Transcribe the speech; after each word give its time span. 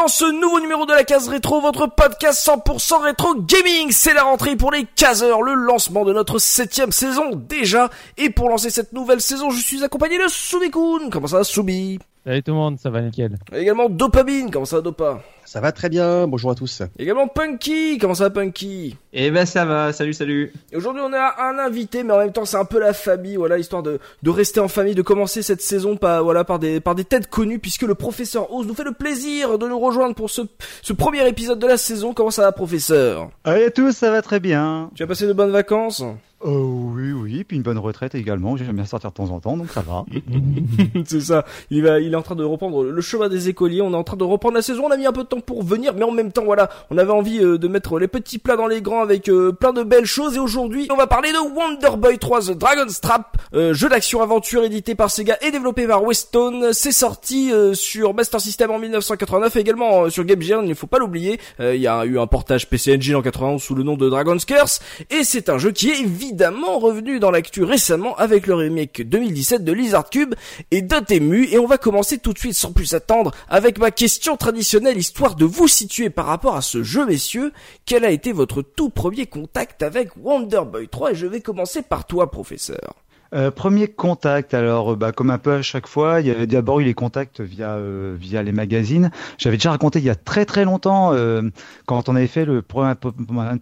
Dans 0.00 0.08
ce 0.08 0.24
nouveau 0.24 0.60
numéro 0.60 0.86
de 0.86 0.94
la 0.94 1.04
case 1.04 1.28
rétro, 1.28 1.60
votre 1.60 1.86
podcast 1.86 2.46
100% 2.46 3.02
rétro 3.02 3.34
gaming. 3.34 3.90
C'est 3.90 4.14
la 4.14 4.22
rentrée 4.22 4.56
pour 4.56 4.72
les 4.72 4.86
caseurs, 4.96 5.42
le 5.42 5.52
lancement 5.52 6.06
de 6.06 6.14
notre 6.14 6.38
septième 6.38 6.90
saison 6.90 7.32
déjà. 7.34 7.90
Et 8.16 8.30
pour 8.30 8.48
lancer 8.48 8.70
cette 8.70 8.94
nouvelle 8.94 9.20
saison, 9.20 9.50
je 9.50 9.60
suis 9.60 9.84
accompagné 9.84 10.16
de 10.16 10.26
Subikun. 10.26 11.10
Comment 11.10 11.26
ça 11.26 11.36
va 11.36 11.44
Subi? 11.44 11.98
Salut 12.30 12.44
tout 12.44 12.52
le 12.52 12.58
monde, 12.58 12.78
ça 12.78 12.90
va 12.90 13.02
nickel. 13.02 13.36
Également 13.52 13.88
Dopamine. 13.88 14.52
Comment 14.52 14.64
ça 14.64 14.76
va 14.76 14.82
Dopa 14.82 15.20
Ça 15.44 15.60
va 15.60 15.72
très 15.72 15.88
bien, 15.88 16.28
bonjour 16.28 16.52
à 16.52 16.54
tous. 16.54 16.80
Également 16.96 17.26
Punky. 17.26 17.98
Comment 17.98 18.14
ça 18.14 18.22
va 18.22 18.30
Punky? 18.30 18.96
Eh 19.12 19.32
ben 19.32 19.44
ça 19.44 19.64
va, 19.64 19.92
salut 19.92 20.14
salut. 20.14 20.52
Et 20.70 20.76
Aujourd'hui, 20.76 21.02
on 21.04 21.12
a 21.12 21.42
un 21.42 21.58
invité, 21.58 22.04
mais 22.04 22.12
en 22.12 22.18
même 22.18 22.30
temps, 22.30 22.44
c'est 22.44 22.56
un 22.56 22.64
peu 22.64 22.78
la 22.78 22.92
famille, 22.92 23.34
voilà, 23.34 23.58
histoire 23.58 23.82
de, 23.82 23.98
de 24.22 24.30
rester 24.30 24.60
en 24.60 24.68
famille, 24.68 24.94
de 24.94 25.02
commencer 25.02 25.42
cette 25.42 25.60
saison 25.60 25.96
par, 25.96 26.22
voilà, 26.22 26.44
par 26.44 26.60
des, 26.60 26.78
par 26.78 26.94
des 26.94 27.02
têtes 27.02 27.28
connues, 27.28 27.58
puisque 27.58 27.82
le 27.82 27.96
professeur 27.96 28.54
Oz 28.54 28.64
nous 28.64 28.74
fait 28.74 28.84
le 28.84 28.92
plaisir 28.92 29.58
de 29.58 29.66
nous 29.66 29.80
rejoindre 29.80 30.14
pour 30.14 30.30
ce, 30.30 30.42
ce 30.82 30.92
premier 30.92 31.26
épisode 31.26 31.58
de 31.58 31.66
la 31.66 31.78
saison. 31.78 32.14
Comment 32.14 32.30
ça 32.30 32.42
va, 32.42 32.52
professeur? 32.52 33.30
Allez 33.42 33.64
à 33.64 33.70
tous, 33.72 33.90
ça 33.90 34.12
va 34.12 34.22
très 34.22 34.38
bien. 34.38 34.92
Tu 34.94 35.02
as 35.02 35.08
passé 35.08 35.26
de 35.26 35.32
bonnes 35.32 35.50
vacances? 35.50 36.04
Oh 36.42 36.92
oui, 36.94 37.12
oui, 37.12 37.44
puis 37.44 37.56
une 37.58 37.62
bonne 37.62 37.78
retraite 37.78 38.14
également, 38.14 38.56
j'aime 38.56 38.72
bien 38.76 38.86
sortir 38.86 39.10
de 39.10 39.14
temps 39.14 39.30
en 39.30 39.40
temps, 39.40 39.58
donc 39.58 39.70
ça 39.70 39.82
va. 39.82 40.06
C'est 41.04 41.20
ça. 41.20 41.44
Il 41.70 41.82
va, 41.82 42.00
il 42.00 42.12
est 42.12 42.16
en 42.16 42.22
train 42.22 42.34
de 42.34 42.44
reprendre 42.44 42.82
le 42.82 43.00
chemin 43.02 43.28
des 43.28 43.50
écoliers. 43.50 43.82
On 43.82 43.92
est 43.92 43.96
en 43.96 44.04
train 44.04 44.16
de 44.16 44.24
reprendre 44.24 44.54
la 44.54 44.62
saison. 44.62 44.84
On 44.86 44.90
a 44.90 44.96
mis 44.96 45.06
un 45.06 45.12
peu 45.12 45.22
de 45.22 45.28
temps 45.28 45.40
pour 45.40 45.62
venir, 45.62 45.92
mais 45.94 46.02
en 46.04 46.12
même 46.12 46.32
temps, 46.32 46.44
voilà, 46.44 46.70
on 46.90 46.96
avait 46.96 47.12
envie 47.12 47.44
euh, 47.44 47.58
de 47.58 47.68
mettre 47.68 47.98
les 47.98 48.08
petits 48.08 48.38
plats 48.38 48.56
dans 48.56 48.66
les 48.66 48.80
grands 48.80 49.02
avec 49.02 49.28
euh, 49.28 49.52
plein 49.52 49.72
de 49.74 49.82
belles 49.82 50.06
choses. 50.06 50.36
Et 50.36 50.38
aujourd'hui, 50.40 50.88
on 50.90 50.96
va 50.96 51.06
parler 51.06 51.30
de 51.30 51.36
Wonder 51.38 51.96
Boy 51.98 52.18
3 52.18 52.40
The 52.46 52.50
Dragon's 52.52 53.00
Trap, 53.02 53.36
euh, 53.54 53.74
jeu 53.74 53.90
d'action 53.90 54.22
aventure 54.22 54.64
édité 54.64 54.94
par 54.94 55.10
Sega 55.10 55.36
et 55.42 55.50
développé 55.50 55.86
par 55.86 56.02
Westone. 56.02 56.72
C'est 56.72 56.92
sorti 56.92 57.52
euh, 57.52 57.74
sur 57.74 58.14
Master 58.14 58.40
System 58.40 58.70
en 58.70 58.78
1989, 58.78 59.56
et 59.56 59.60
également 59.60 60.04
euh, 60.04 60.08
sur 60.10 60.24
Game 60.24 60.40
Gear. 60.40 60.62
Il 60.62 60.68
ne 60.70 60.74
faut 60.74 60.86
pas 60.86 60.98
l'oublier. 60.98 61.38
Euh, 61.60 61.74
Il 61.74 61.82
y 61.82 61.86
a 61.86 62.04
eu 62.06 62.18
un 62.18 62.26
portage 62.26 62.68
PC 62.68 62.96
Engine 62.96 63.16
en 63.16 63.22
91 63.22 63.62
sous 63.62 63.74
le 63.74 63.82
nom 63.82 63.96
de 63.98 64.08
Dragon's 64.08 64.46
Curse, 64.46 64.80
et 65.10 65.22
c'est 65.24 65.50
un 65.50 65.58
jeu 65.58 65.70
qui 65.72 65.90
est 65.90 66.00
évidemment 66.30 66.78
revenu 66.78 67.18
dans 67.18 67.32
l'actu 67.32 67.64
récemment 67.64 68.14
avec 68.14 68.46
le 68.46 68.54
remake 68.54 69.02
2017 69.02 69.64
de 69.64 69.72
Lizard 69.72 70.08
Cube 70.10 70.36
et 70.70 70.80
Dotemu 70.80 71.48
et 71.50 71.58
on 71.58 71.66
va 71.66 71.76
commencer 71.76 72.18
tout 72.18 72.32
de 72.32 72.38
suite 72.38 72.54
sans 72.54 72.70
plus 72.70 72.94
attendre 72.94 73.32
avec 73.48 73.80
ma 73.80 73.90
question 73.90 74.36
traditionnelle 74.36 74.96
histoire 74.96 75.34
de 75.34 75.44
vous 75.44 75.66
situer 75.66 76.08
par 76.08 76.26
rapport 76.26 76.54
à 76.54 76.62
ce 76.62 76.84
jeu 76.84 77.04
messieurs. 77.04 77.52
Quel 77.84 78.04
a 78.04 78.12
été 78.12 78.30
votre 78.30 78.62
tout 78.62 78.90
premier 78.90 79.26
contact 79.26 79.82
avec 79.82 80.10
Wonder 80.16 80.62
Boy 80.70 80.86
3 80.86 81.10
et 81.10 81.14
je 81.16 81.26
vais 81.26 81.40
commencer 81.40 81.82
par 81.82 82.06
toi 82.06 82.30
professeur. 82.30 82.94
Euh, 83.32 83.50
premier 83.52 83.86
contact, 83.86 84.54
alors 84.54 84.92
euh, 84.92 84.96
bah, 84.96 85.12
comme 85.12 85.30
un 85.30 85.38
peu 85.38 85.52
à 85.52 85.62
chaque 85.62 85.86
fois, 85.86 86.20
il 86.20 86.26
y 86.26 86.30
avait 86.30 86.48
d'abord 86.48 86.80
eu 86.80 86.84
les 86.84 86.94
contacts 86.94 87.40
via 87.40 87.74
euh, 87.74 88.16
via 88.18 88.42
les 88.42 88.50
magazines. 88.52 89.10
J'avais 89.38 89.56
déjà 89.56 89.70
raconté 89.70 90.00
il 90.00 90.04
y 90.04 90.10
a 90.10 90.16
très 90.16 90.44
très 90.44 90.64
longtemps 90.64 91.12
euh, 91.12 91.42
quand 91.86 92.08
on 92.08 92.16
avait 92.16 92.26
fait 92.26 92.44
le 92.44 92.60
premier 92.62 92.94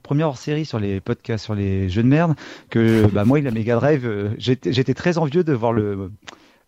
premier 0.02 0.24
hors 0.24 0.38
série 0.38 0.64
sur 0.64 0.78
les 0.78 1.00
podcasts 1.00 1.44
sur 1.44 1.54
les 1.54 1.88
jeux 1.90 2.02
de 2.02 2.08
merde 2.08 2.34
que 2.70 3.06
bah 3.06 3.24
moi 3.24 3.38
il 3.38 3.46
a 3.46 3.50
Mega 3.50 3.76
Drive, 3.76 4.06
euh, 4.06 4.30
j'étais 4.38 4.94
très 4.94 5.18
envieux 5.18 5.44
de 5.44 5.52
voir 5.52 5.72
le 5.72 6.10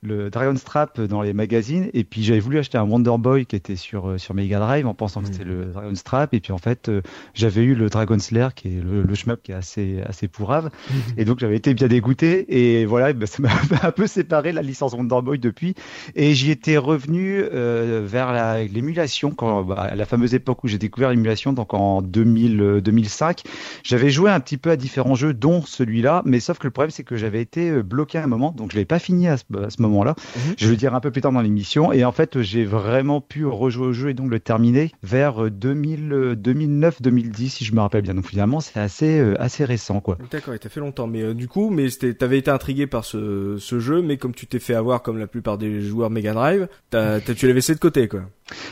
le 0.03 0.31
Dragon's 0.31 0.65
Trap 0.65 1.00
dans 1.00 1.22
les 1.22 1.33
magazines. 1.33 1.91
Et 1.93 2.05
puis 2.05 2.22
j'avais 2.22 2.41
voulu 2.41 2.59
acheter 2.59 2.78
un 2.78 2.84
Wonder 2.84 3.15
Boy 3.19 3.44
qui 3.47 3.56
était 3.56 3.77
sur 3.77 4.09
euh, 4.11 4.19
sur 4.19 4.34
Mega 4.34 4.59
Drive 4.59 4.87
en 4.87 4.94
pensant 4.94 5.21
que 5.21 5.27
c'était 5.28 5.44
le 5.44 5.66
Dragon's 5.66 6.03
Trap 6.03 6.33
et 6.34 6.41
puis 6.41 6.53
en 6.53 6.59
fait 6.59 6.88
euh, 6.88 7.03
j'avais 7.34 7.62
eu 7.62 7.75
le 7.75 7.88
Dragon's 7.91 8.31
Lair 8.31 8.55
qui 8.55 8.69
est 8.69 8.81
le, 8.83 9.03
le 9.03 9.15
shmup 9.15 9.43
qui 9.43 9.53
est 9.53 9.55
assez 9.55 10.00
assez 10.06 10.27
pourrave. 10.28 10.71
Et 11.16 11.25
donc 11.25 11.38
j'avais 11.41 11.56
été 11.56 11.75
bien 11.75 11.88
dégoûté. 11.88 12.47
Et 12.81 12.87
voilà 12.87 13.12
bah, 13.12 13.27
ça 13.27 13.43
m'a 13.43 13.50
un 13.83 13.91
peu 13.93 14.06
séparé 14.06 14.53
la 14.53 14.62
licence 14.62 14.93
Wonder 14.94 15.21
Boy 15.22 15.38
depuis. 15.38 15.75
Et 16.15 16.32
j'y 16.34 16.50
étais 16.50 16.77
revenu 16.78 17.43
euh, 17.43 18.03
vers 18.06 18.32
la- 18.32 18.65
l'émulation 18.65 19.32
quand 19.32 19.62
bah, 19.65 19.82
à 19.82 19.94
la 19.97 20.05
fameuse 20.06 20.34
époque 20.34 20.65
où 20.65 20.69
j'ai 20.69 20.78
découvert 20.78 21.11
l'émulation 21.11 21.53
donc 21.53 21.75
en 21.75 22.00
2000 22.03 22.61
euh, 22.61 22.81
2005 22.81 23.43
j'avais 23.82 24.11
joué 24.11 24.31
un 24.31 24.41
petit 24.41 24.56
peu 24.56 24.71
à 24.71 24.77
différents 24.77 25.15
jeux 25.15 25.34
dont 25.34 25.62
celui-là. 25.62 26.22
Mais 26.25 26.41
sauf 26.41 26.59
que 26.59 26.67
le 26.67 26.71
problème 26.71 26.91
c'est 26.91 27.05
que 27.05 27.17
j'avais 27.17 27.41
été 27.43 27.71
euh, 27.71 27.82
bloqué 27.82 28.19
à 28.19 28.25
un 28.25 28.27
moment. 28.28 28.53
Donc 28.56 28.72
je 28.72 28.77
l'ai 28.77 28.84
pas 28.84 28.99
fini 28.99 29.28
à 29.28 29.37
ce, 29.37 29.44
à 29.62 29.71
ce 29.71 29.82
moment-là 29.91 30.15
Mhm. 30.37 30.55
je 30.56 30.65
vais 30.67 30.71
le 30.73 30.77
dire 30.77 30.95
un 30.95 31.01
peu 31.01 31.11
plus 31.11 31.21
tard 31.21 31.33
dans 31.33 31.41
l'émission 31.43 31.93
et 31.93 32.05
en 32.05 32.12
fait 32.12 32.41
j'ai 32.43 32.65
vraiment 32.65 33.21
pu 33.21 33.45
rejouer 33.47 33.87
au 33.89 33.93
jeu 33.93 34.11
et 34.11 34.15
donc 34.15 34.31
le 34.31 34.41
terminer 34.41 34.93
vers 35.03 35.45
euh, 35.45 35.51
2000 35.51 36.34
2009 36.37 37.03
2010 37.03 37.49
si 37.51 37.65
je 37.65 37.75
me 37.75 37.81
rappelle 37.81 38.03
bien 38.03 38.15
donc 38.15 38.27
finalement 38.27 38.61
c'est 38.61 38.79
assez 38.81 39.19
euh, 39.21 39.41
assez 39.41 39.65
récent 39.65 40.00
quoi 40.00 40.17
D'accord, 40.31 40.55
il 40.55 40.59
t'a 40.61 40.69
fait 40.69 40.81
longtemps, 40.81 41.06
mais 41.09 41.23
euh, 41.23 41.34
du 41.34 41.49
coup, 41.49 41.71
mais 41.71 41.89
t'avais 41.89 42.39
été 42.39 42.50
intrigué 42.50 42.87
par 42.87 43.05
ce, 43.05 43.56
ce 43.59 43.81
jeu, 43.81 44.00
mais 44.00 44.17
comme 44.17 44.33
tu 44.33 44.47
t'es 44.47 44.59
fait 44.61 44.75
avoir 44.75 45.03
comme 45.03 45.19
la 45.19 45.27
plupart 45.27 45.59
des 45.59 45.81
joueurs 45.81 46.09
Mega 46.11 46.33
Drive, 46.34 46.69
t'as, 46.91 47.21
tu 47.21 47.47
l'avais 47.47 47.55
laissé 47.56 47.75
de 47.75 47.81
côté, 47.81 48.06
quoi. 48.06 48.21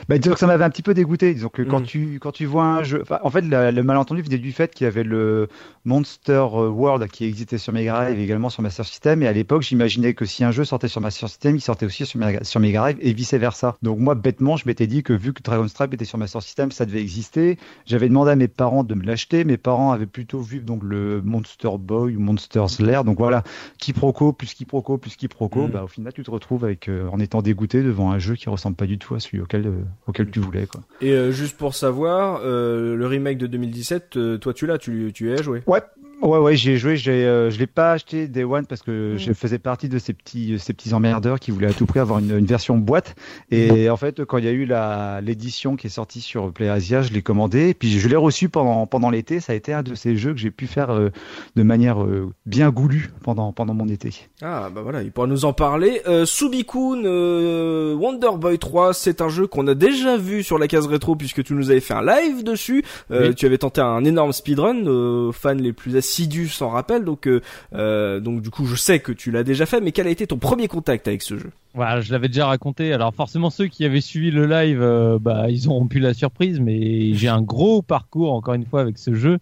Bah, 0.09 0.19
disons 0.19 0.35
que 0.35 0.41
ça 0.41 0.47
m'avait 0.47 0.65
un 0.65 0.71
petit 0.71 0.83
peu 0.83 0.93
dégoûté. 0.95 1.35
Disons 1.35 1.49
que 1.49 1.63
quand 1.63 1.81
Mhm. 1.81 1.87
tu 1.87 2.19
quand 2.21 2.33
tu 2.33 2.47
vois 2.47 2.65
un 2.65 2.83
jeu, 2.83 3.03
en 3.23 3.31
fait, 3.31 3.43
la- 3.43 3.71
le 3.73 3.83
malentendu 3.83 4.23
venait 4.23 4.39
du 4.39 4.53
fait 4.53 4.73
qu'il 4.75 4.85
y 4.85 4.89
avait 4.89 5.05
le 5.05 5.49
Monster 5.85 6.45
World 6.53 7.09
qui 7.11 7.25
existait 7.25 7.59
sur 7.59 7.73
Mega 7.73 7.93
Drive 7.93 8.19
et 8.19 8.23
également 8.23 8.51
sur 8.51 8.63
Master 8.63 8.85
System. 8.85 9.23
Et 9.23 9.27
à 9.27 9.33
l'époque, 9.33 9.63
j'imaginais 9.63 10.15
que 10.15 10.25
si 10.25 10.45
un 10.45 10.51
jeu 10.53 10.65
sortait 10.65 10.89
sur 10.89 11.01
Master 11.01 11.08
System, 11.11 11.57
il 11.57 11.61
sortait 11.61 11.87
aussi 11.87 12.07
sur 12.07 12.19
Mega, 12.19 12.45
sur 12.45 12.61
Mega 12.61 12.81
Drive 12.81 12.99
et 13.01 13.13
vice 13.13 13.35
versa. 13.35 13.77
Donc 13.83 13.99
moi, 13.99 14.15
bêtement, 14.15 14.57
je 14.57 14.67
m'étais 14.67 14.87
dit 14.87 15.03
que 15.03 15.13
vu 15.13 15.33
que 15.33 15.43
Dragon's 15.43 15.73
Trap 15.73 15.95
était 15.95 16.05
sur 16.05 16.19
Master 16.19 16.43
System, 16.43 16.71
ça 16.71 16.87
devait 16.87 17.01
exister. 17.01 17.59
J'avais 17.87 18.09
demandé 18.09 18.31
à 18.31 18.37
mes 18.37 18.49
parents 18.49 18.85
de 18.85 18.95
me 18.95 19.05
l'acheter. 19.05 19.45
Mes 19.45 19.57
parents 19.57 19.93
avaient 19.93 20.07
plutôt 20.07 20.41
vu 20.41 20.61
donc 20.61 20.83
le 20.83 21.23
Monster 21.23 21.71
Boy 21.79 22.17
ou 22.17 22.21
Monster's 22.21 22.81
Lair. 22.81 23.05
Donc 23.05 23.19
voilà, 23.19 23.43
quiproquo 23.79 24.33
plus 24.33 24.55
quiproquo 24.55 24.99
plus 24.99 25.17
quiproquo. 25.17 25.63
Mhm. 25.63 25.71
Bah 25.71 25.85
au 25.85 25.89
final, 25.89 26.13
tu 26.13 26.23
te 26.23 26.31
retrouves 26.31 26.65
avec 26.65 26.89
euh, 26.89 27.09
en 27.11 27.21
étant 27.21 27.43
dégoûté 27.43 27.83
devant 27.83 28.11
un 28.11 28.19
jeu 28.19 28.35
qui 28.35 28.49
ressemble 28.49 28.77
pas 28.77 28.87
du 28.87 28.99
tout 28.99 29.15
à 29.15 29.21
celui 29.21 29.41
auquel 29.41 29.67
euh, 29.67 29.83
auquel 30.07 30.31
tu 30.31 30.41
voulais 30.41 30.67
quoi. 30.67 30.83
Et 31.01 31.13
euh, 31.13 31.31
juste 31.31 31.57
pour 31.57 31.75
savoir, 31.75 32.41
euh, 32.45 32.97
le 32.97 33.07
remake 33.07 33.39
de 33.39 33.47
2017, 33.47 34.17
euh, 34.17 34.39
toi 34.39 34.53
tu 34.55 34.67
l'as, 34.67 34.79
tu, 34.79 35.13
tu 35.15 35.31
y 35.31 35.33
as 35.33 35.43
joué? 35.43 35.63
Ouais. 35.67 35.83
Ouais, 36.21 36.39
ouais, 36.39 36.57
j'y 36.57 36.73
ai 36.73 36.79
joué. 36.79 36.97
J'ai, 36.97 37.25
euh, 37.25 37.49
je 37.51 37.59
l'ai 37.61 37.69
pas 37.69 37.93
acheté 37.93 38.27
Day 38.27 38.43
One 38.43 38.67
parce 38.67 38.83
que 38.83 39.13
Mhm. 39.13 39.19
je 39.19 39.33
faisais 39.33 39.59
partie 39.59 39.89
de 39.89 39.99
ces 40.01 40.13
petits, 40.13 40.59
ces 40.59 40.73
petits 40.73 40.93
emmerdeurs 40.93 41.39
qui 41.39 41.53
voulaient 41.53 41.69
à 41.69 41.73
tout 41.73 41.87
prix 41.87 42.01
avoir 42.01 42.19
une, 42.19 42.37
une 42.39 42.45
version 42.45 42.77
boîte. 42.77 43.15
Et 43.53 43.89
en 43.89 43.97
fait, 43.97 44.25
quand 44.25 44.39
il 44.39 44.45
y 44.45 44.49
a 44.49 44.53
eu 44.53 44.65
la 44.65 45.21
l'édition 45.21 45.77
qui 45.77 45.87
est 45.87 45.91
sortie 45.91 46.21
sur 46.21 46.53
PlayAsia, 46.53 47.03
je 47.03 47.13
l'ai 47.13 47.23
commandé. 47.23 47.69
Et 47.69 47.75
puis 47.75 47.99
je 48.01 48.09
l'ai 48.09 48.17
reçu 48.17 48.49
pendant 48.49 48.87
pendant 48.87 49.11
l'été. 49.11 49.39
Ça 49.39 49.53
a 49.53 49.57
été 49.57 49.73
un 49.73 49.83
de 49.85 49.95
ces 49.95 50.17
jeux 50.17 50.33
que 50.33 50.41
j'ai 50.41 50.51
pu 50.51 50.67
faire 50.67 50.91
euh, 50.91 51.11
de 51.55 51.63
manière 51.63 52.03
euh, 52.03 52.33
bien 52.47 52.71
goulue 52.71 53.11
pendant 53.23 53.53
pendant 53.53 53.75
mon 53.75 53.87
été. 53.89 54.11
Ah 54.43 54.71
bah 54.75 54.81
voilà, 54.83 55.03
il 55.03 55.13
pourra 55.13 55.29
nous 55.29 55.45
en 55.45 55.53
parler. 55.53 56.03
Euh, 56.09 56.27
Subikun 56.27 57.05
euh, 57.05 57.95
Wonder 57.95 58.37
Boy 58.39 58.59
3, 58.59 58.93
c'est 58.93 59.21
un 59.21 59.29
jeu 59.29 59.47
qu'on 59.47 59.67
a 59.69 59.75
déjà 59.75 60.17
vu 60.17 60.43
sur 60.43 60.59
la 60.59 60.67
case 60.67 60.87
rétro 60.87 61.15
puisque 61.15 61.45
tu 61.45 61.55
nous 61.55 61.71
avais 61.71 61.81
fait 61.81 61.95
un 61.95 62.05
live 62.05 62.43
dessus. 62.43 62.83
Euh, 63.13 63.29
Oui. 63.29 63.35
Tu 63.37 63.47
avais 63.47 63.59
tenté 63.59 63.81
un 63.81 64.05
énorme 64.05 64.33
speedrun, 64.33 64.87
euh, 64.87 65.31
fans 65.33 65.55
les 65.55 65.73
plus 65.73 65.97
assidus 66.09 66.49
s'en 66.49 66.71
rappellent. 66.71 67.05
Donc 67.05 67.27
euh, 67.27 67.41
euh, 67.75 68.21
donc 68.21 68.41
du 68.43 68.51
coup 68.51 68.65
je 68.65 68.77
sais 68.77 68.99
que 69.01 69.13
tu 69.13 69.31
l'as 69.31 69.45
déjà 69.45 69.67
fait, 69.67 69.81
mais 69.81 69.93
quel 69.93 70.07
a 70.07 70.11
été 70.11 70.27
ton 70.27 70.39
premier 70.39 70.69
contact 70.69 71.07
avec 71.07 71.23
ce 71.23 71.37
jeu? 71.37 71.51
Voilà, 71.75 72.01
je 72.01 72.11
l'avais 72.11 72.29
déjà 72.29 72.47
raconté. 72.47 72.93
Alors 72.93 73.15
forcément 73.15 73.51
ceux 73.51 73.67
qui 73.67 73.85
avaient 73.85 74.01
suivi 74.01 74.31
le 74.31 74.47
live, 74.47 74.81
euh, 74.81 75.19
bah 75.21 75.51
ils 75.51 75.69
auront 75.69 75.87
pu 75.87 76.01
la 76.01 76.15
surprise, 76.15 76.61
mais 76.61 77.13
j'ai 77.13 77.29
un 77.29 77.43
gros 77.43 77.83
parcours 77.83 78.33
encore 78.33 78.55
une 78.55 78.65
fois 78.65 78.81
avec 78.81 78.99
ce 78.99 79.15
jeu. 79.15 79.39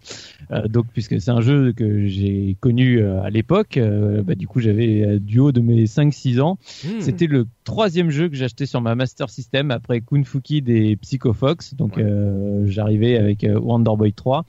Euh, 0.51 0.67
donc 0.67 0.85
puisque 0.93 1.19
c'est 1.21 1.31
un 1.31 1.41
jeu 1.41 1.71
que 1.71 2.05
j'ai 2.07 2.57
connu 2.59 3.01
à 3.03 3.29
l'époque, 3.29 3.79
bah, 4.23 4.35
du 4.35 4.47
coup 4.47 4.59
j'avais 4.59 5.19
du 5.19 5.39
haut 5.39 5.51
de 5.51 5.61
mes 5.61 5.85
5-6 5.85 6.41
ans. 6.41 6.57
Hmm. 6.83 6.99
C'était 6.99 7.27
le 7.27 7.47
troisième 7.63 8.09
jeu 8.11 8.29
que 8.29 8.37
acheté 8.43 8.65
sur 8.65 8.81
ma 8.81 8.93
Master 8.93 9.29
System 9.29 9.71
après 9.71 10.01
Kung 10.01 10.25
Fu 10.25 10.41
Kid 10.41 10.69
et 10.69 10.95
Psycho 10.97 11.33
Fox. 11.33 11.73
Donc 11.75 11.97
Ouais. 11.97 12.05
j'arrivais 12.65 13.17
avec 13.17 13.45
Wonder 13.49 13.91
Boy 13.97 14.13
3. 14.13 14.45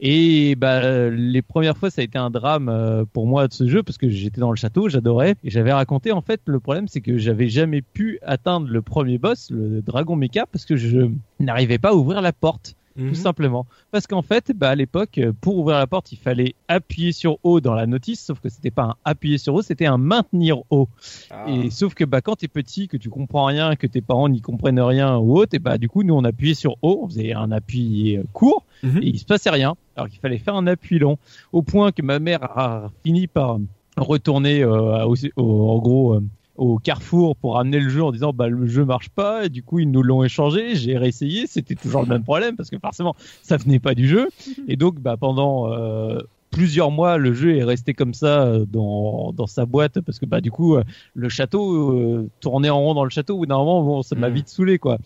Et 0.00 0.54
bah 0.54 1.10
les 1.10 1.42
premières 1.42 1.76
fois 1.76 1.90
ça 1.90 2.02
a 2.02 2.04
été 2.04 2.18
un 2.18 2.30
drame 2.30 2.68
euh, 2.68 3.04
pour 3.12 3.26
moi 3.26 3.48
de 3.48 3.52
ce 3.52 3.66
jeu 3.66 3.82
parce 3.82 3.98
que 3.98 4.08
j'étais 4.08 4.40
dans 4.40 4.50
le 4.50 4.56
château, 4.56 4.88
j'adorais 4.88 5.34
et 5.42 5.50
j'avais 5.50 5.72
raconté 5.72 6.12
en 6.12 6.20
fait 6.20 6.40
le 6.46 6.60
problème 6.60 6.86
c'est 6.86 7.00
que 7.00 7.18
j'avais 7.18 7.48
jamais 7.48 7.82
pu 7.82 8.18
atteindre 8.22 8.68
le 8.68 8.80
premier 8.82 9.18
boss, 9.18 9.50
le 9.50 9.82
dragon 9.82 10.14
mecha 10.14 10.46
parce 10.46 10.64
que 10.64 10.76
je 10.76 11.10
n'arrivais 11.40 11.78
pas 11.78 11.90
à 11.90 11.94
ouvrir 11.94 12.22
la 12.22 12.32
porte 12.32 12.74
tout 12.96 13.04
Mhm. 13.04 13.14
simplement. 13.14 13.66
Parce 13.92 14.08
qu'en 14.08 14.22
fait, 14.22 14.50
bah, 14.56 14.70
à 14.70 14.74
l'époque, 14.74 15.20
pour 15.40 15.56
ouvrir 15.56 15.78
la 15.78 15.86
porte, 15.86 16.10
il 16.10 16.16
fallait 16.18 16.56
appuyer 16.66 17.12
sur 17.12 17.38
O 17.44 17.60
dans 17.60 17.74
la 17.74 17.86
notice, 17.86 18.20
sauf 18.24 18.40
que 18.40 18.48
c'était 18.48 18.72
pas 18.72 18.82
un 18.82 18.94
appuyer 19.04 19.38
sur 19.38 19.54
O, 19.54 19.62
c'était 19.62 19.86
un 19.86 19.98
maintenir 19.98 20.58
O. 20.70 20.88
Ah. 21.30 21.44
Et 21.48 21.70
sauf 21.70 21.94
que 21.94 22.02
bah, 22.04 22.22
quand 22.22 22.34
t'es 22.34 22.48
petit, 22.48 22.88
que 22.88 22.96
tu 22.96 23.08
comprends 23.08 23.44
rien, 23.44 23.76
que 23.76 23.86
tes 23.86 24.00
parents 24.00 24.28
n'y 24.28 24.40
comprennent 24.40 24.80
rien 24.80 25.16
ou 25.16 25.36
autre, 25.38 25.54
et 25.54 25.60
bah 25.60 25.78
du 25.78 25.88
coup, 25.88 26.02
nous 26.02 26.14
on 26.14 26.24
appuyait 26.24 26.54
sur 26.54 26.74
O, 26.82 27.02
on 27.04 27.06
faisait 27.08 27.34
un 27.34 27.52
appui 27.52 28.16
euh, 28.16 28.24
court, 28.32 28.64
Mhm. 28.82 28.98
et 29.00 29.06
il 29.10 29.18
se 29.20 29.24
passait 29.24 29.50
rien. 29.50 29.76
Alors 29.98 30.08
qu'il 30.08 30.20
fallait 30.20 30.38
faire 30.38 30.54
un 30.54 30.66
appui 30.68 30.98
long, 31.00 31.18
au 31.52 31.62
point 31.62 31.90
que 31.92 32.02
ma 32.02 32.18
mère 32.20 32.42
a 32.56 32.90
fini 33.04 33.26
par 33.26 33.58
retourner 33.96 34.62
euh, 34.62 35.04
au, 35.04 35.16
au- 35.36 35.70
en 35.70 35.78
gros 35.78 36.14
euh, 36.14 36.22
au 36.56 36.78
carrefour 36.78 37.34
pour 37.36 37.54
ramener 37.54 37.80
le 37.80 37.88
jeu 37.88 38.02
en 38.02 38.12
disant 38.12 38.32
bah 38.32 38.48
le 38.48 38.66
jeu 38.68 38.84
marche 38.84 39.08
pas 39.10 39.46
et 39.46 39.48
du 39.48 39.62
coup 39.62 39.80
ils 39.80 39.90
nous 39.90 40.02
l'ont 40.02 40.24
échangé 40.24 40.74
j'ai 40.76 40.96
réessayé 40.98 41.46
c'était 41.46 41.74
toujours 41.76 42.02
le 42.02 42.08
même 42.08 42.22
problème 42.24 42.56
parce 42.56 42.68
que 42.70 42.78
forcément 42.78 43.14
ça 43.42 43.56
venait 43.56 43.78
pas 43.80 43.94
du 43.94 44.06
jeu. 44.08 44.28
Et 44.68 44.76
donc 44.76 45.00
bah 45.00 45.16
pendant 45.16 45.72
euh, 45.72 46.18
plusieurs 46.50 46.90
mois 46.90 47.16
le 47.18 47.32
jeu 47.34 47.56
est 47.56 47.64
resté 47.64 47.92
comme 47.94 48.14
ça 48.14 48.42
euh, 48.44 48.64
dans, 48.66 49.32
dans 49.32 49.46
sa 49.46 49.66
boîte 49.66 50.00
parce 50.00 50.18
que 50.18 50.26
bah 50.26 50.40
du 50.40 50.50
coup 50.52 50.76
euh, 50.76 50.82
le 51.14 51.28
château 51.28 51.92
euh, 51.96 52.28
tournait 52.40 52.70
en 52.70 52.80
rond 52.80 52.94
dans 52.94 53.04
le 53.04 53.10
château 53.10 53.44
d'un 53.46 53.58
moment 53.58 53.82
bon 53.82 54.02
ça 54.02 54.14
m'a 54.16 54.28
Mhm. 54.28 54.34
vite 54.34 54.48
saoulé 54.48 54.78
quoi 54.78 54.98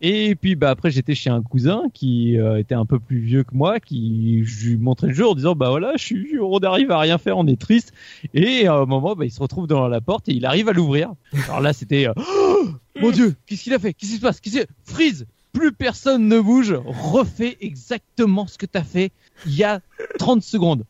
et 0.00 0.34
puis 0.34 0.54
bah 0.54 0.70
après 0.70 0.90
j'étais 0.90 1.14
chez 1.14 1.30
un 1.30 1.42
cousin 1.42 1.84
qui 1.92 2.38
euh, 2.38 2.58
était 2.58 2.74
un 2.74 2.86
peu 2.86 2.98
plus 2.98 3.18
vieux 3.18 3.44
que 3.44 3.54
moi, 3.54 3.80
qui 3.80 4.44
je 4.44 4.70
lui 4.70 4.76
montrais 4.76 5.08
le 5.08 5.12
jeu 5.12 5.26
en 5.26 5.34
disant 5.34 5.54
bah 5.54 5.70
voilà, 5.70 5.92
je 5.96 6.04
suis, 6.04 6.38
on 6.40 6.58
arrive 6.58 6.90
à 6.90 6.98
rien 6.98 7.18
faire, 7.18 7.36
on 7.38 7.46
est 7.46 7.60
triste. 7.60 7.92
Et 8.34 8.66
à 8.66 8.74
un 8.74 8.86
moment 8.86 9.14
bah, 9.14 9.24
il 9.24 9.30
se 9.30 9.40
retrouve 9.40 9.66
devant 9.66 9.88
la 9.88 10.00
porte 10.00 10.28
et 10.28 10.32
il 10.32 10.46
arrive 10.46 10.68
à 10.68 10.72
l'ouvrir. 10.72 11.12
Alors 11.48 11.60
là 11.60 11.72
c'était 11.72 12.08
euh, 12.08 12.12
Oh 12.16 12.68
mon 13.00 13.10
dieu, 13.10 13.34
qu'est-ce 13.46 13.62
qu'il 13.62 13.74
a 13.74 13.78
fait? 13.78 13.92
Qu'est-ce 13.92 14.12
qui 14.12 14.16
se 14.16 14.22
passe? 14.22 14.40
Qu'est-ce 14.40 14.60
que 14.60 14.66
Freeze 14.84 15.26
plus 15.52 15.72
personne 15.72 16.28
ne 16.28 16.40
bouge, 16.40 16.74
refais 16.86 17.56
exactement 17.60 18.46
ce 18.46 18.56
que 18.56 18.66
t'as 18.66 18.84
fait 18.84 19.10
il 19.46 19.56
y 19.56 19.64
a 19.64 19.80
30 20.18 20.42
secondes. 20.42 20.84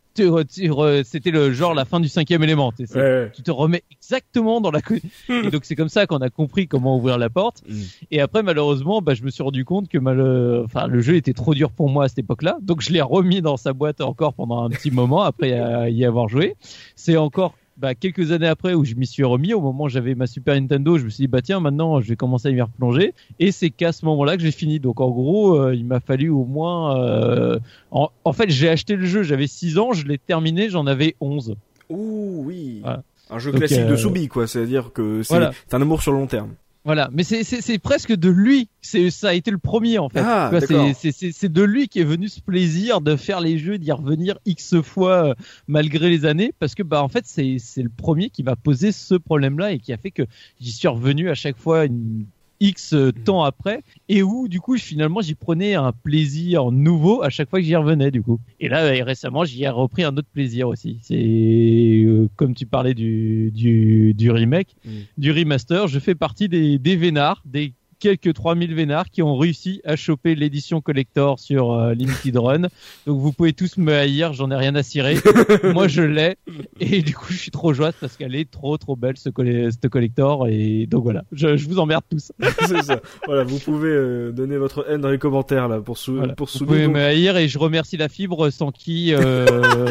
C'était 1.04 1.30
le 1.30 1.52
genre 1.52 1.74
la 1.74 1.84
fin 1.84 2.00
du 2.00 2.08
cinquième 2.08 2.42
élément. 2.42 2.72
tu 2.72 2.86
sais, 2.86 2.92
c'est- 2.92 3.00
Ouais. 3.00 3.30
Tu 3.34 3.42
te 3.42 3.50
remets 3.50 3.82
exactement 3.90 4.60
dans 4.60 4.70
la. 4.70 4.80
Et 5.28 5.50
donc 5.50 5.64
c'est 5.64 5.76
comme 5.76 5.88
ça 5.88 6.06
qu'on 6.06 6.18
a 6.18 6.30
compris 6.30 6.66
comment 6.68 6.96
ouvrir 6.96 7.18
la 7.18 7.30
porte. 7.30 7.62
Mm. 7.68 7.74
Et 8.10 8.20
après, 8.20 8.42
malheureusement, 8.42 9.00
bah, 9.02 9.14
je 9.14 9.22
me 9.22 9.30
suis 9.30 9.42
rendu 9.42 9.64
compte 9.64 9.88
que 9.88 9.98
mal, 9.98 10.20
enfin, 10.64 10.86
le 10.86 11.00
jeu 11.00 11.16
était 11.16 11.32
trop 11.32 11.54
dur 11.54 11.70
pour 11.70 11.88
moi 11.88 12.04
à 12.04 12.08
cette 12.08 12.18
époque-là. 12.18 12.58
Donc, 12.62 12.80
je 12.82 12.90
l'ai 12.92 13.00
remis 13.02 13.40
dans 13.42 13.56
sa 13.56 13.72
boîte 13.72 14.00
encore 14.00 14.34
pendant 14.34 14.62
un 14.64 14.70
petit 14.70 14.90
moment 14.90 15.22
après 15.22 15.50
y 15.90 16.04
avoir 16.04 16.28
joué. 16.28 16.56
C'est 16.96 17.16
encore 17.16 17.54
bah, 17.80 17.94
quelques 17.94 18.32
années 18.32 18.46
après 18.46 18.74
où 18.74 18.84
je 18.84 18.94
m'y 18.94 19.06
suis 19.06 19.24
remis. 19.24 19.54
Au 19.54 19.60
moment 19.60 19.84
où 19.84 19.88
j'avais 19.88 20.14
ma 20.14 20.26
Super 20.26 20.54
Nintendo, 20.54 20.98
je 20.98 21.04
me 21.04 21.08
suis 21.10 21.22
dit, 21.22 21.28
bah 21.28 21.40
tiens, 21.42 21.60
maintenant, 21.60 22.00
je 22.00 22.08
vais 22.08 22.16
commencer 22.16 22.48
à 22.48 22.50
y 22.50 22.60
replonger. 22.60 23.14
Et 23.38 23.52
c'est 23.52 23.70
qu'à 23.70 23.92
ce 23.92 24.04
moment-là 24.06 24.36
que 24.36 24.42
j'ai 24.42 24.50
fini. 24.50 24.80
Donc, 24.80 25.00
en 25.00 25.10
gros, 25.10 25.54
euh, 25.60 25.74
il 25.74 25.84
m'a 25.84 26.00
fallu 26.00 26.28
au 26.28 26.44
moins. 26.44 26.98
euh, 27.02 27.58
en, 27.90 28.10
en 28.24 28.32
fait, 28.32 28.50
j'ai 28.50 28.68
acheté 28.68 28.96
le 28.96 29.06
jeu, 29.06 29.22
j'avais 29.22 29.46
6 29.46 29.78
ans, 29.78 29.92
je 29.92 30.06
l'ai 30.06 30.18
terminé, 30.18 30.68
j'en 30.68 30.86
avais 30.86 31.16
11. 31.20 31.56
Ouh, 31.88 32.42
oui. 32.44 32.80
Voilà. 32.82 33.02
Un 33.30 33.38
jeu 33.38 33.52
Donc, 33.52 33.60
classique 33.60 33.78
euh, 33.80 33.90
de 33.90 33.96
Soubi, 33.96 34.28
quoi. 34.28 34.46
C'est-à-dire 34.46 34.92
que 34.92 35.22
c'est 35.22 35.32
Voilà. 35.34 35.52
c'est 35.68 35.74
un 35.76 35.82
amour 35.82 36.02
sur 36.02 36.12
le 36.12 36.18
long 36.18 36.26
terme. 36.26 36.50
Voilà, 36.84 37.10
mais 37.12 37.24
c'est 37.24 37.78
presque 37.78 38.14
de 38.14 38.30
lui. 38.30 38.68
C'est 38.80 39.10
ça 39.10 39.28
a 39.28 39.34
été 39.34 39.50
le 39.50 39.58
premier 39.58 39.98
en 39.98 40.08
fait. 40.08 40.20
Ah, 40.24 40.50
c'est 40.60 40.94
c'est 40.94 41.12
c'est 41.12 41.32
c'est 41.32 41.52
de 41.52 41.62
lui 41.62 41.88
qui 41.88 42.00
est 42.00 42.04
venu 42.04 42.28
ce 42.28 42.40
plaisir 42.40 43.02
de 43.02 43.16
faire 43.16 43.40
les 43.40 43.58
jeux, 43.58 43.76
d'y 43.76 43.92
revenir 43.92 44.38
x 44.46 44.80
fois 44.80 45.28
euh, 45.28 45.34
malgré 45.68 46.08
les 46.08 46.24
années, 46.24 46.54
parce 46.58 46.74
que 46.74 46.82
bah 46.82 47.02
en 47.02 47.08
fait 47.08 47.26
c'est 47.26 47.56
c'est 47.58 47.82
le 47.82 47.90
premier 47.90 48.30
qui 48.30 48.42
m'a 48.42 48.56
posé 48.56 48.92
ce 48.92 49.14
problème-là 49.14 49.72
et 49.72 49.78
qui 49.78 49.92
a 49.92 49.98
fait 49.98 50.10
que 50.10 50.22
j'y 50.58 50.72
suis 50.72 50.88
revenu 50.88 51.28
à 51.28 51.34
chaque 51.34 51.58
fois 51.58 51.84
une 51.84 52.24
X 52.60 52.92
euh, 52.92 53.12
temps 53.12 53.42
après 53.42 53.82
et 54.08 54.22
où 54.22 54.48
du 54.48 54.60
coup 54.60 54.76
finalement 54.76 55.20
j'y 55.22 55.34
prenais 55.34 55.74
un 55.74 55.92
plaisir 55.92 56.70
nouveau 56.70 57.22
à 57.22 57.30
chaque 57.30 57.48
fois 57.48 57.58
que 57.60 57.64
j'y 57.64 57.74
revenais 57.76 58.10
du 58.10 58.22
coup. 58.22 58.38
Et 58.60 58.68
là 58.68 58.82
récemment 59.04 59.44
j'y 59.44 59.64
ai 59.64 59.68
repris 59.68 60.04
un 60.04 60.16
autre 60.16 60.28
plaisir 60.32 60.68
aussi. 60.68 60.98
C'est 61.02 61.16
euh, 61.16 62.28
comme 62.36 62.54
tu 62.54 62.66
parlais 62.66 62.94
du 62.94 63.50
du, 63.52 64.14
du 64.14 64.30
remake 64.30 64.76
Mm. 64.84 64.90
du 65.18 65.32
remaster 65.32 65.88
je 65.88 65.98
fais 65.98 66.14
partie 66.14 66.48
des, 66.48 66.78
des 66.78 66.96
vénards 66.96 67.42
des 67.44 67.72
quelques 68.00 68.34
3000 68.34 68.74
vénards 68.74 69.10
qui 69.10 69.22
ont 69.22 69.36
réussi 69.36 69.80
à 69.84 69.94
choper 69.94 70.34
l'édition 70.34 70.80
collector 70.80 71.38
sur 71.38 71.70
euh, 71.72 71.94
Limited 71.94 72.36
Run. 72.36 72.62
Donc 73.06 73.20
vous 73.20 73.32
pouvez 73.32 73.52
tous 73.52 73.76
me 73.76 73.92
haïr, 73.92 74.32
j'en 74.32 74.50
ai 74.50 74.56
rien 74.56 74.74
à 74.74 74.82
cirer. 74.82 75.16
Moi 75.64 75.86
je 75.86 76.02
l'ai 76.02 76.36
et 76.80 77.02
du 77.02 77.14
coup 77.14 77.32
je 77.32 77.36
suis 77.38 77.50
trop 77.52 77.72
joyeuse 77.72 77.94
parce 78.00 78.16
qu'elle 78.16 78.34
est 78.34 78.50
trop 78.50 78.76
trop 78.78 78.96
belle 78.96 79.16
ce, 79.16 79.28
colle- 79.28 79.70
ce 79.70 79.86
collector 79.88 80.48
et 80.48 80.86
donc 80.86 81.04
voilà, 81.04 81.22
je, 81.32 81.56
je 81.56 81.68
vous 81.68 81.78
emmerde 81.78 82.02
tous. 82.10 82.32
c'est 82.66 82.82
ça. 82.82 83.00
Voilà, 83.26 83.44
vous 83.44 83.58
pouvez 83.58 83.90
euh, 83.90 84.32
donner 84.32 84.56
votre 84.56 84.86
haine 84.90 85.00
dans 85.02 85.10
les 85.10 85.18
commentaires 85.18 85.68
là 85.68 85.80
pour 85.80 85.98
sou 85.98 86.14
Voilà. 86.16 86.34
pour 86.34 86.48
Vous 86.52 86.64
pouvez 86.66 86.86
donc, 86.86 86.94
me 86.94 87.00
haïr 87.02 87.36
et 87.36 87.46
je 87.48 87.58
remercie 87.58 87.96
la 87.98 88.08
fibre 88.08 88.50
sans 88.50 88.72
qui 88.72 89.12
euh, 89.14 89.46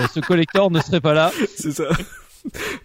ce 0.13 0.19
collector 0.19 0.71
ne 0.71 0.79
serait 0.81 1.01
pas 1.01 1.13
là. 1.13 1.31
C'est 1.55 1.71
ça. 1.71 1.85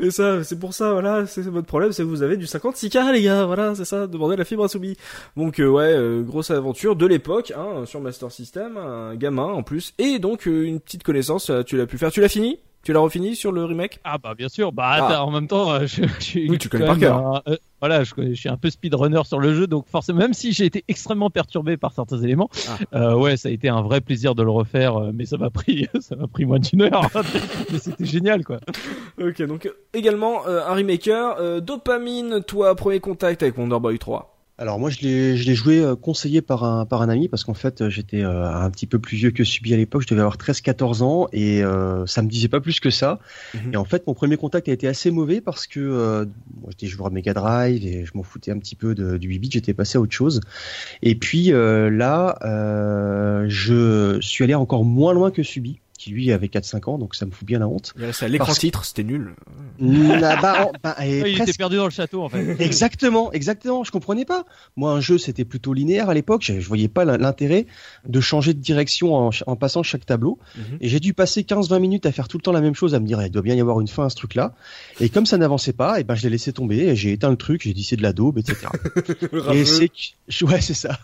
Et 0.00 0.10
ça, 0.10 0.42
c'est 0.44 0.58
pour 0.58 0.74
ça, 0.74 0.92
voilà, 0.92 1.26
c'est 1.26 1.42
votre 1.42 1.66
problème, 1.66 1.92
c'est 1.92 2.02
que 2.02 2.08
vous 2.08 2.22
avez 2.22 2.36
du 2.36 2.46
56K, 2.46 3.12
les 3.12 3.22
gars, 3.22 3.44
voilà, 3.44 3.74
c'est 3.74 3.84
ça, 3.84 4.06
demandez 4.06 4.36
la 4.36 4.44
fibre 4.44 4.64
à 4.64 4.68
Soubi. 4.68 4.96
Donc, 5.36 5.60
euh, 5.60 5.68
ouais, 5.68 5.92
euh, 5.94 6.22
grosse 6.22 6.50
aventure 6.50 6.96
de 6.96 7.06
l'époque, 7.06 7.52
hein, 7.56 7.84
sur 7.86 8.00
Master 8.00 8.30
System, 8.30 8.76
un 8.76 9.14
gamin 9.16 9.44
en 9.46 9.62
plus, 9.62 9.94
et 9.98 10.18
donc 10.18 10.46
euh, 10.46 10.64
une 10.64 10.80
petite 10.80 11.02
connaissance, 11.02 11.50
euh, 11.50 11.62
tu 11.62 11.76
l'as 11.76 11.86
pu 11.86 11.98
faire, 11.98 12.10
tu 12.10 12.20
l'as 12.20 12.28
fini? 12.28 12.58
Tu 12.84 12.92
l'as 12.92 13.00
refini 13.00 13.34
sur 13.34 13.50
le 13.50 13.64
remake 13.64 13.98
Ah 14.04 14.18
bah 14.18 14.34
bien 14.36 14.48
sûr, 14.48 14.70
bah 14.72 14.84
Ah. 14.86 15.06
attends, 15.08 15.28
en 15.28 15.30
même 15.30 15.48
temps, 15.48 15.72
euh, 15.72 15.86
je, 15.86 16.02
je 16.18 16.22
suis 16.22 16.50
Oui, 16.50 16.58
tu 16.58 16.68
connais 16.68 16.84
par 16.84 16.96
un- 17.02 17.42
euh, 17.48 17.56
voilà, 17.80 18.04
je, 18.04 18.34
suis 18.34 18.48
un 18.48 18.56
peu 18.58 18.68
speedrunner 18.70 19.22
sur 19.24 19.38
le 19.40 19.54
jeu, 19.54 19.66
donc 19.66 19.86
forcément, 19.88 20.18
même 20.18 20.34
si 20.34 20.52
j'ai 20.52 20.66
été 20.66 20.84
extrêmement 20.88 21.30
perturbé 21.30 21.76
par 21.78 21.92
certains 21.92 22.18
éléments, 22.20 22.50
Ah. 22.68 22.78
euh, 22.98 23.14
ouais, 23.16 23.36
ça 23.38 23.48
a 23.48 23.52
été 23.52 23.68
un 23.70 23.80
vrai 23.82 24.00
plaisir 24.02 24.34
de 24.34 24.42
le 24.42 24.50
refaire, 24.50 24.96
euh, 24.96 25.10
mais 25.14 25.24
ça 25.24 25.38
m'a 25.38 25.48
pris, 25.50 25.86
ça 26.00 26.14
m'a 26.16 26.26
pris 26.26 26.44
moins 26.44 26.58
d'une 26.58 26.82
heure, 26.82 27.08
mais 27.72 27.78
c'était 27.78 28.04
génial 28.04 28.44
quoi. 28.44 28.58
Ok, 29.20 29.40
donc 29.42 29.70
également 29.94 30.46
euh, 30.46 30.60
un 30.66 30.74
remaker, 30.74 31.36
euh, 31.40 31.60
Dopamine, 31.60 32.42
toi, 32.46 32.74
premier 32.74 33.00
contact 33.00 33.42
avec 33.42 33.56
Wonder 33.56 33.78
Boy 33.80 33.98
3. 33.98 34.33
Alors 34.56 34.78
moi 34.78 34.88
je 34.88 35.00
l'ai 35.00 35.36
je 35.36 35.46
l'ai 35.46 35.56
joué 35.56 35.80
euh, 35.80 35.96
conseillé 35.96 36.40
par 36.40 36.62
un 36.62 36.86
par 36.86 37.02
un 37.02 37.08
ami 37.08 37.28
parce 37.28 37.42
qu'en 37.42 37.54
fait 37.54 37.80
euh, 37.80 37.90
j'étais 37.90 38.22
euh, 38.22 38.48
un 38.48 38.70
petit 38.70 38.86
peu 38.86 39.00
plus 39.00 39.16
vieux 39.16 39.32
que 39.32 39.42
Subi 39.42 39.74
à 39.74 39.76
l'époque, 39.76 40.02
je 40.02 40.06
devais 40.06 40.20
avoir 40.20 40.38
13 40.38 40.60
14 40.60 41.02
ans 41.02 41.26
et 41.32 41.64
euh, 41.64 42.06
ça 42.06 42.22
me 42.22 42.28
disait 42.28 42.46
pas 42.46 42.60
plus 42.60 42.78
que 42.78 42.90
ça. 42.90 43.18
Mhm. 43.54 43.74
Et 43.74 43.76
en 43.76 43.84
fait 43.84 44.06
mon 44.06 44.14
premier 44.14 44.36
contact 44.36 44.68
a 44.68 44.72
été 44.72 44.86
assez 44.86 45.10
mauvais 45.10 45.40
parce 45.40 45.66
que 45.66 45.80
euh, 45.80 46.24
moi 46.60 46.70
j'étais 46.70 46.86
joueur 46.86 47.10
de 47.10 47.14
Mega 47.14 47.34
Drive 47.34 47.84
et 47.84 48.04
je 48.04 48.12
m'en 48.14 48.22
foutais 48.22 48.52
un 48.52 48.58
petit 48.58 48.76
peu 48.76 48.94
de, 48.94 49.16
du 49.16 49.28
8 49.28 49.38
bits, 49.40 49.50
j'étais 49.52 49.74
passé 49.74 49.98
à 49.98 50.00
autre 50.00 50.14
chose. 50.14 50.40
Et 51.02 51.16
puis 51.16 51.52
euh, 51.52 51.90
là 51.90 52.38
euh, 52.44 53.46
je 53.48 54.20
suis 54.20 54.44
allé 54.44 54.54
encore 54.54 54.84
moins 54.84 55.14
loin 55.14 55.32
que 55.32 55.42
Subi 55.42 55.80
qui 56.04 56.10
lui 56.10 56.30
avait 56.32 56.48
4 56.48 56.66
5 56.66 56.88
ans 56.88 56.98
donc 56.98 57.14
ça 57.14 57.24
me 57.24 57.30
fout 57.30 57.46
bien 57.46 57.58
la 57.58 57.66
honte. 57.66 57.94
Il 57.96 58.02
est 58.02 58.06
resté 58.08 58.26
à 58.26 58.28
l'écran 58.28 58.46
Parce- 58.48 58.58
titre, 58.58 58.84
c'était 58.84 59.04
nul. 59.04 59.34
Ah, 60.22 60.36
bah, 60.42 60.66
en- 60.66 60.72
bah, 60.82 60.96
et 61.02 61.22
Ouais, 61.22 61.30
il 61.30 61.36
presque- 61.36 61.48
était 61.48 61.56
perdu 61.56 61.76
dans 61.76 61.84
le 61.86 61.90
château 61.90 62.22
en 62.22 62.28
fait. 62.28 62.56
Exactement, 62.60 63.32
exactement. 63.32 63.84
Je 63.84 63.90
comprenais 63.90 64.26
pas. 64.26 64.44
Moi, 64.76 64.92
un 64.92 65.00
jeu, 65.00 65.16
c'était 65.16 65.46
plutôt 65.46 65.72
linéaire 65.72 66.10
à 66.10 66.14
l'époque. 66.14 66.42
Je, 66.44 66.60
je 66.60 66.68
voyais 66.68 66.88
pas 66.88 67.04
l'in- 67.06 67.16
l'intérêt 67.16 67.66
de 68.06 68.20
changer 68.20 68.52
de 68.52 68.60
direction 68.60 69.30
en, 69.46 69.56
passant 69.56 69.82
chaque 69.82 70.04
tableau. 70.04 70.38
Mhm. 70.56 70.78
Et 70.82 70.88
j'ai 70.90 71.00
dû 71.00 71.14
passer 71.14 71.42
15-20 71.42 71.78
minutes 71.80 72.04
à 72.06 72.12
faire 72.12 72.28
tout 72.28 72.36
le 72.36 72.42
temps 72.42 72.52
la 72.52 72.60
même 72.60 72.74
chose, 72.74 72.94
à 72.94 73.00
me 73.00 73.06
dire, 73.06 73.22
il 73.22 73.30
doit 73.30 73.40
bien 73.42 73.54
y 73.54 73.60
avoir 73.60 73.80
une 73.80 73.88
fin 73.88 74.04
à 74.04 74.10
ce 74.10 74.16
truc-là. 74.16 74.54
Et 75.00 75.08
comme 75.08 75.24
ça 75.26 75.38
n'avançait 75.38 75.72
pas, 75.72 76.00
et 76.00 76.04
ben, 76.04 76.14
je 76.14 76.22
l'ai 76.24 76.30
laissé 76.30 76.52
tomber. 76.52 76.78
Et 76.88 76.96
j'ai 76.96 77.12
éteint 77.12 77.30
le 77.30 77.36
truc. 77.36 77.62
J'ai 77.62 77.72
dit 77.72 77.82
c'est 77.84 77.96
de 77.96 78.02
la 78.02 78.12
daube, 78.12 78.38
etc. 78.38 78.66
et 79.54 79.64
c'est 79.64 79.88
que, 79.88 80.44
ouais, 80.44 80.60
c'est 80.60 80.74
ça. 80.74 80.98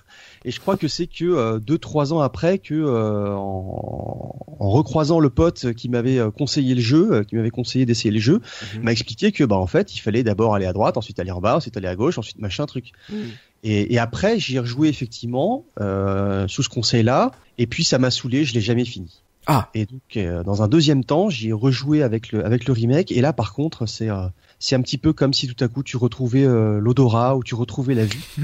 Et 0.44 0.50
je 0.50 0.58
crois 0.60 0.76
que 0.76 0.88
c'est 0.88 1.06
que 1.06 1.24
euh, 1.24 1.58
deux, 1.58 1.76
trois 1.78 2.12
ans 2.14 2.20
après 2.20 2.58
que, 2.58 2.74
euh, 2.74 3.34
en, 3.34 4.34
en 4.58 4.70
recroisant 4.70 5.20
le 5.20 5.28
pote 5.30 5.72
qui 5.74 5.88
m'avait 5.88 6.18
euh, 6.18 6.30
conseillé 6.30 6.74
le 6.74 6.80
jeu, 6.80 7.08
euh, 7.12 7.24
qui 7.24 7.36
m'avait 7.36 7.50
conseillé 7.50 7.84
d'essayer 7.86 8.10
le 8.10 8.20
jeu, 8.20 8.40
Mhm. 8.74 8.82
m'a 8.84 8.92
expliqué 8.92 9.32
que 9.32 9.44
bah 9.44 9.56
en 9.56 9.66
fait 9.66 9.94
il 9.94 9.98
fallait 10.00 10.22
d'abord 10.22 10.54
aller 10.54 10.66
à 10.66 10.72
droite, 10.72 10.96
ensuite 10.96 11.18
aller 11.18 11.30
en 11.30 11.40
bas, 11.40 11.56
ensuite 11.56 11.76
aller 11.76 11.88
à 11.88 11.96
gauche, 11.96 12.16
ensuite 12.18 12.38
machin 12.40 12.64
truc. 12.66 12.92
Mhm. 13.10 13.18
Et, 13.64 13.92
et 13.94 13.98
après 13.98 14.38
j'y 14.38 14.56
ai 14.56 14.60
rejoué 14.60 14.88
effectivement 14.88 15.66
euh, 15.80 16.48
sous 16.48 16.62
ce 16.62 16.68
conseil-là, 16.70 17.32
et 17.58 17.66
puis 17.66 17.84
ça 17.84 17.98
m'a 17.98 18.10
saoulé, 18.10 18.44
je 18.46 18.54
l'ai 18.54 18.62
jamais 18.62 18.86
fini. 18.86 19.20
Ah. 19.46 19.68
Et 19.74 19.84
donc 19.86 20.00
euh, 20.16 20.42
dans 20.42 20.62
un 20.62 20.68
deuxième 20.68 21.04
temps 21.04 21.28
j'y 21.28 21.48
ai 21.48 21.52
rejoué 21.52 22.02
avec 22.02 22.32
le 22.32 22.44
avec 22.46 22.64
le 22.66 22.72
remake, 22.72 23.12
et 23.12 23.20
là 23.20 23.32
par 23.34 23.52
contre 23.52 23.84
c'est 23.86 24.08
euh, 24.08 24.26
c'est 24.58 24.74
un 24.74 24.80
petit 24.82 24.98
peu 24.98 25.12
comme 25.12 25.32
si 25.34 25.48
tout 25.48 25.62
à 25.64 25.68
coup 25.68 25.82
tu 25.82 25.96
retrouvais 25.98 26.44
euh, 26.44 26.78
l'odorat 26.78 27.36
ou 27.36 27.42
tu 27.44 27.54
retrouvais 27.54 27.94
la 27.94 28.04
vue. 28.06 28.22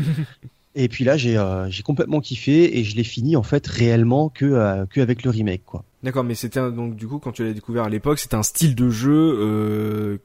Et 0.78 0.88
puis 0.88 1.04
là, 1.04 1.16
j'ai 1.16 1.38
euh, 1.38 1.70
j'ai 1.70 1.82
complètement 1.82 2.20
kiffé 2.20 2.78
et 2.78 2.84
je 2.84 2.96
l'ai 2.96 3.02
fini 3.04 3.34
en 3.34 3.42
fait 3.42 3.66
réellement 3.66 4.28
que 4.28 4.44
euh, 4.44 4.84
que 4.86 5.00
avec 5.00 5.22
le 5.24 5.30
remake 5.30 5.64
quoi. 5.64 5.84
D'accord, 6.02 6.22
mais 6.22 6.34
c'était 6.34 6.60
un- 6.60 6.70
donc 6.70 6.94
du 6.94 7.08
coup 7.08 7.18
quand 7.18 7.32
tu 7.32 7.42
l'as 7.44 7.54
découvert 7.54 7.84
à 7.84 7.88
l'époque, 7.88 8.18
c'était 8.18 8.34
un 8.36 8.42
style 8.42 8.74
de 8.74 8.90
jeu 8.90 9.10
euh, 9.40 10.18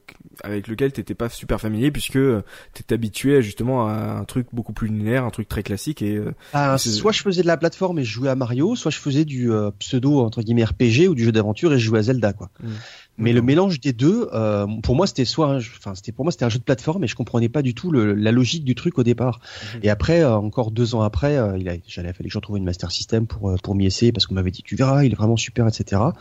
avec 0.44 0.68
lequel 0.68 0.92
t'étais 0.92 1.14
pas 1.14 1.30
super 1.30 1.58
familier 1.60 1.90
puisque 1.90 2.18
t'étais 2.74 2.94
habitué 2.94 3.40
justement 3.42 3.88
à 3.88 4.18
un 4.20 4.24
truc 4.24 4.46
beaucoup 4.52 4.74
plus 4.74 4.88
linéaire, 4.88 5.24
un 5.24 5.30
truc 5.30 5.48
très 5.48 5.62
classique 5.62 6.02
et. 6.02 6.20
Ah, 6.52 6.76
soit 6.78 7.12
je 7.12 7.22
faisais 7.22 7.42
de 7.42 7.46
la 7.46 7.56
plateforme 7.56 7.98
et 7.98 8.04
je 8.04 8.12
jouais 8.12 8.28
à 8.28 8.36
Mario, 8.36 8.76
soit 8.76 8.90
je 8.90 8.98
faisais 8.98 9.24
du 9.24 9.50
pseudo 9.78 10.20
entre 10.20 10.42
guillemets 10.42 10.64
RPG 10.64 11.08
ou 11.08 11.14
du 11.14 11.24
jeu 11.24 11.32
d'aventure 11.32 11.72
et 11.72 11.78
je 11.78 11.84
jouais 11.86 12.00
à 12.00 12.02
Zelda 12.02 12.34
quoi. 12.34 12.50
Mm. 12.62 12.68
Mais 13.18 13.32
le 13.32 13.42
mélange 13.42 13.78
des 13.80 13.92
deux, 13.92 14.28
euh, 14.32 14.66
pour 14.82 14.96
moi, 14.96 15.06
c'était 15.06 15.26
soit, 15.26 15.56
enfin, 15.56 15.94
c'était 15.94 16.12
pour 16.12 16.24
moi, 16.24 16.32
c'était 16.32 16.46
un 16.46 16.48
jeu 16.48 16.58
de 16.58 16.64
plateforme, 16.64 17.04
et 17.04 17.06
je 17.06 17.14
comprenais 17.14 17.50
pas 17.50 17.60
du 17.60 17.74
tout 17.74 17.90
le, 17.90 18.14
la 18.14 18.32
logique 18.32 18.64
du 18.64 18.74
truc 18.74 18.98
au 18.98 19.02
départ. 19.02 19.40
Mhm. 19.74 19.80
Et 19.82 19.90
après, 19.90 20.22
euh, 20.22 20.34
encore 20.34 20.70
deux 20.70 20.94
ans 20.94 21.02
après, 21.02 21.36
euh, 21.36 21.58
il 21.58 21.68
a, 21.68 21.74
j'allais 21.86 22.12
fallu 22.14 22.28
que 22.28 22.32
j'en 22.32 22.40
trouve 22.40 22.56
une 22.56 22.64
Master 22.64 22.90
System 22.90 23.26
pour 23.26 23.50
euh, 23.50 23.56
pour 23.62 23.74
m'y 23.74 23.84
essayer 23.84 24.12
parce 24.12 24.26
qu'on 24.26 24.34
m'avait 24.34 24.50
dit 24.50 24.62
tu 24.62 24.76
verras, 24.76 25.04
il 25.04 25.12
est 25.12 25.14
vraiment 25.14 25.36
super, 25.36 25.68
etc. 25.68 26.00
Mhm. 26.02 26.12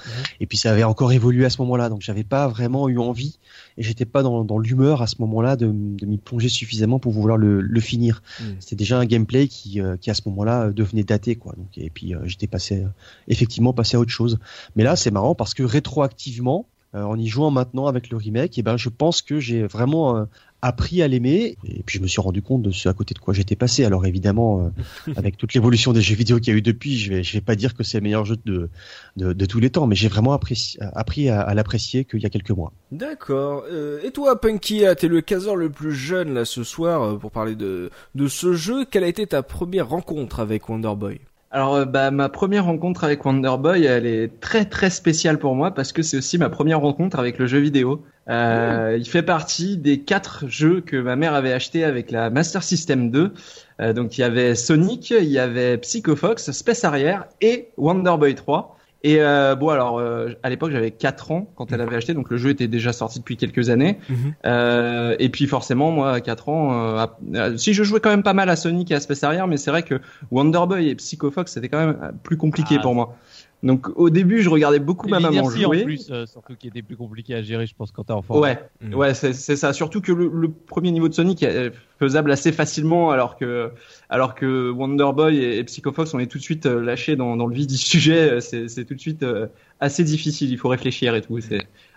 Et 0.42 0.46
puis 0.48 0.58
ça 0.58 0.72
avait 0.72 0.84
encore 0.84 1.14
évolué 1.14 1.46
à 1.46 1.50
ce 1.50 1.62
moment-là, 1.62 1.88
donc 1.88 2.02
j'avais 2.02 2.26
pas 2.26 2.48
vraiment 2.50 2.90
eu 2.90 2.98
envie 2.98 3.40
et 3.78 3.84
j'étais 3.84 4.06
pas 4.06 4.22
dans, 4.22 4.44
dans 4.44 4.60
l'humeur 4.60 5.02
à 5.02 5.08
ce 5.08 5.16
moment-là 5.20 5.56
de, 5.56 5.68
de 5.68 6.06
m'y 6.06 6.18
plonger 6.18 6.50
suffisamment 6.50 7.00
pour 7.00 7.14
vouloir 7.14 7.38
le, 7.38 7.62
le 7.62 7.80
finir. 7.80 8.22
Mhm. 8.42 8.56
C'était 8.60 8.76
déjà 8.76 9.00
un 9.00 9.06
gameplay 9.06 9.48
qui, 9.48 9.80
qui 10.02 10.10
à 10.10 10.14
ce 10.14 10.22
moment-là 10.26 10.72
devenait 10.72 11.04
daté, 11.04 11.36
quoi. 11.36 11.54
Donc 11.56 11.78
et 11.78 11.90
puis 11.90 12.14
j'étais 12.26 12.48
passé 12.48 12.84
effectivement 13.30 13.72
passé 13.72 13.96
à 13.96 14.00
autre 14.00 14.12
chose. 14.12 14.40
Mais 14.76 14.84
là, 14.84 14.96
c'est 14.96 15.12
marrant 15.12 15.36
parce 15.36 15.54
que 15.54 15.64
rétroactivement 15.64 16.68
euh, 16.94 17.04
en 17.04 17.18
y 17.18 17.28
jouant 17.28 17.52
maintenant 17.52 17.88
avec 17.88 18.10
le 18.10 18.18
remake, 18.18 18.58
et 18.58 18.60
eh 18.60 18.64
ben 18.64 18.76
je 18.76 18.90
pense 18.90 19.22
que 19.22 19.40
j'ai 19.40 19.64
vraiment 19.64 20.18
euh, 20.18 20.26
appris 20.62 21.02
à 21.02 21.08
l'aimer 21.08 21.56
et 21.64 21.84
puis 21.84 21.98
je 21.98 22.04
me 22.04 22.08
suis 22.08 22.20
rendu 22.20 22.42
compte 22.42 22.64
de 22.64 22.72
ce 22.72 22.90
à 22.90 22.94
côté 22.94 23.14
de 23.14 23.20
quoi 23.20 23.34
j'étais 23.34 23.56
passé. 23.56 23.86
Alors 23.86 24.06
évidemment, 24.06 24.72
euh, 25.08 25.14
avec 25.16 25.38
toute 25.38 25.54
l'évolution 25.54 25.94
des 25.94 26.02
jeux 26.02 26.16
vidéo 26.16 26.40
qu'il 26.40 26.52
y 26.52 26.56
a 26.56 26.58
eu 26.58 26.62
depuis, 26.62 26.98
je 26.98 27.14
vais 27.14 27.22
vais 27.22 27.40
pas 27.40 27.56
dire 27.56 27.76
que 27.76 27.84
c'est 27.84 28.00
le 28.00 28.04
meilleur 28.04 28.26
jeu 28.26 28.36
de 28.44 28.70
de, 29.16 29.46
tous 29.46 29.62
les 29.62 29.70
temps, 29.70 29.88
mais 29.88 29.96
j'ai 29.96 30.10
vraiment 30.10 30.34
appris 30.34 31.30
à, 31.30 31.54
l'apprécier 31.54 32.04
qu'il 32.04 32.22
y 32.22 32.26
a 32.26 32.30
quelques 32.30 32.52
mois. 32.52 32.74
D'accord. 32.92 33.64
et 34.04 34.12
toi, 34.12 34.42
Punky, 34.42 34.84
t'es 34.98 35.08
le 35.08 35.22
caseur 35.22 35.56
le 35.56 35.70
plus 35.70 35.94
jeune 35.94 36.34
là 36.34 36.44
ce 36.44 36.66
soir 36.66 37.18
pour 37.20 37.32
parler 37.32 37.56
de 37.56 37.90
de 38.16 38.28
ce 38.28 38.52
jeu. 38.52 38.84
Quelle 38.84 39.06
a 39.06 39.08
été 39.08 39.26
ta 39.28 39.44
première 39.44 39.88
rencontre 39.88 40.42
avec 40.42 40.68
Wonder 40.68 40.94
Boy 40.98 41.22
alors, 41.54 41.76
euh, 41.76 41.86
bah, 41.86 42.12
ma 42.12 42.30
première 42.30 42.66
rencontre 42.66 43.04
avec 43.04 43.26
Wonder 43.26 43.56
Boy, 43.60 43.84
elle 43.84 44.06
est 44.06 44.40
très 44.40 44.64
très 44.64 44.90
spéciale 44.90 45.38
pour 45.38 45.54
moi 45.54 45.72
parce 45.74 45.92
que 45.92 46.02
c'est 46.02 46.16
aussi 46.18 46.38
ma 46.38 46.50
première 46.50 46.80
rencontre 46.80 47.20
avec 47.20 47.38
le 47.40 47.46
jeu 47.46 47.60
vidéo. 47.60 48.06
Euh, 48.30 48.96
Il 48.98 49.06
fait 49.06 49.24
partie 49.24 49.76
des 49.76 50.00
quatre 50.00 50.48
jeux 50.48 50.80
que 50.80 50.96
ma 50.96 51.18
mère 51.18 51.34
avait 51.34 51.52
acheté 51.52 51.84
avec 51.84 52.10
la 52.10 52.30
Master 52.30 52.64
System 52.64 53.12
2. 53.12 53.34
Euh, 53.82 53.92
donc, 53.92 54.18
il 54.18 54.22
y 54.22 54.24
avait 54.24 54.56
Sonic, 54.56 55.10
il 55.12 55.28
y 55.28 55.40
avait 55.40 55.78
Psycho 55.78 56.16
Fox, 56.16 56.52
Space 56.52 56.86
Harrier 56.86 57.18
et 57.42 57.68
Wonder 57.76 58.16
Boy 58.18 58.34
3. 58.34 58.78
Et 59.04 59.18
euh, 59.20 59.56
bon, 59.56 59.70
alors 59.70 59.98
euh, 59.98 60.30
à 60.44 60.50
l'époque 60.50 60.72
j'avais 60.72 60.92
4 60.92 61.32
ans 61.32 61.52
quand 61.56 61.72
elle 61.72 61.82
avait 61.82 61.96
acheté, 61.96 62.14
donc 62.14 62.30
le 62.30 62.38
jeu 62.38 62.52
était 62.52 62.68
déjà 62.68 62.94
sorti 62.94 63.20
depuis 63.20 63.36
quelques 63.36 63.70
années. 63.70 63.98
Mhm. 64.10 64.34
euh, 64.46 65.16
et 65.18 65.30
puis 65.30 65.48
forcément, 65.48 65.92
moi 65.92 66.14
à 66.14 66.22
4 66.22 66.50
ans, 66.50 66.98
euh, 67.00 67.06
euh, 67.34 67.58
si 67.58 67.74
je 67.74 67.84
jouais 67.84 68.00
quand 68.00 68.12
même 68.12 68.24
pas 68.24 68.34
mal 68.34 68.50
à 68.50 68.56
Sonic 68.56 68.92
et 68.92 68.96
à 68.96 69.00
Space 69.00 69.24
Harrier, 69.24 69.44
mais 69.48 69.58
c'est 69.58 69.72
vrai 69.72 69.82
que 69.84 70.00
Wonder 70.30 70.62
Boy 70.68 70.90
et 70.90 70.96
Psycho 70.96 71.32
Fox 71.32 71.54
c'était 71.54 71.70
quand 71.70 71.84
même 71.84 72.12
plus 72.24 72.38
compliqué 72.38 72.76
ah. 72.78 72.82
pour 72.82 72.94
moi. 72.94 73.18
Donc 73.64 73.90
au 73.96 74.10
début, 74.10 74.42
je 74.42 74.50
regardais 74.50 74.80
beaucoup 74.80 75.08
ma 75.08 75.20
maman 75.20 75.50
jouer. 75.50 75.66
en 75.66 75.84
plus, 75.84 76.10
euh, 76.10 76.26
surtout 76.26 76.56
qui 76.56 76.68
était 76.68 76.82
plus 76.82 76.96
compliqué 76.96 77.36
à 77.36 77.44
gérer, 77.44 77.68
je 77.68 77.76
pense, 77.76 77.92
quand 77.92 78.06
t'es 78.06 78.14
enfant. 78.14 78.40
Ouais, 78.40 78.60
mm. 78.82 78.96
ouais, 78.96 79.14
c'est 79.14 79.34
ça. 79.34 79.72
Surtout 79.74 80.02
que 80.02 80.12
le, 80.12 80.50
premier 80.50 80.92
niveau 80.92 81.08
de 81.08 81.14
Sonic 81.14 81.44
est 81.44 81.72
faisable 82.00 82.32
assez 82.32 82.52
facilement, 82.52 83.12
alors 83.12 83.38
que 83.38 83.72
alors 84.12 84.36
que 84.36 84.70
Wonder 84.70 85.08
Boy 85.16 85.42
et, 85.42 85.64
Psycho 85.64 85.94
Fox, 85.94 86.14
on 86.14 86.20
est 86.20 86.28
tout 86.28 86.38
de 86.38 86.44
suite 86.44 86.66
euh, 86.66 86.82
lâchés 86.82 87.16
dans, 87.16 87.34
le 87.48 87.56
vide 87.56 87.70
du 87.70 87.78
sujet. 87.78 88.42
C'est 88.42 88.84
tout 88.84 88.94
de 88.94 89.00
suite 89.00 89.24
euh, 89.24 89.48
assez 89.80 90.04
difficile. 90.04 90.52
Il 90.52 90.58
faut 90.58 90.68
réfléchir 90.68 91.16
et 91.16 91.22
tout. 91.22 91.40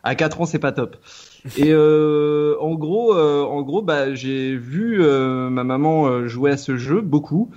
À 0.04 0.14
4 0.14 0.40
ans, 0.40 0.46
c'est 0.46 0.60
pas 0.60 0.70
top. 0.70 0.96
Et 1.56 1.72
euh, 1.72 2.54
en 2.60 2.74
gros, 2.76 3.12
en 3.14 3.60
gros, 3.62 3.82
bah 3.82 4.14
j'ai 4.14 4.54
vu 4.54 5.00
ma 5.00 5.64
maman 5.64 6.28
jouer 6.28 6.52
à 6.52 6.56
ce 6.56 6.76
jeu 6.76 7.00
beaucoup. 7.00 7.50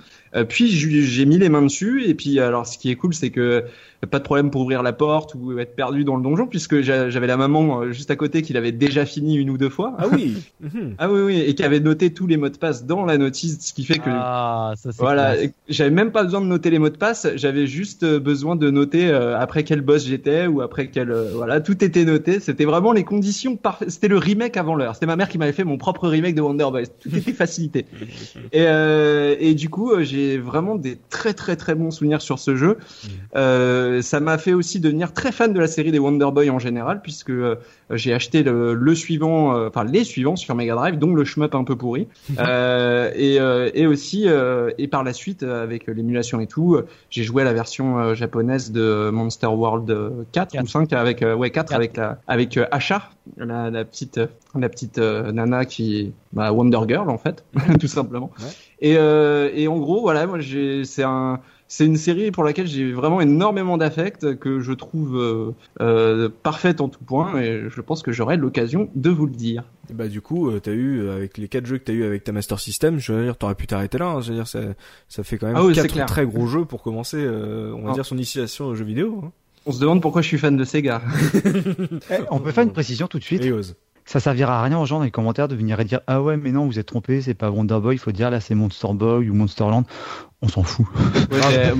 Puis 0.48 0.68
j'ai 0.68 1.24
mis 1.24 1.38
les 1.38 1.48
mains 1.48 1.62
dessus. 1.62 2.04
Et 2.06 2.14
puis 2.14 2.40
alors, 2.40 2.66
ce 2.66 2.78
qui 2.78 2.90
est 2.90 2.96
cool, 2.96 3.14
c'est 3.14 3.30
que 3.30 3.64
pas 4.06 4.18
de 4.18 4.24
problème 4.24 4.50
pour 4.50 4.62
ouvrir 4.62 4.82
la 4.82 4.92
porte 4.92 5.34
ou 5.34 5.58
être 5.58 5.74
perdu 5.74 6.04
dans 6.04 6.16
le 6.16 6.22
donjon 6.22 6.46
puisque 6.46 6.80
j'avais 6.82 7.26
la 7.26 7.36
maman 7.36 7.80
euh, 7.80 7.92
juste 7.92 8.10
à 8.12 8.16
côté 8.16 8.42
qui 8.42 8.52
l'avait 8.52 8.70
déjà 8.70 9.04
fini 9.04 9.34
une 9.34 9.50
ou 9.50 9.58
deux 9.58 9.68
fois. 9.68 9.96
Ah 9.98 10.06
oui. 10.10 10.36
Mhm. 10.60 10.94
ah 10.98 11.10
oui 11.10 11.20
oui 11.20 11.40
et 11.40 11.54
qui 11.54 11.62
avait 11.62 11.78
noté 11.78 12.12
tous 12.12 12.26
les 12.26 12.36
mots 12.36 12.48
de 12.48 12.56
passe 12.56 12.84
dans 12.84 13.04
la 13.04 13.16
notice 13.16 13.58
ce 13.60 13.72
qui 13.72 13.84
fait 13.84 13.98
que 13.98 14.10
ah, 14.10 14.74
ça, 14.76 14.90
voilà, 14.98 15.36
j'avais 15.68 15.90
même 15.90 16.10
pas 16.10 16.24
besoin 16.24 16.40
de 16.40 16.46
noter 16.46 16.70
les 16.70 16.80
mots 16.80 16.88
de 16.88 16.96
passe, 16.96 17.28
j'avais 17.36 17.66
juste 17.66 18.02
euh, 18.02 18.18
besoin 18.18 18.56
de 18.56 18.70
noter 18.70 19.08
euh, 19.08 19.38
après 19.38 19.62
quel 19.62 19.80
boss 19.80 20.04
j'étais 20.04 20.46
ou 20.46 20.60
après 20.60 20.88
quel 20.88 21.12
voilà, 21.12 21.60
tout 21.60 21.84
était 21.84 22.04
noté, 22.04 22.40
c'était 22.40 22.64
vraiment 22.64 22.92
les 22.92 23.04
conditions 23.04 23.56
parfaites, 23.56 23.90
c'était 23.90 24.08
le 24.08 24.18
remake 24.18 24.56
avant 24.56 24.74
l'heure. 24.74 24.94
C'était 24.94 25.06
ma 25.06 25.16
mère 25.16 25.28
qui 25.28 25.38
m'avait 25.38 25.52
fait 25.52 25.64
mon 25.64 25.78
propre 25.78 26.08
remake 26.08 26.34
de 26.34 26.40
Wonder 26.40 26.66
Boy. 26.70 26.86
Tout 27.00 27.14
était 27.16 27.32
facilité. 27.32 27.86
et 28.52 28.66
et 29.40 29.54
du 29.54 29.68
coup, 29.68 29.92
j'ai 30.00 30.17
vraiment 30.38 30.76
des 30.76 30.98
très 31.10 31.34
très 31.34 31.56
très 31.56 31.74
bons 31.74 31.90
souvenirs 31.90 32.22
sur 32.22 32.38
ce 32.38 32.56
jeu. 32.56 32.78
Euh, 33.36 34.02
ça 34.02 34.20
m'a 34.20 34.38
fait 34.38 34.52
aussi 34.52 34.80
devenir 34.80 35.12
très 35.12 35.32
fan 35.32 35.52
de 35.52 35.60
la 35.60 35.66
série 35.66 35.92
des 35.92 35.98
Wonder 35.98 36.28
Boy 36.32 36.50
en 36.50 36.58
général, 36.58 37.00
puisque 37.02 37.30
euh, 37.30 37.56
j'ai 37.90 38.12
acheté 38.12 38.42
le, 38.42 38.94
suivant, 38.94 39.54
euh, 39.54 39.68
enfin 39.68 39.84
les 39.84 40.04
suivants 40.04 40.36
sur 40.36 40.54
Mega 40.54 40.74
Drive, 40.74 40.98
dont 40.98 41.14
le 41.14 41.24
shmup 41.24 41.54
un 41.54 41.64
peu 41.64 41.76
pourri, 41.76 42.08
et, 42.38 43.38
et 43.74 43.86
aussi 43.86 44.26
et 44.78 44.88
par 44.88 45.04
la 45.04 45.12
suite 45.12 45.42
avec 45.42 45.86
l'émulation 45.86 46.40
et 46.40 46.46
tout, 46.46 46.80
j'ai 47.10 47.22
joué 47.22 47.42
à 47.42 47.44
la 47.44 47.52
version 47.52 48.14
japonaise 48.14 48.72
de 48.72 49.10
Monster 49.10 49.46
World 49.46 49.94
4, 50.32 50.62
ou 50.62 50.66
5 50.66 50.92
avec 50.92 51.24
ouais 51.36 51.50
4, 51.50 51.72
avec 51.74 51.96
la 51.96 52.18
avec 52.26 52.58
Asha, 52.70 53.10
la, 53.36 53.70
la 53.70 53.84
petite 53.84 54.20
la 54.54 54.68
petite 54.68 54.98
nana 54.98 55.64
qui 55.64 56.12
bah, 56.32 56.52
Wonder 56.52 56.80
Girl 56.86 57.08
en 57.08 57.18
fait, 57.18 57.44
tout 57.80 57.88
simplement. 57.88 58.30
Et, 58.80 58.92
et 58.92 59.68
en 59.68 59.78
gros 59.78 60.00
voilà, 60.00 60.26
moi 60.26 60.38
j'ai 60.38 60.84
c'est 60.84 61.02
un 61.02 61.40
c'est 61.68 61.84
une 61.84 61.96
série 61.96 62.30
pour 62.30 62.44
laquelle 62.44 62.66
j'ai 62.66 62.92
vraiment 62.92 63.20
énormément 63.20 63.76
d'affect, 63.76 64.36
que 64.38 64.60
je 64.60 64.72
trouve 64.72 65.16
euh, 65.18 65.52
euh, 65.80 66.30
parfaite 66.42 66.80
en 66.80 66.88
tout 66.88 67.04
point, 67.04 67.38
et 67.40 67.64
je 67.68 67.80
pense 67.82 68.02
que 68.02 68.10
j'aurai 68.10 68.38
l'occasion 68.38 68.88
de 68.94 69.10
vous 69.10 69.26
le 69.26 69.34
dire. 69.34 69.64
bah 69.92 70.08
du 70.08 70.22
coup, 70.22 70.48
euh, 70.48 70.60
t'as 70.60 70.72
eu 70.72 71.08
avec 71.10 71.36
les 71.36 71.46
quatre 71.46 71.66
jeux 71.66 71.76
que 71.76 71.84
t'as 71.84 71.92
eu 71.92 72.04
avec 72.04 72.24
ta 72.24 72.32
Master 72.32 72.58
System, 72.58 72.98
je 72.98 73.12
veux 73.12 73.22
dire, 73.22 73.36
t'aurais 73.36 73.54
pu 73.54 73.66
t'arrêter 73.66 73.98
là. 73.98 74.06
Hein, 74.06 74.20
je 74.22 74.30
veux 74.30 74.36
dire, 74.36 74.48
ça, 74.48 74.60
ça 75.08 75.22
fait 75.22 75.36
quand 75.36 75.46
même 75.46 75.56
ah 75.56 75.72
quatre 75.72 76.06
très 76.06 76.24
gros 76.24 76.46
jeux 76.46 76.64
pour 76.64 76.82
commencer, 76.82 77.18
on 77.18 77.82
va 77.82 77.90
ah. 77.90 77.92
dire, 77.92 78.06
son 78.06 78.16
initiation 78.16 78.66
aux 78.66 78.74
jeux 78.74 78.86
vidéo. 78.86 79.20
Hein. 79.24 79.32
On 79.66 79.72
se 79.72 79.80
demande 79.80 80.00
pourquoi 80.00 80.22
je 80.22 80.28
suis 80.28 80.38
fan 80.38 80.56
de 80.56 80.64
Sega. 80.64 81.02
Eh, 82.10 82.14
on 82.30 82.38
peut 82.38 82.52
faire 82.52 82.64
une 82.64 82.72
précision 82.72 83.06
tout 83.06 83.18
de 83.18 83.24
suite. 83.24 83.44
Ça 84.08 84.20
servira 84.20 84.60
à 84.60 84.62
rien 84.62 84.78
aux 84.78 84.86
gens 84.86 84.98
dans 84.98 85.04
les 85.04 85.10
commentaires 85.10 85.48
de 85.48 85.54
venir 85.54 85.78
et 85.80 85.84
dire 85.84 86.00
ah 86.06 86.22
ouais 86.22 86.38
mais 86.38 86.50
non 86.50 86.64
vous 86.64 86.78
êtes 86.78 86.86
trompé 86.86 87.20
c'est 87.20 87.34
pas 87.34 87.50
Wonder 87.50 87.78
Boy 87.78 87.96
il 87.96 87.98
faut 87.98 88.10
dire 88.10 88.30
là 88.30 88.40
c'est 88.40 88.54
Monster 88.54 88.88
Boy 88.94 89.28
ou 89.28 89.34
Monsterland 89.34 89.84
on 90.40 90.48
s'en 90.48 90.62
fout. 90.62 90.86
Ouais, 91.32 91.72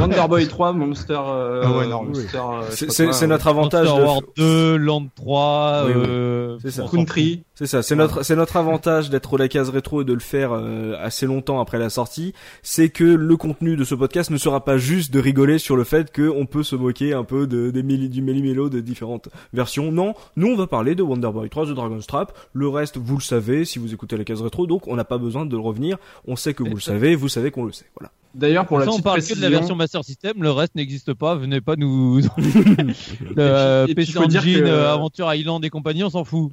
Wonder 0.00 0.24
Boy 0.28 0.48
3, 0.48 0.72
Monster. 0.72 1.20
Euh, 1.26 1.62
ah 1.64 1.76
ouais, 1.76 1.86
non, 1.86 2.04
Monster 2.04 2.38
euh, 2.38 2.70
c'est 2.70 3.26
notre 3.26 3.48
avantage. 3.48 3.86
Monster 3.86 4.02
World 4.02 4.26
2, 4.36 4.76
Land 4.76 5.08
3, 5.14 5.84
euh, 5.88 6.58
c'est 6.62 6.70
ça. 6.70 6.86
Country. 6.90 7.42
C'est 7.58 7.66
ça. 7.66 7.82
C'est 7.82 7.96
notre, 7.96 8.22
c'est 8.22 8.36
notre 8.36 8.56
avantage 8.56 9.10
d'être 9.10 9.36
la 9.36 9.48
case 9.48 9.68
rétro 9.70 10.02
et 10.02 10.04
de 10.04 10.12
le 10.12 10.20
faire 10.20 10.52
euh, 10.52 10.94
assez 11.00 11.26
longtemps 11.26 11.60
après 11.60 11.80
la 11.80 11.90
sortie. 11.90 12.32
C'est 12.62 12.88
que 12.88 13.02
le 13.02 13.36
contenu 13.36 13.74
de 13.74 13.82
ce 13.82 13.96
podcast 13.96 14.30
ne 14.30 14.36
sera 14.36 14.64
pas 14.64 14.78
juste 14.78 15.12
de 15.12 15.18
rigoler 15.18 15.58
sur 15.58 15.76
le 15.76 15.82
fait 15.82 16.14
qu'on 16.14 16.46
peut 16.46 16.62
se 16.62 16.76
moquer 16.76 17.14
un 17.14 17.24
peu 17.24 17.48
de, 17.48 17.70
des 17.72 17.82
du 17.82 18.22
méli-mélo 18.22 18.68
de 18.68 18.78
différentes 18.78 19.28
versions. 19.52 19.90
Non, 19.90 20.14
nous 20.36 20.46
on 20.46 20.56
va 20.56 20.68
parler 20.68 20.94
de 20.94 21.02
Wonder 21.02 21.30
Boy 21.32 21.50
3, 21.50 21.66
de 21.66 21.72
Dragon's 21.72 22.06
Trap. 22.06 22.32
Le 22.52 22.68
reste, 22.68 22.96
vous 22.96 23.16
le 23.16 23.22
savez 23.22 23.64
si 23.64 23.80
vous 23.80 23.92
écoutez 23.92 24.16
la 24.16 24.22
case 24.22 24.40
rétro, 24.40 24.68
donc 24.68 24.86
on 24.86 24.94
n'a 24.94 25.04
pas 25.04 25.18
besoin 25.18 25.44
de 25.44 25.56
revenir. 25.56 25.98
On 26.28 26.36
sait 26.36 26.54
que 26.54 26.62
vous 26.62 26.76
le 26.76 26.80
savez, 26.80 27.16
vous 27.16 27.28
savez 27.28 27.50
qu'on 27.50 27.64
le 27.64 27.72
sait. 27.72 27.86
Voilà. 27.98 28.12
D'ailleurs, 28.38 28.66
pour 28.66 28.78
la 28.78 28.88
on 28.88 29.00
parle 29.00 29.22
que 29.22 29.34
de 29.34 29.40
la 29.40 29.48
version 29.48 29.74
Master 29.74 30.04
System, 30.04 30.42
le 30.42 30.50
reste 30.50 30.74
n'existe 30.74 31.14
pas. 31.14 31.34
Venez 31.34 31.60
pas 31.60 31.76
nous. 31.76 32.18
le 32.36 33.92
PC 33.94 34.18
Engine, 34.18 34.64
euh, 34.64 34.92
Aventure 34.92 35.32
Island 35.34 35.64
et 35.64 35.70
compagnie, 35.70 36.04
on 36.04 36.10
s'en 36.10 36.24
fout. 36.24 36.52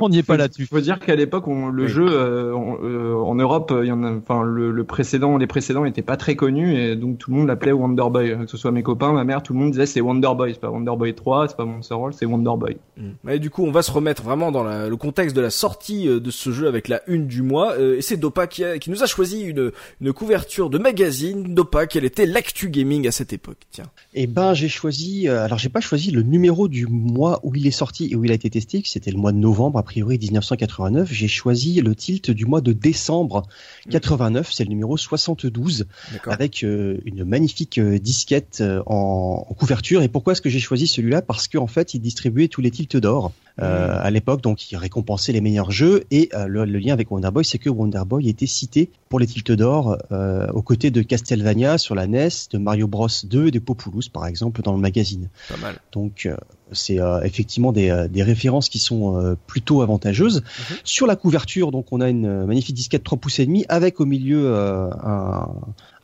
On 0.00 0.08
n'y 0.08 0.18
est 0.18 0.22
pas 0.22 0.36
là-dessus. 0.36 0.62
Il 0.62 0.66
faut 0.68 0.80
dire 0.80 0.98
qu'à 1.00 1.16
l'époque, 1.16 1.44
le 1.46 1.86
jeu 1.88 2.06
euh, 2.08 2.54
euh, 2.82 3.14
en 3.14 3.34
Europe, 3.34 3.74
il 3.82 3.88
y 3.88 3.92
en 3.92 4.02
a, 4.04 4.12
enfin 4.12 4.44
le, 4.44 4.70
le, 4.70 4.84
précédent, 4.84 5.36
les 5.36 5.46
précédents 5.46 5.84
n'étaient 5.84 6.02
pas 6.02 6.16
très 6.16 6.36
connus 6.36 6.78
et 6.78 6.96
donc 6.96 7.18
tout 7.18 7.30
le 7.30 7.36
monde 7.38 7.48
l'appelait 7.48 7.72
Wonder 7.72 8.04
Boy. 8.10 8.38
Que 8.38 8.50
ce 8.50 8.56
soit 8.56 8.70
mes 8.70 8.82
copains, 8.82 9.12
ma 9.12 9.24
mère, 9.24 9.42
tout 9.42 9.52
le 9.52 9.58
monde 9.58 9.72
disait 9.72 9.86
c'est 9.86 10.00
Wonder 10.00 10.30
Boy. 10.36 10.54
C'est 10.54 10.60
pas 10.60 10.70
Wonder 10.70 10.92
Boy 10.96 11.14
3, 11.14 11.48
c'est 11.48 11.56
pas 11.56 11.64
Monster 11.64 11.94
World, 11.94 12.16
c'est 12.18 12.26
Wonder 12.26 12.52
Boy. 12.56 12.76
Mm. 12.96 13.30
Et 13.30 13.38
du 13.40 13.50
coup, 13.50 13.64
on 13.64 13.72
va 13.72 13.82
se 13.82 13.90
remettre 13.90 14.22
vraiment 14.22 14.52
dans 14.52 14.62
la, 14.62 14.88
le 14.88 14.96
contexte 14.96 15.34
de 15.34 15.40
la 15.40 15.50
sortie 15.50 16.06
de 16.06 16.30
ce 16.30 16.50
jeu 16.50 16.68
avec 16.68 16.88
la 16.88 17.02
une 17.08 17.26
du 17.26 17.42
mois. 17.42 17.78
et 17.78 18.00
c'est 18.00 18.16
Dopa 18.16 18.46
qui, 18.46 18.64
a, 18.64 18.78
qui 18.78 18.90
nous 18.90 19.02
a 19.02 19.06
choisi 19.06 19.42
une, 19.42 19.72
une 20.00 20.12
couverture 20.12 20.70
de 20.70 20.78
magazine. 20.86 21.42
Dopa 21.52 21.86
quel 21.86 22.04
était 22.04 22.26
l'actu 22.26 22.70
gaming 22.70 23.08
à 23.08 23.10
cette 23.10 23.32
époque 23.32 23.58
Tiens. 23.72 23.86
Eh 24.14 24.28
ben, 24.28 24.54
j'ai 24.54 24.68
choisi. 24.68 25.28
Euh, 25.28 25.44
alors, 25.44 25.58
j'ai 25.58 25.68
pas 25.68 25.80
choisi 25.80 26.12
le 26.12 26.22
numéro 26.22 26.68
du 26.68 26.86
mois 26.86 27.40
où 27.42 27.56
il 27.56 27.66
est 27.66 27.72
sorti 27.72 28.08
et 28.12 28.14
où 28.14 28.24
il 28.24 28.30
a 28.30 28.34
été 28.34 28.48
testé, 28.50 28.82
c'était 28.84 29.10
le 29.10 29.18
mois 29.18 29.32
de 29.32 29.38
novembre 29.38 29.80
a 29.80 29.82
priori 29.82 30.16
1989. 30.16 31.12
J'ai 31.12 31.26
choisi 31.26 31.80
le 31.80 31.96
tilt 31.96 32.30
du 32.30 32.46
mois 32.46 32.60
de 32.60 32.72
décembre 32.72 33.42
89. 33.90 34.52
C'est 34.52 34.62
le 34.62 34.70
numéro 34.70 34.96
72 34.96 35.86
avec 36.26 36.62
euh, 36.62 36.98
une 37.04 37.24
magnifique 37.24 37.78
euh, 37.78 37.98
disquette 37.98 38.62
en, 38.86 39.44
couverture. 39.58 40.02
Et 40.02 40.08
pourquoi 40.08 40.34
est-ce 40.34 40.42
que 40.42 40.50
j'ai 40.50 40.60
choisi 40.60 40.86
celui-là? 40.86 41.20
Parce 41.20 41.48
qu'en 41.48 41.66
fait, 41.66 41.94
il 41.94 42.00
distribuait 42.00 42.46
tous 42.46 42.60
les 42.60 42.70
tilts 42.70 42.96
d'or. 42.96 43.32
Euh, 43.60 43.98
à 44.00 44.10
l'époque, 44.10 44.42
donc 44.42 44.70
il 44.70 44.76
récompensait 44.76 45.32
les 45.32 45.40
meilleurs 45.40 45.70
jeux. 45.70 46.04
Et 46.10 46.28
euh, 46.34 46.46
le, 46.46 46.64
lien 46.64 46.92
avec 46.92 47.10
Wonder 47.10 47.30
Boy, 47.30 47.44
c'est 47.44 47.58
que 47.58 47.70
Wonder 47.70 48.02
Boy 48.06 48.28
était 48.28 48.46
cité 48.46 48.90
pour 49.08 49.18
les 49.18 49.26
tilts 49.26 49.52
d'or 49.52 49.96
euh, 50.12 50.46
aux 50.52 50.62
côtés 50.62 50.90
de 50.90 51.02
Castlevania 51.02 51.78
sur 51.78 51.94
la 51.94 52.06
NES, 52.06 52.28
de 52.50 52.58
Mario 52.58 52.86
Bros 52.86 53.08
2 53.24 53.48
et 53.48 53.50
de 53.50 53.58
Populous 53.58 54.10
par 54.12 54.26
exemple 54.26 54.62
dans 54.62 54.72
le 54.72 54.80
magazine. 54.80 55.28
Pas 55.48 55.56
mal. 55.56 55.78
Donc 55.92 56.28
c'est 56.72 56.98
effectivement 57.22 57.72
des, 57.72 58.06
des, 58.10 58.22
références 58.22 58.68
qui 58.68 58.78
sont 58.78 59.36
plutôt 59.46 59.82
avantageuses. 59.82 60.42
Mhm. 60.42 60.76
Sur 60.84 61.06
la 61.06 61.16
couverture, 61.16 61.70
donc 61.70 61.92
on 61.92 62.00
a 62.00 62.08
une 62.08 62.44
magnifique 62.44 62.74
disquette 62.74 63.04
3 63.04 63.18
pouces 63.18 63.38
et 63.38 63.46
demi 63.46 63.64
avec 63.68 64.00
au 64.00 64.06
milieu 64.06 64.54
un, 64.54 65.48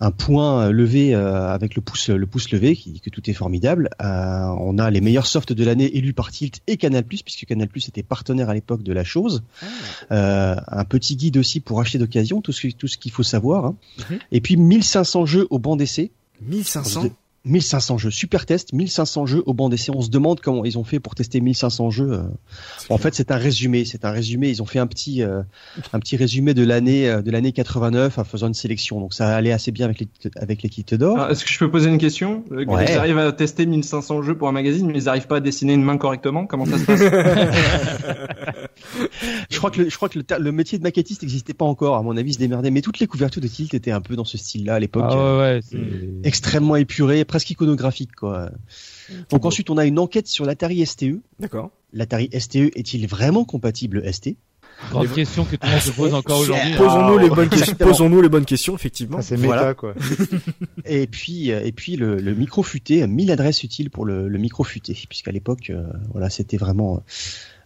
un 0.01 0.11
point 0.11 0.71
levé 0.71 1.15
avec 1.15 1.75
le 1.75 1.83
pouce 1.83 2.09
le 2.11 2.27
pouce 2.27 2.51
levé 2.51 2.77
qui 2.77 2.91
dit 2.91 3.01
que 3.01 3.11
tout 3.11 3.29
est 3.29 3.33
formidable. 3.33 3.91
on 4.01 4.79
a 4.79 4.91
les 4.91 5.01
meilleurs 5.01 5.27
softs 5.27 5.53
de 5.53 5.65
l'année 5.65 5.97
élus 5.97 6.13
par 6.13 6.31
Tilt 6.31 6.61
et 6.67 6.77
Canal 6.77 7.05
puisque 7.05 7.45
Canal 7.47 7.69
Plus 7.69 7.89
était 7.89 8.03
partenaire 8.03 8.51
à 8.51 8.55
l'époque 8.55 8.83
de 8.83 8.93
la 8.93 9.05
chose. 9.05 9.43
Ah. 9.61 9.67
Euh, 10.13 10.57
un 10.69 10.85
petit 10.85 11.17
guide 11.17 11.37
aussi 11.37 11.61
pour 11.61 11.81
acheter 11.81 11.99
d'occasion, 11.99 12.41
tout 12.41 12.53
ce, 12.53 12.69
tout 12.69 12.89
ce 12.89 12.99
qu'il 12.99 13.13
faut 13.13 13.23
savoir. 13.23 13.67
Hein. 13.67 13.77
Mhm. 14.11 14.19
Et 14.33 14.41
puis 14.41 14.57
1500 14.57 15.27
jeux 15.27 15.47
au 15.51 15.59
banc 15.59 15.77
d'essai. 15.77 16.11
1500 16.43 17.11
1500 17.45 17.99
jeux, 17.99 18.11
super 18.11 18.47
test, 18.47 18.73
1500 18.73 19.27
jeux 19.27 19.43
au 19.47 19.55
banc 19.55 19.69
d'essai. 19.69 19.91
On 19.95 20.01
se 20.01 20.11
demande 20.11 20.41
comment 20.41 20.65
ils 20.65 20.79
ont 20.79 20.85
fait 20.85 21.01
pour 21.01 21.15
tester 21.15 21.41
1500 21.41 21.91
jeux. 21.91 22.13
Euh. 22.13 22.23
En 22.89 22.99
fait, 22.99 23.15
c'est 23.15 23.31
un 23.31 23.37
résumé, 23.37 23.85
c'est 23.85 24.05
un 24.05 24.11
résumé. 24.11 24.49
Ils 24.49 24.63
ont 24.63 24.67
fait 24.67 24.79
un 24.79 24.87
petit, 24.87 25.23
euh, 25.23 25.43
un 25.93 26.01
petit 26.01 26.17
résumé 26.17 26.55
de 26.55 26.65
l'année, 26.65 27.23
de 27.23 27.31
l'année 27.31 27.53
89 27.53 28.19
en 28.19 28.25
faisant 28.25 28.49
une 28.49 28.55
sélection. 28.55 29.01
Donc 29.01 29.15
ça 29.15 29.35
allait 29.35 29.53
assez 29.53 29.73
bien 29.73 29.87
avec 29.87 30.01
les, 30.01 30.09
avec 30.37 30.63
l'équipe 30.63 30.95
d'or. 30.95 31.19
Ah, 31.19 31.31
est-ce 31.31 31.45
que 31.45 31.51
je 31.51 31.59
peux 31.59 31.71
poser 31.71 31.89
une 31.89 31.99
question? 31.99 32.45
Ils 32.51 32.97
arrivent 32.97 33.19
à 33.19 33.33
tester 33.33 33.67
1500 33.67 34.23
jeux 34.23 34.37
pour 34.37 34.49
un 34.49 34.53
magazine, 34.53 34.87
mais 34.87 34.99
ils 34.99 35.05
n'arrivent 35.05 35.27
pas 35.27 35.37
à 35.37 35.41
dessiner 35.41 35.75
une 35.75 35.83
main 35.83 35.97
correctement? 35.97 36.47
Comment 36.47 36.67
ça 36.67 36.79
se 36.79 36.85
passe? 36.85 37.01
Je 39.51 39.59
crois 39.59 39.71
que 39.71 39.83
le, 39.83 39.89
je 39.89 39.97
crois 39.97 40.09
que 40.09 40.19
le, 40.19 40.53
métier 40.53 40.79
de 40.79 40.83
maquettiste 40.83 41.23
n'existait 41.23 41.55
pas 41.55 41.65
encore. 41.65 41.97
À 41.97 42.03
mon 42.03 42.17
avis, 42.17 42.35
se 42.35 42.39
démerdait. 42.39 42.71
Mais 42.71 42.81
toutes 42.81 42.99
les 42.99 43.07
couvertures 43.07 43.43
de 43.43 43.47
Tilt 43.47 43.75
étaient 43.75 43.91
un 43.91 44.01
peu 44.01 44.17
dans 44.17 44.25
ce 44.25 44.39
style-là 44.39 44.75
à 44.75 44.81
l'époque. 44.81 45.05
Ah 45.07 45.39
ouais, 45.39 45.61
extrêmement 46.25 46.77
épuré 46.77 47.25
presque 47.33 47.49
iconographique 47.49 48.15
quoi. 48.15 48.51
Donc 49.31 49.47
ensuite 49.47 49.71
on 49.71 49.79
a 49.79 49.87
une 49.87 49.99
enquête 49.99 50.27
sur 50.27 50.45
l'Atari 50.45 50.85
STE. 50.85 51.23
D'accord. 51.41 51.71
L'Atari 51.95 52.29
STE 52.39 52.77
est-il 52.77 53.07
vraiment 53.07 53.47
compatible 53.47 54.03
ST 54.13 54.37
Grande 54.91 55.13
question 55.13 55.45
que 55.47 55.57
tout 55.57 55.67
le 55.67 55.71
monde 55.71 55.81
se 55.81 55.91
pose 55.97 56.13
encore 56.13 56.41
aujourd'hui. 56.41 56.75
Posons-nous 56.77 57.19
les 57.19 57.31
bonnes 57.31 57.49
questions. 57.49 57.75
Posons-nous 57.75 58.21
les 58.21 58.29
bonnes 58.29 58.45
questions, 58.45 58.75
effectivement. 58.75 59.23
c'est 59.23 59.39
méta, 59.39 59.73
quoi. 59.73 59.95
et 60.85 61.07
puis, 61.07 61.53
euh, 61.53 61.65
et 61.65 61.73
puis 61.73 61.97
le, 61.97 62.35
micro 62.35 62.63
futé, 62.63 63.07
1000 63.07 63.31
adresses 63.31 63.63
utiles 63.63 63.89
pour 63.89 64.05
le, 64.05 64.29
micro 64.29 64.65
futé, 64.65 64.95
puisqu'à 65.09 65.31
l'époque, 65.31 65.71
euh, 65.71 65.85
voilà, 66.11 66.29
c'était 66.29 66.59
vraiment. 66.59 67.03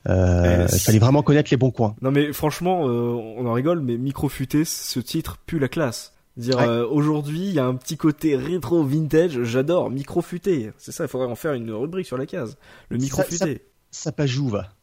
Euh, 0.09 0.69
il 0.73 0.79
fallait 0.79 1.01
vraiment 1.01 1.23
connaître 1.23 1.51
les 1.51 1.57
bons 1.57 1.73
coins. 1.73 1.97
Non 2.03 2.13
mais 2.13 2.33
franchement, 2.33 2.83
on 2.83 3.45
en 3.45 3.53
rigole, 3.53 3.81
mais 3.81 3.97
micro 3.97 4.29
futé, 4.29 4.65
ce 4.65 5.01
titre 5.01 5.39
pue 5.47 5.59
la 5.59 5.69
classe. 5.69 6.13
Dire 6.37 6.59
euh, 6.59 6.87
aujourd'hui, 6.87 7.41
il 7.41 7.55
y 7.55 7.59
a 7.59 7.65
un 7.65 7.75
petit 7.75 7.97
côté 7.97 8.37
rétro 8.37 8.85
vintage, 8.85 9.43
j'adore 9.45 9.91
micro 9.91 10.21
futé. 10.21 10.71
C'est 10.77 10.93
ça, 10.93 11.05
il 11.05 11.09
faudrait 11.09 11.29
en 11.29 11.35
faire 11.35 11.55
une 11.55 11.71
rubrique 11.71 12.07
sur 12.07 12.19
la 12.19 12.27
case. 12.27 12.59
Le 12.91 12.99
micro 12.99 13.23
futé. 13.23 13.63
Ça, 13.91 14.13
ça, 14.15 14.27
joue 14.27 14.49
va. 14.49 14.75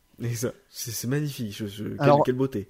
C'est 0.70 1.08
magnifique. 1.08 1.56
Je, 1.56 1.96
quelle, 2.26 2.36
beauté. 2.36 2.70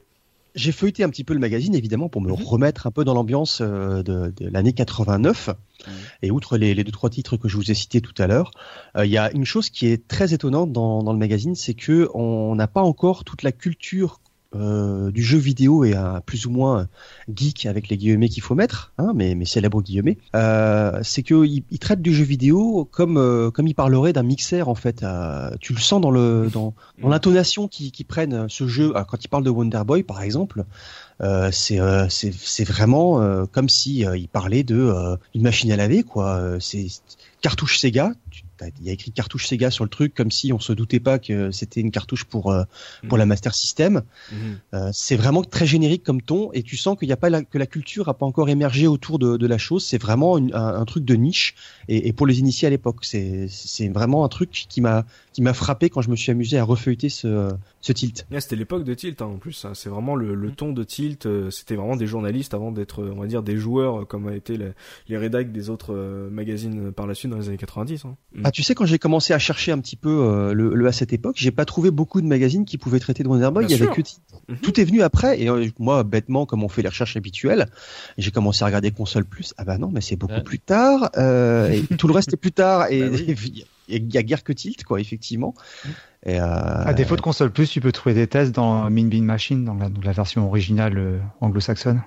J'ai 0.55 0.73
feuilleté 0.73 1.03
un 1.03 1.09
petit 1.09 1.23
peu 1.23 1.33
le 1.33 1.39
magazine 1.39 1.73
évidemment 1.75 2.09
pour 2.09 2.21
me 2.21 2.29
mhm. 2.29 2.43
remettre 2.43 2.85
un 2.85 2.91
peu 2.91 3.05
dans 3.05 3.13
l'ambiance 3.13 3.59
euh, 3.61 4.03
de, 4.03 4.33
de 4.35 4.49
l'année 4.49 4.73
89. 4.73 5.47
Mhm. 5.47 5.93
Et 6.21 6.31
outre 6.31 6.57
les, 6.57 6.73
les, 6.73 6.83
deux 6.83 6.91
trois 6.91 7.09
titres 7.09 7.37
que 7.37 7.47
je 7.47 7.55
vous 7.55 7.71
ai 7.71 7.73
cités 7.73 8.01
tout 8.01 8.13
à 8.17 8.27
l'heure, 8.27 8.51
euh, 8.97 9.05
il 9.05 9.11
y 9.11 9.17
a 9.17 9.31
une 9.31 9.45
chose 9.45 9.69
qui 9.69 9.87
est 9.87 10.07
très 10.09 10.33
étonnante 10.33 10.73
dans, 10.73 11.03
dans 11.03 11.13
le 11.13 11.19
magazine, 11.19 11.55
c'est 11.55 11.73
que 11.73 12.09
on 12.13 12.53
n'a 12.55 12.67
pas 12.67 12.81
encore 12.81 13.23
toute 13.23 13.43
la 13.43 13.53
culture 13.53 14.19
euh, 14.55 15.11
du 15.11 15.23
jeu 15.23 15.37
vidéo 15.37 15.83
et 15.83 15.95
un 15.95 16.21
plus 16.21 16.45
ou 16.45 16.51
moins 16.51 16.87
geek 17.33 17.65
avec 17.65 17.89
les 17.89 17.97
guillemets 17.97 18.29
qu'il 18.29 18.43
faut 18.43 18.55
mettre, 18.55 18.93
hein, 18.97 19.11
mais, 19.15 19.35
mais 19.35 19.45
célèbres 19.45 19.81
guillemets, 19.81 20.17
euh, 20.35 20.99
c'est 21.03 21.23
qu'il 21.23 21.63
il 21.69 21.79
traite 21.79 22.01
du 22.01 22.13
jeu 22.13 22.23
vidéo 22.23 22.87
comme 22.91 23.17
euh, 23.17 23.51
comme 23.51 23.67
il 23.67 23.73
parlerait 23.73 24.13
d'un 24.13 24.23
mixeur 24.23 24.69
en 24.69 24.75
fait. 24.75 25.05
Tu 25.59 25.73
le 25.73 25.79
sens 25.79 26.01
dans 26.01 26.11
le 26.11 26.49
dans, 26.51 26.73
dans 27.01 27.09
l'intonation 27.09 27.67
qui, 27.67 27.91
qui 27.91 28.03
prennent 28.03 28.47
ce 28.49 28.67
jeu. 28.67 28.93
quand 29.07 29.23
il 29.23 29.27
parle 29.27 29.43
de 29.43 29.49
Wonder 29.49 29.81
Boy 29.85 30.03
par 30.03 30.21
exemple, 30.21 30.65
c'est 31.51 31.79
c'est 32.09 32.63
vraiment 32.63 33.45
comme 33.47 33.69
si 33.69 33.99
il 34.01 34.27
parlait 34.27 34.63
de 34.63 35.17
une 35.33 35.41
machine 35.41 35.71
à 35.71 35.77
laver 35.77 36.03
quoi. 36.03 36.57
c'est 36.59 36.87
cartouche 37.41 37.79
Sega. 37.79 38.11
Il 38.79 38.85
y 38.85 38.89
a 38.89 38.93
écrit 38.93 39.11
cartouche 39.11 39.47
Sega 39.47 39.71
sur 39.71 39.83
le 39.83 39.89
truc, 39.89 40.13
comme 40.13 40.31
si 40.31 40.53
on 40.53 40.59
se 40.59 40.73
doutait 40.73 40.99
pas 40.99 41.19
que 41.19 41.51
c'était 41.51 41.81
une 41.81 41.91
cartouche 41.91 42.23
pour 42.23 42.51
euh, 42.51 42.63
pour 43.09 43.17
la 43.17 43.25
mhm. 43.25 43.29
Master 43.29 43.55
System. 43.55 44.03
Mhm. 44.31 44.59
Euh, 44.73 44.89
c'est 44.93 45.15
vraiment 45.15 45.43
très 45.43 45.65
générique 45.65 46.03
comme 46.03 46.21
ton, 46.21 46.51
et 46.53 46.63
tu 46.63 46.77
sens 46.77 46.97
qu'il 46.97 47.07
n'y 47.07 47.13
a 47.13 47.17
pas 47.17 47.41
que 47.41 47.57
la 47.57 47.65
culture 47.65 48.09
a 48.09 48.13
pas 48.13 48.25
encore 48.25 48.49
émergé 48.49 48.87
autour 48.87 49.19
de, 49.19 49.37
de 49.37 49.47
la 49.47 49.57
chose. 49.57 49.85
C'est 49.85 49.97
vraiment 49.97 50.37
un, 50.37 50.85
truc 50.85 51.05
de 51.05 51.15
niche, 51.15 51.55
et, 51.87 52.07
et 52.07 52.13
pour 52.13 52.27
les 52.27 52.39
initiés 52.39 52.67
à 52.67 52.71
l'époque, 52.71 52.97
c'est 53.01 53.47
c'est 53.49 53.89
vraiment 53.89 54.25
un 54.25 54.29
truc 54.29 54.65
qui 54.69 54.81
m'a 54.81 55.05
qui 55.33 55.41
m'a 55.41 55.53
frappé 55.53 55.89
quand 55.89 56.01
je 56.01 56.09
me 56.09 56.15
suis 56.15 56.31
amusé 56.31 56.57
à 56.57 56.63
refeuilleter 56.63 57.09
ce 57.09 57.49
ce 57.81 57.91
tilt. 57.91 58.25
c'était 58.39 58.55
l'époque 58.55 58.85
de 58.85 58.93
tilt 58.93 59.21
hein, 59.21 59.25
en 59.25 59.37
plus. 59.37 59.65
Hein. 59.65 59.71
C'est 59.73 59.89
vraiment 59.89 60.15
le, 60.15 60.35
le, 60.35 60.51
ton 60.51 60.71
de 60.71 60.83
tilt. 60.83 61.25
Euh, 61.25 61.49
c'était 61.49 61.75
vraiment 61.75 61.97
des 61.97 62.07
journalistes 62.07 62.53
avant 62.53 62.71
d'être, 62.71 63.03
on 63.03 63.19
va 63.19 63.27
dire, 63.27 63.43
des 63.43 63.57
joueurs 63.57 64.07
comme 64.07 64.27
a 64.27 64.35
été 64.35 64.57
les, 64.57 64.71
les 65.09 65.17
rédacs 65.17 65.51
des 65.51 65.69
autres 65.69 65.93
magazines 66.31 66.91
par 66.91 67.07
la 67.07 67.13
suite 67.13 67.31
dans 67.31 67.37
les 67.37 67.49
années 67.49 67.57
90. 67.57 68.05
Hein. 68.05 68.15
Ah, 68.43 68.51
tu 68.51 68.63
sais, 68.63 68.75
quand 68.75 68.85
j'ai 68.85 68.99
commencé 68.99 69.33
à 69.33 69.39
chercher 69.39 69.71
un 69.71 69.79
petit 69.79 69.95
peu 69.95 70.09
euh, 70.09 70.53
le, 70.53 70.87
à 70.87 70.91
cette 70.91 71.13
époque, 71.13 71.35
j'ai 71.37 71.51
pas 71.51 71.65
trouvé 71.65 71.91
beaucoup 71.91 72.21
de 72.21 72.27
magazines 72.27 72.65
qui 72.65 72.77
pouvaient 72.77 72.99
traiter 72.99 73.23
de 73.23 73.27
Wonder 73.27 73.49
Boy. 73.51 73.65
Il 73.65 73.71
y 73.71 73.73
avait 73.73 73.87
que 73.87 74.01
mhm. 74.49 74.57
tout 74.57 74.79
est 74.79 74.83
venu 74.83 75.01
après. 75.01 75.41
Et 75.41 75.49
euh, 75.49 75.67
moi, 75.79 76.03
bêtement, 76.03 76.45
comme 76.45 76.63
on 76.63 76.69
fait 76.69 76.81
les 76.81 76.89
recherches 76.89 77.17
habituelles, 77.17 77.67
j'ai 78.17 78.31
commencé 78.31 78.63
à 78.63 78.67
regarder 78.67 78.91
console 78.91 79.25
plus. 79.25 79.53
Ah 79.57 79.63
bah 79.63 79.77
non, 79.77 79.89
mais 79.91 80.01
c'est 80.01 80.15
beaucoup 80.15 80.41
plus 80.43 80.59
tard. 80.59 81.09
Euh, 81.17 81.69
et 81.69 81.95
tout 81.95 82.07
le 82.07 82.13
reste 82.13 82.33
est 82.33 82.37
plus 82.37 82.51
tard. 82.51 82.87
Et 82.91 83.09
bah 83.09 83.17
il 83.87 84.13
y 84.13 84.17
a 84.17 84.23
guère 84.23 84.43
que 84.43 84.53
Tilt, 84.53 84.83
quoi, 84.83 84.99
effectivement. 84.99 85.53
Mhm. 85.85 85.91
Et 86.25 86.37
À 86.37 86.93
défaut 86.93 87.17
de 87.17 87.21
console 87.21 87.51
plus, 87.51 87.69
tu 87.69 87.81
peux 87.81 87.91
trouver 87.91 88.15
des 88.15 88.27
tests 88.27 88.53
dans 88.53 88.89
Min 88.89 89.07
Bean 89.07 89.23
Machine, 89.23 89.65
dans 89.65 89.75
la 89.75 90.11
version 90.13 90.47
originale 90.47 91.21
anglo-saxonne. 91.41 92.01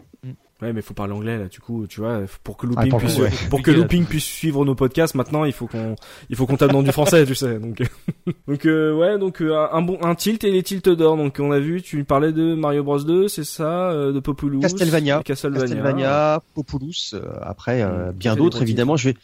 Ouais, 0.63 0.73
mais 0.73 0.81
faut 0.81 0.95
parler 0.95 1.13
anglais 1.13 1.37
là. 1.37 1.49
Du 1.49 1.61
coup, 1.61 1.87
tu 1.87 2.01
vois, 2.01 2.23
pour 2.43 2.57
que 2.57 2.67
Looping 2.67 2.97
puisse, 2.97 3.21
pour 3.51 3.61
que 3.61 3.71
Looping 3.71 4.07
puisse 4.07 4.25
suivre 4.25 4.65
nos 4.65 4.75
podcasts, 4.75 5.15
maintenant, 5.15 5.45
il 5.45 5.53
faut 5.53 5.67
qu'on, 5.67 5.97
il 6.31 6.37
faut 6.37 6.47
qu'on 6.47 6.57
tape 6.57 6.73
dans 6.73 6.83
du 6.83 6.93
français, 6.93 7.27
tu 7.27 7.35
sais. 7.35 7.59
Donc, 7.59 7.83
donc 8.49 8.65
euh, 8.65 8.95
ouais, 8.95 9.19
donc 9.19 9.43
euh, 9.43 9.67
un 9.71 9.83
bon, 9.83 9.99
un 10.03 10.15
tilt 10.15 10.45
et 10.45 10.51
les 10.51 10.63
tilts 10.63 10.89
d'or. 10.89 11.19
Donc 11.19 11.37
on 11.41 11.53
a 11.53 11.59
vu, 11.59 11.83
tu 11.83 12.05
parlais 12.05 12.33
de 12.33 12.55
Mario 12.55 12.83
Bros 12.85 12.99
2, 12.99 13.29
c'est 13.29 13.45
ça, 13.45 13.91
euh, 13.91 14.13
de 14.13 14.21
Populous, 14.21 14.61
Castlevania, 14.61 15.23
Castlevania, 15.23 16.41
Populous. 16.55 17.15
après, 17.43 17.85
mm. 17.85 18.13
bien 18.13 18.35
d'autres 18.35 18.63
évidemment. 18.63 18.97
Je 18.97 19.11
vais, 19.11 19.17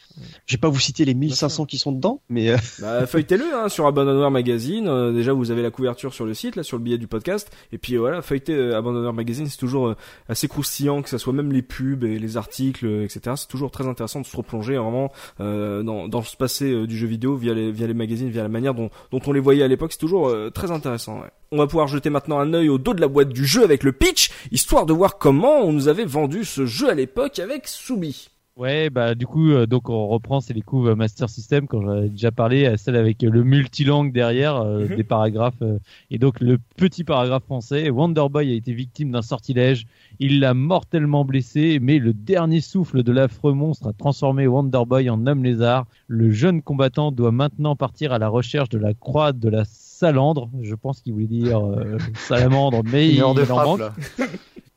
je 0.45 0.57
vais 0.57 0.61
pas 0.61 0.68
vous 0.68 0.81
citer 0.81 1.07
les 1.07 1.14
1500 1.14 1.64
qui 1.64 1.79
sont 1.79 1.92
dedans, 1.92 2.21
mais 2.29 2.55
bah, 2.79 3.07
feuilletez-le 3.07 3.55
hein, 3.55 3.71
sur 3.71 3.87
Abandonware 3.87 4.31
Magazine. 4.31 5.14
déjà, 5.14 5.33
vous 5.33 5.51
avez 5.51 5.62
la 5.62 5.71
couverture 5.71 6.12
sur 6.12 6.27
le 6.27 6.35
site, 6.35 6.57
là, 6.57 6.62
sur 6.62 6.77
le 6.77 6.83
billet 6.83 6.99
du 6.99 7.07
podcast. 7.07 7.51
Et 7.73 7.79
puis 7.79 7.97
voilà, 7.97 8.21
feuilleter 8.21 8.75
Abandonware 8.75 9.14
Magazine, 9.14 9.47
c'est 9.47 9.57
toujours 9.57 9.95
assez 10.29 10.47
croustillant 10.47 11.01
que 11.01 11.09
ça 11.09 11.21
soit 11.22 11.32
même 11.32 11.52
les 11.52 11.62
pubs 11.62 12.04
et 12.04 12.18
les 12.18 12.37
articles, 12.37 12.87
etc. 12.87 13.37
C'est 13.37 13.48
toujours 13.48 13.70
très 13.70 13.87
intéressant 13.87 14.20
de 14.20 14.26
se 14.26 14.37
replonger 14.37 14.76
vraiment 14.76 15.12
euh, 15.40 15.82
dans, 15.82 16.08
dans 16.08 16.22
ce 16.22 16.37
passé 16.37 16.72
euh, 16.72 16.87
du 16.87 16.96
jeu 16.96 17.06
vidéo 17.06 17.37
via 17.37 17.54
les, 17.54 17.94
magazines, 17.94 18.28
via 18.28 18.42
la 18.42 18.48
manière 18.48 18.74
dont, 18.74 18.90
on 19.12 19.32
les 19.32 19.40
voyait 19.40 19.62
à 19.62 19.68
l'époque. 19.68 19.92
C'est 19.92 19.98
toujours 19.98 20.28
euh, 20.28 20.50
très 20.50 20.70
intéressant. 20.70 21.22
On 21.50 21.58
va 21.58 21.66
pouvoir 21.66 21.87
jeter 21.87 22.11
maintenant 22.11 22.38
un 22.38 22.54
œil 22.54 22.68
au 22.68 22.78
dos 22.78 22.94
de 22.94 23.00
la 23.00 23.08
boîte 23.08 23.28
du 23.28 23.46
jeu 23.46 23.62
avec 23.62 23.85
le 23.85 23.92
pitch, 23.92 24.30
histoire 24.50 24.87
de 24.87 24.92
voir 24.92 25.18
comment 25.18 25.61
on 25.61 25.72
nous 25.72 25.88
avait 25.88 26.04
vendu 26.04 26.44
ce 26.44 26.66
jeu 26.66 26.90
à 26.90 26.94
l'époque 26.94 27.38
avec 27.38 27.68
Soubi. 27.68 28.32
Ouais, 28.54 28.90
bah 28.90 29.14
du 29.14 29.26
coup, 29.26 29.50
euh, 29.50 29.66
donc 29.66 29.88
on 29.88 30.08
reprend, 30.08 30.42
c'est 30.42 30.52
les 30.52 30.60
couves 30.60 30.92
Master 30.94 31.30
System, 31.30 31.66
quand 31.66 31.80
j'avais 31.80 32.10
déjà 32.10 32.30
parlé, 32.30 32.76
celle 32.76 32.96
avec 32.96 33.22
le 33.22 33.42
multilangue 33.42 34.12
derrière, 34.12 34.56
euh, 34.56 34.84
mhm. 34.86 34.96
des 34.96 35.04
paragraphes, 35.04 35.62
euh, 35.62 35.78
et 36.10 36.18
donc 36.18 36.38
le 36.40 36.58
petit 36.76 37.02
paragraphe 37.02 37.44
français. 37.44 37.88
Wonder 37.88 38.26
Boy 38.30 38.52
a 38.52 38.54
été 38.54 38.74
victime 38.74 39.10
d'un 39.10 39.22
sortilège, 39.22 39.86
il 40.18 40.40
l'a 40.40 40.52
mortellement 40.52 41.24
blessé, 41.24 41.78
mais 41.80 41.98
le 41.98 42.12
dernier 42.12 42.60
souffle 42.60 43.02
de 43.02 43.10
l'affreux 43.10 43.54
monstre 43.54 43.88
a 43.88 43.94
transformé 43.94 44.46
Wonder 44.46 44.82
Boy 44.86 45.08
en 45.08 45.26
homme 45.26 45.44
lézard. 45.44 45.86
Le 46.06 46.30
jeune 46.30 46.60
combattant 46.60 47.10
doit 47.10 47.32
maintenant 47.32 47.74
partir 47.74 48.12
à 48.12 48.18
la 48.18 48.28
recherche 48.28 48.68
de 48.68 48.78
la 48.78 48.92
croix 48.92 49.32
de 49.32 49.48
la 49.48 49.64
salandre, 49.64 50.50
je 50.60 50.74
pense 50.74 51.00
qu'il 51.00 51.14
voulait 51.14 51.26
dire 51.26 51.62
salamandre, 52.16 52.82
mais 52.84 53.08
il, 53.08 53.24
en 53.24 53.34
manque. 53.34 53.80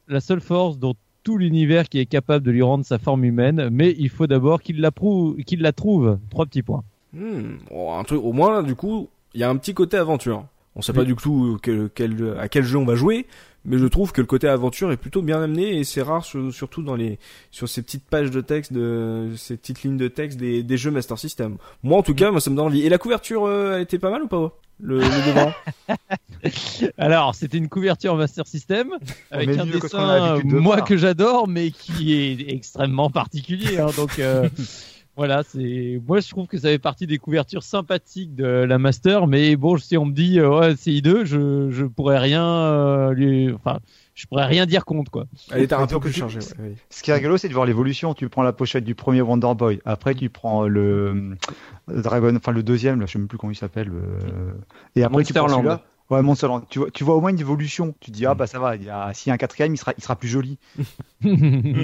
La 0.08 0.22
seule 0.22 0.40
force 0.40 0.78
dont 0.78 0.94
tout 1.26 1.38
l'univers 1.38 1.90
qui 1.90 2.00
est 2.00 2.06
capable 2.06 2.46
de 2.46 2.52
lui 2.52 2.62
rendre 2.62 2.86
sa 2.86 3.00
forme 3.00 3.26
humaine, 3.26 3.70
mais 3.72 3.94
il 3.98 4.10
faut 4.10 4.28
d'abord 4.28 4.62
qu'il 4.62 4.80
la, 4.80 4.92
qu'il 5.46 5.62
la 5.62 5.74
trouve. 5.74 6.20
Trois 6.30 6.46
petits 6.46 6.62
points. 6.62 6.84
Hmm, 7.12 7.56
un 7.72 8.04
truc, 8.04 8.24
au 8.24 8.32
moins, 8.32 8.64
du 8.64 8.76
coup, 8.76 9.10
il 9.34 9.42
y 9.42 9.44
a 9.44 9.50
un 9.50 9.58
petit 9.58 9.74
côté 9.74 9.98
aventure. 9.98 10.46
On 10.76 10.82
sait 10.82 10.94
pas 10.94 11.04
du 11.04 11.16
tout 11.16 11.58
quel, 11.64 11.90
quel, 11.94 12.36
à 12.40 12.48
quel 12.48 12.64
jeu 12.64 12.78
on 12.78 12.86
va 12.86 12.96
jouer, 12.96 13.26
mais 13.66 13.78
je 13.78 13.86
trouve 13.86 14.12
que 14.12 14.22
le 14.22 14.28
côté 14.28 14.48
aventure 14.48 14.92
est 14.92 14.98
plutôt 14.98 15.22
bien 15.22 15.42
amené 15.42 15.78
et 15.78 15.84
c'est 15.84 16.02
rare 16.02 16.26
surtout 16.26 16.82
dans 16.82 16.96
les 16.96 17.20
sur 17.52 17.68
ces 17.68 17.82
petites 17.82 18.04
pages 18.04 18.32
de 18.32 18.42
texte 18.42 18.74
de 18.74 19.32
ces 19.36 19.58
petites 19.58 19.84
lignes 19.84 19.98
de 19.98 20.08
texte 20.08 20.38
des, 20.38 20.64
des 20.64 20.78
jeux 20.78 20.92
Master 20.92 21.18
System. 21.18 21.58
Moi 21.84 21.98
en 21.98 22.04
tout 22.04 22.16
cas, 22.16 22.32
moi 22.32 22.42
ça 22.42 22.50
me 22.50 22.56
donne 22.56 22.68
envie. 22.68 22.86
Et 22.86 22.90
la 22.90 22.98
couverture 22.98 23.46
euh, 23.46 23.80
était 23.80 24.00
pas 24.00 24.10
mal 24.10 24.24
ou 24.24 24.28
pas 24.28 24.58
le, 24.82 25.00
le 25.00 25.04
devant 25.04 25.54
Alors, 26.98 27.34
c'était 27.34 27.58
une 27.58 27.70
couverture 27.70 28.16
Master 28.16 28.46
System 28.46 28.90
avec 29.32 29.58
un 29.58 29.66
dessin 29.66 30.40
moi 30.44 30.82
que 30.82 30.98
j'adore 30.98 31.48
mais 31.48 31.72
qui 31.72 32.14
est 32.14 32.54
extrêmement 32.54 33.10
particulier 33.10 33.80
hein, 33.80 33.88
donc 33.96 34.20
euh, 34.20 34.50
Voilà, 35.18 35.44
c'est 35.44 36.02
moi 36.06 36.20
je 36.20 36.30
trouve 36.30 36.48
que 36.48 36.58
ça 36.58 36.68
fait 36.68 36.80
partie 36.80 37.08
des 37.08 37.18
couvertures 37.18 37.64
sympathiques 37.64 38.36
de 38.36 38.46
la 38.46 38.78
Master, 38.78 39.28
mais 39.28 39.56
bon 39.56 39.78
si 39.78 39.98
on 39.98 40.06
me 40.06 40.12
dit 40.12 40.40
euh, 40.40 40.60
ouais 40.60 40.76
c'est 40.78 40.92
I2, 40.92 41.24
je 41.24 41.70
je 41.72 41.86
pourrais 41.86 42.20
rien 42.20 42.46
euh, 42.46 43.14
lui, 43.14 43.54
enfin 43.54 43.80
je 44.14 44.26
pourrais 44.28 44.46
rien 44.46 44.66
dire 44.66 44.84
contre 44.84 45.12
quoi. 45.12 45.26
Elle 45.52 45.64
était 45.64 45.76
un 45.76 45.88
peu 45.88 46.00
plus 46.02 46.12
chargée. 46.12 46.40
Ce 46.42 47.04
qui 47.04 47.12
est 47.12 47.14
rigolo, 47.14 47.38
c'est 47.38 47.48
de 47.48 47.54
voir 47.54 47.66
l'évolution. 47.66 48.14
Tu 48.14 48.28
prends 48.28 48.44
la 48.44 48.54
pochette 48.54 48.84
du 48.84 48.96
premier 48.96 49.22
Wonder 49.22 49.54
Boy, 49.56 49.80
après 49.86 50.16
tu 50.16 50.30
prends 50.30 50.68
le, 50.68 51.38
Dragon, 51.88 52.36
enfin 52.36 52.52
le 52.52 52.64
deuxième, 52.64 53.00
là, 53.00 53.06
je 53.06 53.14
sais 53.14 53.20
même 53.20 53.28
plus 53.30 53.38
comment 53.38 53.52
il 53.52 53.58
s'appelle. 53.58 53.92
Euh, 53.94 54.52
et 54.96 55.04
après 55.04 55.24
tu 55.24 55.34
prends 55.34 55.48
celui-là. 55.48 55.82
Ouais, 56.12 56.22
Monsterland. 56.22 56.62
Tu 56.70 56.78
vois, 56.78 56.92
tu 56.92 57.04
vois 57.04 57.16
au 57.16 57.22
moins 57.22 57.32
une 57.32 57.40
évolution. 57.40 57.96
Tu 58.00 58.12
dis, 58.12 58.28
ah 58.28 58.36
bah 58.36 58.46
ça 58.46 58.60
va, 58.60 58.76
il 58.76 58.84
y 58.84 58.90
a, 58.92 59.12
s'il 59.14 59.30
y 59.30 59.32
a 59.32 59.34
un 59.34 59.38
quatrième, 59.38 59.74
il 59.74 59.78
sera, 59.78 59.94
il 59.98 60.04
sera 60.04 60.16
plus 60.16 60.28
joli. 60.28 60.60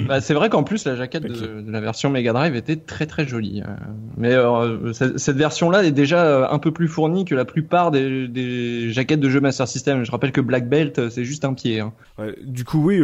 bah, 0.06 0.20
c'est 0.20 0.34
vrai 0.34 0.48
qu'en 0.48 0.62
plus, 0.62 0.84
la 0.84 0.94
jaquette 0.94 1.24
de, 1.24 1.64
la 1.68 1.80
version 1.80 2.08
Mega 2.08 2.32
Drive 2.32 2.54
était 2.54 2.76
très 2.76 3.06
très 3.06 3.26
jolie. 3.26 3.62
Euh. 3.62 3.74
Mais 4.16 4.32
euh, 4.32 4.92
cette, 4.92 5.36
version-là 5.36 5.82
est 5.82 5.90
déjà 5.90 6.24
euh, 6.24 6.46
un 6.48 6.60
peu 6.60 6.70
plus 6.70 6.86
fournie 6.86 7.24
que 7.24 7.34
la 7.34 7.44
plupart 7.44 7.90
des, 7.90 8.28
des, 8.28 8.92
jaquettes 8.92 9.18
de 9.18 9.28
jeux 9.28 9.40
Master 9.40 9.66
System. 9.66 10.04
Je 10.04 10.12
rappelle 10.12 10.30
que 10.30 10.40
Black 10.40 10.68
Belt, 10.68 11.08
c'est 11.10 11.24
juste 11.24 11.44
un 11.44 11.54
pied. 11.54 11.80
Hein. 11.80 11.92
Ouais, 12.16 12.36
du 12.44 12.64
coup, 12.64 12.78
oui, 12.78 13.00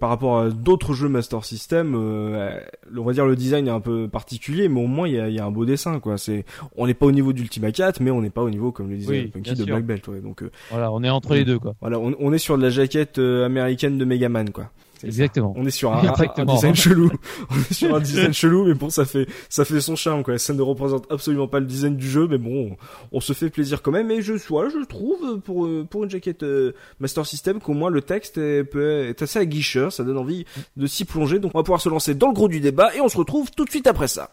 par 0.00 0.08
rapport 0.08 0.40
à 0.40 0.50
d'autres 0.50 0.92
jeux 0.92 1.08
Master 1.08 1.44
System, 1.44 1.94
on 1.94 3.04
va 3.04 3.12
dire 3.12 3.26
le 3.26 3.36
design 3.36 3.68
est 3.68 3.70
un 3.70 3.80
peu 3.80 4.08
particulier, 4.08 4.68
mais 4.68 4.82
au 4.82 4.88
moins 4.88 5.06
il 5.06 5.14
y 5.14 5.20
a, 5.20 5.28
y 5.28 5.38
a, 5.38 5.44
un 5.44 5.52
beau 5.52 5.64
dessin. 5.64 6.00
quoi. 6.00 6.18
C'est, 6.18 6.44
on 6.76 6.88
n'est 6.88 6.94
pas 6.94 7.06
au 7.06 7.12
niveau 7.12 7.32
d'Ultima 7.32 7.70
4, 7.70 8.00
mais 8.00 8.10
on 8.10 8.22
n'est 8.22 8.30
pas 8.30 8.42
au 8.42 8.50
niveau, 8.50 8.72
comme 8.72 8.90
le 8.90 8.96
disait 8.96 9.30
Punky, 9.32 9.54
de 9.54 9.64
Black 9.64 9.84
Belt. 9.84 10.08
Ouais, 10.08 10.20
donc 10.20 10.42
voilà, 10.70 10.92
on 10.92 11.02
est 11.02 11.10
entre 11.10 11.34
les 11.34 11.44
deux, 11.44 11.58
quoi. 11.58 11.74
Voilà, 11.80 11.98
on, 11.98 12.14
on 12.18 12.32
est 12.32 12.38
sur 12.38 12.56
de 12.56 12.62
la 12.62 12.70
jaquette 12.70 13.18
euh, 13.18 13.46
américaine 13.46 13.98
de 13.98 14.04
Megaman, 14.04 14.50
quoi. 14.50 14.70
Exactement. 15.04 15.54
On 15.56 15.64
est 15.64 15.70
sur 15.70 15.92
un, 15.92 16.02
un, 16.36 16.44
design 16.44 16.74
chelou. 16.74 17.10
on 17.50 17.56
est 17.56 17.72
sur 17.72 17.94
un 17.94 18.00
design 18.00 18.32
chelou, 18.32 18.64
mais 18.64 18.74
bon, 18.74 18.90
ça 18.90 19.04
fait, 19.04 19.28
ça 19.48 19.64
fait 19.64 19.80
son 19.80 19.96
charme, 19.96 20.22
quoi. 20.22 20.38
Ça 20.38 20.52
ne 20.52 20.62
représente 20.62 21.10
absolument 21.10 21.46
pas 21.46 21.60
le 21.60 21.66
design 21.66 21.96
du 21.96 22.08
jeu, 22.08 22.26
mais 22.28 22.38
bon, 22.38 22.76
on, 23.12 23.20
se 23.20 23.32
fait 23.32 23.50
plaisir 23.50 23.82
quand 23.82 23.92
même. 23.92 24.10
Et 24.10 24.22
je, 24.22 24.34
voilà, 24.48 24.70
je 24.70 24.84
trouve, 24.84 25.40
pour, 25.40 25.68
pour 25.88 26.04
une 26.04 26.10
jaquette 26.10 26.42
euh, 26.42 26.72
Master 27.00 27.26
System, 27.26 27.60
qu'au 27.60 27.74
moins 27.74 27.90
le 27.90 28.02
texte 28.02 28.38
est, 28.38 28.74
est 28.74 29.22
assez 29.22 29.38
aguicheur, 29.38 29.92
ça 29.92 30.04
donne 30.04 30.18
envie 30.18 30.44
de 30.76 30.86
s'y 30.86 31.04
plonger. 31.04 31.38
Donc 31.38 31.52
on 31.54 31.58
va 31.58 31.62
pouvoir 31.62 31.80
se 31.80 31.88
lancer 31.88 32.14
dans 32.14 32.28
le 32.28 32.34
gros 32.34 32.48
du 32.48 32.60
débat, 32.60 32.94
et 32.96 33.00
on 33.00 33.08
se 33.08 33.16
retrouve 33.16 33.50
tout 33.52 33.64
de 33.64 33.70
suite 33.70 33.86
après 33.86 34.08
ça. 34.08 34.30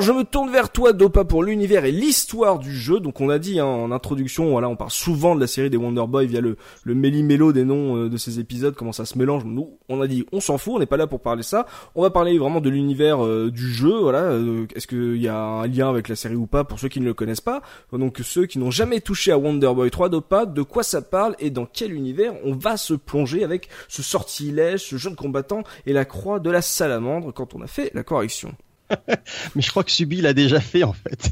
Je 0.00 0.12
me 0.12 0.24
tourne 0.24 0.50
vers 0.50 0.70
toi, 0.70 0.92
Dopa, 0.92 1.24
pour 1.24 1.42
l'univers 1.42 1.84
et 1.84 1.92
l'histoire 1.92 2.58
du 2.58 2.74
jeu. 2.74 3.00
Donc, 3.00 3.20
on 3.20 3.28
a 3.28 3.38
dit 3.38 3.60
hein, 3.60 3.66
en 3.66 3.92
introduction, 3.92 4.50
voilà, 4.50 4.68
on 4.68 4.76
parle 4.76 4.90
souvent 4.90 5.34
de 5.34 5.40
la 5.40 5.46
série 5.46 5.70
des 5.70 5.76
Wonder 5.76 6.04
Boy 6.08 6.26
via 6.26 6.40
le, 6.40 6.56
le 6.84 6.94
méli-mélo 6.94 7.52
des 7.52 7.64
noms 7.64 7.96
euh, 7.96 8.08
de 8.08 8.16
ces 8.16 8.40
épisodes, 8.40 8.74
comment 8.74 8.92
ça 8.92 9.04
se 9.04 9.18
mélange. 9.18 9.44
Nous, 9.44 9.78
on 9.88 10.00
a 10.00 10.06
dit, 10.06 10.24
on 10.32 10.40
s'en 10.40 10.58
fout, 10.58 10.74
on 10.76 10.78
n'est 10.78 10.86
pas 10.86 10.96
là 10.96 11.06
pour 11.06 11.20
parler 11.20 11.42
ça. 11.42 11.66
On 11.94 12.02
va 12.02 12.10
parler 12.10 12.38
vraiment 12.38 12.60
de 12.60 12.70
l'univers 12.70 13.24
euh, 13.24 13.50
du 13.50 13.72
jeu, 13.72 13.98
voilà. 13.98 14.22
Euh, 14.22 14.66
est-ce 14.74 14.86
qu'il 14.86 15.20
y 15.20 15.28
a 15.28 15.36
un 15.36 15.66
lien 15.66 15.88
avec 15.88 16.08
la 16.08 16.16
série 16.16 16.36
ou 16.36 16.46
pas 16.46 16.64
pour 16.64 16.78
ceux 16.78 16.88
qui 16.88 17.00
ne 17.00 17.06
le 17.06 17.14
connaissent 17.14 17.40
pas 17.40 17.62
Donc, 17.92 18.20
ceux 18.22 18.46
qui 18.46 18.58
n'ont 18.58 18.70
jamais 18.70 19.00
touché 19.00 19.32
à 19.32 19.38
Wonder 19.38 19.72
Boy 19.74 19.90
3, 19.90 20.08
Dopa, 20.08 20.46
de 20.46 20.62
quoi 20.62 20.82
ça 20.82 21.02
parle 21.02 21.36
et 21.38 21.50
dans 21.50 21.66
quel 21.66 21.92
univers 21.92 22.32
on 22.44 22.54
va 22.54 22.76
se 22.76 22.94
plonger 22.94 23.44
avec 23.44 23.68
ce 23.88 24.02
sortilège, 24.02 24.84
ce 24.84 24.96
jeune 24.96 25.16
combattant 25.16 25.62
et 25.86 25.92
la 25.92 26.04
croix 26.04 26.40
de 26.40 26.50
la 26.50 26.62
salamandre 26.62 27.32
quand 27.32 27.54
on 27.54 27.62
a 27.62 27.66
fait 27.66 27.90
la 27.94 28.02
correction. 28.02 28.54
Mais 29.54 29.62
je 29.62 29.70
crois 29.70 29.84
que 29.84 29.90
Subi 29.90 30.20
l'a 30.20 30.34
déjà 30.34 30.60
fait 30.60 30.82
en 30.82 30.92
fait. 30.92 31.30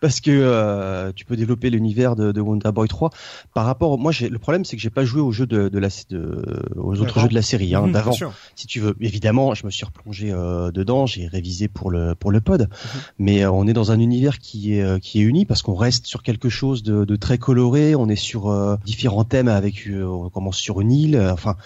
Parce 0.00 0.20
que 0.20 0.30
euh, 0.30 1.12
tu 1.14 1.24
peux 1.24 1.36
développer 1.36 1.70
l'univers 1.70 2.14
de, 2.14 2.32
de, 2.32 2.40
Wonder 2.40 2.70
Boy 2.72 2.88
3 2.88 3.10
par 3.54 3.64
rapport. 3.64 3.98
Moi, 3.98 4.12
le 4.20 4.38
problème, 4.38 4.64
c'est 4.64 4.76
que 4.76 4.82
j'ai 4.82 4.90
pas 4.90 5.04
joué 5.04 5.20
aux 5.20 5.32
jeux 5.32 5.46
de, 5.46 5.68
de 5.68 5.78
la, 5.78 5.88
de, 6.10 6.62
aux 6.76 7.00
autres 7.00 7.20
jeux 7.20 7.28
de 7.28 7.34
la 7.34 7.42
série 7.42 7.74
hein, 7.74 7.86
mmh, 7.86 7.92
d'avant. 7.92 8.12
Si 8.54 8.66
tu 8.66 8.80
veux, 8.80 8.96
évidemment, 9.00 9.54
je 9.54 9.66
me 9.66 9.70
suis 9.70 9.84
replongé 9.84 10.30
euh, 10.30 10.70
dedans, 10.70 11.06
j'ai 11.06 11.26
révisé 11.26 11.68
pour 11.68 11.90
le 11.90 12.14
pour 12.14 12.30
le 12.30 12.40
pod, 12.40 12.62
mmh. 12.62 12.98
mais 13.18 13.44
euh, 13.44 13.50
on 13.50 13.66
est 13.66 13.72
dans 13.72 13.92
un 13.92 13.98
univers 13.98 14.38
qui 14.38 14.74
est 14.74 14.82
euh, 14.82 14.98
qui 14.98 15.20
est 15.20 15.24
uni 15.24 15.46
parce 15.46 15.62
qu'on 15.62 15.74
reste 15.74 16.06
sur 16.06 16.22
quelque 16.22 16.48
chose 16.48 16.82
de, 16.82 17.04
de 17.04 17.16
très 17.16 17.38
coloré. 17.38 17.94
On 17.94 18.08
est 18.08 18.16
sur 18.16 18.50
euh, 18.50 18.76
différents 18.84 19.24
thèmes 19.24 19.48
avec, 19.48 19.88
on 19.90 20.28
commence 20.28 20.58
sur 20.58 20.80
une 20.80 20.92
île. 20.92 21.18
enfin, 21.32 21.56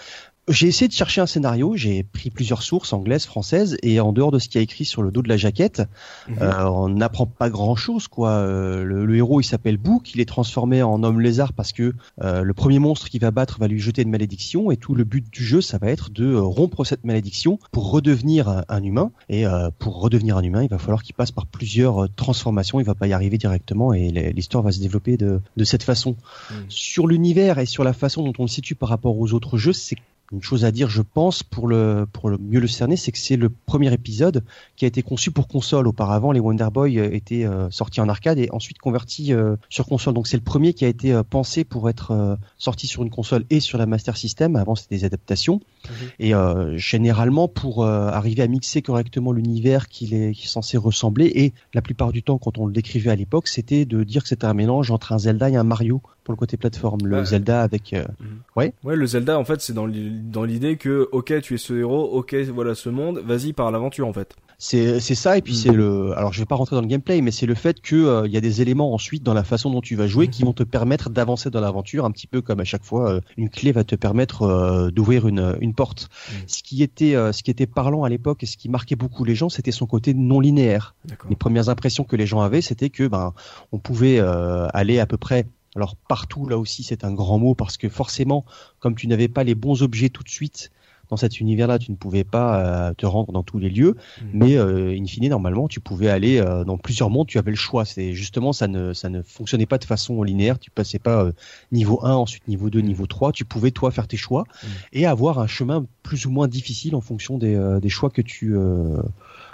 j'ai 0.49 0.67
essayé 0.67 0.89
de 0.89 0.93
chercher 0.93 1.21
un 1.21 1.25
scénario, 1.25 1.73
j'ai 1.77 2.03
pris 2.03 2.29
plusieurs 2.29 2.63
sources 2.63 2.91
anglaises, 2.91 3.25
françaises, 3.25 3.77
et 3.81 4.01
en 4.01 4.11
dehors 4.11 4.31
de 4.31 4.39
ce 4.39 4.49
qui 4.49 4.57
a 4.57 4.61
écrit 4.61 4.83
sur 4.83 5.01
le 5.01 5.09
dos 5.09 5.21
de 5.21 5.29
la 5.29 5.37
jaquette, 5.37 5.83
mhm. 6.27 6.37
euh, 6.41 6.69
on 6.69 6.89
n'apprend 6.89 7.25
pas 7.25 7.49
grand-chose. 7.49 8.09
quoi. 8.09 8.31
Euh, 8.31 8.83
le, 8.83 9.15
héros, 9.15 9.39
il 9.39 9.45
s'appelle 9.45 9.77
Book, 9.77 10.13
il 10.13 10.19
est 10.19 10.25
transformé 10.25 10.83
en 10.83 11.01
homme 11.03 11.21
lézard 11.21 11.53
parce 11.53 11.71
que 11.71 11.93
euh, 12.21 12.41
le 12.41 12.53
premier 12.53 12.79
monstre 12.79 13.09
qu'il 13.09 13.21
va 13.21 13.31
battre 13.31 13.57
va 13.59 13.67
lui 13.67 13.79
jeter 13.79 14.01
une 14.01 14.09
malédiction, 14.09 14.69
et 14.69 14.77
tout 14.77 14.95
le 14.95 15.05
but 15.05 15.25
du 15.31 15.43
jeu, 15.43 15.61
ça 15.61 15.77
va 15.77 15.87
être 15.87 16.11
de 16.11 16.35
rompre 16.35 16.83
cette 16.83 17.05
malédiction 17.05 17.57
pour 17.71 17.91
redevenir 17.91 18.63
un, 18.67 18.83
humain. 18.83 19.11
Et 19.29 19.45
pour 19.79 20.01
redevenir 20.01 20.37
un 20.37 20.43
humain, 20.43 20.63
il 20.63 20.69
va 20.69 20.77
falloir 20.77 21.03
qu'il 21.03 21.15
passe 21.15 21.31
par 21.31 21.45
plusieurs 21.45 22.13
transformations, 22.15 22.79
il 22.79 22.85
va 22.85 22.95
pas 22.95 23.07
y 23.07 23.13
arriver 23.13 23.37
directement, 23.37 23.93
et 23.93 24.09
l'histoire 24.33 24.63
va 24.63 24.71
se 24.71 24.79
développer 24.79 25.15
de, 25.15 25.39
de 25.55 25.63
cette 25.63 25.83
façon. 25.83 26.15
Mhm. 26.51 26.57
Sur 26.67 27.07
l'univers 27.07 27.59
et 27.59 27.65
sur 27.65 27.83
la 27.83 27.93
façon 27.93 28.23
dont 28.23 28.33
on 28.39 28.43
le 28.43 28.49
situe 28.49 28.75
par 28.75 28.89
rapport 28.89 29.17
aux 29.17 29.33
autres 29.33 29.57
jeux, 29.57 29.73
c'est 29.73 29.95
une 30.31 30.41
chose 30.41 30.65
à 30.65 30.71
dire, 30.71 30.89
je 30.89 31.01
pense, 31.01 31.43
pour 31.43 31.67
le 31.67 32.07
pour 32.11 32.29
le 32.29 32.37
mieux 32.37 32.59
le 32.59 32.67
cerner, 32.67 32.95
c'est 32.95 33.11
que 33.11 33.19
c'est 33.19 33.35
le 33.35 33.49
premier 33.49 33.93
épisode 33.93 34.43
qui 34.75 34.85
a 34.85 34.87
été 34.87 35.03
conçu 35.03 35.31
pour 35.31 35.47
console. 35.47 35.87
Auparavant, 35.87 36.31
les 36.31 36.39
Wonder 36.39 36.67
Boy 36.71 36.97
euh, 36.97 37.13
étaient 37.13 37.45
euh, 37.45 37.69
sortis 37.69 38.01
en 38.01 38.09
arcade 38.09 38.39
et 38.39 38.49
ensuite 38.51 38.79
convertis 38.79 39.33
euh, 39.33 39.55
sur 39.69 39.85
console. 39.85 40.13
Donc 40.13 40.27
c'est 40.27 40.37
le 40.37 40.43
premier 40.43 40.73
qui 40.73 40.85
a 40.85 40.87
été 40.87 41.21
pensé 41.29 41.63
pour 41.63 41.89
être 41.89 42.37
sorti 42.57 42.87
sur 42.87 43.03
une 43.03 43.09
console 43.09 43.45
et 43.49 43.59
sur 43.59 43.77
la 43.77 43.85
Master 43.85 44.17
System. 44.17 44.55
Avant, 44.55 44.75
c'était 44.75 44.95
des 44.95 45.05
adaptations. 45.05 45.61
Mhm. 45.89 46.09
Et 46.19 46.33
généralement, 46.77 47.47
pour 47.47 47.85
arriver 47.85 48.41
à 48.41 48.47
mixer 48.47 48.81
correctement 48.81 49.31
l'univers 49.31 49.87
qu'il 49.87 50.13
est, 50.13 50.33
qui 50.33 50.45
est 50.45 50.49
censé 50.49 50.77
ressembler, 50.77 51.31
et 51.35 51.53
la 51.73 51.81
plupart 51.81 52.11
du 52.11 52.23
temps, 52.23 52.37
quand 52.37 52.57
on 52.57 52.65
le 52.65 52.73
décrivait 52.73 53.11
à 53.11 53.15
l'époque, 53.15 53.47
c'était 53.47 53.85
de 53.85 54.03
dire 54.03 54.23
que 54.23 54.29
c'était 54.29 54.45
un 54.45 54.53
mélange 54.53 54.91
entre 54.91 55.11
un 55.11 55.19
Zelda 55.19 55.49
et 55.49 55.55
un 55.55 55.63
Mario 55.63 56.01
pour 56.23 56.33
le 56.33 56.37
côté 56.37 56.57
plateforme. 56.57 57.05
Le 57.05 57.23
Zelda 57.23 57.61
avec, 57.61 57.93
mhm. 57.93 58.41
ouais. 58.55 58.73
Ouais, 58.83 58.95
le 58.95 59.05
Zelda 59.05 59.37
en 59.37 59.45
fait, 59.45 59.61
c'est 59.61 59.73
dans 59.73 59.85
l'idée 59.85 60.77
que 60.77 61.09
ok 61.11 61.41
tu 61.41 61.55
es 61.55 61.57
ce 61.57 61.73
héros, 61.73 62.03
ok 62.11 62.35
voilà 62.53 62.75
ce 62.75 62.89
monde, 62.89 63.21
vas-y 63.25 63.53
par 63.53 63.71
l'aventure 63.71 64.07
en 64.07 64.13
fait. 64.13 64.35
C'est 64.65 65.01
c'est 65.01 65.15
ça 65.15 65.37
et 65.37 65.41
puis 65.41 65.55
c'est 65.55 65.71
mm. 65.71 65.75
le 65.75 66.17
alors 66.17 66.31
je 66.31 66.39
vais 66.39 66.45
pas 66.45 66.55
rentrer 66.55 66.77
dans 66.77 66.81
le 66.81 66.87
gameplay 66.87 67.19
mais 67.19 67.31
c'est 67.31 67.45
le 67.45 67.53
fait 67.53 67.81
que 67.81 67.95
euh, 67.95 68.27
il 68.27 68.33
y 68.33 68.37
a 68.37 68.41
des 68.41 68.61
éléments 68.61 68.93
ensuite 68.93 69.21
dans 69.21 69.33
la 69.33 69.43
façon 69.43 69.69
dont 69.69 69.81
tu 69.81 69.97
vas 69.97 70.07
jouer 70.07 70.29
qui 70.29 70.43
vont 70.43 70.53
te 70.53 70.63
permettre 70.63 71.09
d'avancer 71.09 71.49
dans 71.49 71.59
l'aventure 71.59 72.05
un 72.05 72.11
petit 72.11 72.27
peu 72.27 72.41
comme 72.41 72.61
à 72.61 72.63
chaque 72.63 72.85
fois 72.85 73.11
euh, 73.11 73.21
une 73.35 73.49
clé 73.49 73.73
va 73.73 73.83
te 73.83 73.95
permettre 73.95 74.43
euh, 74.43 74.89
d'ouvrir 74.89 75.27
une 75.27 75.57
une 75.59 75.73
porte. 75.73 76.07
Ce 76.47 76.63
qui 76.63 76.81
était 76.81 77.13
ce 77.33 77.43
qui 77.43 77.51
était 77.51 77.67
parlant 77.67 78.03
à 78.05 78.09
l'époque 78.09 78.43
et 78.43 78.45
ce 78.45 78.55
qui 78.55 78.69
marquait 78.69 78.95
beaucoup 78.95 79.25
les 79.25 79.35
gens 79.35 79.49
c'était 79.49 79.71
son 79.71 79.85
côté 79.85 80.13
non 80.13 80.39
linéaire. 80.39 80.95
Les 81.29 81.35
premières 81.35 81.67
impressions 81.67 82.05
que 82.05 82.15
les 82.15 82.25
gens 82.25 82.39
avaient 82.39 82.61
c'était 82.61 82.89
que 82.89 83.05
ben 83.07 83.33
on 83.73 83.79
pouvait 83.79 84.19
aller 84.19 84.99
à 84.99 85.05
peu 85.05 85.17
près 85.17 85.45
alors 85.75 85.95
partout, 85.95 86.47
là 86.47 86.57
aussi, 86.57 86.83
c'est 86.83 87.03
un 87.03 87.13
grand 87.13 87.39
mot 87.39 87.55
parce 87.55 87.77
que 87.77 87.89
forcément, 87.89 88.45
comme 88.79 88.95
tu 88.95 89.07
n'avais 89.07 89.27
pas 89.27 89.43
les 89.43 89.55
bons 89.55 89.81
objets 89.81 90.09
tout 90.09 90.23
de 90.23 90.29
suite 90.29 90.71
dans 91.09 91.17
cet 91.17 91.39
univers-là, 91.39 91.79
tu 91.79 91.91
ne 91.91 91.95
pouvais 91.95 92.23
pas 92.23 92.89
euh, 92.89 92.93
te 92.93 93.05
rendre 93.05 93.31
dans 93.33 93.43
tous 93.43 93.59
les 93.59 93.69
lieux, 93.69 93.91
mmh. 93.91 94.25
mais 94.33 94.57
euh, 94.57 94.97
in 94.97 95.05
fine, 95.05 95.29
normalement, 95.29 95.67
tu 95.67 95.79
pouvais 95.79 96.09
aller 96.09 96.39
euh, 96.39 96.63
dans 96.63 96.77
plusieurs 96.77 97.09
mondes, 97.09 97.27
tu 97.27 97.37
avais 97.37 97.51
le 97.51 97.57
choix. 97.57 97.85
C'est 97.85 98.13
justement, 98.13 98.53
ça 98.53 98.67
ne, 98.67 98.93
ça 98.93 99.09
ne 99.09 99.21
fonctionnait 99.21 99.65
pas 99.65 99.77
de 99.77 99.85
façon 99.85 100.23
linéaire. 100.23 100.57
Tu 100.59 100.71
passais 100.71 100.99
pas 100.99 101.29
niveau 101.71 101.99
1, 102.03 102.13
ensuite 102.13 102.47
niveau 102.47 102.69
2, 102.69 102.79
niveau 102.79 103.05
3. 103.05 103.31
Tu 103.31 103.45
pouvais 103.45 103.71
toi 103.71 103.91
faire 103.91 104.07
tes 104.07 104.17
choix 104.17 104.43
mmh. 104.43 104.67
et 104.93 105.05
avoir 105.05 105.39
un 105.39 105.47
chemin 105.47 105.85
plus 106.03 106.25
ou 106.25 106.31
moins 106.31 106.47
difficile 106.47 106.95
en 106.95 107.01
fonction 107.01 107.37
des, 107.37 107.79
des 107.81 107.89
choix 107.89 108.09
que 108.09 108.21
tu 108.21 108.55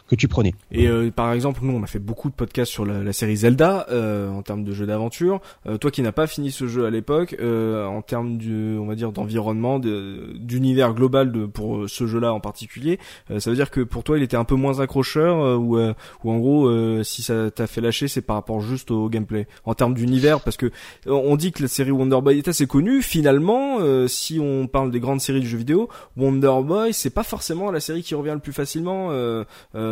que 0.09 0.15
tu 0.15 0.27
prenais. 0.27 0.53
Et 0.71 0.87
euh, 0.87 1.11
par 1.11 1.31
exemple, 1.33 1.59
nous, 1.63 1.73
on 1.73 1.83
a 1.83 1.87
fait 1.87 1.99
beaucoup 1.99 2.29
de 2.29 2.33
podcasts 2.33 2.71
sur 2.71 2.85
la, 2.85 3.03
la 3.03 3.13
série 3.13 3.37
Zelda 3.37 3.85
euh, 3.91 4.29
en 4.29 4.41
termes 4.41 4.63
de 4.63 4.73
jeu 4.73 4.85
d'aventure. 4.85 5.39
Euh, 5.67 5.77
toi 5.77 5.91
qui 5.91 6.01
n'as 6.01 6.11
pas 6.11 6.25
fini 6.25 6.51
ce 6.51 6.67
jeu 6.67 6.85
à 6.85 6.89
l'époque, 6.89 7.35
euh, 7.39 7.85
en 7.85 8.01
termes 8.01 8.37
du, 8.37 8.77
on 8.79 8.85
va 8.87 8.95
dire, 8.95 9.11
d'environnement, 9.11 9.79
d'univers 9.79 10.93
global 10.93 11.31
de 11.31 11.45
pour 11.45 11.87
ce 11.87 12.07
jeu-là 12.07 12.33
en 12.33 12.39
particulier, 12.39 12.99
ça 13.37 13.49
veut 13.49 13.55
dire 13.55 13.69
que 13.69 13.81
pour 13.81 14.03
toi, 14.03 14.17
il 14.17 14.23
était 14.23 14.37
un 14.37 14.43
peu 14.43 14.55
moins 14.55 14.79
accrocheur 14.79 15.59
ou 15.59 15.77
ou 16.23 16.31
en 16.31 16.37
gros, 16.37 17.03
si 17.03 17.21
ça 17.21 17.51
t'a 17.51 17.67
fait 17.67 17.81
lâcher, 17.81 18.07
c'est 18.07 18.21
par 18.21 18.35
rapport 18.35 18.61
juste 18.61 18.89
au 18.91 19.09
gameplay. 19.09 19.47
En 19.65 19.75
termes 19.75 19.93
d'univers, 19.93 20.41
parce 20.41 20.57
que 20.57 20.71
on 21.05 21.35
dit 21.35 21.51
que 21.51 21.61
la 21.61 21.67
série 21.67 21.91
Wonder 21.91 22.19
Boy 22.21 22.39
est 22.39 22.47
assez 22.47 22.65
connue. 22.65 23.01
Finalement, 23.01 23.77
si 24.07 24.39
on 24.41 24.67
parle 24.67 24.91
des 24.91 24.99
grandes 24.99 25.21
séries 25.21 25.41
de 25.41 25.45
jeux 25.45 25.57
vidéo, 25.57 25.89
Wonder 26.17 26.55
Boy, 26.63 26.93
c'est 26.93 27.09
pas 27.09 27.23
forcément 27.23 27.71
la 27.71 27.79
série 27.79 28.01
qui 28.01 28.15
revient 28.15 28.33
le 28.33 28.39
plus 28.39 28.53
facilement. 28.53 29.09
Euh, 29.11 29.43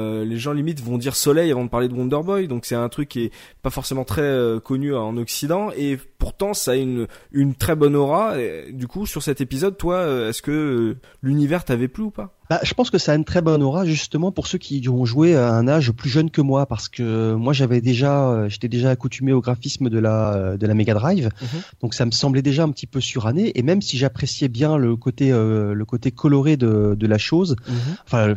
euh, 0.08 0.26
les 0.26 0.38
gens 0.38 0.54
limite 0.54 0.82
vont 0.82 0.98
dire 0.98 1.16
Soleil 1.16 1.52
avant 1.52 1.64
de 1.64 1.70
parler 1.70 1.88
de 1.88 1.94
Wonder 1.94 2.20
Boy, 2.24 2.48
donc 2.48 2.66
c'est 2.66 2.76
un 2.76 2.90
truc 2.90 3.10
qui 3.10 3.26
est 3.26 3.32
pas 3.62 3.70
forcément 3.70 4.04
très 4.04 4.22
euh, 4.22 4.60
connu 4.60 4.96
en 4.96 5.18
Occident 5.18 5.70
et 5.76 5.98
pourtant 6.18 6.54
ça 6.54 6.72
a 6.72 6.76
une 6.76 7.08
une 7.32 7.56
très 7.56 7.76
bonne 7.76 7.96
aura. 7.96 8.36
du 8.72 8.88
coup, 8.88 9.06
sur 9.06 9.22
cet 9.22 9.42
épisode, 9.42 9.78
toi, 9.78 10.08
est-ce 10.30 10.42
que 10.42 10.96
l'univers 11.22 11.66
t'avait 11.66 11.88
plu 11.88 12.04
ou 12.04 12.12
pas? 12.12 12.34
Bah, 12.50 12.60
je 12.64 12.74
pense 12.74 12.90
que 12.90 12.98
ça 12.98 13.12
a 13.12 13.16
une 13.16 13.26
très 13.26 13.42
bonne 13.42 13.62
aura 13.62 13.86
justement 13.86 14.32
pour 14.32 14.48
ceux 14.48 14.58
qui 14.58 14.88
ont 14.88 15.04
joué 15.04 15.36
à 15.36 15.52
un 15.52 15.68
âge 15.68 15.92
plus 15.92 16.10
jeune 16.10 16.32
que 16.32 16.40
moi 16.40 16.66
parce 16.66 16.88
que 16.88 17.34
moi 17.34 17.52
j'avais 17.52 17.82
déjà 17.82 18.48
j'étais 18.48 18.70
déjà 18.70 18.90
accoutumé 18.90 19.34
au 19.34 19.42
graphisme 19.42 19.90
de 19.90 20.00
la 20.00 20.56
de 20.56 20.66
la 20.66 20.74
Mega 20.74 20.94
Drive 20.94 21.26
mhm. 21.42 21.62
donc 21.82 21.94
ça 21.94 22.06
me 22.06 22.12
semblait 22.12 22.42
déjà 22.42 22.64
un 22.64 22.72
petit 22.72 22.88
peu 22.88 23.02
suranné 23.02 23.52
et 23.60 23.64
même 23.64 23.82
si 23.82 23.98
j'appréciais 23.98 24.48
bien 24.48 24.78
le 24.78 24.96
côté 24.96 25.32
le 25.32 25.84
côté 25.86 26.12
coloré 26.12 26.56
de 26.56 26.96
de 26.98 27.08
la 27.08 27.18
chose 27.18 27.58
mhm. 27.68 27.76
enfin 28.06 28.36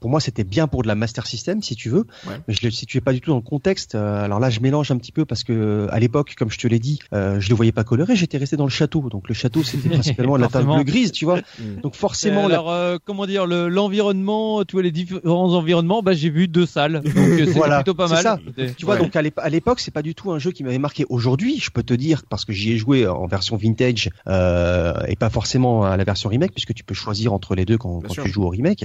pour 0.00 0.10
moi, 0.10 0.20
c'était 0.20 0.44
bien 0.44 0.66
pour 0.66 0.82
de 0.82 0.88
la 0.88 0.94
Master 0.94 1.26
System, 1.26 1.62
si 1.62 1.76
tu 1.76 1.88
veux. 1.88 2.06
Mais 2.48 2.54
je 2.54 2.60
le 2.62 2.70
situais 2.70 3.00
pas 3.00 3.12
du 3.12 3.20
tout 3.20 3.30
dans 3.30 3.36
le 3.36 3.42
contexte. 3.42 3.94
Euh, 3.94 4.24
alors 4.24 4.40
là, 4.40 4.50
je 4.50 4.60
mélange 4.60 4.90
un 4.90 4.96
petit 4.96 5.12
peu 5.12 5.24
parce 5.24 5.44
que 5.44 5.86
à 5.90 5.98
l'époque, 5.98 6.34
comme 6.36 6.50
je 6.50 6.58
te 6.58 6.66
l'ai 6.66 6.78
dit, 6.78 6.98
euh, 7.12 7.40
je 7.40 7.48
le 7.48 7.54
voyais 7.54 7.72
pas 7.72 7.84
coloré. 7.84 8.16
J'étais 8.16 8.38
resté 8.38 8.56
dans 8.56 8.64
le 8.64 8.70
château. 8.70 9.08
Donc 9.10 9.28
le 9.28 9.34
château, 9.34 9.62
c'était 9.62 9.88
principalement 9.90 10.36
la 10.36 10.48
bleu 10.48 10.82
grise, 10.84 11.12
tu 11.12 11.24
vois. 11.24 11.40
Mm. 11.54 11.82
Donc 11.82 11.94
forcément. 11.94 12.46
Alors, 12.46 12.70
euh, 12.70 12.96
comment 13.04 13.26
dire, 13.26 13.46
l'environnement, 13.46 14.64
tu 14.64 14.72
vois 14.72 14.82
les 14.82 14.90
différents 14.90 15.52
environnements, 15.52 16.02
bah 16.02 16.14
j'ai 16.14 16.30
vu 16.30 16.48
deux 16.48 16.66
salles. 16.66 17.00
Donc 17.00 17.12
c'est 17.14 17.44
voilà, 17.44 17.76
plutôt 17.76 17.94
pas 17.94 18.08
mal. 18.08 18.22
Ça. 18.22 18.38
Tu 18.76 18.84
vois, 18.84 18.96
donc 18.96 19.14
à 19.14 19.50
l'époque, 19.50 19.80
c'est 19.80 19.92
pas 19.92 20.02
du 20.02 20.14
tout 20.14 20.32
un 20.32 20.38
jeu 20.38 20.50
qui 20.50 20.64
m'avait 20.64 20.78
marqué. 20.78 21.04
Aujourd'hui, 21.10 21.60
je 21.60 21.70
peux 21.70 21.82
te 21.82 21.94
dire 21.94 22.22
parce 22.28 22.44
que 22.44 22.52
j'y 22.52 22.72
ai 22.72 22.76
joué 22.76 23.06
en 23.06 23.26
version 23.26 23.56
vintage 23.56 24.10
et 24.26 25.16
pas 25.16 25.30
forcément 25.30 25.84
à 25.84 25.96
la 25.96 26.04
version 26.04 26.28
remake, 26.28 26.52
puisque 26.52 26.74
tu 26.74 26.82
peux 26.82 26.94
choisir 26.94 27.32
entre 27.32 27.54
les 27.54 27.64
deux 27.64 27.78
quand, 27.78 28.00
quand 28.00 28.14
tu 28.14 28.28
joues 28.28 28.44
au 28.44 28.50
remake. 28.50 28.84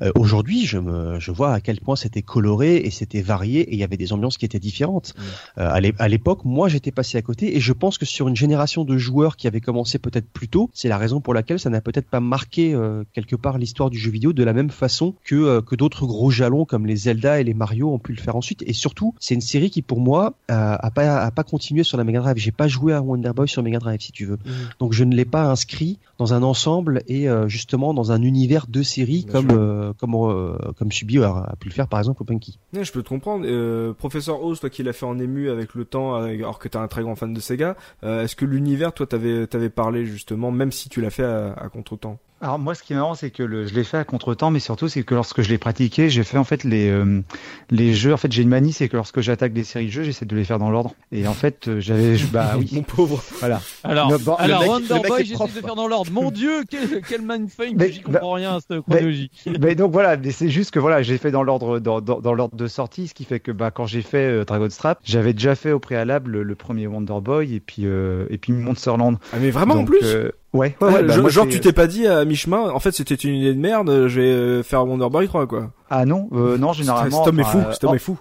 Mm-hmm 0.00 0.17
aujourd'hui, 0.18 0.66
je 0.66 0.78
me, 0.78 1.20
je 1.20 1.30
vois 1.30 1.52
à 1.52 1.60
quel 1.60 1.80
point 1.80 1.96
c'était 1.96 2.22
coloré 2.22 2.76
et 2.76 2.90
c'était 2.90 3.22
varié 3.22 3.60
et 3.60 3.74
il 3.74 3.78
y 3.78 3.84
avait 3.84 3.96
des 3.96 4.12
ambiances 4.12 4.36
qui 4.36 4.44
étaient 4.44 4.58
différentes. 4.58 5.14
Euh, 5.58 5.90
à 5.98 6.08
l'époque, 6.08 6.44
moi, 6.44 6.68
j'étais 6.68 6.90
passé 6.90 7.16
à 7.18 7.22
côté 7.22 7.56
et 7.56 7.60
je 7.60 7.72
pense 7.72 7.98
que 7.98 8.04
sur 8.04 8.28
une 8.28 8.36
génération 8.36 8.84
de 8.84 8.96
joueurs 8.98 9.36
qui 9.36 9.46
avait 9.46 9.60
commencé 9.60 9.98
peut-être 9.98 10.28
plus 10.28 10.48
tôt, 10.48 10.70
c'est 10.74 10.88
la 10.88 10.98
raison 10.98 11.20
pour 11.20 11.34
laquelle 11.34 11.58
ça 11.58 11.70
n'a 11.70 11.80
peut-être 11.80 12.08
pas 12.08 12.20
marqué 12.20 12.74
euh, 12.74 13.04
quelque 13.12 13.36
part 13.36 13.58
l'histoire 13.58 13.90
du 13.90 13.98
jeu 13.98 14.10
vidéo 14.10 14.32
de 14.32 14.44
la 14.44 14.52
même 14.52 14.70
façon 14.70 15.14
que 15.24 15.34
euh, 15.34 15.60
que 15.62 15.76
d'autres 15.76 16.06
gros 16.06 16.30
jalons 16.30 16.64
comme 16.64 16.86
les 16.86 16.96
Zelda 16.96 17.40
et 17.40 17.44
les 17.44 17.54
Mario 17.54 17.92
ont 17.92 17.98
pu 17.98 18.12
le 18.12 18.20
faire 18.20 18.36
ensuite. 18.36 18.62
Et 18.66 18.72
surtout, 18.72 19.14
c'est 19.20 19.34
une 19.34 19.40
série 19.40 19.70
qui 19.70 19.82
pour 19.82 20.00
moi 20.00 20.34
a 20.48 20.90
pas 20.90 21.22
a 21.22 21.30
pas 21.30 21.44
continué 21.44 21.84
sur 21.84 21.96
la 21.96 22.04
Mega 22.04 22.20
Drive. 22.20 22.36
J'ai 22.36 22.52
pas 22.52 22.68
joué 22.68 22.92
à 22.92 23.02
Wonder 23.02 23.32
Boy 23.34 23.48
sur 23.48 23.62
Mega 23.62 23.78
Drive, 23.78 24.00
si 24.00 24.12
tu 24.12 24.24
veux. 24.24 24.36
Mmh. 24.36 24.50
Donc 24.80 24.92
je 24.92 25.04
ne 25.04 25.14
l'ai 25.14 25.24
pas 25.24 25.44
inscrit 25.44 25.98
dans 26.18 26.34
un 26.34 26.42
ensemble 26.42 27.02
et 27.06 27.26
justement 27.46 27.94
dans 27.94 28.12
un 28.12 28.22
univers 28.22 28.66
de 28.66 28.82
série 28.82 29.24
comme 29.24 29.94
comme 29.98 30.07
comme 30.12 30.30
euh, 30.30 30.56
comme 30.78 30.88
a, 30.88 31.56
pu 31.56 31.68
le 31.68 31.74
faire 31.74 31.88
par 31.88 32.00
exemple 32.00 32.22
au 32.22 32.24
Punky. 32.24 32.58
je 32.72 32.92
peux 32.92 33.02
te 33.02 33.08
comprendre. 33.08 33.44
Euh, 33.46 33.92
Professeur 33.92 34.42
Oz, 34.42 34.60
toi 34.60 34.70
qui 34.70 34.82
l'as 34.82 34.92
fait 34.92 35.06
en 35.06 35.18
ému 35.18 35.50
avec 35.50 35.74
le 35.74 35.84
temps, 35.84 36.14
alors 36.14 36.58
que 36.58 36.68
t'es 36.68 36.78
un 36.78 36.88
très 36.88 37.02
grand 37.02 37.16
fan 37.16 37.32
de 37.32 37.40
Sega, 37.40 37.76
euh, 38.04 38.24
est-ce 38.24 38.36
que 38.36 38.44
l'univers, 38.44 38.92
toi, 38.92 39.06
t'avais 39.06 39.70
parlé 39.70 40.06
justement, 40.06 40.50
même 40.50 40.72
si 40.72 40.88
tu 40.88 41.00
l'as 41.00 41.10
fait 41.10 41.24
à 41.24 41.68
contre-temps? 41.72 42.18
Alors 42.40 42.58
moi, 42.60 42.76
ce 42.76 42.84
qui 42.84 42.92
est 42.92 42.96
marrant, 42.96 43.16
c'est 43.16 43.30
que 43.30 43.42
le, 43.42 43.66
je 43.66 43.74
l'ai 43.74 43.82
fait 43.82 43.96
à 43.96 44.04
contre-temps, 44.04 44.52
mais 44.52 44.60
surtout, 44.60 44.86
c'est 44.86 45.02
que 45.02 45.14
lorsque 45.14 45.42
je 45.42 45.48
l'ai 45.48 45.58
pratiqué, 45.58 46.08
j'ai 46.08 46.22
fait 46.22 46.38
en 46.38 46.44
fait 46.44 46.62
les 46.62 46.88
euh, 46.88 47.20
les 47.70 47.94
jeux. 47.94 48.12
En 48.12 48.16
fait, 48.16 48.30
j'ai 48.30 48.42
une 48.42 48.48
manie, 48.48 48.72
c'est 48.72 48.88
que 48.88 48.96
lorsque 48.96 49.20
j'attaque 49.20 49.52
des 49.52 49.64
séries 49.64 49.86
de 49.86 49.90
jeux, 49.90 50.02
j'essaie 50.04 50.24
de 50.24 50.36
les 50.36 50.44
faire 50.44 50.60
dans 50.60 50.70
l'ordre. 50.70 50.94
Et 51.10 51.26
en 51.26 51.34
fait, 51.34 51.66
euh, 51.66 51.80
j'avais, 51.80 52.16
bah 52.32 52.52
oui, 52.56 52.70
mon 52.72 52.82
pauvre. 52.82 53.20
Voilà. 53.40 53.60
Alors, 53.82 54.12
alors 54.38 54.68
Wonder 54.68 55.00
Boy, 55.08 55.24
j'essaie 55.24 55.46
de 55.46 55.50
faire 55.50 55.74
dans 55.74 55.88
l'ordre. 55.88 56.12
Mon 56.12 56.30
Dieu, 56.30 56.62
quel 56.70 57.02
quel 57.02 57.22
mindfuck 57.22 57.74
J'y 57.90 58.02
comprends 58.02 58.34
rien 58.34 58.56
à 58.56 58.60
cette 58.60 58.82
chronologie. 58.82 59.30
Mais, 59.60 59.74
donc 59.74 59.90
voilà, 59.90 60.16
c'est 60.30 60.50
juste 60.50 60.70
que 60.70 60.78
voilà, 60.78 61.02
j'ai 61.02 61.18
fait 61.18 61.32
dans 61.32 61.42
l'ordre 61.42 61.80
dans, 61.80 62.00
dans, 62.00 62.34
l'ordre 62.34 62.56
de 62.56 62.68
sortie, 62.68 63.08
ce 63.08 63.14
qui 63.14 63.24
fait 63.24 63.40
que 63.40 63.50
bah 63.50 63.72
quand 63.72 63.86
j'ai 63.86 64.02
fait 64.02 64.28
euh, 64.28 64.44
Dragon 64.44 64.70
Strap, 64.70 65.00
j'avais 65.02 65.32
déjà 65.32 65.56
fait 65.56 65.72
au 65.72 65.80
préalable 65.80 66.40
le, 66.42 66.54
premier 66.54 66.86
Wonder 66.86 67.20
Boy 67.20 67.54
et 67.54 67.60
puis 67.60 67.84
et 67.84 68.38
puis 68.38 68.52
Monsterland. 68.52 69.16
Ah 69.32 69.38
mais 69.40 69.50
vraiment 69.50 69.74
en 69.74 69.84
plus. 69.84 70.04
Ouais, 70.54 70.74
ouais, 70.80 71.02
bah, 71.02 71.28
genre 71.28 71.46
tu 71.46 71.60
t'es 71.60 71.72
pas 71.72 71.86
dit 71.86 72.06
à 72.06 72.24
mi-chemin, 72.24 72.70
en 72.70 72.78
fait 72.80 72.92
c'était 72.92 73.14
une 73.14 73.34
idée 73.34 73.52
de 73.52 73.60
merde, 73.60 74.06
je 74.08 74.20
vais 74.20 74.26
euh, 74.26 74.62
faire 74.62 74.86
Wonder 74.86 75.08
Boy 75.10 75.28
3 75.28 75.46
quoi. 75.46 75.70
Ah 75.90 76.04
non, 76.04 76.28
euh, 76.32 76.58
non 76.58 76.72
généralement. 76.72 77.24
Cet 77.24 77.28
homme 77.28 77.40
est 77.40 77.44
fou, 77.44 77.62
cet 77.72 77.84
homme 77.84 77.94
est 77.94 77.98
fou. 77.98 78.18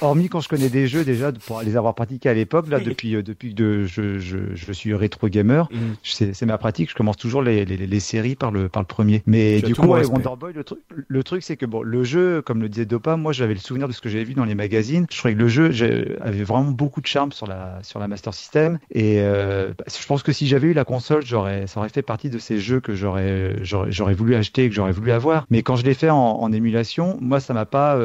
hormis 0.00 0.28
quand 0.28 0.40
je 0.40 0.48
connais 0.48 0.68
des 0.68 0.86
jeux 0.86 1.04
déjà 1.04 1.32
pour 1.32 1.60
les 1.62 1.76
avoir 1.76 1.94
pratiqués 1.94 2.28
à 2.28 2.34
l'époque, 2.34 2.68
là 2.68 2.80
depuis 2.80 3.14
euh, 3.16 3.22
depuis 3.22 3.54
que 3.54 3.84
je, 3.84 4.18
je, 4.18 4.38
je 4.54 4.72
suis 4.72 4.94
rétro 4.94 5.28
gamer, 5.28 5.68
mm. 5.70 5.76
c'est 6.02 6.46
ma 6.46 6.58
pratique. 6.58 6.90
Je 6.90 6.94
commence 6.94 7.16
toujours 7.16 7.42
les, 7.42 7.64
les, 7.64 7.76
les, 7.76 8.00
séries 8.00 8.36
par 8.36 8.50
le 8.50 8.68
par 8.68 8.82
le 8.82 8.86
premier. 8.86 9.22
Mais 9.26 9.60
du 9.60 9.74
coup, 9.74 9.86
ouais, 9.86 10.06
Wonder 10.06 10.30
Boy, 10.38 10.52
le 10.54 10.64
truc 10.64 10.78
le 10.90 11.22
truc 11.22 11.42
c'est 11.42 11.56
que 11.56 11.66
bon, 11.66 11.82
le 11.82 12.04
jeu, 12.04 12.42
comme 12.42 12.62
le 12.62 12.68
disait 12.68 12.86
Dopa, 12.86 13.16
moi 13.16 13.32
j'avais 13.32 13.54
le 13.54 13.60
souvenir 13.60 13.88
de 13.88 13.92
ce 13.92 14.00
que 14.00 14.08
j'avais 14.08 14.24
vu 14.24 14.34
dans 14.34 14.44
les 14.44 14.54
magazines. 14.54 15.06
Je 15.10 15.18
trouvais 15.18 15.34
que 15.34 15.40
le 15.40 15.48
jeu 15.48 16.18
avait 16.20 16.44
vraiment 16.44 16.70
beaucoup 16.70 17.00
de 17.00 17.06
charme 17.06 17.32
sur 17.32 17.46
la 17.46 17.78
sur 17.82 17.98
la 17.98 18.08
Master 18.08 18.32
System 18.32 18.78
et 18.90 19.20
euh, 19.20 19.72
je 19.86 20.06
pense 20.06 20.22
que 20.22 20.32
si 20.32 20.46
j'avais 20.46 20.68
eu 20.68 20.72
la 20.72 20.84
console, 20.84 21.24
j'aurais 21.24 21.66
ça 21.66 21.80
aurait 21.80 21.88
fait 21.90 22.02
partie 22.02 22.30
de 22.30 22.38
ces 22.38 22.58
jeux 22.58 22.80
que 22.80 22.94
j'aurais 22.94 23.56
j'aurais 23.62 24.14
voulu 24.14 24.34
acheter 24.34 24.64
et 24.64 24.68
que 24.68 24.74
j'aurais 24.74 24.92
voulu 24.92 25.12
avoir. 25.12 25.46
Mais 25.50 25.62
quand 25.62 25.76
je 25.76 25.84
l'ai 25.84 25.94
fait 25.94 26.10
en, 26.10 26.16
en 26.16 26.52
émulation 26.52 27.09
moi, 27.20 27.40
ça 27.40 27.54
m'a 27.54 27.66
pas. 27.66 27.98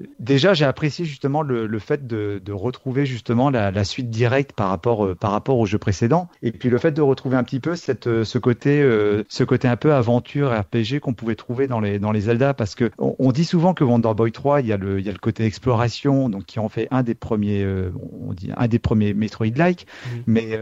Euh, 0.00 0.06
déjà, 0.18 0.54
j'ai 0.54 0.64
apprécié 0.64 1.04
justement 1.04 1.42
le, 1.42 1.66
le 1.66 1.78
fait 1.78 2.06
de, 2.06 2.40
de, 2.44 2.52
retrouver 2.52 3.06
justement 3.06 3.50
la, 3.50 3.70
la, 3.70 3.84
suite 3.84 4.10
directe 4.10 4.52
par 4.52 4.68
rapport 4.68 5.04
euh, 5.04 5.14
par 5.14 5.30
rapport 5.30 5.58
au 5.58 5.66
jeu 5.66 5.78
précédent, 5.78 6.28
et 6.42 6.52
puis 6.52 6.68
le 6.68 6.78
fait 6.78 6.92
de 6.92 7.02
retrouver 7.02 7.36
un 7.36 7.44
petit 7.44 7.60
peu 7.60 7.76
cette 7.76 8.06
euh, 8.06 8.24
ce 8.24 8.38
côté 8.38 8.82
ce 9.28 9.44
côté 9.44 9.68
un 9.68 9.76
peu 9.76 9.94
aventure 9.94 10.52
RPG 10.52 11.00
qu'on 11.00 11.14
pouvait 11.14 11.34
trouver 11.34 11.66
dans 11.66 11.80
les 11.80 11.98
dans 11.98 12.12
les 12.12 12.22
Zelda, 12.22 12.54
parce 12.54 12.74
que 12.74 12.90
on, 12.98 13.32
dit 13.32 13.44
souvent 13.44 13.74
que 13.74 13.84
Wonder 13.84 14.12
Boy 14.16 14.32
3, 14.32 14.60
il 14.60 14.66
y 14.66 14.72
a 14.72 14.76
le 14.76 14.98
il 14.98 15.06
y 15.06 15.08
a 15.08 15.12
le 15.12 15.18
côté 15.18 15.44
exploration, 15.44 16.28
donc 16.28 16.46
qui 16.46 16.58
en 16.58 16.68
fait 16.68 16.88
un 16.90 17.02
des 17.02 17.14
premiers 17.14 17.66
on 18.26 18.32
dit 18.32 18.50
un 18.56 18.68
des 18.68 18.78
premiers 18.78 19.14
Metroid-like, 19.14 19.86
mais 20.26 20.58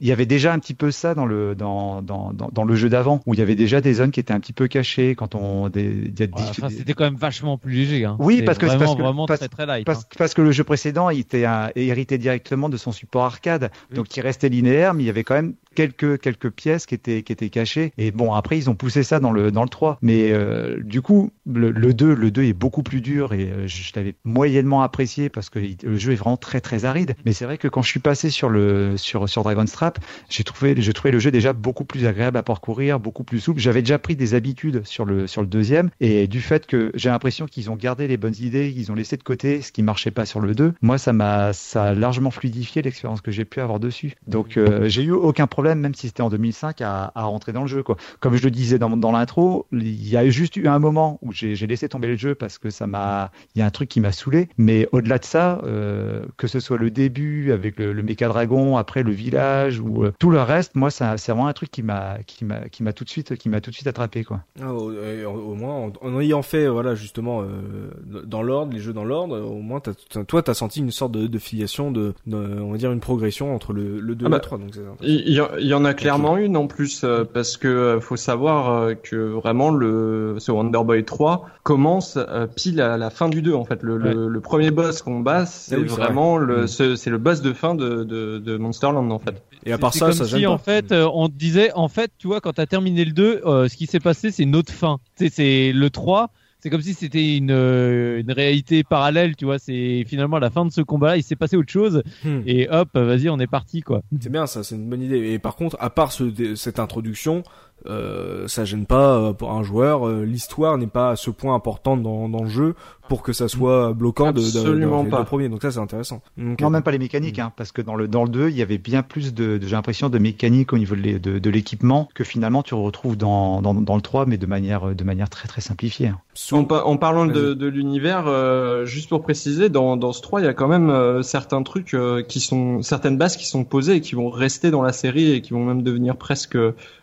il 0.00 0.06
y 0.06 0.12
avait 0.12 0.26
déjà 0.26 0.52
un 0.52 0.58
petit 0.58 0.74
peu 0.74 0.90
ça 0.90 1.14
dans 1.14 1.26
le 1.26 1.54
dans 1.54 2.02
dans 2.02 2.32
dans, 2.32 2.48
dans 2.48 2.64
le 2.64 2.74
jeu 2.74 2.88
d'avant, 2.88 3.20
où 3.26 3.34
il 3.34 3.40
y 3.40 3.42
avait 3.42 3.56
déjà 3.56 3.80
des 3.80 3.94
zones 3.94 4.10
qui 4.10 4.20
étaient 4.20 4.32
un 4.32 4.40
petit 4.40 4.52
peu 4.52 4.68
cachées 4.68 5.14
quand 5.14 5.34
on 5.34 5.68
des, 5.68 6.12
il 6.18 6.20
y 6.20 6.22
a 6.22 6.68
c'était 6.70 6.94
quand 6.94 7.04
même 7.04 7.16
vachement 7.16 7.58
plus 7.58 7.72
léger. 7.72 8.04
Hein. 8.04 8.16
Oui, 8.18 8.41
parce 8.44 8.58
que 8.58 8.66
vraiment, 8.66 8.78
parce 8.78 8.94
que, 8.96 9.02
vraiment 9.02 9.26
très, 9.26 9.48
très 9.48 9.66
light, 9.66 9.86
parce, 9.86 10.00
hein. 10.00 10.16
parce, 10.18 10.34
que 10.34 10.42
le 10.42 10.52
jeu 10.52 10.64
précédent, 10.64 11.10
il 11.10 11.20
était 11.20 11.44
un, 11.44 11.70
hérité 11.76 12.18
directement 12.18 12.68
de 12.68 12.76
son 12.76 12.92
support 12.92 13.24
arcade, 13.24 13.70
donc 13.92 14.16
il 14.16 14.20
restait 14.20 14.48
linéaire, 14.48 14.94
mais 14.94 15.02
il 15.02 15.06
y 15.06 15.10
avait 15.10 15.24
quand 15.24 15.34
même 15.34 15.54
quelques 15.74 16.20
quelques 16.20 16.50
pièces 16.50 16.86
qui 16.86 16.94
étaient 16.94 17.22
qui 17.22 17.32
étaient 17.32 17.50
cachées. 17.50 17.92
Et 17.98 18.10
bon, 18.10 18.32
après 18.32 18.58
ils 18.58 18.70
ont 18.70 18.74
poussé 18.74 19.02
ça 19.02 19.20
dans 19.20 19.32
le 19.32 19.50
dans 19.50 19.62
le 19.62 19.68
3. 19.68 19.98
Mais 20.02 20.32
euh, 20.32 20.78
du 20.82 21.02
coup, 21.02 21.30
le, 21.46 21.70
le 21.70 21.94
2 21.94 22.14
le 22.14 22.30
2 22.30 22.44
est 22.44 22.52
beaucoup 22.52 22.82
plus 22.82 23.00
dur 23.00 23.32
et 23.32 23.50
euh, 23.50 23.66
je, 23.66 23.92
l'avais 23.96 24.14
moyennement 24.24 24.82
apprécié 24.82 25.28
parce 25.28 25.50
que 25.50 25.58
le 25.58 25.96
jeu 25.96 26.12
est 26.12 26.16
vraiment 26.16 26.36
très 26.36 26.60
très 26.60 26.84
aride. 26.84 27.14
Mais 27.24 27.32
c'est 27.32 27.44
vrai 27.44 27.58
que 27.58 27.68
quand 27.68 27.82
je 27.82 27.88
suis 27.88 28.00
passé 28.00 28.30
sur 28.30 28.48
le 28.48 28.96
sur 28.96 29.28
sur 29.28 29.42
Dragon 29.42 29.66
Strap, 29.66 29.98
j'ai 30.28 30.44
trouvé 30.44 30.74
j'ai 30.78 30.92
trouvé 30.92 31.10
le 31.10 31.18
jeu 31.18 31.30
déjà 31.30 31.52
beaucoup 31.52 31.84
plus 31.84 32.06
agréable 32.06 32.36
à 32.36 32.42
parcourir, 32.42 33.00
beaucoup 33.00 33.24
plus 33.24 33.40
souple. 33.40 33.60
J'avais 33.60 33.82
déjà 33.82 33.98
pris 33.98 34.16
des 34.16 34.34
habitudes 34.34 34.82
sur 34.84 35.04
le 35.04 35.26
sur 35.26 35.42
le 35.42 35.48
deuxième 35.48 35.90
et 36.00 36.26
du 36.26 36.40
fait 36.40 36.66
que 36.66 36.92
j'ai 36.94 37.08
l'impression 37.08 37.46
qu'ils 37.46 37.70
ont 37.70 37.76
gardé 37.76 38.08
les 38.08 38.16
bonnes 38.16 38.34
idées, 38.40 38.72
qu'ils 38.72 38.90
ont 38.90 38.94
laissé 38.94 39.16
de 39.16 39.22
côté 39.22 39.62
ce 39.62 39.72
qui 39.72 39.82
marchait 39.82 40.10
pas 40.10 40.26
sur 40.26 40.40
le 40.40 40.54
2. 40.54 40.74
Moi, 40.82 40.98
ça 40.98 41.12
m'a 41.12 41.52
ça 41.52 41.84
a 41.84 41.94
largement 41.94 42.30
fluidifié 42.30 42.82
l'expérience 42.82 43.20
que 43.20 43.30
j'ai 43.30 43.44
pu 43.44 43.60
avoir 43.60 43.80
dessus. 43.80 44.14
Donc 44.26 44.56
euh, 44.56 44.88
j'ai 44.88 45.02
eu 45.02 45.12
aucun 45.12 45.46
problème, 45.46 45.61
même 45.62 45.94
si 45.94 46.08
c'était 46.08 46.22
en 46.22 46.28
2005, 46.28 46.80
à, 46.80 47.12
à, 47.14 47.22
rentrer 47.24 47.52
dans 47.52 47.62
le 47.62 47.66
jeu. 47.66 47.82
Quoi. 47.82 47.96
Comme 48.20 48.36
je 48.36 48.42
le 48.44 48.50
disais 48.50 48.78
dans, 48.78 48.90
dans 48.90 49.12
l'intro, 49.12 49.66
il 49.72 50.08
y 50.08 50.16
a 50.16 50.28
juste 50.28 50.56
eu 50.56 50.68
un 50.68 50.78
moment 50.78 51.18
où 51.22 51.32
j'ai 51.32 51.54
laissé 51.66 51.88
tomber 51.88 52.08
le 52.08 52.16
jeu 52.16 52.34
parce 52.34 52.58
que 52.58 52.70
ça 52.70 52.86
m'a, 52.86 53.30
il 53.54 53.60
y 53.60 53.62
a 53.62 53.66
un 53.66 53.70
truc 53.70 53.88
qui 53.88 54.00
m'a 54.00 54.12
saoulé. 54.12 54.48
Mais 54.58 54.88
au-delà 54.92 55.18
de 55.18 55.24
ça, 55.24 55.60
euh, 55.64 56.24
que 56.36 56.46
ce 56.46 56.60
soit 56.60 56.78
le 56.78 56.90
début 56.90 57.52
avec 57.52 57.78
le, 57.78 57.92
le 57.92 58.02
méca 58.02 58.28
dragon, 58.28 58.76
après 58.76 59.02
le 59.02 59.12
village 59.12 59.80
ou 59.80 60.04
euh, 60.04 60.12
tout 60.18 60.30
le 60.30 60.40
reste, 60.40 60.74
moi, 60.74 60.90
c'est 60.90 61.04
vraiment 61.28 61.46
un 61.46 61.52
truc 61.52 61.70
qui 61.70 61.82
m'a, 61.82 62.18
qui 62.26 62.44
m'a, 62.44 62.68
qui 62.68 62.82
m'a 62.82 62.92
tout 62.92 63.04
de 63.04 63.08
suite, 63.08 63.36
qui 63.36 63.48
m'a 63.48 63.60
tout 63.60 63.70
de 63.70 63.74
suite 63.74 63.86
attrapé, 63.86 64.24
quoi. 64.24 64.40
Ah, 64.60 64.72
au, 64.72 65.54
moins, 65.54 65.74
en, 65.74 65.92
en, 66.00 66.20
ayant 66.20 66.42
fait, 66.42 66.68
voilà, 66.68 66.94
justement, 66.94 67.42
euh, 67.42 67.90
dans 68.24 68.42
l'ordre, 68.42 68.72
les 68.72 68.80
jeux 68.80 68.92
dans 68.92 69.04
l'ordre, 69.04 69.40
au 69.40 69.60
moins, 69.60 69.80
as, 69.86 70.24
toi, 70.24 70.42
t'as 70.42 70.54
senti 70.54 70.80
une 70.80 70.90
sorte 70.90 71.12
de, 71.12 71.26
de 71.26 71.38
filiation, 71.38 71.90
de, 71.90 72.14
on 72.30 72.70
va 72.70 72.78
dire 72.78 72.92
une 72.92 73.00
progression 73.00 73.54
entre 73.54 73.72
le, 73.72 74.00
le 74.00 74.14
2 74.14 74.26
ah 74.26 74.28
et 74.28 74.32
le 74.32 74.40
3. 74.40 74.58
Bah, 74.58 74.64
donc 74.64 74.96
il, 75.02 75.32
il 75.58 75.66
y 75.66 75.74
en 75.74 75.84
a 75.84 75.94
clairement 75.94 76.36
une 76.36 76.56
en 76.56 76.66
plus 76.66 77.02
euh, 77.04 77.24
parce 77.24 77.56
que 77.56 77.68
euh, 77.68 78.00
faut 78.00 78.16
savoir 78.16 78.70
euh, 78.70 78.94
que 78.94 79.16
vraiment 79.16 79.70
le 79.70 80.36
ce 80.38 80.52
Wonder 80.52 80.80
Boy 80.84 81.04
3 81.04 81.46
commence 81.62 82.18
pile 82.56 82.80
à 82.80 82.96
la 82.96 83.10
fin 83.10 83.28
du 83.28 83.42
2 83.42 83.54
en 83.54 83.64
fait. 83.64 83.82
Le, 83.82 83.96
le, 83.96 84.40
premier 84.40 84.70
boss 84.70 85.02
qu'on 85.02 85.20
bat, 85.20 85.46
c'est 85.46 85.76
ah 85.76 85.84
vraiment 85.84 86.36
le 86.36 86.64
mm. 86.64 86.96
c'est 86.96 87.10
le 87.10 87.18
boss 87.18 87.42
de 87.42 87.52
fin 87.52 87.74
de, 87.74 88.04
de, 88.04 88.38
de 88.38 88.56
Monsterland 88.56 89.10
en 89.10 89.18
fait. 89.18 89.42
Et 89.64 89.72
à 89.72 89.78
part 89.78 89.94
ça, 89.94 90.12
ça 90.12 90.24
si, 90.26 90.46
en 90.46 90.58
fait 90.58 90.92
on 90.92 91.28
te 91.28 91.34
disait 91.34 91.72
en 91.74 91.88
fait 91.88 92.10
tu 92.18 92.26
vois 92.26 92.40
quand 92.40 92.52
t'as 92.52 92.66
terminé 92.66 93.04
le 93.04 93.12
2 93.12 93.40
ce 93.44 93.76
qui 93.76 93.86
s'est 93.86 94.00
passé 94.00 94.30
c'est 94.30 94.42
une 94.42 94.56
autre 94.56 94.72
fin. 94.72 94.98
C'est 95.16 95.72
le 95.72 95.90
3 95.90 96.30
c'est 96.62 96.70
comme 96.70 96.80
si 96.80 96.94
c'était 96.94 97.36
une, 97.36 97.50
euh, 97.50 98.20
une 98.20 98.30
réalité 98.30 98.84
parallèle, 98.84 99.34
tu 99.34 99.46
vois. 99.46 99.58
C'est 99.58 100.04
finalement 100.06 100.36
à 100.36 100.40
la 100.40 100.50
fin 100.50 100.64
de 100.64 100.70
ce 100.70 100.80
combat-là, 100.80 101.16
il 101.16 101.24
s'est 101.24 101.34
passé 101.34 101.56
autre 101.56 101.72
chose 101.72 102.04
hmm. 102.24 102.42
et 102.46 102.68
hop, 102.70 102.90
vas-y, 102.94 103.28
on 103.28 103.40
est 103.40 103.48
parti, 103.48 103.80
quoi. 103.80 104.02
C'est 104.20 104.30
bien 104.30 104.46
ça, 104.46 104.62
c'est 104.62 104.76
une 104.76 104.88
bonne 104.88 105.02
idée. 105.02 105.32
Et 105.32 105.40
par 105.40 105.56
contre, 105.56 105.76
à 105.80 105.90
part 105.90 106.12
ce, 106.12 106.54
cette 106.54 106.78
introduction, 106.78 107.42
euh, 107.86 108.46
ça 108.48 108.64
gêne 108.64 108.86
pas 108.86 109.16
euh, 109.16 109.32
pour 109.32 109.52
un 109.52 109.62
joueur. 109.62 110.06
Euh, 110.06 110.24
l'histoire 110.24 110.78
n'est 110.78 110.86
pas 110.86 111.10
à 111.10 111.16
ce 111.16 111.30
point 111.30 111.54
importante 111.54 112.02
dans, 112.02 112.28
dans 112.28 112.42
le 112.42 112.48
jeu 112.48 112.74
pour 113.08 113.22
que 113.22 113.32
ça 113.32 113.48
soit 113.48 113.92
bloquant 113.92 114.32
de, 114.32 114.40
de, 114.40 114.74
de, 114.74 115.22
premier. 115.24 115.48
Donc 115.48 115.60
ça 115.62 115.70
c'est 115.70 115.78
intéressant. 115.78 116.22
non, 116.36 116.70
même 116.70 116.82
pas 116.82 116.92
les 116.92 116.98
mécaniques, 116.98 117.38
hein, 117.38 117.52
parce 117.56 117.72
que 117.72 117.82
dans 117.82 117.94
le 117.94 118.08
dans 118.08 118.22
le 118.22 118.30
2, 118.30 118.48
il 118.48 118.56
y 118.56 118.62
avait 118.62 118.78
bien 118.78 119.02
plus 119.02 119.34
de, 119.34 119.60
j'ai 119.60 119.72
l'impression 119.72 120.08
de 120.08 120.18
mécanique 120.18 120.72
au 120.72 120.78
niveau 120.78 120.94
de, 120.94 121.38
de, 121.38 121.50
l'équipement 121.50 122.08
que 122.14 122.24
finalement 122.24 122.62
tu 122.62 122.74
retrouves 122.74 123.16
dans, 123.16 123.60
dans, 123.60 123.74
dans, 123.74 123.96
le 123.96 124.00
3, 124.00 124.24
mais 124.26 124.38
de 124.38 124.46
manière 124.46 124.94
de 124.94 125.04
manière 125.04 125.28
très 125.28 125.46
très 125.46 125.60
simplifiée. 125.60 126.08
Hein. 126.08 126.20
En, 126.52 126.60
en, 126.60 126.96
parlant 126.96 127.26
de, 127.26 127.52
de 127.52 127.66
l'univers, 127.66 128.24
euh, 128.26 128.86
juste 128.86 129.10
pour 129.10 129.22
préciser, 129.22 129.68
dans, 129.68 129.98
dans 129.98 130.12
ce 130.12 130.22
3, 130.22 130.40
il 130.40 130.44
y 130.44 130.48
a 130.48 130.54
quand 130.54 130.68
même 130.68 131.22
certains 131.22 131.62
trucs 131.62 131.94
qui 132.28 132.40
sont 132.40 132.80
certaines 132.82 133.18
bases 133.18 133.36
qui 133.36 133.46
sont 133.46 133.64
posées 133.64 133.96
et 133.96 134.00
qui 134.00 134.14
vont 134.14 134.30
rester 134.30 134.70
dans 134.70 134.82
la 134.82 134.92
série 134.92 135.32
et 135.32 135.42
qui 135.42 135.52
vont 135.52 135.64
même 135.64 135.82
devenir 135.82 136.16
presque 136.16 136.56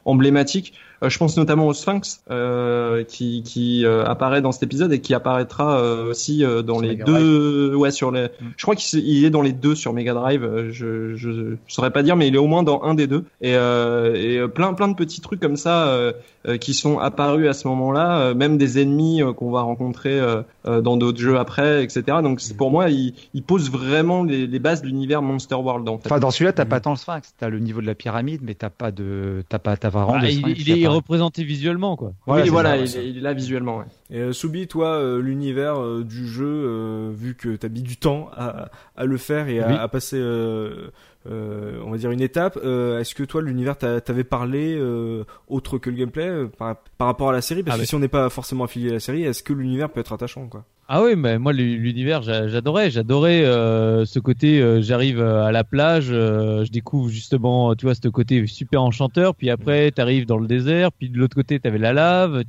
emblématiques. 0.05 0.68
Euh, 1.03 1.09
je 1.09 1.17
pense 1.17 1.37
notamment 1.37 1.67
au 1.67 1.73
Sphinx 1.73 2.21
euh, 2.29 3.03
qui, 3.03 3.43
qui 3.43 3.85
euh, 3.85 4.03
apparaît 4.05 4.41
dans 4.41 4.51
cet 4.51 4.63
épisode 4.63 4.91
et 4.91 4.99
qui 4.99 5.13
apparaîtra 5.13 5.81
aussi 5.81 6.43
dans 6.65 6.79
les 6.79 6.95
deux. 6.95 7.75
Ouais, 7.75 7.91
sur 7.91 8.11
les. 8.11 8.25
Mm. 8.25 8.45
Je 8.57 8.63
crois 8.63 8.75
qu'il 8.75 9.25
est 9.25 9.29
dans 9.29 9.41
les 9.41 9.53
deux 9.53 9.75
sur 9.75 9.93
Mega 9.93 10.13
Drive. 10.13 10.69
Je, 10.71 11.15
je, 11.15 11.31
je 11.31 11.55
saurais 11.67 11.91
pas 11.91 12.03
dire, 12.03 12.15
mais 12.15 12.27
il 12.27 12.35
est 12.35 12.39
au 12.39 12.47
moins 12.47 12.63
dans 12.63 12.81
un 12.83 12.93
des 12.93 13.07
deux. 13.07 13.23
Et, 13.41 13.53
et 13.53 14.47
plein 14.53 14.73
plein 14.73 14.87
de 14.87 14.95
petits 14.95 15.21
trucs 15.21 15.39
comme 15.39 15.57
ça 15.57 16.13
qui 16.59 16.73
sont 16.73 16.99
apparus 16.99 17.47
à 17.47 17.53
ce 17.53 17.67
moment-là, 17.67 18.33
même 18.33 18.57
des 18.57 18.81
ennemis 18.81 19.21
qu'on 19.37 19.51
va 19.51 19.61
rencontrer 19.61 20.19
dans 20.65 20.97
d'autres 20.97 21.19
jeux 21.19 21.37
après, 21.37 21.83
etc. 21.83 22.03
Donc 22.23 22.41
mm. 22.41 22.57
pour 22.57 22.71
moi, 22.71 22.89
il, 22.89 23.13
il 23.33 23.43
pose 23.43 23.71
vraiment 23.71 24.23
les, 24.23 24.47
les 24.47 24.59
bases 24.59 24.81
de 24.81 24.87
l'univers 24.87 25.21
Monster 25.21 25.55
World. 25.55 25.87
En 25.87 25.97
fait. 25.97 26.07
Enfin, 26.07 26.19
dans 26.19 26.31
celui-là, 26.31 26.53
t'as 26.53 26.65
mm. 26.65 26.69
pas 26.69 26.79
tant 26.79 26.91
le 26.91 26.97
Sphinx. 26.97 27.33
T'as 27.37 27.49
le 27.49 27.59
niveau 27.59 27.81
de 27.81 27.87
la 27.87 27.95
pyramide, 27.95 28.41
mais 28.43 28.55
t'as 28.55 28.69
pas 28.69 28.91
de, 28.91 29.43
t'as 29.49 29.59
pas, 29.59 29.77
t'as 29.77 29.89
vraiment. 29.89 30.19
Bah, 30.19 30.29
il, 30.29 30.69
est 30.69 30.88
représenté 30.89 31.43
visuellement, 31.43 31.95
quoi. 31.95 32.13
oui, 32.27 32.47
voilà, 32.49 32.77
il, 32.77 33.17
est 33.17 33.21
là 33.21 33.33
visuellement. 33.33 33.79
Ouais. 33.79 33.85
Et 34.09 34.19
euh, 34.19 34.33
Soubi, 34.33 34.67
toi, 34.67 34.95
euh, 34.95 35.21
l'univers 35.21 35.79
euh, 35.79 36.03
du 36.03 36.27
jeu, 36.27 37.11
vu 37.11 37.35
que 37.35 37.55
t'as 37.55 37.69
mis 37.69 37.81
du 37.81 37.97
temps 37.97 38.29
à, 38.35 38.69
à 38.95 39.05
le 39.05 39.17
faire 39.17 39.47
et 39.47 39.59
à, 39.59 39.81
à 39.81 39.87
passer 39.87 40.19
euh, 41.27 41.81
on 41.85 41.91
va 41.91 41.97
dire 41.97 42.11
une 42.11 42.21
étape. 42.21 42.57
Euh, 42.63 42.99
est-ce 42.99 43.13
que 43.13 43.23
toi, 43.23 43.41
l'univers, 43.41 43.77
t'avais 43.77 44.23
parlé 44.23 44.75
euh, 44.77 45.25
autre 45.47 45.77
que 45.77 45.89
le 45.89 45.97
gameplay 45.97 46.45
par, 46.57 46.77
rapport 46.99 47.29
à 47.29 47.33
la 47.33 47.41
série? 47.41 47.63
Parce 47.63 47.77
ah 47.77 47.81
que 47.81 47.87
si 47.87 47.95
on 47.95 47.99
n'est 47.99 48.07
pas 48.07 48.29
forcément 48.29 48.63
affilié 48.63 48.89
à 48.89 48.93
la 48.93 48.99
série, 48.99 49.23
est-ce 49.23 49.43
que 49.43 49.53
l'univers 49.53 49.89
peut 49.89 49.99
être 49.99 50.13
attachant 50.13 50.47
quoi? 50.47 50.63
Ah 50.91 51.03
oui, 51.03 51.15
mais 51.15 51.37
moi 51.37 51.53
l'univers, 51.53 52.23
j'adorais, 52.23 52.89
j'adorais 52.89 53.43
ce 53.43 54.17
côté. 54.17 54.81
J'arrive 54.81 55.21
à 55.21 55.51
la 55.51 55.63
plage, 55.63 56.07
je 56.07 56.71
découvre 56.71 57.09
justement, 57.09 57.75
tu 57.75 57.85
vois, 57.85 57.93
ce 57.93 58.07
côté 58.07 58.47
super 58.47 58.81
enchanteur. 58.81 59.35
Puis 59.35 59.51
après, 59.51 59.91
t'arrives 59.91 60.25
dans 60.25 60.39
le 60.39 60.47
désert. 60.47 60.91
Puis 60.91 61.09
de 61.09 61.19
l'autre 61.19 61.35
côté, 61.35 61.59
t'avais 61.59 61.77
la 61.77 61.93
lave. 61.93 62.43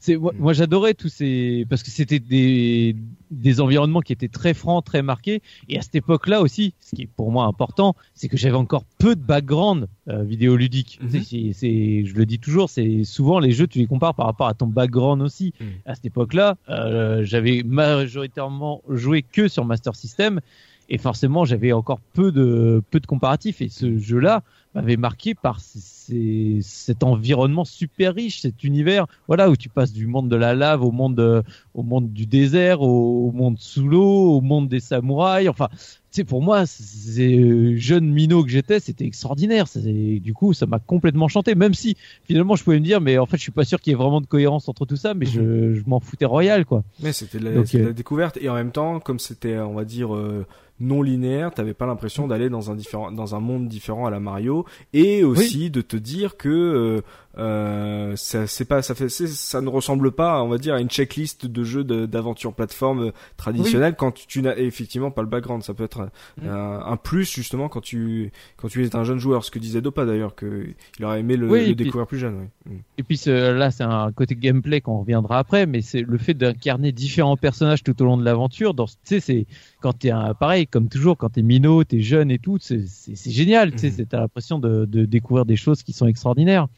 C'est 0.00 0.16
moi, 0.16 0.32
moi 0.38 0.54
j'adorais 0.54 0.94
tous 0.94 1.10
ces 1.10 1.66
parce 1.68 1.82
que 1.82 1.90
c'était 1.90 2.20
des 2.20 2.96
des 3.34 3.60
environnements 3.60 4.00
qui 4.00 4.12
étaient 4.12 4.28
très 4.28 4.54
francs, 4.54 4.84
très 4.84 5.02
marqués. 5.02 5.42
Et 5.68 5.78
à 5.78 5.82
cette 5.82 5.94
époque-là 5.94 6.40
aussi, 6.40 6.74
ce 6.80 6.94
qui 6.94 7.02
est 7.02 7.08
pour 7.16 7.30
moi 7.30 7.44
important, 7.44 7.94
c'est 8.14 8.28
que 8.28 8.36
j'avais 8.36 8.56
encore 8.56 8.84
peu 8.98 9.16
de 9.16 9.20
background 9.20 9.88
euh, 10.08 10.22
vidéoludique. 10.22 10.98
Mhm. 11.02 11.52
C'est, 11.52 12.04
je 12.04 12.14
le 12.14 12.26
dis 12.26 12.38
toujours, 12.38 12.70
c'est 12.70 13.04
souvent 13.04 13.38
les 13.38 13.52
jeux, 13.52 13.66
tu 13.66 13.78
les 13.78 13.86
compares 13.86 14.14
par 14.14 14.26
rapport 14.26 14.46
à 14.46 14.54
ton 14.54 14.66
background 14.66 15.22
aussi. 15.22 15.52
Mhm. 15.60 15.66
À 15.86 15.94
cette 15.94 16.06
époque-là, 16.06 16.56
euh, 16.68 17.24
j'avais 17.24 17.62
majoritairement 17.74 18.82
joué 18.88 19.22
que 19.22 19.48
sur 19.48 19.64
Master 19.64 19.94
System 19.94 20.40
et 20.88 20.98
forcément 20.98 21.44
j'avais 21.44 21.72
encore 21.72 22.00
peu 22.12 22.30
de 22.32 22.82
peu 22.90 23.00
de 23.00 23.06
comparatifs. 23.06 23.60
Et 23.60 23.68
ce 23.68 23.98
jeu-là 23.98 24.42
m'avait 24.74 24.96
marqué 24.96 25.34
par 25.34 25.60
cet 25.60 27.02
environnement 27.02 27.64
super 27.64 28.14
riche, 28.14 28.40
cet 28.40 28.64
univers, 28.64 29.06
voilà, 29.26 29.50
où 29.50 29.56
tu 29.56 29.68
passes 29.68 29.92
du 29.92 30.06
monde 30.06 30.28
de 30.28 30.36
la 30.36 30.54
lave 30.54 30.82
au 30.82 30.90
monde, 30.90 31.44
au 31.74 31.82
monde 31.82 32.12
du 32.12 32.26
désert, 32.26 32.82
au, 32.82 33.30
monde 33.32 33.56
sous 33.58 33.86
l'eau, 33.86 34.36
au 34.36 34.40
monde 34.40 34.68
des 34.68 34.80
samouraïs. 34.80 35.48
Enfin, 35.48 35.68
c'est 36.14 36.24
pour 36.24 36.42
moi, 36.42 36.64
c'est 36.66 37.76
jeune 37.76 38.08
minot 38.08 38.44
que 38.44 38.50
j'étais, 38.50 38.78
c'était 38.78 39.04
extraordinaire. 39.04 39.66
Du 39.74 40.32
coup, 40.32 40.52
ça 40.52 40.64
m'a 40.64 40.78
complètement 40.78 41.26
chanté. 41.26 41.56
Même 41.56 41.74
si 41.74 41.96
finalement, 42.24 42.54
je 42.54 42.62
pouvais 42.62 42.78
me 42.78 42.84
dire, 42.84 43.00
mais 43.00 43.18
en 43.18 43.26
fait, 43.26 43.36
je 43.36 43.42
suis 43.42 43.52
pas 43.52 43.64
sûr 43.64 43.80
qu'il 43.80 43.92
y 43.92 43.94
ait 43.94 43.98
vraiment 43.98 44.20
de 44.20 44.26
cohérence 44.26 44.68
entre 44.68 44.86
tout 44.86 44.96
ça, 44.96 45.14
mais 45.14 45.26
je, 45.26 45.74
je 45.74 45.82
m'en 45.86 45.98
foutais 45.98 46.24
royal, 46.24 46.66
quoi. 46.66 46.84
Mais 47.02 47.12
c'était 47.12 47.40
la, 47.40 47.50
la, 47.50 47.62
euh, 47.74 47.92
découverte 47.92 48.38
et 48.40 48.48
en 48.48 48.54
même 48.54 48.70
temps, 48.70 49.00
comme 49.00 49.18
c'était, 49.18 49.58
on 49.58 49.74
va 49.74 49.84
dire. 49.84 50.14
Euh, 50.14 50.46
non 50.80 51.02
linéaire, 51.02 51.52
t'avais 51.52 51.74
pas 51.74 51.86
l'impression 51.86 52.26
d'aller 52.26 52.48
dans 52.48 52.70
un 52.70 52.74
différent, 52.74 53.12
dans 53.12 53.34
un 53.34 53.40
monde 53.40 53.68
différent 53.68 54.06
à 54.06 54.10
la 54.10 54.18
Mario, 54.18 54.63
et 54.92 55.24
aussi 55.24 55.70
de 55.70 55.80
te 55.80 55.96
dire 55.96 56.36
que 56.36 57.02
euh, 57.38 58.04
euh, 58.04 58.16
ça 58.16 58.46
c'est 58.46 58.64
pas 58.64 58.82
ça 58.82 58.94
fait 58.94 59.08
ça 59.08 59.60
ne 59.60 59.68
ressemble 59.68 60.12
pas 60.12 60.42
on 60.42 60.48
va 60.48 60.58
dire 60.58 60.74
à 60.74 60.80
une 60.80 60.88
checklist 60.88 61.46
de 61.46 61.64
jeux 61.64 61.84
d'aventure 61.84 62.54
plateforme 62.54 63.12
traditionnelle 63.36 63.94
quand 63.96 64.14
tu 64.26 64.42
n'as 64.42 64.56
effectivement 64.56 65.10
pas 65.10 65.22
le 65.22 65.28
background 65.28 65.62
ça 65.62 65.74
peut 65.74 65.84
être 65.84 66.08
un, 66.42 66.96
plus 66.96 67.30
justement 67.30 67.68
quand 67.68 67.80
tu 67.80 68.32
quand 68.56 68.68
tu 68.68 68.84
es 68.84 68.96
un 68.96 69.04
jeune 69.04 69.18
joueur 69.18 69.44
ce 69.44 69.50
que 69.50 69.58
disait 69.58 69.80
Dopa 69.80 70.04
d'ailleurs 70.04 70.34
que 70.34 70.66
il 70.98 71.04
aurait 71.04 71.20
aimé 71.20 71.36
le, 71.36 71.74
découvrir 71.74 72.06
plus 72.06 72.18
jeune 72.18 72.48
oui. 72.66 72.76
Mm. 72.76 72.78
et 72.98 73.02
puis 73.02 73.20
là 73.26 73.70
c'est 73.70 73.84
un 73.84 74.12
côté 74.12 74.34
gameplay 74.34 74.80
qu'on 74.80 75.00
reviendra 75.00 75.38
après 75.38 75.66
mais 75.66 75.80
c'est 75.80 76.02
le 76.02 76.18
fait 76.18 76.34
d'incarner 76.34 76.92
différents 76.92 77.36
personnages 77.36 77.82
tout 77.82 78.00
au 78.02 78.04
long 78.04 78.16
de 78.16 78.24
l'aventure 78.24 78.74
dans 78.74 78.86
tu 78.86 78.94
sais 79.04 79.20
c'est 79.20 79.46
quand 79.80 79.92
t'es 79.92 80.10
un 80.10 80.34
pareil 80.34 80.66
comme 80.66 80.88
toujours 80.88 81.16
quand 81.16 81.30
t'es 81.30 81.42
minot 81.42 81.84
t'es 81.84 82.00
jeune 82.00 82.30
et 82.30 82.38
tout 82.38 82.58
c'est 82.60 82.86
génial 83.26 83.72
tu 83.72 83.90
sais 83.90 84.02
mm. 84.02 84.06
t'as 84.06 84.20
l'impression 84.20 84.58
de, 84.58 84.84
de 84.84 85.04
découvrir 85.04 85.44
des 85.44 85.56
choses 85.56 85.82
qui 85.82 85.92
sont 85.92 86.06
extraordinaires 86.06 86.68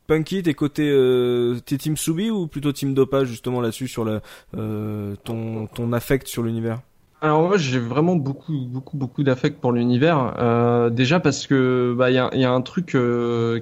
t'es 0.46 0.54
côté 0.54 0.88
euh, 0.88 1.58
t'es 1.66 1.76
team 1.76 1.96
Subi 1.96 2.30
ou 2.30 2.46
plutôt 2.46 2.70
team 2.72 2.94
Dopa 2.94 3.24
justement 3.24 3.60
là-dessus 3.60 3.88
sur 3.88 4.06
euh, 4.56 5.14
ton 5.24 5.66
ton 5.66 5.92
affect 5.92 6.28
sur 6.28 6.44
l'univers? 6.44 6.78
Alors 7.20 7.42
moi 7.42 7.56
j'ai 7.56 7.80
vraiment 7.80 8.14
beaucoup 8.14 8.56
beaucoup 8.68 8.96
beaucoup 8.96 9.24
d'affect 9.24 9.60
pour 9.60 9.72
l'univers. 9.72 10.34
Euh, 10.38 10.88
déjà 10.88 11.18
parce 11.18 11.48
que 11.48 11.96
bah 11.98 12.10
il 12.10 12.14
y 12.14 12.44
a, 12.44 12.52
un 12.52 12.60
truc 12.62 12.96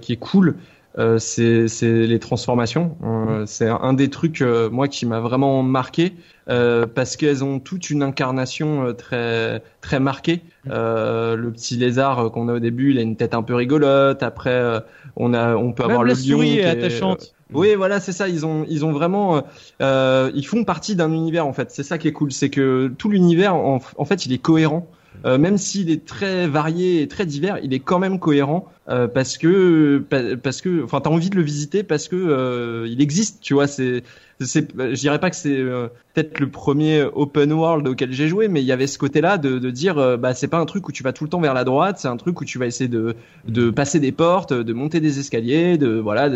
qui 0.03 0.13
est 0.13 0.21
cool 0.21 0.57
euh, 0.97 1.19
c'est 1.19 1.67
les 1.83 2.19
transformations. 2.21 2.97
Euh, 3.03 3.45
c'est 3.47 3.69
un 3.69 3.95
des 3.95 4.11
trucs 4.11 4.43
euh, 4.43 4.71
moi 4.71 4.87
qui 4.87 5.07
m'a 5.07 5.19
vraiment 5.19 5.63
marqué 5.63 6.15
parce 6.47 7.17
qu'elles 7.17 7.43
ont 7.43 7.59
toute 7.59 7.89
une 7.89 8.03
incarnation 8.03 8.93
très 8.93 9.63
très 9.81 9.99
marquée. 9.99 10.43
le 10.67 11.49
petit 11.51 11.77
lézard 11.77 12.31
qu'on 12.33 12.49
a 12.49 12.55
au 12.55 12.59
début, 12.59 12.93
il 12.93 12.99
a 12.99 13.03
une 13.03 13.17
tête 13.17 13.35
un 13.35 13.43
peu 13.43 13.55
rigolote. 13.55 14.23
Après, 14.23 14.83
on 15.17 15.33
a 15.33 15.57
on 15.57 15.73
peut 15.73 15.85
avoir 15.85 16.05
le 16.05 16.13
lion 16.13 16.41
qui 16.41 16.59
est 16.59 16.65
attachante. 16.65 17.35
Oui, 17.53 17.75
voilà, 17.77 18.01
c'est 18.01 18.13
ça. 18.13 18.29
Ils 18.29 18.45
ont, 18.45 18.67
ils 18.69 18.85
ont 18.85 18.93
vraiment, 18.93 19.43
ils 19.81 20.47
font 20.47 20.65
partie 20.65 20.97
d'un 20.97 21.13
univers 21.13 21.47
en 21.47 21.55
fait. 21.55 21.71
C'est 21.71 21.83
ça 21.83 21.97
qui 21.99 22.09
est 22.09 22.13
cool, 22.13 22.31
c'est 22.31 22.51
que 22.51 22.93
tout 22.99 23.09
l'univers, 23.09 23.55
en, 23.55 23.81
en, 23.97 24.05
fait, 24.05 24.27
il 24.27 24.33
est 24.33 24.39
cohérent. 24.39 24.87
Même 25.25 25.59
s'il 25.59 25.91
est 25.91 26.05
très 26.05 26.47
varié 26.47 27.03
et 27.03 27.09
très 27.09 27.27
divers, 27.27 27.59
il 27.63 27.73
est 27.73 27.81
quand 27.81 27.99
même 27.99 28.19
cohérent 28.19 28.69
euh, 28.91 29.09
parce 29.09 29.39
que 29.39 30.05
parce 30.43 30.61
que 30.61 30.85
enfin 30.85 31.01
t'as 31.01 31.09
envie 31.09 31.31
de 31.31 31.37
le 31.37 31.43
visiter 31.43 31.83
parce 31.83 32.07
que 32.07 32.17
euh, 32.17 32.87
il 32.87 33.01
existe 33.01 33.41
tu 33.41 33.55
vois 33.55 33.67
c'est 33.67 34.03
c'est 34.41 34.71
je 34.77 35.01
dirais 35.01 35.19
pas 35.19 35.31
que 35.31 35.37
c'est 35.37 35.57
euh, 35.57 35.89
peut-être 36.15 36.41
le 36.41 36.49
premier 36.49 37.03
open 37.03 37.53
world 37.53 37.87
auquel 37.89 38.13
j'ai 38.13 38.29
joué 38.29 38.49
mais 38.49 38.63
il 38.63 38.67
y 38.67 38.73
avait 38.73 38.87
ce 38.87 38.99
côté 38.99 39.21
là 39.21 39.39
de, 39.39 39.59
de 39.59 39.71
dire 39.71 40.19
bah 40.19 40.35
c'est 40.35 40.49
pas 40.49 40.59
un 40.59 40.67
truc 40.67 40.89
où 40.89 40.93
tu 40.93 41.03
vas 41.03 41.13
tout 41.13 41.25
le 41.25 41.31
temps 41.31 41.41
vers 41.41 41.55
la 41.55 41.65
droite 41.65 41.99
c'est 41.99 42.09
un 42.09 42.17
truc 42.17 42.41
où 42.41 42.45
tu 42.45 42.59
vas 42.59 42.67
essayer 42.67 42.89
de 42.89 43.15
de 43.47 43.71
passer 43.71 44.01
des 44.01 44.13
portes 44.13 44.53
de 44.53 44.73
monter 44.73 45.01
des 45.01 45.19
escaliers 45.19 45.79
de 45.79 45.99
voilà 45.99 46.29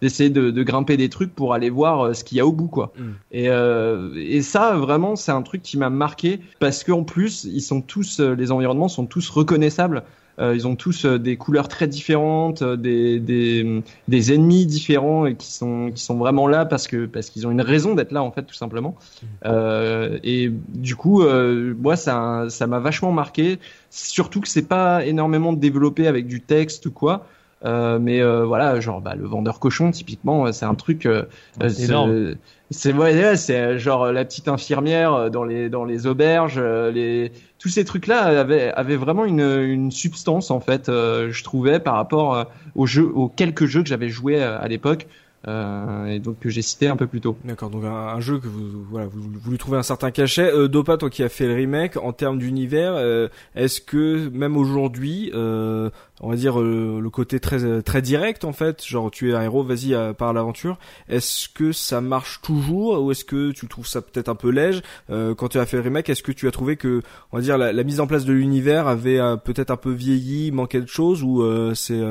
d'essayer 0.00 0.30
de, 0.30 0.50
de, 0.50 0.62
grimper 0.62 0.96
des 0.96 1.08
trucs 1.08 1.34
pour 1.34 1.54
aller 1.54 1.70
voir 1.70 2.14
ce 2.14 2.24
qu'il 2.24 2.38
y 2.38 2.40
a 2.40 2.46
au 2.46 2.52
bout 2.52 2.68
quoi 2.68 2.92
mm. 2.98 3.02
et 3.32 3.48
et 4.16 4.42
ça 4.42 4.76
vraiment 4.76 5.16
c'est 5.16 5.32
un 5.32 5.42
truc 5.42 5.62
qui 5.62 5.78
m'a 5.78 5.90
marqué 5.90 6.40
parce 6.58 6.84
qu'en 6.84 7.04
plus 7.04 7.44
ils 7.44 7.62
sont 7.62 7.80
tous 7.80 8.20
les 8.20 8.52
environnements 8.52 8.88
sont 8.88 9.06
tous 9.06 9.28
reconnaissables 9.30 10.02
euh, 10.02 10.23
ils 10.38 10.66
ont 10.66 10.74
tous 10.74 11.04
euh, 11.04 11.18
des 11.18 11.36
couleurs 11.36 11.68
très 11.68 11.86
différentes, 11.86 12.62
euh, 12.62 12.76
des, 12.76 13.20
des, 13.20 13.82
des, 14.08 14.32
ennemis 14.32 14.66
différents 14.66 15.26
et 15.26 15.36
qui 15.36 15.52
sont 15.52 15.92
qui 15.94 16.02
sont 16.02 16.16
vraiment 16.16 16.48
là 16.48 16.64
parce 16.64 16.88
que 16.88 17.06
parce 17.06 17.30
qu'ils 17.30 17.46
ont 17.46 17.50
une 17.50 17.60
raison 17.60 17.94
d'être 17.94 18.12
là 18.12 18.22
en 18.22 18.32
fait 18.32 18.42
tout 18.42 18.54
simplement. 18.54 18.96
Euh, 19.44 20.18
et 20.24 20.50
du 20.68 20.96
coup, 20.96 21.22
moi 21.78 21.96
ça 21.96 22.46
ça 22.48 22.66
m'a 22.66 22.80
vachement 22.80 23.12
marqué, 23.12 23.58
surtout 23.90 24.40
que 24.40 24.48
c'est 24.48 24.68
pas 24.68 25.04
énormément 25.04 25.52
développé 25.52 26.06
avec 26.06 26.26
du 26.26 26.40
texte 26.40 26.86
ou 26.86 26.90
quoi. 26.90 27.26
mais 27.64 28.22
voilà, 28.44 28.80
genre 28.80 29.00
bah, 29.00 29.14
le 29.14 29.26
vendeur 29.26 29.60
cochon 29.60 29.90
typiquement, 29.90 30.50
c'est 30.52 30.66
un 30.66 30.74
truc. 30.74 31.08
c'est 31.60 31.84
énorme. 31.84 32.34
C'est 32.70 32.92
ouais, 32.92 33.36
c'est 33.36 33.78
genre 33.78 34.10
la 34.10 34.24
petite 34.24 34.48
infirmière 34.48 35.30
dans 35.30 35.44
les 35.44 35.68
dans 35.68 35.84
les 35.84 36.06
auberges, 36.06 36.58
les 36.58 37.30
tous 37.64 37.70
ces 37.70 37.86
trucs-là 37.86 38.42
avaient, 38.74 38.96
vraiment 38.96 39.24
une, 39.24 39.40
une 39.40 39.90
substance 39.90 40.50
en 40.50 40.60
fait, 40.60 40.88
je 40.88 41.44
trouvais 41.44 41.80
par 41.80 41.94
rapport 41.94 42.46
aux 42.74 42.84
jeux, 42.84 43.10
aux 43.14 43.30
quelques 43.30 43.64
jeux 43.64 43.82
que 43.82 43.88
j'avais 43.88 44.10
joués 44.10 44.42
à 44.42 44.68
l'époque. 44.68 45.06
Euh, 45.46 46.06
et 46.06 46.20
donc 46.20 46.38
que 46.38 46.48
j'ai 46.48 46.62
cité 46.62 46.88
un 46.88 46.96
peu 46.96 47.06
plus 47.06 47.20
tôt. 47.20 47.36
D'accord, 47.44 47.70
donc 47.70 47.84
un, 47.84 48.20
jeu 48.20 48.38
que 48.38 48.48
vous 48.48 48.84
voilà, 48.90 49.06
vous, 49.06 49.50
lui 49.50 49.58
trouvez 49.58 49.76
un 49.76 49.82
certain 49.82 50.10
cachet. 50.10 50.50
Euh, 50.50 50.68
Dopa, 50.68 50.96
toi 50.96 51.10
qui 51.10 51.22
as 51.22 51.28
fait 51.28 51.46
le 51.46 51.54
remake, 51.54 51.96
en 51.96 52.12
termes 52.12 52.38
d'univers, 52.38 52.94
euh, 52.94 53.28
est-ce 53.54 53.80
que 53.80 54.28
même 54.30 54.56
aujourd'hui, 54.56 55.30
euh, 55.34 55.90
on 56.20 56.30
va 56.30 56.36
dire 56.36 56.60
euh, 56.60 56.98
le 57.02 57.10
côté 57.10 57.40
très 57.40 57.82
très 57.82 58.00
direct 58.00 58.44
en 58.44 58.52
fait, 58.52 58.84
genre 58.84 59.10
tu 59.10 59.30
es 59.30 59.34
un 59.34 59.42
héros, 59.42 59.62
vas-y 59.62 59.94
par 60.14 60.32
l'aventure, 60.32 60.78
est-ce 61.08 61.48
que 61.48 61.72
ça 61.72 62.00
marche 62.00 62.40
toujours 62.40 63.02
ou 63.02 63.10
est-ce 63.10 63.24
que 63.24 63.52
tu 63.52 63.68
trouves 63.68 63.86
ça 63.86 64.00
peut-être 64.00 64.28
un 64.28 64.34
peu 64.34 64.50
léger 64.50 64.80
quand 65.08 65.48
tu 65.48 65.58
as 65.58 65.66
fait 65.66 65.76
le 65.76 65.82
remake 65.82 66.08
Est-ce 66.08 66.22
que 66.22 66.32
tu 66.32 66.48
as 66.48 66.50
trouvé 66.50 66.76
que 66.76 67.02
on 67.32 67.36
va 67.36 67.42
dire 67.42 67.58
la, 67.58 67.72
la 67.72 67.84
mise 67.84 68.00
en 68.00 68.06
place 68.06 68.24
de 68.24 68.32
l'univers 68.32 68.86
avait 68.88 69.20
peut-être 69.44 69.70
un 69.70 69.76
peu 69.76 69.92
vieilli, 69.92 70.52
manquait 70.52 70.80
de 70.80 70.86
choses 70.86 71.22
ou 71.22 71.42
c'est 71.74 72.02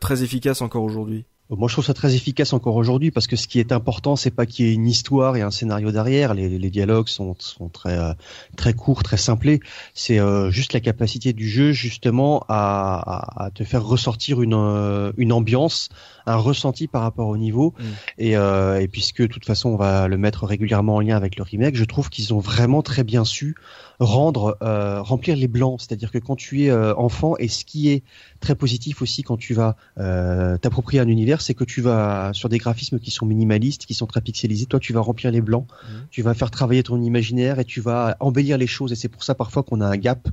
très 0.00 0.22
efficace 0.22 0.60
encore 0.60 0.82
aujourd'hui? 0.82 1.24
Moi, 1.50 1.66
je 1.68 1.74
trouve 1.74 1.84
ça 1.84 1.94
très 1.94 2.14
efficace 2.14 2.52
encore 2.52 2.76
aujourd'hui 2.76 3.10
parce 3.10 3.26
que 3.26 3.34
ce 3.36 3.48
qui 3.48 3.58
est 3.58 3.72
important, 3.72 4.16
c'est 4.16 4.30
pas 4.30 4.44
qu'il 4.44 4.66
y 4.66 4.68
ait 4.68 4.74
une 4.74 4.86
histoire 4.86 5.34
et 5.36 5.40
un 5.40 5.50
scénario 5.50 5.90
derrière. 5.90 6.34
Les, 6.34 6.70
dialogues 6.70 7.08
sont, 7.08 7.34
sont 7.38 7.70
très 7.70 7.96
euh, 7.96 8.12
très 8.56 8.74
courts, 8.74 9.02
très 9.02 9.16
simplés. 9.16 9.60
C'est 9.94 10.18
euh, 10.18 10.50
juste 10.50 10.74
la 10.74 10.80
capacité 10.80 11.32
du 11.32 11.48
jeu, 11.48 11.72
justement, 11.72 12.44
à, 12.48 13.44
à, 13.44 13.50
te 13.50 13.64
faire 13.64 13.82
ressortir 13.82 14.42
une 14.42 14.52
euh, 14.54 15.12
une 15.16 15.32
ambiance, 15.32 15.88
un 16.28 16.36
ressenti 16.36 16.86
par 16.86 17.02
rapport 17.02 17.28
au 17.28 17.36
niveau. 17.36 17.74
Mm. 17.78 17.84
Et, 18.18 18.32
et 18.32 18.88
puisque 18.88 19.22
de 19.22 19.26
toute 19.26 19.44
façon, 19.44 19.70
on 19.70 19.76
va 19.76 20.08
le 20.08 20.18
mettre 20.18 20.44
régulièrement 20.44 20.96
en 20.96 21.00
lien 21.00 21.16
avec 21.16 21.36
le 21.36 21.42
remake, 21.42 21.76
je 21.76 21.84
trouve 21.84 22.08
qu'ils 22.10 22.34
ont 22.34 22.40
vraiment 22.40 22.82
très 22.82 23.04
bien 23.04 23.24
su 23.24 23.54
rendre 24.00 24.56
remplir 24.60 25.36
les 25.36 25.48
blancs. 25.48 25.80
C'est-à-dire 25.80 26.10
que 26.10 26.18
quand 26.18 26.36
tu 26.36 26.64
es 26.64 26.72
enfant, 26.72 27.36
et 27.38 27.48
ce 27.48 27.64
qui 27.64 27.88
est 27.90 28.02
très 28.40 28.54
positif 28.54 29.02
aussi 29.02 29.22
quand 29.22 29.36
tu 29.36 29.54
vas 29.54 29.76
t'approprier 29.96 31.00
un 31.00 31.08
univers 31.08 31.40
c'est 31.40 31.54
que 31.54 31.64
tu 31.64 31.80
vas 31.80 32.30
sur 32.32 32.48
des 32.48 32.58
graphismes 32.58 32.98
qui 32.98 33.10
sont 33.10 33.26
minimalistes, 33.26 33.86
qui 33.86 33.94
sont 33.94 34.06
très 34.06 34.20
pixelisés. 34.20 34.66
Toi, 34.66 34.80
tu 34.80 34.92
vas 34.92 35.00
remplir 35.00 35.30
les 35.30 35.40
blancs, 35.40 35.66
mhm. 35.66 36.06
tu 36.10 36.22
vas 36.22 36.34
faire 36.34 36.50
travailler 36.50 36.82
ton 36.82 37.00
imaginaire 37.00 37.58
et 37.58 37.64
tu 37.64 37.80
vas 37.80 38.16
embellir 38.20 38.58
les 38.58 38.66
choses. 38.66 38.92
Et 38.92 38.96
c'est 38.96 39.08
pour 39.08 39.24
ça 39.24 39.34
parfois 39.34 39.62
qu'on 39.62 39.80
a 39.80 39.86
un 39.86 39.96
gap 39.96 40.28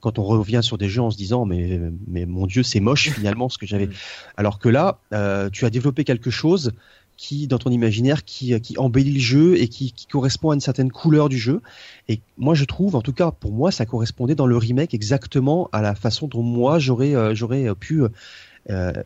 quand 0.00 0.18
on 0.18 0.24
revient 0.24 0.60
sur 0.62 0.78
des 0.78 0.88
jeux 0.88 1.02
en 1.02 1.10
se 1.10 1.16
disant 1.16 1.44
mais 1.44 1.80
mais 2.06 2.26
mon 2.26 2.46
Dieu, 2.46 2.62
c'est 2.62 2.80
moche 2.80 3.10
finalement 3.14 3.48
ce 3.48 3.58
que 3.58 3.66
j'avais. 3.66 3.86
Mhm. 3.86 3.92
Alors 4.36 4.58
que 4.58 4.68
là, 4.68 4.98
euh, 5.12 5.37
tu 5.52 5.64
as 5.64 5.70
développé 5.70 6.04
quelque 6.04 6.30
chose 6.30 6.72
qui 7.18 7.48
dans 7.48 7.58
ton 7.58 7.70
imaginaire 7.70 8.24
qui, 8.24 8.58
qui 8.60 8.78
embellit 8.78 9.14
le 9.14 9.20
jeu 9.20 9.60
et 9.60 9.68
qui, 9.68 9.92
correspond 10.10 10.50
à 10.50 10.54
une 10.54 10.60
certaine 10.60 10.90
couleur 10.90 11.28
du 11.28 11.36
jeu. 11.36 11.60
Et 12.08 12.20
moi 12.38 12.54
je 12.54 12.64
trouve 12.64 12.94
en 12.94 13.02
tout 13.02 13.12
cas 13.12 13.32
pour 13.32 13.52
moi 13.52 13.70
ça 13.72 13.84
correspondait 13.84 14.36
dans 14.36 14.46
le 14.46 14.56
remake 14.56 14.94
exactement 14.94 15.68
à 15.72 15.82
la 15.82 15.94
façon 15.94 16.28
dont 16.28 16.42
moi 16.42 16.78
j'aurais 16.78 17.14
euh, 17.14 17.34
j'aurais 17.34 17.74
pu 17.74 18.02
euh, 18.02 18.08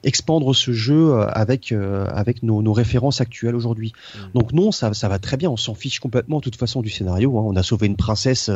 expandre 0.03 0.55
ce 0.55 0.73
jeu 0.73 1.13
euh, 1.13 1.27
avec 1.29 1.73
euh, 1.73 2.07
avec 2.07 2.43
nos, 2.43 2.63
nos, 2.63 2.73
références 2.73 3.21
actuelles 3.21 3.55
aujourd'hui. 3.55 3.93
Mm. 4.15 4.19
Donc 4.35 4.53
non, 4.53 4.73
ça, 4.73 4.93
ça 4.95 5.09
va 5.09 5.19
très 5.19 5.37
bien. 5.37 5.51
On 5.51 5.57
s'en 5.57 5.75
fiche 5.75 6.01
complètement 6.01 6.39
de 6.39 6.43
toute 6.43 6.57
façon 6.57 6.83
du 6.83 6.91
scénario. 6.91 7.39
Hein. 7.39 7.43
On 7.47 7.57
a 7.57 7.63
sauvé 7.63 7.87
une 7.87 7.97
princesse 7.97 8.51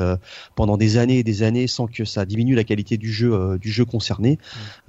pendant 0.54 0.76
des 0.76 0.96
années 0.96 1.18
et 1.18 1.22
des 1.22 1.42
années 1.42 1.66
sans 1.66 1.86
que 1.86 2.04
ça 2.04 2.24
diminue 2.24 2.54
la 2.54 2.64
qualité 2.64 2.96
du 2.96 3.12
jeu 3.12 3.58
du 3.58 3.70
jeu 3.70 3.84
concerné. 3.84 4.38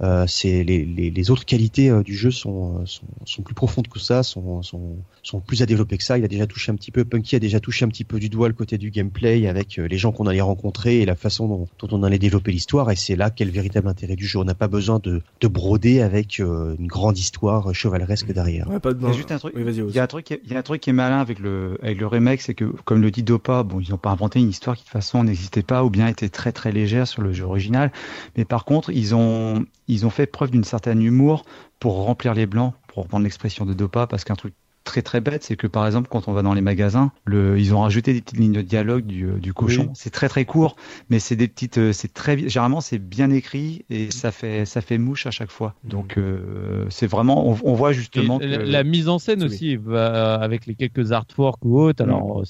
Mm. 0.00 0.26
c'est 0.26 0.64
les, 0.64 0.84
les, 0.84 1.10
les, 1.10 1.30
autres 1.30 1.44
qualités 1.44 1.90
du 2.02 2.16
jeu 2.16 2.30
sont, 2.30 2.84
sont, 2.86 3.06
sont 3.24 3.42
plus 3.42 3.54
profondes 3.54 3.88
que 3.88 3.98
ça, 3.98 4.22
sont, 4.22 4.62
sont 4.62 4.96
sont 5.22 5.40
plus 5.40 5.62
à 5.62 5.66
développer 5.66 5.98
que 5.98 6.04
ça. 6.04 6.18
Il 6.18 6.24
a 6.24 6.28
déjà 6.28 6.46
touché 6.46 6.72
un 6.72 6.76
petit 6.76 6.90
peu, 6.90 7.04
Punky 7.04 7.36
a 7.36 7.38
déjà 7.38 7.60
touché 7.60 7.84
un 7.84 7.88
petit 7.88 8.04
peu 8.04 8.18
du 8.18 8.28
doigt 8.28 8.48
le 8.48 8.54
côté 8.54 8.78
du 8.78 8.90
gameplay 8.90 9.46
avec 9.46 9.76
les 9.76 9.98
gens 9.98 10.12
qu'on 10.12 10.26
allait 10.26 10.40
rencontrer 10.40 11.00
et 11.00 11.06
la 11.06 11.16
façon 11.16 11.48
dont, 11.48 11.68
dont 11.80 11.98
on 11.98 12.02
allait 12.02 12.18
développer 12.18 12.52
l'histoire. 12.52 12.90
Et 12.90 12.96
c'est 12.96 13.16
là 13.16 13.30
qu'est 13.30 13.44
le 13.44 13.50
véritable 13.50 13.88
intérêt 13.88 14.16
du 14.16 14.26
jeu. 14.26 14.38
On 14.38 14.44
n'a 14.44 14.54
pas 14.54 14.68
besoin 14.68 15.00
de, 15.02 15.22
de 15.40 15.48
broder 15.48 16.00
avec 16.08 16.40
euh, 16.40 16.74
une 16.78 16.86
grande 16.86 17.18
histoire 17.18 17.74
chevaleresque 17.74 18.32
derrière. 18.32 18.66
il 18.68 19.12
juste 19.12 19.30
un 19.30 19.38
truc. 19.38 19.54
il 19.56 19.94
y 19.94 19.98
a 19.98 20.02
un 20.02 20.06
truc, 20.06 20.30
il 20.30 20.50
y 20.50 20.54
a 20.54 20.58
un 20.58 20.62
truc 20.62 20.80
qui 20.80 20.90
est 20.90 20.94
malin 20.94 21.20
avec 21.20 21.38
le 21.38 21.78
avec 21.82 22.00
le 22.00 22.06
remake, 22.06 22.40
c'est 22.40 22.54
que 22.54 22.64
comme 22.84 23.02
le 23.02 23.10
dit 23.10 23.22
Dopa, 23.22 23.62
bon, 23.62 23.80
ils 23.80 23.90
n'ont 23.90 23.98
pas 23.98 24.10
inventé 24.10 24.40
une 24.40 24.48
histoire 24.48 24.76
qui 24.76 24.82
de 24.82 24.86
toute 24.86 24.92
façon 24.92 25.24
n'existait 25.24 25.62
pas 25.62 25.84
ou 25.84 25.90
bien 25.90 26.08
était 26.08 26.28
très 26.28 26.52
très 26.52 26.72
légère 26.72 27.06
sur 27.06 27.22
le 27.22 27.32
jeu 27.32 27.44
original, 27.44 27.92
mais 28.36 28.44
par 28.44 28.64
contre 28.64 28.90
ils 28.90 29.14
ont 29.14 29.64
ils 29.86 30.06
ont 30.06 30.10
fait 30.10 30.26
preuve 30.26 30.50
d'une 30.50 30.64
certaine 30.64 31.02
humour 31.02 31.44
pour 31.78 32.04
remplir 32.04 32.34
les 32.34 32.46
blancs, 32.46 32.74
pour 32.88 33.04
reprendre 33.04 33.24
l'expression 33.24 33.64
de 33.66 33.74
Dopa, 33.74 34.06
parce 34.06 34.24
qu'un 34.24 34.36
truc 34.36 34.54
très 34.88 35.02
très 35.02 35.20
bête, 35.20 35.44
c'est 35.44 35.56
que 35.56 35.66
par 35.66 35.86
exemple 35.86 36.08
quand 36.10 36.28
on 36.28 36.32
va 36.32 36.40
dans 36.40 36.54
les 36.54 36.62
magasins, 36.62 37.12
le, 37.26 37.58
ils 37.60 37.74
ont 37.74 37.80
rajouté 37.80 38.14
des 38.14 38.22
petites 38.22 38.38
lignes 38.38 38.54
de 38.54 38.62
dialogue 38.62 39.04
du, 39.04 39.26
euh, 39.26 39.38
du 39.38 39.52
cochon. 39.52 39.90
C'est 39.92 40.08
très 40.08 40.30
très 40.30 40.46
court, 40.46 40.76
mais 41.10 41.18
c'est 41.18 41.36
des 41.36 41.46
petites, 41.46 41.76
euh, 41.76 41.92
c'est 41.92 42.14
très 42.14 42.38
généralement 42.48 42.80
c'est 42.80 42.98
bien 42.98 43.30
écrit 43.30 43.84
et 43.90 44.10
ça 44.10 44.32
fait 44.32 44.64
ça 44.64 44.80
fait 44.80 44.96
mouche 44.96 45.26
à 45.26 45.30
chaque 45.30 45.50
fois. 45.50 45.74
Mhm. 45.84 45.90
Donc 45.90 46.16
euh, 46.16 46.86
c'est 46.88 47.06
vraiment, 47.06 47.46
on, 47.46 47.74
voit 47.74 47.92
justement 47.92 48.40
la, 48.40 48.82
mise 48.82 49.10
en 49.10 49.18
scène 49.18 49.42
aussi 49.42 49.76
va 49.76 50.36
avec 50.36 50.64
les 50.64 50.74
quelques 50.74 51.12
artworks 51.12 51.62
ou 51.66 51.78
autres. 51.78 52.02
Alors 52.02 52.38
mhm. 52.38 52.44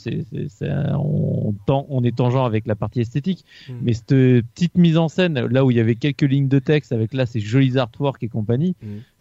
c'est 0.48 0.70
on, 0.94 1.54
on 1.68 2.04
est 2.04 2.16
tangent 2.16 2.46
avec 2.46 2.68
la 2.68 2.76
partie 2.76 3.00
esthétique, 3.00 3.44
mhm. 3.68 3.78
mais 3.82 3.94
cette 3.94 4.06
petite 4.54 4.76
mise 4.76 4.96
en 4.96 5.08
scène 5.08 5.40
là 5.40 5.64
où 5.64 5.72
il 5.72 5.76
y 5.76 5.80
avait 5.80 5.96
quelques 5.96 6.22
lignes 6.22 6.48
de 6.48 6.60
texte 6.60 6.92
avec 6.92 7.14
là 7.14 7.26
ces 7.26 7.40
jolis 7.40 7.78
artworks 7.78 8.22
et 8.22 8.28
compagnie, 8.28 8.76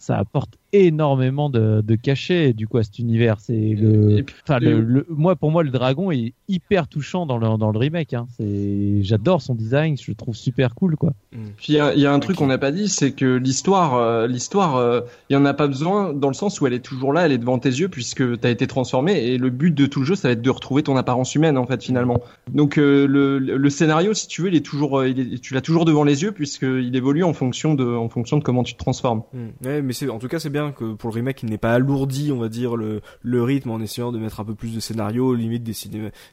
ça 0.08 0.18
apporte 0.18 0.58
énormément 0.74 1.50
de, 1.50 1.82
de 1.82 1.96
cachet 1.96 2.54
du 2.54 2.68
coup 2.68 2.78
à 2.78 2.84
cet 2.84 3.00
univers. 3.00 3.40
C'est 3.40 3.76
le, 3.78 4.24
enfin 4.44 4.60
le, 4.60 5.06
moi 5.10 5.36
pour 5.36 5.52
moi 5.52 5.64
le 5.64 5.70
dragon 5.70 6.12
est 6.12 6.34
hyper 6.48 6.88
touchant 6.88 7.26
dans 7.26 7.38
le 7.38 7.58
dans 7.58 7.72
le 7.72 7.78
remake. 7.78 8.14
Hein. 8.14 8.28
C'est, 8.38 9.04
j'adore 9.04 9.42
son 9.42 9.54
design, 9.54 9.98
je 9.98 10.10
le 10.10 10.16
trouve 10.16 10.36
super 10.36 10.76
cool 10.76 10.96
quoi. 10.96 11.12
Mm. 11.34 11.38
Puis 11.58 11.74
il 11.74 12.00
y, 12.00 12.06
a 12.06 12.14
un 12.14 12.20
truc 12.20 12.38
qu'on 12.38 12.48
n'a 12.48 12.58
pas 12.58 12.72
dit, 12.72 12.88
c'est 12.88 13.12
que 13.12 13.26
l'histoire, 13.26 13.96
euh, 13.96 14.28
l'histoire, 14.28 14.78
euh, 14.78 15.02
il 15.30 15.34
y 15.34 15.36
en 15.36 15.46
a 15.46 15.54
pas 15.54 15.68
besoin 15.68 16.14
dans 16.14 16.30
le 16.30 16.34
sens 16.34 16.62
où 16.62 16.68
elle 16.68 16.74
est 16.74 16.86
toujours 16.86 17.12
là, 17.12 17.26
elle 17.26 17.34
est 17.34 17.38
devant 17.38 17.60
tes 17.60 17.70
yeux 17.70 17.90
puisque 17.90 18.40
tu 18.40 18.48
as 18.48 18.50
été 18.50 18.66
transformé 18.68 19.14
et 19.14 19.38
le 19.38 19.50
but 19.50 19.74
de 19.74 19.86
tout 19.86 20.00
le 20.00 20.06
jeu 20.06 20.16
ça 20.16 20.30
va 20.30 20.34
être 20.34 20.42
de 20.42 20.50
retrouver 20.50 20.84
ton 20.84 20.96
apparence 20.96 21.36
humaine 21.36 21.58
en 21.58 21.66
fait 21.66 21.84
finalement. 21.84 22.22
Donc 22.54 22.78
euh, 22.78 23.06
le, 23.08 23.40
le 23.40 23.70
scénario 23.70 24.14
si 24.14 24.28
tu 24.28 24.42
veux 24.42 24.48
il 24.48 24.56
est 24.56 24.66
toujours, 24.66 25.04
il 25.06 25.20
est, 25.20 25.40
tu 25.40 25.54
l'as 25.54 25.62
toujours 25.62 25.84
devant 25.84 26.06
les 26.06 26.24
yeux 26.24 26.32
puisqu'il 26.32 26.96
évolue 26.96 27.26
en 27.26 27.34
fonction 27.34 27.74
de 27.74 27.86
en 27.86 28.08
fonction 28.08 28.38
de 28.38 28.44
comment 28.44 28.64
tu 28.64 28.74
te 28.74 28.80
transformes. 28.80 29.24
Mm. 29.34 29.66
Ouais, 29.66 29.82
mais 29.82 29.94
en 30.10 30.20
tout 30.20 30.28
cas 30.28 30.40
c'est 30.40 30.50
bien 30.50 30.72
que 30.72 30.94
pour 30.94 31.10
le 31.10 31.16
remake, 31.16 31.44
il 31.44 31.50
n'est 31.50 31.58
pas 31.58 31.74
alourdi, 31.74 32.32
on 32.32 32.40
va 32.40 32.50
dire, 32.50 32.76
le, 32.76 33.02
le 33.22 33.44
rythme 33.44 33.72
en 33.72 33.80
essayant 33.80 34.12
de 34.12 34.20
mettre 34.20 34.40
un 34.40 34.46
peu 34.46 34.56
plus 34.56 34.74
de 34.76 34.80
scénario, 34.80 35.34
limite 35.34 35.64
des, 35.64 35.74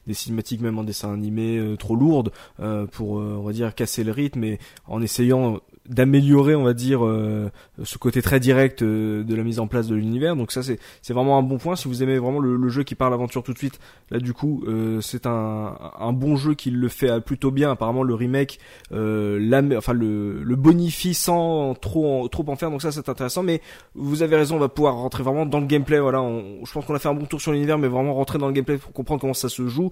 des 0.07 0.13
cinématiques 0.13 0.61
même 0.61 0.77
en 0.77 0.83
dessin 0.83 1.13
animé 1.13 1.57
euh, 1.57 1.75
trop 1.75 1.95
lourdes 1.95 2.31
euh, 2.59 2.85
pour, 2.85 3.19
euh, 3.19 3.37
on 3.39 3.43
va 3.43 3.53
dire, 3.53 3.73
casser 3.75 4.03
le 4.03 4.11
rythme 4.11 4.43
et 4.43 4.59
en 4.87 5.01
essayant 5.01 5.59
d'améliorer 5.89 6.55
on 6.55 6.63
va 6.63 6.73
dire 6.73 7.05
euh, 7.05 7.51
ce 7.83 7.97
côté 7.97 8.21
très 8.21 8.39
direct 8.39 8.81
euh, 8.81 9.23
de 9.23 9.35
la 9.35 9.43
mise 9.43 9.59
en 9.59 9.67
place 9.67 9.87
de 9.87 9.95
l'univers. 9.95 10.35
Donc 10.35 10.51
ça 10.51 10.63
c'est 10.63 10.79
c'est 11.01 11.13
vraiment 11.13 11.37
un 11.37 11.43
bon 11.43 11.57
point. 11.57 11.75
Si 11.75 11.87
vous 11.87 12.03
aimez 12.03 12.17
vraiment 12.17 12.39
le, 12.39 12.69
jeu 12.69 12.83
qui 12.83 12.95
parle 12.95 13.13
aventure 13.13 13.43
tout 13.43 13.53
de 13.53 13.57
suite 13.57 13.79
là 14.09 14.19
du 14.19 14.33
coup 14.33 14.63
euh, 14.67 14.99
c'est 15.01 15.27
un 15.27 15.77
un 15.99 16.13
bon 16.13 16.35
jeu 16.35 16.55
qui 16.55 16.71
le 16.71 16.87
fait 16.87 17.21
plutôt 17.21 17.51
bien. 17.51 17.71
Apparemment 17.71 18.03
le 18.03 18.13
remake 18.13 18.59
la, 18.91 19.61
enfin 19.77 19.93
le 19.93 20.43
le 20.43 20.55
bonifie 20.55 21.13
sans 21.13 21.75
trop 21.75 22.23
en, 22.23 22.27
trop 22.27 22.45
en 22.47 22.55
faire. 22.55 22.71
Donc 22.71 22.81
ça 22.81 22.91
c'est 22.91 23.07
intéressant. 23.07 23.43
Mais 23.43 23.61
vous 23.93 24.23
avez 24.23 24.35
raison 24.35 24.55
on 24.55 24.59
va 24.59 24.69
pouvoir 24.69 24.95
rentrer 24.95 25.23
vraiment 25.23 25.45
dans 25.45 25.59
le 25.59 25.67
gameplay. 25.67 25.99
Voilà 25.99 26.19
je 26.63 26.71
pense 26.71 26.85
qu'on 26.85 26.95
a 26.95 26.99
fait 26.99 27.09
un 27.09 27.13
bon 27.13 27.25
tour 27.25 27.39
sur 27.39 27.51
l'univers 27.51 27.77
mais 27.77 27.87
vraiment 27.87 28.13
rentrer 28.13 28.39
dans 28.39 28.47
le 28.47 28.53
gameplay 28.53 28.77
pour 28.77 28.93
comprendre 28.93 29.21
comment 29.21 29.33
ça 29.33 29.49
se 29.49 29.67
joue. 29.67 29.91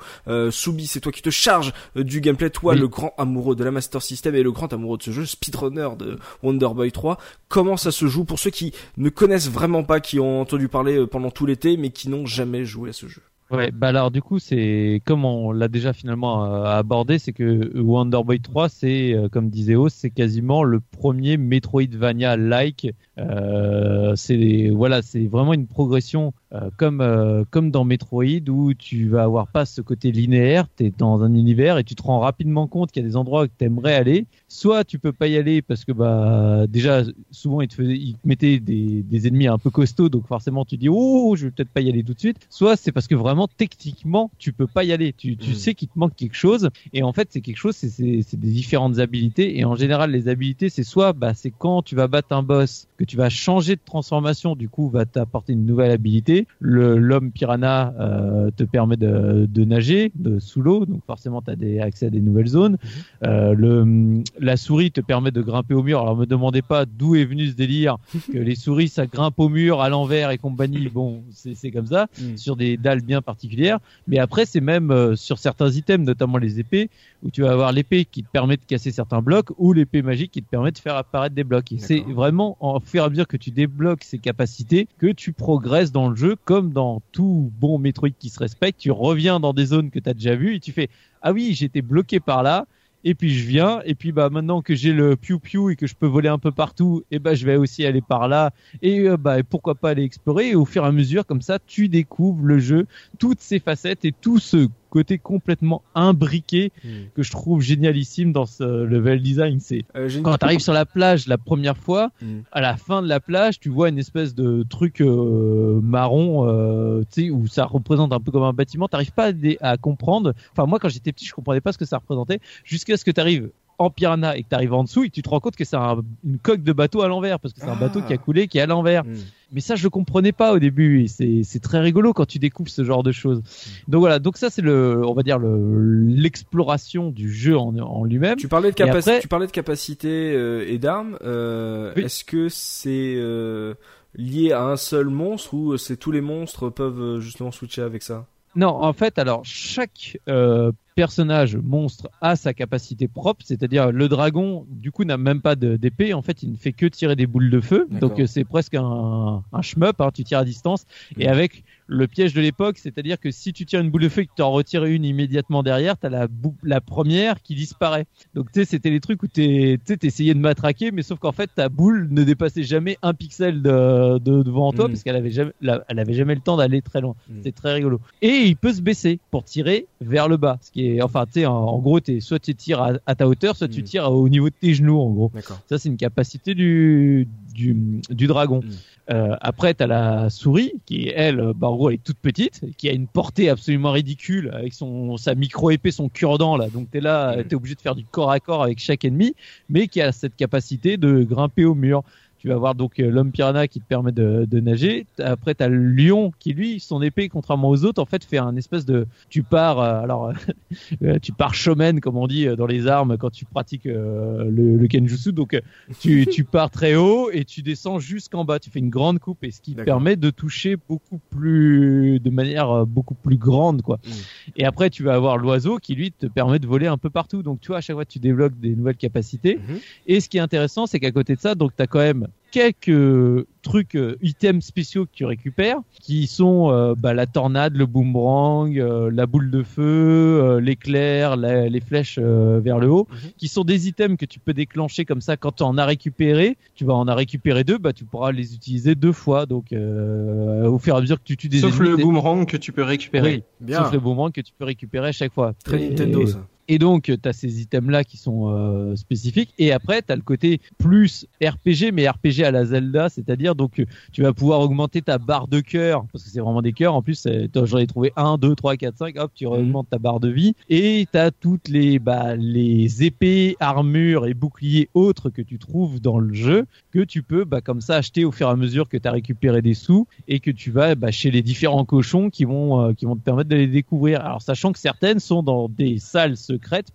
Soubi 0.50 0.88
c'est 0.88 1.00
toi 1.00 1.12
qui 1.12 1.22
te 1.22 1.30
charges 1.30 1.74
du 1.96 2.22
gameplay. 2.22 2.50
Toi 2.50 2.76
le 2.76 2.88
grand 2.88 3.14
amoureux 3.18 3.56
de 3.56 3.64
la 3.64 3.72
Master 3.72 4.02
System 4.02 4.36
et 4.36 4.44
le 4.44 4.52
grand 4.52 4.74
amoureux 4.74 4.98
de 4.98 5.04
ce 5.04 5.12
jeu 5.12 5.26
speedrunner 5.26 5.83
de 5.92 6.18
Wonder 6.42 6.70
Boy 6.74 6.92
3. 6.92 7.18
Comment 7.48 7.78
ça 7.78 7.92
se 7.92 8.08
joue 8.08 8.26
pour 8.26 8.40
ceux 8.40 8.50
qui 8.50 8.74
ne 8.98 9.10
connaissent 9.10 9.50
vraiment 9.50 9.84
pas, 9.84 10.00
qui 10.00 10.20
ont 10.20 10.42
entendu 10.42 10.68
parler 10.68 10.98
euh, 10.98 11.08
pendant 11.08 11.32
tout 11.32 11.46
l'été, 11.46 11.78
mais 11.78 11.90
qui 11.90 12.10
n'ont 12.10 12.26
jamais 12.26 12.66
joué 12.66 12.90
à 12.90 12.94
ce 12.94 13.08
jeu? 13.08 13.22
Ouais, 13.52 13.70
bah 13.72 13.90
alors 13.90 14.10
du 14.10 14.20
coup 14.20 14.40
c'est 14.40 15.02
comme 15.06 15.26
on 15.26 15.52
l'a 15.52 15.68
déjà 15.68 15.94
finalement 15.94 16.46
euh, 16.46 16.64
abordé, 16.64 17.20
c'est 17.20 17.34
que 17.34 17.78
Wonder 17.78 18.22
Boy 18.26 18.40
3 18.40 18.68
c'est 18.68 19.14
euh, 19.14 19.30
comme 19.30 19.50
disait 19.50 19.76
Oz, 19.76 19.94
c'est 19.94 20.10
quasiment 20.10 20.64
le 20.64 20.80
premier 20.80 21.38
Metroidvania 21.38 22.36
like. 22.36 22.88
Euh, 23.20 24.16
c'est 24.16 24.70
voilà, 24.70 25.04
c'est 25.04 25.28
vraiment 25.28 25.54
une 25.54 25.68
progression 25.68 26.34
euh, 26.52 26.72
comme 26.78 27.00
euh, 27.00 27.44
comme 27.52 27.70
dans 27.70 27.84
Metroid 27.84 28.50
où 28.50 28.74
tu 28.74 29.08
vas 29.08 29.24
avoir 29.24 29.48
pas 29.48 29.66
ce 29.66 29.82
côté 29.82 30.12
linéaire, 30.12 30.68
tu 30.78 30.86
es 30.86 30.94
dans 30.98 31.22
un 31.22 31.36
univers 31.36 31.78
et 31.78 31.84
tu 31.84 31.94
te 31.94 32.02
rends 32.02 32.20
rapidement 32.20 32.66
compte 32.68 32.92
qu'il 32.92 33.04
y 33.04 33.06
a 33.06 33.10
des 33.10 33.16
endroits 33.16 33.48
que 33.48 33.54
tu 33.58 33.66
aimerais 33.66 33.94
aller, 33.94 34.26
soit 34.48 34.84
tu 34.84 34.98
peux 34.98 35.12
pas 35.12 35.28
y 35.28 35.38
aller 35.38 35.62
parce 35.62 35.86
que 35.86 35.92
bah 35.92 36.66
déjà 36.68 37.04
souvent 37.30 37.62
ils 37.62 37.68
te 37.68 37.76
faisaient 37.76 37.98
ils 37.98 38.16
te 38.16 38.28
mettaient 38.28 38.60
des, 38.60 39.04
des 39.04 39.28
ennemis 39.28 39.48
un 39.48 39.60
peu 39.60 39.70
costauds 39.70 40.10
donc 40.10 40.26
forcément 40.26 40.66
tu 40.66 40.78
dis 40.78 40.90
oh 40.90 41.36
je 41.36 41.46
vais 41.46 41.52
peut-être 41.52 41.70
pas 41.70 41.82
y 41.82 41.90
aller 41.90 42.04
tout 42.04 42.16
de 42.16 42.20
suite, 42.20 42.48
soit 42.50 42.76
c'est 42.78 42.92
parce 42.92 43.08
que 43.08 43.16
vraiment 43.16 43.48
techniquement 43.48 44.32
tu 44.40 44.54
peux 44.54 44.68
pas 44.68 44.84
y 44.84 44.92
aller. 44.92 45.14
Tu, 45.14 45.38
tu 45.38 45.54
sais 45.54 45.76
qu'il 45.76 45.88
te 45.88 46.00
manque 46.00 46.16
quelque 46.16 46.36
chose. 46.36 46.70
Et 46.94 47.04
en 47.04 47.14
fait 47.14 47.28
c'est 47.32 47.42
quelque 47.42 47.58
chose, 47.58 47.76
c'est 47.76 47.90
c'est 47.90 48.40
des 48.40 48.52
différentes 48.52 48.98
habilités. 48.98 49.60
Et 49.60 49.66
en 49.66 49.76
général 49.76 50.12
les 50.12 50.28
habilités 50.28 50.70
c'est 50.70 50.84
soit 50.84 51.14
bah 51.14 51.34
c'est 51.36 51.52
quand 51.52 51.84
tu 51.84 51.96
vas 51.96 52.08
battre 52.08 52.32
un 52.32 52.42
boss 52.44 52.88
que 53.04 53.10
tu 53.10 53.18
vas 53.18 53.30
changer 53.30 53.76
de 53.76 53.82
transformation, 53.84 54.56
du 54.56 54.70
coup 54.70 54.90
va 54.90 55.06
t'apporter 55.06 55.52
une 55.54 55.66
nouvelle 55.66 55.92
habilité. 55.92 56.48
Le 56.60 56.98
l'homme 56.98 57.32
piranha 57.32 57.94
euh, 58.00 58.50
te 58.56 58.64
permet 58.64 58.96
de, 58.96 59.46
de 59.46 59.66
nager 59.66 60.12
de 60.16 60.40
sous 60.40 60.62
l'eau, 60.62 60.86
donc 60.86 61.02
forcément 61.06 61.42
tu 61.42 61.52
as 61.52 61.58
des 61.58 61.80
accès 61.80 62.06
à 62.06 62.10
des 62.10 62.22
nouvelles 62.22 62.48
zones. 62.48 62.78
Euh, 63.26 63.54
le 63.54 64.24
la 64.40 64.56
souris 64.56 64.92
te 64.92 65.02
permet 65.02 65.32
de 65.32 65.42
grimper 65.42 65.74
au 65.74 65.84
mur. 65.84 66.00
Alors 66.00 66.16
me 66.16 66.26
demandez 66.26 66.62
pas 66.62 66.86
d'où 66.86 67.16
est 67.16 67.26
venu 67.26 67.48
ce 67.48 67.56
délire 67.56 67.98
que 68.32 68.38
les 68.38 68.56
souris 68.56 68.88
ça 68.88 69.06
grimpe 69.06 69.38
au 69.40 69.50
mur 69.50 69.82
à 69.82 69.90
l'envers 69.90 70.32
et 70.32 70.38
compagnie. 70.38 70.88
Bon, 70.88 71.24
c'est 71.32 71.72
comme 71.72 71.88
ça 71.88 72.08
Mm. 72.24 72.38
sur 72.38 72.56
des 72.56 72.78
dalles 72.78 73.02
bien 73.02 73.22
particulières. 73.22 73.80
Mais 74.08 74.20
après 74.20 74.46
c'est 74.46 74.62
même 74.62 74.92
euh, 74.92 75.16
sur 75.16 75.38
certains 75.40 75.70
items, 75.72 76.06
notamment 76.06 76.38
les 76.38 76.60
épées, 76.60 76.90
où 77.24 77.32
tu 77.32 77.42
vas 77.42 77.52
avoir 77.52 77.72
l'épée 77.72 78.06
qui 78.06 78.24
te 78.24 78.30
permet 78.30 78.58
de 78.58 78.66
casser 78.66 78.92
certains 78.92 79.22
blocs 79.22 79.50
ou 79.58 79.74
l'épée 79.74 80.02
magique 80.02 80.32
qui 80.32 80.42
te 80.44 80.50
permet 80.50 80.72
de 80.72 80.78
faire 80.78 80.96
apparaître 80.96 81.36
des 81.36 81.44
blocs. 81.44 81.74
C'est 81.78 82.02
vraiment 82.02 82.58
en 82.60 82.80
fur 82.94 83.02
et 83.02 83.06
à 83.08 83.10
mesure 83.10 83.28
que 83.28 83.38
tu 83.38 83.50
débloques 83.50 84.04
ces 84.04 84.20
capacités 84.20 84.88
que 85.00 85.08
tu 85.08 85.34
progresses 85.34 85.92
dans 85.92 86.10
le 86.10 86.16
jeu 86.16 86.36
comme 86.46 86.72
dans 86.72 87.02
tout 87.12 87.52
bon 87.60 87.80
Metroid 87.80 88.12
qui 88.12 88.30
se 88.30 88.38
respecte. 88.38 88.80
Tu 88.80 88.92
reviens 88.92 89.40
dans 89.40 89.52
des 89.52 89.66
zones 89.66 89.90
que 89.90 89.98
tu 89.98 90.08
as 90.08 90.14
déjà 90.14 90.36
vues 90.36 90.58
et 90.58 90.60
tu 90.60 90.72
fais 90.72 90.90
ah 91.24 91.34
oui 91.34 91.56
j'étais 91.56 91.82
bloqué 91.82 92.20
par 92.20 92.44
là. 92.44 92.68
Et 93.04 93.16
puis 93.16 93.34
je 93.34 93.46
viens, 93.46 93.82
et 93.84 93.96
puis 93.96 94.12
bah 94.14 94.30
maintenant 94.30 94.62
que 94.62 94.76
j'ai 94.76 94.94
le 94.94 95.18
piou 95.18 95.38
piou 95.38 95.72
et 95.72 95.76
que 95.76 95.88
je 95.88 95.96
peux 95.96 96.06
voler 96.08 96.30
un 96.30 96.38
peu 96.38 96.54
partout, 96.54 97.04
et 97.12 97.20
bah 97.20 97.36
je 97.36 97.46
vais 97.46 97.58
aussi 97.58 97.86
aller 97.86 98.00
par 98.00 98.30
là, 98.30 98.52
et 98.82 99.10
euh, 99.10 99.18
bah 99.18 99.44
pourquoi 99.44 99.76
pas 99.76 99.90
aller 99.90 100.04
explorer. 100.04 100.52
Et 100.52 100.56
au 100.56 100.64
fur 100.64 100.86
et 100.86 100.88
à 100.88 100.92
mesure, 100.94 101.26
comme 101.26 101.42
ça, 101.42 101.60
tu 101.60 101.90
découvres 101.90 102.46
le 102.46 102.60
jeu, 102.60 102.88
toutes 103.20 103.42
ses 103.42 103.60
facettes 103.60 104.06
et 104.06 104.14
tout 104.14 104.40
ce 104.40 104.70
côté 104.94 105.18
complètement 105.18 105.82
imbriqué 105.96 106.72
Mm. 106.84 106.90
que 107.16 107.24
je 107.24 107.32
trouve 107.32 107.62
génialissime 107.62 108.32
dans 108.32 108.46
ce 108.46 108.64
level 108.84 109.22
design. 109.22 109.60
C'est 109.60 109.84
Euh, 109.96 110.08
quand 110.22 110.38
tu 110.38 110.46
arrives 110.46 110.60
sur 110.60 110.74
la 110.74 110.86
plage 110.86 111.28
la 111.28 111.38
première 111.40 111.78
fois, 111.78 112.12
Mm. 112.22 112.26
à 112.52 112.62
la 112.62 112.78
fin 112.78 113.02
de 113.02 113.08
la 113.08 113.20
plage, 113.20 113.60
tu 113.60 113.70
vois 113.70 113.90
une 113.90 113.98
espèce 113.98 114.36
de 114.36 114.64
truc 114.70 115.02
euh, 115.02 115.80
marron, 115.82 116.48
euh, 116.48 117.02
tu 117.12 117.24
sais, 117.26 117.30
où 117.32 117.48
ça 117.48 117.66
représente 117.66 118.14
un 118.14 118.20
peu 118.20 118.32
comme 118.32 118.44
un 118.44 118.54
bâtiment. 118.54 118.88
T'arrives 118.88 119.14
pas 119.14 119.32
à, 119.62 119.70
à 119.72 119.78
comprendre. 119.78 120.34
Enfin, 120.52 120.66
moi, 120.68 120.78
quand 120.80 120.90
j'étais 120.90 121.12
petit, 121.12 121.26
je 121.26 121.34
comprenais 121.34 121.62
pas 121.62 121.72
ce 121.72 121.78
que 121.80 121.86
ça 121.86 121.98
représentait, 121.98 122.40
jusqu'à 122.64 122.96
ce 122.98 123.04
que 123.06 123.12
tu 123.12 123.20
arrives 123.20 123.50
en 123.80 123.90
piranha 123.90 124.38
et 124.38 124.44
que 124.44 124.50
tu 124.50 124.56
arrives 124.56 124.74
en 124.74 124.84
dessous 124.84 125.04
et 125.04 125.10
que 125.10 125.14
tu 125.16 125.22
te 125.24 125.30
rends 125.30 125.40
compte 125.40 125.56
que 125.56 125.66
c'est 125.66 125.76
un- 125.76 126.02
une 126.24 126.38
coque 126.40 126.62
de 126.64 126.74
bateau 126.74 127.02
à 127.02 127.08
l'envers 127.08 127.40
parce 127.40 127.54
que 127.54 127.60
c'est 127.60 127.68
un 127.68 127.74
Ah. 127.76 127.80
bateau 127.80 128.02
qui 128.02 128.14
a 128.14 128.18
coulé 128.18 128.48
qui 128.48 128.58
est 128.60 128.62
à 128.62 128.66
l'envers. 128.66 129.04
Mm. 129.04 129.14
Mais 129.52 129.62
ça, 129.62 129.76
je 129.76 129.84
le 129.84 129.90
comprenais 129.90 130.32
pas 130.32 130.54
au 130.54 130.60
début 130.60 131.04
et 131.04 131.44
c'est 131.44 131.60
très 131.62 131.80
rigolo 131.80 132.14
quand 132.14 132.26
tu 132.26 132.40
découvres 132.40 132.70
ce 132.72 132.84
genre 132.84 133.04
de 133.04 133.12
choses. 133.12 133.42
Donc 133.88 134.00
voilà, 134.00 134.18
donc 134.20 134.38
ça 134.38 134.50
c'est 134.50 134.62
le, 134.64 135.02
on 135.06 135.14
va 135.14 135.22
dire 135.24 135.38
le 135.38 136.06
l'exploration 136.08 137.10
du 137.12 137.32
jeu 137.32 137.58
en, 137.58 137.78
en 137.78 138.04
lui-même. 138.04 138.38
Tu 138.38 138.48
parlais 138.48 138.70
de, 138.72 138.82
Et 138.82 138.86
capaci- 138.86 139.10
après- 139.10 139.20
tu 139.20 139.28
parlais 139.28 139.48
de 139.48 139.52
capacité 139.52 140.34
euh, 140.34 140.66
et 140.68 140.78
d'armes. 140.80 141.18
Euh, 141.24 141.94
Oui. 141.96 142.04
Est-ce 142.04 142.24
que 142.24 142.50
c'est 142.50 143.14
euh, 143.18 143.74
lié 144.16 144.52
à 144.54 144.64
un 144.64 144.76
seul 144.78 145.08
monstre 145.10 145.54
ou 145.54 145.78
c'est 145.78 145.98
tous 145.98 146.12
les 146.12 146.22
monstres 146.22 146.70
peuvent 146.70 147.00
euh, 147.02 147.20
justement 147.20 147.52
switcher 147.52 147.82
avec 147.84 148.02
ça? 148.04 148.26
Non, 148.56 148.70
en 148.70 148.94
fait, 148.94 149.18
alors 149.18 149.44
chaque 149.46 150.18
euh, 150.30 150.72
personnage 150.96 151.58
monstre 151.58 152.10
a 152.22 152.36
sa 152.36 152.54
capacité 152.54 153.08
propre, 153.08 153.44
c'est-à-dire 153.44 153.92
le 153.92 154.08
dragon, 154.08 154.68
du 154.70 154.92
coup, 154.92 155.06
n'a 155.06 155.18
même 155.18 155.42
pas 155.42 155.56
d'épée. 155.56 156.14
En 156.14 156.22
fait, 156.22 156.44
il 156.44 156.52
ne 156.52 156.58
fait 156.58 156.72
que 156.74 156.86
tirer 156.86 157.16
des 157.16 157.26
boules 157.26 157.50
de 157.50 157.60
feu. 157.62 157.88
Donc 157.90 158.20
euh, 158.20 158.28
c'est 158.28 158.44
presque 158.46 158.76
un, 158.76 159.44
un 159.52 159.62
shmup. 159.62 160.00
Hein, 160.02 160.12
tu 160.14 160.24
tires 160.24 160.40
à 160.40 160.46
distance 160.46 160.86
et 161.18 161.26
Mhm. 161.26 161.32
avec 161.32 161.64
le 161.94 162.08
piège 162.08 162.34
de 162.34 162.42
l'époque, 162.42 162.78
c'est-à-dire 162.80 163.20
que 163.20 163.30
si 163.32 163.54
tu 163.54 163.66
tires 163.66 163.80
une 163.80 163.92
boule 163.92 164.02
de 164.02 164.10
feu 164.10 164.22
et 164.24 164.26
que 164.26 164.32
tu 164.36 164.42
en 164.42 164.52
retires 164.52 164.84
une 164.86 165.06
immédiatement 165.06 165.62
derrière, 165.64 165.98
t'as 165.98 166.10
la 166.10 166.28
la 166.64 166.82
première 166.82 167.42
qui 167.42 167.54
disparaît. 167.56 168.06
Donc 168.34 168.52
tu 168.52 168.60
sais, 168.60 168.66
c'était 168.66 168.90
les 168.90 169.00
trucs 169.00 169.22
où 169.24 169.28
t'es- 169.28 169.78
tu 169.86 169.98
t'essayais 169.98 170.34
de 170.34 170.40
matraquer, 170.40 170.92
mais 170.92 171.04
sauf 171.04 171.20
qu'en 171.20 171.32
fait 171.32 171.50
ta 171.54 171.70
boule 171.70 172.08
ne 172.10 172.24
dépassait 172.24 172.64
jamais 172.64 172.98
un 173.04 173.14
pixel 173.14 173.62
de, 173.62 174.18
de- 174.18 174.42
devant 174.44 174.74
toi 174.74 174.86
Mhm. 174.86 174.92
parce 174.92 175.04
qu'elle 175.04 175.16
avait 175.16 175.30
jamais, 175.32 175.52
la- 175.62 175.84
elle 175.88 176.00
avait 176.00 176.14
jamais 176.14 176.36
le 176.36 176.42
temps 176.42 176.58
d'aller 176.58 176.82
très 176.82 177.00
loin. 177.02 177.16
Mhm. 177.30 177.42
C'est 177.44 177.54
très 177.56 177.74
rigolo. 177.74 178.00
Et 178.22 178.42
il 178.48 178.56
peut 178.58 178.74
se 178.74 178.82
baisser 178.82 179.20
pour 179.30 179.44
tirer 179.44 179.88
vers 180.02 180.28
le 180.28 180.38
bas, 180.38 180.58
ce 180.62 180.72
qui 180.72 180.88
est, 180.88 181.02
enfin, 181.02 181.26
tu 181.26 181.42
sais, 181.42 181.46
en, 181.46 181.54
en 181.54 181.80
gros, 181.80 182.00
t'es 182.00 182.20
soit 182.20 182.40
tu 182.40 182.56
tires 182.56 182.82
à, 182.82 182.94
à 183.06 183.16
ta 183.16 183.28
hauteur, 183.28 183.56
soit 183.56 183.68
tu 183.68 183.80
Mhm. 183.82 183.86
tires 183.86 184.12
au 184.12 184.28
niveau 184.30 184.50
de 184.50 184.56
tes 184.60 184.74
genoux, 184.74 185.00
en 185.00 185.12
gros. 185.12 185.32
Ça, 185.70 185.78
c'est 185.78 185.90
une 185.90 185.98
capacité 185.98 186.56
du, 186.56 187.28
du, 187.54 188.02
du 188.10 188.28
dragon. 188.28 188.62
Mm. 188.62 188.70
Euh, 189.12 189.36
après, 189.42 189.74
t'as 189.74 189.88
la 189.88 190.30
souris, 190.30 190.74
qui, 190.86 191.10
elle, 191.10 191.40
euh, 191.40 191.54
bah, 191.54 191.68
en 191.68 191.76
gros, 191.76 191.90
elle 191.90 191.96
est 191.96 192.04
toute 192.04 192.18
petite, 192.18 192.62
qui 192.78 192.88
a 192.88 192.94
une 192.94 193.08
portée 193.08 193.50
absolument 193.50 193.92
ridicule, 193.92 194.50
avec 194.54 194.74
son, 194.74 195.18
sa 195.18 195.36
micro-épée, 195.36 195.92
son 195.92 196.08
cure-dent, 196.10 196.56
là. 196.56 196.70
Donc, 196.70 196.90
t'es 196.90 197.02
là, 197.02 197.38
Mm. 197.38 197.44
t'es 197.44 197.56
obligé 197.56 197.76
de 197.76 197.82
faire 197.82 197.96
du 197.96 198.06
corps 198.06 198.32
à 198.32 198.40
corps 198.40 198.64
avec 198.64 198.80
chaque 198.80 199.04
ennemi, 199.06 199.36
mais 199.70 199.88
qui 199.88 200.02
a 200.02 200.12
cette 200.12 200.36
capacité 200.36 200.98
de 200.98 201.24
grimper 201.24 201.66
au 201.66 201.76
mur. 201.76 202.04
Tu 202.44 202.50
vas 202.50 202.56
avoir 202.56 202.76
donc 202.76 203.00
euh, 203.00 203.10
l'homme 203.10 203.32
piranha 203.32 203.70
qui 203.70 203.80
te 203.80 203.86
permet 203.86 204.12
de, 204.12 204.46
de 204.52 204.60
nager. 204.60 205.08
Après, 205.18 205.56
t'as 205.56 205.70
le 205.70 205.78
lion 205.78 206.34
qui, 206.40 206.52
lui, 206.52 206.82
son 206.82 207.02
épée, 207.02 207.30
contrairement 207.30 207.70
aux 207.70 207.86
autres, 207.86 208.02
en 208.02 208.06
fait, 208.06 208.26
fait 208.26 208.38
un 208.38 208.58
espèce 208.58 208.86
de. 208.86 209.08
Tu 209.30 209.44
pars, 209.44 209.80
euh, 209.80 210.02
alors, 210.02 210.34
euh, 211.04 211.20
tu 211.22 211.32
pars 211.32 211.54
shomen, 211.54 212.02
comme 212.02 212.18
on 212.18 212.28
dit 212.28 212.46
dans 212.58 212.66
les 212.66 212.88
armes 212.88 213.18
quand 213.18 213.30
tu 213.30 213.46
pratiques 213.46 213.86
euh, 213.86 214.44
le, 214.52 214.76
le 214.76 214.88
kenjutsu. 214.88 215.32
Donc, 215.32 215.58
tu, 216.02 216.26
tu 216.32 216.44
pars 216.44 216.70
très 216.70 216.96
haut 216.96 217.32
et 217.32 217.46
tu 217.46 217.62
descends 217.62 218.00
jusqu'en 218.00 218.44
bas. 218.44 218.60
Tu 218.60 218.70
fais 218.70 218.80
une 218.80 218.90
grande 218.90 219.20
coupe 219.20 219.42
et 219.46 219.52
ce 219.52 219.62
qui 219.62 219.74
te 219.74 219.82
permet 219.82 220.18
de 220.18 220.30
toucher 220.30 220.76
beaucoup 220.76 221.22
plus, 221.30 222.20
de 222.20 222.30
manière 222.30 222.86
beaucoup 222.86 223.16
plus 223.16 223.38
grande, 223.38 223.84
quoi. 223.84 224.02
Mm. 224.06 224.12
Et 224.58 224.66
après, 224.66 224.90
tu 224.90 225.04
vas 225.04 225.14
avoir 225.14 225.38
l'oiseau 225.38 225.78
qui, 225.78 225.96
lui, 225.96 226.12
te 226.12 226.26
permet 226.26 226.60
de 226.60 226.68
voler 226.68 226.88
un 226.88 226.98
peu 226.98 227.10
partout. 227.10 227.42
Donc, 227.42 227.62
tu 227.62 227.70
vois, 227.70 227.78
à 227.78 227.82
chaque 227.82 227.96
fois, 227.96 228.04
tu 228.04 228.20
débloques 228.20 228.60
des 228.60 228.76
nouvelles 228.76 228.98
capacités. 228.98 229.62
Mhm. 229.66 229.80
Et 230.08 230.20
ce 230.20 230.28
qui 230.28 230.36
est 230.36 230.42
intéressant, 230.42 230.88
c'est 230.88 231.00
qu'à 231.00 231.12
côté 231.12 231.36
de 231.36 231.40
ça, 231.40 231.56
donc 231.56 231.74
tu 231.74 231.82
as 231.82 231.88
quand 231.88 232.00
même 232.00 232.28
quelques 232.52 232.90
euh, 232.90 233.48
trucs, 233.64 233.96
euh, 233.96 234.16
items 234.22 234.64
spéciaux 234.64 235.06
que 235.06 235.12
tu 235.12 235.26
récupères, 235.26 235.78
qui 236.02 236.28
sont 236.28 236.70
euh, 236.72 236.94
bah, 236.96 237.16
la 237.16 237.26
tornade, 237.26 237.76
le 237.76 237.88
boomerang, 237.88 238.78
euh, 238.78 239.10
la 239.12 239.26
boule 239.26 239.50
de 239.50 239.64
feu, 239.64 239.82
euh, 239.82 240.62
l'éclair, 240.62 241.36
la- 241.36 241.68
les 241.68 241.80
flèches 241.80 242.20
euh, 242.22 242.60
vers 242.64 242.78
le 242.78 242.90
haut, 242.92 243.08
Mhm. 243.10 243.32
qui 243.38 243.48
sont 243.48 243.64
des 243.64 243.88
items 243.88 244.18
que 244.18 244.26
tu 244.26 244.40
peux 244.40 244.54
déclencher 244.54 245.04
comme 245.04 245.22
ça 245.22 245.36
quand 245.36 245.54
tu 245.54 245.64
en 245.64 245.78
as 245.80 245.86
récupéré. 245.86 246.58
Tu 246.76 246.86
vas 246.86 246.94
en 246.94 247.08
as 247.08 247.16
récupéré 247.16 247.64
deux, 247.64 247.80
bah 247.80 247.92
tu 247.94 248.06
pourras 248.06 248.32
les 248.32 248.54
utiliser 248.54 248.94
deux 248.94 249.14
fois. 249.14 249.48
Donc 249.48 249.74
euh, 249.74 250.68
au 250.68 250.78
fur 250.78 250.94
et 250.94 250.98
à 250.98 251.02
mesure 251.02 251.18
que 251.18 251.24
tu 251.26 251.38
tues 251.38 251.50
des 251.50 251.60
Sauf 251.60 251.76
ennemis, 251.80 251.90
le 251.90 251.98
boomerang 251.98 252.46
que 252.46 252.58
tu 252.58 252.72
peux 252.72 252.84
récupérer. 252.84 253.44
Oui, 253.62 253.68
Bien. 253.68 253.84
sauf 253.84 253.94
le 253.94 254.00
boomerang 254.00 254.32
que 254.32 254.42
tu 254.42 254.54
peux 254.58 254.66
récupérer 254.66 255.08
à 255.08 255.12
chaque 255.12 255.34
fois. 255.34 255.54
Très 255.64 255.82
Et- 255.82 255.90
Nintendo 255.90 256.28
ça. 256.28 256.46
Et 256.68 256.80
donc, 256.80 257.04
tu 257.04 257.30
as 257.30 257.34
ces 257.34 257.62
items-là 257.62 258.04
qui 258.04 258.18
sont 258.18 258.50
euh, 258.50 258.96
spécifiques. 258.96 259.54
Et 259.58 259.72
après, 259.72 260.02
tu 260.02 260.12
as 260.12 260.16
le 260.16 260.22
côté 260.22 260.62
plus 260.78 261.28
RPG, 261.42 261.92
mais 261.94 262.08
RPG 262.08 262.44
à 262.44 262.52
la 262.52 262.66
Zelda, 262.66 263.10
c'est-à-dire 263.10 263.56
donc 263.56 263.84
tu 264.12 264.22
vas 264.22 264.34
pouvoir 264.34 264.62
augmenter 264.62 265.02
ta 265.02 265.18
barre 265.18 265.48
de 265.48 265.60
cœur, 265.60 266.06
parce 266.12 266.24
que 266.24 266.30
c'est 266.30 266.40
vraiment 266.40 266.62
des 266.62 266.74
cœurs. 266.74 266.94
En 266.94 267.02
plus, 267.02 267.28
j'en 267.54 267.78
ai 267.78 267.88
trouvé 267.88 268.14
1, 268.16 268.38
2, 268.38 268.56
3, 268.56 268.78
4, 268.78 268.98
5, 268.98 269.16
hop, 269.18 269.32
tu 269.36 269.46
augmentes 269.46 269.90
ta 269.90 269.98
barre 269.98 270.20
de 270.20 270.30
vie. 270.30 270.56
Et 270.70 271.06
tu 271.12 271.18
as 271.18 271.32
toutes 271.32 271.68
les, 271.68 272.00
bah, 272.00 272.36
les 272.36 273.04
épées, 273.04 273.58
armures 273.60 274.26
et 274.26 274.34
boucliers 274.34 274.90
autres 274.94 275.30
que 275.30 275.42
tu 275.42 275.60
trouves 275.60 276.00
dans 276.00 276.20
le 276.20 276.34
jeu, 276.34 276.66
que 276.92 277.00
tu 277.00 277.24
peux 277.24 277.44
bah, 277.44 277.62
comme 277.62 277.82
ça 277.82 277.96
acheter 277.98 278.26
au 278.26 278.32
fur 278.32 278.48
et 278.48 278.52
à 278.52 278.56
mesure 278.56 278.88
que 278.88 278.98
tu 278.98 279.08
as 279.08 279.12
récupéré 279.12 279.62
des 279.62 279.74
sous 279.74 280.08
et 280.28 280.40
que 280.40 280.52
tu 280.52 280.72
vas 280.72 280.96
bah, 280.96 281.12
chez 281.12 281.32
les 281.32 281.42
différents 281.42 281.86
cochons 281.86 282.30
qui 282.30 282.46
vont, 282.46 282.82
euh, 282.82 282.94
qui 282.94 283.06
vont 283.06 283.16
te 283.16 283.22
permettre 283.22 283.50
de 283.50 283.56
les 283.56 283.68
découvrir. 283.68 284.22
Alors, 284.22 284.42
sachant 284.42 284.72
que 284.72 284.80
certaines 284.80 285.20
sont 285.20 285.44
dans 285.44 285.68
des 285.68 285.98
salles 286.00 286.38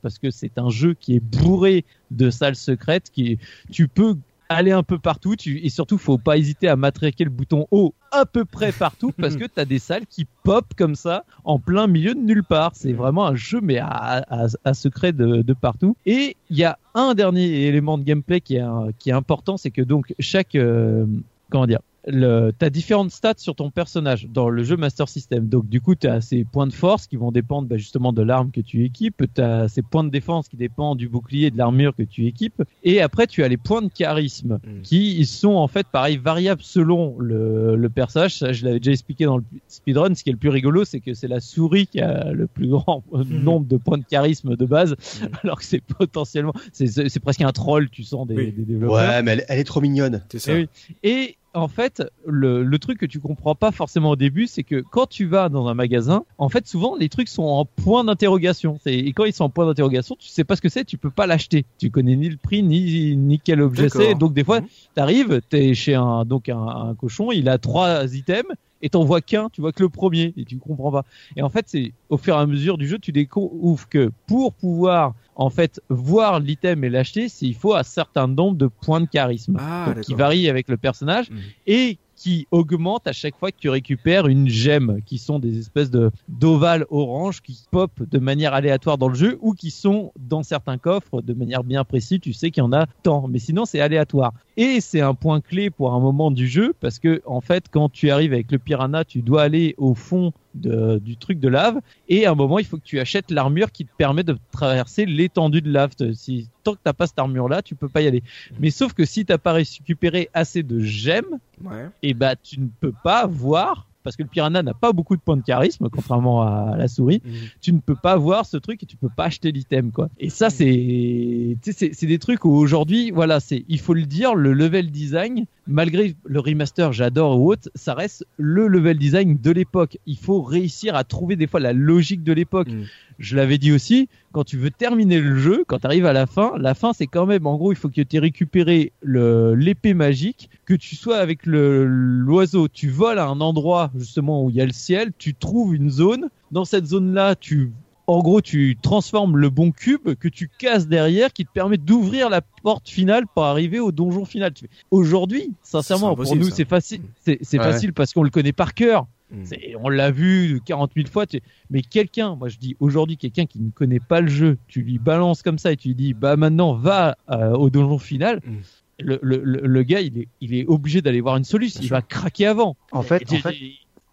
parce 0.02 0.18
que 0.18 0.30
c'est 0.30 0.58
un 0.58 0.70
jeu 0.70 0.94
qui 0.94 1.14
est 1.16 1.20
bourré 1.20 1.84
de 2.10 2.30
salles 2.30 2.56
secrètes, 2.56 3.10
qui 3.12 3.38
tu 3.70 3.88
peux 3.88 4.16
aller 4.50 4.72
un 4.72 4.82
peu 4.82 4.98
partout 4.98 5.34
et 5.44 5.68
surtout 5.68 5.98
faut 5.98 6.16
pas 6.16 6.38
hésiter 6.38 6.68
à 6.68 6.76
matraquer 6.76 7.24
le 7.24 7.28
bouton 7.30 7.66
haut 7.70 7.94
à 8.12 8.24
peu 8.24 8.46
près 8.46 8.72
partout 8.72 9.12
parce 9.12 9.36
que 9.36 9.44
tu 9.44 9.60
as 9.60 9.66
des 9.66 9.78
salles 9.78 10.06
qui 10.06 10.26
pop 10.42 10.64
comme 10.74 10.94
ça 10.94 11.24
en 11.44 11.58
plein 11.58 11.86
milieu 11.86 12.14
de 12.14 12.20
nulle 12.20 12.42
part. 12.42 12.70
C'est 12.74 12.94
vraiment 12.94 13.26
un 13.26 13.34
jeu 13.34 13.60
mais 13.60 13.78
à, 13.78 14.24
secret 14.72 15.12
de, 15.12 15.42
de 15.42 15.52
partout. 15.52 15.96
Et 16.06 16.34
il 16.48 16.56
y 16.56 16.64
a 16.64 16.78
un 16.94 17.12
dernier 17.12 17.66
élément 17.66 17.98
de 17.98 18.04
gameplay 18.04 18.40
qui 18.40 18.56
est, 18.56 18.60
un- 18.60 18.88
qui 18.98 19.10
est 19.10 19.12
important 19.12 19.58
c'est 19.58 19.70
que 19.70 19.82
donc 19.82 20.14
chaque 20.18 20.54
euh, 20.54 21.04
comment 21.50 21.66
dire 21.66 21.80
le, 22.08 22.52
t'as 22.58 22.70
différentes 22.70 23.10
stats 23.10 23.34
sur 23.38 23.54
ton 23.54 23.70
personnage 23.70 24.26
dans 24.32 24.48
le 24.48 24.62
jeu 24.64 24.76
Master 24.76 25.08
System. 25.08 25.48
Donc 25.48 25.68
du 25.68 25.80
coup, 25.80 25.94
t'as 25.94 26.20
ces 26.20 26.44
points 26.44 26.66
de 26.66 26.72
force 26.72 27.06
qui 27.06 27.16
vont 27.16 27.30
dépendre 27.32 27.68
bah, 27.68 27.76
justement 27.76 28.12
de 28.12 28.22
l'arme 28.22 28.50
que 28.50 28.60
tu 28.60 28.84
équipes. 28.84 29.24
T'as 29.34 29.68
ces 29.68 29.82
points 29.82 30.04
de 30.04 30.10
défense 30.10 30.48
qui 30.48 30.56
dépendent 30.56 30.98
du 30.98 31.08
bouclier 31.08 31.46
et 31.46 31.50
de 31.50 31.58
l'armure 31.58 31.94
que 31.94 32.02
tu 32.02 32.26
équipes. 32.26 32.62
Et 32.84 33.00
après, 33.00 33.26
tu 33.26 33.44
as 33.44 33.48
les 33.48 33.56
points 33.56 33.82
de 33.82 33.88
charisme 33.88 34.58
Mm. 34.64 34.82
qui 34.82 35.24
sont 35.26 35.54
en 35.54 35.68
fait 35.68 35.86
pareil 35.86 36.16
variables 36.16 36.62
selon 36.62 37.16
le, 37.18 37.76
le 37.76 37.88
personnage. 37.88 38.36
Ça, 38.38 38.52
je 38.52 38.64
l'avais 38.64 38.78
déjà 38.80 38.92
expliqué 38.92 39.24
dans 39.24 39.36
le 39.38 39.44
speedrun. 39.68 40.14
Ce 40.14 40.24
qui 40.24 40.30
est 40.30 40.32
le 40.32 40.38
plus 40.38 40.48
rigolo, 40.48 40.84
c'est 40.84 41.00
que 41.00 41.14
c'est 41.14 41.28
la 41.28 41.40
souris 41.40 41.86
qui 41.86 42.00
a 42.00 42.32
le 42.32 42.46
plus 42.46 42.68
grand 42.68 43.02
nombre 43.28 43.66
de 43.66 43.76
points 43.76 43.98
de 43.98 44.04
charisme 44.04 44.56
de 44.56 44.64
base, 44.66 44.94
Mm. 45.20 45.26
alors 45.44 45.58
que 45.58 45.64
c'est 45.64 45.80
potentiellement, 45.82 46.52
c'est, 46.72 46.86
c'est 46.86 47.08
c'est 47.08 47.20
presque 47.20 47.40
un 47.42 47.52
troll, 47.52 47.88
tu 47.90 48.02
sens 48.04 48.26
des, 48.26 48.34
Oui. 48.34 48.52
des 48.52 48.62
développeurs. 48.62 48.96
Ouais, 48.96 49.22
mais 49.22 49.32
elle, 49.32 49.44
elle 49.48 49.58
est 49.58 49.64
trop 49.64 49.80
mignonne. 49.80 50.22
C'est 50.30 50.38
ça. 50.38 50.52
Eh 50.52 50.56
oui. 50.62 50.68
Et 51.02 51.36
en 51.58 51.68
fait, 51.68 52.02
le, 52.26 52.62
le 52.62 52.78
truc 52.78 52.98
que 52.98 53.06
tu 53.06 53.20
comprends 53.20 53.54
pas 53.54 53.70
forcément 53.72 54.10
au 54.10 54.16
début, 54.16 54.46
c'est 54.46 54.62
que 54.62 54.82
quand 54.90 55.06
tu 55.06 55.26
vas 55.26 55.48
dans 55.48 55.66
un 55.68 55.74
magasin, 55.74 56.24
en 56.38 56.48
fait, 56.48 56.66
souvent 56.66 56.96
les 56.96 57.08
trucs 57.08 57.28
sont 57.28 57.42
en 57.44 57.64
point 57.64 58.04
d'interrogation. 58.04 58.78
Et 58.86 59.12
quand 59.12 59.24
ils 59.24 59.32
sont 59.32 59.44
en 59.44 59.50
point 59.50 59.66
d'interrogation, 59.66 60.16
tu 60.18 60.28
sais 60.28 60.44
pas 60.44 60.56
ce 60.56 60.62
que 60.62 60.68
c'est, 60.68 60.84
tu 60.84 60.98
peux 60.98 61.10
pas 61.10 61.26
l'acheter. 61.26 61.66
Tu 61.78 61.90
connais 61.90 62.16
ni 62.16 62.28
le 62.28 62.36
prix, 62.36 62.62
ni, 62.62 63.16
ni 63.16 63.38
quel 63.40 63.60
objet 63.60 63.88
c'est. 63.88 64.14
Donc 64.14 64.32
des 64.34 64.44
fois, 64.44 64.60
Mhm. 64.60 64.66
t'arrives, 64.94 65.40
t'es 65.48 65.74
chez 65.74 65.94
un 65.94 66.24
donc 66.24 66.48
un, 66.48 66.58
un 66.58 66.94
cochon, 66.94 67.30
il 67.32 67.48
a 67.48 67.58
trois 67.58 68.04
items 68.14 68.44
et 68.80 68.90
t'en 68.90 69.04
vois 69.04 69.20
qu'un, 69.20 69.48
tu 69.50 69.60
vois 69.60 69.72
que 69.72 69.82
le 69.82 69.88
premier 69.88 70.32
et 70.36 70.44
tu 70.44 70.58
comprends 70.58 70.92
pas. 70.92 71.04
Et 71.36 71.42
en 71.42 71.48
fait, 71.48 71.64
c'est 71.68 71.92
au 72.08 72.16
fur 72.16 72.34
et 72.34 72.38
à 72.38 72.46
mesure 72.46 72.78
du 72.78 72.86
jeu, 72.86 72.98
tu 72.98 73.12
découvres 73.12 73.88
que 73.88 74.10
pour 74.26 74.54
pouvoir 74.54 75.14
en 75.34 75.50
fait 75.50 75.80
voir 75.88 76.40
l'item 76.40 76.84
et 76.84 76.90
l'acheter, 76.90 77.28
c'est- 77.28 77.46
il 77.46 77.54
faut 77.54 77.74
un 77.74 77.82
certain 77.82 78.26
nombre 78.28 78.56
de 78.56 78.66
points 78.68 79.00
de 79.00 79.06
charisme 79.06 79.56
Ah, 79.58 79.84
donc, 79.86 80.00
qui 80.04 80.12
d'accord. 80.12 80.18
varie 80.26 80.48
avec 80.48 80.68
le 80.68 80.76
personnage 80.76 81.30
Mhm. 81.30 81.38
et 81.66 81.98
qui 82.18 82.48
augmente 82.50 83.06
à 83.06 83.12
chaque 83.12 83.36
fois 83.36 83.52
que 83.52 83.56
tu 83.56 83.68
récupères 83.68 84.26
une 84.26 84.48
gemme, 84.48 84.98
qui 85.06 85.18
sont 85.18 85.38
des 85.38 85.58
espèces 85.58 85.90
de 85.90 86.10
d'ovales 86.28 86.84
orange 86.90 87.40
qui 87.42 87.64
pop 87.70 87.92
de 87.98 88.18
manière 88.18 88.54
aléatoire 88.54 88.98
dans 88.98 89.08
le 89.08 89.14
jeu 89.14 89.38
ou 89.40 89.54
qui 89.54 89.70
sont 89.70 90.12
dans 90.18 90.42
certains 90.42 90.78
coffres 90.78 91.22
de 91.22 91.32
manière 91.32 91.62
bien 91.62 91.84
précise. 91.84 92.18
Tu 92.20 92.32
sais 92.32 92.50
qu'il 92.50 92.62
y 92.62 92.66
en 92.66 92.72
a 92.72 92.86
tant, 93.04 93.28
mais 93.28 93.38
sinon 93.38 93.64
c'est 93.64 93.80
aléatoire. 93.80 94.32
Et 94.56 94.80
c'est 94.80 95.00
un 95.00 95.14
point 95.14 95.40
clé 95.40 95.70
pour 95.70 95.92
un 95.92 96.00
moment 96.00 96.32
du 96.32 96.48
jeu 96.48 96.74
parce 96.80 96.98
que 96.98 97.22
en 97.24 97.40
fait, 97.40 97.66
quand 97.70 97.88
tu 97.88 98.10
arrives 98.10 98.32
avec 98.32 98.50
le 98.50 98.58
piranha, 98.58 99.04
tu 99.04 99.22
dois 99.22 99.42
aller 99.42 99.76
au 99.78 99.94
fond 99.94 100.32
de- 100.58 100.98
du 100.98 101.16
truc 101.16 101.40
de 101.40 101.48
lave 101.48 101.80
et 102.08 102.26
à 102.26 102.32
un 102.32 102.34
moment 102.34 102.58
il 102.58 102.64
faut 102.64 102.76
que 102.76 102.84
tu 102.84 103.00
achètes 103.00 103.30
l'armure 103.30 103.72
qui 103.72 103.84
te 103.84 103.90
permet 103.96 104.22
de 104.24 104.36
traverser 104.52 105.06
l'étendue 105.06 105.62
de 105.62 105.70
lave. 105.70 105.92
Si 106.14 106.48
tant 106.64 106.74
que 106.74 106.80
t'as 106.84 106.92
pas 106.92 107.06
cette 107.06 107.18
armure 107.18 107.48
là, 107.48 107.62
tu 107.62 107.74
peux 107.74 107.88
pas 107.88 108.02
y 108.02 108.06
aller. 108.06 108.22
Mais 108.60 108.70
sauf 108.70 108.92
que 108.92 109.04
si 109.04 109.24
t'as 109.24 109.38
pas 109.38 109.52
récupéré 109.52 110.28
assez 110.34 110.62
de 110.62 110.80
gemmes, 110.80 111.38
Ouais. 111.64 111.86
et 112.02 112.14
bah 112.14 112.36
tu 112.36 112.60
ne 112.60 112.68
peux 112.80 112.92
pas 113.02 113.26
voir 113.26 113.86
parce 114.04 114.14
que 114.16 114.22
le 114.22 114.28
piranha 114.28 114.62
n'a 114.62 114.74
pas 114.74 114.92
beaucoup 114.92 115.16
de 115.16 115.20
points 115.20 115.36
de 115.36 115.42
charisme 115.42 115.88
contrairement 115.90 116.42
à 116.42 116.76
la 116.78 116.86
souris 116.88 117.20
Mhm. 117.24 117.32
tu 117.60 117.72
ne 117.72 117.80
peux 117.80 117.96
pas 117.96 118.16
voir 118.16 118.46
ce 118.46 118.56
truc 118.56 118.82
et 118.82 118.86
tu 118.86 118.96
peux 118.96 119.08
pas 119.14 119.24
acheter 119.24 119.50
l'item 119.52 119.90
quoi 119.90 120.08
et 120.18 120.30
ça 120.30 120.48
sais, 120.50 121.56
c'est 121.62 121.92
c'est 121.92 122.06
des 122.06 122.18
trucs 122.18 122.44
où 122.44 122.50
aujourd'hui 122.50 123.10
voilà 123.10 123.40
c'est 123.40 123.64
il 123.68 123.80
faut 123.80 123.94
le 123.94 124.06
dire 124.06 124.34
le 124.34 124.52
level 124.52 124.90
design 124.90 125.46
malgré 125.68 126.16
le 126.24 126.40
remaster 126.40 126.92
j'adore 126.92 127.38
ou 127.38 127.52
autre 127.52 127.70
ça 127.74 127.94
reste 127.94 128.26
le 128.38 128.66
level 128.66 128.98
design 128.98 129.38
de 129.40 129.50
l'époque. 129.50 129.98
Il 130.06 130.16
faut 130.16 130.42
réussir 130.42 130.96
à 130.96 131.04
trouver 131.04 131.36
des 131.36 131.46
fois 131.46 131.60
la 131.60 131.72
logique 131.72 132.24
de 132.24 132.32
l'époque. 132.32 132.68
Mhm. 132.68 132.86
je 133.18 133.36
l'avais 133.36 133.58
dit 133.58 133.72
aussi, 133.72 134.08
quand 134.32 134.44
tu 134.44 134.56
veux 134.56 134.70
terminer 134.70 135.20
le 135.20 135.36
jeu, 135.36 135.64
quand 135.66 135.80
tu 135.80 135.86
arrives 135.86 136.06
à 136.06 136.12
la 136.12 136.26
fin, 136.26 136.52
la 136.58 136.74
fin 136.74 136.92
c'est 136.92 137.06
quand 137.06 137.26
même, 137.26 137.46
en 137.46 137.56
gros, 137.56 137.72
il 137.72 137.76
faut 137.76 137.88
que 137.88 138.00
tu 138.00 138.16
aies 138.16 138.20
récupéré 138.20 138.92
l'épée 139.02 139.94
magique, 139.94 140.48
que 140.64 140.74
tu 140.74 140.96
sois 140.96 141.18
avec 141.18 141.40
l'oiseau, 141.44 142.68
tu 142.68 142.88
voles 142.88 143.18
à 143.18 143.26
un 143.26 143.40
endroit 143.40 143.90
justement 143.96 144.44
où 144.44 144.50
il 144.50 144.56
y 144.56 144.60
a 144.60 144.66
le 144.66 144.72
ciel, 144.72 145.12
tu 145.18 145.34
trouves 145.34 145.74
une 145.74 145.90
zone, 145.90 146.28
dans 146.50 146.64
cette 146.64 146.86
zone-là, 146.86 147.34
tu 147.34 147.72
en 148.08 148.20
gros, 148.22 148.40
tu 148.40 148.76
transformes 148.82 149.36
le 149.36 149.50
bon 149.50 149.70
cube 149.70 150.14
que 150.14 150.26
tu 150.28 150.48
casses 150.58 150.88
derrière 150.88 151.32
qui 151.32 151.44
te 151.44 151.52
permet 151.52 151.76
d'ouvrir 151.76 152.28
la 152.30 152.40
porte 152.40 152.88
finale 152.88 153.24
pour 153.34 153.44
arriver 153.44 153.78
au 153.78 153.92
donjon 153.92 154.24
final. 154.24 154.52
Aujourd'hui, 154.90 155.52
sincèrement, 155.62 156.16
pour 156.16 156.34
nous, 156.36 156.50
c'est 156.50 156.64
facile. 156.68 157.02
C'est 157.20 157.38
Ouais. 157.58 157.58
facile 157.64 157.92
parce 157.92 158.12
qu'on 158.12 158.22
le 158.22 158.30
connaît 158.30 158.52
par 158.52 158.74
cœur. 158.74 159.06
C'est- 159.44 159.74
On 159.82 159.90
l'a 159.90 160.10
vu 160.10 160.60
40 160.64 160.92
000 160.96 161.06
fois. 161.06 161.26
tu- 161.26 161.40
Mais 161.68 161.82
quelqu'un, 161.82 162.34
moi 162.34 162.48
je 162.48 162.56
dis 162.56 162.76
aujourd'hui, 162.80 163.18
quelqu'un 163.18 163.44
qui 163.44 163.60
ne 163.60 163.70
connaît 163.70 164.00
pas 164.00 164.22
le 164.22 164.28
jeu, 164.28 164.56
tu 164.68 164.80
lui 164.80 164.98
balances 164.98 165.42
comme 165.42 165.58
ça 165.58 165.70
et 165.72 165.76
tu 165.76 165.88
lui 165.88 165.94
dis, 165.94 166.14
bah 166.14 166.36
maintenant 166.36 166.72
va 166.72 167.14
euh, 167.30 167.50
au 167.52 167.68
donjon 167.68 167.98
final. 167.98 168.40
Mm. 168.42 168.56
Le, 169.00 169.18
le, 169.22 169.40
le, 169.44 169.60
le 169.66 169.82
gars, 169.82 170.00
il 170.00 170.18
est, 170.18 170.28
il 170.40 170.54
est 170.54 170.64
obligé 170.66 171.02
d'aller 171.02 171.20
voir 171.20 171.36
une 171.36 171.44
solution. 171.44 171.78
Bien 171.78 171.84
Il 171.84 171.88
sûr. 171.88 171.96
va 171.96 172.02
craquer 172.02 172.46
avant. 172.46 172.74
En 172.90 173.02
fait, 173.02 173.22
Et- 173.30 173.36
en 173.36 173.40
fait, 173.40 173.54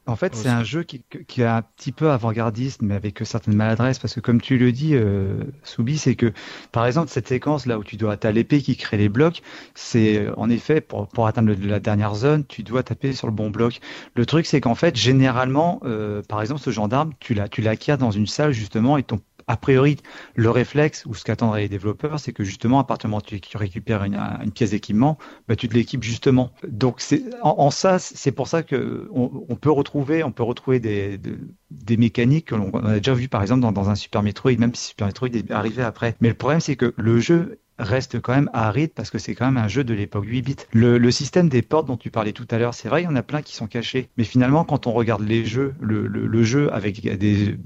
En 0.08 0.16
fait, 0.16 0.36
c'est 0.36 0.50
un 0.50 0.64
jeu 0.64 0.84
qui, 0.84 1.04
qui 1.28 1.42
est 1.42 1.46
un 1.46 1.64
petit 1.64 1.92
peu 1.92 2.12
avant-gardiste, 2.12 2.84
mais 2.84 2.94
avec 2.94 3.22
certaines 3.26 3.56
maladresses, 3.56 3.98
parce 3.98 4.14
que 4.14 4.20
comme 4.20 4.40
tu 4.40 4.60
le 4.60 4.72
dis, 4.72 4.94
euh, 4.94 5.44
Soubi, 5.64 5.98
c'est 5.98 6.16
que, 6.16 6.32
par 6.72 6.86
exemple, 6.86 7.10
cette 7.10 7.28
séquence 7.28 7.66
là 7.66 7.80
où 7.80 7.84
tu 7.84 7.98
dois, 7.98 8.16
t'as 8.16 8.32
l'épée 8.32 8.62
qui 8.62 8.78
crée 8.78 8.98
les 8.98 9.10
blocs, 9.10 9.42
c'est 9.74 10.20
euh, 10.20 10.34
en 10.38 10.48
effet 10.52 10.80
pour, 10.80 11.08
pour 11.08 11.26
atteindre 11.26 11.50
le- 11.56 11.68
la 11.68 11.80
dernière 11.80 12.14
zone, 12.14 12.46
tu 12.46 12.62
dois 12.62 12.84
taper 12.84 13.14
sur 13.14 13.26
le 13.26 13.34
bon 13.34 13.50
bloc. 13.50 13.80
Le 14.14 14.28
truc, 14.28 14.46
c'est 14.46 14.62
qu'en 14.62 14.76
fait, 14.76 14.96
généralement, 14.96 15.80
euh, 15.86 16.22
par 16.22 16.40
exemple, 16.42 16.62
ce 16.62 16.70
gendarme, 16.70 17.14
tu 17.20 17.34
l'as, 17.34 17.50
tu 17.50 17.62
l'acquiers 17.64 17.98
dans 17.98 18.12
une 18.12 18.28
salle 18.28 18.52
justement, 18.52 18.98
et 18.98 19.04
ton 19.04 19.20
a 19.48 19.58
priori, 19.58 19.98
le 20.34 20.50
réflexe 20.50 21.06
ou 21.06 21.14
ce 21.14 21.24
qu'attendraient 21.24 21.62
les 21.62 21.70
développeurs, 21.70 22.20
c'est 22.20 22.34
que 22.34 22.44
justement, 22.44 22.80
à 22.80 22.84
partir 22.84 23.08
du 23.08 23.12
moment 23.12 23.22
où 23.32 23.38
tu, 23.38 23.58
récupères 23.58 24.04
une, 24.04 24.52
pièce 24.52 24.72
d'équipement, 24.72 25.18
bah, 25.48 25.56
tu 25.56 25.68
te 25.68 25.74
l'équipes 25.76 26.04
justement. 26.04 26.52
Donc, 26.68 26.96
c'est 27.00 27.24
en, 27.42 27.70
ça, 27.70 28.00
c'est 28.00 28.32
pour 28.32 28.48
ça 28.48 28.64
que 28.64 29.08
on, 29.12 29.56
peut 29.56 29.72
retrouver, 29.72 30.24
on 30.24 30.32
peut 30.32 30.44
retrouver 30.44 30.80
des, 30.80 31.18
de- 31.18 31.38
des 31.70 31.98
mécaniques 31.98 32.48
que 32.48 32.56
l'on 32.56 32.72
on 32.74 32.86
a 32.86 32.98
déjà 32.98 33.14
vu 33.14 33.28
par 33.28 33.42
exemple 33.42 33.62
dans, 33.62 33.90
un 33.90 33.96
Super 33.96 34.24
Metroid, 34.24 34.58
même 34.58 34.74
si 34.74 34.88
Super 34.90 35.08
Metroid 35.08 35.30
est 35.30 35.52
arrivé 35.52 35.84
après. 35.84 36.16
Mais 36.22 36.30
le 36.30 36.34
problème, 36.34 36.60
c'est 36.60 36.76
que 36.76 36.94
le 36.98 37.20
jeu 37.20 37.60
reste 37.78 38.20
quand 38.22 38.34
même 38.34 38.50
aride 38.54 38.92
parce 38.96 39.10
que 39.10 39.18
c'est 39.20 39.36
quand 39.36 39.46
même 39.46 39.58
un 39.58 39.68
jeu 39.68 39.84
de 39.84 39.94
l'époque 39.94 40.26
8 40.26 40.42
bits. 40.42 40.56
Le, 40.72 40.98
le 40.98 41.12
système 41.12 41.50
des 41.50 41.62
portes 41.62 41.86
dont 41.86 41.98
tu 41.98 42.10
parlais 42.10 42.32
tout 42.32 42.48
à 42.50 42.58
l'heure, 42.58 42.74
c'est 42.74 42.90
vrai, 42.90 43.04
il 43.04 43.06
y 43.06 43.08
en 43.08 43.16
a 43.16 43.24
plein 43.24 43.42
qui 43.42 43.54
sont 43.54 43.68
cachés. 43.68 44.10
Mais 44.18 44.24
finalement, 44.24 44.64
quand 44.64 44.88
on 44.88 44.94
regarde 44.94 45.22
les 45.22 45.46
jeux, 45.46 45.76
le 45.80 46.44
jeu 46.44 46.74
avec 46.74 47.02
des 47.02 47.58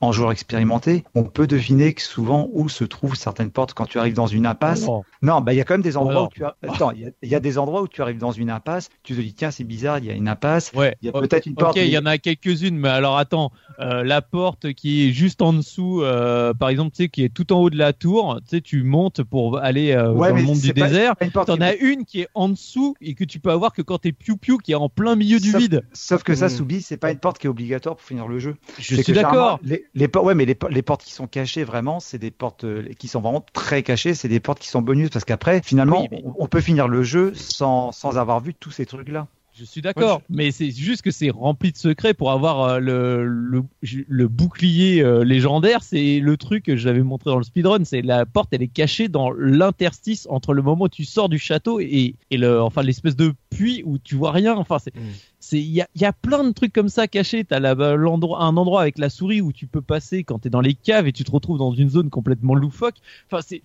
en 0.00 0.12
joueur 0.12 0.30
expérimenté, 0.32 1.04
on 1.14 1.24
peut 1.24 1.46
deviner 1.46 1.94
que 1.94 2.02
souvent 2.02 2.48
où 2.52 2.68
se 2.68 2.84
trouvent 2.84 3.16
certaines 3.16 3.50
portes 3.50 3.74
quand 3.74 3.86
tu 3.86 3.98
arrives 3.98 4.14
dans 4.14 4.26
une 4.26 4.46
impasse. 4.46 4.84
Oh. 4.88 5.04
Non, 5.22 5.40
bah 5.40 5.52
il 5.52 5.56
y 5.56 5.60
a 5.60 5.64
quand 5.64 5.74
même 5.74 5.82
des 5.82 5.96
endroits 5.96 6.24
où 6.24 6.28
tu 6.32 6.44
as... 6.44 6.54
Attends, 6.62 6.90
il 6.92 7.00
y 7.00 7.06
a- 7.06 7.10
il 7.22 7.28
y, 7.28 7.34
a 7.34 7.40
des 7.40 7.58
endroits 7.58 7.82
où 7.82 7.88
tu 7.88 8.00
arrives 8.02 8.18
dans 8.18 8.30
une 8.30 8.50
impasse, 8.50 8.88
tu 9.02 9.14
te 9.16 9.20
dis 9.20 9.34
tiens 9.34 9.50
c'est 9.50 9.64
bizarre, 9.64 9.98
il 9.98 10.04
y 10.04 10.10
a 10.10 10.14
une 10.14 10.28
impasse. 10.28 10.72
Ouais. 10.74 10.94
Il 11.02 11.06
y 11.06 11.08
a 11.08 11.12
peut-être 11.12 11.46
une 11.46 11.54
porte. 11.54 11.76
Ok, 11.76 11.82
il 11.82 11.88
y 11.90 11.98
en 11.98 12.06
a 12.06 12.18
quelques-unes, 12.18 12.76
mais 12.78 12.88
alors 12.88 13.18
attends, 13.18 13.50
euh, 13.80 14.04
la 14.04 14.22
porte 14.22 14.72
qui 14.74 15.08
est 15.08 15.12
juste 15.12 15.42
en 15.42 15.52
dessous, 15.52 16.02
euh, 16.02 16.54
par 16.54 16.68
exemple, 16.68 16.92
tu 16.94 17.04
sais, 17.04 17.08
qui 17.08 17.24
est 17.24 17.28
tout 17.34 17.52
en 17.52 17.58
haut 17.60 17.70
de 17.70 17.78
la 17.78 17.92
tour, 17.92 18.38
tu 18.48 18.56
sais, 18.56 18.60
tu 18.60 18.82
montes 18.84 19.22
pour 19.24 19.58
aller 19.58 19.92
euh, 19.92 20.12
Ouais, 20.12 20.30
dans 20.30 20.36
le 20.36 20.42
monde 20.42 20.58
du 20.60 20.72
pas- 20.72 20.86
désert. 20.86 21.14
T'en 21.46 21.60
as 21.60 21.74
une 21.74 22.04
qui 22.04 22.20
est 22.20 22.28
en 22.34 22.48
dessous 22.48 22.94
et 23.00 23.14
que 23.14 23.24
tu 23.24 23.40
peux 23.40 23.50
avoir 23.50 23.72
que 23.72 23.82
quand 23.82 23.98
t'es 23.98 24.12
piou 24.12 24.36
piou 24.36 24.58
qui 24.58 24.72
est 24.72 24.76
en 24.76 24.88
plein 24.88 25.16
milieu 25.16 25.40
du 25.40 25.50
Sauf- 25.50 25.60
vide. 25.60 25.82
Sauf 25.92 26.22
que 26.22 26.34
ça, 26.34 26.46
Mm. 26.46 26.50
Soubi, 26.50 26.82
c'est 26.82 26.96
pas 26.96 27.10
une 27.10 27.18
porte 27.18 27.38
qui 27.38 27.46
est 27.46 27.50
obligatoire 27.50 27.96
pour 27.96 28.06
finir 28.06 28.28
le 28.28 28.38
jeu. 28.38 28.56
Je 28.78 28.94
suis 29.02 29.12
d'accord. 29.12 29.58
Les, 29.64 29.84
les 29.94 30.08
portes, 30.08 30.26
ouais, 30.26 30.34
mais 30.34 30.44
les, 30.44 30.54
po- 30.54 30.68
les 30.68 30.82
portes 30.82 31.02
qui 31.02 31.12
sont 31.12 31.26
cachées 31.26 31.64
vraiment, 31.64 31.98
c'est 31.98 32.18
des 32.18 32.30
portes 32.30 32.64
euh, 32.64 32.88
qui 32.98 33.08
sont 33.08 33.20
vraiment 33.20 33.44
très 33.52 33.82
cachées. 33.82 34.14
C'est 34.14 34.28
des 34.28 34.40
portes 34.40 34.58
qui 34.58 34.68
sont 34.68 34.82
bonus 34.82 35.10
parce 35.10 35.24
qu'après, 35.24 35.62
finalement, 35.62 36.02
Oui, 36.02 36.08
mais- 36.10 36.22
on, 36.24 36.34
on 36.38 36.46
peut 36.46 36.60
finir 36.60 36.86
le 36.88 37.02
jeu 37.02 37.32
sans, 37.34 37.90
sans 37.92 38.18
avoir 38.18 38.40
vu 38.40 38.52
tous 38.54 38.70
ces 38.70 38.84
trucs-là. 38.86 39.26
Je 39.56 39.64
suis 39.64 39.80
d'accord, 39.82 40.20
mais 40.28 40.50
c'est 40.50 40.72
juste 40.72 41.02
que 41.02 41.12
c'est 41.12 41.30
rempli 41.30 41.70
de 41.70 41.76
secrets 41.76 42.12
pour 42.12 42.32
avoir 42.32 42.62
euh, 42.62 42.78
le, 42.80 43.24
le, 43.24 43.62
le 44.08 44.26
bouclier 44.26 45.00
euh, 45.00 45.22
légendaire. 45.22 45.84
C'est 45.84 46.18
le 46.18 46.36
truc 46.36 46.64
que 46.64 46.74
j'avais 46.76 47.04
montré 47.04 47.30
dans 47.30 47.38
le 47.38 47.44
speedrun. 47.44 47.84
C'est 47.84 48.02
la 48.02 48.26
porte, 48.26 48.48
elle 48.52 48.62
est 48.62 48.66
cachée 48.66 49.06
dans 49.06 49.30
l'interstice 49.30 50.26
entre 50.28 50.54
le 50.54 50.62
moment 50.62 50.86
où 50.86 50.88
tu 50.88 51.04
sors 51.04 51.28
du 51.28 51.38
château 51.38 51.78
et, 51.78 52.16
et 52.32 52.36
le, 52.36 52.60
enfin 52.60 52.82
l'espèce 52.82 53.14
de 53.14 53.32
puits 53.50 53.82
où 53.86 53.96
tu 53.98 54.16
vois 54.16 54.32
rien. 54.32 54.56
Enfin, 54.56 54.78
c'est, 54.80 54.92
Mm. 54.94 55.00
C'est, 55.46 55.58
il 55.58 55.70
y 55.70 55.82
a, 55.82 55.88
il 55.94 56.00
y 56.00 56.06
a 56.06 56.12
plein 56.12 56.42
de 56.42 56.52
trucs 56.52 56.72
comme 56.72 56.88
ça 56.88 57.06
cachés. 57.06 57.44
T'as 57.44 57.60
l'endroit, 57.96 58.42
un 58.42 58.56
endroit 58.56 58.80
avec 58.80 58.98
la 58.98 59.10
souris 59.10 59.42
où 59.42 59.52
tu 59.52 59.66
peux 59.66 59.82
passer 59.82 60.24
quand 60.24 60.38
t'es 60.38 60.48
dans 60.48 60.62
les 60.62 60.74
caves 60.74 61.06
et 61.06 61.12
tu 61.12 61.22
te 61.22 61.30
retrouves 61.30 61.58
dans 61.58 61.72
une 61.72 61.90
zone 61.90 62.08
complètement 62.08 62.54
loufoque. 62.54 62.94
Enfin, 63.30 63.42
c'est, 63.42 63.58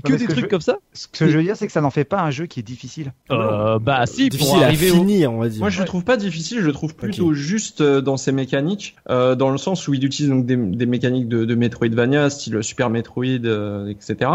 que 0.00 0.12
des 0.12 0.18
ce 0.20 0.24
que 0.24 0.32
trucs 0.32 0.44
je- 0.44 0.50
comme 0.50 0.62
ça. 0.62 0.78
Ce 0.94 1.06
que 1.06 1.28
je 1.28 1.36
veux 1.36 1.42
dire, 1.42 1.56
c'est 1.56 1.66
que 1.66 1.72
ça 1.72 1.82
n'en 1.82 1.90
fait 1.90 2.04
pas 2.04 2.22
un 2.22 2.30
jeu 2.30 2.46
qui 2.46 2.60
est 2.60 2.62
difficile. 2.62 3.12
Euh, 3.30 3.78
bah 3.78 4.06
si, 4.06 4.30
pour 4.30 4.38
difficile 4.38 4.62
à 4.62 4.66
arriver 4.66 4.90
au, 4.90 4.94
finir, 4.94 5.32
on 5.32 5.38
va 5.38 5.48
dire. 5.50 5.60
Moi, 5.60 5.68
je 5.68 5.80
le 5.80 5.84
trouve 5.84 6.04
pas 6.04 6.16
difficile, 6.16 6.60
je 6.60 6.66
le 6.66 6.72
trouve 6.72 6.94
plutôt 6.94 7.34
juste 7.34 7.82
euh, 7.82 8.00
dans 8.00 8.16
ses 8.16 8.32
mécaniques, 8.32 8.96
euh, 9.10 9.34
dans 9.34 9.50
le 9.50 9.58
sens 9.58 9.86
où 9.86 9.94
il 9.94 10.04
utilise 10.04 10.30
donc 10.30 10.46
des, 10.46 10.56
des 10.56 10.86
mécaniques 10.86 11.28
de, 11.28 11.44
de 11.44 11.54
Metroidvania, 11.54 12.30
style 12.30 12.62
Super 12.62 12.88
Metroid, 12.88 13.44
euh, 13.44 13.88
etc. 13.88 14.30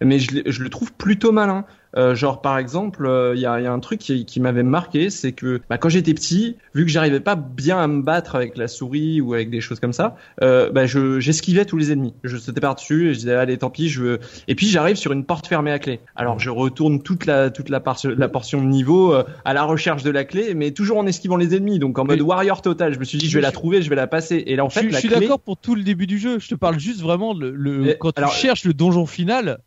Mais 0.00 0.20
je 0.20 0.62
le 0.62 0.70
trouve 0.70 0.92
plutôt 0.92 1.32
malin. 1.32 1.64
Euh, 1.96 2.14
genre 2.14 2.42
par 2.42 2.58
exemple, 2.58 3.06
euh, 3.06 3.34
il 3.34 3.40
y, 3.40 3.46
a, 3.46 3.58
il 3.60 3.64
y 3.64 3.66
a 3.66 3.72
un 3.72 3.78
truc 3.80 4.00
qui, 4.00 4.24
qui 4.26 4.40
m'avait 4.40 4.62
marqué, 4.62 5.08
c'est 5.08 5.32
que 5.32 5.60
bah, 5.70 5.78
quand 5.78 5.88
j'étais 5.88 6.12
petit, 6.14 6.56
vu 6.74 6.84
que 6.84 6.90
j'arrivais 6.90 7.20
pas 7.20 7.36
bien 7.36 7.78
à 7.78 7.86
me 7.86 8.02
battre 8.02 8.34
avec 8.34 8.56
la 8.56 8.68
souris 8.68 9.20
ou 9.20 9.32
avec 9.34 9.50
des 9.50 9.60
choses 9.60 9.80
comme 9.80 9.92
ça, 9.92 10.16
euh, 10.42 10.70
bah, 10.70 10.84
je 10.86 11.20
j'esquivais 11.20 11.64
tous 11.64 11.76
les 11.78 11.92
ennemis. 11.92 12.12
Je 12.24 12.36
sautais 12.36 12.60
par 12.60 12.74
dessus 12.74 13.08
et 13.10 13.14
je 13.14 13.18
disais 13.20 13.34
allez 13.34 13.56
tant 13.56 13.70
pis, 13.70 13.88
je 13.88 14.02
veux. 14.02 14.20
Et 14.48 14.54
puis 14.54 14.66
j'arrive 14.66 14.96
sur 14.96 15.12
une 15.12 15.24
porte 15.24 15.46
fermée 15.46 15.72
à 15.72 15.78
clé. 15.78 16.00
Alors 16.16 16.38
je 16.38 16.50
retourne 16.50 17.02
toute 17.02 17.24
la 17.26 17.50
toute 17.50 17.68
la, 17.68 17.80
par- 17.80 17.98
la 18.04 18.28
portion 18.28 18.60
de 18.62 18.66
niveau 18.68 19.14
euh, 19.14 19.24
à 19.44 19.54
la 19.54 19.62
recherche 19.62 20.02
de 20.02 20.10
la 20.10 20.24
clé, 20.24 20.54
mais 20.54 20.72
toujours 20.72 20.98
en 20.98 21.06
esquivant 21.06 21.36
les 21.36 21.54
ennemis. 21.54 21.78
Donc 21.78 21.98
en 21.98 22.04
mode 22.04 22.18
Mais- 22.18 22.22
warrior 22.24 22.60
total. 22.62 22.92
Je 22.94 22.98
me 22.98 23.04
suis 23.04 23.16
dit 23.18 23.28
je 23.30 23.38
vais 23.38 23.42
la 23.42 23.52
trouver, 23.52 23.80
je 23.80 23.88
vais 23.88 23.96
la 23.96 24.06
passer. 24.06 24.42
Et 24.46 24.56
là 24.56 24.64
en 24.64 24.70
fait 24.70 24.80
je, 24.82 24.86
la 24.88 24.92
je 24.94 24.98
suis 24.98 25.08
clé. 25.08 25.20
d'accord 25.20 25.40
pour 25.40 25.56
tout 25.56 25.74
le 25.74 25.82
début 25.82 26.06
du 26.06 26.18
jeu. 26.18 26.38
Je 26.40 26.48
te 26.48 26.54
parle 26.54 26.78
juste 26.78 27.00
vraiment 27.00 27.32
le, 27.32 27.52
le 27.52 27.94
quand 27.94 28.16
alors- 28.18 28.32
tu 28.32 28.36
cherches 28.38 28.64
le 28.64 28.74
donjon 28.74 29.06
final. 29.06 29.60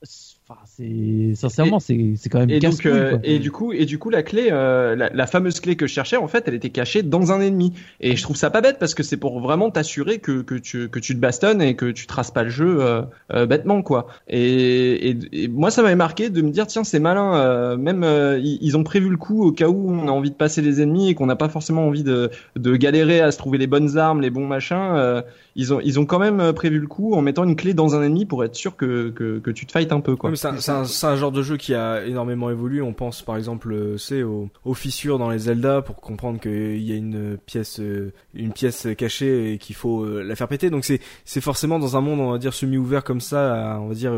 Enfin, 0.52 0.62
c'est 0.66 1.36
sincèrement, 1.36 1.80
c'est 1.80 2.18
quand 2.32 2.40
même 2.40 2.50
et 2.50 2.60
donc 2.60 2.84
euh, 2.88 3.20
et 3.24 3.38
du 3.38 3.52
coup 3.52 3.72
et 3.72 3.86
du 3.86 4.00
coup 4.00 4.10
la 4.10 4.24
clé, 4.24 4.48
euh, 4.52 4.96
la, 4.96 5.12
la, 5.14 5.28
fameuse 5.28 5.60
clé 5.60 5.76
que 5.76 5.86
je 5.86 5.94
cherchais, 5.94 6.18
en 6.18 6.28
fait, 6.28 6.46
elle 6.48 6.56
était 6.56 6.72
cachée 6.72 7.04
dans 7.04 7.32
un 7.32 7.40
ennemi. 7.40 7.74
Et 8.00 8.16
je 8.16 8.24
trouve 8.24 8.36
ça 8.36 8.50
pas 8.50 8.62
bête 8.62 8.78
parce 8.80 8.96
que 8.96 9.04
c'est 9.04 9.18
pour 9.18 9.42
vraiment 9.42 9.70
t'assurer 9.70 10.18
que 10.18 10.42
que 10.42 10.56
tu 10.56 10.90
que 10.90 10.98
tu 10.98 11.14
te 11.14 11.20
bastonnes 11.20 11.62
et 11.62 11.76
que 11.76 11.92
tu 11.92 12.08
traces 12.08 12.32
pas 12.32 12.42
le 12.42 12.50
jeu 12.50 12.82
euh, 12.82 13.04
euh 13.32 13.46
bêtement 13.46 13.84
quoi. 13.84 14.08
Et, 14.28 15.12
et, 15.32 15.48
moi 15.50 15.70
ça 15.70 15.84
m'avait 15.84 15.96
marqué 15.96 16.32
de 16.32 16.42
me 16.42 16.50
dire 16.50 16.66
tiens 16.66 16.84
c'est 16.84 17.00
malin, 17.00 17.36
euh, 17.36 17.78
même 17.78 18.04
ils, 18.42 18.76
ont 18.76 18.84
prévu 18.84 19.10
le 19.10 19.18
coup 19.18 19.44
au 19.44 19.52
cas 19.52 19.68
où 19.68 19.92
on 19.92 20.08
a 20.08 20.12
envie 20.12 20.32
de 20.32 20.36
passer 20.36 20.64
les 20.64 20.82
ennemis 20.82 21.10
et 21.10 21.14
qu'on 21.14 21.28
n'a 21.28 21.36
pas 21.36 21.50
forcément 21.50 21.86
envie 21.86 22.04
de 22.04 22.32
de 22.56 22.76
galérer 22.76 23.22
à 23.22 23.32
se 23.32 23.38
trouver 23.38 23.60
les 23.60 23.68
bonnes 23.68 24.00
armes, 24.00 24.22
les 24.22 24.32
bons 24.32 24.48
machins 24.48 25.22
ils 25.60 25.74
ont 25.74 25.82
ils 25.82 26.00
ont 26.00 26.06
quand 26.06 26.20
même 26.20 26.40
euh, 26.40 26.54
prévu 26.54 26.80
le 26.80 26.88
coup 26.88 27.14
en 27.14 27.22
mettant 27.22 27.44
une 27.44 27.58
clé 27.58 27.74
dans 27.74 27.94
un 27.94 28.02
ennemi 28.02 28.26
pour 28.26 28.46
être 28.46 28.56
sûr 28.56 28.78
que 28.78 29.10
que, 29.10 29.52
tu 29.52 29.66
te 29.66 29.72
fights 29.72 29.92
un 29.92 30.00
peu 30.00 30.16
quoi. 30.16 30.32
c'est 30.36 31.06
un, 31.06 31.16
genre 31.16 31.32
de 31.32 31.42
jeu 31.42 31.58
qui 31.58 31.74
a 31.74 32.06
énormément 32.06 32.50
évolué. 32.50 32.82
On 32.82 32.94
pense 32.94 33.22
par 33.24 33.36
exemple 33.36 33.74
euh, 33.74 33.98
c'est 33.98 34.24
aux, 34.24 34.50
aux, 34.64 34.74
fissures 34.74 35.20
dans 35.20 35.30
les 35.30 35.40
Zelda 35.40 35.82
pour 35.82 35.98
comprendre 35.98 36.40
qu'il 36.40 36.82
y 36.82 36.94
a 36.94 36.96
une 36.96 37.38
pièce 37.46 37.80
euh, 37.82 38.14
une 38.34 38.54
pièce 38.54 38.88
cachée 38.98 39.54
et 39.54 39.58
qu'il 39.58 39.76
faut 39.76 40.08
la 40.08 40.36
faire 40.36 40.48
péter. 40.48 40.70
Donc 40.70 40.86
c'est 40.86 41.02
c'est 41.26 41.42
forcément 41.42 41.78
dans 41.78 41.98
un 41.98 42.02
monde 42.02 42.22
on 42.22 42.32
va 42.32 42.38
dire 42.38 42.54
semi 42.54 42.78
ouvert 42.78 43.04
comme 43.04 43.22
ça, 43.22 43.80
on 43.82 43.88
va 43.88 43.94
dire 43.96 44.14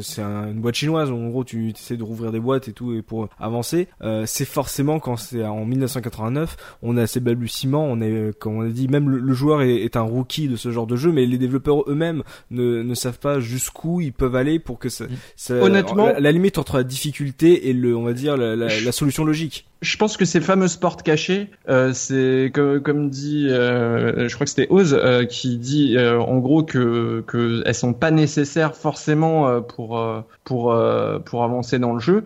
c'est 0.00 0.22
une 0.22 0.60
boîte 0.60 0.74
chinoise 0.74 1.10
en 1.10 1.28
gros 1.28 1.44
tu 1.44 1.70
essaies 1.70 1.96
de 1.96 2.02
rouvrir 2.02 2.30
des 2.30 2.40
boîtes 2.40 2.68
et 2.68 2.72
tout 2.72 2.92
et 2.92 3.00
pour 3.00 3.28
avancer. 3.38 3.88
Euh, 4.02 4.24
c'est 4.26 4.44
forcément 4.44 4.98
quand 4.98 5.16
c'est 5.16 5.44
en 5.44 5.64
1989, 5.64 6.56
on 6.82 6.96
a 6.96 7.06
ces 7.06 7.20
balbutiements, 7.20 7.84
on 7.84 8.00
est 8.00 8.38
comme 8.38 8.58
on 8.58 8.62
a 8.62 8.68
dit 8.68 8.88
même 8.88 9.08
le, 9.08 9.32
joueur 9.32 9.62
est, 9.62 9.76
est 9.76 9.96
un 9.96 10.02
rookie 10.02 10.48
de 10.48 10.56
ce 10.56 10.73
genre 10.74 10.86
de 10.86 10.96
jeu, 10.96 11.12
mais 11.12 11.26
les 11.26 11.38
développeurs 11.38 11.88
eux-mêmes 11.88 12.22
ne, 12.50 12.82
ne 12.82 12.94
savent 12.94 13.18
pas 13.18 13.40
jusqu'où 13.40 14.00
ils 14.00 14.12
peuvent 14.12 14.36
aller 14.36 14.58
pour 14.58 14.78
que 14.78 14.88
ça, 14.88 15.06
ça 15.36 15.54
honnêtement 15.54 16.12
la, 16.18 16.32
limite 16.32 16.58
entre 16.58 16.76
la 16.76 16.84
difficulté 16.84 17.68
et 17.68 17.72
le 17.72 17.96
on 17.96 18.04
va 18.04 18.12
dire 18.12 18.36
la, 18.36 18.56
la, 18.56 18.66
la 18.66 18.92
solution 18.92 19.24
logique 19.24 19.66
je 19.84 19.96
pense 19.98 20.16
que 20.16 20.24
ces 20.24 20.40
fameuses 20.40 20.76
portes 20.76 21.02
cachées, 21.02 21.50
euh, 21.68 21.92
c'est 21.92 22.50
comme, 22.54 22.80
comme 22.80 23.10
dit, 23.10 23.48
euh, 23.50 24.28
je 24.28 24.34
crois 24.34 24.46
que 24.46 24.50
c'était 24.50 24.66
Oz 24.70 24.94
euh, 24.94 25.24
qui 25.26 25.58
dit 25.58 25.96
euh, 25.96 26.18
en 26.18 26.38
gros 26.38 26.62
que 26.62 27.22
que 27.26 27.62
elles 27.66 27.74
sont 27.74 27.92
pas 27.92 28.10
nécessaires 28.10 28.74
forcément 28.74 29.46
euh, 29.48 29.60
pour 29.60 30.02
pour 30.44 30.76
pour 31.24 31.44
avancer 31.44 31.78
dans 31.78 31.92
le 31.92 32.00
jeu. 32.00 32.24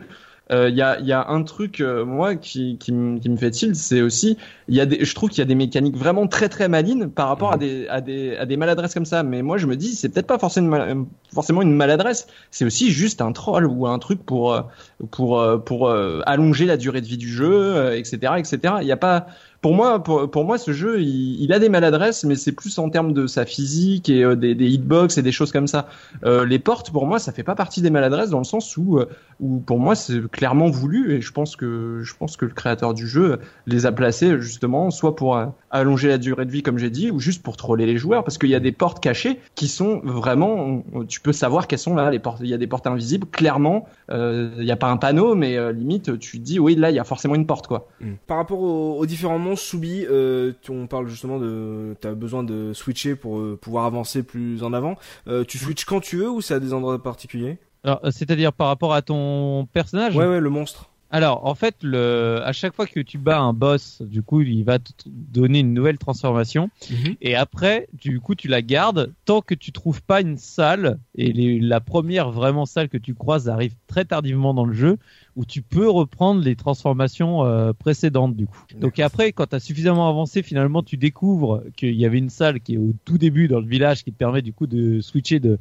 Il 0.51 0.57
euh, 0.57 0.71
y, 0.71 0.81
a, 0.81 0.99
y, 1.01 1.13
a, 1.13 1.29
un 1.29 1.43
truc 1.43 1.83
euh, 1.83 2.07
moi 2.07 2.35
qui, 2.35 2.79
qui, 2.79 2.91
qui 3.21 3.29
me 3.29 3.37
fait 3.37 3.51
tilt, 3.51 3.77
c'est 3.77 4.01
aussi 4.01 4.39
il 4.69 4.75
y 4.75 4.81
a 4.81 4.87
des, 4.87 5.05
je 5.05 5.15
trouve 5.15 5.29
qu'il 5.29 5.41
y 5.41 5.43
a 5.43 5.45
des 5.45 5.55
mécaniques 5.55 5.97
vraiment 5.97 6.27
très 6.27 6.49
très 6.49 6.69
malines 6.69 7.11
par 7.11 7.29
rapport 7.29 7.53
à 7.53 7.57
mhm. 7.57 7.61
des 7.61 7.89
à 7.89 8.01
des 8.01 8.37
à 8.37 8.47
des 8.47 8.57
maladresses 8.57 8.95
comme 8.95 9.05
ça. 9.05 9.23
Mais 9.23 9.43
moi 9.43 9.59
je 9.59 9.67
me 9.67 9.77
dis 9.77 9.95
c'est 9.95 10.09
peut-être 10.09 10.27
pas 10.27 10.39
forcément 10.39 10.77
une, 10.77 11.07
forcément 11.35 11.61
une 11.61 11.75
maladresse, 11.75 12.29
c'est 12.51 12.65
aussi 12.65 12.91
juste 12.93 13.21
un 13.21 13.33
troll 13.33 13.67
ou 13.67 13.87
un 13.87 13.99
truc 13.99 14.25
pour 14.25 14.55
euh, 14.55 14.63
pour 15.11 15.45
pour, 15.67 15.91
allonger 15.91 16.65
la 16.65 16.79
durée 16.79 17.03
de 17.03 17.07
vie 17.07 17.19
du 17.19 17.29
jeu, 17.29 17.95
etc. 17.95 18.33
etc. 18.39 18.75
Il 18.81 18.87
n'y 18.87 18.93
a 18.93 18.97
pas 18.97 19.27
pour 19.61 19.75
moi, 19.75 20.03
pour, 20.03 20.45
moi, 20.45 20.57
ce 20.57 20.73
jeu, 20.73 21.01
il, 21.01 21.53
a 21.53 21.59
des 21.59 21.69
maladresses, 21.69 22.23
mais 22.23 22.37
c'est 22.37 22.53
plus 22.53 22.79
en 22.79 22.91
termes 22.91 23.13
de 23.13 23.27
sa 23.27 23.45
physique 23.45 24.09
et 24.09 24.23
euh, 24.23 24.37
des, 24.37 24.53
hitbox 24.53 25.19
et 25.19 25.23
des 25.23 25.33
choses 25.33 25.51
comme 25.51 25.67
ça. 25.67 25.89
Euh, 26.25 26.47
les 26.47 26.61
portes, 26.61 26.93
pour 26.93 27.07
moi, 27.07 27.19
ça 27.19 27.33
fait 27.33 27.43
pas 27.43 27.57
partie 27.57 27.83
des 27.83 27.91
maladresses 27.91 28.31
dans 28.31 28.39
le 28.39 28.45
sens 28.45 28.77
où, 28.77 28.99
euh, 28.99 29.07
où 29.41 29.59
pour 29.59 29.81
moi, 29.81 29.97
c'est 29.97 30.31
clairement 30.31 30.71
voulu 30.71 31.13
et 31.13 31.21
je 31.21 31.33
pense 31.33 31.57
que 31.57 32.01
je 32.03 32.15
pense 32.15 32.37
que 32.37 32.45
le 32.45 32.53
créateur 32.53 32.95
du 32.95 33.09
jeu 33.09 33.41
les 33.67 33.87
a 33.87 33.93
placées 33.93 34.41
justement 34.41 34.91
soit 34.91 35.17
pour 35.17 35.37
euh, 35.37 35.47
allonger 35.71 36.09
la 36.09 36.19
durée 36.19 36.47
de 36.47 36.53
vie, 36.53 36.63
comme 36.63 36.79
j'ai 36.79 36.91
dit, 36.91 37.11
ou 37.11 37.19
juste 37.19 37.43
pour 37.43 37.57
troller 37.57 37.87
les 37.87 37.97
joueurs, 37.97 38.23
parce 38.23 38.39
qu'il 38.39 38.51
y 38.51 38.55
a 38.55 38.61
des 38.61 38.73
portes 38.73 39.01
cachées 39.01 39.41
qui 39.57 39.67
sont 39.67 40.01
vraiment, 40.05 40.85
tu 41.09 41.21
peux 41.21 41.33
savoir 41.33 41.67
qu'elles 41.67 41.79
sont 41.81 41.97
là. 41.97 42.11
Les 42.11 42.21
portes, 42.21 42.39
il 42.43 42.49
y 42.49 42.55
a 42.55 42.59
des 42.59 42.69
portes 42.69 42.87
invisibles, 42.87 43.27
clairement. 43.27 43.87
Il 44.11 44.53
n'y 44.59 44.71
a 44.71 44.77
pas 44.77 44.89
un 44.89 44.97
panneau, 44.97 45.35
mais 45.35 45.73
limite, 45.73 46.19
tu 46.19 46.39
te 46.39 46.43
dis 46.43 46.59
oui, 46.59 46.75
là, 46.75 46.91
il 46.91 46.97
y 46.97 46.99
a 46.99 47.05
forcément 47.05 47.35
une 47.35 47.47
porte, 47.47 47.67
quoi. 47.67 47.89
Mmh. 48.01 48.13
Par 48.27 48.39
rapport 48.39 48.61
aux 48.61 49.05
différents 49.07 49.39
Soubi, 49.57 50.05
euh, 50.09 50.53
on 50.69 50.87
parle 50.87 51.09
justement 51.09 51.39
de, 51.39 51.97
t'as 52.01 52.15
besoin 52.15 52.43
de 52.43 52.73
switcher 52.73 53.15
pour 53.15 53.39
euh, 53.39 53.59
pouvoir 53.61 53.85
avancer 53.85 54.23
plus 54.23 54.63
en 54.63 54.73
avant. 54.73 54.97
Euh, 55.27 55.45
tu 55.45 55.59
switches 55.59 55.85
quand 55.85 56.01
tu 56.01 56.19
veux 56.19 56.31
ou 56.31 56.41
c'est 56.41 56.55
à 56.55 56.61
des 56.61 56.73
endroits 56.73 57.03
particuliers? 57.03 57.59
Alors, 57.85 58.01
c'est-à-dire 58.11 58.53
par 58.53 58.69
rapport 58.69 58.95
à 58.95 59.03
ton 59.03 59.67
personnage? 59.73 60.17
Ouais, 60.17 60.27
ouais, 60.27 60.41
le 60.41 60.51
monstre. 60.51 60.91
Alors, 61.11 61.47
en 61.47 61.55
fait, 61.55 61.77
le, 61.83 62.41
à 62.45 62.53
chaque 62.53 62.75
fois 62.75 62.87
que 62.87 63.01
tu 63.01 63.17
bats 63.17 63.39
un 63.39 63.55
boss, 63.55 64.03
du 64.03 64.23
coup, 64.23 64.43
il 64.43 64.63
va 64.65 64.79
te 64.79 64.93
donner 65.07 65.61
une 65.61 65.73
nouvelle 65.73 65.97
transformation. 65.97 66.71
Mhm. 66.91 67.17
Et 67.23 67.35
après, 67.35 67.89
du 67.95 68.21
coup, 68.21 68.35
tu 68.35 68.49
la 68.49 68.61
gardes 68.61 69.13
tant 69.25 69.41
que 69.41 69.55
tu 69.55 69.73
trouves 69.73 70.03
pas 70.03 70.21
une 70.21 70.37
salle. 70.37 70.99
Et 71.15 71.61
la 71.61 71.81
première 71.81 72.31
vraiment 72.31 72.67
salle 72.67 72.91
que 72.91 72.99
tu 72.99 73.15
croises 73.15 73.49
arrive 73.49 73.75
très 73.87 74.05
tardivement 74.05 74.53
dans 74.53 74.67
le 74.67 74.75
jeu 74.75 74.99
où 75.39 75.45
tu 75.45 75.62
peux 75.62 75.89
reprendre 75.89 76.43
les 76.43 76.57
transformations 76.57 77.45
euh, 77.45 77.72
précédentes 77.72 78.34
du 78.34 78.49
coup. 78.49 78.59
Donc 78.76 78.99
après, 78.99 79.30
quand 79.30 79.47
tu 79.47 79.55
as 79.55 79.61
suffisamment 79.61 80.09
avancé, 80.09 80.43
finalement, 80.43 80.82
tu 80.82 80.97
découvres 80.97 81.62
qu'il 81.76 81.95
y 81.95 82.05
avait 82.05 82.18
une 82.18 82.28
salle 82.28 82.59
qui 82.59 82.74
est 82.74 82.76
au 82.76 82.93
tout 83.05 83.18
début 83.18 83.47
dans 83.47 83.61
le 83.61 83.66
village 83.68 84.03
qui 84.03 84.12
te 84.12 84.18
permet 84.18 84.43
du 84.43 84.53
coup 84.53 84.66
de 84.66 85.01
switcher, 85.01 85.39
de 85.39 85.59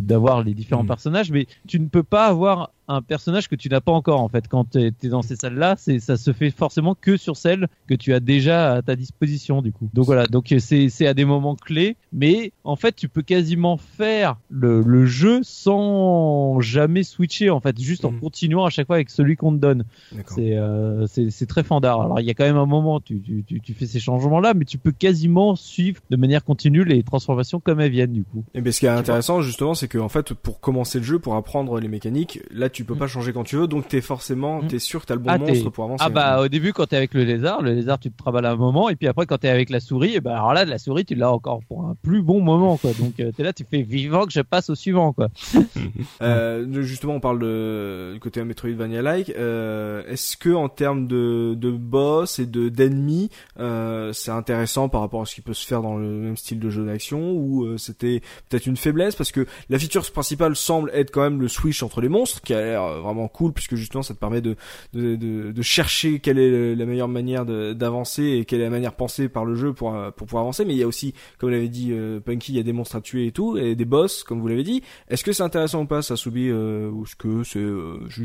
d'avoir 0.00 0.42
les 0.42 0.54
différents 0.54 0.84
mhm. 0.84 0.88
personnages, 0.88 1.30
mais 1.30 1.46
tu 1.68 1.78
ne 1.78 1.88
peux 1.88 2.02
pas 2.02 2.28
avoir 2.28 2.70
un 2.88 3.02
personnage 3.02 3.48
que 3.48 3.56
tu 3.56 3.68
n'as 3.68 3.80
pas 3.80 3.92
encore 3.92 4.20
en 4.20 4.28
fait. 4.28 4.48
Quand 4.48 4.70
tu 4.70 4.78
es, 4.78 5.08
dans 5.08 5.22
ces 5.22 5.36
salles-là, 5.36 5.74
c'est 5.76 5.98
ça 5.98 6.16
se 6.16 6.32
fait 6.32 6.50
forcément 6.50 6.94
que 6.94 7.16
sur 7.16 7.36
celles 7.36 7.68
que 7.88 7.94
tu 7.94 8.14
as 8.14 8.20
déjà 8.20 8.74
à 8.74 8.82
ta 8.82 8.96
disposition 8.96 9.60
du 9.60 9.72
coup. 9.72 9.90
Donc 9.92 10.06
voilà, 10.06 10.26
donc 10.26 10.54
c'est 10.58 10.88
c'est 10.88 11.06
à 11.06 11.14
des 11.14 11.24
moments 11.24 11.56
clés, 11.56 11.96
mais 12.12 12.52
en 12.64 12.76
fait 12.76 12.94
tu 12.94 13.08
peux 13.08 13.22
quasiment 13.22 13.76
faire 13.76 14.36
le, 14.48 14.82
le 14.82 15.06
jeu 15.06 15.40
sans 15.42 16.60
jamais 16.60 17.02
switcher 17.02 17.50
en 17.50 17.60
fait, 17.60 17.78
juste 17.80 18.04
en 18.04 18.12
mhm. 18.12 18.20
continuant 18.20 18.45
à 18.54 18.70
chaque 18.70 18.86
fois 18.86 18.96
avec 18.96 19.10
celui 19.10 19.36
qu'on 19.36 19.52
te 19.52 19.58
donne. 19.58 19.84
C'est 20.26 20.56
euh, 20.56 21.06
c'est 21.06 21.46
très 21.46 21.62
fandard. 21.62 22.00
Alors 22.00 22.20
il 22.20 22.26
y 22.26 22.30
a 22.30 22.34
quand 22.34 22.44
même 22.44 22.56
un 22.56 22.66
moment 22.66 23.00
tu 23.00 23.20
tu 23.20 23.44
tu, 23.44 23.60
tu 23.60 23.74
fais 23.74 23.86
ces 23.86 24.00
changements 24.00 24.40
là, 24.40 24.54
mais 24.54 24.64
tu 24.64 24.78
peux 24.78 24.92
quasiment 24.92 25.56
suivre 25.56 26.00
de 26.10 26.16
manière 26.16 26.44
continue 26.44 26.84
les 26.84 27.02
transformations 27.02 27.60
comme 27.60 27.80
elles 27.80 27.90
viennent 27.90 28.12
du 28.12 28.24
coup. 28.24 28.44
Et 28.54 28.60
ben 28.60 28.72
ce 28.72 28.80
qui 28.80 28.86
est 28.86 28.90
intéressant 28.90 29.40
justement, 29.40 29.74
c'est 29.74 29.88
que 29.88 29.98
en 29.98 30.08
fait 30.08 30.32
pour 30.34 30.60
commencer 30.60 30.98
le 30.98 31.04
jeu, 31.04 31.18
pour 31.18 31.34
apprendre 31.34 31.78
les 31.80 31.88
mécaniques, 31.88 32.40
là 32.50 32.70
tu 32.70 32.84
peux 32.84 32.94
mm. 32.94 32.98
pas 32.98 33.06
changer 33.06 33.32
quand 33.32 33.44
tu 33.44 33.56
veux, 33.56 33.66
donc 33.66 33.88
t'es 33.88 34.00
forcément, 34.00 34.62
mm. 34.62 34.68
t'es 34.68 34.78
sûr 34.78 35.00
que 35.00 35.06
t'as 35.06 35.14
le 35.14 35.20
bon 35.20 35.30
ah, 35.30 35.38
monstre 35.38 35.70
pour 35.70 35.84
avancer. 35.84 36.04
Ah 36.06 36.10
bah 36.10 36.40
au 36.40 36.48
début 36.48 36.72
quand 36.72 36.86
t'es 36.86 36.96
avec 36.96 37.14
le 37.14 37.24
lézard, 37.24 37.62
le 37.62 37.72
lézard 37.72 37.98
tu 37.98 38.10
te 38.10 38.16
travailles 38.16 38.46
un 38.46 38.56
moment, 38.56 38.88
et 38.88 38.96
puis 38.96 39.08
après 39.08 39.26
quand 39.26 39.38
t'es 39.38 39.48
avec 39.48 39.70
la 39.70 39.80
souris, 39.80 40.14
et 40.14 40.20
bah 40.20 40.34
alors 40.34 40.54
là 40.54 40.64
la 40.64 40.78
souris 40.78 41.04
tu 41.04 41.14
l'as 41.14 41.32
encore 41.32 41.60
pour 41.68 41.84
un 41.84 41.96
plus 42.02 42.22
bon 42.22 42.40
moment 42.40 42.76
quoi. 42.76 42.92
Donc 42.98 43.18
euh, 43.20 43.32
t'es 43.32 43.42
là, 43.42 43.52
tu 43.52 43.64
fais 43.68 43.82
vivant 43.82 44.26
que 44.26 44.32
je 44.32 44.40
passe 44.40 44.70
au 44.70 44.74
suivant 44.74 45.12
quoi. 45.12 45.28
euh, 46.22 46.82
justement 46.82 47.14
on 47.14 47.20
parle 47.20 47.38
de, 47.40 48.12
du 48.14 48.20
côté 48.36 48.46
Metroidvania-like. 48.46 49.30
Euh, 49.30 50.02
Est-ce 50.06 50.36
que 50.36 50.50
en 50.50 50.68
termes 50.68 51.06
de, 51.06 51.54
de 51.54 51.70
boss 51.70 52.38
et 52.38 52.46
de 52.46 52.68
d'ennemis, 52.68 53.30
euh, 53.58 54.12
c'est 54.12 54.30
intéressant 54.30 54.88
par 54.88 55.00
rapport 55.00 55.22
à 55.22 55.26
ce 55.26 55.34
qui 55.34 55.40
peut 55.40 55.54
se 55.54 55.66
faire 55.66 55.82
dans 55.82 55.96
le 55.96 56.08
même 56.08 56.36
style 56.36 56.58
de 56.58 56.70
jeu 56.70 56.84
d'action 56.84 57.32
ou 57.32 57.64
euh, 57.64 57.78
c'était 57.78 58.20
peut-être 58.48 58.66
une 58.66 58.76
faiblesse 58.76 59.14
parce 59.14 59.32
que 59.32 59.46
la 59.68 59.78
feature 59.78 60.10
principale 60.10 60.56
semble 60.56 60.90
être 60.92 61.10
quand 61.10 61.22
même 61.22 61.40
le 61.40 61.48
switch 61.48 61.82
entre 61.82 62.00
les 62.00 62.08
monstres 62.08 62.40
qui 62.40 62.54
a 62.54 62.58
euh, 62.58 63.00
vraiment 63.00 63.28
cool 63.28 63.52
puisque 63.52 63.74
justement 63.76 64.02
ça 64.02 64.14
te 64.14 64.18
permet 64.18 64.40
de, 64.40 64.56
de, 64.92 65.16
de, 65.16 65.52
de 65.52 65.62
chercher 65.62 66.18
quelle 66.20 66.38
est 66.38 66.74
la 66.74 66.86
meilleure 66.86 67.08
manière 67.08 67.46
d'avancer 67.46 68.22
et 68.22 68.44
quelle 68.44 68.60
est 68.60 68.64
la 68.64 68.70
manière 68.70 68.94
pensée 68.94 69.28
par 69.28 69.44
le 69.44 69.54
jeu 69.54 69.72
pour, 69.72 69.94
euh, 69.94 70.10
pour 70.10 70.26
pouvoir 70.26 70.42
avancer. 70.42 70.64
Mais 70.64 70.74
il 70.74 70.78
y 70.78 70.82
a 70.82 70.86
aussi, 70.86 71.14
comme 71.38 71.50
l'avait 71.50 71.68
dit 71.68 71.90
euh, 71.92 72.20
Punky, 72.20 72.52
il 72.52 72.56
y 72.56 72.60
a 72.60 72.62
des 72.62 72.72
monstres 72.72 72.96
à 72.96 73.00
tuer 73.00 73.26
et 73.26 73.32
tout, 73.32 73.56
et 73.56 73.74
des 73.74 73.84
boss, 73.84 74.24
comme 74.24 74.40
vous 74.40 74.48
l'avez 74.48 74.62
dit. 74.64 74.82
Est-ce 75.08 75.24
que 75.24 75.32
c'est 75.32 75.42
intéressant 75.42 75.82
ou 75.82 75.86
pas, 75.86 76.02
ça 76.02 76.16
subit 76.16 76.48
euh, 76.50 76.90
ou 76.90 77.04
est-ce 77.04 77.16
que 77.16 77.42
c'est 77.44 77.60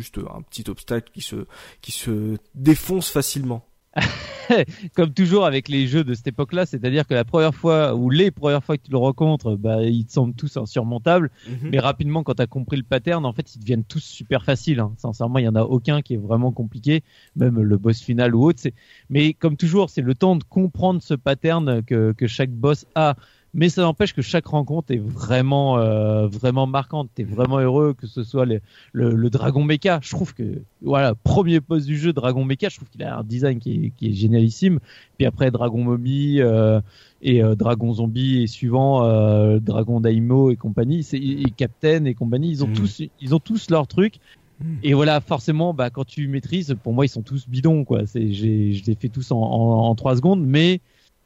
juste 0.02 0.18
un 0.18 0.42
petit 0.42 0.70
obstacle 0.70 1.12
qui 1.14 1.22
se, 1.22 1.46
qui 1.82 1.92
se 1.92 2.38
défonce 2.56 3.10
facilement 3.10 3.66
comme 4.96 5.14
toujours 5.14 5.46
avec 5.46 5.68
les 5.68 5.86
jeux 5.88 6.04
de 6.04 6.14
cette 6.14 6.28
époque-là, 6.28 6.66
c'est-à-dire 6.66 7.06
que 7.06 7.14
la 7.14 7.26
première 7.26 7.54
fois 7.54 7.94
ou 7.94 8.10
les 8.10 8.32
premières 8.32 8.64
fois 8.64 8.78
que 8.78 8.84
tu 8.84 8.92
le 8.92 8.98
rencontres, 8.98 9.56
bah, 9.56 9.84
ils 9.84 10.06
te 10.06 10.14
semblent 10.14 10.34
tous 10.34 10.56
insurmontables, 10.58 11.30
mhm. 11.48 11.70
mais 11.72 11.80
rapidement, 11.80 12.24
quand 12.24 12.36
tu 12.36 12.42
as 12.42 12.48
compris 12.48 12.78
le 12.78 12.84
pattern, 12.84 13.26
en 13.26 13.34
fait, 13.34 13.56
ils 13.56 13.60
deviennent 13.60 13.84
tous 13.84 14.04
super 14.04 14.46
faciles. 14.46 14.80
Hein. 14.80 14.94
Sincèrement, 14.98 15.40
il 15.40 15.46
y 15.46 15.48
en 15.48 15.56
a 15.56 15.64
aucun 15.64 16.02
qui 16.02 16.14
est 16.14 16.18
vraiment 16.18 16.52
compliqué, 16.52 17.04
même 17.36 17.62
le 17.62 17.78
boss 17.78 18.02
final 18.02 18.34
ou 18.34 18.46
autre. 18.46 18.64
Mais 19.10 19.34
comme 19.34 19.58
toujours, 19.58 19.90
c'est 19.90 20.02
le 20.02 20.16
temps 20.16 20.38
de 20.38 20.44
comprendre 20.44 21.02
ce 21.02 21.14
pattern 21.14 21.84
que, 21.84 22.14
que 22.14 22.28
chaque 22.28 22.52
boss 22.52 22.86
a 22.96 23.16
mais 23.54 23.68
ça 23.68 23.82
n'empêche 23.82 24.14
que 24.14 24.22
chaque 24.22 24.46
rencontre 24.48 24.92
est 24.94 25.02
vraiment 25.02 25.78
euh, 25.78 26.28
vraiment 26.28 26.68
marquante. 26.68 27.10
T'es 27.14 27.24
vraiment 27.24 27.60
heureux 27.60 27.94
que 27.94 28.08
ce 28.08 28.24
soit 28.24 28.46
le, 28.46 28.62
le, 28.94 29.30
Dragon 29.30 29.64
Mecha. 29.64 30.00
Je 30.02 30.10
trouve 30.12 30.34
que 30.34 30.62
voilà 30.82 31.16
premier 31.16 31.60
poste 31.60 31.86
du 31.86 31.98
jeu 31.98 32.14
Dragon 32.14 32.46
Mecha. 32.46 32.70
Je 32.70 32.78
trouve 32.78 32.90
qu'il 32.90 33.04
a 33.04 33.18
un 33.18 33.24
design 33.24 33.60
qui 33.60 33.72
est, 33.74 33.90
qui 33.98 34.10
est 34.10 34.14
génialissime. 34.14 34.80
Puis 35.18 35.26
après 35.26 35.52
Dragon 35.52 35.84
Mommy 35.84 36.40
euh, 36.40 36.80
et 37.22 37.44
euh, 37.44 37.56
Dragon 37.56 37.94
Zombie 37.94 38.44
et 38.44 38.48
suivant 38.48 39.04
euh, 39.04 39.60
Dragon 39.60 40.00
Daimo 40.00 40.52
et 40.52 40.56
compagnie, 40.56 41.04
c'est 41.04 41.18
et 41.18 41.52
Captain 41.56 42.06
et 42.06 42.14
compagnie. 42.14 42.52
Ils 42.52 42.64
ont 42.64 42.68
mm. 42.68 42.74
tous 42.74 43.04
ils 43.20 43.36
ont 43.36 43.40
tous 43.40 43.70
leur 43.70 43.86
truc. 43.88 44.16
Mm. 44.62 44.76
Et 44.84 44.94
voilà, 44.94 45.20
forcément, 45.20 45.74
bah, 45.74 45.90
quand 45.90 46.06
tu 46.06 46.28
maîtrises, 46.30 46.76
pour 46.84 46.94
moi, 46.94 47.06
ils 47.06 47.10
sont 47.10 47.22
tous 47.22 47.50
bidons, 47.50 47.84
quoi. 47.84 48.06
C'est, 48.06 48.32
j'ai, 48.32 48.74
je 48.74 48.86
les 48.86 48.96
fais 48.96 49.10
tous 49.10 49.32
en, 49.32 49.40
en, 49.42 49.90
en 49.90 49.96
3 49.96 50.18
secondes, 50.18 50.46
mais 50.46 50.80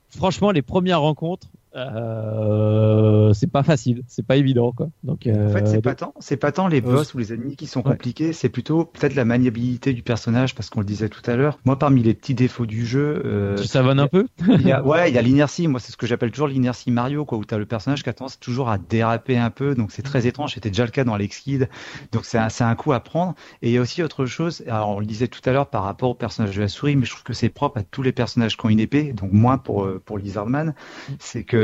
franchement, 0.10 0.52
les 0.52 0.62
premières 0.62 1.02
rencontres, 1.02 1.50
euh, 1.76 3.34
c'est 3.34 3.52
pas 3.52 3.64
facile, 3.64 4.04
c'est 4.08 4.26
pas 4.26 4.38
évident 4.38 4.72
quoi. 4.72 4.88
Donc 5.04 5.28
en 5.28 5.50
fait, 5.50 5.68
c'est 5.68 5.78
euh, 5.78 5.82
pas 5.82 5.96
tant, 5.96 6.14
c'est 6.20 6.38
pas 6.38 6.52
tant 6.52 6.68
les 6.68 6.82
boss 6.82 7.14
ou 7.14 7.18
les 7.18 7.34
ennemis 7.34 7.56
qui 7.56 7.68
sont 7.68 7.82
Ouais. 7.86 7.92
compliqués, 7.92 8.34
c'est 8.34 8.50
plutôt 8.50 8.86
peut-être 8.86 9.16
la 9.16 9.26
maniabilité 9.26 9.94
du 9.94 10.02
personnage 10.02 10.56
parce 10.56 10.70
qu'on 10.70 10.80
le 10.80 10.86
disait 10.86 11.10
tout 11.10 11.22
à 11.30 11.36
l'heure. 11.36 11.60
Moi, 11.66 11.78
parmi 11.78 12.02
les 12.02 12.14
petits 12.14 12.34
défauts 12.34 12.66
du 12.66 12.86
jeu, 12.86 13.22
euh, 13.26 13.58
tu 13.58 13.68
savonnes 13.68 14.00
un 14.00 14.08
peu? 14.08 14.28
il 14.48 14.62
y 14.62 14.72
a, 14.72 14.84
ouais, 14.84 15.10
il 15.10 15.16
y 15.16 15.18
a 15.18 15.22
l'inertie. 15.22 15.68
Moi, 15.68 15.80
c'est 15.80 15.92
ce 15.92 15.98
que 15.98 16.08
j'appelle 16.08 16.32
toujours 16.32 16.48
l'inertie 16.48 16.92
Mario, 16.92 17.26
quoi, 17.26 17.38
où 17.38 17.46
t'as 17.46 17.58
le 17.58 17.66
personnage 17.66 18.04
qui 18.04 18.10
a 18.10 18.14
tendance 18.14 18.40
toujours 18.40 18.70
à 18.70 18.78
déraper 18.78 19.38
un 19.38 19.50
peu. 19.50 19.76
Donc, 19.76 19.92
c'est 19.92 20.02
très 20.02 20.26
étrange. 20.28 20.54
C'était 20.54 20.70
déjà 20.70 20.86
le 20.86 20.92
cas 20.92 21.04
dans 21.04 21.14
Alex 21.14 21.40
Kidd. 21.40 21.70
Donc, 22.12 22.26
c'est 22.26 22.38
un, 22.38 22.50
c'est 22.50 22.64
un 22.64 22.76
coup 22.76 22.94
à 22.94 23.00
prendre. 23.02 23.36
Et 23.62 23.70
il 23.70 23.74
y 23.74 23.78
a 23.78 23.82
aussi 23.82 24.02
autre 24.02 24.26
chose. 24.26 24.64
Alors, 24.68 24.90
on 24.90 25.00
le 25.00 25.06
disait 25.06 25.28
tout 25.28 25.42
à 25.46 25.52
l'heure 25.52 25.68
par 25.68 25.84
rapport 25.84 26.12
au 26.12 26.16
personnage 26.16 26.56
de 26.56 26.62
la 26.62 26.68
souris, 26.68 26.96
mais 26.96 27.06
je 27.06 27.12
trouve 27.12 27.24
que 27.24 27.34
c'est 27.34 27.50
propre 27.50 27.78
à 27.80 27.84
tous 27.84 28.02
les 28.02 28.12
personnages 28.12 28.58
qui 28.58 28.66
ont 28.66 28.70
une 28.70 28.80
épée. 28.80 29.14
Donc, 29.14 29.32
moins 29.32 29.58
pour, 29.58 29.84
euh, 29.86 30.02
pour 30.04 30.18
Lizardman. 30.18 30.74
C'est 31.20 31.44
que, 31.44 31.58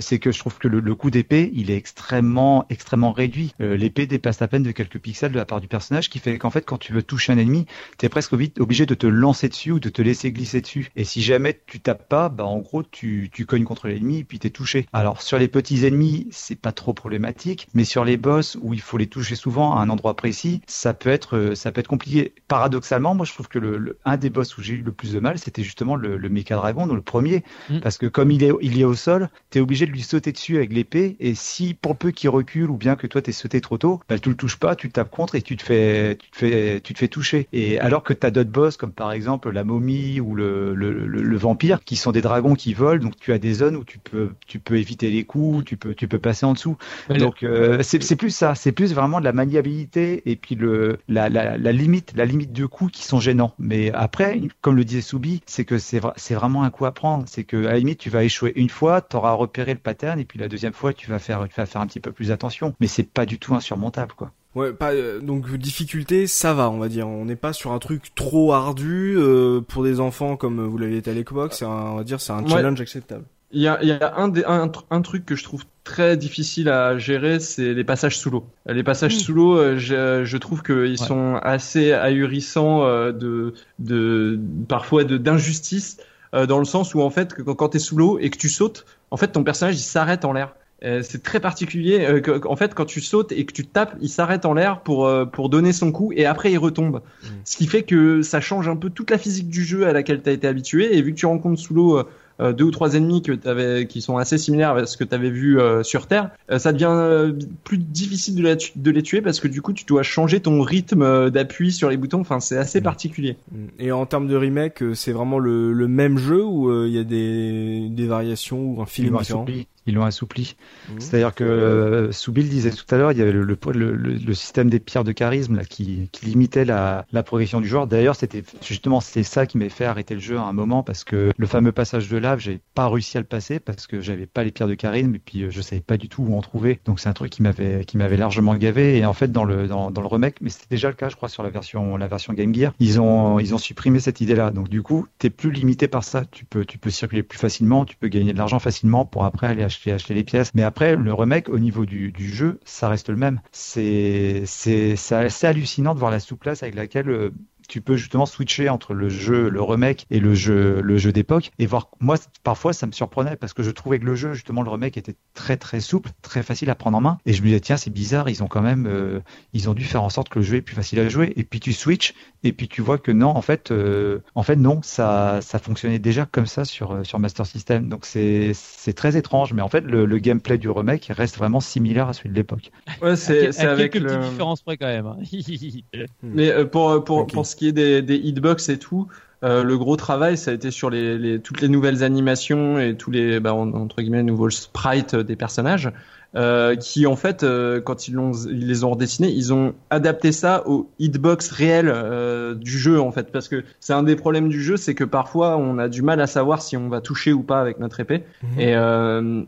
c'est 0.00 0.18
que 0.18 0.32
je 0.32 0.38
trouve 0.38 0.58
que 0.58 0.68
le, 0.68 0.80
le 0.80 0.94
coup 0.94 1.10
d'épée, 1.10 1.50
il 1.54 1.70
est 1.70 1.76
extrêmement, 1.76 2.66
extrêmement 2.70 3.12
réduit. 3.12 3.54
Euh, 3.60 3.76
l'épée 3.76 4.06
dépasse 4.06 4.40
à 4.42 4.48
peine 4.48 4.62
de 4.62 4.70
quelques 4.70 4.98
pixels 4.98 5.32
de 5.32 5.36
la 5.36 5.44
part 5.44 5.60
du 5.60 5.68
personnage, 5.68 6.08
qui 6.10 6.18
fait 6.18 6.38
qu'en 6.38 6.50
fait, 6.50 6.62
quand 6.64 6.78
tu 6.78 6.92
veux 6.92 7.02
toucher 7.02 7.32
un 7.32 7.38
ennemi, 7.38 7.66
t'es 7.98 8.08
presque 8.08 8.32
obli- 8.32 8.52
obligé 8.60 8.86
de 8.86 8.94
te 8.94 9.06
lancer 9.06 9.48
dessus 9.48 9.72
ou 9.72 9.80
de 9.80 9.88
te 9.88 10.02
laisser 10.02 10.32
glisser 10.32 10.60
dessus. 10.60 10.90
Et 10.96 11.04
si 11.04 11.22
jamais 11.22 11.60
tu 11.66 11.80
tapes 11.80 12.08
pas, 12.08 12.28
bah 12.28 12.44
en 12.44 12.58
gros 12.58 12.82
tu, 12.82 13.30
tu 13.32 13.46
cognes 13.46 13.64
contre 13.64 13.88
l'ennemi 13.88 14.18
et 14.18 14.24
puis 14.24 14.38
t'es 14.38 14.50
touché. 14.50 14.86
Alors 14.92 15.22
sur 15.22 15.38
les 15.38 15.48
petits 15.48 15.84
ennemis, 15.86 16.28
c'est 16.30 16.58
pas 16.60 16.72
trop 16.72 16.92
problématique, 16.92 17.68
mais 17.74 17.84
sur 17.84 18.04
les 18.04 18.16
boss 18.16 18.56
où 18.62 18.74
il 18.74 18.80
faut 18.80 18.96
les 18.98 19.06
toucher 19.06 19.34
souvent 19.34 19.76
à 19.76 19.80
un 19.82 19.88
endroit 19.90 20.14
précis, 20.16 20.60
ça 20.66 20.94
peut 20.94 21.10
être 21.10 21.36
euh, 21.36 21.54
ça 21.54 21.72
peut 21.72 21.80
être 21.80 21.88
compliqué. 21.88 22.32
Paradoxalement, 22.48 23.14
moi 23.14 23.26
je 23.26 23.32
trouve 23.32 23.48
que 23.48 23.58
le, 23.58 23.76
le- 23.78 23.98
un 24.04 24.16
des 24.16 24.30
boss 24.30 24.56
où 24.58 24.62
j'ai 24.62 24.74
eu 24.74 24.82
le 24.82 24.92
plus 24.92 25.12
de 25.12 25.20
mal, 25.20 25.38
c'était 25.38 25.62
justement 25.62 25.96
le, 25.96 26.16
le 26.16 26.28
Mecha 26.28 26.56
Dragon, 26.56 26.86
donc 26.86 26.96
le 26.96 27.02
premier, 27.02 27.42
Mm. 27.70 27.80
parce 27.80 27.98
que 27.98 28.06
comme 28.06 28.30
il 28.30 28.42
est 28.44 28.52
il 28.62 28.80
est 28.80 28.84
au 28.84 28.94
sol, 28.94 29.28
t'es 29.50 29.60
obligé 29.60 29.86
de 29.86 29.90
lui 29.92 30.02
sauter 30.02 30.32
dessus 30.32 30.56
avec 30.56 30.72
l'épée 30.72 31.16
et 31.20 31.34
si 31.34 31.74
pour 31.74 31.96
peu 31.96 32.10
qu'il 32.10 32.30
recule 32.30 32.70
ou 32.70 32.76
bien 32.76 32.96
que 32.96 33.06
toi 33.06 33.22
t'es 33.22 33.32
sauté 33.32 33.60
trop 33.60 33.78
tôt, 33.78 34.00
bah 34.08 34.18
tu 34.18 34.28
le 34.28 34.36
touches 34.36 34.56
pas, 34.58 34.76
tu 34.76 34.86
le 34.88 34.92
tapes 34.92 35.10
contre 35.10 35.34
et 35.34 35.42
tu 35.42 35.56
te 35.56 35.62
fais 35.62 36.16
tu 36.16 36.30
te 36.30 36.36
fais 36.36 36.80
tu 36.80 36.94
te 36.94 36.98
fais 36.98 37.08
toucher. 37.08 37.48
Et 37.52 37.78
alors 37.80 38.02
que 38.02 38.12
t'as 38.12 38.30
d'autres 38.30 38.50
boss 38.50 38.76
comme 38.76 38.92
par 38.92 39.12
exemple 39.12 39.50
la 39.50 39.64
momie 39.64 40.20
ou 40.20 40.34
le, 40.34 40.74
le, 40.74 41.06
le, 41.06 41.22
le 41.22 41.36
vampire 41.36 41.82
qui 41.84 41.96
sont 41.96 42.12
des 42.12 42.20
dragons 42.20 42.54
qui 42.54 42.74
volent, 42.74 43.02
donc 43.02 43.16
tu 43.18 43.32
as 43.32 43.38
des 43.38 43.54
zones 43.54 43.76
où 43.76 43.84
tu 43.84 43.98
peux 43.98 44.30
tu 44.46 44.58
peux 44.58 44.76
éviter 44.78 45.10
les 45.10 45.24
coups, 45.24 45.64
tu 45.64 45.76
peux 45.76 45.94
tu 45.94 46.08
peux 46.08 46.18
passer 46.18 46.46
en 46.46 46.52
dessous. 46.52 46.76
Mais 47.08 47.18
Donc 47.18 47.42
euh, 47.42 47.82
c'est 47.82 48.02
c'est 48.02 48.16
plus 48.16 48.30
ça, 48.30 48.54
c'est 48.54 48.72
plus 48.72 48.92
vraiment 48.94 49.20
de 49.20 49.24
la 49.24 49.32
maniabilité 49.32 50.22
et 50.30 50.36
puis 50.36 50.54
le 50.54 50.98
la, 51.08 51.28
la, 51.28 51.56
la 51.58 51.72
limite 51.72 52.12
la 52.16 52.24
limite 52.24 52.52
de 52.52 52.66
coups 52.66 52.92
qui 52.92 53.02
sont 53.04 53.20
gênants. 53.20 53.54
Mais 53.58 53.90
après, 53.92 54.40
comme 54.60 54.76
le 54.76 54.84
disait 54.84 55.00
Soubi, 55.00 55.42
c'est 55.46 55.64
que 55.64 55.78
c'est 55.78 56.00
vra- 56.00 56.12
c'est 56.16 56.34
vraiment 56.34 56.62
un 56.64 56.70
coup 56.70 56.86
à 56.86 56.92
prendre. 56.92 57.24
C'est 57.26 57.44
que 57.44 57.56
à 57.66 57.72
la 57.72 57.78
limite 57.78 57.98
tu 57.98 58.10
vas 58.10 58.24
échouer 58.24 58.52
une 58.56 58.68
fois, 58.70 59.00
tu 59.02 59.16
repéré 59.38 59.72
le 59.72 59.78
pattern 59.80 60.18
et 60.20 60.24
puis 60.24 60.38
la 60.38 60.48
deuxième 60.48 60.72
fois 60.74 60.92
tu 60.92 61.08
vas 61.10 61.18
faire 61.18 61.46
tu 61.48 61.54
vas 61.56 61.66
faire 61.66 61.80
un 61.80 61.86
petit 61.86 62.00
peu 62.00 62.12
plus 62.12 62.30
attention. 62.30 62.74
Mais 62.80 62.86
c'est 62.86 63.08
pas 63.08 63.24
du 63.26 63.38
tout 63.38 63.54
insurmontable 63.54 64.12
quoi. 64.16 64.32
Ouais, 64.54 64.72
pas 64.72 64.92
euh, 64.92 65.20
donc 65.20 65.48
difficulté, 65.56 66.26
ça 66.26 66.52
va, 66.54 66.70
on 66.70 66.78
va 66.78 66.88
dire. 66.88 67.06
On 67.06 67.24
n'est 67.26 67.36
pas 67.36 67.52
sur 67.52 67.70
un 67.72 67.78
truc 67.78 68.14
trop 68.14 68.52
ardu 68.52 69.14
euh, 69.16 69.60
pour 69.60 69.84
des 69.84 70.00
enfants 70.00 70.36
comme 70.36 70.64
vous 70.66 70.78
l'avez 70.78 70.96
été 70.96 71.10
à 71.10 71.14
l'époque. 71.14 71.52
C'est 71.54 71.64
un, 71.66 71.68
on 71.68 71.96
va 71.96 72.04
dire, 72.04 72.20
c'est 72.20 72.32
un 72.32 72.42
Ouais. 72.42 72.50
challenge 72.50 72.80
acceptable. 72.80 73.24
Il 73.52 73.62
y 73.62 73.68
a, 73.68 73.78
il 73.82 73.88
y 73.88 73.92
a 73.92 74.14
un, 74.16 74.28
des, 74.28 74.44
un, 74.44 74.66
tr- 74.66 74.84
un 74.90 75.00
truc 75.00 75.24
que 75.24 75.34
je 75.34 75.42
trouve 75.44 75.64
très 75.84 76.16
difficile 76.18 76.68
à 76.68 76.98
gérer, 76.98 77.40
c'est 77.40 77.72
les 77.72 77.84
passages 77.84 78.18
sous 78.18 78.28
l'eau. 78.30 78.44
Les 78.66 78.82
passages 78.82 79.16
Mm. 79.16 79.20
sous 79.20 79.32
l'eau, 79.32 79.56
euh, 79.56 79.78
je, 79.78 80.24
je 80.24 80.36
trouve 80.36 80.62
qu'ils 80.62 80.74
Ouais. 80.74 80.96
sont 80.96 81.36
assez 81.42 81.92
ahurissants 81.92 82.84
de, 83.12 83.54
de 83.78 84.38
parfois 84.68 85.04
de 85.04 85.16
d'injustice, 85.16 85.98
dans 86.32 86.58
le 86.58 86.66
sens 86.66 86.94
où 86.94 87.00
en 87.00 87.08
fait, 87.10 87.32
que 87.32 87.40
quand, 87.42 87.54
quand 87.54 87.70
t'es 87.70 87.78
sous 87.78 87.96
l'eau 87.96 88.18
et 88.18 88.28
que 88.28 88.36
tu 88.36 88.48
sautes, 88.50 88.84
en 89.10 89.16
fait 89.16 89.28
ton 89.28 89.44
personnage 89.44 89.76
il 89.76 89.82
s'arrête 89.82 90.24
en 90.24 90.32
l'air. 90.32 90.54
Euh, 90.84 91.02
c'est 91.02 91.24
très 91.24 91.40
particulier. 91.40 92.06
euh, 92.06 92.20
que- 92.20 92.46
en 92.46 92.54
fait, 92.54 92.72
quand 92.72 92.84
tu 92.84 93.00
sautes 93.00 93.32
et 93.32 93.44
que 93.44 93.52
tu 93.52 93.66
tapes, 93.66 93.96
il 94.00 94.08
s'arrête 94.08 94.46
en 94.46 94.54
l'air 94.54 94.80
pour 94.82 95.06
euh, 95.06 95.24
pour 95.24 95.48
donner 95.48 95.72
son 95.72 95.90
coup 95.90 96.12
et 96.14 96.24
après 96.24 96.52
il 96.52 96.58
retombe. 96.58 97.00
Ce 97.44 97.56
qui 97.56 97.66
fait 97.66 97.82
que 97.82 98.22
ça 98.22 98.40
change 98.40 98.68
un 98.68 98.76
peu 98.76 98.88
toute 98.88 99.10
la 99.10 99.18
physique 99.18 99.48
du 99.48 99.64
jeu 99.64 99.88
à 99.88 99.92
laquelle 99.92 100.22
tu 100.22 100.28
as 100.30 100.32
été 100.32 100.46
habitué. 100.46 100.96
Et 100.96 101.02
vu 101.02 101.12
que 101.14 101.18
tu 101.18 101.26
rencontres 101.26 101.60
sous 101.60 101.74
l'eau 101.74 101.98
euh, 101.98 102.04
deux 102.52 102.64
ou 102.64 102.70
trois 102.70 102.94
ennemis 102.94 103.22
que 103.22 103.32
t'avais, 103.32 103.86
qui 103.86 104.00
sont 104.00 104.16
assez 104.16 104.38
similaires 104.38 104.72
à 104.76 104.86
ce 104.86 104.96
que 104.96 105.04
tu 105.04 105.14
avais 105.14 105.30
vu 105.30 105.60
euh, 105.60 105.82
sur 105.82 106.06
Terre, 106.06 106.30
euh, 106.50 106.58
ça 106.58 106.72
devient 106.72 106.88
euh, 106.90 107.32
plus 107.64 107.78
difficile 107.78 108.36
de, 108.36 108.42
la 108.42 108.56
tu- 108.56 108.72
de 108.76 108.90
les 108.90 109.02
tuer 109.02 109.20
parce 109.22 109.40
que 109.40 109.48
du 109.48 109.60
coup 109.62 109.72
tu 109.72 109.84
dois 109.84 110.02
changer 110.02 110.40
ton 110.40 110.62
rythme 110.62 111.02
euh, 111.02 111.30
d'appui 111.30 111.72
sur 111.72 111.90
les 111.90 111.96
boutons. 111.96 112.20
Enfin, 112.20 112.40
c'est 112.40 112.56
assez 112.56 112.80
particulier. 112.80 113.36
Et 113.78 113.90
en 113.92 114.06
termes 114.06 114.28
de 114.28 114.36
remake, 114.36 114.82
euh, 114.82 114.94
c'est 114.94 115.12
vraiment 115.12 115.38
le, 115.38 115.72
le 115.72 115.88
même 115.88 116.18
jeu 116.18 116.44
ou 116.44 116.68
euh, 116.70 116.86
il 116.88 116.94
y 116.94 116.98
a 116.98 117.04
des, 117.04 117.88
des 117.90 118.06
variations 118.06 118.60
ou 118.60 118.82
un 118.82 118.86
l'ont 119.10 119.18
différent? 119.20 119.44
Ils 119.88 119.94
l'ont 119.94 120.04
assoupli. 120.04 120.54
Mhm. 120.88 121.00
C'est-à-dire 121.00 121.34
que 121.34 121.44
euh, 121.44 122.12
Soubil 122.12 122.48
disait 122.48 122.70
tout 122.70 122.84
à 122.94 122.98
l'heure, 122.98 123.12
il 123.12 123.18
y 123.18 123.22
avait 123.22 123.32
le, 123.32 123.42
le, 123.42 123.58
le, 123.72 123.92
le- 123.96 124.14
le 124.14 124.34
système 124.34 124.70
des 124.70 124.80
pierres 124.80 125.04
de 125.04 125.12
charisme 125.12 125.56
là, 125.56 125.64
qui, 125.64 126.08
qui 126.12 126.26
limitait 126.26 126.64
la, 126.64 127.06
la 127.12 127.22
progression 127.22 127.60
du 127.60 127.68
joueur. 127.68 127.86
D'ailleurs, 127.86 128.16
c'était 128.16 128.42
justement 128.62 129.00
c'est 129.00 129.22
ça 129.22 129.46
qui 129.46 129.58
m'a 129.58 129.68
fait 129.68 129.84
arrêter 129.84 130.14
le 130.14 130.20
jeu 130.20 130.36
à 130.38 130.42
un 130.42 130.52
moment 130.52 130.82
parce 130.82 131.04
que 131.04 131.32
le 131.36 131.46
fameux 131.46 131.72
passage 131.72 132.08
de 132.08 132.16
lave, 132.16 132.38
j'ai 132.40 132.60
pas 132.74 132.88
réussi 132.88 133.16
à 133.16 133.20
le 133.20 133.26
passer 133.26 133.60
parce 133.60 133.86
que 133.86 134.00
j'avais 134.00 134.26
pas 134.26 134.44
les 134.44 134.50
pierres 134.52 134.68
de 134.68 134.74
charisme 134.74 135.14
et 135.14 135.18
puis 135.18 135.42
euh, 135.44 135.50
je 135.50 135.60
savais 135.60 135.80
pas 135.82 135.96
du 135.96 136.08
tout 136.08 136.22
où 136.22 136.36
en 136.36 136.40
trouver. 136.42 136.80
Donc 136.84 137.00
c'est 137.00 137.08
un 137.08 137.12
truc 137.14 137.30
qui 137.30 137.42
m'avait 137.42 137.84
qui 137.84 137.96
m'avait 137.96 138.16
largement 138.16 138.54
gavé 138.56 138.98
et 138.98 139.04
en 139.06 139.12
fait 139.14 139.32
dans 139.32 139.44
le 139.44 139.66
dans, 139.68 139.90
dans 139.90 140.00
le 140.00 140.06
remake, 140.06 140.36
mais 140.40 140.50
c'était 140.50 140.66
déjà 140.70 140.88
le 140.88 140.94
cas, 140.94 141.08
je 141.08 141.16
crois, 141.16 141.28
sur 141.28 141.42
la 141.42 141.50
version 141.50 141.96
la 141.96 142.08
version 142.08 142.32
Game 142.34 142.54
Gear, 142.54 142.72
ils 142.78 143.00
ont 143.00 143.38
ils 143.38 143.54
ont 143.54 143.58
supprimé 143.58 144.00
cette 144.00 144.20
idée-là. 144.20 144.50
Donc 144.50 144.68
du 144.68 144.82
coup, 144.82 145.06
t'es 145.18 145.30
plus 145.30 145.50
limité 145.50 145.88
par 145.88 146.04
ça. 146.04 146.24
Tu 146.30 146.44
peux 146.44 146.64
tu 146.64 146.78
peux 146.78 146.90
circuler 146.90 147.22
plus 147.22 147.38
facilement, 147.38 147.84
tu 147.84 147.96
peux 147.96 148.08
gagner 148.08 148.32
de 148.32 148.38
l'argent 148.38 148.58
facilement 148.58 149.04
pour 149.04 149.24
après 149.24 149.46
aller 149.46 149.62
acheter 149.62 149.77
acheter 149.86 150.14
les 150.14 150.24
pièces. 150.24 150.52
Mais 150.54 150.62
après, 150.62 150.96
le 150.96 151.14
remake 151.14 151.48
au 151.48 151.58
niveau 151.58 151.86
du, 151.86 152.12
du 152.12 152.28
jeu, 152.28 152.60
ça 152.64 152.88
reste 152.88 153.08
le 153.08 153.16
même. 153.16 153.40
C'est 153.52 154.42
c'est 154.46 154.96
c'est 154.96 155.14
assez 155.14 155.46
hallucinant 155.46 155.94
de 155.94 155.98
voir 156.00 156.10
la 156.10 156.20
souplesse 156.20 156.62
avec 156.62 156.74
laquelle 156.74 157.08
euh, 157.10 157.30
tu 157.68 157.80
peux 157.80 157.96
justement 157.96 158.26
switcher 158.26 158.68
entre 158.68 158.94
le 158.94 159.08
jeu, 159.08 159.48
le 159.48 159.62
remake 159.62 160.06
et 160.10 160.20
le 160.20 160.34
jeu, 160.34 160.80
le 160.82 160.98
jeu 160.98 161.12
d'époque 161.12 161.50
et 161.58 161.66
voir. 161.66 161.90
Moi, 162.00 162.16
parfois, 162.42 162.72
ça 162.72 162.86
me 162.86 162.92
surprenait 162.92 163.36
parce 163.36 163.52
que 163.52 163.62
je 163.62 163.70
trouvais 163.70 163.98
que 164.00 164.06
le 164.06 164.14
jeu, 164.16 164.32
justement, 164.34 164.62
le 164.62 164.70
remake 164.70 164.96
était 164.96 165.14
très 165.34 165.56
très 165.56 165.80
souple, 165.80 166.10
très 166.22 166.42
facile 166.42 166.70
à 166.70 166.74
prendre 166.74 166.98
en 166.98 167.00
main. 167.00 167.18
Et 167.26 167.32
je 167.34 167.42
me 167.42 167.46
disais 167.48 167.60
tiens, 167.60 167.76
c'est 167.76 167.90
bizarre, 167.90 168.28
ils 168.28 168.42
ont 168.42 168.48
quand 168.48 168.62
même, 168.62 168.86
euh, 168.88 169.20
ils 169.52 169.68
ont 169.70 169.74
dû 169.74 169.84
faire 169.84 170.02
en 170.02 170.10
sorte 170.10 170.28
que 170.28 170.38
le 170.40 170.44
jeu 170.44 170.56
est 170.56 170.62
plus 170.62 170.74
facile 170.74 170.98
à 171.00 171.08
jouer. 171.08 171.32
Et 171.36 171.44
puis 171.44 171.60
tu 171.60 171.72
switches 171.72 172.14
et 172.42 172.52
puis 172.52 172.68
tu 172.68 172.82
vois 172.82 172.98
que 172.98 173.12
non, 173.12 173.28
en 173.28 173.42
fait, 173.42 173.70
euh, 173.70 174.20
en 174.34 174.42
fait 174.42 174.56
non, 174.56 174.80
ça 174.82 175.40
ça 175.42 175.58
fonctionnait 175.58 175.98
déjà 175.98 176.26
comme 176.26 176.46
ça 176.46 176.64
sur 176.64 176.92
euh, 176.92 177.04
sur 177.04 177.18
Master 177.18 177.46
System. 177.46 177.88
Donc 177.88 178.06
c'est 178.06 178.52
c'est 178.54 178.92
très 178.94 179.16
étrange, 179.16 179.52
mais 179.52 179.62
en 179.62 179.68
fait, 179.68 179.82
le, 179.82 180.06
le 180.06 180.18
gameplay 180.18 180.58
du 180.58 180.70
remake 180.70 181.06
reste 181.14 181.36
vraiment 181.36 181.60
similaire 181.60 182.08
à 182.08 182.12
celui 182.12 182.30
de 182.30 182.34
l'époque. 182.34 182.70
Ouais, 183.00 183.16
c'est 183.16 183.56
avec 183.60 183.92
quelques 183.92 184.02
le. 184.02 184.06
petites 184.06 184.20
différences 184.20 184.62
près 184.62 184.76
quand 184.76 184.86
même. 184.86 185.06
hein. 185.06 185.18
Mais 186.22 186.50
euh, 186.50 186.64
pour 186.66 187.04
pour 187.04 187.18
Ok. 187.22 187.30
pour 187.30 187.46
ce 187.46 187.54
qui 187.58 187.68
est 187.68 187.72
des 187.72 188.02
des 188.02 188.16
hitbox 188.16 188.68
et 188.68 188.78
tout, 188.78 189.08
euh, 189.44 189.62
le 189.62 189.76
gros 189.76 189.96
travail 189.96 190.36
ça 190.36 190.50
a 190.50 190.54
été 190.54 190.70
sur 190.70 190.90
les, 190.90 191.18
les 191.18 191.40
toutes 191.40 191.60
les 191.60 191.68
nouvelles 191.68 192.02
animations 192.02 192.78
et 192.78 192.96
tous 192.96 193.10
les 193.10 193.40
bah, 193.40 193.52
en- 193.54 193.72
entre 193.74 194.00
guillemets 194.02 194.22
nouveaux 194.22 194.50
sprites 194.50 195.14
des 195.16 195.36
personnages. 195.36 195.90
Euh, 196.36 196.76
qui 196.76 197.06
en 197.06 197.16
fait, 197.16 197.42
euh, 197.42 197.80
quand 197.80 198.06
ils, 198.06 198.12
l'ont, 198.12 198.32
ils 198.32 198.66
les 198.68 198.84
ont 198.84 198.90
redessinés, 198.90 199.30
ils 199.30 199.50
ont 199.54 199.72
adapté 199.88 200.30
ça 200.30 200.62
au 200.66 200.90
hitbox 200.98 201.50
réel 201.50 201.88
euh, 201.88 202.54
du 202.54 202.78
jeu 202.78 203.00
en 203.00 203.10
fait, 203.12 203.32
parce 203.32 203.48
que 203.48 203.64
c'est 203.80 203.94
un 203.94 204.02
des 204.02 204.14
problèmes 204.14 204.50
du 204.50 204.62
jeu, 204.62 204.76
c'est 204.76 204.94
que 204.94 205.04
parfois 205.04 205.56
on 205.56 205.78
a 205.78 205.88
du 205.88 206.02
mal 206.02 206.20
à 206.20 206.26
savoir 206.26 206.60
si 206.60 206.76
on 206.76 206.90
va 206.90 207.00
toucher 207.00 207.32
ou 207.32 207.42
pas 207.42 207.60
avec 207.62 207.80
notre 207.80 207.98
épée, 208.00 208.24
Mhm. 208.42 208.60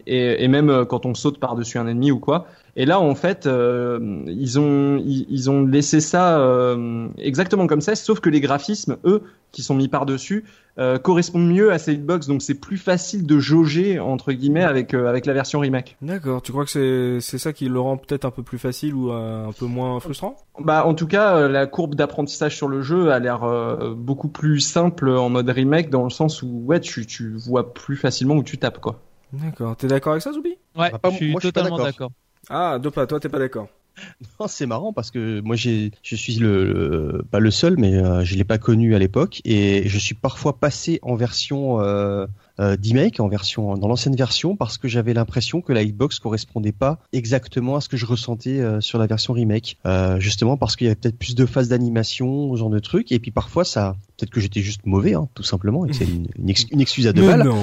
et, 0.06 0.16
et, 0.16 0.42
et 0.44 0.48
même 0.48 0.86
quand 0.88 1.04
on 1.04 1.12
saute 1.14 1.38
par-dessus 1.38 1.76
un 1.76 1.86
ennemi 1.86 2.10
ou 2.12 2.18
quoi. 2.18 2.46
Et 2.80 2.86
là, 2.86 2.98
en 2.98 3.14
fait, 3.14 3.46
euh, 3.46 4.22
ils 4.26 4.58
ont 4.58 4.96
ils, 5.04 5.26
ils 5.28 5.50
ont 5.50 5.66
laissé 5.66 6.00
ça 6.00 6.38
euh, 6.40 7.08
exactement 7.18 7.66
comme 7.66 7.82
ça, 7.82 7.94
sauf 7.94 8.20
que 8.20 8.30
les 8.30 8.40
graphismes, 8.40 8.96
eux, 9.04 9.22
qui 9.52 9.62
sont 9.62 9.74
mis 9.74 9.88
par-dessus, 9.88 10.44
euh, 10.78 10.96
correspondent 10.96 11.46
mieux 11.52 11.72
à 11.72 11.78
ces 11.78 11.92
hitbox, 11.92 12.26
donc 12.26 12.40
c'est 12.40 12.54
plus 12.58 12.78
facile 12.78 13.26
de 13.26 13.38
jauger 13.38 13.98
entre 13.98 14.32
guillemets 14.32 14.64
avec 14.64 14.94
euh, 14.94 15.08
avec 15.10 15.26
la 15.26 15.34
version 15.34 15.58
remake. 15.60 15.98
D'accord. 16.00 16.40
Tu 16.40 16.52
crois 16.52 16.64
que 16.64 16.70
c'est 16.70 17.20
c'est 17.20 17.36
ça 17.36 17.52
qui 17.52 17.68
le 17.68 17.78
rend 17.78 17.98
peut-être 17.98 18.24
un 18.24 18.30
peu 18.30 18.42
plus 18.42 18.58
facile 18.58 18.94
ou 18.94 19.12
euh, 19.12 19.48
un 19.48 19.52
peu 19.52 19.66
moins 19.66 20.00
frustrant? 20.00 20.38
Bah, 20.58 20.86
en 20.86 20.94
tout 20.94 21.06
cas, 21.06 21.36
euh, 21.36 21.48
la 21.48 21.66
courbe 21.66 21.96
d'apprentissage 21.96 22.56
sur 22.56 22.68
le 22.68 22.80
jeu 22.80 23.12
a 23.12 23.18
l'air 23.18 23.44
euh, 23.44 23.92
beaucoup 23.94 24.28
plus 24.28 24.60
simple 24.60 25.10
en 25.10 25.28
mode 25.28 25.50
remake, 25.50 25.90
dans 25.90 26.04
le 26.04 26.10
sens 26.10 26.42
où 26.42 26.62
ouais, 26.64 26.80
tu 26.80 27.04
tu 27.04 27.36
vois 27.36 27.74
plus 27.74 27.96
facilement 27.96 28.36
où 28.36 28.42
tu 28.42 28.56
tapes 28.56 28.80
quoi. 28.80 29.00
D'accord. 29.34 29.76
T'es 29.76 29.86
d'accord 29.86 30.12
avec 30.12 30.22
ça, 30.22 30.32
Zoubi? 30.32 30.56
Ouais, 30.76 30.90
Bah, 30.92 30.98
pas- 30.98 31.10
je 31.10 31.16
suis 31.16 31.30
moi, 31.30 31.40
je 31.40 31.46
suis 31.46 31.52
pas 31.52 31.60
totalement 31.60 31.84
d'accord. 31.84 32.10
Ah, 32.48 32.78
Dopa, 32.80 33.06
toi 33.06 33.20
t'es 33.20 33.28
pas 33.28 33.38
d'accord. 33.38 33.68
Non, 34.38 34.46
c'est 34.46 34.64
marrant 34.66 34.94
parce 34.94 35.10
que 35.10 35.40
moi 35.40 35.56
j'ai, 35.56 35.90
je 36.02 36.16
suis 36.16 36.36
le, 36.36 36.64
le- 36.64 37.22
pas 37.30 37.38
le 37.40 37.50
seul, 37.50 37.74
mais 37.76 37.94
euh, 37.96 38.24
je 38.24 38.34
l'ai 38.36 38.44
pas 38.44 38.56
connu 38.56 38.94
à 38.94 38.98
l'époque 38.98 39.42
et 39.44 39.82
je 39.88 39.98
suis 39.98 40.14
parfois 40.14 40.58
passé 40.58 41.00
en 41.02 41.16
version 41.16 41.80
euh, 41.82 42.26
euh, 42.60 42.76
d'e-make, 42.76 43.20
en 43.20 43.28
version 43.28 43.76
dans 43.76 43.88
l'ancienne 43.88 44.16
version 44.16 44.56
parce 44.56 44.78
que 44.78 44.88
j'avais 44.88 45.12
l'impression 45.12 45.60
que 45.60 45.74
la 45.74 45.82
hitbox 45.82 46.18
correspondait 46.18 46.72
pas 46.72 46.98
exactement 47.12 47.76
à 47.76 47.82
ce 47.82 47.90
que 47.90 47.98
je 47.98 48.06
ressentais 48.06 48.60
euh, 48.60 48.80
sur 48.80 48.98
la 48.98 49.06
version 49.06 49.34
remake, 49.34 49.76
Euh, 49.84 50.18
justement 50.18 50.56
parce 50.56 50.76
qu'il 50.76 50.86
y 50.86 50.88
avait 50.88 50.96
peut-être 50.96 51.18
plus 51.18 51.34
de 51.34 51.44
phases 51.44 51.68
d'animation, 51.68 52.54
ce 52.54 52.58
genre 52.58 52.70
de 52.70 52.78
trucs 52.78 53.12
et 53.12 53.18
puis 53.18 53.32
parfois 53.32 53.64
ça, 53.64 53.96
peut-être 54.16 54.30
que 54.30 54.40
j'étais 54.40 54.60
juste 54.62 54.86
mauvais, 54.86 55.12
hein, 55.14 55.28
tout 55.34 55.42
simplement, 55.42 55.84
et 55.84 55.90
que 55.90 55.96
c'est 55.96 56.04
une, 56.04 56.26
une, 56.38 56.48
ex- 56.48 56.66
une 56.70 56.80
excuse 56.80 57.06
à 57.06 57.12
deux 57.12 57.26
balles. 57.26 57.44
non. 57.44 57.62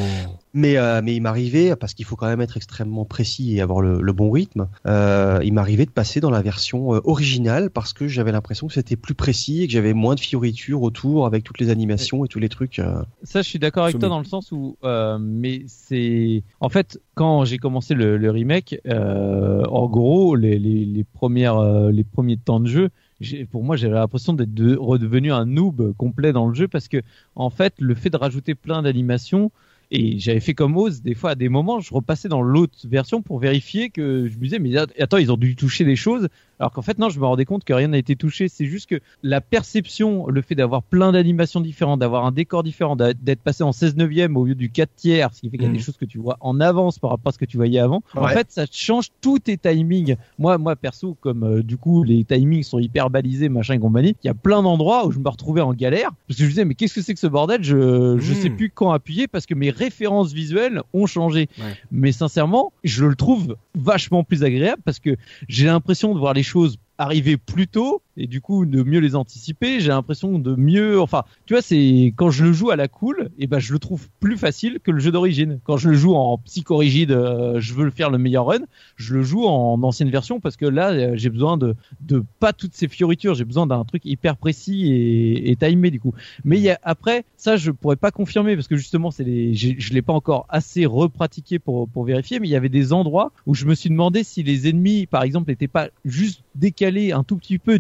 Mais, 0.54 0.78
euh, 0.78 1.02
mais 1.04 1.16
il 1.16 1.22
m'arrivait, 1.22 1.76
parce 1.76 1.94
qu'il 1.94 2.06
faut 2.06 2.16
quand 2.16 2.26
même 2.28 2.42
être 2.42 2.58
extrêmement 2.58 3.06
précis 3.06 3.56
et 3.56 3.62
avoir 3.62 3.82
le, 3.82 4.02
le 4.02 4.14
bon 4.14 4.32
rythme, 4.32 4.68
euh, 4.88 5.40
il 5.44 5.54
m'arrivait 5.54 5.86
de 5.86 5.92
passer 5.92 6.20
dans 6.20 6.30
la 6.32 6.42
version 6.42 6.96
euh, 6.96 7.02
originale 7.04 7.70
parce 7.70 7.94
que 7.94 8.08
j'avais 8.08 8.32
l'impression 8.32 8.68
que 8.68 8.74
c'était 8.74 8.96
plus 8.96 9.14
précis 9.14 9.64
et 9.64 9.68
que 9.68 9.74
j'avais 9.74 9.94
moins 9.94 10.16
de 10.16 10.20
fioritures 10.20 10.82
autour 10.82 11.26
avec 11.26 11.44
toutes 11.44 11.60
les 11.60 11.70
animations 11.70 12.26
et 12.26 12.28
tous 12.28 12.40
les 12.40 12.50
trucs. 12.50 12.80
euh. 12.80 13.04
Ça, 13.24 13.42
je 13.42 13.50
suis 13.50 13.60
d'accord 13.60 13.84
avec 13.84 14.00
toi 14.00 14.10
dans 14.10 14.20
le 14.20 14.26
sens 14.26 14.52
où, 14.52 14.78
euh, 14.84 15.18
mais 15.20 15.64
c'est, 15.68 16.44
en 16.60 16.70
fait, 16.70 17.00
quand 17.14 17.46
j'ai 17.46 17.58
commencé 17.58 17.94
le, 17.94 18.18
le 18.18 18.32
remake, 18.32 18.80
euh, 18.88 19.64
en 19.66 19.88
gros, 19.88 20.36
les, 20.36 20.58
les, 20.58 20.86
les 20.86 21.04
premières, 21.04 21.58
euh, 21.58 21.92
les 21.92 22.04
premiers 22.04 22.38
temps 22.38 22.60
de 22.60 22.68
jeu, 22.68 22.90
j'ai- 23.20 23.46
pour 23.46 23.64
moi, 23.64 23.76
j'avais 23.76 23.96
l'impression 23.96 24.34
d'être 24.34 24.54
de- 24.54 24.76
redevenu 24.76 25.32
un 25.32 25.46
noob 25.46 25.94
complet 25.98 26.34
dans 26.34 26.48
le 26.48 26.54
jeu 26.56 26.68
parce 26.68 26.88
que, 26.88 27.02
en 27.36 27.50
fait, 27.50 27.74
le 27.80 27.96
fait 27.96 28.10
de 28.10 28.18
rajouter 28.18 28.56
plein 28.56 28.82
d'animations, 28.82 29.52
et 29.90 30.20
j'avais 30.20 30.40
fait 30.40 30.54
comme 30.54 30.76
Oz, 30.76 31.02
des 31.02 31.16
fois 31.16 31.32
à 31.32 31.36
des 31.36 31.50
moments, 31.50 31.80
je 31.80 31.94
repassais 31.94 32.28
dans 32.28 32.42
l'autre 32.42 32.88
version 32.88 33.22
pour 33.22 33.40
vérifier 33.40 33.90
que 33.90 34.28
je 34.28 34.38
me 34.38 34.44
disais, 34.44 34.60
mais 34.60 34.76
attends, 34.78 35.18
ils 35.18 35.32
ont 35.32 35.38
dû 35.38 35.56
toucher 35.56 35.86
des 35.86 35.96
choses, 35.96 36.28
alors 36.60 36.72
qu'en 36.72 36.82
fait, 36.82 36.98
non, 36.98 37.10
je 37.10 37.20
me 37.20 37.26
rendais 37.26 37.46
compte 37.46 37.64
que 37.64 37.74
rien 37.74 37.90
n'a 37.90 37.98
été 37.98 38.16
touché. 38.16 38.48
C'est 38.48 38.66
juste 38.66 38.90
que 38.90 39.00
la 39.22 39.42
perception, 39.42 40.28
le 40.28 40.42
fait 40.42 40.56
d'avoir 40.56 40.82
plein 40.82 41.12
d'animations 41.12 41.62
différentes, 41.62 42.00
d'avoir 42.00 42.26
un 42.26 42.32
décor 42.32 42.64
différent, 42.64 42.96
d'être 42.96 43.42
passé 43.42 43.64
en 43.64 43.72
16 43.72 43.96
neuvième 43.96 44.38
au 44.38 44.46
lieu 44.46 44.56
du 44.56 44.70
4 44.70 44.90
tiers, 44.96 45.34
ce 45.34 45.42
qui 45.42 45.50
fait 45.50 45.58
qu'il 45.58 45.68
y 45.68 45.70
a 45.70 45.74
des 45.74 45.80
choses 45.80 45.98
que 45.98 46.06
tu 46.06 46.18
vois 46.18 46.38
en 46.40 46.60
avance 46.60 46.98
par 47.00 47.12
rapport 47.12 47.30
à 47.30 47.34
ce 47.34 47.38
que 47.38 47.46
tu 47.46 47.58
voyais 47.58 47.80
avant. 47.80 48.02
En 48.16 48.28
fait, 48.28 48.52
ça 48.52 48.66
change 48.72 49.10
tous 49.22 49.40
tes 49.40 49.58
timings. 49.58 50.16
Moi, 50.40 50.58
moi 50.58 50.76
perso, 50.76 51.16
comme 51.22 51.44
euh, 51.44 51.64
du 51.64 51.78
coup 51.78 52.04
les 52.04 52.24
timings 52.24 52.64
sont 52.64 52.80
hyper 52.80 53.10
balisés, 53.10 53.50
machin 53.50 53.76
et 53.76 53.80
compagnie, 53.80 54.16
il 54.24 54.28
y 54.28 54.30
a 54.30 54.34
plein 54.34 54.64
d'endroits 54.64 55.06
où 55.06 55.12
je 55.12 55.20
me 55.20 55.30
retrouvais 55.30 55.62
en 55.62 55.74
galère 55.74 56.12
parce 56.28 56.38
que 56.38 56.44
je 56.44 56.44
me 56.44 56.50
disais 56.50 56.66
mais 56.66 56.76
qu'est-ce 56.76 56.94
que 56.94 57.02
c'est 57.02 57.14
que 57.14 57.20
ce 57.20 57.28
bordel? 57.28 57.64
Je 57.64 58.18
je 58.20 58.34
sais 58.34 58.50
plus 58.50 58.70
quand 58.70 58.92
appuyer 58.92 59.28
parce 59.28 59.46
que 59.46 59.54
mes 59.54 59.70
références 59.70 60.34
visuelles 60.34 60.82
ont 60.94 61.06
changé. 61.06 61.50
Ouais. 61.60 61.76
Mais 61.92 62.12
sincèrement, 62.12 62.74
je 62.84 63.06
le 63.06 63.16
trouve 63.16 63.56
vachement 63.76 64.24
plus 64.24 64.44
agréable 64.44 64.82
parce 64.84 65.00
que 65.00 65.16
j'ai 65.48 65.68
l'impression 65.68 66.14
de 66.14 66.20
voir 66.20 66.34
les 66.34 66.44
choses 66.48 66.78
arriver 66.98 67.38
plus 67.38 67.68
tôt 67.68 68.02
et 68.18 68.28
du 68.28 68.42
coup 68.42 68.66
de 68.66 68.84
mieux 68.84 69.00
les 69.00 69.16
anticiper 69.16 69.80
j'ai 69.80 69.90
l'impression 69.90 70.40
de 70.40 70.56
mieux 70.56 71.00
enfin 71.00 71.24
tu 71.46 71.54
vois 71.54 71.62
c'est 71.62 72.14
quand 72.16 72.32
je 72.32 72.46
le 72.46 72.54
joue 72.54 72.72
à 72.72 72.76
la 72.76 72.88
cool 72.88 73.30
et 73.38 73.48
ben 73.48 73.60
je 73.60 73.74
le 73.74 73.80
trouve 73.80 74.08
plus 74.20 74.38
facile 74.38 74.80
que 74.84 74.92
le 74.92 75.00
jeu 75.00 75.12
d'origine. 75.12 75.60
Quand 75.64 75.78
je 75.78 75.90
le 75.90 75.96
joue 75.96 76.16
en 76.16 76.38
psychorigide 76.40 77.12
euh, 77.12 77.60
je 77.60 77.74
veux 77.74 77.86
le 77.86 77.92
faire 77.92 78.10
le 78.10 78.18
meilleur 78.18 78.48
run 78.48 78.62
je 78.96 79.14
le 79.14 79.24
joue 79.24 79.46
en 79.46 79.82
ancienne 79.84 80.10
version 80.10 80.40
parce 80.40 80.58
que 80.58 80.66
là 80.66 80.92
euh, 80.92 81.12
j'ai 81.16 81.30
besoin 81.30 81.58
de 81.58 81.76
de 82.02 82.24
pas 82.40 82.54
toutes 82.54 82.74
ces 82.74 82.88
fioritures 82.88 83.36
j'ai 83.36 83.46
besoin 83.46 83.68
d'un 83.68 83.84
truc 83.86 84.04
hyper 84.06 84.38
précis 84.38 84.92
et, 84.92 85.52
et 85.52 85.56
timé 85.56 85.92
du 85.92 86.00
coup. 86.00 86.14
Mais 86.44 86.60
y 86.60 86.70
a 86.70 86.80
après 86.84 87.26
ça 87.36 87.58
je 87.58 87.72
pourrais 87.72 87.96
pas 87.96 88.12
confirmer 88.12 88.56
parce 88.56 88.68
que 88.68 88.76
justement 88.78 89.12
c'est 89.12 89.24
les 89.24 89.54
je 89.54 89.94
l'ai 89.94 90.02
pas 90.02 90.14
encore 90.14 90.46
assez 90.50 90.86
repratiqué 90.86 91.60
pour 91.60 91.88
pour 91.88 92.04
vérifier 92.04 92.40
mais 92.40 92.48
il 92.48 92.52
y 92.52 92.56
avait 92.56 92.70
des 92.70 92.94
endroits 92.94 93.32
où 93.46 93.54
je 93.54 93.66
me 93.66 93.76
suis 93.76 93.90
demandé 93.90 94.24
si 94.24 94.44
les 94.44 94.68
ennemis 94.68 95.06
par 95.06 95.24
exemple 95.24 95.50
n'étaient 95.50 95.68
pas 95.68 95.90
juste 96.06 96.44
décalés 96.56 97.12
un 97.12 97.24
tout 97.24 97.38
petit 97.38 97.60
peu 97.60 97.80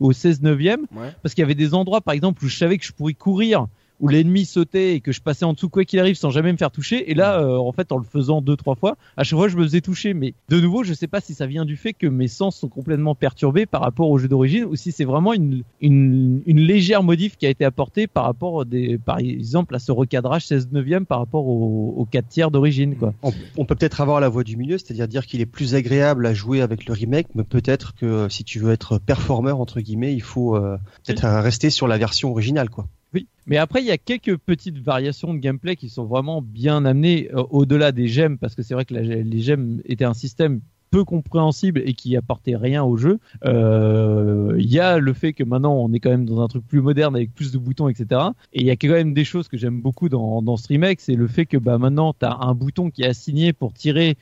au 0.00 0.12
16 0.12 0.42
neuvième 0.42 0.86
Ouais. 0.94 1.10
parce 1.22 1.34
qu'il 1.34 1.42
y 1.42 1.44
avait 1.44 1.54
des 1.54 1.74
endroits 1.74 2.00
par 2.00 2.14
exemple 2.14 2.44
où 2.44 2.48
je 2.48 2.56
savais 2.56 2.78
que 2.78 2.84
je 2.84 2.92
pourrais 2.92 3.14
courir 3.14 3.66
où 4.00 4.08
l'ennemi 4.08 4.44
sautait 4.44 4.94
et 4.94 5.00
que 5.00 5.12
je 5.12 5.20
passais 5.20 5.44
en 5.44 5.52
dessous 5.52 5.68
quoi 5.68 5.84
qu'il 5.84 5.98
arrive 6.00 6.16
sans 6.16 6.30
jamais 6.30 6.52
me 6.52 6.56
faire 6.56 6.70
toucher. 6.70 7.10
Et 7.10 7.14
là 7.14 7.40
euh, 7.40 7.56
en 7.56 7.72
fait 7.72 7.92
en 7.92 7.98
le 7.98 8.04
faisant 8.04 8.40
deux 8.40 8.56
trois 8.56 8.74
fois 8.74 8.96
à 9.16 9.24
chaque 9.24 9.38
fois 9.38 9.48
je 9.48 9.56
me 9.56 9.62
faisais 9.62 9.80
toucher. 9.80 10.14
Mais 10.14 10.34
de 10.48 10.60
nouveau 10.60 10.84
je 10.84 10.94
sais 10.94 11.06
pas 11.06 11.20
si 11.20 11.34
ça 11.34 11.46
vient 11.46 11.64
du 11.64 11.76
fait 11.76 11.92
que 11.92 12.06
mes 12.06 12.28
sens 12.28 12.56
sont 12.56 12.68
complètement 12.68 13.14
perturbés 13.14 13.66
par 13.66 13.82
rapport 13.82 14.10
au 14.10 14.18
jeu 14.18 14.28
d'origine 14.28 14.64
ou 14.64 14.76
si 14.76 14.92
c'est 14.92 15.04
vraiment 15.04 15.32
une, 15.32 15.62
une, 15.80 16.42
une 16.46 16.60
légère 16.60 17.02
modif 17.02 17.36
qui 17.36 17.46
a 17.46 17.50
été 17.50 17.64
apportée 17.64 18.06
par 18.06 18.24
rapport 18.24 18.64
des 18.64 18.98
par 18.98 19.18
exemple 19.18 19.74
à 19.74 19.78
ce 19.78 19.92
recadrage 19.92 20.46
16 20.46 20.68
neuvième 20.72 21.06
par 21.06 21.18
rapport 21.18 21.46
au, 21.46 21.94
au 21.96 22.04
4 22.04 22.28
tiers 22.28 22.50
d'origine 22.50 22.96
quoi. 22.96 23.14
On, 23.22 23.32
on 23.56 23.64
peut 23.64 23.74
peut-être 23.74 24.00
avoir 24.00 24.20
la 24.20 24.28
voie 24.28 24.44
du 24.44 24.56
milieu, 24.56 24.78
c'est-à-dire 24.78 25.08
dire 25.08 25.26
qu'il 25.26 25.40
est 25.40 25.46
plus 25.46 25.74
agréable 25.74 26.26
à 26.26 26.34
jouer 26.34 26.62
avec 26.62 26.86
le 26.86 26.94
remake, 26.94 27.28
mais 27.34 27.44
peut-être 27.44 27.94
que 27.94 28.28
si 28.28 28.44
tu 28.44 28.58
veux 28.58 28.72
être 28.72 28.98
performeur 28.98 29.60
entre 29.60 29.80
guillemets, 29.80 30.14
il 30.14 30.22
faut 30.22 30.56
euh, 30.56 30.78
peut-être 31.04 31.26
rester 31.40 31.70
sur 31.70 31.86
la 31.88 31.98
version 31.98 32.30
originale, 32.30 32.70
quoi. 32.70 32.86
Oui, 33.12 33.26
mais 33.46 33.56
après 33.56 33.80
il 33.80 33.86
y 33.86 33.90
a 33.90 33.98
quelques 33.98 34.36
petites 34.36 34.78
variations 34.78 35.34
de 35.34 35.38
gameplay 35.38 35.76
qui 35.76 35.88
sont 35.88 36.04
vraiment 36.04 36.42
bien 36.42 36.84
amenées 36.84 37.28
euh, 37.32 37.42
au-delà 37.50 37.92
des 37.92 38.06
gemmes 38.06 38.38
parce 38.38 38.54
que 38.54 38.62
c'est 38.62 38.74
vrai 38.74 38.84
que 38.84 38.94
les 38.94 39.40
gemmes 39.40 39.80
étaient 39.84 40.04
un 40.04 40.14
système 40.14 40.60
peu 40.90 41.04
compréhensible 41.04 41.82
et 41.84 41.94
qui 41.94 42.16
apportait 42.16 42.56
rien 42.56 42.82
au 42.82 42.96
jeu. 42.96 43.18
Euh, 43.44 44.54
Il 44.58 44.70
y 44.70 44.80
a 44.80 44.98
le 44.98 45.12
fait 45.12 45.32
que 45.32 45.44
maintenant 45.44 45.74
on 45.74 45.92
est 45.92 46.00
quand 46.00 46.10
même 46.10 46.26
dans 46.26 46.40
un 46.40 46.48
truc 46.48 46.66
plus 46.66 46.80
moderne 46.80 47.14
avec 47.14 47.32
plus 47.32 47.52
de 47.52 47.58
boutons, 47.58 47.88
etc. 47.88 48.20
Et 48.52 48.60
il 48.60 48.66
y 48.66 48.70
a 48.70 48.76
quand 48.76 48.88
même 48.88 49.14
des 49.14 49.24
choses 49.24 49.48
que 49.48 49.56
j'aime 49.56 49.80
beaucoup 49.80 50.08
dans, 50.08 50.42
dans 50.42 50.56
ce 50.56 50.70
c'est 50.98 51.14
le 51.14 51.26
fait 51.26 51.46
que 51.46 51.56
bah 51.56 51.78
maintenant 51.78 52.14
tu 52.18 52.24
as 52.24 52.36
un 52.40 52.54
bouton 52.54 52.90
qui 52.90 53.02
est 53.02 53.06
assigné 53.06 53.52
pour 53.52 53.72
tirer 53.72 54.16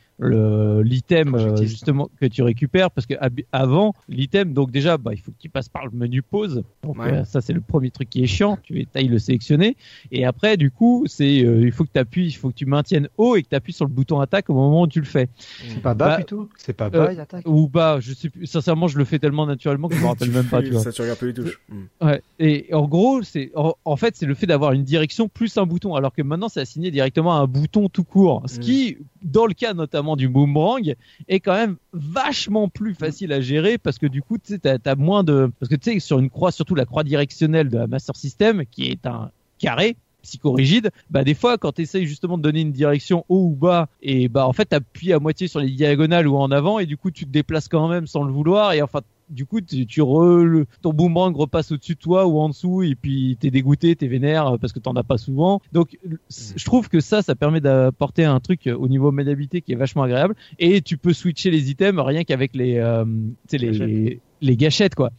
l'item 0.82 1.34
euh, 1.34 1.56
justement 1.56 2.10
que 2.20 2.26
tu 2.26 2.42
récupères 2.42 2.90
parce 2.90 3.06
que 3.06 3.14
avant 3.52 3.94
l'item 4.08 4.52
donc 4.52 4.70
déjà 4.70 4.98
bah 4.98 5.12
il 5.14 5.20
faut 5.20 5.32
qu'il 5.38 5.50
passe 5.50 5.68
par 5.68 5.84
le 5.86 5.92
menu 5.92 6.22
pause 6.22 6.62
donc 6.82 6.98
Ouais. 6.98 7.18
euh, 7.18 7.24
ça 7.24 7.40
c'est 7.40 7.52
le 7.52 7.60
premier 7.60 7.90
truc 7.90 8.08
qui 8.10 8.22
est 8.22 8.26
chiant 8.26 8.58
tu 8.62 8.86
ailles 8.94 9.08
le 9.08 9.18
sélectionner 9.18 9.76
et 10.10 10.24
après 10.24 10.56
du 10.56 10.70
coup 10.70 11.04
c'est 11.06 11.44
euh, 11.44 11.60
il 11.62 11.70
faut 11.72 11.84
que 11.84 11.90
tu 11.92 11.98
appuies 12.00 12.26
il 12.26 12.32
faut 12.32 12.48
que 12.50 12.54
tu 12.54 12.66
maintiennes 12.66 13.08
haut 13.18 13.36
et 13.36 13.42
que 13.42 13.48
tu 13.48 13.54
appuies 13.54 13.72
sur 13.72 13.84
le 13.86 13.92
bouton 13.92 14.20
attaque 14.20 14.50
au 14.50 14.54
moment 14.54 14.82
où 14.82 14.86
tu 14.88 14.98
le 15.00 15.06
fais 15.06 15.28
C'est 15.68 15.80
pas 15.82 15.94
bas 15.94 16.08
Bah, 16.08 16.16
plutôt? 16.16 16.48
C'est 16.56 16.72
pas 16.72 16.90
bas, 16.90 17.06
euh, 17.06 17.12
il 17.12 17.20
attaque? 17.20 17.46
ou 17.46 17.68
bas 17.68 18.00
je 18.00 18.12
sais 18.14 18.30
plus 18.30 18.46
sincèrement 18.46 18.88
je 18.88 18.98
le 18.98 19.04
fais 19.04 19.18
tellement 19.18 19.46
naturellement 19.46 19.88
que 19.88 19.94
je 19.94 20.00
me 20.00 20.06
rappelle 20.06 20.30
même 20.30 20.46
pas 20.46 20.62
tu 20.62 20.70
vois 20.70 20.82
Ça, 20.82 20.92
tu 20.92 21.02
regardes 21.02 21.18
pas 21.20 21.26
les 21.26 21.34
touches. 21.34 21.60
Ouais. 22.00 22.22
Et 22.38 22.72
en 22.72 22.86
gros, 22.86 23.22
c'est 23.22 23.50
en, 23.54 23.74
en 23.84 23.96
fait 23.96 24.16
c'est 24.16 24.26
le 24.26 24.34
fait 24.34 24.46
d'avoir 24.46 24.72
une 24.72 24.84
direction 24.84 25.28
plus 25.28 25.56
un 25.58 25.66
bouton, 25.66 25.94
alors 25.94 26.12
que 26.12 26.22
maintenant 26.22 26.48
c'est 26.48 26.60
assigné 26.60 26.90
directement 26.90 27.34
à 27.36 27.40
un 27.40 27.46
bouton 27.46 27.88
tout 27.88 28.04
court, 28.04 28.42
ce 28.46 28.56
Mm. 28.56 28.60
qui, 28.60 28.96
dans 29.22 29.46
le 29.46 29.54
cas 29.54 29.74
notamment 29.74 30.07
du 30.16 30.28
boomerang, 30.28 30.94
est 31.28 31.40
quand 31.40 31.54
même 31.54 31.76
vachement 31.92 32.68
plus 32.68 32.94
facile 32.94 33.32
à 33.32 33.40
gérer 33.40 33.78
parce 33.78 33.98
que 33.98 34.06
du 34.06 34.22
coup, 34.22 34.38
tu 34.38 34.59
sais, 34.62 34.88
as 34.88 34.94
moins 34.96 35.24
de, 35.24 35.50
parce 35.59 35.70
que 35.70 35.76
tu 35.76 35.92
sais 35.92 35.98
sur 36.00 36.18
une 36.18 36.30
croix, 36.30 36.52
surtout 36.52 36.74
la 36.74 36.84
croix 36.84 37.04
directionnelle 37.04 37.68
de 37.68 37.78
la 37.78 37.86
Master 37.86 38.16
System, 38.16 38.64
qui 38.70 38.86
est 38.86 39.06
un 39.06 39.30
carré 39.59 39.96
psychorigide, 40.22 40.90
bah 41.11 41.24
des 41.24 41.34
fois 41.34 41.59
quand 41.59 41.72
tu 41.72 41.82
essayes 41.82 42.06
justement 42.06 42.38
de 42.38 42.42
donner 42.42 42.61
une 42.61 42.72
direction 42.72 43.24
haut 43.28 43.46
ou 43.46 43.56
bas 43.56 43.88
et 44.02 44.28
bah 44.28 44.46
en 44.46 44.52
fait 44.52 44.66
t'appuies 44.66 45.12
à 45.12 45.20
moitié 45.20 45.48
sur 45.48 45.61
les 45.61 45.70
diagonales 45.70 46.26
ou 46.26 46.36
en 46.36 46.50
avant 46.50 46.78
et 46.78 46.86
du 46.86 46.96
coup 46.96 47.11
tu 47.11 47.24
te 47.24 47.30
déplaces 47.30 47.68
quand 47.68 47.88
même 47.88 48.06
sans 48.06 48.24
le 48.24 48.32
vouloir 48.32 48.72
et 48.72 48.82
enfin 48.82 49.00
du 49.30 49.46
coup 49.46 49.60
tu, 49.60 49.86
tu 49.86 50.00
re- 50.00 50.42
le- 50.42 50.66
ton 50.82 50.92
boomerang 50.92 51.34
repasse 51.36 51.72
au-dessus 51.72 51.94
de 51.94 51.98
toi 51.98 52.26
ou 52.26 52.38
en 52.38 52.48
dessous 52.48 52.82
et 52.82 52.94
puis 52.94 53.36
t'es 53.40 53.50
dégoûté, 53.50 53.94
t'es 53.96 54.06
vénère 54.08 54.46
euh, 54.54 54.56
parce 54.58 54.72
que 54.72 54.78
t'en 54.78 54.94
as 54.94 55.02
pas 55.04 55.18
souvent. 55.18 55.60
Donc 55.72 55.98
c- 56.28 56.54
je 56.56 56.64
trouve 56.64 56.88
que 56.88 57.00
ça, 57.00 57.22
ça 57.22 57.34
permet 57.34 57.60
d'apporter 57.60 58.24
un 58.24 58.40
truc 58.40 58.66
euh, 58.66 58.76
au 58.76 58.88
niveau 58.88 59.10
maniabilité 59.12 59.60
qui 59.62 59.72
est 59.72 59.76
vachement 59.76 60.02
agréable 60.02 60.34
et 60.58 60.80
tu 60.82 60.96
peux 60.98 61.12
switcher 61.12 61.50
les 61.50 61.70
items 61.70 62.02
rien 62.04 62.24
qu'avec 62.24 62.54
les, 62.54 62.76
euh, 62.78 63.04
les, 63.52 64.20
les 64.40 64.56
gâchettes 64.56 64.94
quoi. 64.94 65.10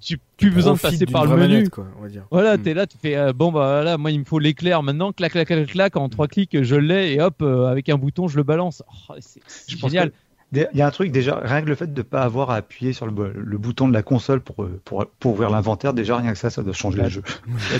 Tu 0.00 0.18
plus 0.36 0.50
besoin 0.50 0.74
de 0.74 0.80
passer 0.80 1.06
par 1.06 1.26
le 1.26 1.36
menu. 1.36 1.54
manette, 1.54 1.70
quoi, 1.70 1.86
on 1.96 2.02
va 2.02 2.08
dire. 2.08 2.26
Voilà, 2.32 2.56
Mm. 2.56 2.62
t'es 2.62 2.74
là, 2.74 2.86
tu 2.88 2.98
fais 2.98 3.14
euh, 3.14 3.32
bon 3.32 3.52
bah 3.52 3.60
voilà, 3.82 3.98
moi 3.98 4.10
il 4.10 4.18
me 4.18 4.24
faut 4.24 4.40
l'éclair 4.40 4.82
maintenant, 4.82 5.12
clac 5.12 5.30
clac 5.30 5.46
clac 5.46 5.66
clac, 5.68 5.96
en 5.96 6.08
trois 6.08 6.26
clics 6.26 6.60
je 6.62 6.74
l'ai 6.74 7.12
et 7.12 7.20
hop 7.20 7.36
euh, 7.42 7.66
avec 7.66 7.88
un 7.88 7.96
bouton 7.96 8.26
je 8.26 8.36
le 8.36 8.42
balance. 8.42 8.82
Oh, 9.08 9.14
c'est 9.18 9.40
génial. 9.68 10.10
que 10.10 10.14
Il 10.52 10.66
y 10.74 10.82
a 10.82 10.86
un 10.86 10.90
truc 10.90 11.12
déjà, 11.12 11.40
rien 11.42 11.62
que 11.62 11.68
le 11.68 11.76
fait 11.76 11.92
de 11.94 12.02
pas 12.02 12.22
avoir 12.22 12.50
à 12.50 12.56
appuyer 12.56 12.92
sur 12.92 13.06
le, 13.06 13.32
le 13.36 13.58
bouton 13.58 13.86
de 13.88 13.92
la 13.92 14.02
console 14.02 14.40
pour, 14.40 14.64
euh, 14.64 14.80
pour, 14.84 15.06
pour 15.20 15.32
ouvrir 15.32 15.48
l'inventaire, 15.50 15.92
déjà 15.94 16.16
rien 16.16 16.32
que 16.32 16.38
ça, 16.38 16.50
ça 16.50 16.62
doit 16.62 16.72
changer 16.72 17.02
le 17.02 17.08
jeu. 17.08 17.22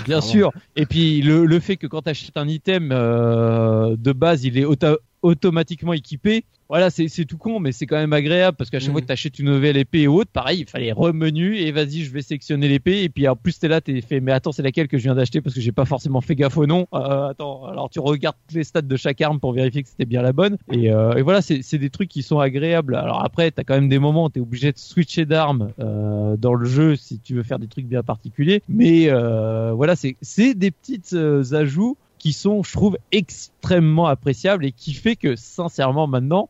Bien 0.05 0.21
sûr. 0.21 0.51
Et 0.77 0.85
puis 0.85 1.21
le, 1.21 1.45
le 1.45 1.59
fait 1.59 1.75
que 1.75 1.85
quand 1.87 2.03
tu 2.03 2.09
achètes 2.09 2.37
un 2.37 2.47
item 2.47 2.91
euh, 2.93 3.95
de 3.99 4.13
base, 4.13 4.45
il 4.45 4.57
est 4.57 4.63
auto- 4.63 4.99
automatiquement 5.21 5.93
équipé. 5.93 6.43
Voilà, 6.71 6.89
c'est 6.89 7.25
tout 7.25 7.37
con, 7.37 7.59
mais 7.59 7.73
c'est 7.73 7.85
quand 7.85 7.97
même 7.97 8.13
agréable 8.13 8.55
parce 8.55 8.69
qu'à 8.69 8.79
chaque 8.79 8.93
fois 8.93 9.01
que 9.01 9.05
tu 9.05 9.11
achètes 9.11 9.39
une 9.39 9.47
nouvelle 9.47 9.75
épée 9.75 10.03
et 10.03 10.07
autre, 10.07 10.31
pareil, 10.31 10.61
il 10.61 10.69
fallait 10.69 10.93
remenu 10.93 11.57
et 11.57 11.69
vas-y, 11.73 12.05
je 12.05 12.13
vais 12.13 12.21
sélectionner 12.21 12.69
l'épée. 12.69 13.03
Et 13.03 13.09
puis 13.09 13.27
en 13.27 13.35
plus, 13.35 13.59
t'es 13.59 13.67
là, 13.67 13.81
t'es 13.81 13.99
fait, 13.99 14.21
mais 14.21 14.31
attends, 14.31 14.53
c'est 14.53 14.63
laquelle 14.63 14.87
que 14.87 14.97
je 14.97 15.03
viens 15.03 15.13
d'acheter 15.13 15.41
parce 15.41 15.53
que 15.53 15.59
j'ai 15.59 15.73
pas 15.73 15.83
forcément 15.83 16.21
fait 16.21 16.33
gaffe 16.33 16.55
au 16.55 16.65
nom. 16.65 16.87
Euh, 16.93 17.27
attends, 17.27 17.65
alors 17.65 17.89
tu 17.89 17.99
regardes 17.99 18.37
les 18.53 18.63
stats 18.63 18.83
de 18.83 18.95
chaque 18.95 19.19
arme 19.19 19.41
pour 19.41 19.51
vérifier 19.51 19.83
que 19.83 19.89
c'était 19.89 20.05
bien 20.05 20.21
la 20.21 20.31
bonne. 20.31 20.57
Et, 20.71 20.93
euh, 20.93 21.15
et 21.15 21.23
voilà, 21.23 21.41
c'est 21.41 21.77
des 21.77 21.89
trucs 21.89 22.07
qui 22.07 22.23
sont 22.23 22.39
agréables. 22.39 22.95
Alors 22.95 23.21
après, 23.25 23.51
t'as 23.51 23.65
quand 23.65 23.75
même 23.75 23.89
des 23.89 23.99
moments 23.99 24.23
où 24.23 24.29
t'es 24.29 24.39
obligé 24.39 24.71
de 24.71 24.77
switcher 24.77 25.25
d'armes 25.25 25.73
euh, 25.79 26.37
dans 26.37 26.53
le 26.53 26.65
jeu 26.65 26.95
si 26.95 27.19
tu 27.19 27.35
veux 27.35 27.43
faire 27.43 27.59
des 27.59 27.67
trucs 27.67 27.85
bien 27.85 28.01
particuliers. 28.01 28.63
Mais 28.69 29.09
euh, 29.09 29.73
voilà, 29.73 29.97
c'est 29.97 30.15
c'est 30.21 30.53
des 30.53 30.71
petites 30.71 31.11
euh, 31.11 31.43
ajouts 31.51 31.97
qui 32.21 32.33
sont, 32.33 32.61
je 32.61 32.71
trouve, 32.73 32.97
extrêmement 33.11 34.05
appréciables 34.05 34.63
et 34.63 34.71
qui 34.71 34.93
fait 34.93 35.15
que, 35.15 35.35
sincèrement, 35.35 36.05
maintenant, 36.05 36.49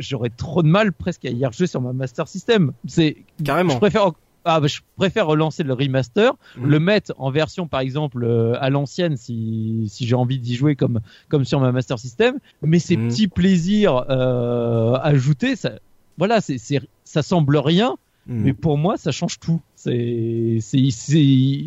j'aurais 0.00 0.30
trop 0.30 0.64
de 0.64 0.68
mal 0.68 0.92
presque 0.92 1.24
à 1.24 1.30
y 1.30 1.46
rejouer 1.46 1.68
sur 1.68 1.80
ma 1.80 1.92
Master 1.92 2.26
System. 2.26 2.72
C'est, 2.88 3.18
je 3.38 3.44
Carrément. 3.44 3.78
préfère, 3.78 4.10
ah, 4.44 4.58
bah, 4.58 4.66
je 4.66 4.80
préfère 4.96 5.28
relancer 5.28 5.62
le 5.62 5.74
remaster, 5.74 6.32
Mhm. 6.56 6.66
le 6.66 6.80
mettre 6.80 7.12
en 7.18 7.30
version, 7.30 7.68
par 7.68 7.78
exemple, 7.80 8.24
euh, 8.24 8.54
à 8.60 8.68
l'ancienne 8.68 9.16
si, 9.16 9.86
si 9.88 10.06
j'ai 10.08 10.16
envie 10.16 10.40
d'y 10.40 10.56
jouer 10.56 10.74
comme, 10.74 10.98
comme 11.28 11.44
sur 11.44 11.60
ma 11.60 11.70
Master 11.70 12.00
System. 12.00 12.40
Mais 12.62 12.80
ces 12.80 12.96
Mhm. 12.96 13.06
petits 13.08 13.28
plaisirs, 13.28 14.04
euh, 14.10 14.94
ajoutés, 15.02 15.54
ça, 15.54 15.74
voilà, 16.18 16.40
c'est, 16.40 16.58
ça 17.04 17.22
semble 17.22 17.58
rien, 17.58 17.94
Mm. 18.26 18.42
mais 18.44 18.52
pour 18.52 18.78
moi, 18.78 18.96
ça 18.96 19.10
change 19.10 19.38
tout. 19.40 19.60
C'est, 19.82 20.58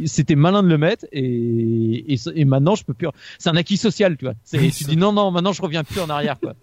c'était 0.05 0.35
malin 0.35 0.63
de 0.63 0.69
le 0.69 0.77
mettre 0.77 1.05
et, 1.11 2.13
et, 2.13 2.17
et, 2.33 2.45
maintenant 2.45 2.75
je 2.75 2.85
peux 2.85 2.93
plus. 2.93 3.09
C'est 3.39 3.49
un 3.49 3.57
acquis 3.57 3.75
social, 3.75 4.15
tu 4.15 4.25
vois. 4.25 4.35
Tu 4.49 4.83
dis 4.85 4.95
non, 4.95 5.11
non, 5.11 5.31
maintenant 5.31 5.51
je 5.51 5.61
reviens 5.61 5.83
plus 5.83 5.99
en 5.99 6.09
arrière, 6.09 6.39
quoi. 6.39 6.53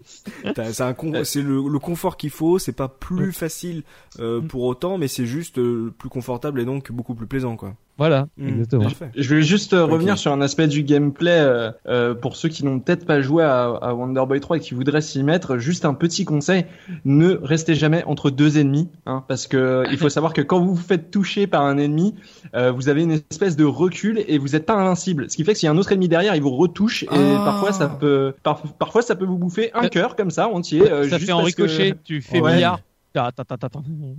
c'est 0.55 0.81
un 0.81 0.95
c'est 1.23 1.41
le, 1.41 1.69
le, 1.69 1.79
confort 1.79 2.17
qu'il 2.17 2.31
faut. 2.31 2.57
C'est 2.57 2.73
pas 2.73 2.87
plus 2.87 3.31
facile 3.33 3.83
euh, 4.19 4.41
pour 4.41 4.63
autant, 4.63 4.97
mais 4.97 5.07
c'est 5.07 5.27
juste 5.27 5.59
euh, 5.59 5.93
plus 5.95 6.09
confortable 6.09 6.59
et 6.59 6.65
donc 6.65 6.91
beaucoup 6.91 7.13
plus 7.13 7.27
plaisant, 7.27 7.55
quoi. 7.55 7.75
Voilà, 7.97 8.27
mmh, 8.37 8.47
exactement. 8.47 8.87
Je 9.15 9.35
vais 9.35 9.43
juste 9.43 9.73
euh, 9.73 9.85
revenir 9.85 10.17
sur 10.17 10.31
un 10.31 10.41
aspect 10.41 10.67
du 10.67 10.81
gameplay 10.81 11.39
euh, 11.39 11.71
euh, 11.87 12.15
pour 12.15 12.35
ceux 12.35 12.49
qui 12.49 12.65
n'ont 12.65 12.79
peut-être 12.79 13.05
pas 13.05 13.21
joué 13.21 13.43
à, 13.43 13.65
à, 13.65 13.93
Wonder 13.93 14.23
Boy 14.27 14.39
3 14.39 14.57
et 14.57 14.59
qui 14.59 14.73
voudraient 14.73 15.01
s'y 15.01 15.21
mettre. 15.21 15.57
Juste 15.59 15.85
un 15.85 15.93
petit 15.93 16.25
conseil 16.25 16.65
ne 17.05 17.37
restez 17.43 17.75
jamais 17.75 18.03
entre 18.05 18.31
deux 18.31 18.57
ennemis, 18.57 18.89
hein, 19.05 19.23
parce 19.27 19.45
que 19.45 19.83
il 19.91 19.97
faut 19.97 20.09
savoir 20.09 20.33
que 20.33 20.41
quand 20.41 20.59
vous 20.59 20.73
vous 20.73 20.81
faites 20.81 21.11
toucher 21.11 21.45
par 21.45 21.61
un 21.61 21.77
ennemi, 21.77 22.15
euh, 22.55 22.71
vous 22.71 22.89
avez 22.89 23.03
une 23.03 23.11
espèce 23.29 23.55
de 23.55 23.65
recul 23.65 24.23
et 24.27 24.39
vous 24.39 24.49
n'êtes 24.49 24.65
pas 24.65 24.73
invincible. 24.73 25.29
Ce 25.29 25.35
qui 25.35 25.43
fait 25.43 25.53
que 25.53 25.59
s'il 25.59 25.67
y 25.67 25.69
a 25.69 25.71
un 25.71 25.77
autre 25.77 25.91
ennemi 25.91 26.07
derrière, 26.07 26.35
il 26.35 26.41
vous 26.41 26.55
retouche 26.55 27.03
et 27.03 27.07
ah. 27.11 27.43
parfois 27.45 27.73
ça 27.73 27.87
peut, 27.87 28.33
parfois 28.79 29.03
ça 29.03 29.15
peut 29.15 29.25
vous 29.25 29.37
bouffer 29.37 29.69
un 29.75 29.87
cœur 29.87 30.15
comme 30.15 30.31
ça 30.31 30.47
entier. 30.47 30.83
ça 31.09 31.19
fait 31.19 31.31
en 31.31 31.43
ricochet. 31.43 31.93
Tu 32.03 32.21
fais 32.21 32.41
ouais. 32.41 32.55
billard. 32.55 32.79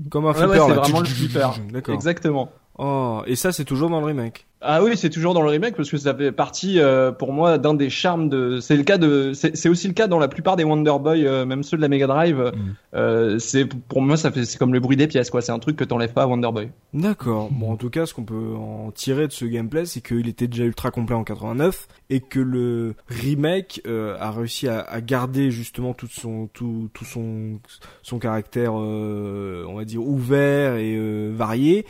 Comme 0.08 0.26
un 0.26 0.32
flipper. 0.32 0.50
Ouais, 0.52 0.66
c'est 0.68 0.74
vraiment 0.74 1.00
le 1.00 1.06
flipper. 1.06 1.50
Exactement. 1.88 2.52
Oh, 2.78 3.22
et 3.26 3.36
ça 3.36 3.52
c'est 3.52 3.64
toujours 3.64 3.90
dans 3.90 4.00
le 4.00 4.06
remake. 4.06 4.46
Ah 4.66 4.82
oui, 4.82 4.96
c'est 4.96 5.10
toujours 5.10 5.34
dans 5.34 5.42
le 5.42 5.50
remake 5.50 5.76
parce 5.76 5.90
que 5.90 5.98
ça 5.98 6.14
fait 6.14 6.32
partie 6.32 6.80
euh, 6.80 7.12
pour 7.12 7.34
moi 7.34 7.58
d'un 7.58 7.74
des 7.74 7.90
charmes 7.90 8.30
de. 8.30 8.60
C'est 8.60 8.76
le 8.76 8.82
cas 8.82 8.96
de. 8.96 9.32
C'est 9.34 9.68
aussi 9.68 9.86
le 9.86 9.92
cas 9.92 10.06
dans 10.06 10.18
la 10.18 10.26
plupart 10.26 10.56
des 10.56 10.64
Wonder 10.64 10.94
Boy, 10.98 11.26
euh, 11.26 11.44
même 11.44 11.62
ceux 11.62 11.76
de 11.76 11.82
la 11.82 11.88
Mega 11.88 12.06
Drive. 12.06 12.38
Mm. 12.38 12.74
Euh, 12.94 13.38
c'est 13.38 13.66
pour 13.66 14.00
moi 14.00 14.16
ça 14.16 14.30
fait 14.30 14.46
c'est 14.46 14.56
comme 14.56 14.72
le 14.72 14.80
bruit 14.80 14.96
des 14.96 15.06
pièces 15.06 15.28
quoi. 15.28 15.42
C'est 15.42 15.52
un 15.52 15.58
truc 15.58 15.76
que 15.76 15.84
t'enlèves 15.84 16.14
pas 16.14 16.22
à 16.22 16.26
Wonder 16.26 16.50
Boy. 16.50 16.70
D'accord. 16.94 17.50
Bon 17.52 17.72
en 17.72 17.76
tout 17.76 17.90
cas, 17.90 18.06
ce 18.06 18.14
qu'on 18.14 18.24
peut 18.24 18.54
en 18.56 18.90
tirer 18.90 19.26
de 19.26 19.32
ce 19.32 19.44
gameplay, 19.44 19.84
c'est 19.84 20.00
qu'il 20.00 20.28
était 20.28 20.46
déjà 20.46 20.64
ultra 20.64 20.90
complet 20.90 21.14
en 21.14 21.24
89 21.24 21.86
et 22.08 22.20
que 22.20 22.40
le 22.40 22.94
remake 23.08 23.82
euh, 23.86 24.16
a 24.18 24.30
réussi 24.30 24.66
à, 24.66 24.80
à, 24.80 25.02
garder 25.02 25.50
justement 25.50 25.92
tout 25.92 26.06
son 26.06 26.46
tout 26.46 26.88
tout 26.94 27.04
son 27.04 27.60
son 28.02 28.18
caractère, 28.18 28.72
on 28.72 29.74
va 29.76 29.84
dire 29.84 30.02
ouvert 30.02 30.76
et 30.76 31.30
varié 31.30 31.84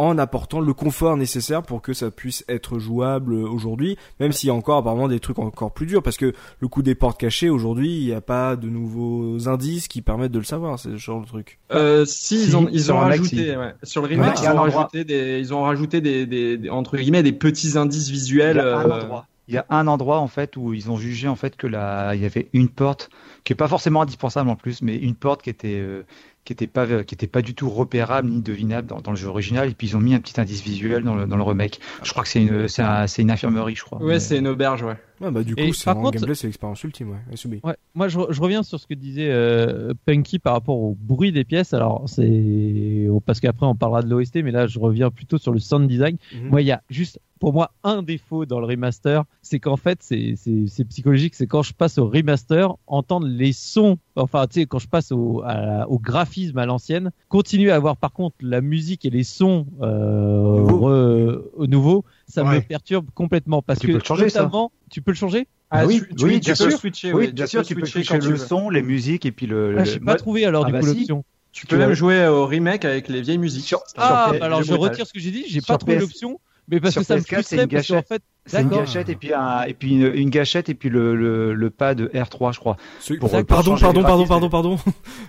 en 0.00 0.16
apportant 0.16 0.60
le 0.60 0.72
confort 0.72 1.18
nécessaire 1.18 1.62
pour 1.62 1.82
que 1.82 1.92
ça 1.92 2.10
puisse 2.10 2.42
être 2.48 2.78
jouable 2.78 3.34
aujourd'hui, 3.34 3.98
même 4.18 4.32
s'il 4.32 4.46
y 4.46 4.50
a 4.50 4.54
encore 4.54 4.78
apparemment 4.78 5.08
des 5.08 5.20
trucs 5.20 5.38
encore 5.38 5.72
plus 5.72 5.84
durs, 5.84 6.02
parce 6.02 6.16
que 6.16 6.32
le 6.58 6.68
coup 6.68 6.82
des 6.82 6.94
portes 6.94 7.20
cachées 7.20 7.50
aujourd'hui, 7.50 7.98
il 7.98 8.06
n'y 8.06 8.14
a 8.14 8.22
pas 8.22 8.56
de 8.56 8.70
nouveaux 8.70 9.46
indices 9.46 9.88
qui 9.88 10.00
permettent 10.00 10.32
de 10.32 10.38
le 10.38 10.44
savoir, 10.44 10.78
c'est 10.78 10.92
ce 10.92 10.96
genre 10.96 11.20
de 11.20 11.26
truc. 11.26 11.58
Euh, 11.72 12.06
si, 12.06 12.42
ils 12.42 12.56
ont, 12.56 12.66
ils 12.72 12.90
ont 12.90 12.98
rajouté, 12.98 13.54
ouais. 13.54 13.74
sur 13.82 14.00
le 14.00 14.08
remake, 14.08 14.40
ils, 14.42 14.48
ont 14.48 14.62
rajouté 14.62 15.04
des, 15.04 15.38
ils 15.38 15.52
ont 15.52 15.62
rajouté 15.64 16.00
des, 16.00 16.24
des, 16.24 16.70
entre 16.70 16.96
guillemets, 16.96 17.22
des 17.22 17.32
petits 17.32 17.76
indices 17.76 18.08
visuels. 18.08 18.56
Il 18.56 18.62
y, 18.62 18.68
a 18.72 18.78
un 18.78 18.90
euh, 18.90 19.02
endroit, 19.02 19.26
il 19.48 19.54
y 19.54 19.58
a 19.58 19.66
un 19.68 19.86
endroit 19.86 20.20
en 20.20 20.28
fait 20.28 20.56
où 20.56 20.72
ils 20.72 20.90
ont 20.90 20.96
jugé 20.96 21.26
en 21.26 21.34
fait 21.34 21.56
que 21.56 21.66
là, 21.66 22.14
il 22.14 22.22
y 22.22 22.24
avait 22.24 22.48
une 22.52 22.68
porte 22.68 23.10
qui 23.42 23.52
est 23.52 23.56
pas 23.56 23.68
forcément 23.68 24.00
indispensable 24.00 24.48
en 24.48 24.56
plus, 24.56 24.80
mais 24.80 24.96
une 24.96 25.16
porte 25.16 25.42
qui 25.42 25.50
était 25.50 25.80
euh, 25.80 26.04
qui 26.44 26.52
était 26.52 26.66
pas 26.66 27.04
qui 27.04 27.14
était 27.14 27.26
pas 27.26 27.42
du 27.42 27.54
tout 27.54 27.68
repérable 27.68 28.28
ni 28.28 28.40
devinable 28.40 28.88
dans, 28.88 29.00
dans, 29.00 29.10
le 29.10 29.16
jeu 29.16 29.28
original 29.28 29.68
et 29.68 29.74
puis 29.74 29.88
ils 29.88 29.96
ont 29.96 30.00
mis 30.00 30.14
un 30.14 30.20
petit 30.20 30.40
indice 30.40 30.62
visuel 30.62 31.04
dans 31.04 31.14
le, 31.14 31.26
dans 31.26 31.36
le 31.36 31.42
remake. 31.42 31.80
Je 32.02 32.10
crois 32.10 32.22
que 32.22 32.28
c'est 32.28 32.42
une 32.42 32.68
c'est 32.68 32.82
un, 32.82 33.06
une 33.06 33.30
infirmerie, 33.30 33.76
je 33.76 33.84
crois. 33.84 34.02
Ouais, 34.02 34.20
c'est 34.20 34.38
une 34.38 34.48
auberge, 34.48 34.82
ouais. 34.82 34.96
Ouais, 35.20 35.30
bah 35.30 35.42
du 35.42 35.54
coup, 35.54 35.72
c'est 35.74 35.90
un 35.90 36.10
gameplay, 36.10 36.34
c'est 36.34 36.46
l'expérience 36.46 36.82
ultime, 36.82 37.10
ouais. 37.10 37.60
ouais 37.62 37.76
moi, 37.94 38.08
je, 38.08 38.18
je, 38.30 38.40
reviens 38.40 38.62
sur 38.62 38.80
ce 38.80 38.86
que 38.86 38.94
disait 38.94 39.30
euh, 39.30 39.92
Punky 40.06 40.38
par 40.38 40.54
rapport 40.54 40.78
au 40.78 40.96
bruit 40.98 41.30
des 41.30 41.44
pièces. 41.44 41.74
Alors, 41.74 42.04
c'est 42.06 43.06
parce 43.26 43.40
qu'après 43.40 43.66
on 43.66 43.74
parlera 43.74 44.02
de 44.02 44.08
l'OST, 44.08 44.36
mais 44.36 44.50
là, 44.50 44.66
je 44.66 44.78
reviens 44.78 45.10
plutôt 45.10 45.38
sur 45.38 45.52
le 45.52 45.58
sound 45.58 45.88
design. 45.88 46.16
Mhm. 46.34 46.48
Moi, 46.48 46.62
il 46.62 46.68
y 46.68 46.72
a 46.72 46.82
juste 46.88 47.20
pour 47.40 47.54
moi 47.54 47.72
un 47.82 48.02
défaut 48.02 48.44
dans 48.44 48.60
le 48.60 48.66
remaster, 48.66 49.24
c'est 49.42 49.58
qu'en 49.58 49.78
fait 49.78 49.98
c'est 50.02 50.84
psychologique, 50.88 51.34
c'est 51.34 51.46
quand 51.46 51.62
je 51.62 51.72
passe 51.72 51.96
au 51.96 52.06
remaster, 52.06 52.76
entendre 52.86 53.26
les 53.26 53.52
sons, 53.52 53.96
enfin 54.14 54.46
tu 54.46 54.60
sais 54.60 54.66
quand 54.66 54.78
je 54.78 54.88
passe 54.88 55.10
au, 55.10 55.42
au 55.88 55.98
graphisme 55.98 56.58
à 56.58 56.66
l'ancienne, 56.66 57.10
continuer 57.28 57.70
à 57.70 57.76
avoir 57.76 57.96
par 57.96 58.12
contre 58.12 58.36
la 58.42 58.60
musique 58.60 59.06
et 59.06 59.10
les 59.10 59.24
sons 59.24 59.66
euh, 59.80 61.40
au 61.56 61.66
nouveau, 61.66 62.04
ça 62.30 62.44
me 62.44 62.60
perturbe 62.60 63.06
complètement 63.14 63.62
parce 63.62 63.80
tu 63.80 63.88
que 63.88 63.92
peux 63.92 63.98
le 63.98 64.04
changer, 64.04 64.24
notamment, 64.24 64.72
ça. 64.72 64.86
tu 64.90 65.02
peux 65.02 65.10
le 65.10 65.16
changer 65.16 65.46
ah, 65.72 65.86
oui, 65.86 66.02
tu, 66.16 66.24
oui, 66.24 66.40
tu, 66.40 66.40
tu 66.40 66.50
peux 66.50 66.70
sûr. 66.70 66.78
switcher. 66.78 67.12
Oui, 67.12 67.32
bien 67.32 67.46
sûr, 67.46 67.62
tu 67.62 67.76
peux 67.76 67.86
switcher 67.86 68.18
le 68.18 68.36
son, 68.36 68.70
les 68.70 68.82
musiques 68.82 69.24
et 69.24 69.30
puis 69.30 69.46
le. 69.46 69.76
Ah, 69.78 69.84
j'ai 69.84 70.00
pas 70.00 70.16
trouvé 70.16 70.44
alors 70.44 70.64
ah 70.64 70.66
du 70.66 70.72
bah 70.72 70.80
coup 70.80 70.88
si. 70.88 70.98
l'option. 70.98 71.24
Tu 71.52 71.66
peux 71.66 71.76
même 71.76 71.94
jouer 71.94 72.26
au 72.26 72.46
remake 72.46 72.84
avec 72.84 73.08
les 73.08 73.22
vieilles 73.22 73.38
musiques. 73.38 73.66
Sur, 73.66 73.80
ah, 73.96 74.28
sur 74.30 74.40
bah 74.40 74.46
alors 74.46 74.62
je 74.62 74.74
retire 74.74 75.06
ce 75.06 75.12
que 75.12 75.20
j'ai 75.20 75.30
dit, 75.30 75.44
j'ai 75.48 75.60
pas 75.60 75.78
trouvé 75.78 75.98
l'option. 75.98 76.40
Mais 76.68 76.78
parce 76.78 76.92
sur 76.92 77.02
que 77.02 77.06
ça 77.06 77.16
me 77.16 77.20
PS4, 77.20 77.32
frustrait 77.34 77.66
parce 77.66 77.88
qu'en 77.88 78.02
fait, 78.02 78.22
c'est 78.46 78.62
une 78.62 78.68
gâchette 78.68 79.08
et 79.08 79.16
puis 79.16 79.34
un, 79.34 79.62
et 79.62 79.74
puis 79.74 79.90
une, 79.92 80.14
une, 80.14 80.30
gâchette 80.30 80.68
et 80.68 80.74
puis 80.74 80.88
le, 80.88 81.16
le, 81.16 81.52
le 81.52 81.70
pad 81.70 82.00
R3 82.00 82.54
je 82.54 82.60
crois. 82.60 82.76
Pour, 83.18 83.30
pour 83.30 83.44
pardon 83.44 83.76
pardon 83.76 84.02
pardon 84.02 84.26
pardon 84.26 84.48
pardon 84.48 84.78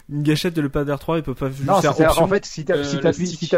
une 0.09 0.21
gâchette 0.21 0.55
et 0.57 0.61
le 0.61 0.69
pad 0.69 0.87
R3 0.87 1.17
il 1.17 1.23
peut 1.23 1.33
pas 1.33 1.49
non, 1.65 1.81
faire 1.81 1.99
option. 1.99 2.23
en 2.23 2.27
fait 2.27 2.45
si 2.45 2.63
tu 2.63 2.73
si 3.25 3.49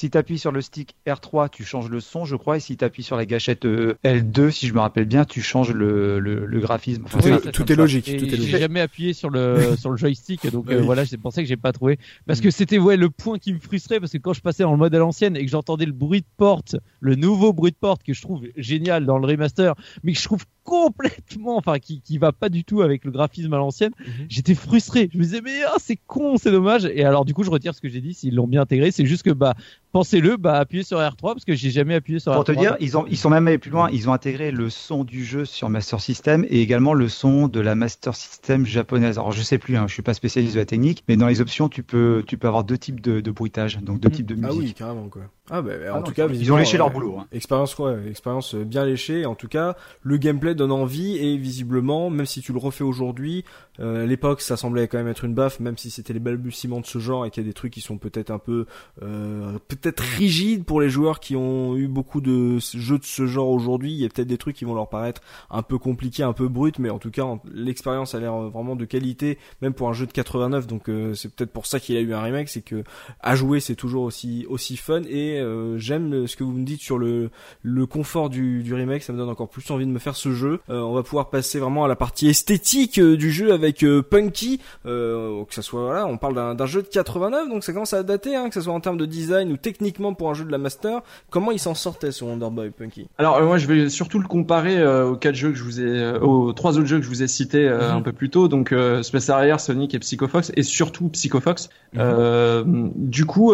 si 0.00 0.10
tu 0.10 0.16
appuies 0.16 0.38
sur 0.38 0.50
le 0.50 0.62
stick 0.62 0.94
R3, 1.06 1.50
tu 1.50 1.62
changes 1.62 1.90
le 1.90 2.00
son, 2.00 2.24
je 2.24 2.34
crois, 2.34 2.56
et 2.56 2.60
si 2.60 2.74
tu 2.74 2.82
appuies 2.86 3.02
sur 3.02 3.18
la 3.18 3.26
gâchette 3.26 3.66
euh, 3.66 3.98
L2, 4.02 4.50
si 4.50 4.66
je 4.66 4.72
me 4.72 4.80
rappelle 4.80 5.04
bien, 5.04 5.26
tu 5.26 5.42
changes 5.42 5.72
le, 5.74 6.18
le, 6.18 6.46
le 6.46 6.58
graphisme. 6.60 7.02
Enfin, 7.04 7.18
tout, 7.18 7.28
est, 7.28 7.40
tout, 7.40 7.50
tout 7.50 7.70
est, 7.70 7.76
logique. 7.76 8.08
Et 8.08 8.16
tout 8.16 8.24
est 8.24 8.30
logique. 8.30 8.48
J'ai 8.48 8.60
jamais 8.60 8.80
appuyé 8.80 9.12
sur 9.12 9.28
le 9.28 9.76
sur 9.78 9.90
le 9.90 9.98
joystick, 9.98 10.50
donc 10.50 10.64
oui. 10.68 10.76
euh, 10.76 10.80
voilà, 10.80 11.04
c'est 11.04 11.18
pour 11.18 11.34
ça 11.34 11.42
que 11.42 11.48
j'ai 11.48 11.58
pas 11.58 11.72
trouvé. 11.72 11.98
Parce 12.26 12.40
que 12.40 12.50
c'était 12.50 12.78
ouais 12.78 12.96
le 12.96 13.10
point 13.10 13.38
qui 13.38 13.52
me 13.52 13.58
frustrait, 13.58 14.00
parce 14.00 14.12
que 14.12 14.16
quand 14.16 14.32
je 14.32 14.40
passais 14.40 14.62
dans 14.62 14.72
le 14.72 14.78
mode 14.78 14.94
à 14.94 14.98
l'ancienne 14.98 15.36
et 15.36 15.44
que 15.44 15.50
j'entendais 15.50 15.84
le 15.84 15.92
bruit 15.92 16.22
de 16.22 16.26
porte, 16.38 16.76
le 17.00 17.14
nouveau 17.14 17.52
bruit 17.52 17.72
de 17.72 17.76
porte 17.76 18.02
que 18.02 18.14
je 18.14 18.22
trouve 18.22 18.46
génial 18.56 19.04
dans 19.04 19.18
le 19.18 19.26
remaster, 19.26 19.74
mais 20.02 20.14
que 20.14 20.18
je 20.18 20.24
trouve 20.24 20.46
complètement, 20.64 21.58
enfin 21.58 21.78
qui 21.78 22.00
qui 22.00 22.16
va 22.16 22.32
pas 22.32 22.48
du 22.48 22.64
tout 22.64 22.80
avec 22.80 23.04
le 23.04 23.10
graphisme 23.10 23.52
à 23.52 23.58
l'ancienne, 23.58 23.92
mm 23.98 24.02
-hmm. 24.04 24.26
j'étais 24.30 24.54
frustré. 24.54 25.10
Je 25.12 25.18
me 25.18 25.24
disais 25.24 25.42
mais 25.42 25.62
ah, 25.66 25.76
c'est 25.78 25.98
con, 26.06 26.38
c'est 26.38 26.52
dommage. 26.52 26.86
Et 26.86 27.04
alors 27.04 27.26
du 27.26 27.34
coup 27.34 27.42
je 27.42 27.50
retire 27.50 27.74
ce 27.74 27.82
que 27.82 27.90
j'ai 27.90 28.00
dit. 28.00 28.14
S'ils 28.14 28.34
l'ont 28.34 28.48
bien 28.48 28.62
intégré, 28.62 28.90
c'est 28.92 29.04
juste 29.04 29.24
que 29.24 29.34
bah 29.34 29.54
pensez-le, 29.92 30.36
bah 30.36 30.58
appuyez 30.58 30.82
sur 30.82 30.98
R3 30.98 31.20
parce 31.20 31.44
que 31.44 31.54
j'ai 31.54 31.70
jamais 31.70 31.94
appuyé 31.94 32.18
sur 32.18 32.32
Pour 32.32 32.42
R3. 32.42 32.46
Pour 32.46 32.54
te 32.54 32.58
dire, 32.58 32.76
ils 32.80 32.96
ont 32.96 33.06
ils 33.08 33.16
sont 33.16 33.30
même 33.30 33.46
allés 33.48 33.58
plus 33.58 33.70
loin. 33.70 33.88
Ils 33.90 34.08
ont 34.08 34.12
intégré 34.12 34.50
le 34.50 34.70
son 34.70 35.04
du 35.04 35.24
jeu 35.24 35.44
sur 35.44 35.68
Master 35.68 36.00
System 36.00 36.44
et 36.48 36.60
également 36.62 36.94
le 36.94 37.08
son 37.08 37.48
de 37.48 37.60
la 37.60 37.74
Master 37.74 38.14
System 38.14 38.66
japonaise. 38.66 39.18
Alors 39.18 39.32
je 39.32 39.42
sais 39.42 39.58
plus, 39.58 39.76
hein, 39.76 39.86
je 39.88 39.94
suis 39.94 40.02
pas 40.02 40.14
spécialiste 40.14 40.54
de 40.54 40.60
la 40.60 40.66
technique, 40.66 41.04
mais 41.08 41.16
dans 41.16 41.28
les 41.28 41.40
options 41.40 41.68
tu 41.68 41.82
peux 41.82 42.22
tu 42.26 42.38
peux 42.38 42.48
avoir 42.48 42.64
deux 42.64 42.78
types 42.78 43.00
de, 43.00 43.20
de 43.20 43.30
bruitage, 43.30 43.78
donc 43.78 44.00
deux 44.00 44.08
mmh. 44.08 44.12
types 44.12 44.26
de 44.26 44.34
musique. 44.34 44.50
Ah 44.50 44.56
oui, 44.58 44.74
carrément 44.74 45.08
quoi. 45.08 45.22
Ah 45.52 45.62
bah, 45.62 45.72
en 45.92 45.96
ah 45.96 46.02
tout 46.02 46.12
cas, 46.12 46.28
ils 46.28 46.52
ont 46.52 46.56
léché 46.56 46.78
leur 46.78 46.90
boulot. 46.90 47.16
Hein. 47.18 47.26
Expérience 47.32 47.74
quoi, 47.74 47.96
expérience 48.08 48.54
bien 48.54 48.84
léchée. 48.84 49.26
En 49.26 49.34
tout 49.34 49.48
cas, 49.48 49.76
le 50.02 50.16
gameplay 50.16 50.54
donne 50.54 50.70
envie 50.70 51.16
et 51.16 51.36
visiblement, 51.36 52.08
même 52.08 52.26
si 52.26 52.40
tu 52.40 52.52
le 52.52 52.58
refais 52.58 52.84
aujourd'hui, 52.84 53.44
euh, 53.80 54.04
à 54.04 54.06
l'époque 54.06 54.42
ça 54.42 54.56
semblait 54.56 54.86
quand 54.86 54.98
même 54.98 55.08
être 55.08 55.24
une 55.24 55.34
baffe, 55.34 55.58
même 55.58 55.76
si 55.76 55.90
c'était 55.90 56.12
les 56.12 56.20
balbutiements 56.20 56.80
de 56.80 56.86
ce 56.86 57.00
genre 57.00 57.26
et 57.26 57.30
qu'il 57.30 57.42
y 57.42 57.46
a 57.46 57.48
des 57.48 57.54
trucs 57.54 57.72
qui 57.72 57.80
sont 57.80 57.98
peut-être 57.98 58.30
un 58.30 58.38
peu 58.38 58.66
euh, 59.02 59.58
peut-être 59.80 60.00
rigides 60.00 60.64
pour 60.64 60.80
les 60.80 60.90
joueurs 60.90 61.20
qui 61.20 61.36
ont 61.36 61.76
eu 61.76 61.88
beaucoup 61.88 62.20
de 62.20 62.58
jeux 62.58 62.98
de 62.98 63.04
ce 63.04 63.26
genre 63.26 63.48
aujourd'hui. 63.48 63.92
Il 63.92 63.98
y 63.98 64.04
a 64.04 64.08
peut-être 64.08 64.28
des 64.28 64.38
trucs 64.38 64.56
qui 64.56 64.64
vont 64.64 64.74
leur 64.74 64.88
paraître 64.88 65.22
un 65.50 65.62
peu 65.62 65.78
compliqués, 65.78 66.22
un 66.22 66.32
peu 66.32 66.48
bruts, 66.48 66.72
mais 66.78 66.90
en 66.90 66.98
tout 66.98 67.10
cas 67.10 67.26
l'expérience 67.52 68.14
a 68.14 68.20
l'air 68.20 68.34
vraiment 68.50 68.76
de 68.76 68.84
qualité, 68.84 69.38
même 69.62 69.72
pour 69.72 69.88
un 69.88 69.92
jeu 69.92 70.06
de 70.06 70.12
89. 70.12 70.66
Donc 70.66 70.88
euh, 70.88 71.14
c'est 71.14 71.32
peut-être 71.34 71.52
pour 71.52 71.66
ça 71.66 71.80
qu'il 71.80 71.96
a 71.96 72.00
eu 72.00 72.12
un 72.12 72.22
remake, 72.22 72.48
c'est 72.48 72.62
que 72.62 72.84
à 73.20 73.34
jouer 73.34 73.60
c'est 73.60 73.74
toujours 73.74 74.04
aussi 74.04 74.46
aussi 74.48 74.76
fun 74.76 75.02
et 75.08 75.40
euh, 75.40 75.78
j'aime 75.78 76.26
ce 76.26 76.36
que 76.36 76.44
vous 76.44 76.52
me 76.52 76.64
dites 76.64 76.80
sur 76.80 76.98
le 76.98 77.30
le 77.62 77.86
confort 77.86 78.30
du, 78.30 78.62
du 78.62 78.74
remake. 78.74 79.02
Ça 79.02 79.12
me 79.12 79.18
donne 79.18 79.28
encore 79.28 79.48
plus 79.48 79.68
envie 79.70 79.86
de 79.86 79.90
me 79.90 79.98
faire 79.98 80.16
ce 80.16 80.32
jeu. 80.32 80.60
Euh, 80.68 80.80
on 80.80 80.92
va 80.92 81.02
pouvoir 81.02 81.30
passer 81.30 81.58
vraiment 81.58 81.84
à 81.84 81.88
la 81.88 81.96
partie 81.96 82.28
esthétique 82.28 83.00
du 83.00 83.30
jeu 83.30 83.52
avec 83.52 83.84
Punky. 84.10 84.60
que 84.84 85.44
ça 85.50 85.62
soit 85.62 85.82
voilà, 85.82 86.06
on 86.06 86.18
parle 86.18 86.56
d'un 86.56 86.66
jeu 86.66 86.82
de 86.82 86.88
89, 86.88 87.48
donc 87.48 87.64
ça 87.64 87.72
commence 87.72 87.92
à 87.92 88.02
dater, 88.02 88.36
hein, 88.36 88.48
que 88.48 88.54
ça 88.54 88.60
soit 88.60 88.72
en 88.72 88.80
termes 88.80 88.98
de 88.98 89.06
design 89.06 89.52
ou 89.52 89.56
techniquement 89.72 90.14
pour 90.14 90.30
un 90.30 90.34
jeu 90.34 90.44
de 90.44 90.52
la 90.52 90.58
Master. 90.58 91.00
Comment 91.30 91.52
il 91.52 91.58
s'en 91.58 91.74
sortait 91.74 92.12
sur 92.12 92.26
Wonder 92.26 92.48
Boy 92.50 92.70
Punky? 92.70 93.06
Alors 93.18 93.40
moi 93.42 93.58
je 93.58 93.66
vais 93.66 93.88
surtout 93.88 94.18
le 94.18 94.26
comparer 94.26 94.76
aux 95.10 95.16
quatre 95.16 95.36
jeux 95.36 95.50
que 95.50 95.56
je 95.56 95.64
vous 95.64 95.80
ai, 95.80 96.12
aux 96.18 96.52
trois 96.52 96.76
autres 96.78 96.86
jeux 96.86 96.98
que 96.98 97.04
je 97.04 97.08
vous 97.08 97.22
ai 97.22 97.28
cités 97.28 97.68
mm 97.68 97.72
-hmm. 97.72 97.98
un 97.98 98.02
peu 98.02 98.12
plus 98.12 98.30
tôt, 98.30 98.48
donc 98.48 98.74
Space 99.02 99.28
Harrier, 99.30 99.58
Sonic 99.58 99.94
et 99.94 100.00
Psycho 100.00 100.26
Fox, 100.28 100.52
et 100.56 100.64
surtout 100.64 101.08
Psycho 101.16 101.40
Fox. 101.40 101.68
Mm 101.92 101.98
-hmm. 102.00 102.90
du 102.96 103.24
coup, 103.24 103.52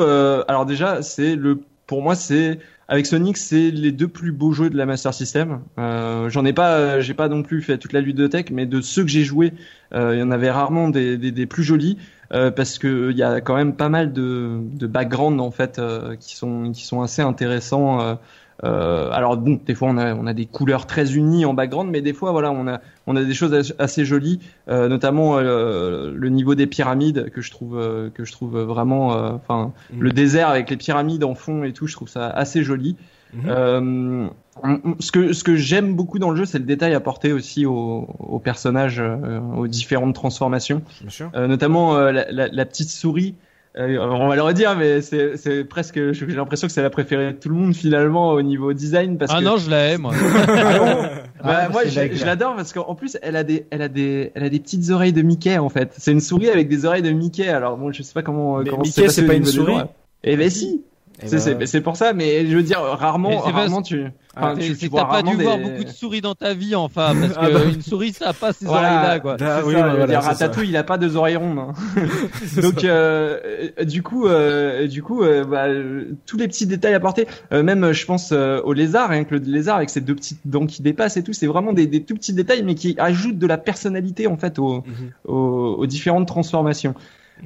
alors 0.51 0.65
déjà 0.73 1.03
c'est 1.03 1.35
le 1.37 1.53
pour 1.87 2.03
moi, 2.03 2.15
c'est 2.17 2.59
avec 2.89 3.07
Sonic, 3.07 3.37
c'est 3.37 3.71
les 3.71 3.93
deux 3.93 4.09
plus 4.09 4.33
beaux 4.33 4.53
jeux 4.53 4.71
de 4.71 4.77
la 4.77 4.87
Master 4.87 5.13
System. 5.15 5.61
Euh, 5.79 6.29
J'en 6.29 6.45
ai 6.45 6.53
pas, 6.53 7.01
j'ai 7.01 7.15
pas 7.15 7.29
non 7.29 7.43
plus 7.43 7.63
fait 7.63 7.79
toute 7.79 7.93
la 7.93 8.01
ludothèque, 8.01 8.51
mais 8.51 8.67
de 8.67 8.81
ceux 8.81 9.03
que 9.03 9.09
j'ai 9.09 9.25
joués, 9.25 9.53
euh, 9.95 10.15
il 10.15 10.21
y 10.21 10.23
en 10.23 10.31
avait 10.31 10.51
rarement 10.51 10.89
des, 10.89 11.17
des, 11.17 11.33
des 11.33 11.47
plus 11.47 11.65
jolis. 11.65 11.97
Euh, 12.33 12.51
parce 12.51 12.79
que 12.79 13.11
il 13.11 13.17
y 13.17 13.23
a 13.23 13.41
quand 13.41 13.55
même 13.55 13.75
pas 13.75 13.89
mal 13.89 14.13
de, 14.13 14.59
de 14.63 14.87
background 14.87 15.41
en 15.41 15.51
fait 15.51 15.79
euh, 15.79 16.17
qui 16.17 16.35
sont 16.35 16.73
qui 16.73 16.85
sont 16.85 17.03
assez 17.03 17.23
intéressants 17.23 18.19
euh, 18.65 19.11
alors 19.11 19.37
bon, 19.37 19.61
des 19.67 19.75
fois 19.75 19.89
on 19.89 19.99
a 19.99 20.15
on 20.15 20.27
a 20.27 20.33
des 20.33 20.47
couleurs 20.47 20.87
très 20.87 21.15
unies 21.15 21.45
en 21.45 21.53
background, 21.53 21.91
mais 21.91 22.01
des 22.01 22.15
fois 22.15 22.33
voilà 22.33 22.51
on 22.51 22.67
a 22.67 22.81
on 23.07 23.15
a 23.17 23.23
des 23.23 23.35
choses 23.35 23.75
assez 23.79 24.05
jolies, 24.05 24.41
euh, 24.69 24.89
notamment 24.89 25.37
euh, 25.37 26.13
le 26.15 26.29
niveau 26.31 26.55
des 26.55 26.67
pyramides 26.67 27.31
que 27.31 27.43
je 27.43 27.51
trouve 27.51 27.79
euh, 27.79 28.09
que 28.11 28.25
je 28.25 28.33
trouve 28.33 28.59
vraiment, 28.61 29.09
enfin 29.09 29.73
mm. 29.93 30.01
le 30.01 30.11
désert 30.11 30.49
avec 30.49 30.71
les 30.71 30.77
pyramides 30.77 31.25
en 31.25 31.35
fond 31.35 31.65
et 31.65 31.73
tout, 31.73 31.87
je 31.87 31.95
trouve 31.95 32.09
ça 32.09 32.29
assez 32.29 32.63
joli. 32.63 32.97
Mm-hmm. 33.35 34.31
ce 35.01 35.13
que 35.13 35.33
ce 35.33 35.45
que 35.45 35.57
j'aime 35.57 35.95
beaucoup 35.97 36.19
dans 36.19 36.31
le 36.31 36.37
jeu, 36.37 36.45
c'est 36.45 36.59
le 36.59 36.65
détail 36.65 36.95
apporté 36.95 37.33
aussi 37.33 37.67
aux, 37.67 38.07
aux 38.19 38.39
personnages, 38.39 39.03
aux 39.57 39.67
différentes 39.67 40.15
transformations, 40.15 40.83
notamment 41.35 41.99
la, 41.99 42.31
la, 42.31 42.49
la, 42.49 42.67
petite 42.67 42.89
souris 42.89 43.35
euh, 43.79 43.99
on 43.99 44.27
va 44.27 44.37
le 44.37 44.43
redire, 44.43 44.75
mais 44.75 45.03
c'est 45.03 45.65
presque. 45.65 46.13
J'ai 46.13 46.27
l'impression 46.27 46.67
que 46.67 46.73
c'est 46.73 46.83
la 46.83 46.89
préférée 46.89 47.33
de 47.33 47.39
tout 47.39 47.51
le 47.51 47.55
monde 47.55 47.75
finalement 47.75 48.31
au 48.31 48.41
niveau 48.41 48.73
design 48.73 49.19
parce 49.19 49.33
ah 49.35 49.43
non, 49.43 49.59
je 49.59 49.69
l'aime. 49.69 50.03
Moi, 50.03 50.15
bah, 50.47 51.11
ah, 51.43 51.69
moi 51.69 51.83
je, 51.85 52.25
l'adore 52.25 52.57
parce 52.57 52.73
qu'en 52.73 52.95
plus 52.95 53.19
elle 53.21 53.37
a 53.37 53.45
des, 53.45 53.67
elle 53.71 53.83
a 53.83 53.89
des, 53.89 54.33
elle 54.35 54.45
a 54.45 54.49
des 54.49 54.61
petites 54.61 54.89
oreilles 54.89 55.13
de 55.13 55.21
Mickey 55.21 55.59
en 55.59 55.69
fait. 55.69 55.93
C'est 55.99 56.13
une 56.13 56.21
souris 56.21 56.49
avec 56.49 56.69
des 56.69 56.87
oreilles 56.87 57.03
de 57.03 57.11
Mickey. 57.11 57.49
Alors 57.49 57.77
bon, 57.77 57.93
je 57.93 58.03
sais 58.03 58.15
pas 58.15 58.23
comment. 58.23 58.59
Mais 58.59 58.71
comment 58.71 58.83
Mickey, 58.83 59.11
c'est 59.11 59.27
pas 59.27 59.35
une 59.35 59.45
souris. 59.45 59.77
Eh 60.25 60.37
ben 60.37 60.49
si. 60.49 60.83
Eh 61.23 61.31
ben, 61.31 61.67
c'est 61.67 61.81
pour 61.81 61.97
ça, 61.97 62.13
mais 62.13 62.47
je 62.47 62.57
veux 62.57 62.63
dire, 62.63 62.81
rarement, 62.81 63.39
rarement 63.39 63.83
tu. 63.83 64.05
Enfin, 64.39 64.55
ah, 64.55 64.61
tu, 64.61 64.91
t'as 64.91 65.05
pas 65.07 65.23
dû 65.23 65.35
voir 65.35 65.57
beaucoup 65.57 65.85
de 65.85 65.89
souris 65.89 66.21
dans 66.21 66.35
ta 66.35 66.53
vie, 66.53 66.75
enfin, 66.75 67.15
parce 67.21 67.33
ah, 67.39 67.47
que 67.47 67.75
une 67.75 67.81
souris, 67.81 68.13
ça 68.13 68.29
a 68.29 68.33
pas 68.35 68.53
ses 68.53 68.67
oreilles 68.67 68.83
là, 68.83 69.19
quoi. 69.19 69.39
Ah, 69.41 69.63
oui, 69.65 69.73
ça, 69.73 69.95
voilà, 69.95 70.21
Ratatouille, 70.21 70.69
il 70.69 70.77
a 70.77 70.85
pas 70.85 70.99
deux 70.99 71.17
oreilles 71.17 71.37
rondes. 71.37 71.59
Hein. 71.59 71.73
Donc, 72.61 72.85
euh, 72.85 73.41
du 73.83 74.03
coup, 74.03 74.27
euh, 74.27 74.87
du 74.87 75.03
coup, 75.03 75.23
euh, 75.23 75.45
bah, 75.45 75.69
tous 76.27 76.37
les 76.37 76.49
petits 76.49 76.67
détails 76.67 76.93
apportés, 76.93 77.27
euh, 77.53 77.63
même, 77.63 77.93
je 77.93 78.05
pense 78.05 78.33
au 78.33 78.73
lézard, 78.75 79.09
rien 79.09 79.25
que 79.25 79.35
le 79.35 79.41
lézard 79.41 79.77
avec 79.77 79.89
ses 79.89 80.03
deux 80.03 80.15
petites 80.15 80.41
dents 80.45 80.67
qui 80.67 80.83
dépassent 80.83 81.17
et 81.17 81.23
tout, 81.23 81.33
c'est 81.33 81.47
vraiment 81.47 81.73
des, 81.73 81.87
des, 81.87 82.03
tout 82.03 82.15
petits 82.15 82.35
détails, 82.35 82.63
mais 82.63 82.75
qui 82.75 82.95
ajoutent 82.99 83.39
de 83.39 83.47
la 83.47 83.57
personnalité 83.57 84.27
en 84.27 84.37
fait 84.37 84.59
aux, 84.59 84.83
mhm. 84.83 85.13
aux, 85.25 85.77
aux 85.79 85.87
différentes 85.87 86.29
transformations. 86.29 86.95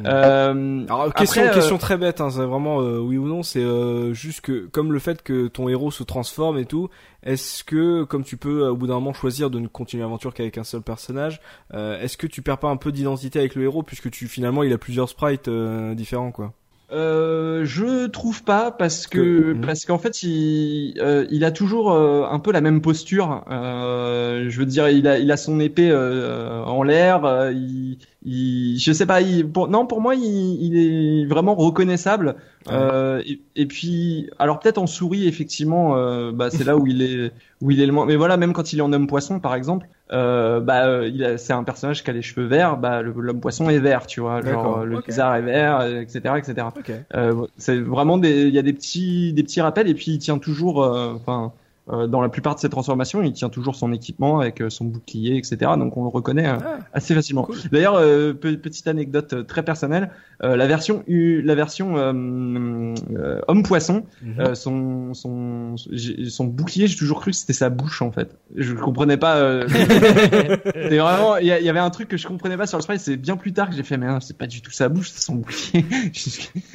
Euh, 0.05 0.85
Alors 0.87 1.13
question, 1.15 1.43
euh, 1.43 1.53
question 1.53 1.79
très 1.79 1.97
bête, 1.97 2.21
hein, 2.21 2.31
c'est 2.31 2.45
vraiment 2.45 2.81
euh, 2.81 2.99
oui 2.99 3.19
ou 3.19 3.27
non, 3.27 3.43
c'est 3.43 3.63
euh, 3.63 4.13
juste 4.13 4.41
que 4.41 4.67
comme 4.67 4.93
le 4.93 4.99
fait 4.99 5.23
que 5.23 5.49
ton 5.49 5.69
héros 5.69 5.91
se 5.91 6.03
transforme 6.03 6.59
et 6.59 6.65
tout, 6.65 6.89
est-ce 7.23 7.65
que 7.65 8.05
comme 8.05 8.23
tu 8.23 8.37
peux 8.37 8.69
au 8.69 8.77
bout 8.77 8.87
d'un 8.87 8.95
moment 8.95 9.13
choisir 9.13 9.51
de 9.51 9.59
ne 9.59 9.67
continuer 9.67 10.03
l'aventure 10.03 10.33
qu'avec 10.33 10.59
un 10.59 10.65
seul 10.65 10.83
personnage, 10.83 11.41
est-ce 11.75 12.17
que 12.17 12.27
tu 12.27 12.43
perds 12.43 12.59
pas 12.59 12.69
un 12.69 12.77
peu 12.77 12.93
d'identité 12.93 13.39
avec 13.39 13.55
le 13.55 13.65
héros 13.65 13.83
puisque 13.83 14.11
tu 14.11 14.29
finalement 14.29 14.63
il 14.63 14.73
a 14.73 14.79
plusieurs 14.79 15.09
sprites 15.09 15.49
différents 15.49 16.31
quoi? 16.31 16.55
Euh, 16.93 17.65
je 17.65 18.07
trouve 18.07 18.43
pas 18.43 18.73
parce 18.73 19.07
que, 19.07 19.53
mhm. 19.53 19.61
parce 19.61 19.85
qu'en 19.85 19.99
fait 19.99 20.25
il 20.25 20.95
euh, 20.99 21.25
il 21.31 21.45
a 21.45 21.53
toujours 21.53 21.93
euh, 21.93 22.25
un 22.29 22.41
peu 22.41 22.51
la 22.51 22.61
même 22.61 22.81
posture. 22.81 23.45
Euh, 23.49 24.47
je 24.49 24.59
veux 24.59 24.67
dire 24.67 24.89
il 24.89 25.07
a 25.07 25.19
il 25.19 25.31
a 25.31 25.37
son 25.37 25.61
épée 25.61 25.95
en 25.95 26.83
l'air. 26.83 27.51
il, 27.53 27.99
il 28.25 28.79
je 28.79 28.93
sais 28.93 29.07
pas. 29.07 29.21
Il, 29.21 29.49
pour, 29.49 29.69
non 29.69 29.87
pour 29.87 30.01
moi 30.01 30.15
il, 30.15 30.23
il 30.23 30.77
est 30.77 31.27
vraiment 31.27 31.55
reconnaissable. 31.55 32.37
Et, 32.71 33.41
et, 33.57 33.67
puis 33.67 34.29
alors 34.39 34.61
peut-être 34.61 34.79
en 34.79 34.87
souris 34.87 35.27
effectivement 35.27 35.95
bah 36.33 36.51
c'est 36.51 36.65
là 36.65 36.77
où 36.77 36.87
il 36.87 37.03
est 37.03 37.33
où 37.61 37.71
il 37.71 37.81
est 37.81 37.87
le 37.87 37.93
moins. 37.93 38.07
Mais 38.07 38.17
voilà 38.17 38.37
même 38.37 38.53
quand 38.53 38.73
il 38.73 38.79
est 38.79 38.83
en 38.83 38.93
homme 38.93 39.07
poisson 39.07 39.41
par 39.41 39.55
exemple 39.55 39.87
euh, 40.13 40.61
bah 40.61 40.87
euh, 40.87 41.37
c'est 41.37 41.53
un 41.53 41.63
personnage 41.63 42.03
qui 42.03 42.11
a 42.11 42.13
les 42.13 42.23
cheveux 42.23 42.47
verts, 42.47 42.77
bah 42.77 43.01
l'homme 43.03 43.41
poisson 43.41 43.71
est 43.71 43.79
vert, 43.79 44.07
tu 44.07 44.21
vois, 44.21 44.43
genre 44.43 44.85
le 44.85 45.01
lézard 45.07 45.37
est 45.37 45.43
vert, 45.43 45.83
etc., 45.83 46.35
etc. 46.37 46.67
Euh, 47.15 47.47
c'est 47.57 47.79
vraiment 47.79 48.19
des, 48.19 48.49
il 48.49 48.55
y 48.55 48.59
a 48.59 48.63
des 48.63 48.73
petits, 48.73 49.33
des 49.33 49.43
petits 49.45 49.61
rappels 49.61 49.89
et 49.89 49.95
puis 49.95 50.13
il 50.13 50.19
tient 50.19 50.39
toujours, 50.39 50.83
euh, 50.83 51.15
enfin. 51.15 51.53
Euh, 51.93 52.07
dans 52.07 52.21
la 52.21 52.29
plupart 52.29 52.55
de 52.55 52.61
ses 52.61 52.69
transformations, 52.69 53.23
il 53.23 53.33
tient 53.33 53.49
toujours 53.49 53.75
son 53.75 53.93
équipement 53.93 54.41
avec 54.41 54.61
euh, 54.61 54.71
son 54.71 54.85
bouclier, 54.85 55.37
etc. 55.37 55.73
Donc 55.77 55.97
on 55.97 56.03
le 56.03 56.09
reconnaît 56.09 56.49
euh, 56.49 56.59
ah, 56.65 56.79
assez 56.93 57.15
facilement. 57.15 57.49
D'ailleurs, 57.73 58.01
petite 58.41 58.87
anecdote 58.87 59.47
très 59.47 59.63
personnelle, 59.63 60.11
la 60.41 60.67
version 60.67 61.03
la 61.09 61.55
version 61.55 61.97
homme 61.97 63.63
poisson, 63.65 64.05
mhm. 64.23 64.55
son 64.55 65.15
son 65.15 65.75
son 65.77 66.45
bouclier, 66.45 66.87
j'ai 66.87 66.97
toujours 66.97 67.21
cru 67.21 67.31
que 67.31 67.37
c'était 67.37 67.53
sa 67.53 67.71
bouche 67.71 68.03
en 68.03 68.13
fait. 68.13 68.37
Je 68.55 68.75
comprenais 68.75 69.17
pas. 69.17 69.67
c'est 69.69 70.99
vraiment, 70.99 71.37
il 71.37 71.47
y, 71.47 71.69
avait 71.69 71.79
un 71.79 71.91
truc 71.91 72.09
que 72.09 72.17
je 72.17 72.27
comprenais 72.27 72.57
pas 72.57 72.67
sur 72.67 72.79
le 72.79 72.83
sprite. 72.83 73.01
C'est 73.01 73.17
bien 73.17 73.37
plus 73.37 73.53
tard 73.53 73.71
que 73.71 73.77
j'ai 73.77 73.83
fait, 73.83 73.97
mais 73.97 74.09
c'est 74.21 74.37
pas 74.37 74.47
du 74.47 74.63
tout 74.63 74.71
sa 74.71 74.89
bouche, 74.89 75.11
c'est 75.11 75.23
son 75.23 75.37
bouclier. 75.37 75.85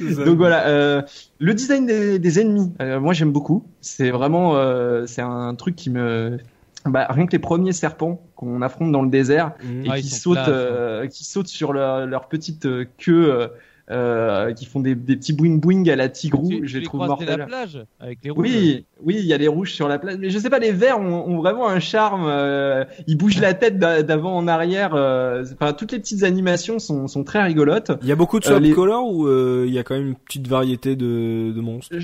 Donc 0.00 0.36
voilà. 0.36 1.04
Le 1.38 1.54
design 1.54 1.86
des, 1.86 2.18
des 2.18 2.40
ennemis, 2.40 2.72
euh, 2.80 2.98
moi 2.98 3.12
j'aime 3.12 3.32
beaucoup. 3.32 3.64
C'est 3.80 4.10
vraiment, 4.10 4.56
euh, 4.56 5.06
c'est 5.06 5.22
un 5.22 5.54
truc 5.54 5.76
qui 5.76 5.90
me, 5.90 6.38
bah, 6.86 7.06
rien 7.10 7.26
que 7.26 7.32
les 7.32 7.38
premiers 7.38 7.72
serpents 7.72 8.22
qu'on 8.36 8.62
affronte 8.62 8.90
dans 8.92 9.02
le 9.02 9.10
désert 9.10 9.52
mmh. 9.62 9.86
et 9.86 10.00
qui 10.00 10.08
sautent, 10.08 10.38
euh, 10.48 11.06
qui 11.06 11.24
sautent 11.24 11.48
sur 11.48 11.72
leur, 11.72 12.06
leur 12.06 12.28
petite 12.28 12.66
queue 12.96 13.50
euh, 13.90 14.52
qui 14.52 14.64
font 14.64 14.80
des, 14.80 14.94
des 14.94 15.16
petits 15.16 15.32
boing 15.32 15.58
boing 15.58 15.86
à 15.88 15.96
la 15.96 16.08
tigrou. 16.08 16.50
je 16.62 16.78
les 16.78 16.84
trouve 16.84 17.06
mortels. 17.06 17.38
la 17.38 17.46
plage 17.46 17.84
avec 18.00 18.18
les 18.24 18.30
rouges. 18.30 18.46
Oui, 18.46 18.84
oui, 19.02 19.16
il 19.18 19.26
y 19.26 19.32
a 19.32 19.38
les 19.38 19.48
rouges 19.48 19.72
sur 19.72 19.88
la 19.88 19.98
plage, 19.98 20.16
mais 20.18 20.30
je 20.30 20.38
sais 20.38 20.50
pas, 20.50 20.58
les 20.58 20.72
verts 20.72 20.98
ont, 20.98 21.26
ont 21.28 21.38
vraiment 21.38 21.68
un 21.68 21.78
charme. 21.80 22.24
Euh, 22.26 22.84
ils 23.06 23.16
bougent 23.16 23.40
la 23.40 23.54
tête 23.54 23.78
d'avant 23.78 24.36
en 24.36 24.48
arrière. 24.48 24.94
Euh, 24.94 25.44
enfin, 25.60 25.72
toutes 25.72 25.92
les 25.92 25.98
petites 25.98 26.24
animations 26.24 26.78
sont, 26.78 27.06
sont 27.06 27.24
très 27.24 27.42
rigolotes. 27.42 27.92
Il 28.02 28.08
y 28.08 28.12
a 28.12 28.16
beaucoup 28.16 28.40
de 28.40 28.44
swap 28.44 28.62
color 28.70 29.08
ou 29.08 29.28
il 29.64 29.72
y 29.72 29.78
a 29.78 29.82
quand 29.82 29.94
même 29.94 30.08
une 30.08 30.16
petite 30.16 30.48
variété 30.48 30.96
de, 30.96 31.52
de 31.52 31.60
monstres? 31.60 31.96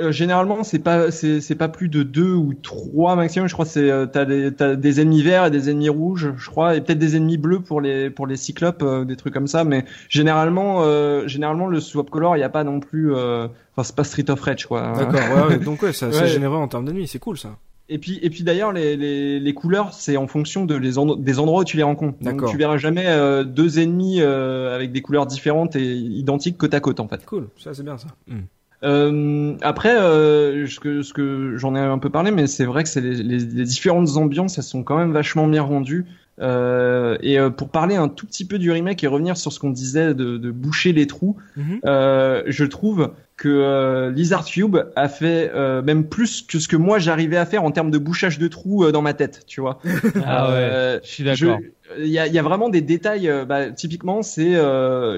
Euh, 0.00 0.12
généralement, 0.12 0.62
c'est 0.64 0.78
pas 0.78 1.10
c'est 1.10 1.54
pas 1.56 1.68
plus 1.68 1.88
de 1.88 2.02
deux 2.02 2.32
ou 2.32 2.54
trois 2.54 3.16
maximum. 3.16 3.48
Je 3.48 3.52
crois 3.52 3.64
c'est 3.64 3.90
euh, 3.90 4.06
t'as 4.06 4.24
des 4.24 4.52
t'as 4.52 4.76
des 4.76 5.00
ennemis 5.00 5.22
verts 5.22 5.46
et 5.46 5.50
des 5.50 5.70
ennemis 5.70 5.88
rouges, 5.88 6.32
je 6.36 6.50
crois, 6.50 6.76
et 6.76 6.80
peut-être 6.80 6.98
des 6.98 7.16
ennemis 7.16 7.36
bleus 7.36 7.60
pour 7.60 7.80
les 7.80 8.10
pour 8.10 8.26
les 8.26 8.36
cyclopes, 8.36 8.82
euh, 8.82 9.04
des 9.04 9.16
trucs 9.16 9.34
comme 9.34 9.46
ça. 9.46 9.64
Mais 9.64 9.84
généralement, 10.08 10.82
généralement 11.26 11.66
le 11.66 11.80
swap 11.80 12.10
color, 12.10 12.36
il 12.36 12.40
y 12.40 12.44
a 12.44 12.48
pas 12.48 12.64
non 12.64 12.80
plus. 12.80 13.12
Enfin, 13.12 13.82
c'est 13.82 13.96
pas 13.96 14.04
Street 14.04 14.30
of 14.30 14.40
Rage 14.40 14.66
quoi. 14.66 14.92
D'accord. 14.96 15.48
ouais, 15.48 15.58
donc 15.58 15.82
ouais, 15.82 15.92
ça, 15.92 16.12
c'est 16.12 16.26
généreux 16.26 16.56
en 16.56 16.68
termes 16.68 16.84
d'ennemis, 16.84 17.08
c'est 17.08 17.18
cool 17.18 17.38
ça. 17.38 17.56
Et 17.90 17.96
puis 17.96 18.18
et 18.22 18.28
puis 18.28 18.42
d'ailleurs 18.42 18.70
les, 18.72 18.98
les, 18.98 19.40
les 19.40 19.54
couleurs 19.54 19.94
c'est 19.94 20.18
en 20.18 20.26
fonction 20.26 20.66
de 20.66 20.74
les 20.74 20.92
des 21.18 21.38
endroits 21.38 21.62
où 21.62 21.64
tu 21.64 21.78
les 21.78 21.82
rencontres. 21.82 22.18
Donc 22.20 22.44
tu 22.48 22.56
verras 22.56 22.76
jamais 22.76 23.06
deux 23.44 23.80
ennemis 23.80 24.20
avec 24.20 24.92
des 24.92 25.02
couleurs 25.02 25.26
différentes 25.26 25.74
et 25.74 25.96
identiques 25.96 26.58
côte 26.58 26.74
à 26.74 26.80
côte 26.80 27.00
en 27.00 27.08
fait. 27.08 27.24
Cool, 27.26 27.48
ça 27.56 27.74
c'est 27.74 27.82
bien 27.82 27.98
ça. 27.98 28.08
Hmm. 28.28 28.42
Euh, 28.84 29.56
après, 29.62 29.96
euh, 29.96 30.66
ce 30.66 30.78
que, 30.78 31.02
ce 31.02 31.12
que 31.12 31.56
j'en 31.56 31.74
ai 31.74 31.80
un 31.80 31.98
peu 31.98 32.10
parlé, 32.10 32.30
mais 32.30 32.46
c'est 32.46 32.64
vrai 32.64 32.84
que 32.84 32.88
c'est 32.88 33.00
les, 33.00 33.22
les, 33.22 33.38
les, 33.38 33.64
différentes 33.64 34.16
ambiances, 34.16 34.58
elles 34.58 34.64
sont 34.64 34.84
quand 34.84 34.96
même 34.96 35.12
vachement 35.12 35.46
bien 35.48 35.62
rendues. 35.62 36.06
Euh, 36.40 37.18
et 37.20 37.38
euh, 37.38 37.50
pour 37.50 37.68
parler 37.70 37.96
un 37.96 38.08
tout 38.08 38.26
petit 38.26 38.44
peu 38.44 38.58
du 38.58 38.70
remake 38.70 39.02
et 39.02 39.08
revenir 39.08 39.36
sur 39.36 39.52
ce 39.52 39.58
qu'on 39.58 39.70
disait 39.70 40.14
de, 40.14 40.36
de, 40.36 40.50
boucher 40.50 40.92
les 40.92 41.06
trous, 41.06 41.36
euh, 41.84 42.42
je 42.46 42.64
trouve 42.64 43.12
que 43.36 43.48
euh, 43.48 44.10
Lizard 44.12 44.44
Cube 44.44 44.76
a 44.94 45.08
fait 45.08 45.52
même 45.82 46.04
plus 46.08 46.42
que 46.42 46.58
ce 46.58 46.68
que 46.68 46.76
moi 46.76 46.98
j'arrivais 46.98 47.36
à 47.36 47.46
faire 47.46 47.64
en 47.64 47.70
termes 47.70 47.90
de 47.90 47.98
bouchage 47.98 48.38
de 48.38 48.48
trous 48.48 48.90
dans 48.92 49.02
ma 49.02 49.14
tête, 49.14 49.44
tu 49.46 49.60
vois. 49.60 49.80
ah 50.24 50.50
ouais, 50.50 51.00
je 51.02 51.08
suis 51.08 51.24
d'accord. 51.24 51.58
Il 51.98 52.06
y 52.06 52.18
a, 52.18 52.26
y 52.26 52.38
a, 52.38 52.42
vraiment 52.42 52.68
des 52.68 52.82
détails. 52.82 53.30
bah, 53.48 53.70
typiquement, 53.70 54.22
c'est 54.22 54.56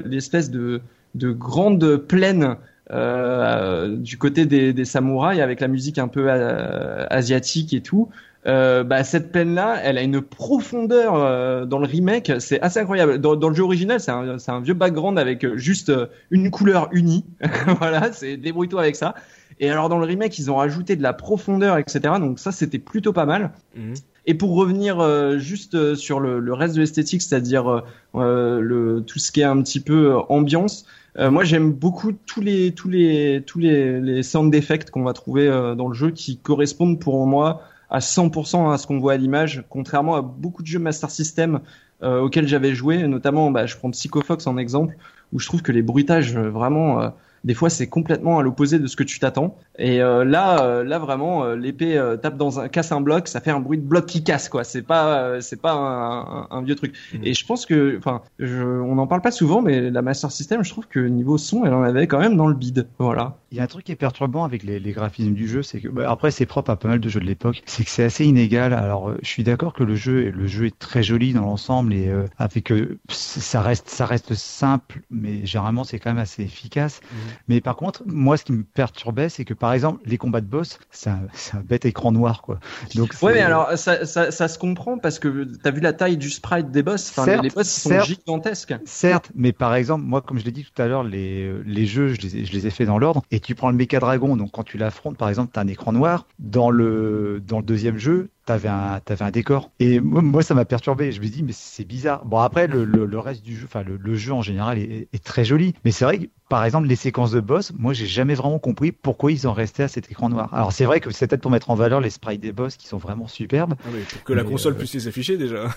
l'espèce 0.05 0.51
de 0.51 0.81
de 1.17 1.33
grande 1.33 1.97
plaine 1.97 2.57
euh, 2.91 3.97
du 3.97 4.19
côté 4.19 4.47
des, 4.47 4.73
des, 4.73 4.85
samouraïs 4.85 5.41
avec 5.41 5.61
la 5.61 5.69
musique 5.69 5.99
un 5.99 6.09
peu 6.09 6.27
euh, 6.29 7.07
asiatique 7.11 7.73
et 7.73 7.81
tout. 7.81 8.09
Euh, 8.47 8.85
bah, 8.85 9.05
cette 9.05 9.33
plaine 9.33 9.55
là, 9.55 9.79
elle 9.83 9.99
a 9.99 10.03
une 10.03 10.23
profondeur 10.23 11.15
euh, 11.15 11.67
dans 11.67 11.79
le 11.79 11.87
remake, 11.87 12.33
c'est 12.39 12.61
assez 12.61 12.81
incroyable. 12.81 13.19
Dans, 13.19 13.37
dans, 13.37 13.51
le 13.51 13.55
jeu 13.55 13.65
original, 13.65 14.01
c'est 14.01 14.11
un, 14.11 14.37
un, 14.47 14.61
vieux 14.61 14.75
background 14.75 15.19
avec 15.19 15.47
juste 15.57 15.93
une 16.31 16.51
couleur 16.51 16.89
unie. 16.93 17.25
voilà, 17.79 18.13
c'est 18.13 18.37
débrouille-toi 18.37 18.81
avec 18.81 18.97
ça. 18.97 19.15
Et 19.61 19.69
alors 19.71 19.91
dans 19.91 19.99
le 19.99 20.07
remake, 20.07 20.39
ils 20.39 20.51
ont 20.51 20.57
rajouté 20.57 20.97
de 20.97 21.03
la 21.03 21.13
profondeur, 21.13 21.77
etc. 21.77 22.15
Donc 22.19 22.39
ça, 22.39 22.51
c'était 22.51 22.79
plutôt 22.79 23.13
pas 23.13 23.27
mal. 23.27 23.51
Mhm. 23.77 23.95
Et 24.27 24.35
pour 24.35 24.55
revenir 24.55 25.01
euh, 25.01 25.39
juste 25.39 25.95
sur 25.95 26.21
le, 26.21 26.41
le, 26.41 26.55
reste 26.55 26.75
de 26.75 26.81
l'esthétique, 26.81 27.23
c'est-à-dire 27.23 27.83
euh, 28.15 28.61
le, 28.61 29.03
tout 29.07 29.19
ce 29.19 29.33
qui 29.33 29.41
est 29.41 29.45
un 29.45 29.61
petit 29.63 29.81
peu 29.81 30.17
ambiance, 30.29 30.87
euh, 31.19 31.31
moi, 31.31 31.45
j'aime 31.45 31.73
beaucoup 31.73 32.13
tous 32.13 32.41
les 32.41 32.73
tous 32.73 32.89
les 32.89 33.43
tous 33.47 33.59
les, 33.59 34.01
les 34.01 34.23
sound 34.23 34.55
effects 34.55 34.91
qu'on 34.91 35.03
va 35.03 35.13
trouver 35.13 35.49
euh, 35.49 35.75
dans 35.75 35.89
le 35.89 35.95
jeu 35.95 36.11
qui 36.11 36.39
correspondent 36.39 37.01
pour 37.01 37.27
moi 37.27 37.63
à 37.91 37.99
100% 37.99 38.73
à 38.73 38.79
ce 38.79 38.87
qu'on 38.87 39.01
voit 39.01 39.15
à 39.15 39.17
l'image, 39.17 39.65
contrairement 39.69 40.15
à 40.15 40.23
beaucoup 40.23 40.63
de 40.63 40.69
jeux 40.69 40.79
Master 40.79 41.11
System 41.11 41.61
euh, 42.03 42.21
auxquels 42.21 42.47
j'avais 42.47 42.75
joué, 42.75 43.07
notamment, 43.09 43.51
bah, 43.51 43.67
je 43.67 43.77
prends 43.77 43.91
Psycho 43.91 44.23
Fox 44.23 44.47
en 44.47 44.57
exemple, 44.57 44.97
où 45.33 45.41
je 45.41 45.47
trouve 45.47 45.63
que 45.63 45.73
les 45.73 45.83
bruitages 45.83 46.37
vraiment 46.37 47.13
des 47.45 47.55
fois 47.55 47.71
c'est 47.71 47.89
complètement 47.89 48.39
à 48.39 48.43
l'opposé 48.43 48.79
de 48.79 48.87
ce 48.87 48.97
que 48.97 49.03
tu 49.03 49.19
t'attends. 49.19 49.57
Et 49.79 50.03
euh, 50.03 50.25
là, 50.25 50.63
euh, 50.65 50.85
là 50.85 50.99
vraiment, 50.99 51.45
euh, 51.45 51.57
l'épée 51.57 52.01
tape 52.23 52.37
dans 52.37 52.61
un, 52.61 52.69
casse 52.69 52.93
un 52.93 53.01
bloc, 53.01 53.29
ça 53.29 53.41
fait 53.41 53.51
un 53.51 53.61
bruit 53.61 53.79
de 53.79 53.83
bloc 53.83 54.07
qui 54.07 54.23
casse, 54.23 54.49
quoi. 54.49 54.65
C'est 54.65 54.83
pas, 54.83 55.41
c'est 55.41 55.61
pas 55.61 55.73
un, 55.73 56.47
un, 56.51 56.63
vieux 56.63 56.75
truc. 56.75 56.95
Mhm. 57.15 57.21
Et 57.25 57.35
je 57.35 57.47
pense 57.47 57.67
que, 57.67 57.97
enfin, 57.99 58.23
on 58.41 58.95
n'en 58.95 59.07
parle 59.07 59.23
pas 59.23 59.31
souvent, 59.31 59.63
mais 59.63 59.91
la 59.91 60.03
Master 60.03 60.31
System, 60.31 60.63
je 60.63 60.71
trouve 60.71 60.87
que 60.87 61.01
niveau 61.01 61.39
son, 61.39 61.65
elle 61.65 61.75
en 61.75 61.83
avait 61.83 62.07
quand 62.07 62.19
même 62.19 62.37
dans 62.37 62.47
le 62.47 62.55
bide. 62.55 62.89
Voilà. 62.99 63.39
Il 63.53 63.59
y 63.59 63.61
a 63.61 63.65
un 63.65 63.69
truc 63.69 63.85
qui 63.85 63.93
est 63.93 63.97
perturbant 63.97 64.45
avec 64.45 64.63
les, 64.63 64.79
les 64.79 64.93
graphismes 64.93 65.33
du 65.33 65.49
jeu, 65.49 65.63
c'est 65.63 65.81
que 65.81 65.89
bah, 65.89 66.11
après 66.11 66.31
c'est 66.31 66.47
propre 66.47 66.71
à 66.71 66.77
pas 66.77 66.89
mal 66.89 67.01
de 67.01 67.09
jeux 67.09 67.21
de 67.21 67.27
l'époque, 67.27 67.63
c'est 67.67 67.85
que 67.85 67.91
c'est 67.91 68.05
assez 68.05 68.25
inégal. 68.25 68.73
Alors 68.73 69.13
je 69.23 69.29
suis 69.29 69.43
d'accord 69.43 69.73
que 69.73 69.83
le 69.83 69.95
jeu, 69.95 70.31
le 70.31 70.47
jeu 70.47 70.67
est 70.67 70.79
très 70.79 71.03
joli 71.03 71.33
dans 71.33 71.43
l'ensemble 71.43 71.93
et 71.95 72.13
avec 72.39 72.65
que 72.65 72.99
ça 73.09 73.63
reste, 73.63 73.89
ça 73.89 74.07
reste 74.07 74.35
simple, 74.35 75.01
mais 75.11 75.45
généralement 75.47 75.85
c'est 75.85 75.99
quand 75.99 76.11
même 76.11 76.23
assez 76.23 76.43
efficace. 76.43 77.01
Mhm. 77.03 77.30
Mais 77.49 77.61
par 77.61 77.77
contre, 77.77 78.03
moi, 78.07 78.37
ce 78.37 78.45
qui 78.45 78.53
me 78.53 78.63
perturbait, 78.63 79.29
c'est 79.29 79.45
que 79.45 79.55
par 79.55 79.73
exemple, 79.73 80.01
les 80.07 80.19
combats 80.19 80.41
de 80.41 80.47
boss, 80.47 80.79
c'est 80.91 81.11
un, 81.11 81.23
un, 81.55 81.61
bête 81.61 81.85
écran 81.85 82.13
noir, 82.13 82.43
quoi. 82.43 82.59
Donc, 82.95 83.15
ouais, 83.23 83.35
mais 83.35 83.41
alors 83.41 83.77
ça, 83.77 84.07
ça, 84.07 84.31
ça, 84.31 84.49
se 84.49 84.59
comprend 84.59 84.99
parce 84.99 85.19
que 85.19 85.47
t'as 85.63 85.71
vu 85.71 85.81
la 85.81 85.93
taille 85.93 86.17
du 86.17 86.31
sprite 86.31 86.71
des 86.71 86.83
boss. 86.83 87.11
Enfin, 87.11 87.41
les 87.43 87.51
boss 87.51 87.69
sont 87.69 88.01
gigantesques. 88.01 88.75
Certes, 88.85 89.31
mais 89.35 89.53
par 89.53 89.75
exemple, 89.75 90.05
moi, 90.05 90.21
comme 90.21 90.39
je 90.39 90.45
l'ai 90.45 90.53
dit 90.53 90.65
tout 90.65 90.83
à 90.83 90.87
l'heure, 90.87 91.05
les, 91.05 91.53
les 91.65 91.87
jeux, 91.87 92.09
je 92.09 92.21
les, 92.21 92.37
ai, 92.39 92.45
je 92.45 92.53
les 92.53 92.67
ai 92.67 92.71
fait 92.71 92.87
dans 92.87 92.99
l'ordre. 92.99 93.23
Et 93.31 93.41
tu 93.41 93.55
prends 93.55 93.71
le 93.71 93.77
méca 93.77 94.01
dragon, 94.01 94.37
donc 94.37 94.53
quand 94.53 94.65
tu 94.65 94.79
l'affrontes, 94.79 95.17
par 95.17 95.29
exemple, 95.29 95.51
t'as 95.53 95.63
un 95.63 95.69
écran 95.69 95.93
noir. 95.93 96.27
Dans 96.39 96.71
le 96.71 97.43
dans 97.47 97.59
le 97.59 97.65
deuxième 97.65 97.99
jeu, 97.99 98.31
t'avais 98.51 98.69
un, 98.69 99.01
avais 99.07 99.25
un 99.25 99.31
décor. 99.31 99.71
Et 99.79 100.01
moi, 100.01 100.43
ça 100.43 100.55
m'a 100.55 100.65
perturbé. 100.65 101.13
Je 101.13 101.21
me 101.21 101.27
dis, 101.29 101.43
mais 101.43 101.53
c'est 101.53 101.85
bizarre. 101.85 102.25
Bon, 102.25 102.39
après, 102.39 102.67
le, 102.67 102.85
le, 102.85 103.19
reste 103.19 103.43
du 103.43 103.57
jeu, 103.57 103.67
enfin, 103.67 103.83
le, 103.83 103.97
le, 103.97 104.15
jeu 104.15 104.33
en 104.33 104.43
général 104.43 104.79
est, 104.79 105.09
est, 105.13 105.25
très 105.25 105.45
joli. 105.45 105.75
Mais 105.85 105.93
c'est 105.93 106.05
vrai 106.05 106.19
que, 106.19 106.27
par 106.49 106.65
exemple, 106.65 106.89
les 106.89 106.97
séquences 106.97 107.31
de 107.31 107.41
boss, 107.41 107.73
moi, 107.79 107.93
j'ai 107.93 108.07
jamais 108.07 108.35
vraiment 108.35 108.59
compris 108.59 108.91
pourquoi 108.91 109.31
ils 109.31 109.47
en 109.47 109.53
restaient 109.53 109.85
à 109.85 109.89
cet 109.89 110.11
écran 110.11 110.29
noir. 110.29 110.53
Alors, 110.53 110.73
c'est 110.73 110.85
vrai 110.85 111.01
que 111.01 111.11
c'est 111.13 111.29
peut-être 111.29 111.43
pour 111.43 111.51
mettre 111.51 111.71
en 111.71 111.77
valeur 111.77 112.01
les 112.01 112.11
sprites 112.11 112.41
des 112.41 112.53
boss 112.53 112.77
qui 112.77 112.89
sont 112.89 112.99
vraiment 112.99 113.29
superbes. 113.29 113.75
Ah 113.85 113.91
pour 114.11 114.25
que 114.25 114.33
la 114.33 114.45
console 114.45 114.75
euh, 114.75 114.79
puisse 114.79 114.95
les 114.95 115.07
afficher 115.07 115.37
déjà. 115.37 115.69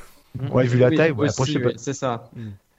Ouais, 0.52 0.66
vu 0.66 0.80
la 0.80 0.90
taille, 0.90 1.12
ouais, 1.12 1.28
c'est 1.78 1.94
ça. 1.94 2.32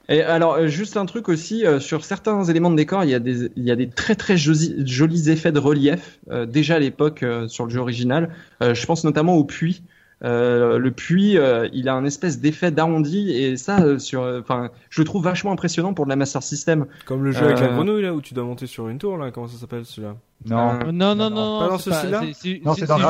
Et 0.07 0.21
alors, 0.21 0.53
euh, 0.53 0.67
juste 0.67 0.97
un 0.97 1.05
truc 1.05 1.29
aussi, 1.29 1.65
euh, 1.65 1.79
sur 1.79 2.05
certains 2.05 2.43
éléments 2.43 2.69
de 2.69 2.75
décor, 2.75 3.03
il 3.03 3.09
y 3.09 3.15
a 3.15 3.19
des, 3.19 3.49
il 3.55 3.63
y 3.63 3.71
a 3.71 3.75
des 3.75 3.89
très 3.89 4.15
très 4.15 4.37
jolis, 4.37 4.75
jolis 4.85 5.29
effets 5.29 5.51
de 5.51 5.59
relief, 5.59 6.19
euh, 6.29 6.45
déjà 6.45 6.75
à 6.75 6.79
l'époque 6.79 7.25
sur 7.47 7.65
le 7.65 7.71
jeu 7.71 7.79
original. 7.79 8.29
je 8.61 8.85
pense 8.85 9.03
notamment 9.03 9.35
au 9.35 9.43
puits. 9.43 9.83
Euh, 10.23 10.77
le 10.77 10.91
puits, 10.91 11.37
euh, 11.37 11.67
il 11.73 11.89
a 11.89 11.93
un 11.93 12.05
espèce 12.05 12.39
d'effet 12.39 12.71
d'arrondi 12.71 13.31
et 13.31 13.57
ça, 13.57 13.81
euh, 13.81 13.99
sur, 13.99 14.21
enfin, 14.21 14.69
je 14.89 15.01
le 15.01 15.05
trouve 15.05 15.23
vachement 15.23 15.51
impressionnant 15.51 15.93
pour 15.93 16.05
de 16.05 16.09
la 16.09 16.15
Master 16.15 16.41
System. 16.41 16.85
Comme 17.05 17.23
le 17.23 17.31
jeu 17.31 17.43
avec 17.43 17.59
la 17.59 17.67
grenouille 17.67 18.03
là 18.03 18.13
où 18.13 18.21
tu 18.21 18.33
dois 18.33 18.45
monter 18.45 18.65
sur 18.65 18.87
une 18.87 18.97
tour 18.97 19.17
là, 19.17 19.31
comment 19.31 19.47
ça 19.47 19.57
s'appelle 19.57 19.85
celui-là 19.85 20.15
non. 20.45 20.91
non. 20.91 21.15
non, 21.15 21.29
non, 21.29 21.59
Pas 21.59 21.69
dans 21.69 21.77
c'est 21.77 21.91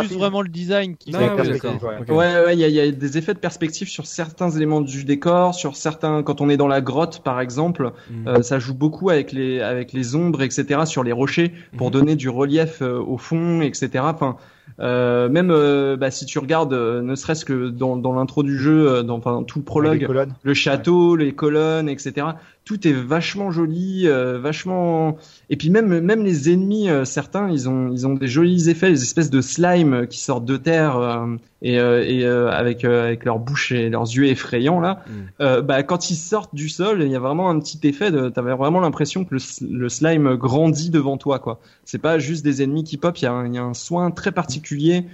juste 0.02 0.14
vraiment 0.14 0.42
le 0.42 0.48
design 0.48 0.96
qui. 0.96 1.12
Non, 1.12 1.20
ouais, 1.20 2.16
ouais, 2.16 2.54
il 2.54 2.60
y, 2.60 2.80
a, 2.80 2.92
des 2.92 3.18
effets 3.18 3.34
de 3.34 3.40
perspective 3.40 3.90
sur 3.90 4.06
certains 4.06 4.52
éléments 4.52 4.80
du 4.82 5.04
décor, 5.04 5.54
sur 5.54 5.76
certains, 5.76 6.24
quand 6.24 6.40
on 6.40 6.50
est 6.50 6.58
dans 6.58 6.68
la 6.68 6.82
grotte 6.82 7.24
par 7.24 7.42
exemple, 7.42 7.92
mm. 8.10 8.44
ça 8.44 8.60
joue 8.60 8.76
beaucoup 8.76 9.10
avec 9.10 9.32
les 9.32 9.60
avec 9.60 9.92
les 9.92 10.16
ombres, 10.16 10.44
etc. 10.44 10.86
sur 10.86 11.04
les 11.04 11.12
rochers 11.12 11.52
pour 11.78 11.90
mm. 11.90 11.92
donner 11.92 12.16
du 12.16 12.30
relief 12.30 12.82
au 12.82 13.18
fond, 13.18 13.62
etc. 13.62 14.04
Enfin, 14.04 14.38
euh, 14.80 15.30
même 15.30 15.52
euh, 15.52 15.96
bah, 15.96 16.12
si 16.12 16.26
tu 16.26 16.40
regardes, 16.40 16.74
euh, 16.74 17.02
ne 17.02 17.16
serait-ce 17.16 17.46
que 17.46 17.70
dans, 17.70 17.96
dans 17.96 18.14
l'intro 18.14 18.44
du 18.44 18.58
jeu, 18.58 19.04
dans, 19.04 19.18
enfin, 19.18 19.44
tout 19.48 19.60
le 19.60 19.66
prologue, 19.66 20.08
le 20.44 20.54
château, 20.54 21.16
les 21.16 21.34
colonnes, 21.34 21.90
etc 21.90 22.28
tout 22.66 22.88
est 22.88 22.94
vachement 22.94 23.52
joli, 23.52 24.08
euh, 24.08 24.40
vachement. 24.40 25.18
Et 25.52 25.56
puis 25.56 25.70
même 25.70 26.00
même 26.00 26.24
les 26.24 26.52
ennemis, 26.52 26.90
euh, 26.90 27.06
certains, 27.06 27.50
ils 27.52 27.70
ont 27.70 27.92
ils 27.92 28.08
ont 28.08 28.16
des 28.16 28.28
jolis 28.28 28.70
effets, 28.70 28.90
des 28.90 29.04
espèces 29.04 29.30
de 29.30 29.40
slime 29.40 30.08
qui 30.08 30.20
sortent 30.20 30.46
de 30.46 30.58
terre 30.58 30.98
euh, 30.98 31.38
et, 31.62 31.76
et 31.76 32.26
avec 32.26 32.84
avec 32.84 33.24
leur 33.24 33.38
bouche 33.38 33.72
et 33.72 33.90
leurs 33.90 34.04
yeux 34.04 34.26
effrayants 34.26 34.80
là. 34.80 35.04
Mm. 35.40 35.62
bah 35.62 35.84
quand 35.84 36.10
ils 36.10 36.16
sortent 36.16 36.56
du 36.56 36.68
sol, 36.68 37.04
il 37.04 37.12
y 37.12 37.16
a 37.16 37.20
vraiment 37.20 37.50
un 37.50 37.60
petit 37.60 37.80
effet 37.88 38.12
de. 38.12 38.30
T'avais 38.30 38.56
vraiment 38.56 38.80
l'impression 38.80 39.26
que 39.26 39.36
le, 39.36 39.42
le, 39.70 39.90
slime 39.90 40.36
grandit 40.36 40.90
devant 40.90 41.18
toi 41.18 41.38
quoi. 41.38 41.60
C'est 41.86 42.00
pas 42.00 42.18
juste 42.18 42.44
des 42.44 42.64
ennemis 42.64 42.84
qui 42.84 42.98
pop. 42.98 43.16
Il 43.20 43.26
y 43.26 43.28
a, 43.28 43.48
y 43.48 43.58
a 43.60 43.64
un 43.64 43.76
soin 43.76 44.10
très 44.10 44.32
particulier. 44.32 45.06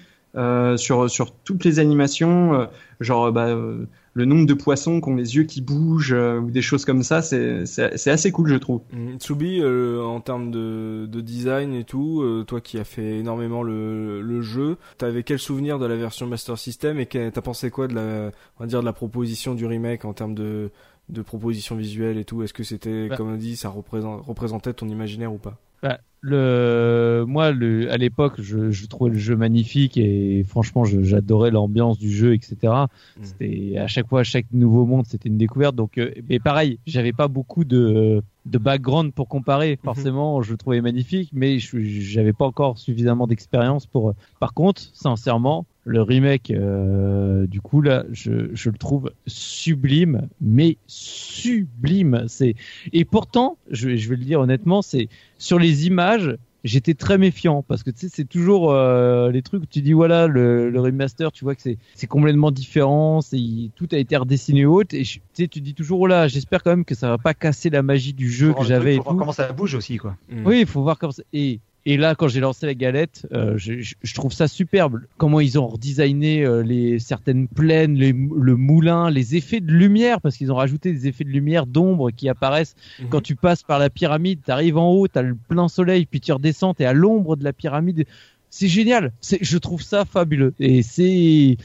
Sur 0.77 1.09
sur 1.09 1.31
toutes 1.43 1.63
les 1.65 1.79
animations, 1.79 2.67
genre 2.99 3.31
bah, 3.31 3.55
le 4.13 4.25
nombre 4.25 4.45
de 4.45 4.53
poissons 4.53 4.99
qui 4.99 5.09
ont 5.09 5.15
les 5.15 5.35
yeux 5.35 5.43
qui 5.43 5.61
bougent 5.61 6.13
euh, 6.13 6.39
ou 6.39 6.51
des 6.51 6.61
choses 6.61 6.83
comme 6.85 7.03
ça, 7.03 7.21
c'est 7.21 8.09
assez 8.09 8.31
cool, 8.31 8.49
je 8.49 8.55
trouve. 8.55 8.81
Mm. 8.91 9.17
Tsubi, 9.17 9.59
euh, 9.61 10.03
en 10.03 10.19
termes 10.19 10.51
de, 10.51 11.07
de, 11.09 11.21
design 11.21 11.73
et 11.73 11.83
tout, 11.83 12.21
euh, 12.21 12.43
toi 12.43 12.59
qui 12.61 12.77
as 12.77 12.83
fait 12.83 13.19
énormément 13.19 13.63
le, 13.63 14.21
le 14.21 14.41
jeu, 14.41 14.77
t'avais 14.97 15.23
quel 15.23 15.39
souvenir 15.39 15.79
de 15.79 15.85
la 15.85 15.95
version 15.95 16.27
Master 16.27 16.57
System 16.57 16.99
et 16.99 17.05
t'as 17.05 17.31
pensé 17.41 17.71
quoi 17.71 17.87
de 17.87 17.95
la, 17.95 18.31
on 18.57 18.63
va 18.63 18.67
dire 18.67 18.81
de 18.81 18.85
la 18.85 18.93
proposition 18.93 19.55
du 19.55 19.65
remake 19.65 20.03
en 20.03 20.13
termes 20.13 20.35
de, 20.35 20.71
de 21.09 21.21
proposition 21.21 21.75
visuelle 21.75 22.17
et 22.17 22.25
tout? 22.25 22.43
Est-ce 22.43 22.53
que 22.53 22.63
c'était, 22.63 23.07
bah. 23.07 23.15
comme 23.15 23.31
on 23.31 23.37
dit, 23.37 23.55
ça 23.55 23.69
représentait 23.69 24.73
ton 24.73 24.89
imaginaire 24.89 25.33
ou 25.33 25.37
pas? 25.37 25.57
Bah, 25.81 25.99
le, 26.21 27.25
moi, 27.27 27.51
le, 27.51 27.91
à 27.91 27.97
l'époque, 27.97 28.35
je, 28.39 28.69
je, 28.69 28.85
trouvais 28.85 29.11
le 29.11 29.17
jeu 29.17 29.35
magnifique 29.35 29.97
et 29.97 30.43
franchement, 30.47 30.85
j'adorais 30.85 31.49
l'ambiance 31.49 31.97
du 31.97 32.11
jeu, 32.11 32.33
etc. 32.35 32.55
Mm. 32.63 33.23
C'était 33.23 33.77
à 33.77 33.87
chaque 33.87 34.07
fois, 34.07 34.23
chaque 34.23 34.45
nouveau 34.51 34.85
monde, 34.85 35.05
c'était 35.07 35.29
une 35.29 35.37
découverte. 35.37 35.75
Donc, 35.75 35.97
euh, 35.97 36.11
mais 36.29 36.39
pareil, 36.39 36.79
j'avais 36.85 37.13
pas 37.13 37.27
beaucoup 37.27 37.63
de 37.65 38.21
de 38.45 38.57
background 38.57 39.13
pour 39.13 39.27
comparer. 39.27 39.71
Mhm. 39.71 39.77
Forcément, 39.83 40.41
je 40.41 40.51
le 40.51 40.57
trouvais 40.57 40.81
magnifique, 40.81 41.29
mais 41.33 41.59
j'avais 41.59 42.33
pas 42.33 42.45
encore 42.45 42.77
suffisamment 42.77 43.27
d'expérience 43.27 43.85
pour. 43.85 44.13
Par 44.39 44.53
contre, 44.53 44.81
sincèrement, 44.93 45.65
le 45.83 46.01
remake, 46.01 46.51
euh, 46.51 47.47
du 47.47 47.61
coup 47.61 47.81
là, 47.81 48.05
je, 48.11 48.53
je, 48.53 48.69
le 48.69 48.77
trouve 48.77 49.11
sublime, 49.25 50.27
mais 50.39 50.77
sublime. 50.87 52.25
C'est 52.27 52.55
et 52.93 53.05
pourtant, 53.05 53.57
je, 53.69 53.95
je 53.95 54.09
vais 54.09 54.15
le 54.15 54.23
dire 54.23 54.39
honnêtement, 54.39 54.81
c'est 54.81 55.09
sur 55.37 55.57
les 55.57 55.87
images, 55.87 56.37
j'étais 56.63 56.93
très 56.93 57.17
méfiant 57.17 57.63
parce 57.63 57.83
que 57.83 57.89
tu 57.89 58.01
sais 58.01 58.09
c'est 58.09 58.25
toujours 58.25 58.71
euh, 58.71 59.31
les 59.31 59.41
trucs 59.41 59.63
où 59.63 59.65
tu 59.65 59.81
dis 59.81 59.93
voilà 59.93 60.27
le, 60.27 60.69
le 60.69 60.79
remaster 60.79 61.31
tu 61.31 61.43
vois 61.43 61.55
que 61.55 61.61
c'est 61.61 61.77
c'est 61.95 62.07
complètement 62.07 62.51
différent 62.51 63.21
c'est 63.21 63.39
tout 63.75 63.87
a 63.91 63.97
été 63.97 64.15
redessiné 64.15 64.65
haute 64.65 64.93
et 64.93 65.03
tu 65.03 65.21
sais 65.33 65.47
tu 65.47 65.61
dis 65.61 65.73
toujours 65.73 66.01
oh 66.01 66.07
là 66.07 66.27
j'espère 66.27 66.61
quand 66.61 66.69
même 66.69 66.85
que 66.85 66.95
ça 66.95 67.09
va 67.09 67.17
pas 67.17 67.33
casser 67.33 67.69
la 67.69 67.81
magie 67.81 68.13
du 68.13 68.29
jeu 68.29 68.53
que 68.53 68.63
j'avais 68.63 68.95
et 68.95 68.99
voir 68.99 69.15
comment 69.15 69.31
ça 69.31 69.51
bouge 69.51 69.75
aussi 69.75 69.97
quoi 69.97 70.15
mm. 70.29 70.45
oui 70.45 70.59
il 70.61 70.67
faut 70.67 70.83
voir 70.83 70.99
comment 70.99 71.11
ça 71.11 71.23
et 71.33 71.59
et 71.85 71.97
là, 71.97 72.13
quand 72.13 72.27
j'ai 72.27 72.41
lancé 72.41 72.67
la 72.67 72.75
galette, 72.75 73.27
euh, 73.33 73.57
je, 73.57 73.73
je, 73.79 74.13
trouve 74.13 74.31
ça 74.31 74.47
superbe. 74.47 75.01
Comment 75.17 75.39
ils 75.39 75.57
ont 75.57 75.67
redesigné 75.67 76.45
euh, 76.45 76.61
les 76.61 76.99
certaines 76.99 77.47
plaines, 77.47 77.95
les, 77.95 78.13
le 78.13 78.55
moulin, 78.55 79.09
les 79.09 79.35
effets 79.35 79.61
de 79.61 79.71
lumière, 79.71 80.21
parce 80.21 80.37
qu'ils 80.37 80.51
ont 80.51 80.55
rajouté 80.55 80.91
des 80.91 81.07
effets 81.07 81.23
de 81.23 81.29
lumière, 81.29 81.65
d'ombre 81.65 82.11
qui 82.11 82.29
apparaissent 82.29 82.75
mhm. 82.99 83.09
quand 83.09 83.21
tu 83.21 83.35
passes 83.35 83.63
par 83.63 83.79
la 83.79 83.89
pyramide. 83.89 84.41
T'arrives 84.45 84.77
en 84.77 84.91
haut, 84.91 85.07
t'as 85.07 85.23
le 85.23 85.35
plein 85.35 85.67
soleil, 85.67 86.05
puis 86.05 86.21
tu 86.21 86.31
redescends, 86.31 86.75
t'es 86.75 86.85
à 86.85 86.93
l'ombre 86.93 87.35
de 87.35 87.43
la 87.43 87.53
pyramide. 87.53 88.05
C'est 88.51 88.67
génial. 88.67 89.11
C'est, 89.19 89.39
je 89.41 89.57
trouve 89.57 89.81
ça 89.81 90.05
fabuleux. 90.05 90.53
Et 90.59 90.83
c'est 90.83 91.57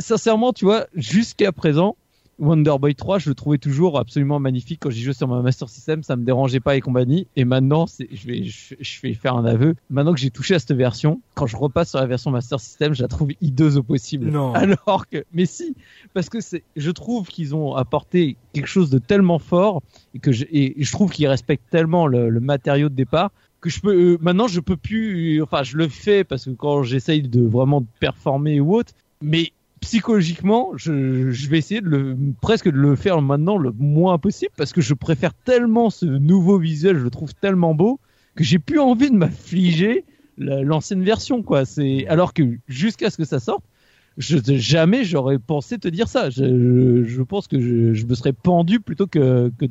sincèrement, 0.00 0.52
tu 0.52 0.64
vois, 0.64 0.86
jusqu'à 0.96 1.52
présent, 1.52 1.96
Wonder 2.38 2.76
Boy 2.80 2.94
3, 2.94 3.18
je 3.18 3.28
le 3.28 3.34
trouvais 3.34 3.58
toujours 3.58 3.98
absolument 3.98 4.38
magnifique 4.38 4.80
quand 4.80 4.90
j'y 4.90 5.02
jouais 5.02 5.14
sur 5.14 5.26
ma 5.26 5.42
Master 5.42 5.68
System, 5.68 6.02
ça 6.02 6.16
me 6.16 6.24
dérangeait 6.24 6.60
pas 6.60 6.76
et 6.76 6.80
compagnie. 6.80 7.26
Et 7.36 7.44
maintenant, 7.44 7.86
je 7.86 8.26
vais, 8.26 8.44
je, 8.44 9.00
vais 9.02 9.14
faire 9.14 9.34
un 9.34 9.44
aveu. 9.44 9.74
Maintenant 9.90 10.14
que 10.14 10.20
j'ai 10.20 10.30
touché 10.30 10.54
à 10.54 10.58
cette 10.58 10.76
version, 10.76 11.20
quand 11.34 11.46
je 11.46 11.56
repasse 11.56 11.90
sur 11.90 11.98
la 11.98 12.06
version 12.06 12.30
Master 12.30 12.60
System, 12.60 12.94
je 12.94 13.02
la 13.02 13.08
trouve 13.08 13.30
hideuse 13.40 13.76
au 13.76 13.82
possible. 13.82 14.30
Non. 14.30 14.52
Alors 14.54 15.06
que, 15.08 15.24
mais 15.32 15.46
si, 15.46 15.74
parce 16.14 16.28
que 16.28 16.40
c'est, 16.40 16.62
je 16.76 16.90
trouve 16.90 17.28
qu'ils 17.28 17.54
ont 17.54 17.74
apporté 17.74 18.36
quelque 18.52 18.68
chose 18.68 18.90
de 18.90 18.98
tellement 18.98 19.38
fort 19.38 19.82
et 20.14 20.20
que 20.20 20.32
je, 20.32 20.44
et 20.50 20.74
je 20.78 20.92
trouve 20.92 21.10
qu'ils 21.10 21.28
respectent 21.28 21.70
tellement 21.70 22.06
le, 22.06 22.28
le 22.30 22.40
matériau 22.40 22.88
de 22.88 22.94
départ 22.94 23.30
que 23.60 23.70
je 23.70 23.80
peux 23.80 23.94
euh, 23.94 24.18
maintenant 24.20 24.46
je 24.46 24.60
peux 24.60 24.76
plus 24.76 25.42
enfin 25.42 25.64
je 25.64 25.76
le 25.76 25.88
fais 25.88 26.22
parce 26.22 26.44
que 26.44 26.50
quand 26.50 26.84
j'essaye 26.84 27.22
de 27.22 27.44
vraiment 27.44 27.84
performer 27.98 28.60
ou 28.60 28.76
autre 28.76 28.92
mais 29.20 29.52
psychologiquement, 29.80 30.72
je, 30.76 31.30
je, 31.30 31.48
vais 31.48 31.58
essayer 31.58 31.80
de 31.80 31.88
le, 31.88 32.16
presque 32.40 32.68
de 32.68 32.78
le 32.78 32.96
faire 32.96 33.20
maintenant 33.22 33.56
le 33.56 33.72
moins 33.72 34.18
possible 34.18 34.52
parce 34.56 34.72
que 34.72 34.80
je 34.80 34.94
préfère 34.94 35.34
tellement 35.34 35.90
ce 35.90 36.06
nouveau 36.06 36.58
visuel, 36.58 36.98
je 36.98 37.04
le 37.04 37.10
trouve 37.10 37.34
tellement 37.34 37.74
beau 37.74 38.00
que 38.34 38.44
j'ai 38.44 38.58
plus 38.58 38.78
envie 38.78 39.10
de 39.10 39.16
m'affliger 39.16 40.04
l'ancienne 40.38 41.02
version, 41.02 41.42
quoi. 41.42 41.64
C'est 41.64 42.06
alors 42.06 42.32
que 42.32 42.42
jusqu'à 42.68 43.10
ce 43.10 43.16
que 43.16 43.24
ça 43.24 43.40
sorte, 43.40 43.64
je, 44.16 44.38
jamais 44.44 45.04
j'aurais 45.04 45.38
pensé 45.38 45.78
te 45.78 45.88
dire 45.88 46.08
ça. 46.08 46.30
Je, 46.30 47.04
je 47.04 47.22
pense 47.22 47.48
que 47.48 47.60
je, 47.60 47.94
je, 47.94 48.06
me 48.06 48.14
serais 48.14 48.32
pendu 48.32 48.80
plutôt 48.80 49.06
que, 49.06 49.50
que 49.58 49.66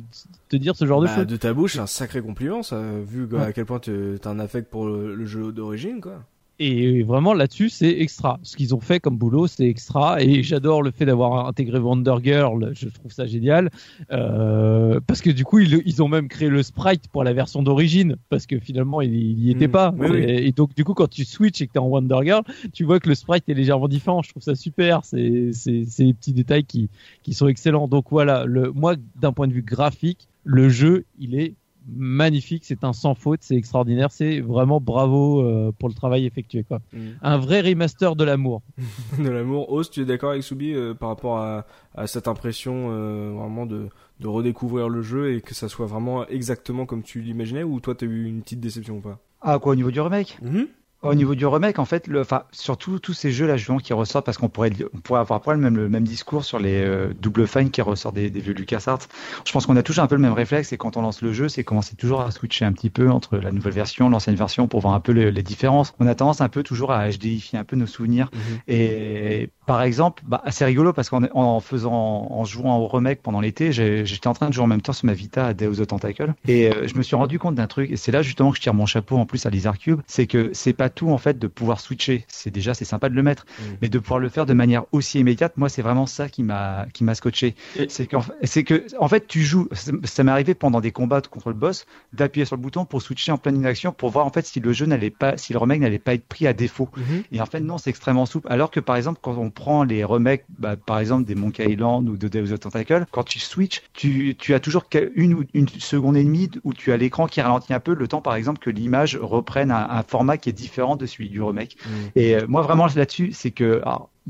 te 0.48 0.56
dire 0.56 0.76
ce 0.76 0.86
genre 0.86 1.00
de 1.00 1.06
bah, 1.06 1.16
choses. 1.16 1.26
De 1.26 1.36
ta 1.36 1.52
bouche, 1.52 1.74
c'est 1.74 1.80
un 1.80 1.86
sacré 1.86 2.20
compliment, 2.20 2.62
ça, 2.62 2.82
vu 3.06 3.26
à 3.38 3.52
quel 3.52 3.66
point 3.66 3.78
tu 3.78 3.90
as 4.22 4.28
un 4.28 4.38
affect 4.38 4.70
pour 4.70 4.86
le, 4.86 5.14
le 5.14 5.26
jeu 5.26 5.52
d'origine, 5.52 6.00
quoi. 6.00 6.24
Et 6.60 7.04
vraiment 7.04 7.34
là-dessus, 7.34 7.68
c'est 7.68 8.00
extra. 8.00 8.40
Ce 8.42 8.56
qu'ils 8.56 8.74
ont 8.74 8.80
fait 8.80 8.98
comme 8.98 9.16
boulot, 9.16 9.46
c'est 9.46 9.68
extra. 9.68 10.20
Et 10.20 10.42
j'adore 10.42 10.82
le 10.82 10.90
fait 10.90 11.06
d'avoir 11.06 11.46
intégré 11.46 11.78
Wonder 11.78 12.16
Girl. 12.22 12.72
Je 12.74 12.88
trouve 12.88 13.12
ça 13.12 13.26
génial 13.26 13.70
euh, 14.10 14.98
parce 15.06 15.22
que 15.22 15.30
du 15.30 15.44
coup, 15.44 15.60
ils, 15.60 15.82
ils, 15.86 16.02
ont 16.02 16.08
même 16.08 16.26
créé 16.26 16.48
le 16.48 16.64
sprite 16.64 17.06
pour 17.08 17.22
la 17.22 17.32
version 17.32 17.62
d'origine 17.62 18.16
parce 18.28 18.46
que 18.46 18.58
finalement, 18.58 19.00
il, 19.00 19.14
il 19.14 19.38
y 19.44 19.50
était 19.52 19.68
mmh. 19.68 19.70
pas. 19.70 19.94
et, 20.14 20.50
donc 20.50 20.74
du 20.74 20.84
coup, 20.84 20.94
quand 20.94 21.08
tu 21.08 21.24
switches 21.24 21.60
et 21.60 21.68
que 21.68 21.74
t'es 21.74 21.78
en 21.78 21.86
Wonder 21.86 22.18
Girl, 22.24 22.42
tu 22.72 22.82
vois 22.82 22.98
que 22.98 23.08
le 23.08 23.14
sprite 23.14 23.48
est 23.48 23.54
légèrement 23.54 23.88
différent. 23.88 24.22
Je 24.22 24.30
trouve 24.30 24.42
ça 24.42 24.56
super. 24.56 25.04
C'est 25.04 25.50
c'est 25.52 26.04
des 26.04 26.14
petits 26.14 26.32
détails 26.32 26.64
qui 26.64 26.90
qui 27.22 27.34
sont 27.34 27.46
excellents. 27.46 27.86
Donc 27.86 28.06
voilà, 28.10 28.44
le 28.46 28.72
moi 28.72 28.96
d'un 29.14 29.32
point 29.32 29.46
de 29.46 29.52
vue 29.52 29.62
graphique, 29.62 30.28
le 30.42 30.68
jeu, 30.68 31.04
il 31.20 31.38
est 31.38 31.54
magnifique, 31.96 32.64
c'est 32.64 32.84
un 32.84 32.92
sans 32.92 33.14
faute, 33.14 33.40
c'est 33.42 33.56
extraordinaire, 33.56 34.10
c'est 34.10 34.40
vraiment 34.40 34.80
bravo 34.80 35.42
euh, 35.42 35.72
pour 35.78 35.88
le 35.88 35.94
travail 35.94 36.26
effectué 36.26 36.64
quoi. 36.64 36.80
Mm. 36.92 36.98
Un 37.22 37.38
vrai 37.38 37.60
remaster 37.60 38.16
de 38.16 38.24
l'amour. 38.24 38.62
de 39.18 39.28
l'amour. 39.28 39.72
Os, 39.72 39.90
tu 39.90 40.02
es 40.02 40.04
d'accord 40.04 40.30
avec 40.30 40.42
Soubi 40.42 40.74
euh, 40.74 40.94
par 40.94 41.08
rapport 41.08 41.38
à, 41.38 41.64
cette 42.06 42.28
impression 42.28 42.90
euh, 42.90 43.32
vraiment 43.34 43.66
de, 43.66 43.88
redécouvrir 44.22 44.88
le 44.88 45.02
jeu 45.02 45.34
et 45.34 45.40
que 45.40 45.54
ça 45.54 45.68
soit 45.68 45.86
vraiment 45.86 46.26
exactement 46.28 46.86
comme 46.86 47.02
tu 47.02 47.20
l'imaginais 47.20 47.62
ou 47.62 47.80
toi 47.80 47.94
tu 47.94 48.04
as 48.04 48.08
eu 48.08 48.24
une 48.24 48.42
petite 48.42 48.60
déception 48.60 48.98
ou 48.98 49.00
pas? 49.00 49.18
Ah 49.40 49.58
quoi 49.58 49.72
au 49.72 49.76
niveau 49.76 49.90
du 49.90 50.00
remake? 50.00 50.38
Mm-hmm. 50.42 50.66
Au 51.02 51.14
niveau 51.14 51.36
du 51.36 51.46
remake, 51.46 51.78
en 51.78 51.84
fait, 51.84 52.08
le, 52.08 52.22
enfin, 52.22 52.42
surtout 52.50 52.98
tous 52.98 53.12
ces 53.12 53.30
jeux-là, 53.30 53.56
justement, 53.56 53.78
qui 53.78 53.92
ressortent, 53.92 54.26
parce 54.26 54.36
qu'on 54.36 54.48
pourrait, 54.48 54.72
on 54.92 54.98
pourrait 54.98 55.20
avoir 55.20 55.40
pas 55.40 55.54
le 55.54 55.60
même, 55.60 55.76
le 55.76 55.88
même 55.88 56.02
discours 56.02 56.44
sur 56.44 56.58
les 56.58 56.82
euh, 56.82 57.14
double 57.20 57.46
fine 57.46 57.70
qui 57.70 57.80
ressortent 57.82 58.16
des, 58.16 58.30
des 58.30 58.40
vieux 58.40 58.52
LucasArts. 58.52 59.06
Je 59.44 59.52
pense 59.52 59.64
qu'on 59.66 59.76
a 59.76 59.84
toujours 59.84 60.02
un 60.02 60.08
peu 60.08 60.16
le 60.16 60.20
même 60.20 60.32
réflexe, 60.32 60.72
et 60.72 60.76
quand 60.76 60.96
on 60.96 61.02
lance 61.02 61.22
le 61.22 61.32
jeu, 61.32 61.48
c'est 61.48 61.62
commencer 61.62 61.94
toujours 61.94 62.22
à 62.22 62.32
switcher 62.32 62.64
un 62.64 62.72
petit 62.72 62.90
peu 62.90 63.10
entre 63.10 63.36
la 63.36 63.52
nouvelle 63.52 63.74
version, 63.74 64.10
l'ancienne 64.10 64.34
version, 64.34 64.66
pour 64.66 64.80
voir 64.80 64.94
un 64.94 65.00
peu 65.00 65.12
les, 65.12 65.30
les, 65.30 65.42
différences. 65.44 65.94
On 66.00 66.06
a 66.08 66.16
tendance 66.16 66.40
un 66.40 66.48
peu 66.48 66.64
toujours 66.64 66.90
à 66.90 67.08
HDifier 67.08 67.60
un 67.60 67.64
peu 67.64 67.76
nos 67.76 67.86
souvenirs. 67.86 68.28
Mhm. 68.32 68.58
Et 68.66 69.50
par 69.66 69.82
exemple, 69.82 70.24
bah, 70.26 70.42
c'est 70.48 70.64
rigolo 70.64 70.92
parce 70.92 71.10
qu'en 71.10 71.22
en 71.32 71.60
faisant, 71.60 72.26
en 72.28 72.44
jouant 72.44 72.78
au 72.78 72.88
remake 72.88 73.22
pendant 73.22 73.40
l'été, 73.40 73.70
j'étais 73.70 74.26
en 74.26 74.34
train 74.34 74.48
de 74.48 74.54
jouer 74.54 74.64
en 74.64 74.68
même 74.68 74.82
temps 74.82 74.92
sur 74.92 75.06
ma 75.06 75.12
Vita 75.12 75.46
à 75.46 75.54
Deus 75.54 75.80
of 75.80 75.86
Tentacle, 75.86 76.34
et 76.48 76.72
euh, 76.72 76.88
je 76.88 76.96
me 76.96 77.02
suis 77.02 77.14
rendu 77.14 77.38
compte 77.38 77.54
d'un 77.54 77.68
truc, 77.68 77.92
et 77.92 77.96
c'est 77.96 78.10
là 78.10 78.22
justement 78.22 78.50
que 78.50 78.56
je 78.56 78.62
tire 78.62 78.74
mon 78.74 78.86
chapeau 78.86 79.16
en 79.16 79.26
plus 79.26 79.46
à 79.46 79.50
Lizard 79.50 79.78
Cube, 79.78 80.00
c'est 80.06 80.26
que 80.26 80.50
c'est 80.54 80.72
pas 80.72 80.87
tout 80.90 81.10
en 81.10 81.18
fait 81.18 81.38
de 81.38 81.46
pouvoir 81.46 81.80
switcher. 81.80 82.24
C'est 82.28 82.50
déjà 82.50 82.74
c'est 82.74 82.84
sympa 82.84 83.08
de 83.08 83.14
le 83.14 83.22
mettre, 83.22 83.44
mm. 83.44 83.62
mais 83.82 83.88
de 83.88 83.98
pouvoir 83.98 84.20
le 84.20 84.28
faire 84.28 84.46
de 84.46 84.54
manière 84.54 84.84
aussi 84.92 85.18
immédiate, 85.20 85.56
moi 85.56 85.68
c'est 85.68 85.82
vraiment 85.82 86.06
ça 86.06 86.28
qui 86.28 86.42
m'a 86.42 86.86
qui 86.92 87.04
m'a 87.04 87.14
scotché. 87.14 87.54
C'est 87.88 88.06
qu'en 88.06 88.22
c'est 88.42 88.64
que 88.64 88.86
en 88.98 89.08
fait 89.08 89.26
tu 89.26 89.42
joues. 89.42 89.68
Ça 90.04 90.24
m'est 90.24 90.32
arrivé 90.32 90.54
pendant 90.54 90.80
des 90.80 90.92
combats 90.92 91.20
contre 91.20 91.48
le 91.48 91.54
boss 91.54 91.86
d'appuyer 92.12 92.44
sur 92.44 92.56
le 92.56 92.62
bouton 92.62 92.84
pour 92.84 93.02
switcher 93.02 93.32
en 93.32 93.38
pleine 93.38 93.56
inaction 93.56 93.92
pour 93.92 94.10
voir 94.10 94.26
en 94.26 94.30
fait 94.30 94.46
si 94.46 94.60
le 94.60 94.72
jeu 94.72 94.86
n'allait 94.86 95.10
pas, 95.10 95.36
si 95.36 95.52
le 95.52 95.58
remake 95.58 95.80
n'allait 95.80 95.98
pas 95.98 96.14
être 96.14 96.26
pris 96.26 96.46
à 96.46 96.52
défaut. 96.52 96.88
Mm-hmm. 96.96 97.22
Et 97.32 97.40
en 97.40 97.46
fait 97.46 97.60
non, 97.60 97.78
c'est 97.78 97.90
extrêmement 97.90 98.26
souple. 98.26 98.48
Alors 98.50 98.70
que 98.70 98.80
par 98.80 98.96
exemple 98.96 99.20
quand 99.22 99.36
on 99.36 99.50
prend 99.50 99.84
les 99.84 100.04
remakes, 100.04 100.44
bah, 100.58 100.76
par 100.76 100.98
exemple 100.98 101.24
des 101.24 101.34
Monkey 101.34 101.70
Island 101.70 102.08
ou 102.08 102.16
de 102.16 102.28
Deus 102.28 102.52
of 102.52 102.60
Tentacle, 102.60 103.06
quand 103.10 103.24
tu 103.24 103.38
switches, 103.38 103.82
tu 103.92 104.36
tu 104.38 104.54
as 104.54 104.60
toujours 104.60 104.84
une 105.14 105.34
ou 105.34 105.44
une 105.54 105.68
seconde 105.68 106.16
et 106.16 106.24
demie 106.24 106.50
où 106.64 106.72
tu 106.72 106.92
as 106.92 106.96
l'écran 106.96 107.26
qui 107.26 107.40
ralentit 107.40 107.74
un 107.74 107.80
peu 107.80 107.94
le 107.94 108.08
temps 108.08 108.20
par 108.20 108.34
exemple 108.34 108.58
que 108.58 108.70
l'image 108.70 109.16
reprenne 109.16 109.70
un, 109.70 109.88
un 109.90 110.02
format 110.02 110.38
qui 110.38 110.48
est 110.50 110.52
différent 110.52 110.77
de 110.96 111.06
celui 111.06 111.28
du 111.28 111.42
remake. 111.42 111.76
Mm. 111.84 111.90
Et 112.16 112.34
euh, 112.36 112.46
moi 112.48 112.62
vraiment 112.62 112.86
là-dessus, 112.86 113.32
c'est 113.32 113.50
que 113.50 113.82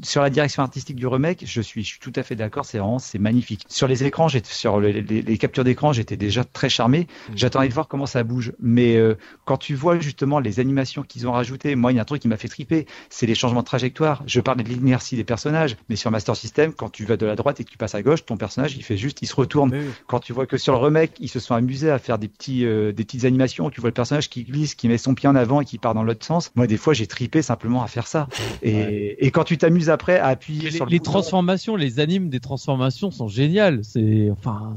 sur 0.02 0.22
la 0.22 0.30
direction 0.30 0.62
artistique 0.62 0.96
du 0.96 1.06
remake, 1.06 1.44
je 1.46 1.60
suis, 1.60 1.82
je 1.82 1.88
suis 1.88 2.00
tout 2.00 2.12
à 2.16 2.22
fait 2.22 2.36
d'accord. 2.36 2.64
C'est 2.64 2.78
vraiment, 2.78 2.98
c'est 2.98 3.18
magnifique. 3.18 3.64
Sur 3.68 3.88
les 3.88 4.04
écrans, 4.04 4.28
j'étais 4.28 4.52
sur 4.52 4.80
les, 4.80 5.02
les, 5.02 5.38
captures 5.38 5.64
d'écran, 5.64 5.92
j'étais 5.92 6.16
déjà 6.16 6.44
très 6.44 6.68
charmé. 6.68 7.00
Mm. 7.00 7.32
J'attendais 7.36 7.68
de 7.68 7.74
voir 7.74 7.88
comment 7.88 8.06
ça 8.06 8.22
bouge. 8.22 8.52
Mais 8.60 8.96
euh, 8.96 9.14
quand 9.44 9.56
tu 9.56 9.74
vois 9.74 9.98
justement 9.98 10.40
les 10.40 10.60
animations 10.60 11.02
qu'ils 11.02 11.26
ont 11.26 11.32
rajoutées, 11.32 11.74
moi, 11.74 11.92
il 11.92 11.96
y 11.96 11.98
a 11.98 12.02
un 12.02 12.04
truc 12.04 12.22
qui 12.22 12.28
m'a 12.28 12.36
fait 12.36 12.48
triper, 12.48 12.86
c'est 13.10 13.26
les 13.26 13.34
changements 13.34 13.60
de 13.60 13.66
trajectoire. 13.66 14.22
Je 14.26 14.40
parle 14.40 14.58
de 14.58 14.68
l'inertie 14.68 15.16
des 15.16 15.24
personnages, 15.24 15.76
mais 15.88 15.96
sur 15.96 16.10
Master 16.10 16.36
System, 16.36 16.72
quand 16.72 16.90
tu 16.90 17.04
vas 17.04 17.16
de 17.16 17.26
la 17.26 17.36
droite 17.36 17.60
et 17.60 17.64
que 17.64 17.70
tu 17.70 17.78
passes 17.78 17.94
à 17.94 18.02
gauche, 18.02 18.24
ton 18.24 18.36
personnage, 18.36 18.76
il 18.76 18.82
fait 18.82 18.96
juste, 18.96 19.22
il 19.22 19.26
se 19.26 19.34
retourne. 19.34 19.74
Quand 20.06 20.20
tu 20.20 20.32
vois 20.32 20.46
que 20.46 20.56
sur 20.56 20.72
le 20.74 20.78
remake, 20.78 21.12
ils 21.20 21.28
se 21.28 21.40
sont 21.40 21.54
amusés 21.54 21.90
à 21.90 21.98
faire 21.98 22.18
des 22.18 22.28
petits, 22.28 22.64
euh, 22.64 22.92
des 22.92 23.04
petites 23.04 23.24
animations. 23.24 23.70
Tu 23.70 23.80
vois 23.80 23.90
le 23.90 23.94
personnage 23.94 24.28
qui 24.28 24.44
glisse, 24.44 24.74
qui 24.74 24.88
met 24.88 24.98
son 24.98 25.14
pied 25.14 25.28
en 25.28 25.34
avant 25.34 25.60
et 25.60 25.64
qui 25.64 25.78
part 25.78 25.94
dans 25.94 26.02
l'autre 26.02 26.24
sens. 26.24 26.50
Moi, 26.54 26.66
des 26.66 26.76
fois, 26.76 26.94
j'ai 26.94 27.06
tripé 27.06 27.42
simplement 27.42 27.82
à 27.82 27.86
faire 27.86 28.06
ça. 28.06 28.28
Et, 28.62 29.26
et 29.26 29.30
quand 29.30 29.44
tu 29.44 29.58
t'amuses 29.58 29.87
après 29.88 30.18
à 30.18 30.26
appuyer 30.26 30.70
les, 30.70 30.76
sur 30.76 30.86
les 30.86 31.00
transformations, 31.00 31.76
les 31.76 32.00
animes 32.00 32.28
des 32.28 32.40
transformations 32.40 33.10
sont 33.10 33.28
géniales. 33.28 33.80
C'est 33.82 34.30
enfin 34.30 34.74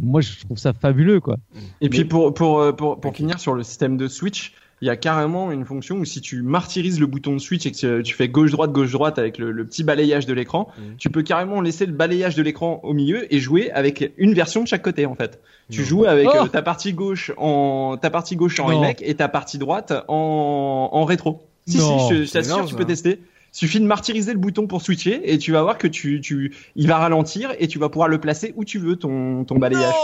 moi 0.00 0.20
je 0.20 0.38
trouve 0.40 0.58
ça 0.58 0.72
fabuleux 0.72 1.20
quoi. 1.20 1.38
Et 1.80 1.88
puis 1.88 2.04
pour 2.04 2.34
pour 2.34 2.60
euh, 2.60 2.72
pour, 2.72 3.00
pour 3.00 3.14
finir 3.14 3.40
sur 3.40 3.54
le 3.54 3.62
système 3.62 3.96
de 3.96 4.08
Switch, 4.08 4.54
il 4.82 4.86
y 4.86 4.90
a 4.90 4.96
carrément 4.96 5.52
une 5.52 5.64
fonction 5.64 5.96
où 5.96 6.04
si 6.04 6.20
tu 6.20 6.42
martyrises 6.42 7.00
le 7.00 7.06
bouton 7.06 7.34
de 7.34 7.38
switch 7.38 7.66
et 7.66 7.72
que 7.72 8.00
tu 8.00 8.14
fais 8.14 8.28
gauche-droite, 8.28 8.72
gauche-droite 8.72 9.18
avec 9.18 9.36
le, 9.36 9.64
petit 9.66 9.84
balayage 9.84 10.24
de 10.24 10.32
l'écran, 10.32 10.68
mmh. 10.68 10.82
tu 10.96 11.10
peux 11.10 11.22
carrément 11.22 11.60
laisser 11.60 11.84
le 11.84 11.92
balayage 11.92 12.34
de 12.34 12.42
l'écran 12.42 12.80
au 12.82 12.94
milieu 12.94 13.32
et 13.32 13.40
jouer 13.40 13.70
avec 13.72 14.12
une 14.16 14.32
version 14.32 14.62
de 14.62 14.68
chaque 14.68 14.82
côté 14.82 15.04
en 15.04 15.14
fait. 15.14 15.40
Tu 15.70 15.84
joues 15.84 16.06
avec 16.06 16.28
oh 16.32 16.44
euh, 16.44 16.46
ta 16.46 16.62
partie 16.62 16.92
gauche 16.92 17.30
en 17.36 17.96
ta 18.00 18.10
partie 18.10 18.36
gauche 18.36 18.58
en 18.58 18.66
remake 18.66 19.02
et 19.02 19.14
ta 19.14 19.28
partie 19.28 19.58
droite 19.58 19.92
en, 20.08 20.88
en 20.92 21.04
rétro. 21.04 21.46
Si 21.66 21.78
si, 21.78 21.82
je, 22.10 22.32
t'assure, 22.32 22.64
tu 22.64 22.74
peux 22.74 22.86
tester. 22.86 23.20
Suffit 23.52 23.80
de 23.80 23.86
martyriser 23.86 24.32
le 24.32 24.38
bouton 24.38 24.66
pour 24.66 24.82
switcher 24.82 25.32
et 25.32 25.38
tu 25.38 25.52
vas 25.52 25.62
voir 25.62 25.78
que 25.78 25.88
tu, 25.88 26.20
tu, 26.20 26.54
il 26.76 26.86
va 26.86 26.98
ralentir 26.98 27.52
et 27.58 27.68
tu 27.68 27.78
vas 27.78 27.88
pouvoir 27.88 28.08
le 28.08 28.20
placer 28.20 28.52
où 28.56 28.64
tu 28.64 28.78
veux 28.78 28.96
ton, 28.96 29.44
ton 29.44 29.58
balayage. 29.58 29.94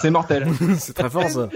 C'est 0.00 0.10
mortel. 0.10 0.48
c'est 0.78 0.94
très 0.94 1.10
fort 1.10 1.28
ça. 1.28 1.48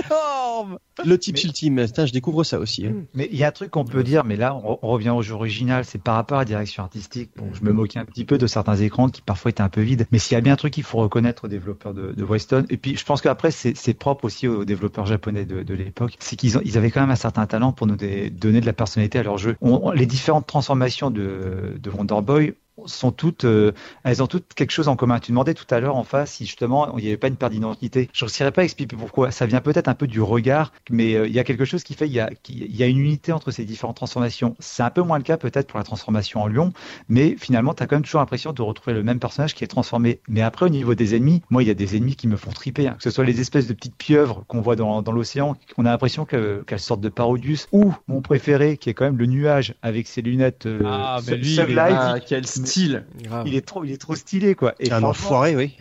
Le 1.04 1.18
type 1.18 1.42
ultime, 1.42 1.86
je 1.86 2.12
découvre 2.12 2.44
ça 2.44 2.58
aussi. 2.58 2.86
Hein. 2.86 3.04
Mais 3.14 3.28
il 3.32 3.38
y 3.38 3.44
a 3.44 3.48
un 3.48 3.52
truc 3.52 3.70
qu'on 3.70 3.84
peut 3.84 4.04
dire, 4.04 4.24
mais 4.24 4.36
là 4.36 4.54
on, 4.54 4.76
revient 4.82 5.10
au 5.10 5.22
jeu 5.22 5.34
original, 5.34 5.84
c'est 5.84 6.00
par 6.00 6.14
rapport 6.14 6.38
à 6.38 6.42
la 6.42 6.44
direction 6.44 6.82
artistique. 6.82 7.30
Bon, 7.36 7.48
je 7.52 7.64
me 7.64 7.72
moquais 7.72 7.98
un 7.98 8.04
petit 8.04 8.24
peu 8.24 8.38
de 8.38 8.46
certains 8.46 8.76
écrans 8.76 9.08
qui 9.08 9.22
parfois 9.22 9.50
étaient 9.50 9.62
un 9.62 9.68
peu 9.68 9.80
vides, 9.80 10.06
mais 10.12 10.18
s'il 10.18 10.34
y 10.34 10.38
a 10.38 10.40
bien 10.40 10.52
un 10.52 10.56
truc 10.56 10.74
qu'il 10.74 10.84
faut 10.84 10.98
reconnaître 10.98 11.44
aux 11.44 11.48
développeurs 11.48 11.94
de, 11.94 12.12
de 12.12 12.24
Weston, 12.24 12.66
et 12.68 12.76
puis 12.76 12.96
je 12.96 13.04
pense 13.04 13.22
qu'après 13.22 13.50
c'est 13.50 13.94
propre 13.94 14.24
aussi 14.24 14.46
aux 14.46 14.64
développeurs 14.64 15.06
japonais 15.06 15.44
de, 15.44 15.62
de 15.62 15.74
l'époque, 15.74 16.14
c'est 16.18 16.36
qu'ils 16.36 16.60
ils 16.64 16.78
avaient 16.78 16.90
quand 16.90 17.00
même 17.00 17.10
un 17.10 17.16
certain 17.16 17.46
talent 17.46 17.72
pour 17.72 17.86
nous 17.86 17.96
donner 17.96 18.60
de 18.60 18.66
la 18.66 18.72
personnalité 18.72 19.18
à 19.18 19.22
leur 19.22 19.38
jeu. 19.38 19.56
les 19.94 20.06
différentes 20.06 20.46
transformations 20.46 20.91
de, 21.10 21.78
de 21.78 21.90
Boy, 22.22 22.56
sont 22.86 23.12
toutes, 23.12 23.44
euh, 23.44 23.72
elles 24.04 24.22
ont 24.22 24.26
toutes 24.26 24.54
quelque 24.54 24.70
chose 24.70 24.88
en 24.88 24.96
commun. 24.96 25.18
Tu 25.18 25.32
demandais 25.32 25.54
tout 25.54 25.66
à 25.70 25.80
l'heure 25.80 25.96
en 25.96 26.04
face 26.04 26.32
si 26.32 26.46
justement 26.46 26.96
il 26.96 27.02
n'y 27.02 27.08
avait 27.08 27.16
pas 27.16 27.28
une 27.28 27.36
perte 27.36 27.52
d'identité. 27.52 28.08
Je 28.12 28.24
ne 28.24 28.30
saurais 28.30 28.52
pas 28.52 28.64
expliquer 28.64 28.96
pourquoi. 28.96 29.30
Ça 29.30 29.46
vient 29.46 29.60
peut-être 29.60 29.88
un 29.88 29.94
peu 29.94 30.06
du 30.06 30.20
regard, 30.20 30.72
mais 30.90 31.14
euh, 31.14 31.26
il 31.26 31.32
y 31.32 31.38
a 31.38 31.44
quelque 31.44 31.64
chose 31.64 31.84
qui 31.84 31.94
fait 31.94 32.06
il 32.06 32.12
y 32.12 32.20
a, 32.20 32.30
il 32.48 32.76
y 32.76 32.82
a 32.82 32.86
une 32.86 32.98
unité 32.98 33.32
entre 33.32 33.50
ces 33.50 33.64
différentes 33.64 33.96
transformations. 33.96 34.56
C'est 34.58 34.82
un 34.82 34.90
peu 34.90 35.02
moins 35.02 35.18
le 35.18 35.24
cas 35.24 35.36
peut-être 35.36 35.68
pour 35.68 35.78
la 35.78 35.84
transformation 35.84 36.42
en 36.42 36.48
lion, 36.48 36.72
mais 37.08 37.36
finalement 37.38 37.74
tu 37.74 37.82
as 37.82 37.86
quand 37.86 37.96
même 37.96 38.04
toujours 38.04 38.20
l'impression 38.20 38.52
de 38.52 38.62
retrouver 38.62 38.94
le 38.94 39.02
même 39.02 39.18
personnage 39.18 39.54
qui 39.54 39.64
est 39.64 39.68
transformé. 39.68 40.20
Mais 40.28 40.42
après 40.42 40.66
au 40.66 40.70
niveau 40.70 40.94
des 40.94 41.14
ennemis, 41.14 41.42
moi 41.50 41.62
il 41.62 41.68
y 41.68 41.70
a 41.70 41.74
des 41.74 41.96
ennemis 41.96 42.16
qui 42.16 42.28
me 42.28 42.36
font 42.36 42.50
triper, 42.50 42.88
hein. 42.88 42.94
que 42.96 43.02
ce 43.02 43.10
soit 43.10 43.24
les 43.24 43.40
espèces 43.40 43.66
de 43.66 43.74
petites 43.74 43.96
pieuvres 43.96 44.44
qu'on 44.48 44.60
voit 44.60 44.76
dans, 44.76 45.02
dans 45.02 45.12
l'océan, 45.12 45.56
on 45.76 45.86
a 45.86 45.90
l'impression 45.90 46.24
qu'elles 46.24 46.80
sortent 46.80 47.00
de 47.00 47.08
Parodius, 47.08 47.68
ou 47.72 47.92
mon 48.08 48.22
préféré 48.22 48.76
qui 48.76 48.90
est 48.90 48.94
quand 48.94 49.04
même 49.04 49.18
le 49.18 49.26
nuage 49.26 49.74
avec 49.82 50.06
ses 50.06 50.22
lunettes. 50.22 50.66
Euh, 50.66 50.82
ah, 50.84 51.20
mais 51.26 51.36
lui, 51.36 51.58
ah, 51.60 52.16
quel 52.26 52.46
style. 52.66 53.04
Il 53.46 53.54
est 53.54 53.66
trop, 53.66 53.84
il 53.84 53.92
est 53.92 54.00
trop 54.00 54.14
stylé 54.14 54.54
quoi. 54.54 54.74
Et 54.80 54.92
un 54.92 55.02
enfoiré, 55.02 55.56
oui. 55.56 55.76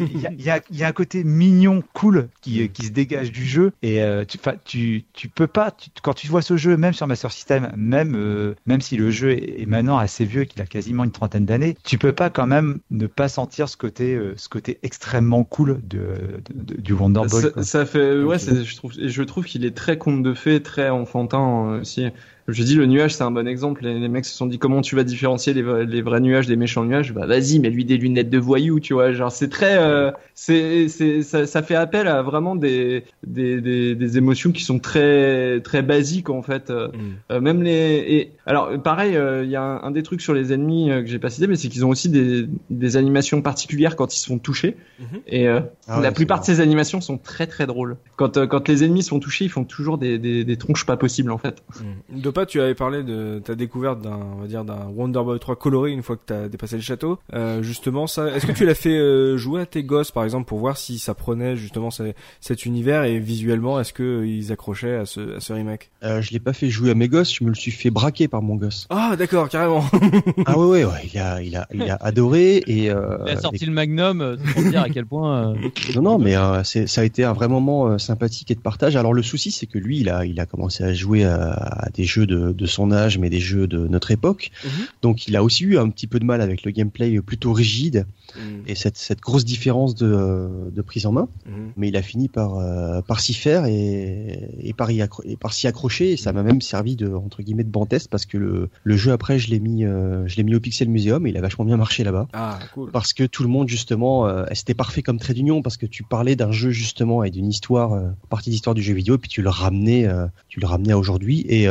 Il 0.00 0.20
y, 0.20 0.26
a, 0.26 0.32
y, 0.32 0.50
a, 0.50 0.60
y 0.70 0.82
a, 0.84 0.88
un 0.88 0.92
côté 0.92 1.24
mignon, 1.24 1.82
cool 1.92 2.28
qui, 2.40 2.68
qui 2.68 2.86
se 2.86 2.90
dégage 2.90 3.32
du 3.32 3.44
jeu. 3.44 3.72
Et 3.82 4.02
euh, 4.02 4.24
tu, 4.24 4.38
tu, 4.64 5.04
tu 5.12 5.28
peux 5.28 5.46
pas, 5.46 5.74
quand 6.02 6.14
tu 6.14 6.26
vois 6.28 6.42
ce 6.42 6.56
jeu, 6.56 6.76
même 6.76 6.92
sur 6.92 7.06
Master 7.06 7.30
System, 7.30 7.72
même 7.76 8.14
euh, 8.14 8.54
même 8.66 8.80
si 8.80 8.96
le 8.96 9.10
jeu 9.10 9.32
est, 9.32 9.66
maintenant 9.66 9.98
assez 9.98 10.24
vieux, 10.24 10.44
qu'il 10.44 10.60
a 10.62 10.66
quasiment 10.66 11.04
une 11.04 11.12
trentaine 11.12 11.44
d'années, 11.44 11.76
tu 11.84 11.98
peux 11.98 12.12
pas 12.12 12.30
quand 12.30 12.46
même 12.46 12.80
ne 12.90 13.06
pas 13.06 13.28
sentir 13.28 13.68
ce 13.68 13.76
côté, 13.76 14.14
euh, 14.14 14.34
ce 14.36 14.48
côté 14.48 14.78
extrêmement 14.82 15.44
cool 15.44 15.80
de, 15.82 16.42
du 16.54 16.92
Wonder 16.92 17.22
Boy. 17.28 17.42
Ça, 17.42 17.62
ça 17.62 17.86
fait, 17.86 18.22
ouais, 18.22 18.38
je 18.38 18.76
trouve, 18.76 18.92
je 18.96 19.22
trouve 19.22 19.44
qu'il 19.44 19.64
est 19.64 19.76
très 19.76 19.98
conte 19.98 20.22
de 20.22 20.34
fées, 20.34 20.62
très 20.62 20.88
enfantin 20.88 21.78
aussi. 21.80 22.06
Je 22.48 22.64
dis 22.64 22.74
le 22.74 22.86
nuage, 22.86 23.14
c'est 23.14 23.22
un 23.22 23.30
bon 23.30 23.46
exemple. 23.46 23.84
Les, 23.84 24.08
mecs 24.08 24.24
se 24.24 24.34
sont 24.34 24.46
dit 24.46 24.58
comment 24.58 24.80
tu 24.80 24.96
vas 24.96 25.04
différencier 25.04 25.54
les, 25.54 25.86
les 25.86 26.02
vrais 26.02 26.20
nuages 26.20 26.48
des 26.48 26.56
méchants 26.56 26.84
nuages? 26.84 27.12
Bah 27.12 27.26
vas-y, 27.26 27.60
mets 27.60 27.70
lui 27.70 27.84
des 27.84 27.96
lunettes 27.96 28.30
de 28.30 28.38
voyou, 28.38 28.80
tu 28.80 28.94
vois. 28.94 29.12
Genre 29.12 29.30
c'est 29.30 29.48
très, 29.48 29.78
euh, 29.78 30.10
c'est, 30.34 30.88
c'est, 30.88 31.22
ça, 31.22 31.46
ça, 31.46 31.62
fait 31.62 31.76
appel 31.76 32.08
à 32.08 32.22
vraiment 32.22 32.56
des, 32.56 33.04
des, 33.24 33.60
des, 33.60 33.94
des, 33.94 34.18
émotions 34.18 34.50
qui 34.50 34.64
sont 34.64 34.80
très, 34.80 35.60
très 35.60 35.82
basiques 35.82 36.30
en 36.30 36.42
fait. 36.42 36.70
Euh, 36.70 36.88
mm. 36.88 36.92
euh 37.30 37.40
même 37.40 37.62
les, 37.62 38.04
et 38.08 38.32
alors 38.46 38.70
pareil, 38.82 39.16
euh, 39.16 39.44
il 39.44 39.50
y 39.50 39.56
a 39.56 39.62
un, 39.62 39.90
des 39.92 40.02
trucs 40.02 40.20
sur 40.20 40.34
les 40.34 40.52
ennemis 40.52 40.88
que 40.88 41.06
j'ai 41.06 41.20
pas 41.20 41.30
cité, 41.30 41.46
mais 41.46 41.56
c'est 41.56 41.68
qu'ils 41.68 41.84
ont 41.84 41.90
aussi 41.90 42.08
des, 42.08 42.46
des 42.70 42.96
animations 42.96 43.40
particulières 43.40 43.94
quand 43.94 44.14
ils 44.16 44.18
se 44.18 44.26
font 44.26 44.38
toucher. 44.38 44.76
Mm-hmm. 45.00 45.20
Et 45.28 45.48
ah 45.48 46.00
la 46.00 46.10
plupart 46.10 46.40
de 46.40 46.44
ces 46.44 46.60
animations 46.60 47.00
sont 47.00 47.18
très 47.18 47.46
très 47.46 47.66
drôles. 47.66 47.96
Quand, 48.16 48.46
quand 48.48 48.68
les 48.68 48.82
ennemis 48.82 49.04
se 49.04 49.10
font 49.10 49.20
toucher, 49.20 49.44
ils 49.44 49.50
font 49.50 49.64
toujours 49.64 49.96
des, 49.96 50.18
des, 50.18 50.44
des 50.44 50.56
tronches 50.56 50.86
pas 50.86 50.96
possibles 50.96 51.30
en 51.30 51.38
fait. 51.38 51.62
Mm 51.80 52.31
Dopa, 52.32 52.46
tu 52.46 52.62
avais 52.62 52.74
parlé 52.74 53.02
de 53.02 53.42
ta 53.44 53.54
découverte 53.54 54.00
d'un, 54.00 54.18
on 54.38 54.40
va 54.40 54.46
dire, 54.46 54.64
d'un 54.64 54.88
Wonder 54.96 55.20
Boy 55.22 55.38
3 55.38 55.54
coloré 55.56 55.90
une 55.90 56.02
fois 56.02 56.16
que 56.16 56.22
t'as 56.24 56.48
dépassé 56.48 56.76
le 56.76 56.80
château. 56.80 57.18
Euh, 57.34 57.62
justement, 57.62 58.06
ça, 58.06 58.34
est-ce 58.34 58.46
que 58.46 58.52
tu 58.52 58.64
l'as 58.64 58.74
fait 58.74 58.96
euh, 58.96 59.36
jouer 59.36 59.60
à 59.60 59.66
tes 59.66 59.82
gosses, 59.84 60.10
par 60.12 60.24
exemple, 60.24 60.48
pour 60.48 60.58
voir 60.58 60.78
si 60.78 60.98
ça 60.98 61.12
prenait 61.12 61.56
justement 61.56 61.90
cet 62.40 62.64
univers 62.64 63.04
et 63.04 63.18
visuellement, 63.18 63.78
est-ce 63.78 63.92
que 63.92 64.24
ils 64.24 64.50
accrochaient 64.50 64.96
à 64.96 65.04
ce, 65.04 65.36
à 65.36 65.40
ce 65.40 65.52
remake? 65.52 65.90
Euh, 66.04 66.22
Je 66.22 66.30
l'ai 66.30 66.38
pas 66.38 66.54
fait 66.54 66.70
jouer 66.70 66.92
à 66.92 66.94
mes 66.94 67.06
gosses, 67.06 67.34
je 67.34 67.44
me 67.44 67.50
le 67.50 67.54
suis 67.54 67.70
fait 67.70 67.90
braquer 67.90 68.28
par 68.28 68.40
mon 68.40 68.56
gosse. 68.56 68.86
Ah, 68.88 69.14
d'accord, 69.18 69.50
carrément. 69.50 69.84
ah 70.46 70.58
ouais, 70.58 70.66
ouais, 70.66 70.84
ouais, 70.86 71.10
il 71.12 71.18
a, 71.18 71.42
il 71.42 71.54
a, 71.54 71.68
il 71.74 71.82
a 71.82 71.98
adoré 72.00 72.62
et. 72.66 72.90
Euh, 72.90 73.18
il 73.26 73.32
a 73.32 73.40
sorti 73.40 73.66
le 73.66 73.72
Magnum, 73.72 74.38
pour 74.54 74.62
dire 74.62 74.80
à 74.80 74.88
quel 74.88 75.04
point. 75.04 75.52
Non, 75.96 76.00
non, 76.02 76.18
mais 76.18 76.34
c'est, 76.64 76.86
ça 76.86 77.02
a 77.02 77.04
été 77.04 77.24
un 77.24 77.34
vrai 77.34 77.48
moment 77.48 77.98
sympathique 77.98 78.50
et 78.50 78.54
de 78.54 78.60
partage. 78.60 78.96
Alors 78.96 79.12
le 79.12 79.22
souci, 79.22 79.50
c'est 79.50 79.66
que 79.66 79.76
lui, 79.76 79.98
il 79.98 80.08
a, 80.08 80.24
il 80.24 80.40
a 80.40 80.46
commencé 80.46 80.82
à 80.82 80.94
jouer 80.94 81.24
à, 81.24 81.52
à 81.52 81.90
des 81.90 82.04
jeux 82.04 82.21
de, 82.26 82.52
de, 82.52 82.66
son 82.66 82.92
âge, 82.92 83.18
mais 83.18 83.30
des 83.30 83.40
jeux 83.40 83.66
de 83.66 83.86
notre 83.88 84.10
époque. 84.10 84.50
Mhm. 84.64 84.70
Donc 85.02 85.28
il 85.28 85.36
a 85.36 85.42
aussi 85.42 85.64
eu 85.64 85.78
un 85.78 85.88
petit 85.88 86.06
peu 86.06 86.18
de 86.18 86.24
mal 86.24 86.40
avec 86.40 86.64
le 86.64 86.70
gameplay 86.70 87.20
plutôt 87.20 87.52
rigide 87.52 88.06
mhm. 88.36 88.62
et 88.66 88.74
cette, 88.74 88.96
cette, 88.96 89.20
grosse 89.20 89.44
différence 89.44 89.94
de, 89.94 90.48
de 90.70 90.82
prise 90.82 91.06
en 91.06 91.12
main. 91.12 91.28
Mhm. 91.46 91.72
Mais 91.76 91.88
il 91.88 91.96
a 91.96 92.02
fini 92.02 92.28
par, 92.28 92.58
euh, 92.58 93.00
par 93.02 93.20
s'y 93.20 93.34
faire 93.34 93.66
et, 93.66 94.48
et 94.60 94.72
par, 94.72 94.90
y 94.90 95.00
et 95.24 95.36
par 95.36 95.52
s'y 95.52 95.66
accrocher. 95.66 96.12
Et 96.12 96.16
ça 96.16 96.32
m'a 96.32 96.42
même 96.42 96.60
servi 96.60 96.96
de 96.96 97.12
entre 97.12 97.42
guillemets 97.42 97.64
de 97.64 97.70
banc 97.70 97.86
test 97.86 98.08
parce 98.08 98.26
que 98.26 98.38
le, 98.38 98.68
le 98.82 98.96
jeu 98.96 99.12
après 99.12 99.38
je 99.38 99.50
l'ai 99.50 99.60
mis 99.60 99.84
euh, 99.84 100.26
je 100.26 100.36
l'ai 100.36 100.42
mis 100.42 100.54
au 100.54 100.60
Pixel 100.60 100.88
Museum 100.88 101.26
et 101.26 101.30
il 101.30 101.36
a 101.36 101.40
vachement 101.40 101.64
bien 101.64 101.76
marché 101.76 102.04
là-bas. 102.04 102.28
Ah, 102.32 102.58
cool. 102.74 102.90
Parce 102.90 103.12
que 103.12 103.24
tout 103.24 103.42
le 103.42 103.48
monde 103.48 103.68
justement 103.68 104.26
euh, 104.26 104.44
c'était 104.52 104.74
parfait 104.74 105.02
comme 105.02 105.18
trait 105.18 105.34
d'union 105.34 105.62
parce 105.62 105.76
que 105.76 105.86
tu 105.86 106.02
parlais 106.02 106.36
d'un 106.36 106.52
jeu 106.52 106.70
justement 106.70 107.24
et 107.24 107.30
d'une 107.30 107.48
histoire 107.48 108.00
partie 108.28 108.50
d'histoire 108.50 108.74
du 108.74 108.82
jeu 108.82 108.94
vidéo 108.94 109.16
et 109.16 109.18
puis 109.18 109.28
tu 109.28 109.42
le 109.42 109.50
ramenais 109.50 110.08
tu 110.48 110.60
le 110.60 110.66
ramenais 110.66 110.92
à 110.92 110.98
aujourd'hui 110.98 111.44
et 111.48 111.66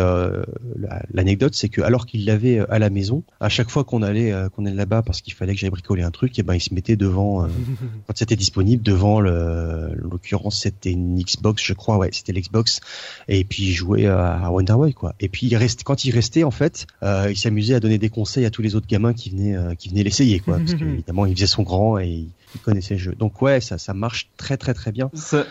l'anecdote 1.13 1.55
c'est 1.55 1.69
que 1.69 1.81
alors 1.81 2.05
qu'il 2.05 2.25
l'avait 2.25 2.59
à 2.69 2.79
la 2.79 2.89
maison, 2.89 3.23
à 3.39 3.49
chaque 3.49 3.69
fois 3.69 3.83
qu'on 3.83 4.01
allait 4.01 4.31
euh, 4.31 4.49
qu'on 4.49 4.65
allait 4.65 4.75
là-bas 4.75 5.01
parce 5.01 5.21
qu'il 5.21 5.33
fallait 5.33 5.53
que 5.53 5.59
j'aille 5.59 5.69
bricoler 5.69 6.03
un 6.03 6.11
truc, 6.11 6.37
et 6.39 6.43
ben 6.43 6.55
il 6.55 6.61
se 6.61 6.73
mettait 6.73 6.95
devant 6.95 7.43
euh, 7.43 7.47
quand 8.07 8.13
c'était 8.15 8.35
disponible 8.35 8.83
devant 8.83 9.19
le 9.19 9.89
l'occurrence 9.95 10.61
c'était 10.61 10.91
une 10.91 11.19
Xbox 11.19 11.63
je 11.63 11.73
crois 11.73 11.97
ouais 11.97 12.09
c'était 12.11 12.33
l'Xbox 12.33 12.79
et 13.27 13.43
puis 13.43 13.63
il 13.63 13.73
jouait 13.73 14.07
à, 14.07 14.51
Wonder 14.51 14.73
Boy 14.73 14.93
quoi. 14.93 15.13
Et 15.19 15.29
puis 15.29 15.47
il 15.47 15.55
restait 15.55 15.83
quand 15.83 16.05
il 16.05 16.11
restait 16.11 16.43
en 16.43 16.51
fait, 16.51 16.87
euh, 17.03 17.27
il 17.29 17.37
s'amusait 17.37 17.75
à 17.75 17.79
donner 17.79 17.97
des 17.97 18.09
conseils 18.09 18.45
à 18.45 18.49
tous 18.49 18.61
les 18.61 18.75
autres 18.75 18.87
gamins 18.87 19.13
qui 19.13 19.29
venaient 19.29 19.75
qui 19.77 19.89
venaient 19.89 20.03
l'essayer 20.03 20.39
quoi 20.39 20.57
parce 20.65 20.73
qu'évidemment 20.73 21.25
il 21.25 21.35
faisait 21.35 21.47
son 21.47 21.63
grand 21.63 21.99
et 21.99 22.07
il, 22.07 22.29
connaissait 22.63 22.95
le 22.95 22.99
jeu. 22.99 23.15
Donc 23.17 23.41
ouais 23.41 23.61
ça 23.61 23.77
ça 23.77 23.93
marche 23.93 24.29
très 24.37 24.57
très 24.57 24.73
très 24.73 24.91
bien. 24.91 25.09
Ça 25.13 25.45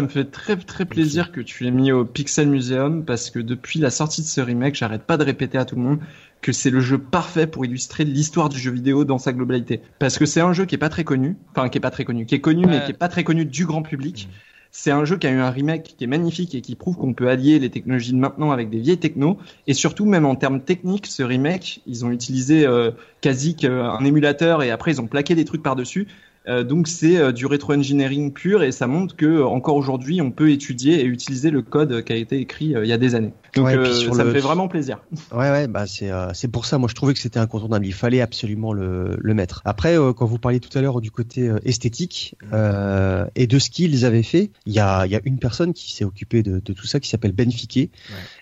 me 0.00 0.08
fait 0.08 0.24
très 0.24 0.56
très 0.56 0.86
plaisir 0.86 1.30
que 1.30 1.40
tu 1.40 1.64
l'aies 1.64 1.70
mis 1.70 1.92
au 1.92 2.04
Pixel 2.04 2.48
Museum 2.48 3.04
parce 3.04 3.30
que 3.30 3.38
depuis 3.38 3.78
la 3.78 3.90
sortie 3.90 4.22
de 4.22 4.26
ce 4.26 4.40
remake, 4.40 4.74
j'arrête 4.74 5.04
pas 5.04 5.16
de 5.16 5.24
répéter 5.24 5.58
à 5.58 5.64
tout 5.64 5.76
le 5.76 5.82
monde 5.82 5.98
que 6.40 6.52
c'est 6.52 6.70
le 6.70 6.80
jeu 6.80 6.98
parfait 6.98 7.46
pour 7.46 7.64
illustrer 7.64 8.04
l'histoire 8.04 8.48
du 8.48 8.58
jeu 8.58 8.70
vidéo 8.70 9.04
dans 9.04 9.18
sa 9.18 9.32
globalité. 9.32 9.80
Parce 9.98 10.18
que 10.18 10.26
c'est 10.26 10.40
un 10.40 10.52
jeu 10.52 10.66
qui 10.66 10.74
est 10.74 10.78
pas 10.78 10.90
très 10.90 11.04
connu, 11.04 11.36
enfin 11.50 11.68
qui 11.68 11.78
est 11.78 11.80
pas 11.80 11.90
très 11.90 12.04
connu, 12.04 12.26
qui 12.26 12.34
est 12.34 12.40
connu 12.40 12.66
mais 12.66 12.84
qui 12.84 12.90
est 12.90 12.98
pas 12.98 13.08
très 13.08 13.24
connu 13.24 13.46
du 13.46 13.64
grand 13.64 13.82
public. 13.82 14.28
Mm. 14.28 14.34
C'est 14.76 14.90
un 14.90 15.04
jeu 15.04 15.16
qui 15.16 15.28
a 15.28 15.30
eu 15.30 15.38
un 15.38 15.50
remake 15.50 15.94
qui 15.96 16.02
est 16.02 16.08
magnifique 16.08 16.54
et 16.56 16.60
qui 16.60 16.74
prouve 16.74 16.96
qu'on 16.96 17.14
peut 17.14 17.28
allier 17.28 17.60
les 17.60 17.70
technologies 17.70 18.12
de 18.12 18.18
maintenant 18.18 18.50
avec 18.50 18.70
des 18.70 18.80
vieilles 18.80 18.98
technos. 18.98 19.38
Et 19.68 19.72
surtout, 19.72 20.04
même 20.04 20.26
en 20.26 20.34
termes 20.34 20.60
techniques, 20.60 21.06
ce 21.06 21.22
remake, 21.22 21.80
ils 21.86 22.04
ont 22.04 22.10
utilisé 22.10 22.66
euh, 22.66 22.90
quasi 23.20 23.56
un 23.62 24.04
émulateur 24.04 24.64
et 24.64 24.72
après 24.72 24.90
ils 24.90 25.00
ont 25.00 25.06
plaqué 25.06 25.36
des 25.36 25.44
trucs 25.44 25.62
par-dessus. 25.62 26.08
Euh, 26.46 26.62
donc 26.62 26.88
c'est 26.88 27.16
euh, 27.16 27.32
du 27.32 27.46
rétro-engineering 27.46 28.32
pur 28.32 28.62
et 28.62 28.70
ça 28.70 28.86
montre 28.86 29.16
que 29.16 29.42
encore 29.42 29.76
aujourd'hui 29.76 30.20
on 30.20 30.30
peut 30.30 30.50
étudier 30.50 31.00
et 31.00 31.04
utiliser 31.04 31.50
le 31.50 31.62
code 31.62 32.04
qui 32.04 32.12
a 32.12 32.16
été 32.16 32.38
écrit 32.38 32.76
euh, 32.76 32.84
il 32.84 32.88
y 32.88 32.92
a 32.92 32.98
des 32.98 33.14
années. 33.14 33.32
Donc 33.56 33.68
ça 33.68 34.24
me 34.24 34.32
fait 34.32 34.40
vraiment 34.40 34.68
plaisir. 34.68 34.98
Ouais 35.32 35.50
ouais 35.50 35.68
bah 35.68 35.86
c'est 35.86 36.10
c'est 36.32 36.48
pour 36.48 36.66
ça 36.66 36.78
moi 36.78 36.88
je 36.88 36.94
trouvais 36.94 37.14
que 37.14 37.20
c'était 37.20 37.38
incontournable. 37.38 37.86
Il 37.86 37.94
fallait 37.94 38.20
absolument 38.20 38.72
le, 38.72 39.16
le 39.18 39.34
mettre. 39.34 39.62
Après 39.64 39.96
quand 40.16 40.26
vous 40.26 40.38
parliez 40.38 40.60
tout 40.60 40.76
à 40.76 40.82
l'heure 40.82 41.00
du 41.00 41.10
côté 41.10 41.52
esthétique 41.64 42.36
et 42.52 43.46
de 43.46 43.58
ce 43.58 43.70
qu'ils 43.70 44.04
avaient 44.04 44.22
fait, 44.22 44.50
il 44.66 44.72
y 44.72 44.80
a 44.80 45.06
il 45.06 45.12
y 45.12 45.16
a 45.16 45.20
une 45.24 45.38
personne 45.38 45.72
qui 45.72 45.92
s'est 45.92 46.04
occupée 46.04 46.42
de, 46.42 46.60
de, 46.60 46.72
tout 46.72 46.86
ça 46.86 47.00
qui 47.00 47.08
s'appelle 47.08 47.32
Ben 47.32 47.50
Fiquet. 47.50 47.90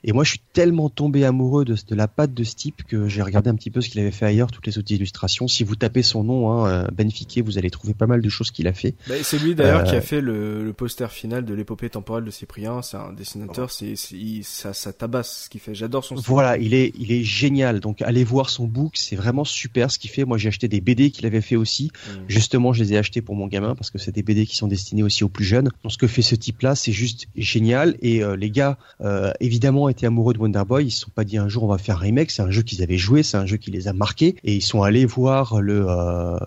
Et 0.04 0.12
moi 0.12 0.24
je 0.24 0.30
suis 0.30 0.42
tellement 0.52 0.88
tombé 0.88 1.24
amoureux 1.24 1.64
de, 1.64 1.74
de 1.74 1.94
la 1.94 2.08
patte 2.08 2.34
de 2.34 2.44
ce 2.44 2.54
type 2.54 2.82
que 2.84 3.08
j'ai 3.08 3.22
regardé 3.22 3.50
un 3.50 3.54
petit 3.54 3.70
peu 3.70 3.80
ce 3.80 3.88
qu'il 3.88 4.00
avait 4.00 4.10
fait 4.10 4.26
ailleurs, 4.26 4.50
toutes 4.50 4.66
les 4.66 4.78
autres 4.78 4.92
illustrations. 4.92 5.48
Si 5.48 5.64
vous 5.64 5.76
tapez 5.76 6.02
son 6.02 6.24
nom, 6.24 6.52
hein, 6.52 6.88
Ben 6.92 7.10
Fiquet, 7.10 7.40
vous 7.40 7.58
allez 7.58 7.70
trouver 7.70 7.94
pas 7.94 8.06
mal 8.06 8.20
de 8.20 8.28
choses 8.28 8.50
qu'il 8.50 8.66
a 8.68 8.72
fait. 8.72 8.94
Bah, 9.08 9.14
c'est 9.22 9.38
lui 9.38 9.54
d'ailleurs 9.54 9.84
qui 9.84 9.94
a 9.94 9.98
euh, 9.98 10.00
fait 10.00 10.20
le, 10.20 10.64
le, 10.64 10.72
poster 10.72 11.10
final 11.10 11.44
de 11.44 11.54
l'épopée 11.54 11.90
temporelle 11.90 12.24
de 12.24 12.30
Cyprien. 12.30 12.82
C'est 12.82 12.96
un 12.96 13.12
dessinateur, 13.12 13.70
c'est 13.70 13.94
ça, 14.42 14.72
ça 14.72 14.92
tabasse 15.02 15.44
ce 15.44 15.48
qu'il 15.50 15.60
fait. 15.60 15.74
J'adore 15.74 16.04
son. 16.04 16.14
Voilà, 16.14 16.56
il 16.58 16.74
est 16.74 16.92
il 16.96 17.10
est 17.10 17.24
génial. 17.24 17.80
Donc 17.80 18.02
allez 18.02 18.22
voir 18.22 18.50
son 18.50 18.66
book, 18.66 18.92
c'est 18.94 19.16
vraiment 19.16 19.44
super 19.44 19.90
ce 19.90 19.98
qu'il 19.98 20.10
fait. 20.10 20.24
Moi 20.24 20.38
j'ai 20.38 20.48
acheté 20.48 20.68
des 20.68 20.80
BD 20.80 21.10
qu'il 21.10 21.26
avait 21.26 21.40
fait 21.40 21.56
aussi. 21.56 21.90
Mm. 21.90 22.10
Justement, 22.28 22.72
je 22.72 22.84
les 22.84 22.92
ai 22.94 22.98
achetés 22.98 23.20
pour 23.20 23.34
mon 23.34 23.48
gamin 23.48 23.74
parce 23.74 23.90
que 23.90 23.98
c'est 23.98 24.12
des 24.12 24.22
BD 24.22 24.46
qui 24.46 24.56
sont 24.56 24.68
destinés 24.68 25.02
aussi 25.02 25.24
aux 25.24 25.28
plus 25.28 25.44
jeunes. 25.44 25.70
Donc 25.82 25.92
ce 25.92 25.98
que 25.98 26.06
fait 26.06 26.22
ce 26.22 26.36
type-là, 26.36 26.76
c'est 26.76 26.92
juste 26.92 27.26
génial. 27.36 27.96
Et 28.00 28.22
euh, 28.22 28.36
les 28.36 28.50
gars, 28.50 28.78
euh, 29.00 29.32
évidemment, 29.40 29.88
étaient 29.88 30.06
amoureux 30.06 30.34
de 30.34 30.38
Wonder 30.38 30.62
Boy. 30.66 30.86
Ils 30.86 30.90
se 30.92 31.00
sont 31.00 31.10
pas 31.10 31.24
dit 31.24 31.36
un 31.36 31.48
jour 31.48 31.64
on 31.64 31.68
va 31.68 31.78
faire 31.78 31.96
un 31.96 32.00
remake. 32.00 32.30
C'est 32.30 32.42
un 32.42 32.50
jeu 32.50 32.62
qu'ils 32.62 32.82
avaient 32.82 32.98
joué, 32.98 33.24
c'est 33.24 33.36
un 33.36 33.46
jeu 33.46 33.56
qui 33.56 33.72
les 33.72 33.88
a 33.88 33.92
marqués. 33.92 34.36
Et 34.44 34.54
ils 34.54 34.62
sont 34.62 34.82
allés 34.82 35.04
voir 35.04 35.60
le 35.60 35.86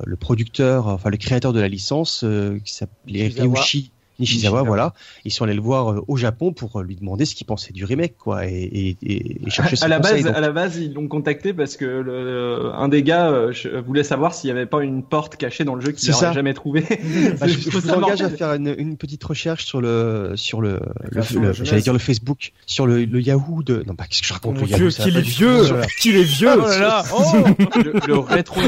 le 0.06 0.16
producteur, 0.16 0.88
enfin 0.88 1.10
le 1.10 1.18
créateur 1.18 1.52
de 1.52 1.60
la 1.60 1.68
licence 1.68 2.24
euh, 2.24 2.60
qui 2.64 2.74
s'appelait 2.74 3.28
Ryushi 3.28 3.92
Nishizawa, 4.20 4.64
voilà. 4.64 4.94
Ils 5.26 5.32
sont 5.32 5.44
allés 5.44 5.54
le 5.54 5.62
voir 5.62 5.92
euh, 5.92 6.06
au 6.08 6.18
Japon 6.18 6.54
pour 6.54 6.80
euh, 6.80 6.84
lui 6.84 6.96
demander 6.96 7.26
ce 7.26 7.36
qu'il 7.36 7.46
pensait 7.46 7.74
du 7.74 7.86
remake, 7.86 8.16
quoi, 8.18 8.46
et, 8.46 8.52
et, 8.52 8.98
et 9.46 9.50
chercher 9.50 9.78
à 9.82 9.88
la 9.88 10.00
base, 10.00 10.26
à 10.26 10.40
la 10.40 10.52
base, 10.52 10.78
ils 10.78 10.94
l'ont 10.94 11.08
contacté 11.08 11.54
parce 11.54 11.78
que 11.78 11.86
le, 11.86 12.72
un 12.74 12.88
des 12.88 13.04
gars 13.04 13.30
euh, 13.30 13.54
voulait 13.86 14.04
savoir 14.04 14.34
s'il 14.34 14.50
n'y 14.50 14.58
avait 14.58 14.66
pas 14.66 14.84
une 14.84 15.04
porte 15.04 15.36
cachée 15.36 15.64
dans 15.64 15.76
le 15.76 15.82
jeu 15.82 15.92
qu'il 15.92 16.10
n'aurait 16.12 16.34
jamais 16.34 16.54
trouvé. 16.54 16.82
bah, 17.40 17.48
je, 17.48 17.60
je 17.60 17.70
vous 17.70 17.90
engage 17.92 18.22
à 18.22 18.30
faire 18.30 18.54
une, 18.54 18.74
une, 18.78 18.98
petite 18.98 19.24
recherche 19.24 19.66
sur 19.66 19.82
le, 19.82 20.34
sur 20.36 20.62
le, 20.62 20.80
le, 21.12 21.54
j'allais 21.54 21.82
dire 21.82 21.94
le 21.94 22.00
Facebook, 22.00 22.54
sur 22.66 22.88
le, 22.88 23.04
le 23.04 23.22
Yahoo 23.22 23.64
de, 23.64 23.84
non, 23.86 23.96
pas 23.96 24.06
qu'est-ce 24.06 24.22
que 24.22 24.28
je 24.28 24.34
raconte, 24.34 24.62
le 24.62 24.68
Yahoo. 24.68 24.90
Qu'il 25.06 25.18
est 25.18 25.22
vieux, 25.22 25.62
qu'il 26.00 26.16
est 26.16 26.24
vieux. 26.24 26.50
Oh 26.56 26.68
là 26.68 27.04
oh 27.14 27.46
le, 27.76 27.94
le 28.08 28.18
rétro 28.18 28.62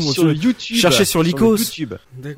sur 0.00 0.24
le 0.24 0.34
YouTube. 0.34 0.76
Cherchez 0.76 1.04
sur 1.04 1.22
l'icos. 1.22 1.80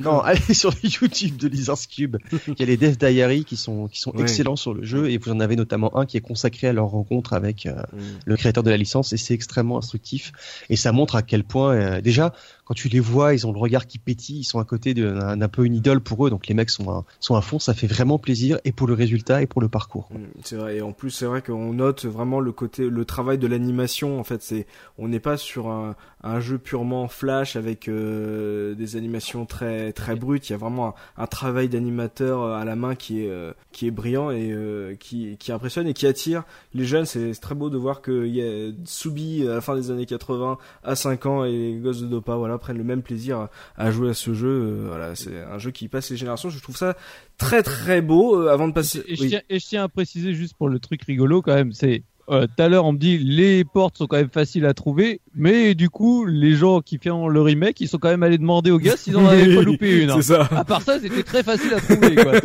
Non, 0.00 0.20
allez 0.20 0.54
sur 0.54 0.70
le 0.70 0.76
YouTube 0.82 1.36
de 1.36 1.48
Lizard's 1.48 1.86
Cube. 1.86 2.16
Il 2.48 2.58
y 2.58 2.62
a 2.62 2.66
les 2.66 2.76
Death 2.76 2.98
Diary 2.98 3.44
qui 3.44 3.56
sont 3.56 3.88
qui 3.88 4.00
sont 4.00 4.12
excellents 4.12 4.56
sur 4.56 4.74
le 4.74 4.84
jeu 4.84 5.10
et 5.10 5.18
vous 5.18 5.30
en 5.30 5.40
avez 5.40 5.56
notamment 5.56 5.96
un 5.96 6.06
qui 6.06 6.16
est 6.16 6.20
consacré 6.20 6.68
à 6.68 6.72
leur 6.72 6.86
rencontre 6.86 7.32
avec 7.32 7.66
euh, 7.66 7.74
mm. 7.92 7.98
le 8.24 8.36
créateur 8.36 8.62
de 8.62 8.70
la 8.70 8.76
licence 8.76 9.12
et 9.12 9.16
c'est 9.16 9.34
extrêmement 9.34 9.78
instructif 9.78 10.32
et 10.70 10.76
ça 10.76 10.92
montre 10.92 11.16
à 11.16 11.22
quel 11.22 11.44
point 11.44 11.74
euh, 11.74 12.00
déjà 12.00 12.32
quand 12.66 12.74
tu 12.74 12.88
les 12.88 13.00
vois, 13.00 13.32
ils 13.32 13.46
ont 13.46 13.52
le 13.52 13.60
regard 13.60 13.86
qui 13.86 13.98
pétille, 13.98 14.40
ils 14.40 14.44
sont 14.44 14.58
à 14.58 14.64
côté 14.64 14.92
d'un 14.92 15.48
peu 15.48 15.64
une 15.64 15.74
idole 15.76 16.00
pour 16.00 16.26
eux, 16.26 16.30
donc 16.30 16.48
les 16.48 16.54
mecs 16.54 16.70
sont 16.70 16.90
à, 16.90 17.04
sont 17.20 17.36
à 17.36 17.40
fond, 17.40 17.60
ça 17.60 17.74
fait 17.74 17.86
vraiment 17.86 18.18
plaisir 18.18 18.58
et 18.64 18.72
pour 18.72 18.88
le 18.88 18.94
résultat 18.94 19.40
et 19.40 19.46
pour 19.46 19.62
le 19.62 19.68
parcours. 19.68 20.08
Mm, 20.10 20.24
c'est 20.42 20.56
vrai, 20.56 20.76
et 20.78 20.82
en 20.82 20.90
plus 20.90 21.10
c'est 21.10 21.26
vrai 21.26 21.42
qu'on 21.42 21.72
note 21.72 22.04
vraiment 22.04 22.40
le 22.40 22.50
côté, 22.50 22.90
le 22.90 23.04
travail 23.04 23.38
de 23.38 23.46
l'animation. 23.46 24.18
En 24.18 24.24
fait, 24.24 24.42
c'est, 24.42 24.66
on 24.98 25.06
n'est 25.06 25.20
pas 25.20 25.36
sur 25.36 25.68
un, 25.68 25.94
jeu 26.40 26.58
purement 26.58 27.06
flash 27.06 27.54
avec 27.54 27.86
euh, 27.86 28.74
des 28.74 28.96
animations 28.96 29.46
très 29.46 29.92
très 29.92 30.16
brutes. 30.16 30.48
Il 30.48 30.52
y 30.52 30.54
a 30.54 30.58
vraiment 30.58 30.96
un, 31.16 31.26
travail 31.28 31.68
d'animateur 31.68 32.42
euh, 32.42 32.56
à 32.56 32.64
la 32.64 32.74
main 32.74 32.96
qui 32.96 33.22
est 33.22 33.30
euh, 33.30 33.52
qui 33.70 33.86
est 33.86 33.92
brillant 33.92 34.32
et 34.32 34.96
qui 34.98 35.36
qui 35.38 35.52
impressionne 35.52 35.86
et 35.86 35.94
qui 35.94 36.04
attire 36.04 36.42
les 36.74 36.84
jeunes. 36.84 37.06
C'est 37.06 37.32
très 37.40 37.54
beau 37.54 37.70
de 37.70 37.78
voir 37.78 38.00
que 38.00 38.26
y 38.26 38.42
a 38.42 38.72
Subi 38.84 39.46
à 39.46 39.54
la 39.54 39.60
fin 39.60 39.76
des 39.76 39.92
années 39.92 40.04
80 40.04 40.58
à 40.82 40.96
5 40.96 41.26
ans 41.26 41.44
et 41.44 41.52
les 41.52 41.78
gosses 41.78 42.00
de 42.00 42.06
Dopa, 42.08 42.34
voilà 42.34 42.55
prennent 42.58 42.78
le 42.78 42.84
même 42.84 43.02
plaisir 43.02 43.48
à, 43.76 43.90
jouer 43.90 44.10
à 44.10 44.14
ce 44.14 44.34
jeu. 44.34 44.48
Euh, 44.48 44.84
voilà, 44.88 45.14
c'est 45.14 45.42
un 45.42 45.58
jeu 45.58 45.70
qui 45.70 45.88
passe 45.88 46.10
les 46.10 46.16
générations. 46.16 46.50
Je 46.50 46.60
trouve 46.60 46.76
ça 46.76 46.96
très 47.38 47.62
très 47.62 48.00
beau. 48.00 48.40
Euh, 48.40 48.52
avant 48.52 48.68
de 48.68 48.72
passer, 48.72 49.02
et, 49.06 49.14
et 49.48 49.58
je 49.58 49.66
tiens 49.66 49.84
à 49.84 49.88
préciser 49.88 50.34
juste 50.34 50.54
pour 50.54 50.68
le 50.68 50.78
truc 50.78 51.02
rigolo 51.02 51.42
quand 51.42 51.54
même, 51.54 51.72
c'est 51.72 52.02
tout 52.28 52.62
à 52.62 52.68
l'heure, 52.68 52.84
on 52.84 52.92
me 52.92 52.98
dit 52.98 53.18
les 53.18 53.64
portes 53.64 53.98
sont 53.98 54.06
quand 54.06 54.16
même 54.16 54.30
faciles 54.30 54.66
à 54.66 54.74
trouver, 54.74 55.20
mais 55.34 55.74
du 55.74 55.90
coup, 55.90 56.24
les 56.24 56.54
gens 56.54 56.80
qui 56.80 56.98
font 56.98 57.28
le 57.28 57.40
remake, 57.40 57.80
ils 57.80 57.88
sont 57.88 57.98
quand 57.98 58.08
même 58.08 58.22
allés 58.22 58.38
demander 58.38 58.70
aux 58.70 58.78
gars 58.78 58.96
s'ils 58.96 59.16
en 59.16 59.26
avaient 59.26 59.54
pas 59.54 59.62
loupé 59.62 60.02
une. 60.02 60.10
Hein. 60.10 60.22
Ça. 60.22 60.48
À 60.50 60.64
part 60.64 60.82
ça, 60.82 60.98
c'était 60.98 61.22
très 61.22 61.42
facile 61.42 61.74
à 61.74 61.80
trouver. 61.80 62.14
Quoi. 62.14 62.32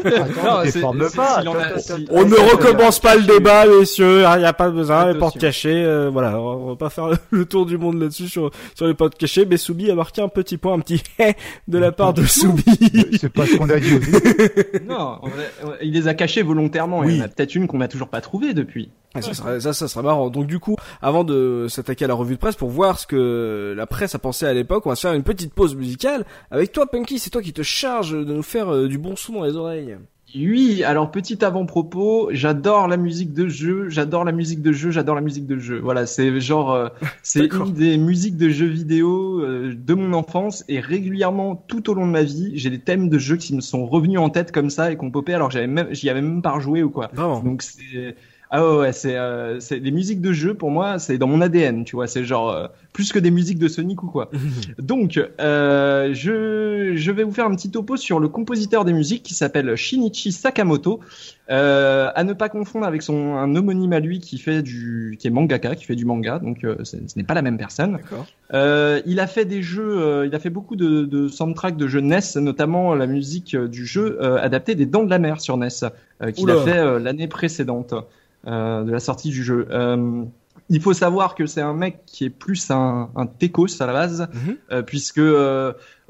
on 2.11 2.25
ne 2.25 2.51
recommence 2.51 2.99
pas 2.99 3.15
le 3.15 3.23
débat, 3.23 3.65
messieurs. 3.65 4.23
Il 4.35 4.39
n'y 4.39 4.45
a 4.45 4.53
pas 4.53 4.69
besoin. 4.69 5.13
Les 5.13 5.19
portes 5.19 5.39
cachées, 5.39 5.83
euh, 5.83 6.09
voilà. 6.11 6.39
On 6.39 6.67
va 6.67 6.75
pas 6.75 6.89
faire 6.89 7.09
le 7.31 7.45
tour 7.45 7.65
du 7.65 7.77
monde 7.77 8.01
là-dessus 8.01 8.27
sur 8.27 8.51
sur 8.75 8.87
les 8.87 8.93
portes 8.93 9.17
cachées. 9.17 9.45
Mais 9.45 9.57
Soubi 9.57 9.89
a 9.89 9.95
marqué 9.95 10.21
un 10.21 10.27
petit 10.29 10.57
point, 10.57 10.73
un 10.73 10.79
petit 10.79 11.01
de 11.67 11.77
la 11.77 11.91
part 11.91 12.13
de 12.13 12.23
Soubi. 12.25 12.63
C'est 13.19 13.31
pas 13.31 13.45
ce 13.45 13.55
qu'on 13.55 13.69
a 13.69 13.79
dit. 13.79 13.99
non, 14.87 15.21
il 15.81 15.93
les 15.93 16.07
a 16.07 16.13
cachés 16.13 16.41
volontairement. 16.41 17.03
Il 17.03 17.17
y 17.17 17.21
en 17.21 17.25
a 17.25 17.27
peut-être 17.27 17.55
une 17.55 17.67
qu'on 17.67 17.77
n'a 17.77 17.87
toujours 17.87 18.09
pas 18.09 18.21
trouvée 18.21 18.53
depuis. 18.53 18.89
Ça, 19.19 19.33
serait, 19.33 19.59
ça, 19.59 19.73
ça 19.73 19.87
serait 19.87 20.03
marrant. 20.03 20.29
Donc 20.29 20.47
du 20.47 20.59
coup, 20.59 20.75
avant 21.01 21.23
de 21.23 21.67
s'attaquer 21.69 22.05
à 22.05 22.07
la 22.07 22.13
revue 22.13 22.35
de 22.35 22.39
presse 22.39 22.55
pour 22.55 22.69
voir 22.69 22.99
ce 22.99 23.07
que 23.07 23.73
la 23.75 23.87
presse 23.87 24.15
a 24.15 24.19
pensé 24.19 24.45
à 24.45 24.53
l'époque, 24.53 24.85
on 24.85 24.89
va 24.89 24.95
se 24.95 25.01
faire 25.01 25.13
une 25.13 25.23
petite 25.23 25.53
pause 25.53 25.75
musicale 25.75 26.25
avec 26.49 26.71
toi, 26.71 26.85
Punky. 26.85 27.19
C'est 27.19 27.29
toi 27.29 27.41
qui 27.41 27.53
te 27.53 27.63
charge 27.63 28.11
de 28.11 28.33
nous 28.33 28.43
faire 28.43 28.73
euh, 28.73 28.87
du 28.87 28.97
bon 28.97 29.15
son 29.15 29.33
dans 29.33 29.43
les 29.43 29.55
oreilles. 29.55 29.97
Oui, 30.33 30.83
alors 30.85 31.11
petit 31.11 31.43
avant-propos, 31.43 32.29
j'adore 32.31 32.87
la 32.87 32.95
musique 32.95 33.33
de 33.33 33.49
jeu, 33.49 33.89
j'adore 33.89 34.23
la 34.23 34.31
musique 34.31 34.61
de 34.61 34.71
jeu, 34.71 34.89
j'adore 34.89 35.15
la 35.15 35.21
musique 35.21 35.45
de 35.45 35.57
jeu. 35.57 35.79
Voilà, 35.79 36.05
c'est 36.05 36.39
genre, 36.39 36.71
euh, 36.71 36.87
c'est 37.21 37.53
une 37.53 37.73
des 37.73 37.97
musiques 37.97 38.37
de 38.37 38.47
jeux 38.47 38.67
vidéo 38.67 39.41
euh, 39.41 39.75
de 39.75 39.93
mon 39.93 40.13
enfance 40.13 40.63
et 40.69 40.79
régulièrement 40.79 41.55
tout 41.67 41.89
au 41.89 41.93
long 41.93 42.07
de 42.07 42.11
ma 42.11 42.23
vie, 42.23 42.51
j'ai 42.55 42.69
des 42.69 42.79
thèmes 42.79 43.09
de 43.09 43.17
jeux 43.17 43.35
qui 43.35 43.53
me 43.53 43.61
sont 43.61 43.85
revenus 43.85 44.19
en 44.19 44.29
tête 44.29 44.53
comme 44.53 44.69
ça 44.69 44.91
et 44.91 44.95
qu'on 44.95 45.11
popé 45.11 45.33
alors 45.33 45.49
que 45.49 45.53
j'avais 45.53 45.67
même, 45.67 45.89
j'y 45.91 46.09
avais 46.09 46.21
même 46.21 46.41
pas 46.41 46.51
rejoué 46.51 46.81
ou 46.81 46.89
quoi. 46.89 47.09
Vraiment. 47.13 47.41
Donc 47.41 47.61
c'est 47.61 48.15
ah 48.53 48.67
ouais, 48.67 48.77
ouais 48.77 48.91
c'est 48.91 49.15
euh, 49.15 49.61
c'est 49.61 49.79
les 49.79 49.91
musiques 49.91 50.19
de 50.19 50.33
jeu 50.33 50.53
pour 50.53 50.71
moi, 50.71 50.99
c'est 50.99 51.17
dans 51.17 51.27
mon 51.27 51.39
ADN, 51.39 51.85
tu 51.85 51.95
vois, 51.95 52.07
c'est 52.07 52.25
genre 52.25 52.51
euh, 52.51 52.67
plus 52.91 53.13
que 53.13 53.19
des 53.19 53.31
musiques 53.31 53.59
de 53.59 53.69
Sonic 53.69 54.03
ou 54.03 54.07
quoi. 54.07 54.29
Donc 54.77 55.17
euh, 55.39 56.13
je 56.13 56.93
je 56.95 57.11
vais 57.11 57.23
vous 57.23 57.31
faire 57.31 57.45
un 57.45 57.55
petit 57.55 57.71
topo 57.71 57.95
sur 57.95 58.19
le 58.19 58.27
compositeur 58.27 58.83
des 58.83 58.91
musiques 58.91 59.23
qui 59.23 59.33
s'appelle 59.33 59.75
Shinichi 59.77 60.33
Sakamoto. 60.33 60.99
Euh, 61.49 62.09
à 62.15 62.23
ne 62.23 62.31
pas 62.31 62.47
confondre 62.47 62.85
avec 62.85 63.01
son 63.01 63.35
un 63.35 63.53
homonyme 63.57 63.91
à 63.91 63.99
lui 63.99 64.21
qui 64.21 64.37
fait 64.37 64.61
du 64.61 65.17
qui 65.19 65.27
est 65.27 65.31
mangaka, 65.31 65.75
qui 65.75 65.83
fait 65.83 65.97
du 65.97 66.05
manga, 66.05 66.39
donc 66.39 66.63
euh, 66.63 66.77
ce 66.83 66.95
n'est 67.15 67.23
pas 67.23 67.33
la 67.33 67.41
même 67.41 67.57
personne. 67.57 67.93
D'accord. 67.93 68.25
Euh, 68.53 69.01
il 69.05 69.19
a 69.19 69.27
fait 69.27 69.43
des 69.43 69.61
jeux, 69.61 70.01
euh, 70.01 70.27
il 70.27 70.33
a 70.33 70.39
fait 70.39 70.49
beaucoup 70.49 70.77
de, 70.77 71.03
de 71.03 71.27
soundtracks 71.27 71.75
de 71.75 71.87
jeux 71.87 71.99
NES, 71.99 72.19
notamment 72.37 72.95
la 72.95 73.05
musique 73.05 73.57
du 73.57 73.85
jeu 73.85 74.17
euh, 74.21 74.37
adapté 74.41 74.75
des 74.75 74.85
Dents 74.85 75.03
de 75.03 75.09
la 75.09 75.19
Mer 75.19 75.41
sur 75.41 75.57
NES, 75.57 75.67
euh, 76.21 76.31
qu'il 76.31 76.49
a 76.49 76.61
fait 76.61 76.99
l'année 76.99 77.27
précédente 77.27 77.93
de 78.83 78.91
la 78.91 78.99
sortie 78.99 79.29
du 79.29 79.43
jeu. 79.43 79.67
Euh, 79.71 80.23
il 80.69 80.81
faut 80.81 80.93
savoir 80.93 81.35
que 81.35 81.45
c'est 81.45 81.61
un 81.61 81.73
mec 81.73 81.99
qui 82.05 82.25
est 82.25 82.29
plus 82.29 82.71
un, 82.71 83.09
un 83.15 83.25
techos 83.25 83.81
à 83.81 83.85
la 83.85 83.93
base, 83.93 84.27
Mhm. 84.33 84.57
euh, 84.71 84.81
puisque 84.81 85.19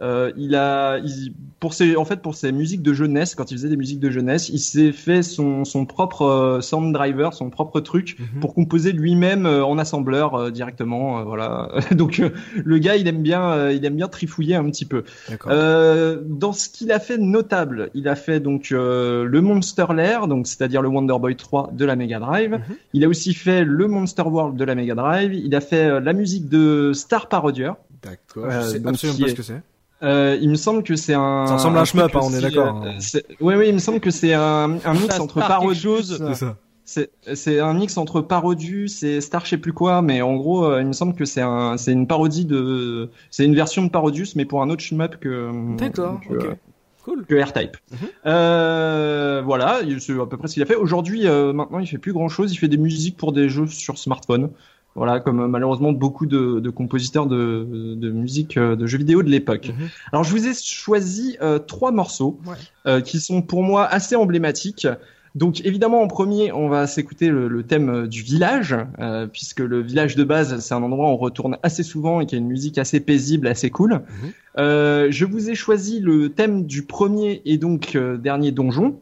euh, 0.02 0.32
il 0.38 0.56
a, 0.56 0.98
il- 1.00 1.34
pour 1.60 1.76
ses, 1.76 1.96
en 1.96 2.06
fait, 2.06 2.22
pour 2.24 2.34
ses 2.34 2.52
musiques 2.52 2.82
de 2.82 2.92
jeunesse, 2.92 3.36
quand 3.36 3.52
il 3.52 3.56
faisait 3.58 3.70
des 3.70 3.78
musiques 3.78 4.00
de 4.00 4.10
jeunesse, 4.10 4.50
il 4.50 4.58
s'est 4.58 4.92
fait 4.92 5.22
son, 5.22 5.64
son 5.64 5.86
propre 5.86 6.24
euh, 6.24 6.60
sound 6.62 6.92
driver, 6.92 7.34
son 7.36 7.52
propre 7.52 7.80
truc 7.82 8.18
Mhm. 8.20 8.40
pour 8.40 8.56
composer 8.56 8.94
lui-même 8.94 9.46
euh, 9.46 9.64
en 9.64 9.78
assembleur 9.78 10.34
euh, 10.34 10.50
directement. 10.50 11.20
euh, 11.20 11.24
voilà. 11.24 11.70
Donc 11.96 12.20
euh, 12.20 12.32
le 12.66 12.78
gars, 12.80 12.96
il 12.96 13.08
aime 13.08 13.22
bien, 13.22 13.52
euh, 13.52 13.74
il 13.74 13.86
aime 13.86 13.96
bien 13.96 14.08
trifouiller 14.08 14.56
un 14.56 14.68
petit 14.72 14.86
peu. 14.86 15.04
Euh, 15.48 16.20
dans 16.26 16.52
ce 16.54 16.68
qu'il 16.70 16.92
a 16.92 17.00
fait 17.00 17.18
notable, 17.20 17.92
il 17.94 18.08
a 18.08 18.16
fait 18.16 18.40
donc 18.40 18.72
euh, 18.72 19.26
le 19.26 19.42
Monster 19.42 19.86
Lair, 19.96 20.28
donc 20.28 20.48
c'est-à-dire 20.48 20.82
le 20.82 20.88
Wonder 20.90 21.16
Boy 21.20 21.36
3 21.36 21.72
de 21.74 21.86
la 21.86 21.96
Mega 21.96 22.20
Drive. 22.20 22.52
Mhm. 22.54 22.76
Il 22.94 23.04
a 23.06 23.08
aussi 23.08 23.34
fait 23.36 23.64
le 23.64 23.88
Monster 23.88 24.24
World 24.24 24.58
de 24.58 24.64
la 24.64 24.74
Mega 24.76 24.96
Drive. 24.96 25.34
Il 25.34 25.54
a 25.56 25.62
fait 25.62 26.00
la 26.02 26.14
musique 26.14 26.50
de 26.50 26.92
Star 26.94 27.28
Parodier. 27.30 27.72
D'accord. 28.04 28.50
je 28.50 28.62
sais 28.68 28.82
absolument 28.88 29.20
pas 29.26 29.30
ce 29.30 29.36
que 29.36 29.44
c'est. 29.44 29.62
Euh, 30.04 30.38
il 30.42 30.50
me 30.50 30.56
semble 30.56 30.84
que 30.84 30.96
c'est 30.96 31.14
un. 31.14 31.46
Ça 31.48 31.54
ressemble 31.56 31.78
à 31.78 31.82
un 31.82 31.86
shmup, 31.86 32.16
hein, 32.16 32.20
on 32.24 32.34
est 32.34 32.42
d'accord, 32.42 32.82
euh, 32.84 32.90
hein. 32.90 32.96
c'est- 33.00 33.26
Oui, 33.40 33.54
oui, 33.56 33.66
il 33.68 33.74
me 33.74 33.80
semble 33.80 34.00
que 34.00 34.10
c'est 34.12 34.34
un, 34.34 34.78
un 34.84 34.94
mix 34.94 35.20
entre 35.20 35.74
chose. 35.74 36.18
C'est 36.28 36.36
ça. 36.36 36.56
C'est 36.84 37.12
c'est 37.36 37.60
un 37.60 37.74
mix 37.76 37.96
entre 37.98 38.20
Parodius 38.22 39.04
et 39.04 39.22
Star, 39.22 39.46
je 39.46 39.52
sais 39.52 39.58
plus 39.58 39.72
quoi, 39.74 40.02
mais 40.02 40.22
en 40.22 40.36
gros, 40.36 40.66
euh, 40.66 40.82
il 40.82 40.88
me 40.88 40.94
semble 40.94 41.14
que 41.14 41.24
c'est 41.26 41.42
un, 41.42 41.78
c'est 41.78 41.92
une 41.94 42.08
parodie 42.08 42.46
de, 42.46 43.10
c'est 43.30 43.46
une 43.46 43.56
version 43.56 43.84
de 43.84 43.90
Parodius, 43.90 44.36
mais 44.36 44.46
pour 44.46 44.62
un 44.64 44.70
autre 44.70 44.82
shmup 44.82 45.18
que. 45.20 45.50
D'accord. 45.78 46.20
que, 46.28 46.34
Ok. 46.36 46.58
Cool. 47.06 47.26
que 47.26 47.36
R-Type. 47.42 47.78
Mhm. 47.92 47.98
Euh, 48.28 49.42
voilà, 49.46 49.80
il- 49.86 50.02
c'est 50.02 50.14
à 50.20 50.26
peu 50.26 50.38
près 50.38 50.48
ce 50.48 50.54
qu'il 50.56 50.64
a 50.64 50.66
fait. 50.66 50.76
Aujourd'hui, 50.76 51.28
euh, 51.28 51.54
maintenant, 51.54 51.80
il 51.80 51.88
fait 51.88 51.98
plus 51.98 52.14
grand 52.14 52.30
chose. 52.30 52.52
Il 52.54 52.58
fait 52.58 52.68
des 52.68 52.78
musiques 52.78 53.18
pour 53.18 53.32
des 53.32 53.50
jeux 53.50 53.68
sur 53.68 53.98
smartphone. 53.98 54.50
Voilà, 54.96 55.20
comme 55.22 55.40
euh, 55.40 55.48
malheureusement 55.48 55.94
beaucoup 55.94 56.26
de, 56.26 56.60
de 56.60 56.70
compositeurs 56.70 57.26
de, 57.26 57.96
de 57.96 58.12
musique 58.12 58.58
euh, 58.58 58.76
de 58.76 58.86
jeux 58.88 58.98
vidéo 58.98 59.24
de 59.24 59.30
l'époque. 59.30 59.70
Mhm. 59.70 59.88
Alors, 60.12 60.24
je 60.26 60.32
vous 60.32 60.48
ai 60.48 60.54
choisi 60.54 61.38
euh, 61.42 61.60
trois 61.60 61.92
morceaux 61.92 62.40
Ouais. 62.46 62.56
euh, 62.88 63.00
qui 63.02 63.20
sont 63.20 63.42
pour 63.42 63.64
moi 63.64 63.86
assez 63.86 64.16
emblématiques. 64.16 64.88
Donc 65.34 65.62
évidemment 65.66 66.02
en 66.02 66.08
premier 66.10 66.52
on 66.52 66.68
va 66.68 66.88
s'écouter 66.88 67.30
le, 67.30 67.48
le 67.48 67.64
thème 67.64 67.90
euh, 67.90 68.06
du 68.06 68.22
village 68.22 68.76
euh, 69.00 69.28
puisque 69.28 69.62
le 69.62 69.80
village 69.82 70.18
de 70.18 70.26
base 70.26 70.60
c'est 70.60 70.74
un 70.74 70.84
endroit 70.84 71.06
où 71.08 71.14
on 71.14 71.16
retourne 71.16 71.56
assez 71.64 71.84
souvent 71.84 72.20
et 72.20 72.26
qui 72.26 72.36
a 72.36 72.38
une 72.38 72.48
musique 72.48 72.78
assez 72.78 73.00
paisible 73.00 73.48
assez 73.48 73.70
cool. 73.70 74.02
Euh, 74.58 75.08
je 75.10 75.24
vous 75.24 75.50
ai 75.50 75.56
choisi 75.56 76.02
le 76.02 76.28
thème 76.34 76.66
du 76.66 76.84
premier 76.84 77.42
et 77.46 77.58
donc 77.58 77.96
euh, 77.96 78.18
dernier 78.18 78.52
donjon 78.52 79.00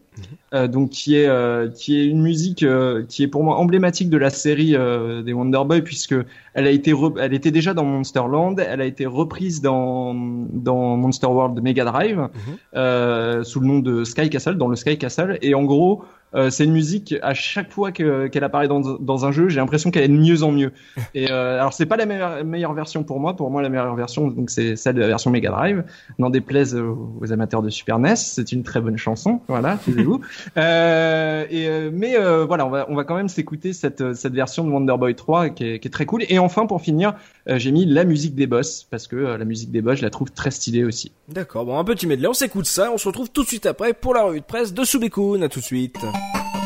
euh, 0.53 0.67
donc 0.67 0.89
qui 0.89 1.15
est 1.15 1.27
euh, 1.27 1.69
qui 1.69 1.99
est 1.99 2.05
une 2.05 2.21
musique 2.21 2.63
euh, 2.63 3.03
qui 3.07 3.23
est 3.23 3.27
pour 3.27 3.43
moi 3.43 3.57
emblématique 3.57 4.09
de 4.09 4.17
la 4.17 4.29
série 4.29 4.75
euh, 4.75 5.21
des 5.21 5.33
Wonder 5.33 5.61
Boy 5.65 5.81
puisque 5.81 6.15
elle 6.53 6.67
a 6.67 6.71
été 6.71 6.91
re- 6.93 7.17
elle 7.19 7.33
était 7.33 7.51
déjà 7.51 7.73
dans 7.73 7.85
Monsterland, 7.85 8.59
elle 8.59 8.81
a 8.81 8.85
été 8.85 9.05
reprise 9.05 9.61
dans 9.61 10.13
dans 10.13 10.97
Monster 10.97 11.27
World 11.27 11.61
Mega 11.61 11.85
Drive 11.85 12.27
euh, 12.75 13.43
sous 13.43 13.59
le 13.59 13.67
nom 13.67 13.79
de 13.79 14.03
Sky 14.03 14.29
Castle 14.29 14.57
dans 14.57 14.67
le 14.67 14.75
Sky 14.75 14.97
Castle. 14.97 15.37
Et 15.41 15.53
en 15.55 15.63
gros 15.63 16.03
euh, 16.35 16.49
c'est 16.49 16.63
une 16.65 16.71
musique 16.73 17.15
à 17.21 17.33
chaque 17.33 17.71
fois 17.71 17.91
que- 17.91 18.27
qu'elle 18.27 18.43
apparaît 18.43 18.67
dans, 18.67 18.79
dans 18.81 19.25
un 19.25 19.31
jeu, 19.31 19.49
j'ai 19.49 19.59
l'impression 19.59 19.91
qu'elle 19.91 20.03
est 20.03 20.07
de 20.09 20.13
mieux 20.13 20.43
en 20.43 20.51
mieux. 20.51 20.71
Et 21.15 21.31
euh, 21.31 21.59
alors 21.59 21.73
c'est 21.73 21.85
pas 21.85 21.97
la 21.97 22.05
meilleure, 22.05 22.43
meilleure 22.45 22.73
version 22.73 23.03
pour 23.03 23.19
moi, 23.19 23.35
pour 23.35 23.49
moi 23.51 23.61
la 23.61 23.69
meilleure 23.69 23.95
version 23.95 24.27
donc 24.27 24.49
c'est 24.49 24.75
celle 24.75 24.95
de 24.95 25.01
la 25.01 25.07
version 25.07 25.31
Mega 25.31 25.49
Drive. 25.49 25.83
N'en 26.19 26.29
déplaise 26.29 26.75
aux, 26.75 27.15
aux 27.19 27.31
amateurs 27.33 27.61
de 27.61 27.69
Super 27.69 27.99
NES, 27.99 28.15
c'est 28.15 28.51
une 28.51 28.63
très 28.63 28.81
bonne 28.81 28.97
chanson, 28.97 29.41
voilà, 29.47 29.77
taisez-vous. 29.85 30.21
euh, 30.57 31.45
et 31.49 31.67
euh, 31.67 31.89
mais 31.93 32.17
euh, 32.17 32.45
voilà, 32.45 32.65
on 32.65 32.69
va 32.69 32.85
on 32.89 32.95
va 32.95 33.03
quand 33.03 33.15
même 33.15 33.29
s'écouter 33.29 33.73
cette 33.73 34.13
cette 34.13 34.33
version 34.33 34.63
de 34.63 34.69
Wonder 34.71 34.95
Boy 34.97 35.15
3 35.15 35.49
qui 35.49 35.65
est, 35.65 35.79
qui 35.79 35.87
est 35.87 35.91
très 35.91 36.05
cool. 36.05 36.23
Et 36.29 36.39
enfin 36.39 36.65
pour 36.65 36.81
finir, 36.81 37.13
euh, 37.49 37.57
j'ai 37.57 37.71
mis 37.71 37.85
la 37.85 38.03
musique 38.03 38.35
des 38.35 38.47
boss 38.47 38.85
parce 38.89 39.07
que 39.07 39.15
euh, 39.15 39.37
la 39.37 39.45
musique 39.45 39.71
des 39.71 39.81
boss 39.81 39.97
je 39.99 40.03
la 40.03 40.09
trouve 40.09 40.31
très 40.31 40.51
stylée 40.51 40.83
aussi. 40.83 41.11
D'accord. 41.27 41.65
Bon, 41.65 41.77
un 41.79 41.83
petit 41.83 42.07
medley. 42.07 42.27
On 42.27 42.33
s'écoute 42.33 42.65
ça. 42.65 42.91
On 42.93 42.97
se 42.97 43.07
retrouve 43.07 43.29
tout 43.31 43.43
de 43.43 43.47
suite 43.47 43.65
après 43.65 43.93
pour 43.93 44.13
la 44.13 44.23
revue 44.23 44.39
de 44.41 44.45
presse 44.45 44.73
de 44.73 44.83
Subekun. 44.83 45.41
À 45.41 45.49
tout 45.49 45.59
de 45.59 45.65
suite. 45.65 45.97
thank 46.19 46.53
you 46.53 46.58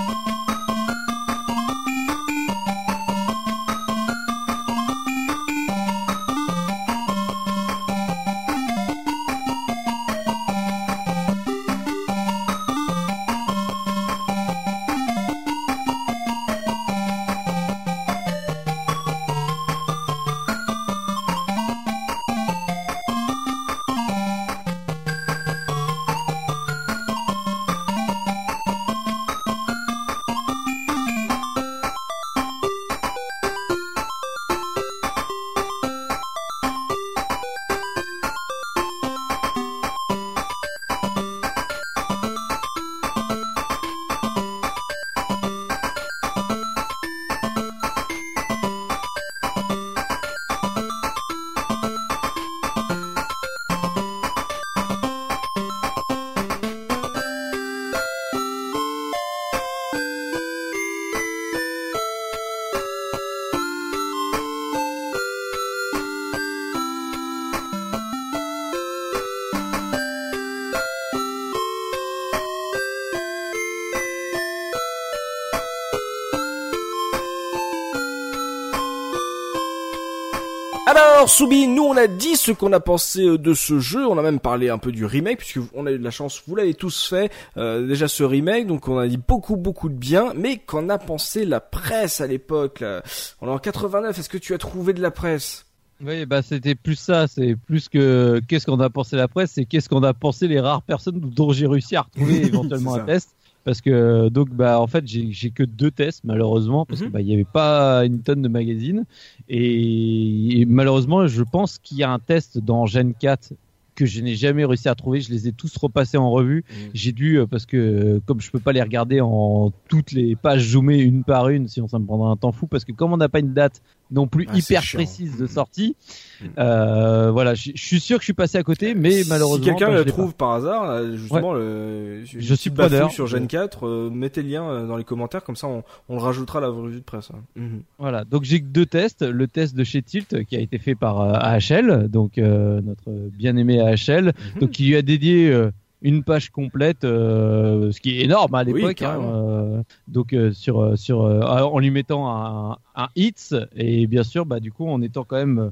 Alors, 81.23 81.31
Soubi, 81.31 81.69
nous 81.69 81.83
on 81.83 81.95
a 81.95 82.07
dit 82.07 82.35
ce 82.35 82.51
qu'on 82.51 82.73
a 82.73 82.81
pensé 82.81 83.25
euh, 83.25 83.37
de 83.37 83.53
ce 83.53 83.79
jeu, 83.79 84.05
on 84.05 84.17
a 84.17 84.21
même 84.21 84.41
parlé 84.41 84.67
un 84.67 84.77
peu 84.77 84.91
du 84.91 85.05
remake, 85.05 85.37
puisque 85.37 85.59
on 85.73 85.85
a 85.85 85.91
eu 85.93 85.97
de 85.97 86.03
la 86.03 86.11
chance, 86.11 86.43
vous 86.45 86.53
l'avez 86.53 86.73
tous 86.73 87.07
fait, 87.07 87.31
euh, 87.55 87.87
déjà 87.87 88.09
ce 88.09 88.25
remake, 88.25 88.67
donc 88.67 88.89
on 88.89 88.97
a 88.97 89.07
dit 89.07 89.15
beaucoup 89.15 89.55
beaucoup 89.55 89.87
de 89.87 89.95
bien, 89.95 90.33
mais 90.35 90.57
qu'en 90.57 90.89
a 90.89 90.97
pensé 90.97 91.45
la 91.45 91.61
presse 91.61 92.19
à 92.19 92.27
l'époque 92.27 92.81
là 92.81 93.03
On 93.39 93.47
est 93.47 93.51
en 93.51 93.57
89, 93.57 94.19
est-ce 94.19 94.27
que 94.27 94.37
tu 94.37 94.53
as 94.53 94.57
trouvé 94.57 94.91
de 94.91 95.01
la 95.01 95.11
presse? 95.11 95.65
Oui, 96.03 96.25
bah 96.25 96.41
c'était 96.41 96.75
plus 96.75 96.97
ça, 96.97 97.27
c'est 97.29 97.55
plus 97.55 97.87
que 97.87 98.41
qu'est-ce 98.49 98.65
qu'on 98.65 98.81
a 98.81 98.89
pensé 98.89 99.15
la 99.15 99.29
presse, 99.29 99.51
c'est 99.55 99.63
qu'est-ce 99.63 99.87
qu'on 99.87 100.03
a 100.03 100.13
pensé 100.13 100.49
les 100.49 100.59
rares 100.59 100.81
personnes 100.81 101.21
dont 101.21 101.53
j'ai 101.53 101.67
réussi 101.67 101.95
à 101.95 102.01
retrouver 102.01 102.35
éventuellement 102.47 102.95
un 102.95 103.05
test. 103.05 103.29
Parce 103.64 103.80
que 103.81 104.30
donc 104.30 104.49
bah 104.49 104.80
en 104.81 104.88
fait 104.88 105.06
j'ai 105.07 105.52
que 105.52 105.64
deux 105.64 105.90
tests 105.91 106.23
malheureusement 106.26 106.85
parce 106.85 106.99
Mhm. 107.02 107.07
que 107.07 107.11
bah 107.14 107.22
il 107.22 107.34
avait 107.34 107.45
pas 107.45 108.06
une 108.06 108.19
tonne 108.22 108.41
de 108.41 108.49
magazines 108.49 109.06
et, 109.48 110.61
et 110.61 110.65
malheureusement 110.65 111.27
je 111.27 111.44
pense 111.44 111.77
qu'il 111.80 111.98
y 111.98 112.03
a 112.03 112.11
un 112.11 112.19
test 112.19 112.57
dans 112.57 112.85
Gen 112.85 113.14
4 113.14 113.53
que 113.95 114.07
je 114.07 114.22
n'ai 114.22 114.34
jamais 114.34 114.65
réussi 114.65 114.90
à 114.90 114.95
trouver. 114.95 115.22
Je 115.22 115.30
les 115.30 115.48
ai 115.48 115.52
tous 115.52 115.77
repassés 115.77 116.18
en 116.18 116.31
revue. 116.31 116.65
Mm. 116.68 116.73
J'ai 116.95 117.11
dû 117.11 117.38
euh, 117.38 117.45
parce 117.45 117.68
que 117.68 117.77
euh, 117.77 118.19
comme 118.26 118.41
je 118.41 118.49
peux 118.49 118.60
pas 118.60 118.72
les 118.73 118.81
regarder 118.81 119.22
en 119.22 119.72
toutes 119.88 120.11
les 120.14 120.35
pages 120.35 120.68
zoomées 120.72 120.98
une 120.99 121.23
par 121.23 121.49
une, 121.49 121.68
sinon 121.68 121.88
ça 121.88 121.99
me 121.99 122.06
prendra 122.06 122.31
un 122.31 122.35
temps 122.35 122.52
fou. 122.52 122.65
Parce 122.65 122.85
que 122.85 122.91
comme 122.91 123.14
on 123.14 123.18
n'a 123.18 123.30
pas 123.30 123.40
une 123.40 123.53
date 123.53 123.84
non 124.11 124.27
plus 124.27 124.45
Ah, 124.49 124.57
hyper 124.57 124.81
précise 124.93 125.38
de 125.38 125.45
Mm. 125.45 125.47
sortie, 125.47 125.95
Mm. 126.41 126.45
euh, 126.59 127.31
voilà, 127.31 127.53
je 127.55 127.71
je 127.73 127.84
suis 127.84 127.99
sûr 127.99 128.17
que 128.17 128.21
je 128.21 128.25
suis 128.25 128.34
passé 128.34 128.57
à 128.57 128.63
côté, 128.63 128.93
mais 128.95 129.21
malheureusement. 129.27 129.63
Si 129.65 129.69
quelqu'un 129.71 129.91
le 129.91 129.97
je 129.99 130.03
trouve 130.09 130.35
par 130.35 130.51
hasard, 130.51 130.85
là, 130.85 131.15
justement, 131.15 131.53
le, 131.53 132.21
Je 132.25 132.53
suis 132.53 132.69
preneur. 132.69 133.11
sur 133.11 133.27
Gen 133.27 133.47
4, 133.47 133.88
euh, 133.88 134.09
mettez 134.11 134.41
le 134.43 134.49
lien 134.49 134.63
euh, 134.69 134.88
dans 134.88 134.97
les 134.97 135.03
commentaires, 135.03 135.43
comme 135.43 135.55
ça 135.55 135.67
on, 135.67 135.84
on 136.09 136.15
le 136.15 136.21
rajoutera 136.21 136.59
à 136.59 136.61
la 136.61 136.67
revue 136.69 136.97
de 136.97 137.03
presse. 137.03 137.30
hein. 137.34 137.39
Mhm. 137.55 137.81
Voilà, 137.97 138.23
donc 138.25 138.43
j'ai 138.43 138.59
que 138.61 138.65
deux 138.67 138.85
tests. 138.85 139.23
Le 139.23 139.47
test 139.47 139.75
de 139.75 139.84
chez 139.84 140.01
Tilt 140.01 140.34
euh, 140.34 140.43
qui 140.43 140.55
a 140.55 140.59
été 140.59 140.77
fait 140.77 140.95
par 140.95 141.21
euh, 141.21 141.34
AHL, 141.34 142.07
donc 142.09 142.38
euh, 142.38 142.81
notre 142.81 143.09
bien-aimé 143.38 143.80
AHL, 143.80 144.34
Mhm. 144.55 144.59
donc 144.61 144.80
il 144.80 144.88
lui 144.89 144.95
a 144.95 145.01
dédié 145.01 145.49
euh, 145.49 145.71
une 146.03 146.21
page 146.23 146.49
complète, 146.51 147.03
euh, 147.05 147.91
ce 147.91 147.99
qui 147.99 148.19
est 148.19 148.25
énorme 148.25 148.53
à 148.55 148.63
Oui, 148.63 148.73
l'époque. 148.73 149.01
hein, 149.01 149.19
euh, 149.23 149.81
donc 150.07 150.34
euh, 150.34 150.51
sur 150.51 150.97
sur 150.97 151.21
en 151.21 151.80
lui 151.80 151.89
mettant 151.91 152.30
un, 152.30 152.77
un 152.95 153.07
hits 153.15 153.55
et 153.75 154.05
bien 154.05 154.23
sûr 154.23 154.45
bah 154.45 154.59
du 154.59 154.71
coup 154.71 154.88
en 154.88 155.01
étant 155.01 155.23
quand 155.23 155.38
même 155.38 155.71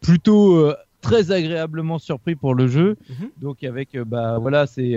plutôt 0.00 0.72
très 1.00 1.30
agréablement 1.32 1.98
surpris 1.98 2.34
pour 2.34 2.54
le 2.54 2.66
jeu. 2.66 2.96
Mhm. 3.08 3.30
Donc 3.40 3.64
avec 3.64 3.96
bah 4.02 4.38
voilà 4.38 4.66
c'est 4.66 4.96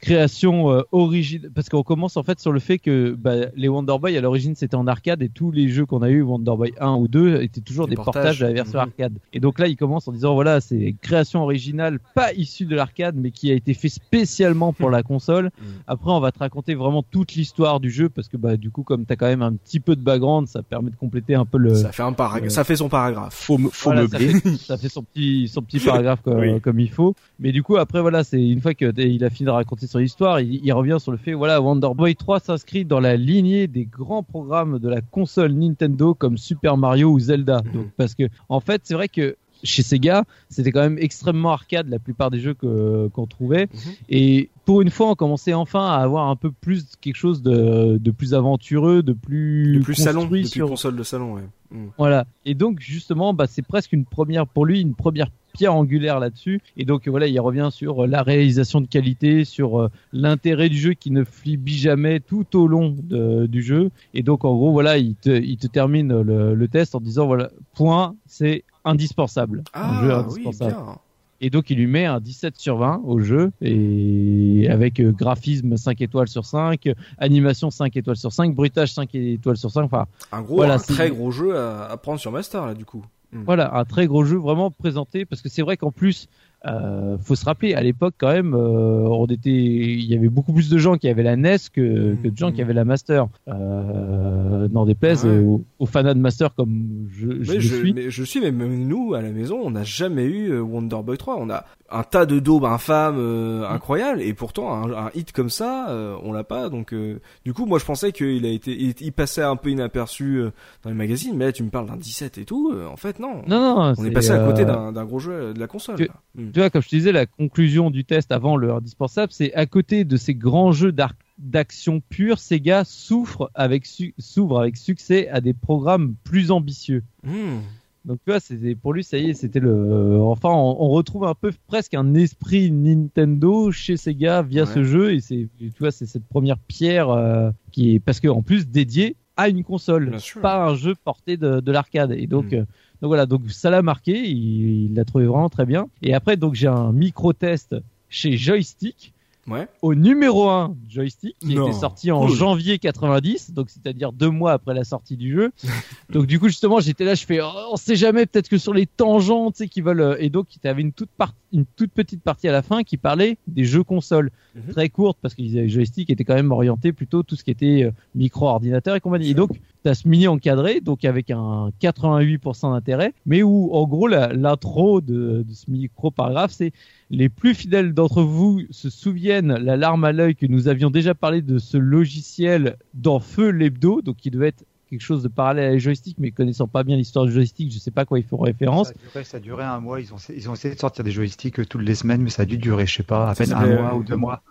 création 0.00 0.70
euh, 0.72 0.82
originale 0.92 1.50
parce 1.54 1.68
qu'on 1.68 1.82
commence 1.82 2.16
en 2.16 2.22
fait 2.22 2.40
sur 2.40 2.52
le 2.52 2.60
fait 2.60 2.78
que 2.78 3.14
bah, 3.18 3.46
les 3.54 3.68
Wonder 3.68 3.96
Boy 4.00 4.16
à 4.16 4.20
l'origine 4.20 4.54
c'était 4.54 4.74
en 4.74 4.86
arcade 4.86 5.22
et 5.22 5.28
tous 5.28 5.50
les 5.50 5.68
jeux 5.68 5.84
qu'on 5.86 6.02
a 6.02 6.08
eu 6.10 6.22
Wonder 6.22 6.52
Boy 6.56 6.72
1 6.80 6.94
ou 6.94 7.06
2 7.08 7.42
étaient 7.42 7.60
toujours 7.60 7.86
Des 7.86 7.90
des, 7.90 7.96
portages. 7.96 8.14
portages. 8.14 8.38
de 8.40 8.46
la 8.46 8.52
version 8.52 8.78
Mhm. 8.78 8.88
arcade 8.88 9.12
et 9.32 9.40
donc 9.40 9.58
là 9.58 9.66
il 9.68 9.76
commence 9.76 10.08
en 10.08 10.12
disant 10.12 10.34
voilà 10.34 10.60
c'est 10.60 10.94
création 11.02 11.42
originale 11.42 11.98
pas 12.14 12.32
issue 12.32 12.64
de 12.64 12.74
l'arcade 12.74 13.14
mais 13.16 13.30
qui 13.30 13.50
a 13.50 13.54
été 13.54 13.74
fait 13.74 13.88
spécialement 13.88 14.72
pour 14.72 14.90
la 14.90 15.02
console 15.02 15.50
Mhm. 15.60 15.66
après 15.86 16.10
on 16.10 16.20
va 16.20 16.32
te 16.32 16.38
raconter 16.38 16.74
vraiment 16.74 17.02
toute 17.02 17.34
l'histoire 17.34 17.78
du 17.80 17.90
jeu 17.90 18.08
parce 18.08 18.28
que 18.28 18.36
bah 18.36 18.56
du 18.56 18.70
coup 18.70 18.82
comme 18.82 19.04
t'as 19.04 19.16
quand 19.16 19.26
même 19.26 19.42
un 19.42 19.52
petit 19.52 19.80
peu 19.80 19.96
de 19.96 20.02
background 20.02 20.48
ça 20.48 20.62
permet 20.62 20.90
de 20.90 20.96
compléter 20.96 21.34
un 21.34 21.44
peu 21.44 21.58
le 21.58 21.74
Ça 21.74 21.92
fait 21.92 22.02
un 22.02 22.12
parag- 22.12 22.46
euh, 22.46 22.48
ça 22.48 22.64
fait 22.64 22.76
son 22.76 22.88
paragraphe. 22.88 23.34
Faut, 23.34 23.58
me- 23.58 23.68
faut 23.70 23.90
voilà, 23.92 24.08
ça, 24.08 24.18
fait, 24.18 24.56
ça 24.56 24.76
fait 24.78 24.88
son 24.88 25.02
petit 25.02 25.48
son 25.48 25.62
petit 25.62 25.78
paragraphe 26.04 26.22
comme, 26.22 26.38
Oui. 26.40 26.60
comme 26.60 26.80
il 26.80 26.90
faut. 26.90 27.14
Mais 27.38 27.52
du 27.52 27.62
coup 27.62 27.76
après 27.76 28.00
voilà 28.00 28.24
c'est 28.24 28.40
une 28.42 28.60
fois 28.60 28.74
que 28.74 28.92
il 29.00 29.24
a 29.24 29.30
fini 29.30 29.46
de 29.46 29.50
raconter 29.50 29.86
son 29.90 29.98
histoire, 29.98 30.40
il, 30.40 30.64
il 30.64 30.72
revient 30.72 30.98
sur 31.00 31.10
le 31.10 31.18
fait 31.18 31.34
voilà 31.34 31.60
Wonder 31.60 31.90
Boy 31.96 32.14
3 32.14 32.38
s'inscrit 32.38 32.84
dans 32.84 33.00
la 33.00 33.16
lignée 33.16 33.66
des 33.66 33.86
grands 33.86 34.22
programmes 34.22 34.78
de 34.78 34.88
la 34.88 35.00
console 35.00 35.52
Nintendo 35.52 36.14
comme 36.14 36.38
Super 36.38 36.76
Mario 36.76 37.10
ou 37.10 37.18
Zelda. 37.18 37.60
Donc 37.74 37.88
parce 37.96 38.14
que 38.14 38.28
en 38.48 38.60
fait 38.60 38.82
c'est 38.84 38.94
vrai 38.94 39.08
que 39.08 39.36
chez 39.62 39.82
Sega, 39.82 40.24
c'était 40.48 40.72
quand 40.72 40.80
même 40.80 40.98
extrêmement 40.98 41.50
arcade 41.52 41.88
la 41.88 41.98
plupart 41.98 42.30
des 42.30 42.40
jeux 42.40 42.54
que 42.54 43.08
qu'on 43.08 43.26
trouvait. 43.26 43.68
Mhm. 43.72 43.92
Et 44.08 44.50
pour 44.64 44.82
une 44.82 44.90
fois, 44.90 45.10
on 45.10 45.14
commençait 45.14 45.54
enfin 45.54 45.86
à 45.90 45.96
avoir 45.96 46.28
un 46.28 46.36
peu 46.36 46.50
plus 46.50 46.86
quelque 47.00 47.16
chose 47.16 47.42
de, 47.42 47.98
de 47.98 48.10
plus 48.10 48.34
aventureux, 48.34 49.02
de 49.02 49.12
plus 49.12 49.78
Depuis 49.78 49.96
salon, 49.96 50.20
construit 50.22 50.42
depuis 50.42 50.52
sur, 50.52 50.68
console 50.68 50.96
de 50.96 51.02
salon, 51.02 51.34
ouais. 51.34 51.42
Mhm. 51.72 51.90
voilà. 51.98 52.26
Et 52.44 52.54
donc 52.54 52.80
justement, 52.80 53.32
bah, 53.34 53.46
c'est 53.48 53.62
presque 53.62 53.92
une 53.92 54.04
première 54.04 54.46
pour 54.46 54.66
lui, 54.66 54.80
une 54.80 54.94
première 54.94 55.28
pierre 55.52 55.74
angulaire 55.74 56.20
là-dessus. 56.20 56.60
Et 56.76 56.84
donc 56.84 57.08
voilà, 57.08 57.26
il 57.26 57.38
revient 57.40 57.70
sur 57.72 58.04
euh, 58.04 58.06
la 58.06 58.22
réalisation 58.22 58.80
de 58.80 58.86
qualité, 58.86 59.44
sur 59.44 59.80
euh, 59.80 59.88
l'intérêt 60.12 60.68
du 60.68 60.76
jeu 60.78 60.94
qui 60.94 61.10
ne 61.10 61.24
flibille 61.24 61.76
jamais 61.76 62.20
tout 62.20 62.56
au 62.56 62.68
long 62.68 62.96
de- 63.02 63.46
du 63.46 63.60
jeu. 63.62 63.90
Et 64.14 64.22
donc 64.22 64.44
en 64.44 64.54
gros, 64.54 64.70
voilà, 64.72 64.98
il 64.98 65.16
te, 65.16 65.30
il 65.30 65.56
te 65.58 65.66
termine 65.66 66.22
le, 66.22 66.54
le 66.54 66.68
test 66.68 66.94
en 66.94 67.00
disant 67.00 67.26
voilà, 67.26 67.50
point, 67.74 68.14
c'est 68.26 68.62
indispensable. 68.84 69.62
un 69.74 70.00
jeu 70.02 70.10
Ah 70.12 70.20
oui, 70.20 70.24
indispensable. 70.24 70.70
bien. 70.74 70.98
Et 71.42 71.48
donc 71.48 71.70
il 71.70 71.78
lui 71.78 71.86
met 71.86 72.04
un 72.04 72.20
17 72.20 72.58
sur 72.58 72.76
20 72.76 73.00
au 73.04 73.18
jeu 73.20 73.50
et 73.62 74.68
avec 74.70 75.00
euh, 75.00 75.10
graphisme 75.10 75.76
5 75.78 76.00
étoiles 76.02 76.28
sur 76.28 76.44
5, 76.44 76.86
euh, 76.86 76.94
animation 77.16 77.70
5 77.70 77.96
étoiles 77.96 78.16
sur 78.16 78.30
5, 78.30 78.54
bruitage 78.54 78.92
5 78.92 79.14
étoiles 79.14 79.56
sur 79.56 79.70
5. 79.70 79.84
Enfin 79.84 80.06
Un 80.32 80.42
gros, 80.42 80.56
Voilà, 80.56 80.74
un 80.74 80.78
très 80.78 81.08
gros 81.10 81.30
jeu 81.30 81.56
à, 81.56 81.86
à 81.86 81.96
prendre 81.96 82.20
sur 82.20 82.30
Master 82.30 82.66
là 82.66 82.74
du 82.74 82.84
coup. 82.84 83.04
Voilà, 83.32 83.74
un 83.76 83.84
très 83.84 84.06
gros 84.08 84.24
jeu 84.24 84.36
vraiment 84.36 84.70
présenté 84.72 85.24
parce 85.24 85.40
que 85.40 85.48
c'est 85.48 85.62
vrai 85.62 85.76
qu'en 85.76 85.92
plus, 85.92 86.26
euh, 86.66 87.16
faut 87.18 87.34
se 87.34 87.44
rappeler 87.44 87.74
à 87.74 87.82
l'époque 87.82 88.14
quand 88.18 88.32
même, 88.32 88.54
euh, 88.54 89.08
on 89.08 89.26
était, 89.26 89.50
il 89.50 90.04
y 90.04 90.14
avait 90.14 90.28
beaucoup 90.28 90.52
plus 90.52 90.68
de 90.68 90.78
gens 90.78 90.96
qui 90.98 91.08
avaient 91.08 91.22
la 91.22 91.36
NES 91.36 91.56
que, 91.72 92.14
que 92.22 92.28
de 92.28 92.36
gens 92.36 92.52
qui 92.52 92.60
avaient 92.62 92.74
la 92.74 92.84
Master. 92.84 93.28
Euh, 93.48 94.68
n'en 94.68 94.84
déplaise 94.86 95.24
Ouais. 95.24 95.38
aux, 95.38 95.64
aux 95.78 95.86
fanats 95.86 96.14
de 96.14 96.18
Master 96.20 96.54
comme 96.54 97.06
je, 97.10 97.42
je 97.42 97.48
mais 97.50 97.54
le 97.54 97.60
je, 97.60 97.74
suis. 97.76 97.92
mais 97.94 98.10
je 98.10 98.22
suis, 98.24 98.40
mais 98.40 98.52
même 98.52 98.86
nous 98.86 99.14
à 99.14 99.22
la 99.22 99.30
maison, 99.30 99.58
on 99.62 99.70
n'a 99.70 99.84
jamais 99.84 100.24
eu 100.24 100.50
euh, 100.50 100.60
Wonder 100.60 100.98
Boy 101.04 101.16
3. 101.18 101.36
On 101.38 101.50
a 101.50 101.64
un 101.92 102.02
tas 102.04 102.24
de 102.26 102.38
daubes 102.38 102.64
infâmes, 102.64 103.16
euh, 103.18 103.60
Mm. 103.60 103.72
incroyables, 103.74 104.20
et 104.22 104.32
pourtant 104.34 104.72
un, 104.72 104.92
un 105.06 105.10
hit 105.14 105.32
comme 105.32 105.50
ça, 105.50 105.88
euh, 105.90 106.14
on 106.22 106.32
l'a 106.32 106.44
pas. 106.44 106.68
Donc, 106.68 106.92
euh, 106.92 107.20
du 107.44 107.52
coup, 107.52 107.66
moi 107.66 107.78
je 107.78 107.84
pensais 107.84 108.12
qu'il 108.12 108.44
a 108.46 108.48
été, 108.50 108.70
il, 108.72 108.94
il 109.00 109.12
passait 109.12 109.42
un 109.42 109.56
peu 109.56 109.70
inaperçu 109.70 110.42
dans 110.84 110.90
les 110.90 110.96
magazines, 110.96 111.36
mais 111.36 111.46
là 111.46 111.52
tu 111.52 111.62
me 111.64 111.70
parles 111.70 111.86
d'un 111.86 111.96
17 111.96 112.38
et 112.38 112.44
tout. 112.44 112.70
euh, 112.72 112.86
en 112.86 112.96
fait, 112.96 113.18
non. 113.18 113.42
Non, 113.48 113.60
non, 113.60 113.94
on 113.98 114.04
est 114.04 114.10
passé 114.10 114.30
à 114.30 114.38
côté 114.46 114.64
d'un 114.64 115.04
gros 115.04 115.18
jeu 115.18 115.52
de 115.54 115.58
la 115.60 115.66
console. 115.66 115.96
que- 115.96 116.04
là. 116.04 116.14
Mm. 116.36 116.49
Tu 116.52 116.58
vois, 116.60 116.70
comme 116.70 116.82
je 116.82 116.88
te 116.88 116.96
disais, 116.96 117.12
la 117.12 117.26
conclusion 117.26 117.90
du 117.90 118.04
test 118.04 118.32
avant 118.32 118.56
le 118.56 118.72
indispensable, 118.72 119.32
c'est 119.32 119.52
à 119.54 119.66
côté 119.66 120.04
de 120.04 120.16
ces 120.16 120.34
grands 120.34 120.72
jeux 120.72 120.92
d'action 121.38 122.00
pure, 122.08 122.38
Sega 122.38 122.84
souffre 122.84 123.50
avec 123.54 123.86
s'ouvre 124.18 124.60
avec 124.60 124.76
succès 124.76 125.28
à 125.28 125.40
des 125.40 125.54
programmes 125.54 126.14
plus 126.24 126.50
ambitieux. 126.50 127.02
Mm. 127.24 127.58
Donc 128.06 128.18
tu 128.24 128.30
vois, 128.30 128.40
c'était 128.40 128.74
pour 128.74 128.94
lui, 128.94 129.04
ça 129.04 129.18
y 129.18 129.30
est, 129.30 129.34
c'était 129.34 129.60
le. 129.60 130.18
Enfin, 130.22 130.48
on, 130.48 130.76
on 130.80 130.88
retrouve 130.88 131.24
un 131.24 131.34
peu 131.34 131.52
presque 131.66 131.92
un 131.94 132.14
esprit 132.14 132.70
Nintendo 132.70 133.70
chez 133.72 133.96
Sega 133.98 134.40
via 134.42 134.64
Ouais. 134.64 134.68
ce 134.74 134.84
jeu, 134.84 135.12
et 135.12 135.20
c'est, 135.20 135.48
tu 135.58 135.70
vois, 135.78 135.90
c'est 135.90 136.06
cette 136.06 136.26
première 136.26 136.58
pierre 136.58 137.10
euh, 137.10 137.50
qui 137.72 137.94
est 137.94 137.98
parce 138.00 138.20
que 138.20 138.28
en 138.28 138.40
plus 138.42 138.66
dédiée 138.68 139.16
à 139.36 139.48
une 139.48 139.64
console, 139.64 140.16
pas 140.42 140.64
un 140.66 140.74
jeu 140.74 140.94
porté 140.94 141.36
de, 141.36 141.60
de 141.60 141.72
l'arcade. 141.72 142.12
Et 142.12 142.26
donc, 142.26 142.52
Mm. 142.52 142.66
Donc 143.00 143.08
voilà, 143.08 143.26
donc 143.26 143.42
ça 143.50 143.70
l'a 143.70 143.82
marqué, 143.82 144.28
il 144.28 144.94
l'a 144.94 145.04
trouvé 145.04 145.26
vraiment 145.26 145.48
très 145.48 145.66
bien. 145.66 145.88
Et 146.02 146.14
après, 146.14 146.36
donc 146.36 146.54
j'ai 146.54 146.66
un 146.68 146.92
micro 146.92 147.32
test 147.32 147.76
chez 148.08 148.36
Joystick 148.36 149.12
Ouais. 149.48 149.66
au 149.82 149.94
numéro 149.94 150.48
1 150.50 150.76
joystick 150.88 151.34
qui 151.40 151.54
Non. 151.54 151.66
était 151.66 151.76
sorti 151.76 152.12
en 152.12 152.26
Cool. 152.26 152.36
janvier 152.36 152.78
90 152.78 153.52
donc 153.52 153.70
c'est-à-dire 153.70 154.12
deux 154.12 154.28
mois 154.28 154.52
après 154.52 154.74
la 154.74 154.84
sortie 154.84 155.16
du 155.16 155.32
jeu 155.34 155.50
donc 156.10 156.26
du 156.26 156.38
coup 156.38 156.46
justement 156.48 156.78
j'étais 156.78 157.04
là 157.04 157.14
je 157.14 157.24
fais 157.24 157.40
oh, 157.42 157.48
on 157.72 157.76
sait 157.76 157.96
jamais 157.96 158.26
peut-être 158.26 158.48
que 158.50 158.58
sur 158.58 158.74
les 158.74 158.86
tangents 158.86 159.50
tu 159.50 159.56
sais 159.64 159.68
qui 159.68 159.80
veulent 159.80 160.02
euh, 160.02 160.16
et 160.20 160.28
donc 160.28 160.46
il 160.54 160.60
y 160.62 160.68
avait 160.68 160.82
une 160.82 160.92
toute 160.92 161.08
part- 161.16 161.34
une 161.52 161.64
toute 161.76 161.92
petite 161.92 162.22
partie 162.22 162.48
à 162.48 162.52
la 162.52 162.62
fin 162.62 162.82
qui 162.82 162.96
parlait 162.96 163.38
des 163.46 163.64
jeux 163.64 163.84
consoles. 163.84 164.30
Mhm. 164.54 164.72
très 164.72 164.88
courte 164.88 165.18
parce 165.22 165.34
que 165.34 165.42
les 165.42 165.68
joysticks 165.68 166.10
étaient 166.10 166.24
quand 166.24 166.34
même 166.34 166.50
orientés 166.50 166.92
plutôt 166.92 167.22
tout 167.22 167.36
ce 167.36 167.44
qui 167.44 167.52
était 167.52 167.84
euh, 167.84 167.92
micro 168.16 168.48
ordinateur 168.48 168.96
et 168.96 169.00
compagnie. 169.00 169.30
Et 169.30 169.34
donc 169.34 169.50
t'as 169.84 169.94
ce 169.94 170.08
mini 170.08 170.26
encadré 170.26 170.80
donc 170.80 171.04
avec 171.04 171.30
un 171.30 171.70
88% 171.80 172.72
d'intérêt 172.72 173.14
mais 173.26 173.42
où 173.42 173.70
en 173.72 173.86
gros 173.86 174.08
l'intro 174.08 175.00
de, 175.00 175.44
de 175.46 175.54
ce 175.54 175.70
micro 175.70 176.10
paragraphe 176.10 176.50
c'est 176.50 176.72
les 177.10 177.28
plus 177.28 177.54
fidèles 177.54 177.92
d'entre 177.92 178.22
vous 178.22 178.62
se 178.70 178.90
souviennent 178.90 179.54
la 179.54 179.76
larme 179.76 180.04
à 180.04 180.12
l'œil 180.12 180.36
que 180.36 180.46
nous 180.46 180.68
avions 180.68 180.90
déjà 180.90 181.14
parlé 181.14 181.42
de 181.42 181.58
ce 181.58 181.76
logiciel 181.76 182.76
dans 182.94 183.20
Feu 183.20 183.50
l'hebdo, 183.50 184.00
donc 184.02 184.16
qui 184.16 184.30
devait 184.30 184.48
être 184.48 184.64
quelque 184.90 185.00
chose 185.00 185.22
de 185.22 185.28
parallèle 185.28 185.70
à 185.70 185.72
les 185.72 185.78
joysticks, 185.78 186.18
mais 186.18 186.32
connaissant 186.32 186.66
pas 186.66 186.82
bien 186.82 186.96
l'histoire 186.96 187.24
du 187.24 187.32
joystick, 187.32 187.72
je 187.72 187.78
sais 187.78 187.92
pas 187.92 188.02
à 188.02 188.04
quoi 188.04 188.18
ils 188.18 188.24
font 188.24 188.38
référence. 188.38 188.88
Ça 188.88 188.94
a, 188.94 189.08
duré, 189.08 189.24
ça 189.24 189.36
a 189.36 189.40
duré 189.40 189.64
un 189.64 189.80
mois. 189.80 190.00
Ils 190.00 190.12
ont, 190.12 190.16
ils 190.34 190.50
ont 190.50 190.54
essayé 190.54 190.74
de 190.74 190.80
sortir 190.80 191.04
des 191.04 191.12
joysticks 191.12 191.60
euh, 191.60 191.64
toutes 191.64 191.82
les 191.82 191.94
semaines, 191.94 192.22
mais 192.22 192.30
ça 192.30 192.42
a 192.42 192.44
dû 192.44 192.58
durer, 192.58 192.86
je 192.86 192.96
sais 192.96 193.02
pas, 193.02 193.30
à 193.30 193.34
peine 193.34 193.52
un 193.52 193.66
mois 193.66 193.94
ou 193.94 194.02
deux 194.02 194.16
mois. 194.16 194.42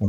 Mm. 0.00 0.08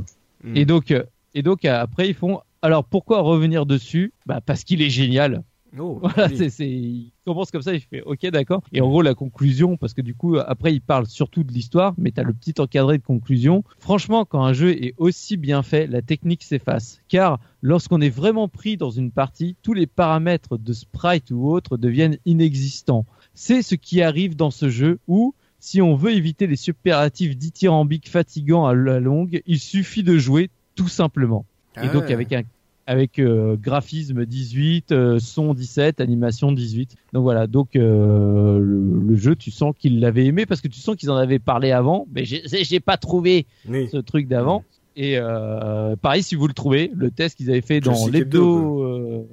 Et 0.56 0.66
donc, 0.66 0.92
euh, 0.92 1.04
et 1.34 1.44
donc 1.44 1.66
euh, 1.66 1.80
après 1.80 2.08
ils 2.08 2.16
font. 2.16 2.42
Alors 2.62 2.86
pourquoi 2.86 3.22
revenir 3.22 3.66
dessus? 3.66 4.14
Bah 4.26 4.42
parce 4.44 4.64
qu'il 4.64 4.82
est 4.82 4.90
génial. 4.90 5.44
Oh, 5.80 6.00
Voilà, 6.02 6.28
oui. 6.30 6.38
c'est, 6.38 6.50
c'est, 6.50 6.70
il 6.70 7.12
commence 7.26 7.52
comme 7.52 7.62
ça, 7.62 7.74
il 7.74 7.82
fait 7.82 8.02
OK, 8.02 8.26
d'accord. 8.28 8.62
Et 8.72 8.82
en 8.82 8.88
gros, 8.88 9.02
la 9.02 9.14
conclusion, 9.14 9.78
parce 9.78 9.94
que 9.94 10.02
du 10.02 10.16
coup, 10.16 10.38
après, 10.38 10.74
il 10.74 10.82
parle 10.82 11.08
surtout 11.08 11.44
de 11.44 11.52
l'histoire, 11.52 11.94
mais 11.98 12.12
t'as 12.12 12.24
le 12.24 12.34
petit 12.34 12.54
encadré 12.60 12.98
de 12.98 13.04
conclusion. 13.04 13.64
Franchement, 13.80 14.26
quand 14.26 14.44
un 14.44 14.54
jeu 14.54 14.72
est 14.72 14.94
aussi 14.98 15.38
bien 15.38 15.64
fait, 15.64 15.88
la 15.88 16.02
technique 16.02 16.44
s'efface. 16.44 17.02
Car 17.08 17.40
lorsqu'on 17.62 18.02
est 18.02 18.10
vraiment 18.10 18.48
pris 18.48 18.78
dans 18.78 18.92
une 18.92 19.12
partie, 19.12 19.56
tous 19.64 19.74
les 19.74 19.88
paramètres 19.88 20.58
de 20.58 20.74
sprite 20.74 21.32
ou 21.32 21.50
autres 21.50 21.78
deviennent 21.78 22.18
inexistants. 22.26 23.06
C'est 23.34 23.62
ce 23.62 23.76
qui 23.76 24.02
arrive 24.02 24.36
dans 24.36 24.52
ce 24.52 24.70
jeu 24.70 25.00
où, 25.08 25.34
si 25.60 25.82
on 25.82 25.96
veut 25.96 26.14
éviter 26.14 26.48
les 26.48 26.56
superlatifs 26.56 27.36
dithyrambiques 27.36 28.10
fatigants 28.10 28.66
à 28.66 28.74
la 28.74 29.00
longue, 29.00 29.42
il 29.46 29.60
suffit 29.60 30.04
de 30.04 30.18
jouer 30.18 30.50
tout 30.76 30.88
simplement. 30.88 31.46
Et 31.76 31.80
Ah 31.82 31.88
donc 31.88 32.04
ouais. 32.06 32.14
avec 32.14 32.32
un 32.34 32.44
avec 32.88 33.20
euh, 33.20 33.56
graphisme 33.60 34.26
18, 34.26 34.92
euh, 34.92 35.20
son 35.20 35.54
17, 35.54 36.02
animation 36.02 36.52
18. 36.52 36.96
Donc 37.14 37.24
voilà, 37.24 37.48
donc 37.48 37.76
euh, 37.76 38.60
le, 38.60 39.00
le 39.08 39.16
jeu, 39.16 39.36
tu 39.36 39.52
sens 39.52 39.74
qu'ils 39.78 40.00
l'avaient 40.00 40.26
aimé 40.26 40.46
parce 40.46 40.62
que 40.62 40.68
tu 40.68 40.80
sens 40.80 40.96
qu'ils 40.96 41.10
en 41.10 41.16
avaient 41.16 41.40
parlé 41.40 41.72
avant, 41.72 42.08
mais 42.14 42.26
j'ai 42.26 42.80
pas 42.80 42.98
trouvé 42.98 43.48
Oui. 43.68 43.90
ce 43.92 43.98
truc 43.98 44.28
d'avant. 44.28 44.64
Et 44.98 45.18
euh, 45.18 45.96
pareil, 45.98 46.24
si 46.24 46.36
vous 46.36 46.48
le 46.48 46.54
trouvez, 46.54 46.90
le 46.96 47.12
test 47.12 47.36
qu'ils 47.36 47.50
avaient 47.52 47.60
fait 47.62 47.82
dans 47.82 47.94
Joystick 47.94 48.14
l'hebdo, 48.14 48.84
euh, 48.84 49.28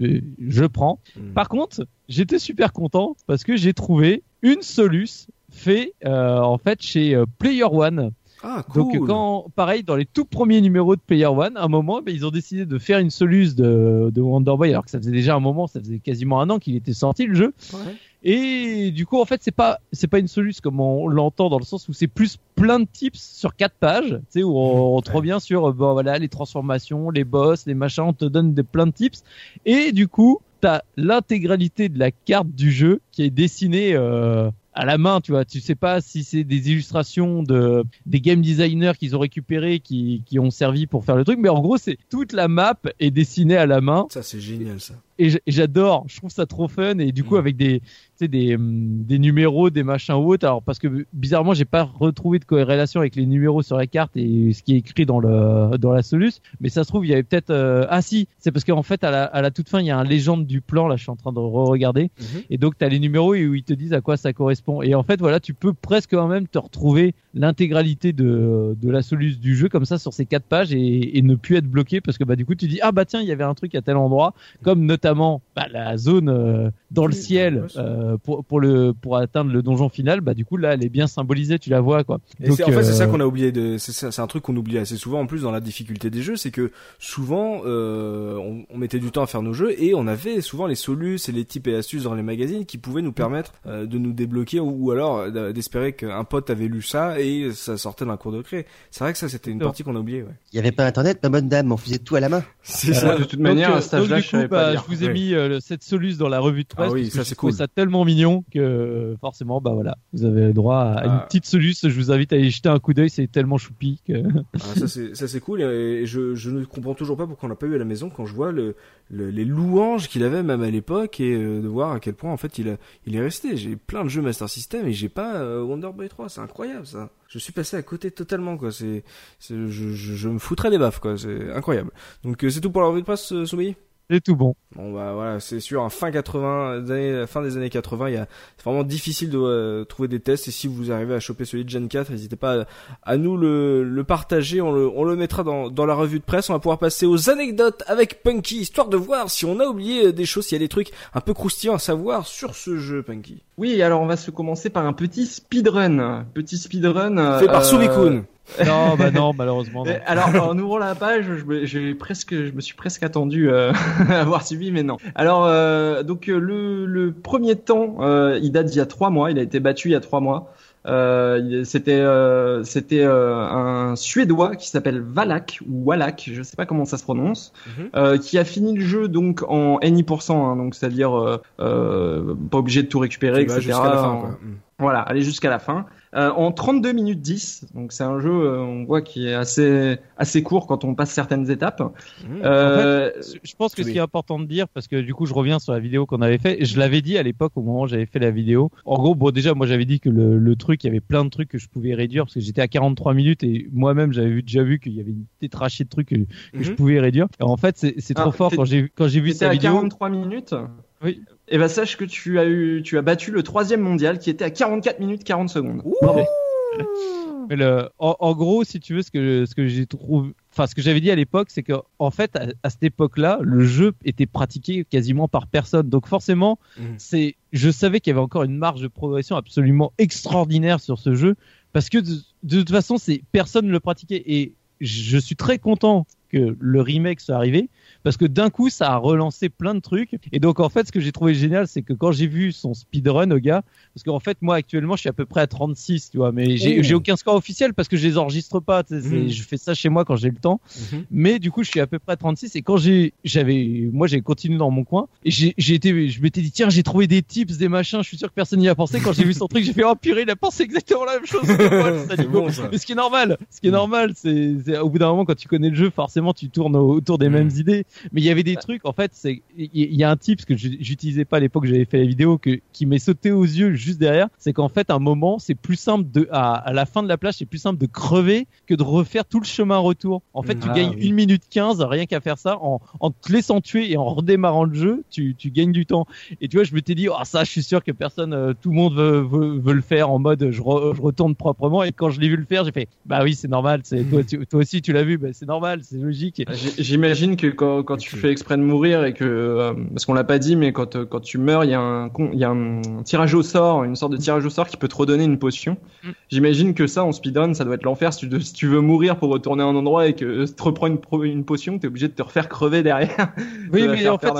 euh, 0.00 0.20
je 0.40 0.64
prends. 0.64 1.00
Mm. 1.16 1.32
Par 1.34 1.48
contre, 1.48 1.86
j'étais 2.08 2.38
super 2.38 2.72
content 2.72 3.14
parce 3.26 3.44
que 3.44 3.56
j'ai 3.56 3.74
trouvé 3.74 4.22
une 4.40 4.62
soluce 4.62 5.26
fait 5.50 5.92
en 6.04 6.56
fait 6.58 6.80
chez 6.82 7.20
Player 7.38 7.64
One. 7.64 8.10
Ah, 8.42 8.64
cool. 8.68 8.82
Donc 8.82 9.06
quand 9.06 9.46
pareil 9.54 9.82
dans 9.82 9.96
les 9.96 10.06
tout 10.06 10.24
premiers 10.24 10.60
numéros 10.60 10.96
de 10.96 11.00
Player 11.00 11.26
One, 11.26 11.56
à 11.56 11.64
un 11.64 11.68
moment, 11.68 12.00
ben, 12.02 12.14
ils 12.14 12.26
ont 12.26 12.30
décidé 12.30 12.66
de 12.66 12.78
faire 12.78 12.98
une 12.98 13.10
soluce 13.10 13.54
de, 13.54 14.10
de 14.14 14.20
Wonder 14.20 14.54
Boy 14.56 14.70
alors 14.70 14.84
que 14.84 14.90
ça 14.90 14.98
faisait 14.98 15.10
déjà 15.10 15.34
un 15.34 15.40
moment, 15.40 15.66
ça 15.66 15.80
faisait 15.80 15.98
quasiment 15.98 16.40
un 16.40 16.50
an 16.50 16.58
qu'il 16.58 16.76
était 16.76 16.92
sorti 16.92 17.26
le 17.26 17.34
jeu. 17.34 17.54
Ouais. 17.72 17.94
Et 18.22 18.90
du 18.90 19.06
coup, 19.06 19.20
en 19.20 19.24
fait, 19.24 19.40
c'est 19.42 19.54
pas 19.54 19.78
c'est 19.92 20.08
pas 20.08 20.18
une 20.18 20.28
soluce 20.28 20.60
comme 20.60 20.80
on 20.80 21.06
l'entend 21.06 21.48
dans 21.48 21.58
le 21.58 21.64
sens 21.64 21.88
où 21.88 21.92
c'est 21.92 22.08
plus 22.08 22.38
plein 22.56 22.80
de 22.80 22.88
tips 22.90 23.20
sur 23.20 23.54
quatre 23.54 23.76
pages, 23.78 24.10
tu 24.10 24.40
sais, 24.40 24.42
où 24.42 24.56
on, 24.58 24.96
on 24.96 25.00
te 25.00 25.12
revient 25.12 25.38
sur 25.40 25.72
bon 25.72 25.92
voilà 25.92 26.18
les 26.18 26.28
transformations, 26.28 27.10
les 27.10 27.24
boss, 27.24 27.66
les 27.66 27.74
machins, 27.74 28.04
on 28.04 28.12
te 28.12 28.24
donne 28.24 28.52
des 28.52 28.62
plein 28.64 28.86
de 28.86 28.92
tips. 28.92 29.22
Et 29.64 29.92
du 29.92 30.08
coup, 30.08 30.40
t'as 30.60 30.80
l'intégralité 30.96 31.88
de 31.88 31.98
la 31.98 32.10
carte 32.10 32.48
du 32.48 32.72
jeu 32.72 33.00
qui 33.12 33.22
est 33.22 33.30
dessinée 33.30 33.94
euh, 33.94 34.50
à 34.76 34.84
la 34.84 34.98
main, 34.98 35.20
tu 35.20 35.32
vois. 35.32 35.44
Tu 35.44 35.60
sais 35.60 35.74
pas 35.74 36.00
si 36.00 36.22
c'est 36.22 36.44
des 36.44 36.70
illustrations 36.70 37.42
de 37.42 37.82
des 38.04 38.20
game 38.20 38.42
designers 38.42 38.92
qu'ils 38.98 39.16
ont 39.16 39.18
récupéré, 39.18 39.80
qui 39.80 40.22
qui 40.26 40.38
ont 40.38 40.50
servi 40.50 40.86
pour 40.86 41.04
faire 41.04 41.16
le 41.16 41.24
truc, 41.24 41.38
mais 41.40 41.48
en 41.48 41.60
gros, 41.60 41.78
c'est 41.78 41.98
toute 42.10 42.32
la 42.32 42.46
map 42.46 42.78
est 43.00 43.10
dessinée 43.10 43.56
à 43.56 43.66
la 43.66 43.80
main. 43.80 44.06
Ça, 44.10 44.22
c'est 44.22 44.40
génial, 44.40 44.78
ça. 44.78 44.94
Et 45.18 45.30
j'adore, 45.46 46.04
je 46.08 46.16
trouve 46.18 46.30
ça 46.30 46.44
trop 46.46 46.68
fun 46.68 46.98
et 46.98 47.12
du 47.12 47.24
coup 47.24 47.36
Mm. 47.36 47.38
avec 47.38 47.56
des 47.56 47.82
des 48.20 48.54
hum, 48.54 49.04
des 49.04 49.18
numéros, 49.18 49.68
des 49.70 49.82
machins 49.82 50.14
ou 50.14 50.32
autres. 50.32 50.46
Alors 50.46 50.62
parce 50.62 50.78
que 50.78 51.06
bizarrement, 51.12 51.52
j'ai 51.54 51.64
pas 51.66 51.82
retrouvé 51.84 52.38
de 52.38 52.44
corrélation 52.44 53.00
avec 53.00 53.14
les 53.16 53.26
numéros 53.26 53.62
sur 53.62 53.76
la 53.76 53.86
carte 53.86 54.16
et 54.16 54.52
ce 54.54 54.62
qui 54.62 54.74
est 54.74 54.78
écrit 54.78 55.04
dans 55.06 55.20
le 55.20 55.76
dans 55.78 55.92
la 55.92 56.02
soluce, 56.02 56.40
mais 56.60 56.68
ça 56.70 56.82
se 56.84 56.88
trouve 56.88 57.04
il 57.04 57.10
y 57.10 57.12
avait 57.12 57.22
peut-être 57.22 57.50
euh, 57.50 57.86
ah 57.90 58.00
si, 58.02 58.26
c'est 58.38 58.52
parce 58.52 58.64
qu'en 58.64 58.82
fait 58.82 59.04
à 59.04 59.10
la 59.10 59.24
à 59.24 59.42
la 59.42 59.50
toute 59.50 59.68
fin, 59.68 59.80
il 59.80 59.86
y 59.86 59.90
a 59.90 59.98
un 59.98 60.04
légende 60.04 60.46
du 60.46 60.60
plan 60.62 60.88
là, 60.88 60.96
je 60.96 61.02
suis 61.02 61.10
en 61.10 61.16
train 61.16 61.32
de 61.32 61.38
re-regarder 61.38 62.10
Mhm. 62.18 62.42
et 62.50 62.58
donc 62.58 62.78
tu 62.78 62.84
as 62.84 62.88
les 62.88 62.98
numéros 62.98 63.34
et 63.34 63.46
où 63.46 63.54
ils 63.54 63.62
te 63.64 63.72
disent 63.74 63.92
à 63.92 64.00
quoi 64.00 64.16
ça 64.16 64.32
correspond. 64.32 64.80
Et 64.82 64.94
en 64.94 65.02
fait, 65.02 65.20
voilà, 65.20 65.38
tu 65.40 65.52
peux 65.54 65.72
presque 65.74 66.10
quand 66.10 66.28
même 66.28 66.46
te 66.48 66.58
retrouver 66.58 67.14
l'intégralité 67.34 68.12
de, 68.14 68.76
de 68.80 68.90
la 68.90 69.02
soluce 69.02 69.38
du 69.38 69.54
jeu 69.56 69.68
comme 69.68 69.84
ça 69.84 69.98
sur 69.98 70.12
ces 70.14 70.24
quatre 70.26 70.44
pages 70.46 70.72
et, 70.72 71.18
et 71.18 71.22
ne 71.22 71.34
plus 71.34 71.56
être 71.56 71.66
bloqué 71.70 72.00
parce 72.00 72.16
que 72.18 72.24
bah 72.24 72.34
du 72.34 72.46
coup 72.46 72.54
tu 72.54 72.66
dis 72.66 72.80
ah 72.82 72.92
bah 72.92 73.04
tiens 73.04 73.20
il 73.20 73.28
y 73.28 73.32
avait 73.32 73.44
un 73.44 73.54
truc 73.54 73.74
à 73.74 73.82
tel 73.82 73.96
endroit 73.96 74.32
comme 74.62 74.84
notamment 74.86 75.05
bah, 75.14 75.66
la 75.70 75.96
zone 75.96 76.28
euh, 76.28 76.70
dans 76.90 77.06
le 77.06 77.12
ciel 77.12 77.56
ouais, 77.56 77.68
c'est- 77.68 77.78
euh, 77.78 78.16
pour 78.16 78.44
pour 78.44 78.60
le 78.60 78.92
pour 78.92 79.16
atteindre 79.16 79.52
le 79.52 79.62
donjon 79.62 79.88
final 79.88 80.20
bah 80.20 80.34
du 80.34 80.44
coup 80.44 80.56
là 80.56 80.74
elle 80.74 80.84
est 80.84 80.88
bien 80.88 81.06
symbolisée 81.06 81.58
tu 81.58 81.70
la 81.70 81.80
vois 81.80 82.04
quoi. 82.04 82.20
Et 82.42 82.48
Donc, 82.48 82.56
c'est, 82.56 82.64
en 82.64 82.70
fait, 82.70 82.82
c'est 82.84 82.92
ça 82.92 83.04
euh, 83.04 83.06
qu'on 83.06 83.20
a 83.20 83.24
oublié 83.24 83.52
de, 83.52 83.76
c'est, 83.78 84.18
un 84.18 84.26
truc 84.26 84.42
qu'on 84.44 84.56
oublie 84.56 84.78
assez 84.78 84.96
souvent 84.96 85.20
en 85.20 85.26
plus 85.26 85.42
dans 85.42 85.50
la 85.50 85.60
difficulté 85.60 86.10
des 86.10 86.22
jeux, 86.22 86.36
c'est 86.36 86.50
que 86.50 86.70
souvent, 86.98 87.62
euh, 87.64 88.36
on, 88.36 88.64
on 88.68 88.78
mettait 88.78 88.98
du 88.98 89.10
temps 89.10 89.22
à 89.22 89.26
faire 89.26 89.42
nos 89.42 89.52
jeux 89.52 89.80
et 89.82 89.94
on 89.94 90.06
avait 90.06 90.40
souvent 90.40 90.66
les 90.66 90.74
soluces 90.74 91.28
et 91.28 91.32
les 91.32 91.44
types 91.44 91.66
et 91.66 91.74
astuces 91.74 92.04
dans 92.04 92.14
les 92.14 92.22
magazines 92.22 92.66
qui 92.66 92.78
pouvaient 92.78 93.02
nous 93.02 93.12
permettre 93.12 93.52
euh, 93.66 93.86
de 93.86 93.98
nous 93.98 94.12
débloquer 94.12 94.60
ou, 94.60 94.86
ou 94.86 94.90
alors 94.90 95.30
d'espérer 95.30 95.92
qu'un 95.92 96.24
pote 96.24 96.50
avait 96.50 96.68
lu 96.68 96.82
ça 96.82 97.20
et 97.20 97.50
ça 97.52 97.76
sortait 97.76 98.04
d'un 98.04 98.16
cours 98.16 98.32
de 98.32 98.42
cré. 98.42 98.66
C'est 98.90 99.04
vrai 99.04 99.12
que 99.12 99.18
ça, 99.18 99.28
c'était 99.28 99.50
une 99.50 99.58
partie 99.58 99.82
qu'on 99.82 99.96
a 99.96 99.98
oubliée, 99.98 100.22
ouais. 100.22 100.34
Il 100.52 100.56
y 100.56 100.58
avait 100.58 100.72
pas 100.72 100.84
internet, 100.84 101.18
ma 101.22 101.28
bonne 101.28 101.48
dame, 101.48 101.72
on 101.72 101.76
faisait 101.76 101.98
tout 101.98 102.16
à 102.16 102.20
la 102.20 102.28
main. 102.28 102.44
C'est 102.62 102.94
ça. 102.94 103.16
de 103.16 103.24
toute 103.24 103.40
manière, 103.40 103.74
à 103.74 103.80
cet 103.80 103.94
âge-là, 103.94 104.16
donc, 104.16 104.24
je 104.24 104.30
savais 104.30 104.48
pas 104.48 104.74
bah, 104.74 104.80
vous 104.96 105.04
ai 105.04 105.12
mis 105.12 105.34
euh, 105.34 105.60
cette 105.60 105.82
soluce 105.82 106.18
dans 106.18 106.28
la 106.28 106.40
revue 106.40 106.62
de 106.64 106.68
presse 106.68 106.88
Ah 106.90 106.94
oui, 106.94 107.10
ça, 107.10 107.24
c'est 107.24 107.34
cool. 107.34 107.52
ça 107.52 107.68
tellement 107.68 108.04
mignon 108.04 108.44
que 108.52 108.58
euh, 108.58 109.16
forcément 109.18 109.60
bah 109.60 109.72
voilà 109.72 109.96
vous 110.12 110.24
avez 110.24 110.52
droit 110.52 110.78
à 110.80 111.04
une 111.04 111.10
Ah. 111.12 111.24
petite 111.28 111.46
soluce. 111.46 111.88
Je 111.88 111.94
vous 111.94 112.10
invite 112.10 112.32
à 112.32 112.36
y 112.36 112.50
jeter 112.50 112.68
un 112.68 112.78
coup 112.78 112.94
d'œil, 112.94 113.10
c'est 113.10 113.26
tellement 113.30 113.58
choupi 113.58 114.00
que 114.06 114.14
Ah, 114.54 114.86
ça 115.14 115.28
c'est 115.28 115.40
cool 115.40 115.62
et 115.62 116.06
je, 116.06 116.34
je 116.34 116.50
ne 116.50 116.64
comprends 116.64 116.94
toujours 116.94 117.16
pas 117.16 117.26
pourquoi 117.26 117.46
on 117.46 117.50
l'a 117.50 117.56
pas 117.56 117.66
eu 117.66 117.74
à 117.74 117.78
la 117.78 117.84
maison 117.84 118.10
quand 118.10 118.26
je 118.26 118.34
vois 118.34 118.52
le, 118.52 118.74
le- 119.10 119.30
les 119.30 119.44
louanges 119.44 120.08
qu'il 120.08 120.22
avait 120.24 120.42
même 120.42 120.62
à 120.62 120.70
l'époque 120.70 121.20
et 121.20 121.34
euh, 121.34 121.60
de 121.60 121.68
voir 121.68 121.92
à 121.92 122.00
quel 122.00 122.14
point 122.14 122.32
en 122.32 122.36
fait 122.36 122.58
il 122.58 122.68
a 122.70 122.76
il 123.06 123.14
est 123.16 123.20
resté. 123.20 123.56
J'ai 123.56 123.76
plein 123.76 124.04
de 124.04 124.08
jeux 124.08 124.22
Master 124.22 124.48
System 124.48 124.86
et 124.86 124.92
j'ai 124.92 125.08
pas 125.08 125.36
euh, 125.36 125.62
Wonder 125.62 125.90
Boy 125.94 126.08
3, 126.08 126.28
c'est 126.28 126.40
incroyable 126.40 126.86
ça. 126.86 127.10
Je 127.28 127.38
suis 127.38 127.52
passé 127.52 127.76
à 127.76 127.82
côté 127.82 128.10
totalement 128.10 128.56
quoi, 128.56 128.70
c'est 128.72 129.02
c'est- 129.38 129.54
je, 129.68 129.90
je, 129.92 130.14
je 130.14 130.28
me 130.28 130.38
foutrais 130.38 130.70
des 130.70 130.78
baffes 130.78 131.00
quoi, 131.00 131.16
c'est 131.18 131.52
incroyable. 131.52 131.90
Donc 132.24 132.44
euh, 132.44 132.50
c'est 132.50 132.60
tout 132.60 132.70
pour 132.70 132.82
la 132.82 132.88
revue 132.88 133.00
de 133.00 133.04
presse 133.06 133.32
euh, 133.32 133.44
Soubey 133.46 133.76
c'est 134.10 134.20
tout 134.22 134.36
bon. 134.36 134.54
Bon 134.74 134.92
bah 134.92 135.12
voilà, 135.14 135.40
c'est 135.40 135.58
sûr, 135.60 135.82
en 135.82 135.88
fin 135.88 136.10
80, 136.10 136.80
des 136.80 136.90
années- 136.92 137.26
fin 137.26 137.42
des 137.42 137.56
années 137.56 137.70
80, 137.70 138.08
il 138.08 138.14
y 138.14 138.16
a, 138.18 138.26
c'est 138.56 138.64
vraiment 138.64 138.84
difficile 138.84 139.30
de 139.30 139.38
euh, 139.38 139.84
trouver 139.84 140.06
des 140.08 140.20
tests. 140.20 140.48
Et 140.48 140.50
si 140.50 140.68
vous 140.68 140.92
arrivez 140.92 141.14
à 141.14 141.20
choper 141.20 141.44
celui 141.44 141.64
de 141.64 141.70
Gen 141.70 141.88
4, 141.88 142.10
n'hésitez 142.10 142.36
pas 142.36 142.62
à, 142.62 142.66
à 143.02 143.16
nous 143.16 143.36
le, 143.36 143.82
le 143.84 144.04
partager. 144.04 144.60
On 144.60 144.70
le, 144.72 144.86
on 144.88 145.02
le 145.04 145.16
mettra 145.16 145.42
dans, 145.42 145.70
dans 145.70 145.86
la 145.86 145.94
revue 145.94 146.18
de 146.18 146.24
presse. 146.24 146.50
On 146.50 146.52
va 146.52 146.58
pouvoir 146.58 146.78
passer 146.78 147.06
aux 147.06 147.30
anecdotes 147.30 147.82
avec 147.86 148.22
Punky, 148.22 148.58
histoire 148.58 148.88
de 148.88 148.96
voir 148.96 149.30
si 149.30 149.44
on 149.44 149.58
a 149.60 149.66
oublié 149.66 150.12
des 150.12 150.26
choses, 150.26 150.46
s'il 150.46 150.56
y 150.56 150.60
a 150.62 150.64
des 150.64 150.68
trucs 150.68 150.90
un 151.14 151.20
peu 151.20 151.32
croustillants 151.34 151.74
à 151.74 151.78
savoir 151.78 152.26
sur 152.26 152.54
ce 152.54 152.76
jeu, 152.76 153.02
Punky. 153.02 153.42
Oui, 153.58 153.80
alors 153.82 154.02
on 154.02 154.06
va 154.06 154.16
se 154.16 154.30
commencer 154.30 154.70
par 154.70 154.84
un 154.86 154.92
petit 154.92 155.26
speedrun. 155.26 156.26
Petit 156.34 156.58
speedrun. 156.58 157.16
euh, 157.18 157.38
Fait 157.38 157.46
par 157.46 157.62
euh, 157.62 157.64
Soubikoun. 157.64 158.24
Non 158.64 158.94
bah 158.96 159.10
non 159.10 159.32
malheureusement. 159.36 159.84
non. 159.84 159.92
Alors, 160.06 160.50
en 160.50 160.58
ouvrant 160.58 160.78
la 160.78 160.94
page, 160.94 161.24
je 161.24 161.44
me, 161.44 161.64
j'ai 161.66 161.94
presque, 161.94 162.32
je 162.34 162.52
me 162.52 162.60
suis 162.60 162.74
presque 162.74 163.02
attendu 163.02 163.50
euh, 163.50 163.72
à 164.08 164.20
avoir 164.20 164.46
suivi, 164.46 164.70
mais 164.70 164.82
non. 164.82 164.96
Alors, 165.14 165.44
euh, 165.46 166.02
donc 166.02 166.28
euh, 166.28 166.38
le, 166.38 166.86
le 166.86 167.12
premier 167.12 167.56
temps, 167.56 167.96
euh, 168.00 168.38
il 168.42 168.52
date 168.52 168.66
d'il 168.66 168.78
y 168.78 168.80
a 168.80 168.86
trois 168.86 169.10
mois. 169.10 169.30
Il 169.30 169.38
a 169.38 169.42
été 169.42 169.60
battu 169.60 169.88
il 169.88 169.92
y 169.92 169.96
a 169.96 170.00
trois 170.00 170.20
mois. 170.20 170.52
Euh, 170.88 171.64
c'était 171.64 171.98
euh, 171.98 172.62
c'était 172.62 173.00
euh, 173.02 173.34
un 173.34 173.96
Suédois 173.96 174.54
qui 174.54 174.68
s'appelle 174.68 175.00
Valak 175.00 175.58
ou 175.68 175.82
Wallach, 175.84 176.30
je 176.32 176.42
sais 176.44 176.54
pas 176.56 176.64
comment 176.64 176.84
ça 176.84 176.96
se 176.96 177.02
prononce, 177.02 177.52
Mhm. 177.76 177.88
euh, 177.96 178.18
qui 178.18 178.38
a 178.38 178.44
fini 178.44 178.72
le 178.76 178.84
jeu 178.84 179.08
donc 179.08 179.42
en 179.48 179.80
NI%, 179.82 180.46
hein, 180.48 180.54
donc 180.56 180.76
c'est-à-dire 180.76 181.12
euh, 181.18 181.42
euh, 181.58 182.34
pas 182.52 182.58
obligé 182.58 182.84
de 182.84 182.86
tout 182.88 183.00
récupérer, 183.00 183.42
etc. 183.42 183.60
jusqu'à 183.62 183.82
la 183.88 183.96
fin, 183.98 184.16
quoi. 184.20 184.28
Mm. 184.30 184.54
voilà, 184.78 185.00
aller 185.00 185.22
jusqu'à 185.22 185.50
la 185.50 185.58
fin. 185.58 185.86
Euh, 186.14 186.30
en 186.30 186.52
32 186.52 186.92
minutes 186.92 187.20
10, 187.20 187.66
donc 187.74 187.92
c'est 187.92 188.04
un 188.04 188.20
jeu, 188.20 188.30
euh, 188.30 188.60
on 188.60 188.84
voit 188.84 189.02
qui 189.02 189.26
est 189.26 189.34
assez 189.34 189.98
assez 190.16 190.42
court 190.42 190.66
quand 190.66 190.84
on 190.84 190.94
passe 190.94 191.10
certaines 191.10 191.50
étapes. 191.50 191.80
Mm. 192.26 192.40
Euh, 192.44 193.10
Je 193.42 193.54
pense 193.56 193.74
que 193.74 193.82
ce 193.82 193.88
Oui. 193.88 193.92
qui 193.92 193.98
est 193.98 194.02
important 194.02 194.38
de 194.38 194.44
dire, 194.46 194.68
parce 194.68 194.86
que 194.86 195.00
du 195.00 195.12
coup 195.14 195.26
je 195.26 195.34
reviens 195.34 195.58
sur 195.58 195.72
la 195.72 195.80
vidéo 195.80 196.06
qu'on 196.06 196.22
avait 196.22 196.38
fait, 196.38 196.64
je 196.64 196.78
l'avais 196.78 197.02
dit 197.02 197.18
à 197.18 197.22
l'époque 197.22 197.52
au 197.56 197.62
moment 197.62 197.82
où 197.82 197.86
j'avais 197.88 198.06
fait 198.06 198.18
la 198.20 198.30
vidéo. 198.30 198.70
En 198.84 198.94
gros, 198.96 199.14
bon 199.14 199.30
déjà 199.32 199.52
moi 199.54 199.66
j'avais 199.66 199.84
dit 199.84 199.98
que 200.00 200.08
le, 200.08 200.38
le 200.38 200.56
truc, 200.56 200.84
il 200.84 200.86
y 200.86 200.90
avait 200.90 201.00
plein 201.00 201.24
de 201.24 201.30
trucs 201.30 201.48
que 201.48 201.58
je 201.58 201.68
pouvais 201.68 201.94
réduire 201.94 202.24
parce 202.24 202.34
que 202.34 202.40
j'étais 202.40 202.60
à 202.62 202.68
43 202.68 203.12
minutes 203.12 203.42
et 203.42 203.68
moi-même 203.72 204.12
j'avais 204.12 204.30
vu, 204.30 204.42
déjà 204.42 204.62
vu 204.62 204.78
qu'il 204.78 204.92
y 204.94 205.00
avait 205.00 205.10
une 205.10 205.24
tétrachée 205.40 205.84
de 205.84 205.88
trucs 205.88 206.08
que, 206.08 206.14
que 206.16 206.62
je 206.62 206.70
Mhm. 206.70 206.76
pouvais 206.76 207.00
réduire. 207.00 207.26
Et 207.40 207.42
en 207.42 207.56
fait 207.56 207.76
c'est 207.76 207.94
c'est 207.98 208.14
trop 208.14 208.28
Ah, 208.28 208.32
fort 208.32 208.52
quand 208.54 208.64
j'ai 208.64 208.88
quand 208.94 209.08
j'ai 209.08 209.20
vu 209.20 209.28
T'étais 209.32 209.44
sa 209.44 209.48
à 209.50 209.52
vidéo. 209.52 209.72
43 209.72 210.08
minutes? 210.08 210.54
Oui. 211.02 211.20
Et 211.48 211.58
ben 211.58 211.68
sache 211.68 211.96
que 211.96 212.04
tu 212.04 212.38
as 212.38 212.46
eu, 212.46 212.82
tu 212.84 212.98
as 212.98 213.02
battu 213.02 213.30
le 213.30 213.42
troisième 213.42 213.80
mondial 213.80 214.18
qui 214.18 214.30
était 214.30 214.44
à 214.44 214.50
44 214.50 214.98
minutes 215.00 215.22
40 215.24 215.48
secondes. 215.48 215.82
Ouh. 215.84 215.94
Mais 217.48 217.54
le, 217.54 217.88
en, 218.00 218.16
en 218.18 218.34
gros, 218.34 218.64
si 218.64 218.80
tu 218.80 218.94
veux, 218.94 219.02
ce 219.02 219.10
que 219.12 219.46
ce 219.46 219.54
que 219.54 219.68
j'ai 219.68 219.86
trouvé, 219.86 220.32
enfin 220.52 220.66
ce 220.66 220.74
que 220.74 220.82
j'avais 220.82 221.00
dit 221.00 221.12
à 221.12 221.14
l'époque, 221.14 221.48
c'est 221.50 221.62
que 221.62 221.74
en 222.00 222.10
fait, 222.10 222.34
à, 222.34 222.46
à 222.64 222.70
cette 222.70 222.82
époque-là, 222.82 223.38
le 223.40 223.64
jeu 223.64 223.92
était 224.04 224.26
pratiqué 224.26 224.84
quasiment 224.84 225.28
par 225.28 225.46
personne. 225.46 225.88
Donc 225.88 226.08
forcément, 226.08 226.58
Mhm. 226.76 226.94
c'est, 226.98 227.36
je 227.52 227.70
savais 227.70 228.00
qu'il 228.00 228.10
y 228.10 228.14
avait 228.14 228.20
encore 228.24 228.42
une 228.42 228.56
marge 228.56 228.82
de 228.82 228.88
progression 228.88 229.36
absolument 229.36 229.92
extraordinaire 229.98 230.80
sur 230.80 230.98
ce 230.98 231.14
jeu, 231.14 231.36
parce 231.72 231.88
que 231.88 231.98
de, 231.98 232.16
de 232.42 232.58
toute 232.58 232.70
façon, 232.70 232.98
c'est 232.98 233.22
personne 233.30 233.66
ne 233.66 233.72
le 233.72 233.80
pratiquait. 233.80 234.22
Et 234.26 234.54
je 234.80 235.16
suis 235.18 235.36
très 235.36 235.58
content 235.60 236.04
que 236.36 236.56
le 236.58 236.80
remake 236.80 237.20
soit 237.20 237.36
arrivé, 237.36 237.68
parce 238.02 238.16
que 238.16 238.24
d'un 238.24 238.50
coup, 238.50 238.68
ça 238.68 238.92
a 238.92 238.96
relancé 238.96 239.48
plein 239.48 239.74
de 239.74 239.80
trucs. 239.80 240.18
Et 240.32 240.40
donc 240.40 240.60
en 240.60 240.68
fait, 240.68 240.86
ce 240.86 240.92
que 240.92 241.00
j'ai 241.00 241.12
trouvé 241.12 241.34
génial, 241.34 241.66
c'est 241.66 241.82
que 241.82 241.92
quand 241.92 242.12
j'ai 242.12 242.26
vu 242.26 242.52
son 242.52 242.74
speedrun 242.74 243.30
au 243.30 243.38
gars, 243.38 243.62
parce 243.94 244.04
qu'en 244.04 244.20
fait, 244.20 244.38
moi 244.40 244.56
actuellement, 244.56 244.96
je 244.96 245.00
suis 245.00 245.08
à 245.08 245.12
peu 245.12 245.24
près 245.26 245.40
à 245.40 245.46
36, 245.46 246.10
tu 246.10 246.18
vois, 246.18 246.32
mais 246.32 246.56
j'ai 246.56 246.94
aucun 246.94 247.16
score 247.16 247.34
officiel 247.34 247.74
parce 247.74 247.88
que 247.88 247.96
je 247.96 248.06
les 248.06 248.18
enregistre 248.18 248.60
pas. 248.60 248.82
Mhm. 248.90 249.28
Je 249.28 249.42
fais 249.42 249.56
ça 249.56 249.74
chez 249.74 249.88
moi 249.88 250.04
quand 250.04 250.16
j'ai 250.16 250.30
le 250.30 250.36
temps. 250.36 250.60
Mhm. 250.92 251.04
Mais 251.10 251.38
du 251.38 251.50
coup, 251.50 251.62
je 251.64 251.70
suis 251.70 251.80
à 251.80 251.86
peu 251.86 251.98
près 251.98 252.12
à 252.12 252.16
36 252.16 252.56
et 252.56 252.62
quand 252.62 252.76
j'ai, 252.76 253.12
j'avais, 253.24 253.88
moi, 253.92 254.06
j'ai 254.06 254.20
continué 254.20 254.58
dans 254.58 254.70
mon 254.70 254.84
coin 254.84 255.08
et 255.24 255.30
j'ai, 255.30 255.54
été, 255.74 256.08
je 256.08 256.20
m'étais 256.22 256.40
dit 256.40 256.50
tiens, 256.50 256.68
j'ai 256.68 256.82
trouvé 256.82 257.06
des 257.06 257.22
tips, 257.22 257.56
des 257.56 257.68
machins. 257.68 258.02
Je 258.02 258.08
suis 258.08 258.18
sûr 258.18 258.28
que 258.28 258.34
personne 258.34 258.60
n'y 258.60 258.68
a 258.68 258.74
pensé. 258.74 259.00
Quand 259.00 259.12
j'ai 259.12 259.24
vu 259.24 259.32
son 259.32 259.46
truc, 259.46 259.64
j'ai 259.64 259.72
fait 259.72 259.84
oh 259.84 259.94
purée, 259.94 260.22
il 260.22 260.30
a 260.30 260.36
pensé 260.36 260.62
exactement 260.62 261.04
la 261.04 261.14
même 261.14 261.26
chose. 261.26 261.42
que 261.42 261.80
moi, 261.80 261.90
le 261.90 261.98
C'est 262.08 262.16
Saligo. 262.16 262.40
bon, 262.40 262.50
ça. 262.50 262.68
Mais 262.70 262.78
ce 262.78 262.86
qui 262.86 262.92
est 262.92 262.96
normal, 262.96 263.38
ce 263.50 263.60
qui 263.60 263.68
est 263.68 263.72
normal, 263.72 264.12
c'est 264.14 264.78
au 264.78 264.88
bout 264.88 264.98
d'un 264.98 265.08
moment 265.08 265.24
quand 265.24 265.36
tu 265.36 265.48
connais 265.48 265.70
le 265.70 265.76
jeu, 265.76 265.90
forcément, 265.90 266.25
tu 266.34 266.50
tournes 266.50 266.76
au- 266.76 266.94
autour 266.94 267.18
des 267.18 267.28
Mm. 267.28 267.32
mêmes 267.32 267.50
idées. 267.56 267.84
Mais 268.12 268.20
il 268.20 268.24
y 268.24 268.30
avait 268.30 268.42
des 268.42 268.56
trucs, 268.56 268.84
en 268.84 268.92
fait, 268.92 269.10
c'est, 269.14 269.42
il 269.56 269.94
y, 269.94 270.04
a 270.04 270.10
un 270.10 270.16
tip 270.16 270.44
que 270.44 270.56
j'utilisais 270.56 271.24
pas 271.24 271.38
à 271.38 271.40
l'époque, 271.40 271.64
que 271.64 271.68
j'avais 271.68 271.84
fait 271.84 271.98
la 271.98 272.04
vidéo, 272.06 272.38
que, 272.38 272.60
qui 272.72 272.86
m'est 272.86 272.98
sauté 272.98 273.32
aux 273.32 273.44
yeux 273.44 273.74
juste 273.74 273.98
derrière, 273.98 274.28
c'est 274.38 274.52
qu'en 274.52 274.68
fait, 274.68 274.90
un 274.90 274.98
moment, 274.98 275.38
c'est 275.38 275.54
plus 275.54 275.76
simple 275.76 276.10
de, 276.10 276.28
à, 276.30 276.54
à 276.54 276.72
la 276.72 276.86
fin 276.86 277.02
de 277.02 277.08
la 277.08 277.16
plage, 277.18 277.34
c'est 277.34 277.46
plus 277.46 277.58
simple 277.58 277.78
de 277.78 277.86
crever 277.86 278.46
que 278.66 278.74
de 278.74 278.82
refaire 278.82 279.24
tout 279.24 279.40
le 279.40 279.46
chemin 279.46 279.78
retour. 279.78 280.22
En 280.34 280.42
fait, 280.42 280.54
tu 280.58 280.68
Ah, 280.70 280.74
gagnes 280.74 280.94
oui. 280.98 281.06
une 281.08 281.14
minute 281.14 281.42
15, 281.50 281.80
rien 281.82 282.06
qu'à 282.06 282.20
faire 282.20 282.38
ça, 282.38 282.58
en, 282.60 282.80
en 283.00 283.10
te 283.10 283.32
laissant 283.32 283.60
tuer 283.60 283.90
et 283.90 283.96
en 283.96 284.04
redémarrant 284.06 284.64
le 284.64 284.74
jeu, 284.74 285.04
tu, 285.10 285.34
tu 285.36 285.50
gagnes 285.50 285.72
du 285.72 285.86
temps. 285.86 286.06
Et 286.40 286.48
tu 286.48 286.56
vois, 286.56 286.64
je 286.64 286.74
m'étais 286.74 286.94
dit, 286.94 287.08
oh, 287.08 287.14
ça, 287.24 287.44
je 287.44 287.50
suis 287.50 287.62
sûr 287.62 287.82
que 287.82 287.92
personne, 287.92 288.32
euh, 288.32 288.52
tout 288.60 288.70
le 288.70 288.76
monde 288.76 288.94
veut, 288.94 289.20
veut, 289.20 289.58
veut 289.58 289.72
le 289.74 289.80
faire 289.82 290.10
en 290.10 290.18
mode, 290.18 290.50
je, 290.50 290.60
re- 290.60 290.94
je 290.94 291.00
retourne 291.02 291.34
proprement. 291.34 291.82
Et 291.82 291.92
quand 291.92 292.10
je 292.10 292.20
l'ai 292.20 292.28
vu 292.28 292.36
le 292.36 292.44
faire, 292.44 292.64
j'ai 292.64 292.72
fait, 292.72 292.88
bah 293.04 293.20
oui, 293.22 293.34
c'est 293.34 293.48
normal. 293.48 293.80
C'est 293.84 294.04
toi, 294.08 294.22
tu- 294.24 294.46
toi 294.46 294.60
aussi, 294.60 294.82
tu 294.82 294.92
l'as 294.92 295.02
vu, 295.04 295.18
bah, 295.18 295.28
c'est 295.32 295.46
normal. 295.46 295.80
C'est 295.82 295.98
logique. 296.06 296.42
J'imagine 296.78 297.36
que 297.36 297.48
quand, 297.48 297.82
quand 297.82 297.96
tu 297.96 298.16
fais 298.16 298.30
exprès 298.30 298.56
de 298.56 298.62
mourir 298.62 299.04
et 299.04 299.12
que 299.12 299.24
euh, 299.24 299.74
parce 299.90 300.06
qu'on 300.06 300.14
l'a 300.14 300.24
pas 300.24 300.38
dit, 300.38 300.56
mais 300.56 300.72
quand 300.72 301.04
quand 301.04 301.20
tu 301.20 301.38
meurs, 301.38 301.64
il 301.64 301.70
y 301.70 301.74
a 301.74 301.80
un 301.80 302.10
il 302.32 302.38
y 302.38 302.44
a 302.44 302.50
un 302.50 303.02
tirage 303.04 303.34
au 303.34 303.42
sort, 303.42 303.84
une 303.84 303.96
sorte 303.96 304.12
de 304.12 304.16
tirage 304.16 304.44
au 304.44 304.50
sort 304.50 304.66
qui 304.68 304.76
peut 304.76 304.88
te 304.88 304.96
redonner 304.96 305.24
une 305.24 305.38
potion. 305.38 305.76
Mm. 306.02 306.10
J'imagine 306.30 306.74
que 306.74 306.86
ça 306.86 307.04
en 307.04 307.12
speedrun, 307.12 307.54
ça 307.54 307.64
doit 307.64 307.74
être 307.74 307.84
l'enfer 307.84 308.12
si 308.12 308.28
tu, 308.28 308.40
si 308.40 308.52
tu 308.52 308.66
veux 308.66 308.80
mourir 308.80 309.18
pour 309.18 309.30
retourner 309.30 309.62
à 309.62 309.66
un 309.66 309.74
endroit 309.74 310.06
et 310.06 310.14
que 310.14 310.46
tu 310.46 310.62
reprends 310.62 310.86
une, 310.86 310.98
une 311.24 311.44
potion, 311.44 311.78
t'es 311.78 311.88
obligé 311.88 312.08
de 312.08 312.14
te 312.14 312.22
refaire 312.22 312.48
crever 312.48 312.82
derrière. 312.82 313.34
Oui, 313.72 313.88
mais 313.88 314.08
en 314.08 314.18
fait, 314.18 314.30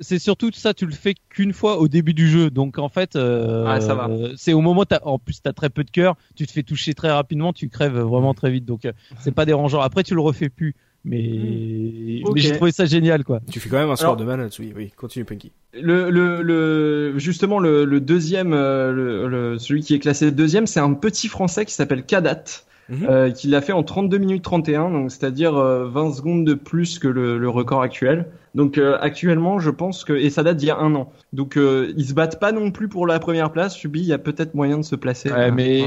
c'est 0.00 0.18
surtout 0.18 0.50
ça, 0.52 0.74
tu 0.74 0.86
le 0.86 0.92
fais 0.92 1.14
qu'une 1.30 1.52
fois 1.52 1.78
au 1.78 1.88
début 1.88 2.12
du 2.12 2.28
jeu, 2.28 2.50
donc 2.50 2.78
en 2.78 2.88
fait, 2.88 3.16
euh, 3.16 3.64
ah, 3.66 3.80
ça 3.80 3.94
va. 3.94 4.10
C'est 4.36 4.52
au 4.52 4.60
moment, 4.60 4.84
as, 4.90 5.06
en 5.06 5.18
plus 5.18 5.40
t'as 5.42 5.52
très 5.52 5.70
peu 5.70 5.84
de 5.84 5.90
cœur, 5.90 6.16
tu 6.36 6.46
te 6.46 6.52
fais 6.52 6.62
toucher 6.62 6.94
très 6.94 7.10
rapidement, 7.10 7.52
tu 7.52 7.68
crèves 7.68 7.98
vraiment 7.98 8.34
très 8.34 8.50
vite, 8.50 8.64
donc 8.64 8.84
euh, 8.84 8.92
c'est 9.20 9.32
pas 9.32 9.44
dérangeant. 9.44 9.80
Après, 9.80 10.02
tu 10.02 10.14
le 10.14 10.20
refais 10.20 10.48
plus. 10.48 10.74
Mais, 11.04 11.20
hmm. 11.20 12.32
mais 12.34 12.40
j'ai 12.40 12.52
trouvé 12.52 12.70
ça 12.70 12.84
génial, 12.84 13.24
quoi. 13.24 13.40
Tu 13.50 13.58
fais 13.60 13.68
quand 13.68 13.78
même 13.78 13.90
un 13.90 13.96
score 13.96 14.16
de 14.16 14.24
mana 14.24 14.46
oui, 14.58 14.72
oui, 14.76 14.92
continue, 14.96 15.24
Punky. 15.24 15.52
Le, 15.74 16.10
le, 16.10 16.42
le, 16.42 17.18
justement, 17.18 17.58
le, 17.58 17.84
le 17.84 18.00
deuxième, 18.00 18.52
euh, 18.52 19.28
le, 19.28 19.58
celui 19.58 19.82
qui 19.82 19.94
est 19.94 19.98
classé 19.98 20.30
deuxième, 20.30 20.66
c'est 20.66 20.80
un 20.80 20.94
petit 20.94 21.28
français 21.28 21.64
qui 21.64 21.74
s'appelle 21.74 22.04
Kadat. 22.04 22.44
Mhm. 22.88 23.06
Euh, 23.08 23.30
qui 23.30 23.46
l'a 23.46 23.60
fait 23.60 23.72
en 23.72 23.84
32 23.84 24.18
minutes 24.18 24.42
31, 24.42 24.90
donc 24.90 25.12
c'est-à-dire 25.12 25.52
20 25.52 26.14
secondes 26.14 26.44
de 26.44 26.54
plus 26.54 26.98
que 26.98 27.06
le, 27.06 27.38
le 27.38 27.48
record 27.48 27.80
actuel. 27.80 28.26
Donc 28.54 28.76
euh, 28.76 28.98
actuellement, 29.00 29.58
je 29.58 29.70
pense 29.70 30.04
que 30.04 30.12
et 30.12 30.30
ça 30.30 30.42
date 30.42 30.58
d'il 30.58 30.68
y 30.68 30.70
a 30.70 30.76
un 30.76 30.94
an. 30.94 31.10
Donc 31.32 31.56
euh, 31.56 31.92
ils 31.96 32.06
se 32.06 32.14
battent 32.14 32.38
pas 32.38 32.52
non 32.52 32.70
plus 32.70 32.88
pour 32.88 33.06
la 33.06 33.18
première 33.18 33.50
place. 33.50 33.74
Subi, 33.74 34.00
il 34.00 34.06
y 34.06 34.12
a 34.12 34.18
peut-être 34.18 34.54
moyen 34.54 34.78
de 34.78 34.82
se 34.82 34.94
placer. 34.94 35.32
Ouais, 35.32 35.50
mais 35.50 35.84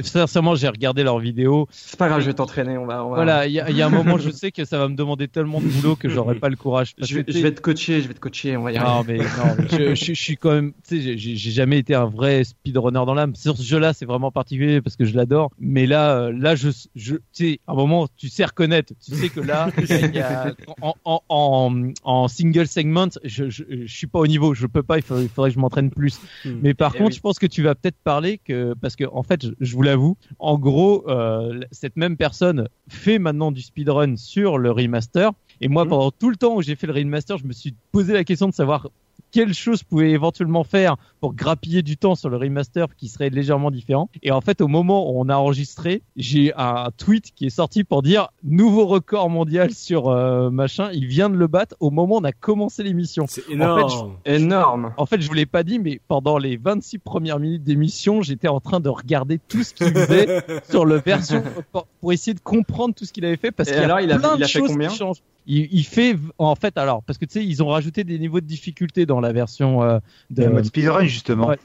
sincèrement, 0.00 0.56
j'ai 0.56 0.68
regardé 0.68 1.04
leurs 1.04 1.20
vidéos. 1.20 1.68
C'est 1.70 1.98
pas 1.98 2.08
grave, 2.08 2.20
je 2.20 2.26
vais 2.26 2.34
t'entraîner. 2.34 2.76
On 2.76 2.86
va, 2.86 3.04
on 3.04 3.10
va... 3.10 3.16
Voilà, 3.16 3.46
il 3.46 3.52
y 3.52 3.60
a, 3.60 3.70
y 3.70 3.82
a, 3.82 3.86
un 3.86 3.90
moment, 3.90 4.18
je 4.18 4.30
sais 4.30 4.50
que 4.50 4.64
ça 4.64 4.78
va 4.78 4.88
me 4.88 4.96
demander 4.96 5.28
tellement 5.28 5.60
de 5.60 5.66
boulot 5.66 5.96
que 5.96 6.08
j'aurai 6.08 6.34
pas 6.34 6.48
le 6.48 6.56
courage. 6.56 6.94
Je, 6.98 7.20
je, 7.26 7.38
vais 7.40 7.52
te 7.52 7.60
coacher, 7.60 8.00
je 8.00 8.08
vais 8.08 8.14
te 8.14 8.20
coacher. 8.20 8.56
On 8.56 8.62
va 8.62 8.72
y 8.72 8.78
Non, 8.78 9.04
mais 9.06 9.18
non, 9.18 9.56
je, 9.70 9.94
je, 9.94 10.12
suis 10.12 10.36
quand 10.36 10.52
même. 10.52 10.72
Tu 10.86 11.00
sais, 11.00 11.18
j'ai 11.18 11.50
jamais 11.50 11.78
été 11.78 11.94
un 11.94 12.06
vrai 12.06 12.42
speedrunner 12.42 13.04
dans 13.06 13.14
l'âme. 13.14 13.34
Sur 13.36 13.56
ce 13.56 13.62
jeu-là, 13.62 13.92
c'est 13.92 14.06
vraiment 14.06 14.32
particulier 14.32 14.80
parce 14.80 14.96
que 14.96 15.04
je 15.04 15.14
l'adore. 15.14 15.50
Mais 15.60 15.86
là, 15.86 16.16
euh, 16.16 16.32
là, 16.36 16.56
je, 16.56 16.70
je, 16.96 17.16
tu 17.16 17.22
sais, 17.32 17.60
à 17.66 17.72
un 17.72 17.76
moment, 17.76 18.08
tu 18.16 18.28
sais 18.28 18.44
reconnaître. 18.44 18.92
Tu 19.04 19.14
sais 19.14 19.28
que 19.28 19.40
là, 19.40 19.70
il 19.78 20.14
y 20.14 20.20
a, 20.20 20.54
en, 20.80 20.94
en, 21.04 21.22
en, 21.28 21.92
en 22.04 22.07
single 22.28 22.66
segment 22.66 23.08
je, 23.22 23.50
je, 23.50 23.64
je, 23.68 23.86
suis 23.86 24.06
pas 24.06 24.18
au 24.18 24.26
niveau, 24.26 24.54
je 24.54 24.66
peux 24.66 24.82
pas, 24.82 24.96
il 24.96 25.02
faudrait, 25.02 25.28
que 25.28 25.54
je 25.54 25.58
m'entraîne 25.58 25.90
plus. 25.90 26.20
Hmm. 26.44 26.58
Mais 26.62 26.74
par 26.74 26.92
eh 26.94 26.98
contre, 26.98 27.14
je 27.14 27.20
pense 27.20 27.38
que 27.38 27.46
tu 27.46 27.62
vas 27.62 27.74
peut-être 27.74 27.98
parler 28.02 28.38
que, 28.38 28.74
parce 28.80 28.96
que 28.96 29.04
en 29.12 29.22
fait, 29.22 29.46
je, 29.60 29.76
vous 29.76 29.82
l'avoue, 29.82 30.16
en 30.38 30.58
gros, 30.58 31.08
euh, 31.08 31.60
cette 31.70 31.96
même 31.96 32.16
personne 32.16 32.68
fait 32.88 33.18
maintenant 33.18 33.52
du 33.52 33.60
speedrun 33.60 34.16
sur 34.16 34.58
le 34.58 34.70
remaster. 34.70 35.32
Et 35.60 35.68
moi, 35.68 35.84
hmm. 35.84 35.88
pendant 35.88 36.10
tout 36.10 36.30
le 36.30 36.36
temps 36.36 36.56
où 36.56 36.62
j'ai 36.62 36.76
fait 36.76 36.86
le 36.86 36.92
remaster, 36.92 37.36
je 37.36 37.44
me 37.44 37.52
suis 37.52 37.74
posé 37.92 38.12
la 38.12 38.24
question 38.24 38.48
de 38.48 38.54
savoir 38.54 38.88
quelle 39.30 39.52
chose 39.52 39.82
pouvait 39.82 40.10
éventuellement 40.10 40.64
faire 40.64 40.96
pour 41.20 41.34
grappiller 41.34 41.82
du 41.82 41.96
temps 41.96 42.14
sur 42.14 42.28
le 42.28 42.36
remaster 42.36 42.86
qui 42.96 43.08
serait 43.08 43.30
légèrement 43.30 43.70
différent. 43.70 44.10
Et 44.22 44.30
en 44.30 44.40
fait, 44.40 44.60
au 44.60 44.68
moment 44.68 45.10
où 45.10 45.20
on 45.20 45.28
a 45.28 45.36
enregistré, 45.36 46.02
j'ai 46.16 46.52
un 46.56 46.90
tweet 46.96 47.32
qui 47.34 47.46
est 47.46 47.50
sorti 47.50 47.84
pour 47.84 48.02
dire 48.02 48.28
nouveau 48.42 48.86
record 48.86 49.30
mondial 49.30 49.72
sur 49.72 50.08
euh, 50.08 50.50
machin. 50.50 50.90
Il 50.92 51.06
vient 51.06 51.30
de 51.30 51.36
le 51.36 51.46
battre 51.46 51.76
au 51.80 51.90
moment 51.90 52.16
où 52.16 52.18
on 52.18 52.24
a 52.24 52.32
commencé 52.32 52.82
l'émission. 52.82 53.26
C'est 53.28 53.48
énorme. 53.50 53.82
En 53.82 53.88
fait, 53.88 53.94
je, 54.28 54.34
énorme. 54.34 54.92
En 54.96 55.06
fait, 55.06 55.20
je 55.20 55.28
vous 55.28 55.34
l'ai 55.34 55.46
pas 55.46 55.62
dit, 55.62 55.78
mais 55.78 56.00
pendant 56.08 56.38
les 56.38 56.56
26 56.56 56.98
premières 56.98 57.38
minutes 57.38 57.64
d'émission, 57.64 58.22
j'étais 58.22 58.48
en 58.48 58.60
train 58.60 58.80
de 58.80 58.88
regarder 58.88 59.38
tout 59.38 59.62
ce 59.62 59.74
qu'il 59.74 59.88
faisait 59.88 60.42
sur 60.70 60.84
le 60.84 60.96
version 60.96 61.42
pour, 61.72 62.12
essayer 62.12 62.34
de 62.34 62.40
comprendre 62.40 62.94
tout 62.94 63.04
ce 63.04 63.12
qu'il 63.12 63.24
avait 63.24 63.36
fait 63.36 63.50
parce 63.50 63.68
qu'il 63.68 63.78
y 63.78 63.82
a 63.82 63.84
alors, 63.84 64.00
il 64.00 64.10
a, 64.12 64.18
plein 64.18 64.36
il 64.36 64.42
a 64.42 64.46
de 64.46 64.50
fait 64.50 64.58
choses 64.58 64.68
combien 64.68 64.88
qui 64.88 64.96
changent 64.96 65.22
il, 65.46 65.68
il, 65.72 65.84
fait 65.84 66.16
en 66.36 66.54
fait 66.54 66.76
alors 66.76 67.02
parce 67.02 67.18
que 67.18 67.24
tu 67.24 67.40
sais 67.40 67.44
ils 67.44 67.62
ont 67.62 67.68
rajouté 67.68 68.04
des 68.04 68.18
niveaux 68.18 68.40
de 68.40 68.46
difficulté 68.46 69.06
dans 69.06 69.20
la 69.20 69.32
version 69.32 69.82
euh, 69.82 69.98
de 70.30 70.46
mode 70.46 70.64
speedrun 70.64 71.06
justement. 71.08 71.48
Ouais. 71.48 71.58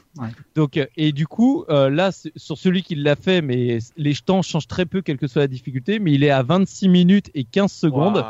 Donc 0.54 0.76
euh, 0.76 0.86
et 0.96 1.12
du 1.12 1.26
coup 1.26 1.64
euh, 1.68 1.90
là 1.90 2.10
sur 2.36 2.58
celui 2.58 2.82
qui 2.82 2.94
l'a 2.94 3.16
fait 3.16 3.42
mais 3.42 3.78
les 3.96 4.14
temps 4.14 4.42
changent 4.42 4.68
très 4.68 4.86
peu 4.86 5.02
quelle 5.02 5.18
que 5.18 5.26
soit 5.26 5.42
la 5.42 5.48
difficulté 5.48 5.98
mais 5.98 6.12
il 6.12 6.24
est 6.24 6.30
à 6.30 6.42
26 6.42 6.88
minutes 6.88 7.30
et 7.34 7.44
15 7.44 7.70
secondes 7.70 8.24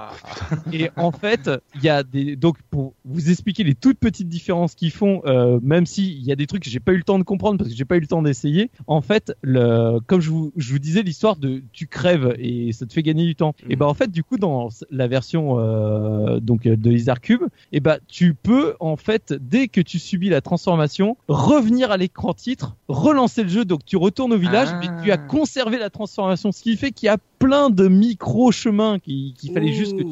et 0.73 0.91
en 0.97 1.13
fait 1.13 1.51
il 1.75 1.83
y 1.83 1.89
a 1.89 2.03
des 2.03 2.37
donc 2.37 2.57
pour 2.71 2.95
vous 3.05 3.31
expliquer 3.31 3.65
les 3.65 3.75
toutes 3.75 3.99
petites 3.99 4.29
différences 4.29 4.75
qu'ils 4.75 4.91
font 4.91 5.23
euh, 5.27 5.61
même 5.63 5.87
si 5.87 6.15
il 6.15 6.25
y 6.25 6.33
a 6.33 6.37
des 6.37 6.47
trucs 6.47 6.65
que 6.65 6.71
j'ai 6.71 6.81
pas 6.81 6.93
eu 6.93 6.99
le 6.99 7.03
temps 7.03 7.19
de 7.19 7.25
comprendre 7.25 7.59
parce 7.59 7.71
que 7.71 7.77
j'ai 7.77 7.85
pas 7.85 7.97
eu 7.97 8.01
le 8.01 8.07
temps 8.07 8.23
d'essayer 8.23 8.71
en 8.87 9.01
fait 9.01 9.35
le 9.43 10.01
comme 10.07 10.21
je 10.21 10.31
vous 10.31 10.53
je 10.57 10.73
vous 10.73 10.79
disais 10.79 11.03
l'histoire 11.03 11.37
de 11.37 11.63
tu 11.73 11.87
crèves 11.87 12.35
et 12.39 12.73
ça 12.73 12.87
te 12.87 12.93
fait 12.93 13.03
gagner 13.03 13.25
du 13.27 13.37
temps 13.37 13.55
et 13.69 13.77
ben 13.77 13.87
en 13.87 13.95
fait 13.95 14.11
du 14.11 14.23
coup 14.23 14.39
dans 14.39 14.69
la 14.91 15.07
version 15.07 15.59
euh, 15.59 16.41
donc 16.41 16.63
de 16.63 16.91
Lizard 16.91 17.21
Cube, 17.21 17.43
et 17.73 17.81
ben 17.81 17.99
tu 18.09 18.35
peux 18.35 18.75
en 18.81 18.97
fait 18.97 19.33
dès 19.33 19.69
que 19.69 19.81
tu 19.81 19.99
subis 19.99 20.29
la 20.29 20.41
transformation 20.41 21.04
revenir 21.29 21.91
à 21.91 21.97
l'écran 21.97 22.35
titre, 22.35 22.77
relancer 22.89 23.43
le 23.43 23.49
jeu. 23.49 23.65
Donc 23.65 23.85
tu 23.85 23.97
retournes 23.97 24.33
au 24.33 24.39
village, 24.39 24.69
mais 24.81 24.89
tu 25.03 25.11
as 25.11 25.15
ah. 25.15 25.19
conservé 25.19 25.79
la 25.79 25.91
transformation, 25.91 26.53
ce 26.53 26.63
qui 26.63 26.77
fait 26.77 26.91
qu'il 26.91 27.07
y 27.07 27.11
a 27.11 27.19
plein 27.39 27.71
de 27.71 27.89
micro 27.89 28.53
chemins 28.53 28.99
qu'il 28.99 29.35
fallait 29.53 29.73
juste 29.73 29.97
que 29.97 30.03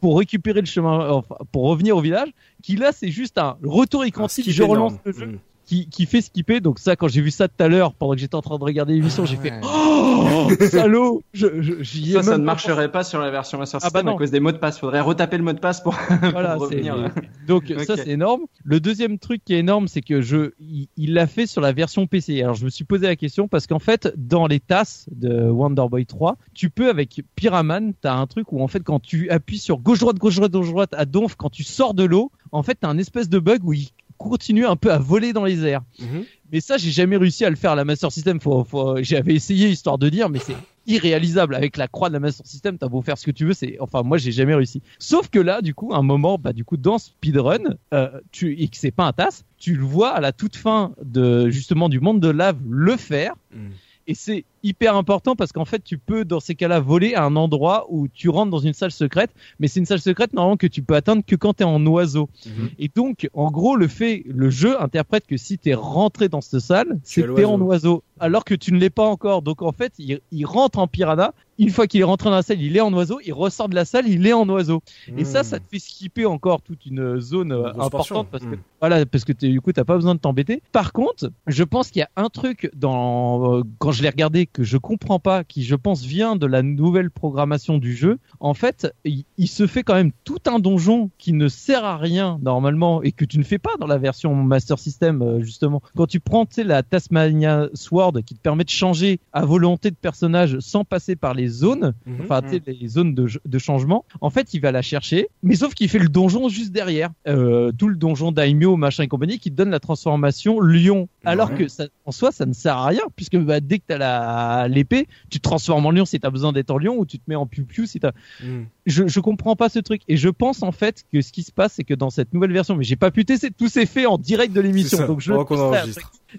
pour 0.00 0.18
récupérer 0.18 0.60
le 0.60 0.66
chemin, 0.66 1.22
pour 1.52 1.64
revenir 1.68 1.96
au 1.96 2.00
village. 2.00 2.28
Qui 2.62 2.76
là 2.76 2.92
c'est 2.92 3.10
juste 3.10 3.38
un 3.38 3.56
retour 3.62 4.04
écran 4.04 4.26
titre, 4.26 4.50
je 4.50 4.62
relance 4.62 4.94
le 5.04 5.12
jeu. 5.12 5.26
Mm 5.26 5.38
qui, 5.64 5.88
qui 5.88 6.06
fait 6.06 6.20
skipper. 6.20 6.60
Donc 6.60 6.78
ça, 6.78 6.96
quand 6.96 7.08
j'ai 7.08 7.20
vu 7.20 7.30
ça 7.30 7.48
tout 7.48 7.62
à 7.62 7.68
l'heure, 7.68 7.94
pendant 7.94 8.14
que 8.14 8.20
j'étais 8.20 8.34
en 8.34 8.42
train 8.42 8.58
de 8.58 8.64
regarder 8.64 8.94
l'émission, 8.94 9.24
j'ai 9.24 9.36
fait 9.36 9.52
oh 9.62 10.48
salaud. 10.70 11.22
Je, 11.32 11.46
je, 11.60 12.12
ça, 12.12 12.22
ça 12.22 12.38
ne 12.38 12.44
marcherait 12.44 12.90
pas 12.90 13.04
sur 13.04 13.20
la 13.20 13.30
version 13.30 13.58
Master 13.58 13.80
ah, 13.82 13.90
bah 13.90 14.00
System 14.00 14.14
à 14.14 14.18
cause 14.18 14.30
des 14.30 14.40
mots 14.40 14.52
de 14.52 14.58
passe. 14.58 14.78
Faudrait 14.78 15.00
retaper 15.00 15.38
le 15.38 15.44
mot 15.44 15.52
de 15.52 15.58
passe 15.58 15.82
pour, 15.82 15.94
voilà, 16.32 16.56
revenir. 16.56 17.10
Donc 17.46 17.72
ça 17.86 17.96
c'est 17.96 18.10
énorme. 18.10 18.42
Le 18.64 18.80
deuxième 18.80 19.18
truc 19.18 19.42
qui 19.44 19.54
est 19.54 19.58
énorme, 19.58 19.88
c'est 19.88 20.02
que 20.02 20.20
je, 20.20 20.52
il 20.60 21.14
l'a 21.14 21.26
fait 21.26 21.46
sur 21.46 21.60
la 21.60 21.72
version 21.72 22.06
PC. 22.06 22.42
Alors 22.42 22.54
je 22.54 22.64
me 22.64 22.70
suis 22.70 22.84
posé 22.84 23.06
la 23.06 23.16
question 23.16 23.48
parce 23.48 23.66
qu'en 23.66 23.78
fait, 23.78 24.12
dans 24.16 24.46
les 24.46 24.60
tasses 24.60 25.06
de 25.10 25.50
Wonder 25.50 25.84
Boy 25.90 26.06
3, 26.06 26.36
tu 26.54 26.70
peux 26.70 26.88
avec 26.88 27.22
Pyraman, 27.36 27.92
t'as 28.00 28.14
un 28.14 28.26
truc 28.26 28.52
où 28.52 28.62
en 28.62 28.68
fait 28.68 28.82
quand 28.82 29.00
tu 29.00 29.30
appuies 29.30 29.58
sur 29.58 29.78
gauche 29.78 29.98
droite 30.00 30.16
gauche 30.16 30.36
droite 30.36 30.52
gauche 30.52 30.70
droite 30.70 30.94
à 30.94 31.04
donf, 31.04 31.36
quand 31.36 31.50
tu 31.50 31.64
sors 31.64 31.94
de 31.94 32.04
l'eau, 32.04 32.30
en 32.52 32.62
fait 32.62 32.78
t'as 32.80 32.88
un 32.88 32.98
espèce 32.98 33.28
de 33.28 33.38
bug 33.38 33.64
où 33.64 33.72
il 33.72 33.90
continuer 34.18 34.66
un 34.66 34.76
peu 34.76 34.92
à 34.92 34.98
voler 34.98 35.32
dans 35.32 35.44
les 35.44 35.64
airs. 35.64 35.82
Mhm. 35.98 36.24
Mais 36.52 36.60
ça, 36.60 36.76
j'ai 36.76 36.90
jamais 36.90 37.16
réussi 37.16 37.44
à 37.44 37.50
le 37.50 37.56
faire 37.56 37.72
à 37.72 37.74
la 37.74 37.84
Master 37.84 38.12
System. 38.12 38.40
Faut, 38.40 38.64
faut, 38.64 39.02
j'avais 39.02 39.34
essayé 39.34 39.68
histoire 39.68 39.98
de 39.98 40.08
dire, 40.08 40.28
mais 40.28 40.38
c'est 40.38 40.56
irréalisable 40.86 41.54
avec 41.54 41.76
la 41.76 41.88
croix 41.88 42.08
de 42.08 42.14
la 42.14 42.20
Master 42.20 42.46
System. 42.46 42.78
T'as 42.78 42.88
beau 42.88 43.02
faire 43.02 43.18
ce 43.18 43.26
que 43.26 43.30
tu 43.30 43.44
veux, 43.44 43.54
c'est, 43.54 43.76
enfin, 43.80 44.02
moi, 44.02 44.18
j'ai 44.18 44.32
jamais 44.32 44.54
réussi. 44.54 44.82
Sauf 44.98 45.28
que 45.30 45.38
là, 45.38 45.62
du 45.62 45.74
coup, 45.74 45.94
un 45.94 46.02
moment, 46.02 46.38
bah, 46.38 46.52
du 46.52 46.64
coup, 46.64 46.76
dans 46.76 46.98
Speedrun, 46.98 47.76
euh, 47.92 48.20
tu, 48.30 48.60
et 48.60 48.68
que 48.68 48.76
c'est 48.76 48.90
pas 48.90 49.04
un 49.04 49.12
tasse, 49.12 49.44
tu 49.58 49.74
le 49.74 49.84
vois 49.84 50.10
à 50.10 50.20
la 50.20 50.32
toute 50.32 50.56
fin 50.56 50.92
de, 51.04 51.48
justement, 51.50 51.88
du 51.88 52.00
monde 52.00 52.20
de 52.20 52.28
lave 52.28 52.58
le 52.68 52.96
faire. 52.96 53.34
Mhm. 53.52 53.70
Et 54.06 54.14
c'est 54.14 54.44
hyper 54.64 54.96
important 54.96 55.36
parce 55.36 55.52
qu'en 55.52 55.64
fait, 55.64 55.84
tu 55.84 55.98
peux 55.98 56.24
dans 56.24 56.40
ces 56.40 56.54
cas-là 56.54 56.80
voler 56.80 57.14
à 57.14 57.22
un 57.22 57.36
endroit 57.36 57.86
où 57.90 58.08
tu 58.08 58.28
rentres 58.28 58.50
dans 58.50 58.58
une 58.58 58.72
salle 58.72 58.90
secrète, 58.90 59.30
mais 59.60 59.68
c'est 59.68 59.78
une 59.78 59.86
salle 59.86 60.00
secrète 60.00 60.32
normalement 60.32 60.56
que 60.56 60.66
tu 60.66 60.82
peux 60.82 60.94
atteindre 60.94 61.22
que 61.24 61.36
quand 61.36 61.54
tu 61.54 61.62
es 61.62 61.66
en 61.66 61.84
oiseau. 61.86 62.28
Mhm. 62.46 62.70
Et 62.78 62.90
donc, 62.94 63.28
en 63.34 63.50
gros, 63.50 63.76
le 63.76 63.86
fait, 63.86 64.24
le 64.26 64.50
jeu 64.50 64.80
interprète 64.80 65.26
que 65.26 65.36
si 65.36 65.58
tu 65.58 65.68
es 65.68 65.74
rentré 65.74 66.28
dans 66.28 66.40
cette 66.40 66.60
salle, 66.60 66.98
c'est 67.04 67.22
que 67.22 67.34
tu 67.34 67.44
en 67.44 67.60
oiseau, 67.60 68.02
alors 68.18 68.44
que 68.44 68.54
tu 68.54 68.72
ne 68.72 68.78
l'es 68.78 68.90
pas 68.90 69.04
encore. 69.04 69.42
Donc 69.42 69.62
en 69.62 69.72
fait, 69.72 69.92
il, 69.98 70.20
il 70.32 70.46
rentre 70.46 70.78
en 70.78 70.86
piranha. 70.86 71.34
Une 71.56 71.70
fois 71.70 71.86
qu'il 71.86 72.00
est 72.00 72.04
rentré 72.04 72.30
dans 72.30 72.36
la 72.36 72.42
salle, 72.42 72.60
il 72.60 72.76
est 72.76 72.80
en 72.80 72.92
oiseau. 72.92 73.20
Il 73.24 73.32
ressort 73.32 73.68
de 73.68 73.76
la 73.76 73.84
salle, 73.84 74.08
il 74.08 74.26
est 74.26 74.32
en 74.32 74.48
oiseau. 74.48 74.82
Et 75.16 75.24
ça, 75.24 75.44
ça 75.44 75.60
te 75.60 75.68
fait 75.68 75.78
skipper 75.78 76.26
encore 76.26 76.62
toute 76.62 76.84
une 76.86 77.20
zone 77.20 77.52
euh, 77.52 77.68
importante 77.78 78.28
parce 78.30 78.42
que 78.42 78.50
mhm. 78.50 78.58
voilà, 78.80 79.06
parce 79.06 79.24
que 79.24 79.32
du 79.32 79.60
coup, 79.60 79.72
t'as 79.72 79.84
pas 79.84 79.94
besoin 79.94 80.14
de 80.16 80.20
t'embêter. 80.20 80.62
Par 80.72 80.92
contre, 80.92 81.30
je 81.46 81.62
pense 81.62 81.90
qu'il 81.90 82.00
y 82.00 82.02
a 82.02 82.10
un 82.16 82.28
truc 82.28 82.70
dans 82.74 83.58
euh, 83.58 83.62
quand 83.78 83.92
je 83.92 84.02
l'ai 84.02 84.08
regardé 84.08 84.46
que 84.54 84.62
je 84.62 84.78
comprends 84.78 85.18
pas, 85.18 85.44
qui 85.44 85.64
je 85.64 85.74
pense 85.74 86.04
vient 86.04 86.36
de 86.36 86.46
la 86.46 86.62
nouvelle 86.62 87.10
programmation 87.10 87.76
du 87.76 87.94
jeu, 87.94 88.18
en 88.38 88.54
fait, 88.54 88.94
il, 89.04 89.48
se 89.48 89.66
fait 89.66 89.82
quand 89.82 89.94
même 89.94 90.12
tout 90.24 90.38
un 90.46 90.58
donjon 90.60 91.10
qui 91.18 91.32
ne 91.32 91.48
sert 91.48 91.84
à 91.84 91.98
rien 91.98 92.38
normalement 92.40 93.02
et 93.02 93.12
que 93.12 93.24
tu 93.24 93.38
ne 93.38 93.42
fais 93.42 93.58
pas 93.58 93.72
dans 93.78 93.86
la 93.86 93.98
version 93.98 94.34
Master 94.34 94.78
System 94.78 95.22
euh, 95.22 95.42
justement. 95.42 95.82
Quand 95.96 96.06
tu 96.06 96.20
prends 96.20 96.46
la 96.58 96.82
Tasmania 96.82 97.68
Sword 97.74 98.22
qui 98.24 98.34
te 98.34 98.40
permet 98.40 98.64
de 98.64 98.70
changer 98.70 99.18
à 99.32 99.44
volonté 99.44 99.90
de 99.90 99.96
personnage 99.96 100.58
sans 100.60 100.84
passer 100.84 101.16
par 101.16 101.34
les 101.34 101.48
zones, 101.48 101.94
mhm. 102.06 102.20
enfin 102.22 102.40
mhm. 102.42 102.60
les 102.66 102.88
zones 102.88 103.14
de, 103.14 103.26
de, 103.44 103.58
changement, 103.58 104.04
en 104.20 104.30
fait 104.30 104.54
il 104.54 104.60
va 104.60 104.70
la 104.70 104.82
chercher, 104.82 105.28
mais 105.42 105.56
sauf 105.56 105.74
qu'il 105.74 105.88
fait 105.88 105.98
le 105.98 106.08
donjon 106.08 106.48
juste 106.48 106.70
derrière, 106.70 107.10
euh, 107.26 107.72
tout 107.76 107.88
le 107.88 107.96
donjon 107.96 108.30
Daimyo 108.30 108.76
machin 108.76 109.02
et 109.02 109.08
compagnie 109.08 109.38
qui 109.38 109.50
te 109.50 109.56
donne 109.56 109.70
la 109.70 109.80
transformation 109.80 110.60
lion, 110.60 111.08
alors 111.24 111.54
que 111.54 111.66
ça, 111.66 111.86
en 112.04 112.12
soi 112.12 112.30
ça 112.30 112.46
ne 112.46 112.52
sert 112.52 112.76
à 112.76 112.86
rien 112.86 113.02
puisque 113.16 113.36
bah, 113.36 113.60
dès 113.60 113.78
que 113.78 113.84
tu 113.88 113.94
as 113.94 114.43
les 114.68 114.84
tu 115.30 115.38
te 115.38 115.42
transformes 115.42 115.86
en 115.86 115.90
lion 115.90 116.04
si 116.04 116.20
t'as 116.20 116.30
besoin 116.30 116.52
d'être 116.52 116.70
en 116.70 116.78
lion 116.78 116.96
ou 116.96 117.06
tu 117.06 117.18
te 117.18 117.24
mets 117.26 117.34
en 117.34 117.46
piou-piou 117.46 117.86
si 117.86 118.00
t'as. 118.00 118.12
Mm. 118.42 118.62
Je, 118.86 119.06
je 119.08 119.20
comprends 119.20 119.56
pas 119.56 119.68
ce 119.68 119.78
truc 119.78 120.02
et 120.08 120.16
je 120.16 120.28
pense 120.28 120.62
en 120.62 120.72
fait 120.72 121.04
que 121.12 121.22
ce 121.22 121.32
qui 121.32 121.42
se 121.42 121.52
passe 121.52 121.74
c'est 121.74 121.84
que 121.84 121.94
dans 121.94 122.10
cette 122.10 122.32
nouvelle 122.34 122.52
version, 122.52 122.76
mais 122.76 122.84
j'ai 122.84 122.96
pas 122.96 123.10
pu 123.10 123.24
tester, 123.24 123.50
tout 123.50 123.68
s'est 123.68 123.86
fait 123.86 124.06
en 124.06 124.18
direct 124.18 124.52
de 124.52 124.60
l'émission, 124.60 125.06
donc 125.06 125.20
je. 125.20 125.32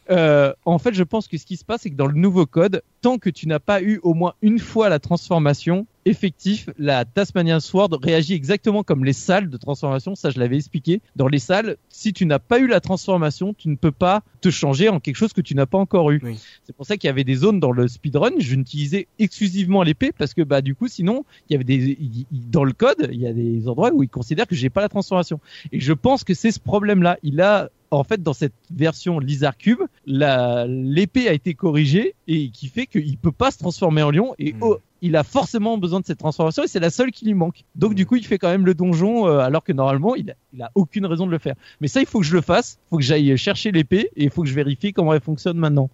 Euh, 0.10 0.53
en 0.65 0.77
fait, 0.77 0.94
je 0.94 1.03
pense 1.03 1.27
que 1.27 1.38
ce 1.38 1.45
qui 1.45 1.57
se 1.57 1.65
passe, 1.65 1.82
c'est 1.82 1.90
que 1.90 1.95
dans 1.95 2.07
le 2.07 2.19
nouveau 2.19 2.45
code, 2.45 2.84
tant 3.02 3.18
que 3.18 3.30
tu 3.30 3.48
n'as 3.48 3.60
pas 3.60 3.82
eu 3.82 3.99
au 4.03 4.14
moins 4.14 4.34
une 4.41 4.60
fois 4.60 4.90
la 4.90 4.99
transformation, 4.99 5.88
effectif, 6.06 6.69
la 6.77 7.03
Tasmanian 7.03 7.60
Sword 7.60 7.90
réagit 8.02 8.34
exactement 8.34 8.84
comme 8.84 9.03
les 9.03 9.14
salles 9.14 9.49
de 9.49 9.57
transformation. 9.57 10.15
Ça, 10.15 10.30
je 10.30 10.40
l'avais 10.40 10.56
expliqué. 10.56 11.02
Dans 11.15 11.27
les 11.27 11.40
salles, 11.40 11.77
si 11.90 12.14
tu 12.14 12.26
n'as 12.26 12.40
pas 12.40 12.60
eu 12.60 12.68
la 12.68 12.80
transformation, 12.80 13.53
tu 13.53 13.69
ne 13.69 13.76
peux 13.76 13.91
pas 13.91 14.23
te 14.41 14.49
changer 14.49 14.88
en 14.90 14.99
quelque 14.99 15.15
chose 15.15 15.34
que 15.34 15.41
tu 15.41 15.56
n'as 15.56 15.65
pas 15.65 15.80
encore 15.80 16.11
eu. 16.11 16.22
C'est 16.64 16.76
pour 16.76 16.86
ça 16.86 16.98
qu'il 16.98 17.07
y 17.07 17.11
avait 17.11 17.23
des 17.23 17.36
zones 17.36 17.60
dans 17.60 17.72
le 17.72 17.88
speedrun. 17.88 18.32
Je 18.38 18.56
n'utilisais 18.56 19.07
exclusivement 19.18 19.84
l'épée 19.84 20.11
parce 20.11 20.34
que 20.34 20.44
bah 20.44 20.61
du 20.61 20.76
coup, 20.76 20.88
sinon, 20.88 21.26
il 21.49 21.53
y 21.53 21.56
avait 21.56 21.64
des 21.64 21.98
dans 22.32 22.64
le 22.64 22.73
code, 22.73 23.10
il 23.11 23.19
y 23.19 23.27
a 23.27 23.34
des 23.34 23.68
endroits 23.68 23.91
où 23.91 24.03
il 24.03 24.10
considère 24.10 24.48
que 24.48 24.56
j'ai 24.56 24.69
pas 24.69 24.82
la 24.82 24.90
transformation. 24.90 25.40
Et 25.72 25.80
je 25.80 25.94
pense 25.94 26.23
que 26.23 26.34
c'est 26.34 26.52
ce 26.52 26.60
problème-là. 26.60 27.18
Il 27.23 27.41
a 27.41 27.69
en 27.91 28.03
fait, 28.03 28.22
dans 28.22 28.34
cette 28.34 28.53
version 28.72 29.19
Lizard 29.19 29.57
Cube, 29.57 29.80
l'épée 30.06 31.30
a 31.30 31.34
été 31.34 31.53
corrigée 31.53 32.15
et 32.27 32.49
qui 32.49 32.68
fait 32.68 32.88
qu'il 32.88 33.18
peut 33.18 33.32
pas 33.32 33.52
se 33.52 33.57
transformer 33.60 34.02
en 34.02 34.11
lion. 34.11 34.36
Et 34.38 34.53
hmm 34.53 34.76
il 35.06 35.15
a 35.15 35.23
forcément 35.23 35.77
besoin 35.77 35.99
de 35.99 36.06
cette 36.06 36.18
transformation 36.18 36.64
et 36.64 36.68
c'est 36.68 36.80
la 36.80 36.90
seule 36.90 37.11
qui 37.11 37.26
lui 37.26 37.34
manque. 37.34 37.64
Donc 37.76 37.94
du 37.94 38.06
coup, 38.06 38.15
il 38.15 38.26
fait 38.26 38.38
quand 38.38 38.49
même 38.49 38.65
le 38.65 38.73
donjon 38.73 39.27
euh, 39.27 39.40
alors 39.40 39.64
que 39.64 39.72
normalement, 39.72 40.15
il 40.15 40.32
a, 40.32 40.72
aucune 40.73 41.06
raison 41.06 41.26
de 41.26 41.32
le 41.32 41.38
faire. 41.38 41.56
Mais 41.80 41.88
ça, 41.88 41.99
il 42.02 42.07
faut 42.07 42.19
que 42.19 42.26
je 42.26 42.34
le 42.34 42.41
fasse. 42.41 42.80
Il 42.80 42.90
faut 42.90 42.98
que 42.98 43.03
j'aille 43.03 43.38
chercher 43.38 43.72
l'épée 43.72 44.10
et 44.15 44.23
il 44.23 44.30
faut 44.30 44.41
que 44.41 44.49
je 44.49 44.56
vérifie 44.56 44.94
comment 44.94 45.14
elle 45.14 45.22
fonctionne 45.22 45.57
maintenant. 45.57 45.90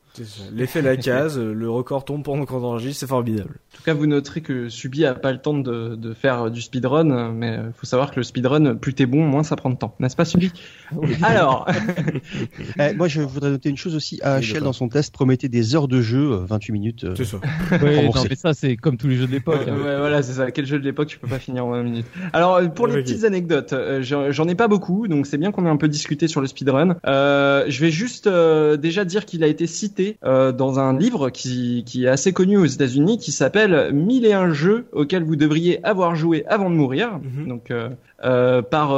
L'effet 0.54 0.82
la 0.82 0.98
case, 0.98 1.38
le 1.38 1.70
record 1.70 2.06
tombe 2.06 2.24
pendant 2.24 2.46
qu'on 2.46 2.64
enregistre, 2.64 3.02
c'est 3.02 3.08
formidable. 3.08 3.60
En 3.74 3.78
tout 3.78 3.84
cas, 3.84 3.94
vous 3.94 4.06
noterez 4.06 4.42
que 4.42 4.70
Subi 4.70 5.06
a 5.06 5.14
pas 5.14 5.32
le 5.32 5.40
temps 5.40 5.58
de, 5.58 5.96
de 5.96 6.14
faire 6.14 6.52
du 6.52 6.62
speedrun, 6.62 7.32
mais 7.32 7.56
il 7.56 7.74
faut 7.74 7.86
savoir 7.86 8.12
que 8.12 8.20
le 8.20 8.24
speedrun, 8.24 8.76
plus 8.76 8.94
t'es 8.94 9.06
bon, 9.06 9.26
moins 9.26 9.44
ça 9.44 9.56
prend 9.56 9.70
de 9.70 9.76
temps. 9.76 9.96
N'est-ce 10.00 10.16
pas, 10.16 10.26
Subi? 10.26 10.52
Alors, 11.22 11.68
eh, 12.80 12.94
moi, 12.94 13.08
je 13.08 13.22
voudrais 13.22 13.50
noter 13.50 13.70
une 13.70 13.78
chose 13.78 13.96
aussi. 13.96 14.22
AHL 14.22 14.62
dans 14.62 14.74
son 14.74 14.90
test 14.90 15.14
promettait 15.14 15.50
des 15.50 15.76
heures 15.76 15.88
de 15.88 16.02
jeu, 16.02 16.36
28 16.46 16.70
euh, 16.70 16.74
minutes. 16.74 17.04
Euh, 17.04 17.16
c'est 17.16 17.26
ça. 17.26 17.38
Oui, 17.82 18.06
non, 18.06 18.24
mais 18.30 18.36
ça, 18.36 18.54
c'est 18.54 18.76
comme 18.78 18.98
tous 19.02 19.08
les 19.08 19.16
jeux 19.16 19.28
de 19.28 19.32
l'époque. 19.32 19.68
Hein. 19.68 19.76
Ouais, 19.84 19.98
voilà, 19.98 20.22
c'est 20.22 20.34
ça. 20.34 20.52
Quel 20.52 20.66
jeu 20.66 20.80
de 20.80 20.84
l'époque 20.84 21.08
tu 21.08 21.18
peux 21.18 21.28
pas 21.28 21.40
finir 21.40 21.66
en 21.66 21.72
20 21.72 21.84
minutes 21.84 22.06
Alors, 22.34 22.56
euh, 22.56 22.68
pour 22.68 22.88
les 22.88 23.02
petites 23.02 23.24
anecdotes, 23.24 23.74
euh, 23.74 24.02
j'en 24.02 24.48
ai 24.48 24.56
pas 24.56 24.68
beaucoup, 24.68 25.08
donc 25.08 25.26
c'est 25.26 25.38
bien 25.38 25.52
qu'on 25.52 25.66
ait 25.66 25.70
un 25.70 25.78
peu 25.78 25.88
discuté 25.88 26.28
sur 26.28 26.42
le 26.42 26.48
speedrun. 26.48 26.98
Euh, 27.06 27.66
je 27.68 27.82
vais 27.82 27.92
juste 27.92 28.28
euh, 28.28 28.78
déjà 28.78 29.06
dire 29.06 29.26
qu'il 29.26 29.44
a 29.44 29.48
été 29.48 29.68
cité 29.68 30.18
dans 30.22 30.80
un 30.80 30.98
livre 30.98 31.30
qui, 31.30 31.84
qui 31.86 32.06
est 32.06 32.10
assez 32.10 32.34
connu 32.34 32.58
aux 32.58 32.66
États-Unis, 32.66 33.18
qui 33.18 33.32
s'appelle 33.32 33.92
1001 33.94 34.52
jeux 34.52 34.86
auxquels 34.92 35.24
vous 35.24 35.36
devriez 35.36 35.84
avoir 35.86 36.16
joué 36.16 36.46
avant 36.48 36.70
de 36.70 36.76
mourir. 36.76 37.20
Mhm. 37.24 37.48
Donc 37.48 37.72
euh, 38.24 38.62
par 38.62 38.90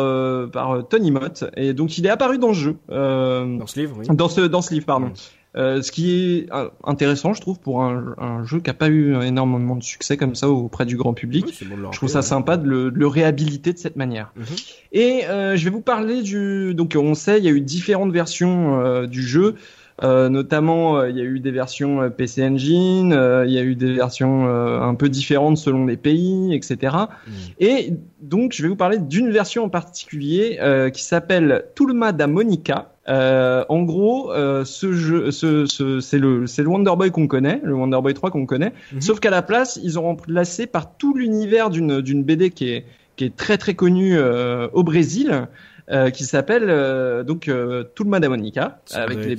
par 0.51 0.85
Tony 0.89 1.11
Mott 1.11 1.45
et 1.55 1.73
donc 1.73 1.97
il 1.97 2.05
est 2.05 2.09
apparu 2.09 2.37
dans 2.37 2.53
ce 2.53 2.59
jeu 2.59 2.75
euh, 2.91 3.57
dans 3.57 3.67
ce 3.67 3.79
livre 3.79 3.95
oui. 3.99 4.05
dans 4.09 4.27
ce 4.27 4.41
dans 4.41 4.61
ce 4.61 4.73
livre 4.73 4.85
pardon 4.85 5.13
euh, 5.55 5.83
ce 5.83 5.91
qui 5.91 6.11
est 6.11 6.53
euh, 6.53 6.69
intéressant, 6.83 7.33
je 7.33 7.41
trouve, 7.41 7.59
pour 7.59 7.83
un, 7.83 8.15
un 8.17 8.43
jeu 8.43 8.59
qui 8.59 8.69
a 8.71 8.73
pas 8.73 8.89
eu 8.89 9.21
énormément 9.21 9.75
de 9.75 9.83
succès 9.83 10.17
comme 10.17 10.33
ça 10.33 10.49
auprès 10.49 10.85
du 10.85 10.97
grand 10.97 11.13
public. 11.13 11.45
je 11.51 11.95
trouve 11.97 12.09
ça 12.09 12.23
sympa 12.23 12.57
de 12.57 12.67
le, 12.67 12.91
de 12.91 12.97
le, 12.97 13.07
réhabiliter 13.07 13.71
de 13.71 13.77
cette 13.77 13.95
manière. 13.95 14.31
Mhm. 14.35 14.45
Et 14.93 15.25
euh, 15.25 15.55
je 15.55 15.63
vais 15.63 15.69
vous 15.69 15.81
parler 15.81 16.23
du. 16.23 16.73
Donc, 16.73 16.97
on 16.99 17.13
sait, 17.13 17.37
il 17.37 17.45
y 17.45 17.47
a 17.47 17.51
eu 17.51 17.61
différentes 17.61 18.11
versions 18.11 18.79
euh, 18.81 19.05
du 19.05 19.21
jeu. 19.21 19.55
Euh, 20.01 20.27
notamment, 20.27 21.03
il 21.03 21.15
y 21.15 21.21
a 21.21 21.23
eu 21.23 21.39
des 21.39 21.51
versions 21.51 22.09
PC 22.09 22.43
Engine, 22.43 23.11
il 23.45 23.51
y 23.51 23.59
a 23.59 23.63
eu 23.63 23.75
des 23.75 23.93
versions 23.93 24.47
un 24.47 24.95
peu 24.95 25.07
différentes 25.07 25.57
selon 25.57 25.85
les 25.85 25.97
pays, 25.97 26.55
etc. 26.55 26.95
Mhm. 27.27 27.33
Et 27.59 27.93
donc, 28.21 28.53
je 28.53 28.63
vais 28.63 28.69
vous 28.69 28.75
parler 28.75 28.97
d'une 28.97 29.29
version 29.29 29.63
en 29.65 29.69
particulier 29.69 30.59
qui 30.91 31.03
s'appelle 31.03 31.65
Tulma 31.75 32.11
da 32.11 32.25
Monica, 32.25 32.92
euh, 33.09 33.65
en 33.69 33.83
gros, 33.83 34.31
euh, 34.31 34.63
ce 34.65 34.93
jeu, 34.93 35.31
ce, 35.31 35.65
ce, 35.65 35.99
c'est 35.99 36.19
le, 36.19 36.47
c'est 36.47 36.63
le 36.63 36.69
Wonder 36.69 36.93
Boy 36.95 37.11
qu'on 37.11 37.27
connaît, 37.27 37.59
le 37.63 37.73
Wonder 37.73 37.99
Boy 38.01 38.13
3 38.13 38.31
qu'on 38.31 38.45
connaît. 38.45 38.73
Mhm. 38.93 39.01
Sauf 39.01 39.19
qu'à 39.19 39.29
la 39.29 39.41
place, 39.41 39.79
ils 39.81 39.99
ont 39.99 40.03
remplacé 40.03 40.67
par 40.67 40.95
tout 40.95 41.13
l'univers 41.13 41.69
d'une, 41.69 42.01
d'une 42.01 42.23
BD 42.23 42.49
qui 42.49 42.69
est, 42.69 42.85
qui 43.15 43.25
est 43.25 43.35
très 43.35 43.57
très 43.57 43.73
connue 43.73 44.17
euh, 44.17 44.67
au 44.73 44.83
Brésil. 44.83 45.47
Euh, 45.91 46.11
qui 46.11 46.23
s'appelle 46.23 46.69
euh, 46.69 47.25
donc 47.25 47.49
euh, 47.49 47.83
Tulma 47.93 48.21
da 48.21 48.29
Monica 48.29 48.79
avec 48.93 49.37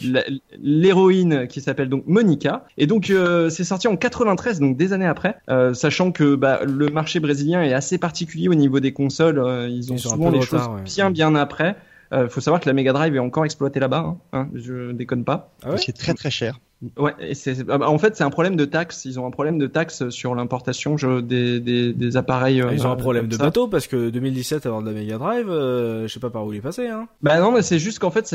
l'héroïne 0.63 1.47
qui 1.47 1.63
s'appelle 1.63 1.89
donc 1.89 2.05
Monica 2.07 2.67
et 2.77 2.87
donc 2.87 3.11
c'est 3.49 3.65
sorti 3.65 3.89
en 3.89 3.97
93 3.97 4.61
donc 4.61 4.77
des 4.77 4.93
années 4.93 5.07
après 5.07 5.39
sachant 5.73 6.13
que 6.13 6.35
bah, 6.35 6.61
le 6.67 6.91
marché 6.91 7.19
brésilien 7.19 7.63
est 7.63 7.73
assez 7.73 7.97
particulier 7.97 8.49
au 8.49 8.55
niveau 8.55 8.79
des 8.79 8.93
consoles 8.93 9.43
ils 9.71 9.91
ont 9.91 9.97
souvent 9.97 10.29
les 10.29 10.43
choses 10.43 10.69
bien 10.85 11.11
bien 11.11 11.35
après 11.35 11.77
euh, 12.13 12.29
faut 12.29 12.41
savoir 12.41 12.61
que 12.61 12.69
la 12.69 12.73
Mega 12.73 12.93
Drive 12.93 13.15
est 13.15 13.21
encore 13.21 13.45
exploitée 13.45 13.81
là-bas, 13.81 14.05
hein, 14.07 14.19
hein, 14.33 14.49
je 14.55 14.93
déconne 14.93 15.25
pas. 15.25 15.53
Ah 15.65 15.77
c'est 15.77 15.93
très 15.93 16.15
très 16.15 16.31
cher. 16.31 16.59
Ouais, 16.99 17.15
et 17.19 17.35
c'est 17.35 17.57
ah 17.69 17.79
bah, 17.79 17.89
en 17.89 17.99
fait 17.99 18.17
c'est 18.17 18.25
un 18.25 18.31
problème 18.31 18.57
de 18.57 18.65
taxes. 18.65 19.05
Ils 19.05 19.19
ont 19.19 19.27
un 19.27 19.31
problème 19.31 19.59
de 19.59 19.67
taxes 19.67 20.09
sur 20.11 20.35
l'importation 20.35 20.97
des, 20.97 21.61
des, 21.61 21.93
des 21.93 22.17
appareils. 22.17 22.61
Ah, 22.61 22.73
ils 22.73 22.87
ont 22.87 22.91
un 22.91 22.95
euh, 22.95 22.97
problème 22.97 23.29
de 23.29 23.37
bateau 23.37 23.69
parce 23.69 23.87
que 23.87 24.11
2017 24.11 24.67
avant 24.67 24.83
de 24.83 24.89
la 24.89 24.93
Mega 24.93 25.17
Drive, 25.17 25.49
euh, 25.49 26.07
je 26.07 26.13
sais 26.13 26.21
pas 26.21 26.31
par 26.31 26.45
où 26.45 26.53
il 26.53 26.59
est 26.59 26.63
passé. 26.63 26.89
Hein. 26.89 27.09
Bah 27.23 27.41
non, 27.41 27.53
mais 27.53 27.63
c'est 27.63 27.79
juste 27.79 28.01
qu'en 28.01 28.11
fait 28.11 28.27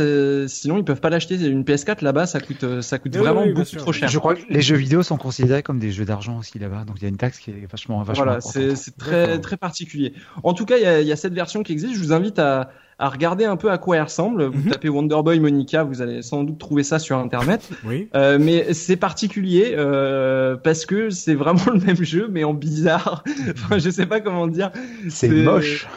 sinon 0.47 0.77
ils 0.77 0.83
peuvent 0.83 1.01
pas 1.01 1.09
l'acheter. 1.09 1.35
Une 1.35 1.63
PS4 1.63 2.03
là-bas 2.03 2.25
ça 2.25 2.39
coûte 2.39 2.63
euh, 2.63 2.81
ça 2.81 2.97
coûte 2.97 3.15
vraiment 3.15 3.45
beaucoup 3.45 3.75
trop 3.75 3.93
cher. 3.93 4.09
Je 4.09 4.19
crois 4.19 4.35
que 4.35 4.41
les 4.49 4.61
jeux 4.61 4.77
vidéo 4.77 5.03
sont 5.03 5.17
considérés 5.17 5.61
comme 5.61 5.79
des 5.79 5.91
jeux 5.91 6.05
d'argent 6.05 6.39
aussi 6.39 6.57
là-bas, 6.57 6.85
donc 6.85 6.95
il 6.97 7.03
y 7.03 7.05
a 7.05 7.09
une 7.09 7.17
taxe 7.17 7.39
qui 7.39 7.51
est 7.51 7.67
vachement 7.69 8.01
vachement. 8.01 8.23
Voilà, 8.23 8.41
c'est 8.41 8.97
très 8.97 9.39
très 9.39 9.57
particulier. 9.57 10.13
En 10.43 10.53
tout 10.53 10.65
cas, 10.65 10.77
il 10.77 10.83
y 10.83 10.87
a, 10.87 11.01
y 11.01 11.11
a 11.11 11.15
cette 11.15 11.33
version 11.33 11.61
qui 11.61 11.73
existe. 11.73 11.93
Je 11.93 11.99
vous 11.99 12.13
invite 12.13 12.39
à 12.39 12.71
à 12.99 13.07
regarder 13.07 13.45
un 13.45 13.55
peu 13.55 13.71
à 13.71 13.77
quoi 13.77 13.95
elle 13.95 14.03
ressemble. 14.03 14.43
Vous 14.43 14.59
mhm. 14.59 14.71
tapez 14.71 14.89
Wonderboy 14.89 15.39
Monica, 15.39 15.83
vous 15.83 16.01
allez 16.01 16.21
sans 16.21 16.43
doute 16.43 16.59
trouver 16.59 16.83
ça 16.83 16.99
sur 16.99 17.17
internet. 17.17 17.67
oui. 17.85 18.09
Euh, 18.13 18.37
mais 18.39 18.73
c'est 18.73 18.97
particulier 18.97 19.73
euh, 19.77 20.57
parce 20.57 20.85
que 20.85 21.09
c'est 21.09 21.33
vraiment 21.33 21.61
le 21.73 21.79
même 21.79 22.03
jeu 22.03 22.27
mais 22.29 22.43
en 22.43 22.53
bizarre. 22.53 23.23
enfin, 23.51 23.77
je 23.77 23.89
sais 23.89 24.05
pas 24.05 24.19
comment 24.19 24.47
dire. 24.47 24.71
C'est 25.07 25.29
moche. 25.29 25.87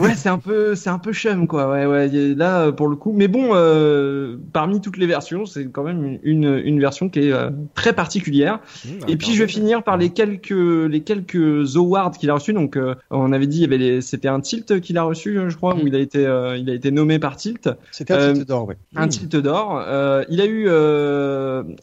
Ouais, 0.00 0.14
c'est 0.14 0.28
un 0.28 0.38
peu, 0.38 0.74
c'est 0.74 0.90
un 0.90 0.98
peu 0.98 1.12
chum 1.12 1.46
quoi. 1.46 1.70
Ouais, 1.70 1.86
ouais. 1.86 2.08
Là, 2.34 2.72
pour 2.72 2.88
le 2.88 2.96
coup, 2.96 3.12
mais 3.12 3.28
bon, 3.28 3.50
euh, 3.52 4.36
parmi 4.52 4.80
toutes 4.80 4.96
les 4.96 5.06
versions, 5.06 5.46
c'est 5.46 5.66
quand 5.66 5.82
même 5.82 6.18
une, 6.22 6.60
une 6.64 6.80
version 6.80 7.08
qui 7.08 7.20
est 7.20 7.32
euh, 7.32 7.50
très 7.74 7.92
particulière. 7.92 8.60
Mmh, 8.84 8.88
Et 9.08 9.16
puis, 9.16 9.32
je 9.34 9.42
vais 9.42 9.48
finir 9.48 9.82
par 9.82 9.96
les 9.96 10.10
quelques, 10.10 10.50
les 10.50 11.00
quelques 11.02 11.76
awards 11.76 12.12
qu'il 12.12 12.30
a 12.30 12.34
reçus. 12.34 12.52
Donc, 12.52 12.76
euh, 12.76 12.94
on 13.10 13.32
avait 13.32 13.46
dit, 13.46 13.58
il 13.58 13.70
y 13.70 13.74
avait 13.74 14.00
c'était 14.00 14.28
un 14.28 14.40
tilt 14.40 14.80
qu'il 14.80 14.98
a 14.98 15.02
reçu, 15.02 15.38
je 15.48 15.56
crois, 15.56 15.74
où 15.74 15.86
il 15.86 15.94
a 15.94 15.98
été 15.98 16.20
il 16.20 16.70
a 16.70 16.74
été 16.74 16.90
nommé 16.90 17.18
par 17.18 17.36
Tilt. 17.36 17.68
C'était 17.90 18.14
un 18.14 18.32
Tilt 18.32 18.48
d'or, 18.48 18.68
oui. 18.68 18.74
Un 18.96 19.08
Tilt 19.08 19.36
d'or. 19.36 19.82
Il 20.28 20.40
a 20.40 20.46
eu, 20.46 20.64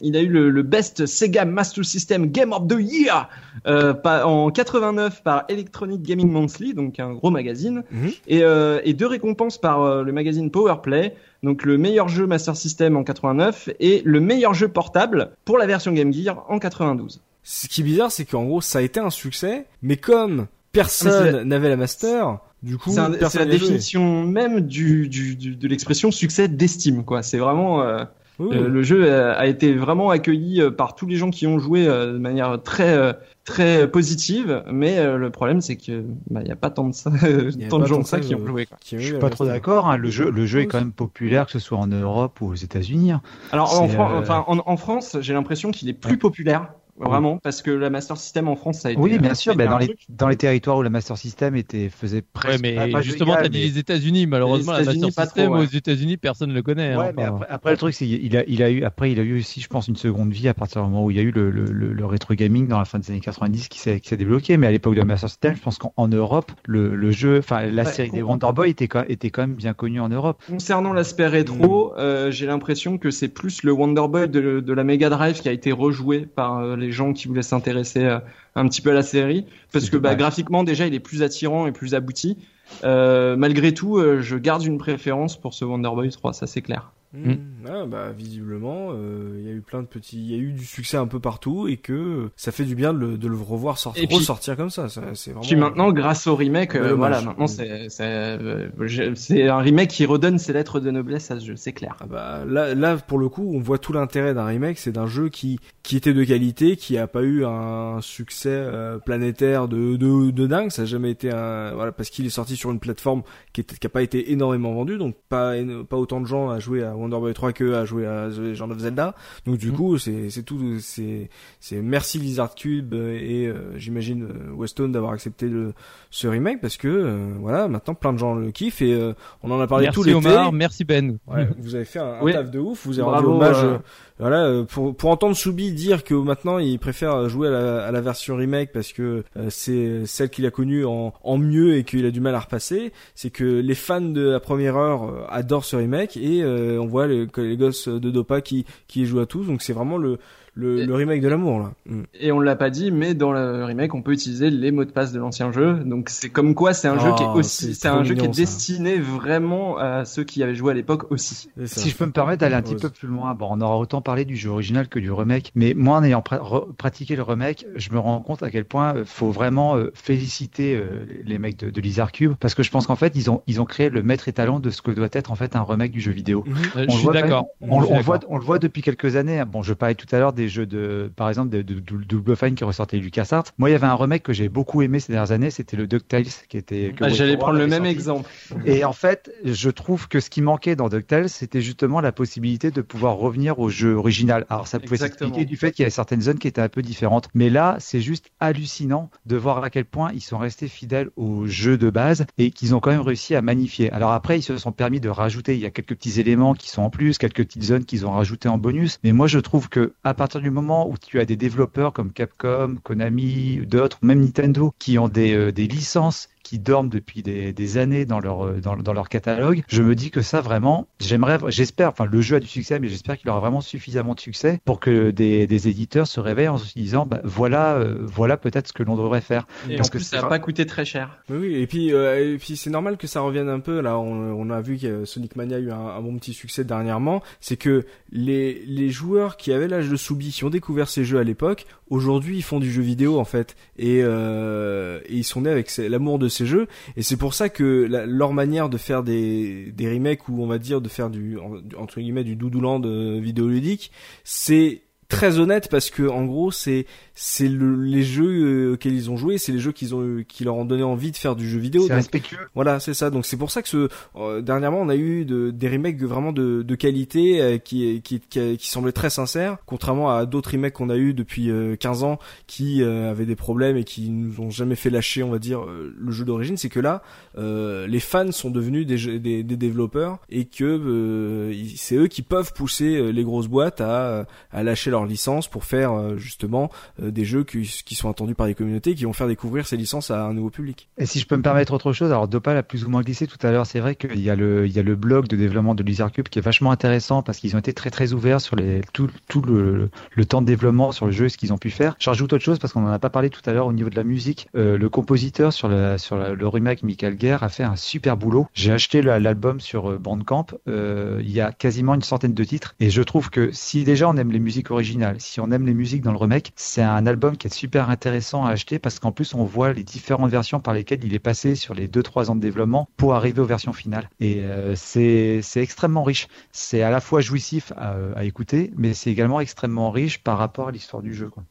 il 0.00 0.16
a 0.16 0.20
eu 0.20 0.28
le, 0.28 0.62
Best 0.62 1.06
Sega 1.06 1.44
Master 1.44 1.84
System 1.84 2.26
Game 2.26 2.52
of 2.52 2.68
the 2.68 2.76
Year 2.78 3.28
en 3.64 4.50
89 4.50 5.22
par 5.22 5.44
Electronic 5.48 6.02
Gaming 6.02 6.30
Monthly, 6.30 6.74
donc 6.74 7.00
un 7.00 7.12
gros 7.12 7.30
magazine, 7.30 7.77
mhm. 7.90 8.12
et, 8.26 8.92
deux 8.94 9.06
récompenses 9.06 9.58
par 9.58 10.02
le 10.02 10.12
magazine 10.12 10.50
Powerplay 10.50 11.14
donc 11.42 11.64
le 11.64 11.78
meilleur 11.78 12.08
jeu 12.08 12.26
Master 12.26 12.56
System 12.56 12.96
en 12.96 13.04
89 13.04 13.70
et 13.80 14.02
le 14.04 14.20
meilleur 14.20 14.54
jeu 14.54 14.68
portable 14.68 15.30
pour 15.44 15.58
la 15.58 15.66
version 15.66 15.92
Game 15.92 16.12
Gear 16.12 16.44
en 16.48 16.58
92. 16.58 17.20
Ce 17.44 17.68
qui 17.68 17.80
est 17.80 17.84
bizarre, 17.84 18.10
c'est 18.10 18.24
qu'en 18.24 18.44
gros, 18.44 18.60
ça 18.60 18.80
a 18.80 18.82
été 18.82 19.00
un 19.00 19.10
succès, 19.10 19.66
mais 19.82 19.96
comme 19.96 20.48
personne 20.72 21.36
ah, 21.40 21.44
n'avait 21.44 21.68
la 21.68 21.76
Master, 21.76 22.40
du 22.62 22.76
coup, 22.76 22.90
c'est 22.90 23.38
la 23.38 23.44
définition 23.46 24.24
même 24.24 24.60
du, 24.60 25.08
du, 25.08 25.36
de 25.36 25.68
l'expression 25.68 26.10
succès 26.10 26.48
d'estime, 26.48 27.04
quoi. 27.04 27.22
C'est 27.22 27.38
vraiment 27.38 27.82
euh, 27.82 28.04
le, 28.38 28.82
jeu 28.82 29.12
a 29.12 29.46
été 29.46 29.74
vraiment 29.74 30.10
accueilli 30.10 30.60
euh, 30.60 30.70
par 30.70 30.94
tous 30.94 31.06
les 31.06 31.16
gens 31.16 31.30
qui 31.30 31.46
ont 31.46 31.58
joué 31.58 31.86
euh, 31.86 32.12
de 32.12 32.18
manière 32.18 32.62
très 32.62 33.16
très 33.44 33.90
positive, 33.90 34.62
mais 34.70 35.02
le 35.16 35.30
problème 35.30 35.60
c'est 35.60 35.76
que 35.76 36.04
bah, 36.30 36.40
il 36.42 36.48
y 36.48 36.52
a 36.52 36.56
pas 36.56 36.70
tant 36.70 36.88
de 36.88 36.94
ça, 36.94 37.10
tant 37.70 37.78
de 37.78 37.86
gens 37.86 38.04
ça 38.04 38.20
qui 38.20 38.34
ont 38.34 38.46
joué. 38.46 38.66
Quoi. 38.66 38.76
Je 38.84 38.98
suis 38.98 39.18
pas 39.18 39.30
trop 39.30 39.46
d'accord. 39.46 39.88
Hein. 39.88 39.96
Le 39.96 40.10
jeu 40.10 40.30
le 40.30 40.46
jeu 40.46 40.60
est 40.60 40.66
quand 40.66 40.78
même 40.78 40.92
populaire, 40.92 41.46
que 41.46 41.52
ce 41.52 41.58
soit 41.58 41.78
en 41.78 41.86
Europe 41.86 42.40
ou 42.40 42.48
aux 42.48 42.54
États-Unis. 42.54 43.12
Hein. 43.12 43.22
Alors 43.52 43.80
en, 43.80 43.84
enfin, 44.18 44.44
en, 44.46 44.58
en 44.64 44.76
France, 44.76 45.16
j'ai 45.20 45.32
l'impression 45.32 45.70
qu'il 45.70 45.88
est 45.88 45.94
plus 45.94 46.18
populaire 46.18 46.68
Vraiment, 47.00 47.38
parce 47.38 47.62
que 47.62 47.70
la 47.70 47.90
Master 47.90 48.16
System 48.16 48.48
en 48.48 48.56
France, 48.56 48.80
ça 48.80 48.88
a 48.88 48.90
été. 48.92 49.00
Oui, 49.00 49.18
bien 49.18 49.34
sûr. 49.34 49.54
Ben 49.56 49.68
dans, 49.68 49.78
les, 49.78 49.96
dans 50.08 50.28
les 50.28 50.36
territoires 50.36 50.76
où 50.78 50.82
la 50.82 50.90
Master 50.90 51.16
System 51.16 51.56
était 51.56 51.88
faisait 51.88 52.22
presque. 52.22 52.62
Ouais, 52.62 52.76
mais 52.76 53.02
justement, 53.02 53.34
t'as 53.34 53.48
dit 53.48 53.60
les 53.60 53.78
États-Unis. 53.78 54.26
Malheureusement, 54.26 54.72
la 54.72 54.84
Master 54.84 55.10
System 55.24 55.52
aux 55.52 55.64
États-Unis, 55.64 56.16
personne 56.16 56.50
ne 56.50 56.54
le 56.54 56.62
connaît. 56.62 56.96
Ouais, 56.96 57.08
hein, 57.08 57.12
mais 57.16 57.24
après, 57.48 57.72
le 57.72 57.76
truc, 57.76 57.94
c'est 57.94 58.06
qu'il 58.06 58.36
a, 58.36 58.44
il 58.46 58.62
a 58.62 58.70
eu, 58.70 58.84
après, 58.84 59.12
il 59.12 59.20
a 59.20 59.22
eu 59.22 59.38
aussi, 59.38 59.60
je 59.60 59.68
pense, 59.68 59.88
une 59.88 59.96
seconde 59.96 60.32
vie 60.32 60.48
à 60.48 60.54
partir 60.54 60.82
du 60.82 60.88
moment 60.88 61.04
où 61.04 61.10
il 61.10 61.16
y 61.16 61.20
a 61.20 61.22
eu 61.22 61.30
le, 61.30 61.50
le, 61.50 61.64
le, 61.64 62.06
rétro 62.06 62.34
gaming 62.34 62.68
dans 62.68 62.78
la 62.78 62.84
fin 62.84 62.98
des 62.98 63.10
années 63.10 63.20
90 63.20 63.68
qui 63.68 63.78
s'est, 63.78 64.00
qui 64.00 64.08
s'est 64.08 64.16
débloqué. 64.16 64.56
Mais 64.56 64.66
à 64.66 64.70
l'époque 64.70 64.94
de 64.94 65.00
la 65.00 65.04
Master 65.04 65.28
System, 65.28 65.54
je 65.56 65.62
pense 65.62 65.78
qu'en 65.78 66.08
Europe, 66.08 66.52
le, 66.66 66.94
le 66.94 67.10
jeu, 67.10 67.38
enfin, 67.38 67.66
la 67.66 67.84
série 67.84 68.10
des 68.10 68.22
Wonder 68.22 68.48
Boy 68.54 68.70
était, 68.70 68.88
était 69.08 69.30
quand 69.30 69.42
même 69.42 69.54
bien 69.54 69.74
connue 69.74 70.00
en 70.00 70.08
Europe. 70.08 70.42
Concernant 70.48 70.92
l'aspect 70.92 71.26
rétro, 71.26 71.90
mm. 71.90 71.98
euh, 71.98 72.30
j'ai 72.30 72.46
l'impression 72.46 72.98
que 72.98 73.10
c'est 73.10 73.28
plus 73.28 73.62
le 73.62 73.72
Wonder 73.72 74.06
Boy 74.08 74.28
de, 74.28 74.60
de 74.60 74.72
la 74.72 74.84
Mega 74.84 75.10
Drive 75.10 75.40
qui 75.40 75.48
a 75.48 75.52
été 75.52 75.72
rejoué 75.72 76.26
par 76.26 76.58
euh, 76.58 76.76
les 76.88 76.92
gens 76.92 77.12
qui 77.12 77.28
voulaient 77.28 77.42
s'intéresser 77.42 78.04
euh, 78.04 78.18
un 78.54 78.66
petit 78.66 78.80
peu 78.80 78.90
à 78.90 78.94
la 78.94 79.02
série 79.02 79.44
parce 79.72 79.90
que 79.90 79.96
bah, 79.96 80.14
graphiquement 80.14 80.64
déjà 80.64 80.86
il 80.86 80.94
est 80.94 81.00
plus 81.00 81.22
attirant 81.22 81.66
et 81.66 81.72
plus 81.72 81.94
abouti. 81.94 82.38
Euh, 82.84 83.36
malgré 83.36 83.72
tout, 83.72 83.98
euh, 83.98 84.20
je 84.20 84.36
garde 84.36 84.62
une 84.64 84.78
préférence 84.78 85.38
pour 85.40 85.54
ce 85.54 85.64
Wonder 85.64 85.90
Boy 85.94 86.10
3, 86.10 86.32
ça 86.32 86.46
c'est 86.46 86.62
clair. 86.62 86.92
Hmm. 87.14 87.34
Ah, 87.66 87.86
bah 87.86 88.12
visiblement, 88.16 88.90
euh, 88.92 89.36
il 89.40 89.46
y 89.46 89.50
a 89.50 89.52
eu 89.52 89.60
plein 89.60 89.82
de 89.82 89.86
petits, 89.86 90.18
il 90.18 90.30
y 90.30 90.34
a 90.34 90.38
eu 90.38 90.52
du 90.52 90.64
succès 90.64 90.96
un 90.96 91.06
peu 91.06 91.18
partout 91.18 91.66
et 91.66 91.76
que 91.76 92.28
ça 92.36 92.52
fait 92.52 92.64
du 92.64 92.74
bien 92.74 92.92
de 92.94 92.98
le, 92.98 93.18
de 93.18 93.26
le 93.26 93.36
revoir 93.36 93.78
sortir, 93.78 94.06
puis- 94.06 94.16
ressortir 94.16 94.56
comme 94.56 94.70
ça. 94.70 94.88
ça 94.88 95.02
c'est 95.14 95.30
vraiment. 95.32 95.46
Puis 95.46 95.56
maintenant, 95.56 95.90
grâce 95.92 96.26
au 96.26 96.36
remake, 96.36 96.76
euh, 96.76 96.90
Ouais, 96.90 96.94
voilà, 96.94 97.20
maintenant 97.20 97.46
c'est 97.46 97.88
c'est 97.88 98.04
euh, 98.06 98.68
c'est 99.16 99.48
un 99.48 99.58
remake 99.58 99.88
qui 99.90 100.06
redonne 100.06 100.38
ses 100.38 100.52
lettres 100.52 100.78
de 100.80 100.90
noblesse 100.90 101.30
à 101.30 101.40
ce 101.40 101.46
jeu, 101.46 101.56
c'est 101.56 101.72
clair. 101.72 101.96
Ah 102.00 102.06
bah, 102.06 102.44
là, 102.46 102.74
là, 102.74 102.96
pour 102.96 103.18
le 103.18 103.28
coup, 103.28 103.50
on 103.54 103.58
voit 103.60 103.78
tout 103.78 103.92
l'intérêt 103.92 104.34
d'un 104.34 104.46
remake. 104.46 104.78
C'est 104.78 104.92
d'un 104.92 105.06
jeu 105.06 105.28
qui, 105.28 105.58
qui 105.82 105.96
était 105.96 106.14
de 106.14 106.22
qualité, 106.24 106.76
qui 106.76 106.96
a 106.96 107.06
pas 107.06 107.22
eu 107.22 107.44
un 107.44 108.00
succès 108.00 108.50
euh, 108.52 108.98
planétaire 108.98 109.66
de, 109.68 109.96
de, 109.96 110.30
de 110.30 110.46
dingue. 110.46 110.70
Ça 110.70 110.82
a 110.82 110.84
jamais 110.84 111.10
été 111.10 111.32
un, 111.32 111.72
voilà, 111.74 111.92
parce 111.92 112.10
qu'il 112.10 112.24
est 112.26 112.30
sorti 112.30 112.56
sur 112.56 112.70
une 112.70 112.78
plateforme 112.78 113.22
qui, 113.52 113.62
était, 113.62 113.76
qui 113.76 113.86
a 113.86 113.90
pas 113.90 114.02
été 114.02 114.30
énormément 114.32 114.72
vendue, 114.74 114.96
donc 114.98 115.16
pas, 115.28 115.54
pas 115.88 115.96
autant 115.96 116.20
de 116.20 116.26
gens 116.26 116.50
à 116.50 116.58
jouer 116.60 116.84
à 116.84 116.94
Wonder 116.94 117.18
Boy 117.18 117.34
3 117.34 117.47
que 117.52 117.74
à 117.74 117.84
jouer 117.84 118.06
à 118.06 118.28
The 118.30 118.38
Legend 118.38 118.72
of 118.72 118.78
Zelda. 118.78 119.14
Donc 119.46 119.56
du 119.58 119.70
Mhm. 119.70 119.76
coup, 119.76 119.98
c'est, 119.98 120.30
c'est 120.30 120.42
tout, 120.42 120.78
c'est, 120.80 121.28
c'est 121.60 121.80
merci 121.80 122.18
Lizard 122.18 122.54
Cube 122.54 122.94
et 122.94 123.46
euh, 123.46 123.76
j'imagine 123.78 124.22
euh, 124.24 124.52
Westone 124.54 124.92
d'avoir 124.92 125.12
accepté 125.12 125.46
le, 125.48 125.72
ce 126.10 126.26
remake 126.28 126.60
parce 126.60 126.76
que 126.76 126.88
euh, 126.88 127.32
voilà, 127.40 127.68
maintenant 127.68 127.94
plein 127.94 128.12
de 128.12 128.18
gens 128.18 128.34
le 128.34 128.50
kiffent 128.50 128.82
et 128.82 128.92
euh, 128.94 129.12
on 129.42 129.50
en 129.50 129.60
a 129.60 129.66
parlé 129.66 129.88
tout 129.92 130.02
Merci 130.04 130.14
l'été. 130.14 130.28
Omar, 130.36 130.52
merci 130.52 130.84
Ben. 130.84 131.18
Ouais, 131.26 131.48
vous 131.58 131.74
avez 131.74 131.84
fait 131.84 131.98
un, 131.98 132.14
un 132.14 132.22
Oui. 132.22 132.32
taf 132.32 132.50
de 132.50 132.58
ouf, 132.58 132.86
vous 132.86 132.98
avez 132.98 133.08
Bravo, 133.10 133.32
rendu 133.38 133.44
hommage. 133.44 133.80
Voilà, 134.18 134.44
euh, 134.46 134.64
pour 134.64 134.96
pour 134.96 135.10
entendre 135.10 135.36
Soubi 135.36 135.72
dire 135.72 136.04
que 136.04 136.14
maintenant 136.14 136.58
il 136.58 136.78
préfère 136.78 137.28
jouer 137.28 137.48
à 137.48 137.50
la, 137.50 137.86
à 137.86 137.92
la 137.92 138.00
version 138.00 138.36
remake 138.36 138.72
parce 138.72 138.92
que 138.92 139.24
euh, 139.36 139.46
c'est 139.50 140.06
celle 140.06 140.30
qu'il 140.30 140.46
a 140.46 140.50
connue 140.50 140.84
en, 140.84 141.14
en 141.22 141.38
mieux 141.38 141.76
et 141.76 141.84
qu'il 141.84 142.04
a 142.04 142.10
du 142.10 142.20
mal 142.20 142.34
à 142.34 142.40
repasser, 142.40 142.92
c'est 143.14 143.30
que 143.30 143.44
les 143.44 143.74
fans 143.74 144.00
de 144.00 144.28
la 144.30 144.40
première 144.40 144.76
heure 144.76 145.04
euh, 145.04 145.24
adorent 145.28 145.64
ce 145.64 145.76
remake 145.76 146.16
et 146.16 146.42
euh, 146.42 146.80
on 146.80 146.86
voit 146.86 147.06
les, 147.06 147.26
les 147.36 147.56
gosses 147.56 147.88
de 147.88 148.10
Dopa 148.10 148.40
qui 148.40 148.64
qui 148.86 149.06
jouent 149.06 149.20
à 149.20 149.26
tous, 149.26 149.44
donc 149.44 149.62
c'est 149.62 149.72
vraiment 149.72 149.98
le 149.98 150.18
le, 150.58 150.94
remake 150.94 151.20
de 151.20 151.28
l'amour 151.28 151.60
là. 151.60 151.72
Mm. 151.86 152.02
Et 152.20 152.32
on 152.32 152.40
l'a 152.40 152.56
pas 152.56 152.70
dit, 152.70 152.90
mais 152.90 153.14
dans 153.14 153.32
le 153.32 153.64
remake, 153.64 153.94
on 153.94 154.02
peut 154.02 154.12
utiliser 154.12 154.50
les 154.50 154.70
mots 154.72 154.84
de 154.84 154.90
passe 154.90 155.12
de 155.12 155.20
l'ancien 155.20 155.52
jeu. 155.52 155.74
Donc 155.84 156.08
c'est 156.08 156.30
comme 156.30 156.54
quoi 156.54 156.74
c'est 156.74 156.88
un 156.88 156.98
jeu 156.98 157.14
qui 157.16 157.22
est 157.22 157.28
Oh, 157.34 157.38
aussi, 157.38 157.74
c'est 157.74 157.88
un 157.88 158.04
jeu 158.04 158.14
qui 158.14 158.24
est 158.24 158.32
ça. 158.32 158.40
destiné 158.40 158.98
vraiment 158.98 159.78
à 159.78 160.04
ceux 160.04 160.24
qui 160.24 160.42
avaient 160.42 160.54
joué 160.54 160.72
à 160.72 160.74
l'époque 160.74 161.10
aussi. 161.10 161.48
Si 161.64 161.90
je 161.90 161.96
peux 161.96 162.06
me 162.06 162.12
permettre 162.12 162.40
d'aller 162.40 162.54
un 162.54 162.62
petit 162.62 162.76
peu 162.76 162.88
plus 162.88 163.08
loin, 163.08 163.34
bon, 163.34 163.48
on 163.50 163.60
aura 163.60 163.78
autant 163.78 164.00
parlé 164.00 164.24
du 164.24 164.36
jeu 164.36 164.50
original 164.50 164.88
que 164.88 164.98
du 164.98 165.10
remake, 165.10 165.52
mais 165.54 165.74
moi, 165.74 165.98
en 165.98 166.04
ayant 166.04 166.22
pratiqué 166.22 167.16
le 167.16 167.22
remake, 167.22 167.66
je 167.76 167.90
me 167.90 167.98
rends 167.98 168.20
compte 168.20 168.42
à 168.42 168.50
quel 168.50 168.64
point 168.64 168.96
euh, 168.96 169.04
faut 169.04 169.30
vraiment 169.30 169.76
euh, 169.76 169.90
féliciter 169.94 170.74
euh, 170.74 171.06
les 171.24 171.38
mecs 171.38 171.58
de, 171.58 171.70
de 171.70 171.80
Lizard 171.80 172.12
Cube, 172.12 172.34
parce 172.38 172.54
que 172.54 172.62
je 172.62 172.70
pense 172.70 172.86
qu'en 172.86 172.96
fait, 172.96 173.12
ils 173.14 173.30
ont 173.30 173.42
ils 173.46 173.60
ont 173.60 173.64
créé 173.64 173.90
le 173.90 174.02
maître 174.02 174.28
étalon 174.28 174.60
de 174.60 174.70
ce 174.70 174.82
que 174.82 174.90
doit 174.90 175.08
être 175.12 175.30
en 175.30 175.34
fait 175.34 175.56
un 175.56 175.62
remake 175.62 175.92
du 175.92 176.00
jeu 176.00 176.12
vidéo. 176.12 176.44
On 176.46 176.78
je 176.78 176.80
le 176.80 176.90
suis 176.90 177.02
voit 177.02 177.12
d'accord. 177.12 177.46
On, 177.60 177.76
on 177.76 177.80
le 177.80 178.02
voit, 178.02 178.18
d'accord. 178.18 178.34
on 178.34 178.38
le 178.38 178.44
voit 178.44 178.58
depuis 178.58 178.82
quelques 178.82 179.16
années. 179.16 179.42
Bon, 179.44 179.62
je 179.62 179.74
parlais 179.74 179.94
tout 179.94 180.06
à 180.14 180.18
l'heure 180.18 180.32
des 180.32 180.47
jeux 180.48 180.66
de, 180.66 181.10
par 181.16 181.28
exemple, 181.28 181.50
de, 181.50 181.62
de, 181.62 181.80
de 181.80 182.04
Double 182.04 182.36
Fine 182.36 182.54
qui 182.54 182.64
ressortaient 182.64 182.98
LucasArts. 182.98 183.44
Moi, 183.58 183.70
il 183.70 183.72
y 183.72 183.76
avait 183.76 183.86
un 183.86 183.94
remake 183.94 184.22
que 184.22 184.32
j'ai 184.32 184.48
beaucoup 184.48 184.82
aimé 184.82 185.00
ces 185.00 185.12
dernières 185.12 185.32
années, 185.32 185.50
c'était 185.50 185.76
le 185.76 185.86
DuckTales, 185.86 186.24
qui 186.48 186.56
était. 186.56 186.94
Ah, 187.00 187.08
J'allais 187.08 187.36
prendre 187.36 187.58
le 187.58 187.66
même 187.66 187.84
sorti. 187.84 187.90
exemple. 187.90 188.30
Et 188.66 188.84
en 188.84 188.92
fait, 188.92 189.30
je 189.44 189.70
trouve 189.70 190.08
que 190.08 190.20
ce 190.20 190.30
qui 190.30 190.42
manquait 190.42 190.76
dans 190.76 190.88
DuckTales, 190.88 191.28
c'était 191.28 191.60
justement 191.60 192.00
la 192.00 192.12
possibilité 192.12 192.70
de 192.70 192.80
pouvoir 192.82 193.16
revenir 193.16 193.58
au 193.58 193.68
jeu 193.68 193.94
original. 193.94 194.46
Alors, 194.50 194.66
ça 194.66 194.78
pouvait 194.80 194.96
s'expliquer 194.96 195.44
du 195.44 195.56
fait 195.56 195.72
qu'il 195.72 195.82
y 195.82 195.84
avait 195.84 195.90
certaines 195.90 196.22
zones 196.22 196.38
qui 196.38 196.48
étaient 196.48 196.60
un 196.60 196.68
peu 196.68 196.82
différentes. 196.82 197.28
Mais 197.34 197.50
là, 197.50 197.76
c'est 197.78 198.00
juste 198.00 198.30
hallucinant 198.40 199.10
de 199.26 199.36
voir 199.36 199.62
à 199.64 199.70
quel 199.70 199.84
point 199.84 200.10
ils 200.12 200.20
sont 200.20 200.38
restés 200.38 200.68
fidèles 200.68 201.10
au 201.16 201.46
jeu 201.46 201.78
de 201.78 201.90
base 201.90 202.26
et 202.38 202.50
qu'ils 202.50 202.74
ont 202.74 202.80
quand 202.80 202.90
même 202.90 203.00
réussi 203.00 203.34
à 203.34 203.42
magnifier. 203.42 203.90
Alors 203.92 204.12
après, 204.12 204.38
ils 204.38 204.42
se 204.42 204.56
sont 204.56 204.72
permis 204.72 205.00
de 205.00 205.08
rajouter, 205.08 205.54
il 205.54 205.60
y 205.60 205.66
a 205.66 205.70
quelques 205.70 205.94
petits 205.94 206.20
éléments 206.20 206.54
qui 206.54 206.70
sont 206.70 206.82
en 206.82 206.90
plus, 206.90 207.18
quelques 207.18 207.44
petites 207.44 207.64
zones 207.64 207.84
qu'ils 207.84 208.06
ont 208.06 208.12
rajoutées 208.12 208.48
en 208.48 208.58
bonus. 208.58 208.98
Mais 209.04 209.12
moi, 209.12 209.26
je 209.26 209.38
trouve 209.38 209.68
que 209.68 209.92
à 210.04 210.14
partir 210.14 210.27
du 210.36 210.50
moment 210.50 210.88
où 210.88 210.98
tu 210.98 211.18
as 211.18 211.24
des 211.24 211.36
développeurs 211.36 211.92
comme 211.94 212.12
Capcom, 212.12 212.76
Konami, 212.82 213.60
d'autres, 213.66 213.98
même 214.02 214.20
Nintendo, 214.20 214.74
qui 214.78 214.98
ont 214.98 215.08
des, 215.08 215.32
euh, 215.32 215.52
des 215.52 215.66
licences 215.66 216.28
qui 216.48 216.58
dorment 216.58 216.88
depuis 216.88 217.22
des, 217.22 217.52
des 217.52 217.76
années 217.76 218.06
dans 218.06 218.20
leur, 218.20 218.46
euh, 218.46 218.60
dans, 218.62 218.74
dans 218.76 218.94
leur 218.94 219.10
catalogue, 219.10 219.62
je 219.68 219.82
me 219.82 219.94
dis 219.94 220.10
que 220.10 220.22
ça 220.22 220.40
vraiment, 220.40 220.88
j'aimerais, 220.98 221.38
j'espère, 221.48 221.90
enfin 221.90 222.06
le 222.10 222.22
jeu 222.22 222.36
a 222.36 222.40
du 222.40 222.46
succès, 222.46 222.78
mais 222.80 222.88
j'espère 222.88 223.18
qu'il 223.18 223.28
aura 223.28 223.40
vraiment 223.40 223.60
suffisamment 223.60 224.14
de 224.14 224.20
succès 224.20 224.58
pour 224.64 224.80
que 224.80 225.10
des, 225.10 225.46
des 225.46 225.68
éditeurs 225.68 226.06
se 226.06 226.20
réveillent 226.20 226.48
en 226.48 226.56
se 226.56 226.72
disant, 226.72 227.04
bah, 227.04 227.20
voilà, 227.22 227.74
euh, 227.74 227.98
voilà 228.00 228.38
peut-être 228.38 228.68
ce 228.68 228.72
que 228.72 228.82
l'on 228.82 228.96
devrait 228.96 229.20
faire. 229.20 229.46
Et 229.68 229.76
Parce 229.76 229.88
en 229.88 229.92
que 229.92 229.98
plus, 229.98 230.04
c'est 230.04 230.16
ça 230.16 230.22
n'a 230.22 230.28
pas- 230.28 230.38
coûté 230.38 230.64
très 230.64 230.86
cher. 230.86 231.18
Oui, 231.28 231.36
oui, 231.38 231.54
et 231.56 231.66
puis, 231.66 231.92
euh, 231.92 232.34
et 232.34 232.38
puis 232.38 232.56
c'est 232.56 232.70
normal 232.70 232.96
que 232.96 233.06
ça 233.06 233.20
revienne 233.20 233.50
un 233.50 233.60
peu. 233.60 233.80
Là, 233.80 233.98
on, 233.98 234.08
on 234.32 234.48
a 234.50 234.60
vu 234.62 234.78
que 234.78 235.04
Sonic 235.04 235.36
Mania 235.36 235.56
a 235.56 235.60
eu 235.60 235.70
un, 235.70 235.76
un 235.76 236.00
bon 236.00 236.16
petit 236.16 236.32
succès 236.32 236.64
dernièrement. 236.64 237.22
C'est 237.40 237.56
que 237.58 237.84
les, 238.10 238.62
les 238.66 238.88
joueurs 238.88 239.36
qui 239.36 239.52
avaient 239.52 239.68
l'âge 239.68 239.90
de 239.90 239.96
Soubi, 239.96 240.30
qui 240.30 240.44
ont 240.44 240.50
découvert 240.50 240.88
ces 240.88 241.04
jeux 241.04 241.18
à 241.18 241.24
l'époque, 241.24 241.66
aujourd'hui 241.90 242.36
ils 242.38 242.42
font 242.42 242.58
du 242.60 242.70
jeu 242.72 242.82
vidéo 242.82 243.18
en 243.18 243.24
fait, 243.24 243.56
et, 243.78 244.00
euh, 244.02 245.00
et 245.08 245.16
ils 245.16 245.24
sont 245.24 245.42
nés 245.42 245.50
avec 245.50 245.70
l'amour 245.76 246.18
de 246.18 246.28
jeux. 246.46 246.66
Et 246.96 247.02
c'est 247.02 247.16
pour 247.16 247.34
ça 247.34 247.48
que 247.48 247.86
leur 248.06 248.32
manière 248.32 248.68
de 248.68 248.78
faire 248.78 249.02
des, 249.02 249.72
des 249.72 249.92
remakes 249.92 250.28
ou 250.28 250.42
on 250.42 250.46
va 250.46 250.58
dire 250.58 250.80
de 250.80 250.88
faire 250.88 251.10
du- 251.10 251.38
entre 251.76 252.00
guillemets 252.00 252.24
du 252.24 252.36
doudouland 252.36 252.82
euh, 252.84 253.18
vidéoludique, 253.20 253.90
c'est 254.24 254.82
très 255.08 255.38
honnête 255.38 255.68
parce 255.70 255.88
que 255.88 256.02
en 256.06 256.26
gros 256.26 256.50
c'est 256.50 256.84
c'est 257.20 257.48
le, 257.48 257.82
les 257.82 258.04
jeux 258.04 258.68
euh, 258.68 258.72
auxquels 258.74 258.94
ils 258.94 259.10
ont 259.10 259.16
joué, 259.16 259.38
c'est 259.38 259.50
les 259.50 259.58
jeux 259.58 259.72
qu'ils 259.72 259.92
ont 259.92 260.22
qui 260.28 260.44
leur 260.44 260.54
ont 260.54 260.64
donné 260.64 260.84
envie 260.84 261.10
de 261.10 261.16
faire 261.16 261.34
du 261.34 261.48
jeu 261.48 261.58
vidéo. 261.58 261.84
C'est 261.88 261.94
respectueux. 261.94 262.38
voilà, 262.54 262.78
c'est 262.78 262.94
ça. 262.94 263.10
Donc 263.10 263.26
c'est 263.26 263.36
pour 263.36 263.50
ça 263.50 263.60
que 263.60 263.68
ce 263.68 263.88
euh, 264.14 264.40
dernièrement 264.40 264.80
on 264.80 264.88
a 264.88 264.94
eu 264.94 265.24
de, 265.24 265.50
des 265.50 265.68
remakes 265.68 266.00
vraiment 266.00 266.30
de, 266.30 266.62
de 266.62 266.74
qualité 266.76 267.40
euh, 267.42 267.58
qui, 267.58 268.00
qui, 268.02 268.20
qui 268.20 268.56
qui 268.56 268.68
semblaient 268.70 268.92
très 268.92 269.10
sincères, 269.10 269.58
contrairement 269.66 270.10
à 270.14 270.26
d'autres 270.26 270.52
remakes 270.52 270.74
qu'on 270.74 270.90
a 270.90 270.96
eu 270.96 271.12
depuis 271.12 271.50
euh, 271.50 271.74
15 271.74 272.04
ans 272.04 272.20
qui 272.46 272.82
euh, 272.82 273.10
avaient 273.10 273.26
des 273.26 273.34
problèmes 273.34 273.76
et 273.76 273.82
qui 273.84 274.10
nous 274.10 274.40
ont 274.40 274.50
jamais 274.50 274.76
fait 274.76 274.90
lâcher, 274.90 275.24
on 275.24 275.30
va 275.30 275.40
dire, 275.40 275.64
euh, 275.64 275.92
le 275.98 276.12
jeu 276.12 276.24
d'origine. 276.24 276.56
C'est 276.56 276.68
que 276.68 276.78
là, 276.78 277.02
euh, 277.36 277.88
les 277.88 278.00
fans 278.00 278.30
sont 278.30 278.50
devenus 278.50 278.86
des, 278.86 278.96
jeux- 278.96 279.18
des, 279.18 279.42
des 279.42 279.56
développeurs 279.56 280.18
et 280.30 280.44
que 280.44 280.64
euh, 280.64 281.52
c'est 281.76 281.96
eux 281.96 282.06
qui 282.06 282.22
peuvent 282.22 282.52
pousser 282.52 282.96
euh, 282.96 283.10
les 283.10 283.24
grosses 283.24 283.48
boîtes 283.48 283.80
à, 283.80 284.26
à 284.52 284.62
lâcher 284.62 284.90
leur 284.90 285.04
licence 285.04 285.48
pour 285.48 285.64
faire 285.64 285.92
euh, 285.92 286.16
justement 286.16 286.70
euh, 287.02 287.07
des 287.10 287.24
jeux 287.24 287.44
qui, 287.44 287.94
sont 287.94 288.08
attendus 288.08 288.34
par 288.34 288.46
les 288.46 288.54
communautés, 288.54 288.94
qui 288.94 289.04
vont 289.04 289.12
faire 289.12 289.26
découvrir 289.26 289.66
ces 289.66 289.76
licences 289.76 290.10
à 290.10 290.24
un 290.26 290.34
nouveau 290.34 290.50
public. 290.50 290.88
Et 290.98 291.06
si 291.06 291.18
je 291.18 291.26
peux 291.26 291.36
me 291.36 291.42
permettre 291.42 291.72
autre 291.72 291.92
chose, 291.92 292.10
alors 292.10 292.28
Dopal 292.28 292.56
a 292.56 292.62
plus 292.62 292.84
ou 292.84 292.90
moins 292.90 293.02
glissé 293.02 293.26
tout 293.26 293.38
à 293.46 293.50
l'heure, 293.50 293.66
c'est 293.66 293.80
vrai 293.80 293.94
qu'il 293.94 294.20
y 294.20 294.30
a 294.30 294.36
le, 294.36 294.94
blog 294.94 295.28
de 295.28 295.36
développement 295.36 295.74
de 295.74 295.82
Lizard 295.82 296.12
Cube 296.12 296.28
qui 296.28 296.38
est 296.38 296.42
vachement 296.42 296.70
intéressant 296.70 297.22
parce 297.22 297.38
qu'ils 297.38 297.56
ont 297.56 297.58
été 297.58 297.72
très 297.72 297.90
très 297.90 298.12
ouverts 298.12 298.40
sur 298.40 298.56
tout, 298.92 299.08
le, 299.42 299.90
temps 300.24 300.42
de 300.42 300.46
développement 300.46 300.92
sur 300.92 301.06
le 301.06 301.12
jeu 301.12 301.26
et 301.26 301.28
ce 301.28 301.36
qu'ils 301.36 301.52
ont 301.52 301.58
pu 301.58 301.70
faire. 301.70 301.96
Je 301.98 302.10
rajoute 302.10 302.32
autre 302.32 302.44
chose 302.44 302.58
parce 302.58 302.72
qu'on 302.72 302.84
en 302.84 302.90
a 302.90 302.98
pas 302.98 303.10
parlé 303.10 303.30
tout 303.30 303.42
à 303.46 303.52
l'heure 303.52 303.66
au 303.66 303.72
niveau 303.72 303.90
de 303.90 303.96
la 303.96 304.04
musique. 304.04 304.48
Euh, 304.56 304.78
le 304.78 304.88
compositeur 304.88 305.52
sur, 305.52 305.68
le 305.68 306.48
remake, 306.48 306.82
Michael 306.82 307.16
Guerre, 307.16 307.42
a 307.42 307.48
fait 307.48 307.62
un 307.64 307.76
super 307.76 308.16
boulot. 308.16 308.46
J'ai 308.54 308.72
acheté 308.72 309.02
l'album 309.02 309.60
sur 309.60 309.90
euh, 309.90 309.98
Bandcamp. 309.98 310.46
Euh, 310.68 311.20
il 311.22 311.30
y 311.30 311.40
a 311.40 311.52
quasiment 311.52 311.94
une 311.94 312.02
centaine 312.02 312.34
de 312.34 312.44
titres 312.44 312.74
et 312.80 312.90
je 312.90 313.02
trouve 313.02 313.30
que 313.30 313.50
si 313.52 313.84
déjà 313.84 314.08
on 314.08 314.16
aime 314.16 314.32
les 314.32 314.38
musiques 314.38 314.70
originales, 314.70 315.16
si 315.18 315.40
on 315.40 315.50
aime 315.50 315.66
les 315.66 315.74
musiques 315.74 316.02
dans 316.02 316.12
le 316.12 316.18
remake, 316.18 316.52
c'est 316.56 316.82
un 316.82 316.97
album 317.06 317.36
qui 317.36 317.46
est 317.46 317.54
super 317.54 317.90
intéressant 317.90 318.44
à 318.44 318.50
acheter 318.50 318.78
parce 318.78 318.98
qu'en 318.98 319.12
plus 319.12 319.34
on 319.34 319.44
voit 319.44 319.72
les 319.72 319.84
différentes 319.84 320.30
versions 320.30 320.60
par 320.60 320.74
lesquelles 320.74 321.04
il 321.04 321.14
est 321.14 321.18
passé 321.18 321.54
sur 321.54 321.74
les 321.74 321.88
2-3 321.88 322.30
ans 322.30 322.36
de 322.36 322.40
développement 322.40 322.88
pour 322.96 323.14
arriver 323.14 323.40
aux 323.40 323.46
versions 323.46 323.72
finales. 323.72 324.08
Et 324.20 324.40
euh, 324.42 324.74
c'est 324.76 325.42
extrêmement 325.56 326.02
riche. 326.02 326.28
C'est 326.52 326.82
à 326.82 326.90
la 326.90 327.00
fois 327.00 327.20
jouissif 327.20 327.72
à, 327.76 328.24
écouter, 328.24 328.72
mais 328.76 328.94
c'est 328.94 329.10
également 329.10 329.40
extrêmement 329.40 329.90
riche 329.90 330.22
par 330.22 330.38
rapport 330.38 330.68
à 330.68 330.72
l'histoire 330.72 331.02
du 331.02 331.14
jeu. 331.14 331.28
Quoi. 331.28 331.44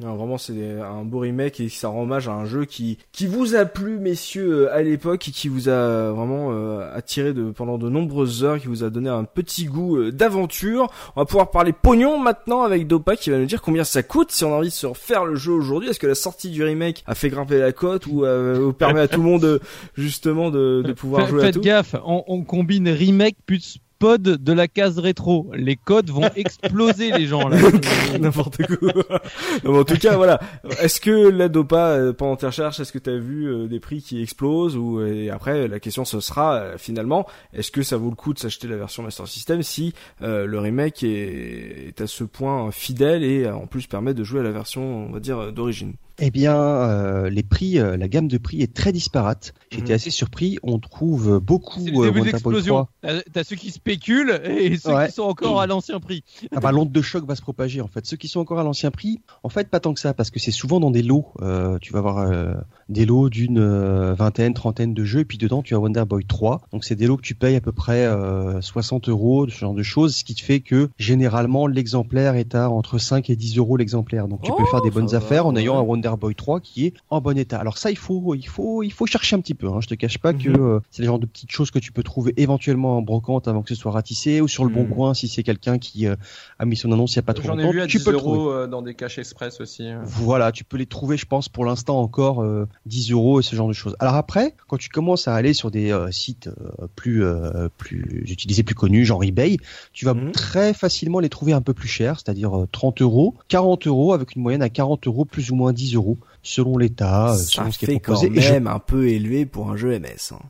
Non, 0.00 0.14
vraiment, 0.16 0.38
c'est 0.38 0.54
un 0.80 1.04
beau 1.04 1.18
remake 1.18 1.60
et 1.60 1.68
ça 1.68 1.88
rend 1.88 2.04
hommage 2.04 2.26
à 2.26 2.32
un 2.32 2.46
jeu 2.46 2.64
qui 2.64 2.96
qui 3.12 3.26
vous 3.26 3.54
a 3.54 3.66
plu, 3.66 3.98
messieurs, 3.98 4.68
euh, 4.68 4.74
à 4.74 4.80
l'époque 4.80 5.28
et 5.28 5.30
qui 5.30 5.48
vous 5.48 5.68
a 5.68 5.72
euh, 5.72 6.12
vraiment 6.16 6.52
euh, 6.52 6.90
attiré 6.94 7.34
de 7.34 7.50
pendant 7.50 7.76
de 7.76 7.90
nombreuses 7.90 8.42
heures, 8.42 8.58
qui 8.58 8.66
vous 8.66 8.82
a 8.82 8.88
donné 8.88 9.10
un 9.10 9.24
petit 9.24 9.66
goût 9.66 9.98
euh, 9.98 10.10
d'aventure. 10.10 10.90
On 11.16 11.20
va 11.20 11.26
pouvoir 11.26 11.50
parler 11.50 11.74
pognon 11.74 12.18
maintenant 12.18 12.62
avec 12.62 12.86
Dopa 12.86 13.14
qui 13.16 13.28
va 13.28 13.36
nous 13.36 13.44
dire 13.44 13.60
combien 13.60 13.84
ça 13.84 14.02
coûte 14.02 14.30
si 14.32 14.42
on 14.44 14.54
a 14.54 14.56
envie 14.56 14.68
de 14.68 14.72
se 14.72 14.86
refaire 14.86 15.26
le 15.26 15.34
jeu 15.36 15.52
aujourd'hui. 15.52 15.90
Est-ce 15.90 16.00
que 16.00 16.06
la 16.06 16.14
sortie 16.14 16.48
du 16.48 16.64
remake 16.64 17.04
a 17.06 17.14
fait 17.14 17.28
grimper 17.28 17.58
la 17.58 17.72
cote 17.72 18.06
ou 18.06 18.24
euh, 18.24 18.72
permet 18.72 19.00
à 19.00 19.08
tout 19.08 19.20
le 19.20 19.28
monde 19.28 19.60
justement 19.98 20.50
de, 20.50 20.80
de 20.82 20.92
pouvoir 20.94 21.26
jouer 21.28 21.40
à 21.42 21.44
Faites 21.46 21.56
tout? 21.56 21.60
gaffe, 21.60 21.94
on, 22.06 22.24
on 22.26 22.42
combine 22.42 22.88
remake 22.88 23.36
plus 23.44 23.76
pod 24.00 24.22
de 24.22 24.52
la 24.52 24.66
case 24.66 24.98
rétro. 24.98 25.48
Les 25.54 25.76
codes 25.76 26.10
vont 26.10 26.28
exploser 26.34 27.12
les 27.12 27.26
gens 27.26 27.48
là. 27.48 27.58
N'importe 28.18 28.66
quoi. 28.66 29.20
Non, 29.62 29.78
en 29.78 29.84
tout 29.84 29.98
cas, 29.98 30.16
voilà. 30.16 30.40
Est-ce 30.80 31.00
que 31.00 31.28
la 31.28 31.48
Dopa, 31.48 31.90
euh, 31.90 32.12
pendant 32.12 32.34
tes 32.34 32.46
recherches, 32.46 32.80
est-ce 32.80 32.92
que 32.92 32.98
tu 32.98 33.10
as 33.10 33.18
vu 33.18 33.46
euh, 33.46 33.68
des 33.68 33.78
prix 33.78 34.02
qui 34.02 34.20
explosent 34.20 34.76
ou 34.76 35.00
et 35.04 35.30
après 35.30 35.68
la 35.68 35.78
question 35.78 36.04
ce 36.04 36.18
sera 36.20 36.54
euh, 36.54 36.78
finalement, 36.78 37.26
est-ce 37.52 37.70
que 37.70 37.82
ça 37.82 37.96
vaut 37.96 38.10
le 38.10 38.16
coup 38.16 38.34
de 38.34 38.38
s'acheter 38.38 38.66
la 38.66 38.76
version 38.76 39.02
Master 39.02 39.28
System 39.28 39.62
si 39.62 39.94
euh, 40.22 40.46
le 40.46 40.58
remake 40.58 41.02
est, 41.02 41.88
est 41.88 42.00
à 42.00 42.06
ce 42.06 42.24
point 42.24 42.70
fidèle 42.70 43.22
et 43.22 43.44
euh, 43.44 43.54
en 43.54 43.66
plus 43.66 43.86
permet 43.86 44.14
de 44.14 44.24
jouer 44.24 44.40
à 44.40 44.42
la 44.42 44.50
version, 44.50 45.06
on 45.06 45.12
va 45.12 45.20
dire, 45.20 45.38
euh, 45.38 45.50
d'origine? 45.50 45.94
Eh 46.22 46.30
bien, 46.30 46.54
euh, 46.56 47.30
les 47.30 47.42
prix, 47.42 47.78
euh, 47.78 47.96
la 47.96 48.06
gamme 48.06 48.28
de 48.28 48.36
prix 48.38 48.60
est 48.62 48.74
très 48.74 48.92
disparate. 48.92 49.54
J'étais 49.70 49.88
Mhm. 49.90 49.94
assez 49.94 50.10
surpris. 50.10 50.58
On 50.62 50.78
trouve 50.78 51.40
beaucoup 51.40 51.80
C'est 51.80 51.90
euh, 51.90 52.00
le 52.00 52.06
début 52.08 52.20
Boy 52.20 52.32
l'explosion. 52.32 52.86
3. 53.02 53.12
T'as 53.32 53.44
ceux 53.44 53.56
qui 53.56 53.70
spéculent 53.70 54.40
et 54.44 54.76
ceux 54.76 54.94
Ouais. 54.94 55.06
qui 55.06 55.12
sont 55.14 55.22
encore 55.22 55.60
à 55.60 55.66
l'ancien 55.66 55.98
prix. 56.00 56.22
Ah 56.54 56.60
bah 56.60 56.72
l'onde 56.72 56.92
de 56.92 57.00
choc 57.02 57.24
va 57.26 57.34
se 57.36 57.42
propager 57.42 57.80
en 57.80 57.86
fait. 57.86 58.04
Ceux 58.04 58.16
qui 58.18 58.28
sont 58.28 58.40
encore 58.40 58.58
à 58.58 58.64
l'ancien 58.64 58.90
prix, 58.90 59.20
en 59.44 59.48
fait 59.48 59.68
pas 59.68 59.80
tant 59.80 59.94
que 59.94 60.00
ça, 60.00 60.12
parce 60.12 60.30
que 60.30 60.38
c'est 60.40 60.50
souvent 60.50 60.78
dans 60.80 60.90
des 60.90 61.02
lots. 61.02 61.26
Euh, 61.40 61.78
tu 61.80 61.92
vas 61.92 62.00
avoir 62.00 62.18
euh, 62.18 62.52
des 62.88 63.06
lots 63.06 63.30
d'une 63.30 63.58
euh, 63.58 64.12
vingtaine, 64.14 64.52
trentaine 64.52 64.92
de 64.92 65.04
jeux, 65.04 65.20
et 65.20 65.24
puis 65.24 65.38
dedans 65.38 65.62
tu 65.62 65.74
as 65.74 65.78
Wonder 65.78 66.04
Boy 66.06 66.24
3. 66.26 66.60
Donc 66.72 66.84
c'est 66.84 66.96
des 66.96 67.06
lots 67.06 67.16
que 67.16 67.22
tu 67.22 67.34
payes 67.34 67.56
à 67.56 67.60
peu 67.60 67.72
près 67.72 68.04
euh, 68.04 68.60
60 68.60 69.08
euros, 69.08 69.48
ce 69.48 69.56
genre 69.56 69.74
de 69.74 69.82
choses, 69.82 70.16
ce 70.16 70.24
qui 70.24 70.34
te 70.34 70.42
fait 70.42 70.60
que 70.60 70.90
généralement 70.98 71.66
l'exemplaire 71.66 72.34
est 72.34 72.54
à 72.54 72.68
entre 72.70 72.98
5 72.98 73.30
et 73.30 73.36
10 73.36 73.56
euros 73.56 73.76
l'exemplaire. 73.78 74.28
Donc 74.28 74.42
tu 74.42 74.50
Oh, 74.52 74.56
peux 74.58 74.66
faire 74.66 74.82
des 74.82 74.90
bonnes 74.90 75.06
va, 75.06 75.16
affaires 75.18 75.46
en 75.46 75.54
ouais. 75.54 75.62
ayant 75.62 75.78
un 75.78 75.82
Wonder 75.82 76.09
Boy 76.16 76.34
3 76.34 76.60
qui 76.60 76.86
est 76.86 76.94
en 77.10 77.20
bon 77.20 77.36
état. 77.38 77.58
Alors 77.58 77.78
ça 77.78 77.90
il 77.90 77.96
faut, 77.98 78.34
il 78.34 78.46
faut, 78.46 78.82
il 78.82 78.90
faut 78.92 79.06
chercher 79.06 79.36
un 79.36 79.40
petit 79.40 79.54
peu. 79.54 79.68
Hein. 79.68 79.80
Je 79.80 79.86
te 79.88 79.94
cache 79.94 80.18
pas 80.18 80.32
que 80.32 80.48
Mhm. 80.48 80.60
euh, 80.60 80.80
c'est 80.90 81.02
le 81.02 81.06
genre 81.06 81.18
de 81.18 81.26
petites 81.26 81.50
choses 81.50 81.70
que 81.70 81.78
tu 81.78 81.92
peux 81.92 82.02
trouver 82.02 82.32
éventuellement 82.36 82.98
en 82.98 83.02
brocante 83.02 83.48
avant 83.48 83.62
que 83.62 83.68
ce 83.68 83.74
soit 83.74 83.92
ratissé 83.92 84.40
ou 84.40 84.48
sur 84.48 84.64
le 84.64 84.70
bon 84.70 84.84
Mhm. 84.84 84.90
coin 84.90 85.14
si 85.14 85.28
c'est 85.28 85.42
quelqu'un 85.42 85.78
qui 85.78 86.06
euh, 86.06 86.16
a 86.58 86.64
mis 86.64 86.76
son 86.76 86.90
annonce 86.92 87.12
il 87.12 87.16
y 87.16 87.18
a 87.18 87.22
pas 87.22 87.34
trop 87.34 87.46
J'en 87.46 87.54
ai 87.58 87.62
longtemps. 87.62 87.72
vu 87.72 87.80
à 87.80 87.86
tu 87.86 87.98
10 87.98 88.04
peux 88.04 88.10
le 88.12 88.16
trouver. 88.18 88.38
euros 88.38 88.50
euh, 88.52 88.66
dans 88.66 88.82
des 88.82 88.94
caches 88.94 89.18
express 89.18 89.60
aussi. 89.60 89.86
euh. 89.88 90.00
Voilà, 90.04 90.52
tu 90.52 90.64
peux 90.64 90.76
les 90.76 90.86
trouver, 90.86 91.16
je 91.16 91.26
pense, 91.26 91.48
pour 91.48 91.64
l'instant 91.64 92.00
encore 92.00 92.42
euh, 92.42 92.66
10 92.86 93.12
euros 93.12 93.40
et 93.40 93.42
ce 93.42 93.54
genre 93.56 93.68
de 93.68 93.72
choses. 93.72 93.96
Alors 93.98 94.14
après, 94.14 94.54
quand 94.68 94.76
tu 94.76 94.88
commences 94.88 95.28
à 95.28 95.34
aller 95.34 95.52
sur 95.54 95.70
des 95.70 95.92
euh, 95.92 96.10
sites 96.10 96.48
euh, 96.48 96.86
plus, 96.96 97.24
euh, 97.24 97.68
plus 97.76 98.22
utilisés, 98.28 98.62
plus 98.62 98.74
connus, 98.74 99.04
genre 99.04 99.22
eBay, 99.24 99.56
tu 99.92 100.04
vas 100.04 100.14
Mhm. 100.14 100.32
très 100.32 100.74
facilement 100.74 101.20
les 101.20 101.28
trouver 101.28 101.52
un 101.52 101.60
peu 101.62 101.74
plus 101.74 101.88
chers, 101.88 102.18
c'est-à-dire 102.20 102.56
euh, 102.62 102.68
30 102.72 103.00
euros, 103.02 103.34
40 103.48 103.86
euros, 103.86 104.12
avec 104.12 104.34
une 104.34 104.42
moyenne 104.42 104.62
à 104.62 104.68
40 104.68 105.06
euros, 105.06 105.24
plus 105.24 105.50
ou 105.50 105.54
moins 105.54 105.72
10 105.72 105.94
euros, 105.94 105.99
selon 106.42 106.78
l'état, 106.78 107.32
euh, 107.32 107.36
Ça 107.36 107.44
selon 107.44 107.72
ce 107.72 107.78
qui 107.78 107.84
est 107.84 107.88
fait 107.88 108.00
quand 108.00 108.16
je, 108.16 108.28
même 108.28 108.66
un 108.66 108.78
peu 108.78 109.08
élevé 109.08 109.46
pour 109.46 109.70
un 109.70 109.76
jeu 109.76 109.98
MS. 109.98 110.32
hein. 110.32 110.40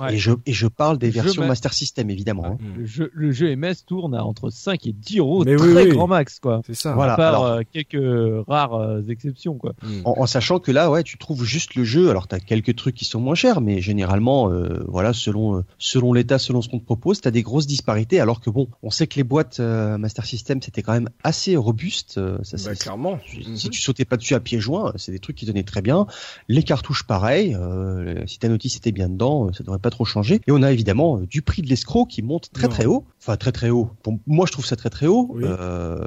Ouais. 0.00 0.14
et 0.14 0.18
je, 0.18 0.32
et 0.46 0.52
je 0.52 0.66
parle 0.66 0.98
des 0.98 1.10
versions 1.10 1.46
Master 1.46 1.72
System, 1.72 2.10
évidemment. 2.10 2.44
hein. 2.46 2.58
Le 2.76 2.84
jeu, 2.86 3.10
le 3.14 3.32
jeu 3.32 3.54
MS 3.56 3.84
tourne 3.86 4.14
à 4.14 4.24
entre 4.24 4.50
5 4.50 4.86
et 4.86 4.92
10 4.92 5.18
euros, 5.18 5.44
Mais 5.44 5.56
très 5.56 5.66
oui, 5.66 5.82
oui. 5.84 5.88
grand 5.90 6.06
max, 6.06 6.38
quoi. 6.38 6.60
C'est 6.66 6.74
ça. 6.74 6.92
Voilà. 6.94 7.14
À 7.14 7.16
part 7.16 7.28
alors- 7.28 7.46
euh, 7.46 7.60
quelques 7.72 8.46
rares 8.48 8.74
euh, 8.74 9.02
exceptions, 9.08 9.54
quoi. 9.54 9.72
Mm. 9.82 10.00
En, 10.04 10.14
en 10.18 10.26
sachant 10.26 10.58
que 10.58 10.70
là, 10.72 10.90
ouais, 10.90 11.02
tu 11.02 11.18
trouves 11.18 11.44
juste 11.44 11.74
le 11.74 11.84
jeu. 11.84 12.10
Alors, 12.10 12.26
t'as 12.28 12.40
quelques 12.40 12.74
trucs 12.76 12.94
qui 12.94 13.04
sont 13.04 13.20
moins 13.20 13.34
chers, 13.34 13.60
mais 13.60 13.80
généralement, 13.80 14.50
euh, 14.50 14.84
voilà, 14.88 15.12
selon 15.12 15.56
euh, 15.58 15.60
selon 15.78 16.12
l'état, 16.12 16.38
selon 16.38 16.62
ce 16.62 16.68
qu'on 16.68 16.78
te 16.78 16.84
propose, 16.84 17.20
t'as 17.20 17.30
des 17.30 17.42
grosses 17.42 17.66
disparités. 17.66 18.20
Alors 18.20 18.40
que 18.40 18.50
bon, 18.50 18.68
on 18.82 18.90
sait 18.90 19.06
que 19.06 19.16
les 19.16 19.24
boîtes 19.24 19.60
euh, 19.60 19.98
Master 19.98 20.24
System, 20.26 20.60
c'était 20.62 20.82
quand 20.82 20.92
même 20.92 21.08
assez 21.22 21.56
robuste. 21.56 22.18
euh, 22.18 22.38
ça, 22.42 22.56
Bah, 22.56 22.74
c'est- 22.74 22.82
clairement. 22.82 23.18
si 23.54 23.70
tu 23.70 23.80
sautais 23.80 24.04
pas 24.04 24.16
dessus 24.16 24.34
à 24.34 24.40
pieds 24.40 24.60
joints, 24.60 24.92
c'est 24.96 25.12
des 25.12 25.18
trucs 25.18 25.36
qui 25.36 25.46
donnaient 25.46 25.62
très 25.62 25.82
bien. 25.82 26.06
Les 26.48 26.62
cartouches, 26.62 27.04
pareil. 27.04 27.54
Euh, 27.54 28.24
si 28.26 28.38
ta 28.38 28.48
notice 28.48 28.76
était 28.76 28.92
bien 28.92 29.08
dedans, 29.08 29.52
ça 29.52 29.62
devrait 29.62 29.78
pas 29.78 29.85
trop 29.90 30.04
changer. 30.04 30.40
Et 30.46 30.52
on 30.52 30.62
a 30.62 30.72
évidemment 30.72 31.18
euh, 31.18 31.26
du 31.26 31.42
prix 31.42 31.62
de 31.62 31.68
l'escroc 31.68 32.06
qui 32.06 32.22
monte 32.22 32.50
très 32.52 32.64
Non. 32.68 32.72
très 32.72 32.86
haut. 32.86 33.04
Enfin, 33.20 33.36
très 33.36 33.52
très 33.52 33.70
haut. 33.70 33.90
Pour 34.02 34.18
moi, 34.26 34.46
je 34.46 34.52
trouve 34.52 34.64
ça 34.66 34.76
très 34.76 34.90
très 34.90 35.06
haut. 35.06 35.28
Oui. 35.32 35.44
Euh, 35.46 35.98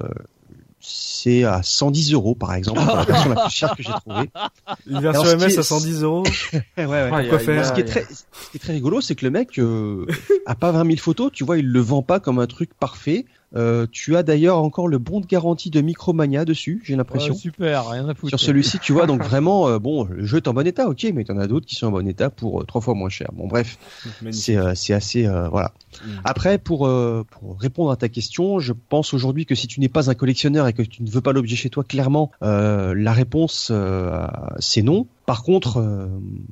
c'est 0.81 1.43
à 1.43 1.61
110 1.61 2.13
euros 2.13 2.35
par 2.35 2.53
exemple, 2.53 2.79
la 2.79 3.03
version 3.05 3.29
la 3.33 3.41
plus 3.41 3.51
chère 3.53 3.75
que 3.75 3.83
j'ai 3.83 3.91
trouvée. 3.91 4.29
Une 4.87 5.01
version 5.01 5.23
Alors, 5.23 5.35
MS 5.37 5.43
est- 5.53 5.57
à 5.59 5.63
110 5.63 6.03
euros. 6.03 6.23
Ouais, 6.77 6.85
ouais. 6.85 6.95
Aïe, 6.97 7.09
Pourquoi 7.29 7.37
aïe, 7.39 7.45
faire 7.45 7.65
Ce 7.65 7.73
qui 7.73 7.81
est 7.81 7.85
très, 7.85 8.03
ce 8.05 8.49
qui 8.51 8.55
est 8.57 8.59
très 8.59 8.73
rigolo, 8.73 9.01
c'est 9.01 9.15
que 9.15 9.25
le 9.25 9.31
mec 9.31 9.59
euh, 9.59 10.05
a 10.45 10.55
pas 10.55 10.71
20 10.71 10.85
000 10.85 10.97
photos, 10.97 11.31
tu 11.33 11.43
vois, 11.43 11.57
il 11.57 11.67
le 11.67 11.79
vend 11.81 12.01
pas 12.01 12.21
comme 12.21 12.39
un 12.39 12.47
truc 12.47 12.69
parfait. 12.79 13.25
Euh, 13.55 13.87
tu 13.91 14.15
as 14.15 14.21
d'ailleurs 14.21 14.57
encore 14.57 14.87
le 14.87 14.99
bon 14.99 15.21
de 15.21 15.25
garantie 15.25 15.71
de 15.71 15.81
Micromania 15.81 16.45
dessus, 16.45 16.81
j'ai 16.83 16.95
l'impression. 16.95 17.33
Ouais, 17.33 17.39
super, 17.39 17.89
rien 17.89 18.07
à 18.07 18.13
foutre. 18.13 18.29
Sur 18.29 18.39
celui-ci, 18.39 18.77
tu 18.79 18.93
vois, 18.93 19.07
donc 19.07 19.23
vraiment, 19.23 19.67
euh, 19.67 19.79
bon, 19.79 20.03
le 20.03 20.23
jeu 20.25 20.37
est 20.37 20.47
en 20.47 20.53
bon 20.53 20.67
état, 20.67 20.87
ok, 20.87 21.07
mais 21.15 21.23
t'en 21.23 21.37
as 21.37 21.47
d'autres 21.47 21.65
qui 21.65 21.75
sont 21.75 21.87
en 21.87 21.91
bon 21.91 22.07
état 22.07 22.29
pour 22.29 22.61
euh, 22.61 22.63
trois 22.65 22.81
fois 22.81 22.93
moins 22.93 23.09
cher. 23.09 23.29
Bon, 23.33 23.47
bref, 23.47 23.77
c'est 24.31 24.55
euh, 24.55 24.73
c'est 24.75 24.93
assez, 24.93 25.25
euh, 25.25 25.49
voilà. 25.49 25.73
Mm. 26.05 26.09
Après, 26.25 26.57
pour 26.59 26.85
euh, 26.85 27.25
pour 27.31 27.59
répondre 27.59 27.89
à 27.89 27.95
ta 27.95 28.07
question, 28.07 28.59
je 28.59 28.73
pense 28.73 29.13
aujourd'hui 29.15 29.47
que 29.47 29.55
si 29.55 29.67
tu 29.67 29.79
n'es 29.79 29.89
pas 29.89 30.11
un 30.11 30.15
collectionneur 30.15 30.67
et 30.67 30.73
que 30.73 30.83
tu 30.83 31.01
ne 31.01 31.09
veux 31.09 31.21
pas 31.21 31.33
l'objet 31.33 31.55
chez 31.55 31.71
toi, 31.71 31.83
clairement, 31.83 32.31
euh, 32.43 32.93
la 32.95 33.13
réponse 33.13 33.69
euh, 33.71 34.27
c'est 34.59 34.83
non. 34.83 35.07
Par 35.29 35.43
contre, 35.43 35.77
euh, 35.77 36.07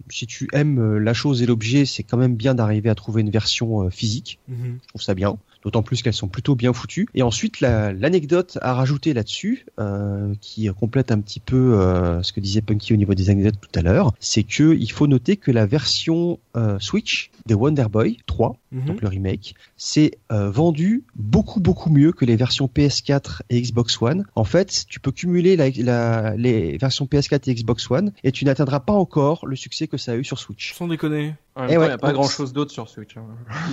si 0.07 0.27
tu 0.27 0.47
aimes 0.53 0.77
euh, 0.77 0.99
la 0.99 1.15
chose 1.15 1.41
et 1.41 1.47
l'objet, 1.47 1.87
c'est 1.87 2.03
quand 2.03 2.15
même 2.15 2.35
bien 2.35 2.53
d'arriver 2.53 2.91
à 2.91 2.93
trouver 2.93 3.21
une 3.21 3.31
version 3.31 3.81
euh, 3.81 3.89
physique. 3.89 4.37
Mhm. 4.47 4.77
Je 4.83 4.87
trouve 4.89 5.01
ça 5.01 5.15
bien, 5.15 5.35
d'autant 5.63 5.81
plus 5.81 6.03
qu'elles 6.03 6.13
sont 6.13 6.27
plutôt 6.27 6.53
bien 6.53 6.73
foutues. 6.73 7.07
Et 7.15 7.23
ensuite, 7.23 7.59
la- 7.59 7.91
l'anecdote 7.91 8.59
à 8.61 8.75
rajouter 8.75 9.15
là-dessus, 9.15 9.65
euh, 9.79 10.31
qui 10.41 10.69
complète 10.79 11.11
un 11.11 11.19
petit 11.21 11.39
peu 11.39 11.73
euh, 11.79 12.21
ce 12.21 12.31
que 12.31 12.39
disait 12.39 12.61
Punky 12.61 12.93
au 12.93 12.97
niveau 12.97 13.15
des 13.15 13.31
anecdotes 13.31 13.59
tout 13.59 13.79
à 13.79 13.81
l'heure, 13.81 14.13
c'est 14.19 14.43
que 14.43 14.75
il 14.75 14.91
faut 14.91 15.07
noter 15.07 15.37
que 15.37 15.49
la 15.49 15.65
version 15.65 16.37
Switch 16.79 17.31
de 17.47 17.55
Wonder 17.55 17.85
Boy 17.89 18.17
3, 18.27 18.57
Mhm. 18.71 18.85
donc 18.85 19.01
le 19.01 19.07
remake, 19.07 19.55
c'est 19.77 20.11
euh, 20.31 20.49
vendu 20.51 21.03
beaucoup 21.15 21.59
beaucoup 21.59 21.89
mieux 21.89 22.11
que 22.11 22.25
les 22.25 22.35
versions 22.35 22.67
PS4 22.67 23.41
et 23.49 23.61
Xbox 23.61 24.01
One. 24.01 24.25
En 24.35 24.43
fait, 24.43 24.85
tu 24.89 24.99
peux 24.99 25.11
cumuler 25.11 25.55
la- 25.55 25.69
la- 25.69 26.35
les 26.35 26.77
versions 26.77 27.05
PS4 27.07 27.47
et 27.47 27.55
Xbox 27.55 27.89
One 27.89 28.11
et 28.23 28.31
tu 28.31 28.45
n'atteindras 28.45 28.81
pas 28.81 28.93
encore 28.93 29.45
le 29.47 29.55
succès 29.55 29.87
que 29.87 29.97
ça 29.97 30.11
a 30.11 30.15
eu 30.15 30.23
sur 30.23 30.37
Switch. 30.37 30.73
Sans 30.73 30.87
déconner. 30.87 31.33
En 31.57 31.61
même 31.61 31.69
Eh 31.71 31.73
temps, 31.73 31.79
ouais, 31.81 31.85
il 31.85 31.89
n'y 31.89 31.93
a 31.93 31.97
pas 31.97 32.07
donc- 32.07 32.15
grand 32.21 32.27
chose 32.29 32.53
d'autre 32.53 32.71
sur 32.71 32.88
Switch. 32.88 33.17
hein. 33.17 33.23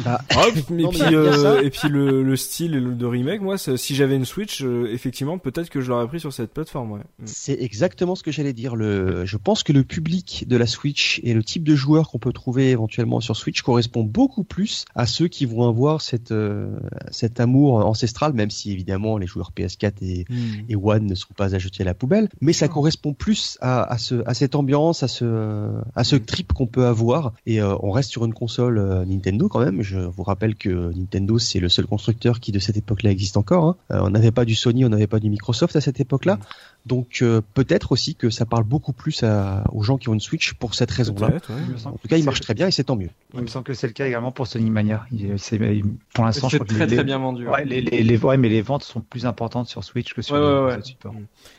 Bah, 0.04 0.20
Ah, 0.30 0.44
et 0.54 0.82
Non, 0.82 0.88
puis, 0.88 0.98
y 0.98 1.02
a 1.04 1.08
euh, 1.12 1.62
et 1.62 1.70
puis 1.70 1.88
le, 1.88 2.22
le 2.22 2.36
style 2.36 2.74
et 2.74 2.80
le- 2.80 2.94
de 2.94 3.06
remake, 3.06 3.42
moi, 3.42 3.56
si 3.58 3.94
j'avais 3.94 4.16
une 4.16 4.24
Switch, 4.24 4.62
euh, 4.62 4.88
effectivement, 4.90 5.38
peut-être 5.38 5.68
que 5.70 5.80
je 5.80 5.90
l'aurais 5.90 6.06
pris 6.06 6.18
sur 6.20 6.32
cette 6.32 6.52
plateforme, 6.52 6.92
ouais. 6.92 7.00
Mm. 7.18 7.26
C'est 7.26 7.60
exactement 7.60 8.14
ce 8.14 8.22
que 8.22 8.32
j'allais 8.32 8.52
dire. 8.54 8.74
Le, 8.74 9.24
je 9.26 9.36
pense 9.36 9.62
que 9.62 9.72
le 9.72 9.84
public 9.84 10.44
de 10.48 10.56
la 10.56 10.66
Switch 10.66 11.20
et 11.22 11.34
le 11.34 11.44
type 11.44 11.62
de 11.64 11.74
joueurs 11.74 12.08
qu'on 12.10 12.18
peut 12.18 12.32
trouver 12.32 12.70
éventuellement 12.70 13.20
sur 13.20 13.36
Switch 13.36 13.62
correspond 13.62 14.02
beaucoup 14.02 14.44
plus 14.44 14.86
à 14.94 15.06
ceux 15.06 15.28
qui 15.28 15.44
vont 15.44 15.68
avoir 15.68 16.00
cette, 16.00 16.32
euh, 16.32 16.68
cet 17.10 17.38
amour 17.40 17.84
ancestral, 17.86 18.32
même 18.32 18.50
si 18.50 18.72
évidemment 18.72 19.18
les 19.18 19.26
joueurs 19.26 19.52
PS4 19.54 20.02
et, 20.02 20.24
Mm. 20.30 20.34
et 20.70 20.76
One 20.76 21.06
ne 21.06 21.14
sont 21.14 21.34
pas 21.36 21.54
à 21.54 21.58
jeter 21.58 21.82
à 21.82 21.86
la 21.86 21.94
poubelle, 21.94 22.28
mais 22.40 22.52
ça 22.54 22.68
correspond 22.68 23.12
plus 23.12 23.58
à, 23.60 23.82
à, 23.82 23.98
ce, 23.98 24.22
à 24.26 24.32
cette 24.34 24.54
ambiance, 24.54 25.02
à 25.02 25.08
ce, 25.08 25.70
à 25.94 26.04
ce 26.04 26.16
trip 26.16 26.52
qu'on 26.52 26.66
peut 26.66 26.86
avoir. 26.86 27.32
Et 27.46 27.60
euh, 27.60 27.73
on 27.82 27.90
reste 27.90 28.10
sur 28.10 28.24
une 28.24 28.34
console 28.34 28.78
euh, 28.78 29.04
Nintendo 29.04 29.48
quand 29.48 29.60
même. 29.60 29.82
Je 29.82 29.98
vous 29.98 30.22
rappelle 30.22 30.54
que 30.54 30.92
Nintendo 30.94 31.38
c'est 31.38 31.60
le 31.60 31.68
seul 31.68 31.86
constructeur 31.86 32.40
qui 32.40 32.52
de 32.52 32.58
cette 32.58 32.76
époque-là 32.76 33.10
existe 33.10 33.36
encore. 33.36 33.64
hein. 33.66 33.76
Euh, 33.92 34.00
on 34.02 34.10
n'avait 34.10 34.30
pas 34.30 34.44
du 34.44 34.54
Sony, 34.54 34.84
on 34.84 34.88
n'avait 34.88 35.06
pas 35.06 35.20
du 35.20 35.30
Microsoft 35.30 35.76
à 35.76 35.80
cette 35.80 36.00
époque-là. 36.00 36.38
Donc 36.86 37.20
euh, 37.22 37.40
peut-être 37.54 37.92
aussi 37.92 38.14
que 38.14 38.28
ça 38.30 38.44
parle 38.44 38.64
beaucoup 38.64 38.92
plus 38.92 39.22
à, 39.22 39.64
aux 39.72 39.82
gens 39.82 39.96
qui 39.96 40.08
ont 40.10 40.14
une 40.14 40.20
Switch 40.20 40.52
pour 40.54 40.74
cette 40.74 40.90
raison-là. 40.90 41.28
Ouais. 41.28 41.36
En 41.86 41.92
tout 41.92 42.08
cas, 42.08 42.16
il 42.18 42.24
marche 42.24 42.40
très 42.40 42.52
bien 42.54 42.66
et 42.66 42.70
c'est 42.70 42.84
tant 42.84 42.96
mieux. 42.96 43.08
Il 43.32 43.40
me 43.40 43.46
semble 43.46 43.64
que 43.64 43.72
c'est 43.74 43.86
le 43.86 43.92
cas 43.94 44.06
également 44.06 44.32
pour 44.32 44.46
Sonic 44.46 44.70
Mania. 44.70 45.04
Il- 45.10 45.34
pour 46.14 46.24
l'instant, 46.24 46.48
je 46.48 46.52
C'est 46.52 46.58
crois 46.58 46.66
que 46.68 46.74
très 46.74 46.86
les, 46.86 46.96
très 46.96 47.04
bien 47.04 47.18
vendu. 47.18 47.48
Ouais, 47.48 47.64
les, 47.64 47.80
les, 47.80 48.02
les- 48.02 48.18
ouais, 48.18 48.36
mais 48.36 48.48
les 48.48 48.60
ventes 48.62 48.84
sont 48.84 49.00
plus 49.00 49.24
importantes 49.26 49.66
sur 49.66 49.82
Switch 49.82 50.12
que 50.14 50.22
sur 50.22 50.34
Ouais, 50.36 50.76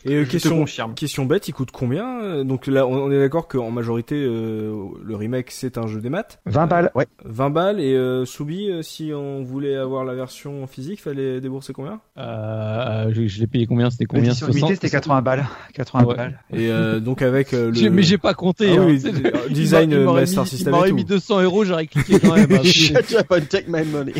les. 0.06 0.11
Et 0.11 0.15
euh, 0.15 0.26
question, 0.26 0.57
confirme. 0.60 0.93
question 0.93 1.26
bête, 1.26 1.47
il 1.47 1.53
coûte 1.53 1.72
combien 1.72 2.22
euh, 2.22 2.43
Donc 2.43 2.68
là, 2.68 2.85
on, 2.88 3.11
est 3.11 3.18
d'accord 3.19 3.47
qu'en 3.47 3.72
majorité, 3.72 4.15
euh, 4.15 4.73
le 5.03 5.15
remake, 5.15 5.49
c'est 5.52 5.77
un 5.77 5.88
jeu 5.88 5.99
des 6.02 6.10
maths. 6.10 6.39
20 6.45 6.68
balles. 6.68 6.91
Ouais. 6.95 7.07
20 7.26 7.49
balles, 7.49 7.80
et 7.80 7.93
euh, 7.95 8.26
Soubi, 8.26 8.69
euh, 8.69 8.81
si 8.84 9.11
on 9.14 9.43
voulait 9.43 9.76
avoir 9.76 10.06
la 10.06 10.14
version 10.14 10.68
physique, 10.68 11.02
fallait 11.02 11.41
débourser 11.41 11.73
combien? 11.73 11.99
Euh, 12.18 13.11
je 13.14 13.27
je 13.27 13.39
l'ai 13.39 13.47
payé 13.47 13.65
combien? 13.65 13.89
C'était 13.89 14.06
combien? 14.06 14.26
L'édition 14.26 14.47
limitée, 14.47 14.76
c'était 14.76 14.89
80 14.89 15.14
balles. 15.21 15.45
80 15.73 16.05
Ouais. 16.05 16.15
balles. 16.15 16.39
Et 16.53 16.69
euh, 16.71 16.99
donc 16.99 17.21
avec 17.21 17.53
euh, 17.53 17.71
le... 17.71 17.89
Mais 17.89 18.03
j'ai 18.03 18.17
pas 18.17 18.33
compté. 18.33 18.75
Ah 18.77 18.81
hein, 18.81 18.85
oui, 18.87 19.01
design, 19.49 19.91
il 19.91 19.99
Master 19.99 20.43
mis- 20.43 20.49
System 20.49 20.73
Il 20.73 20.75
m'aurait 20.75 20.91
mis 20.91 21.03
tout. 21.05 21.13
200 21.13 21.41
euros, 21.43 21.65
j'aurais 21.65 21.87
cliqué 21.87 22.19
quand 22.19 22.35
même. 22.35 22.51
hein. 22.51 22.63
Shut 22.63 23.13
up 23.15 23.31
and 23.31 23.45
take 23.49 23.65
my 23.67 23.83
money. 23.85 24.13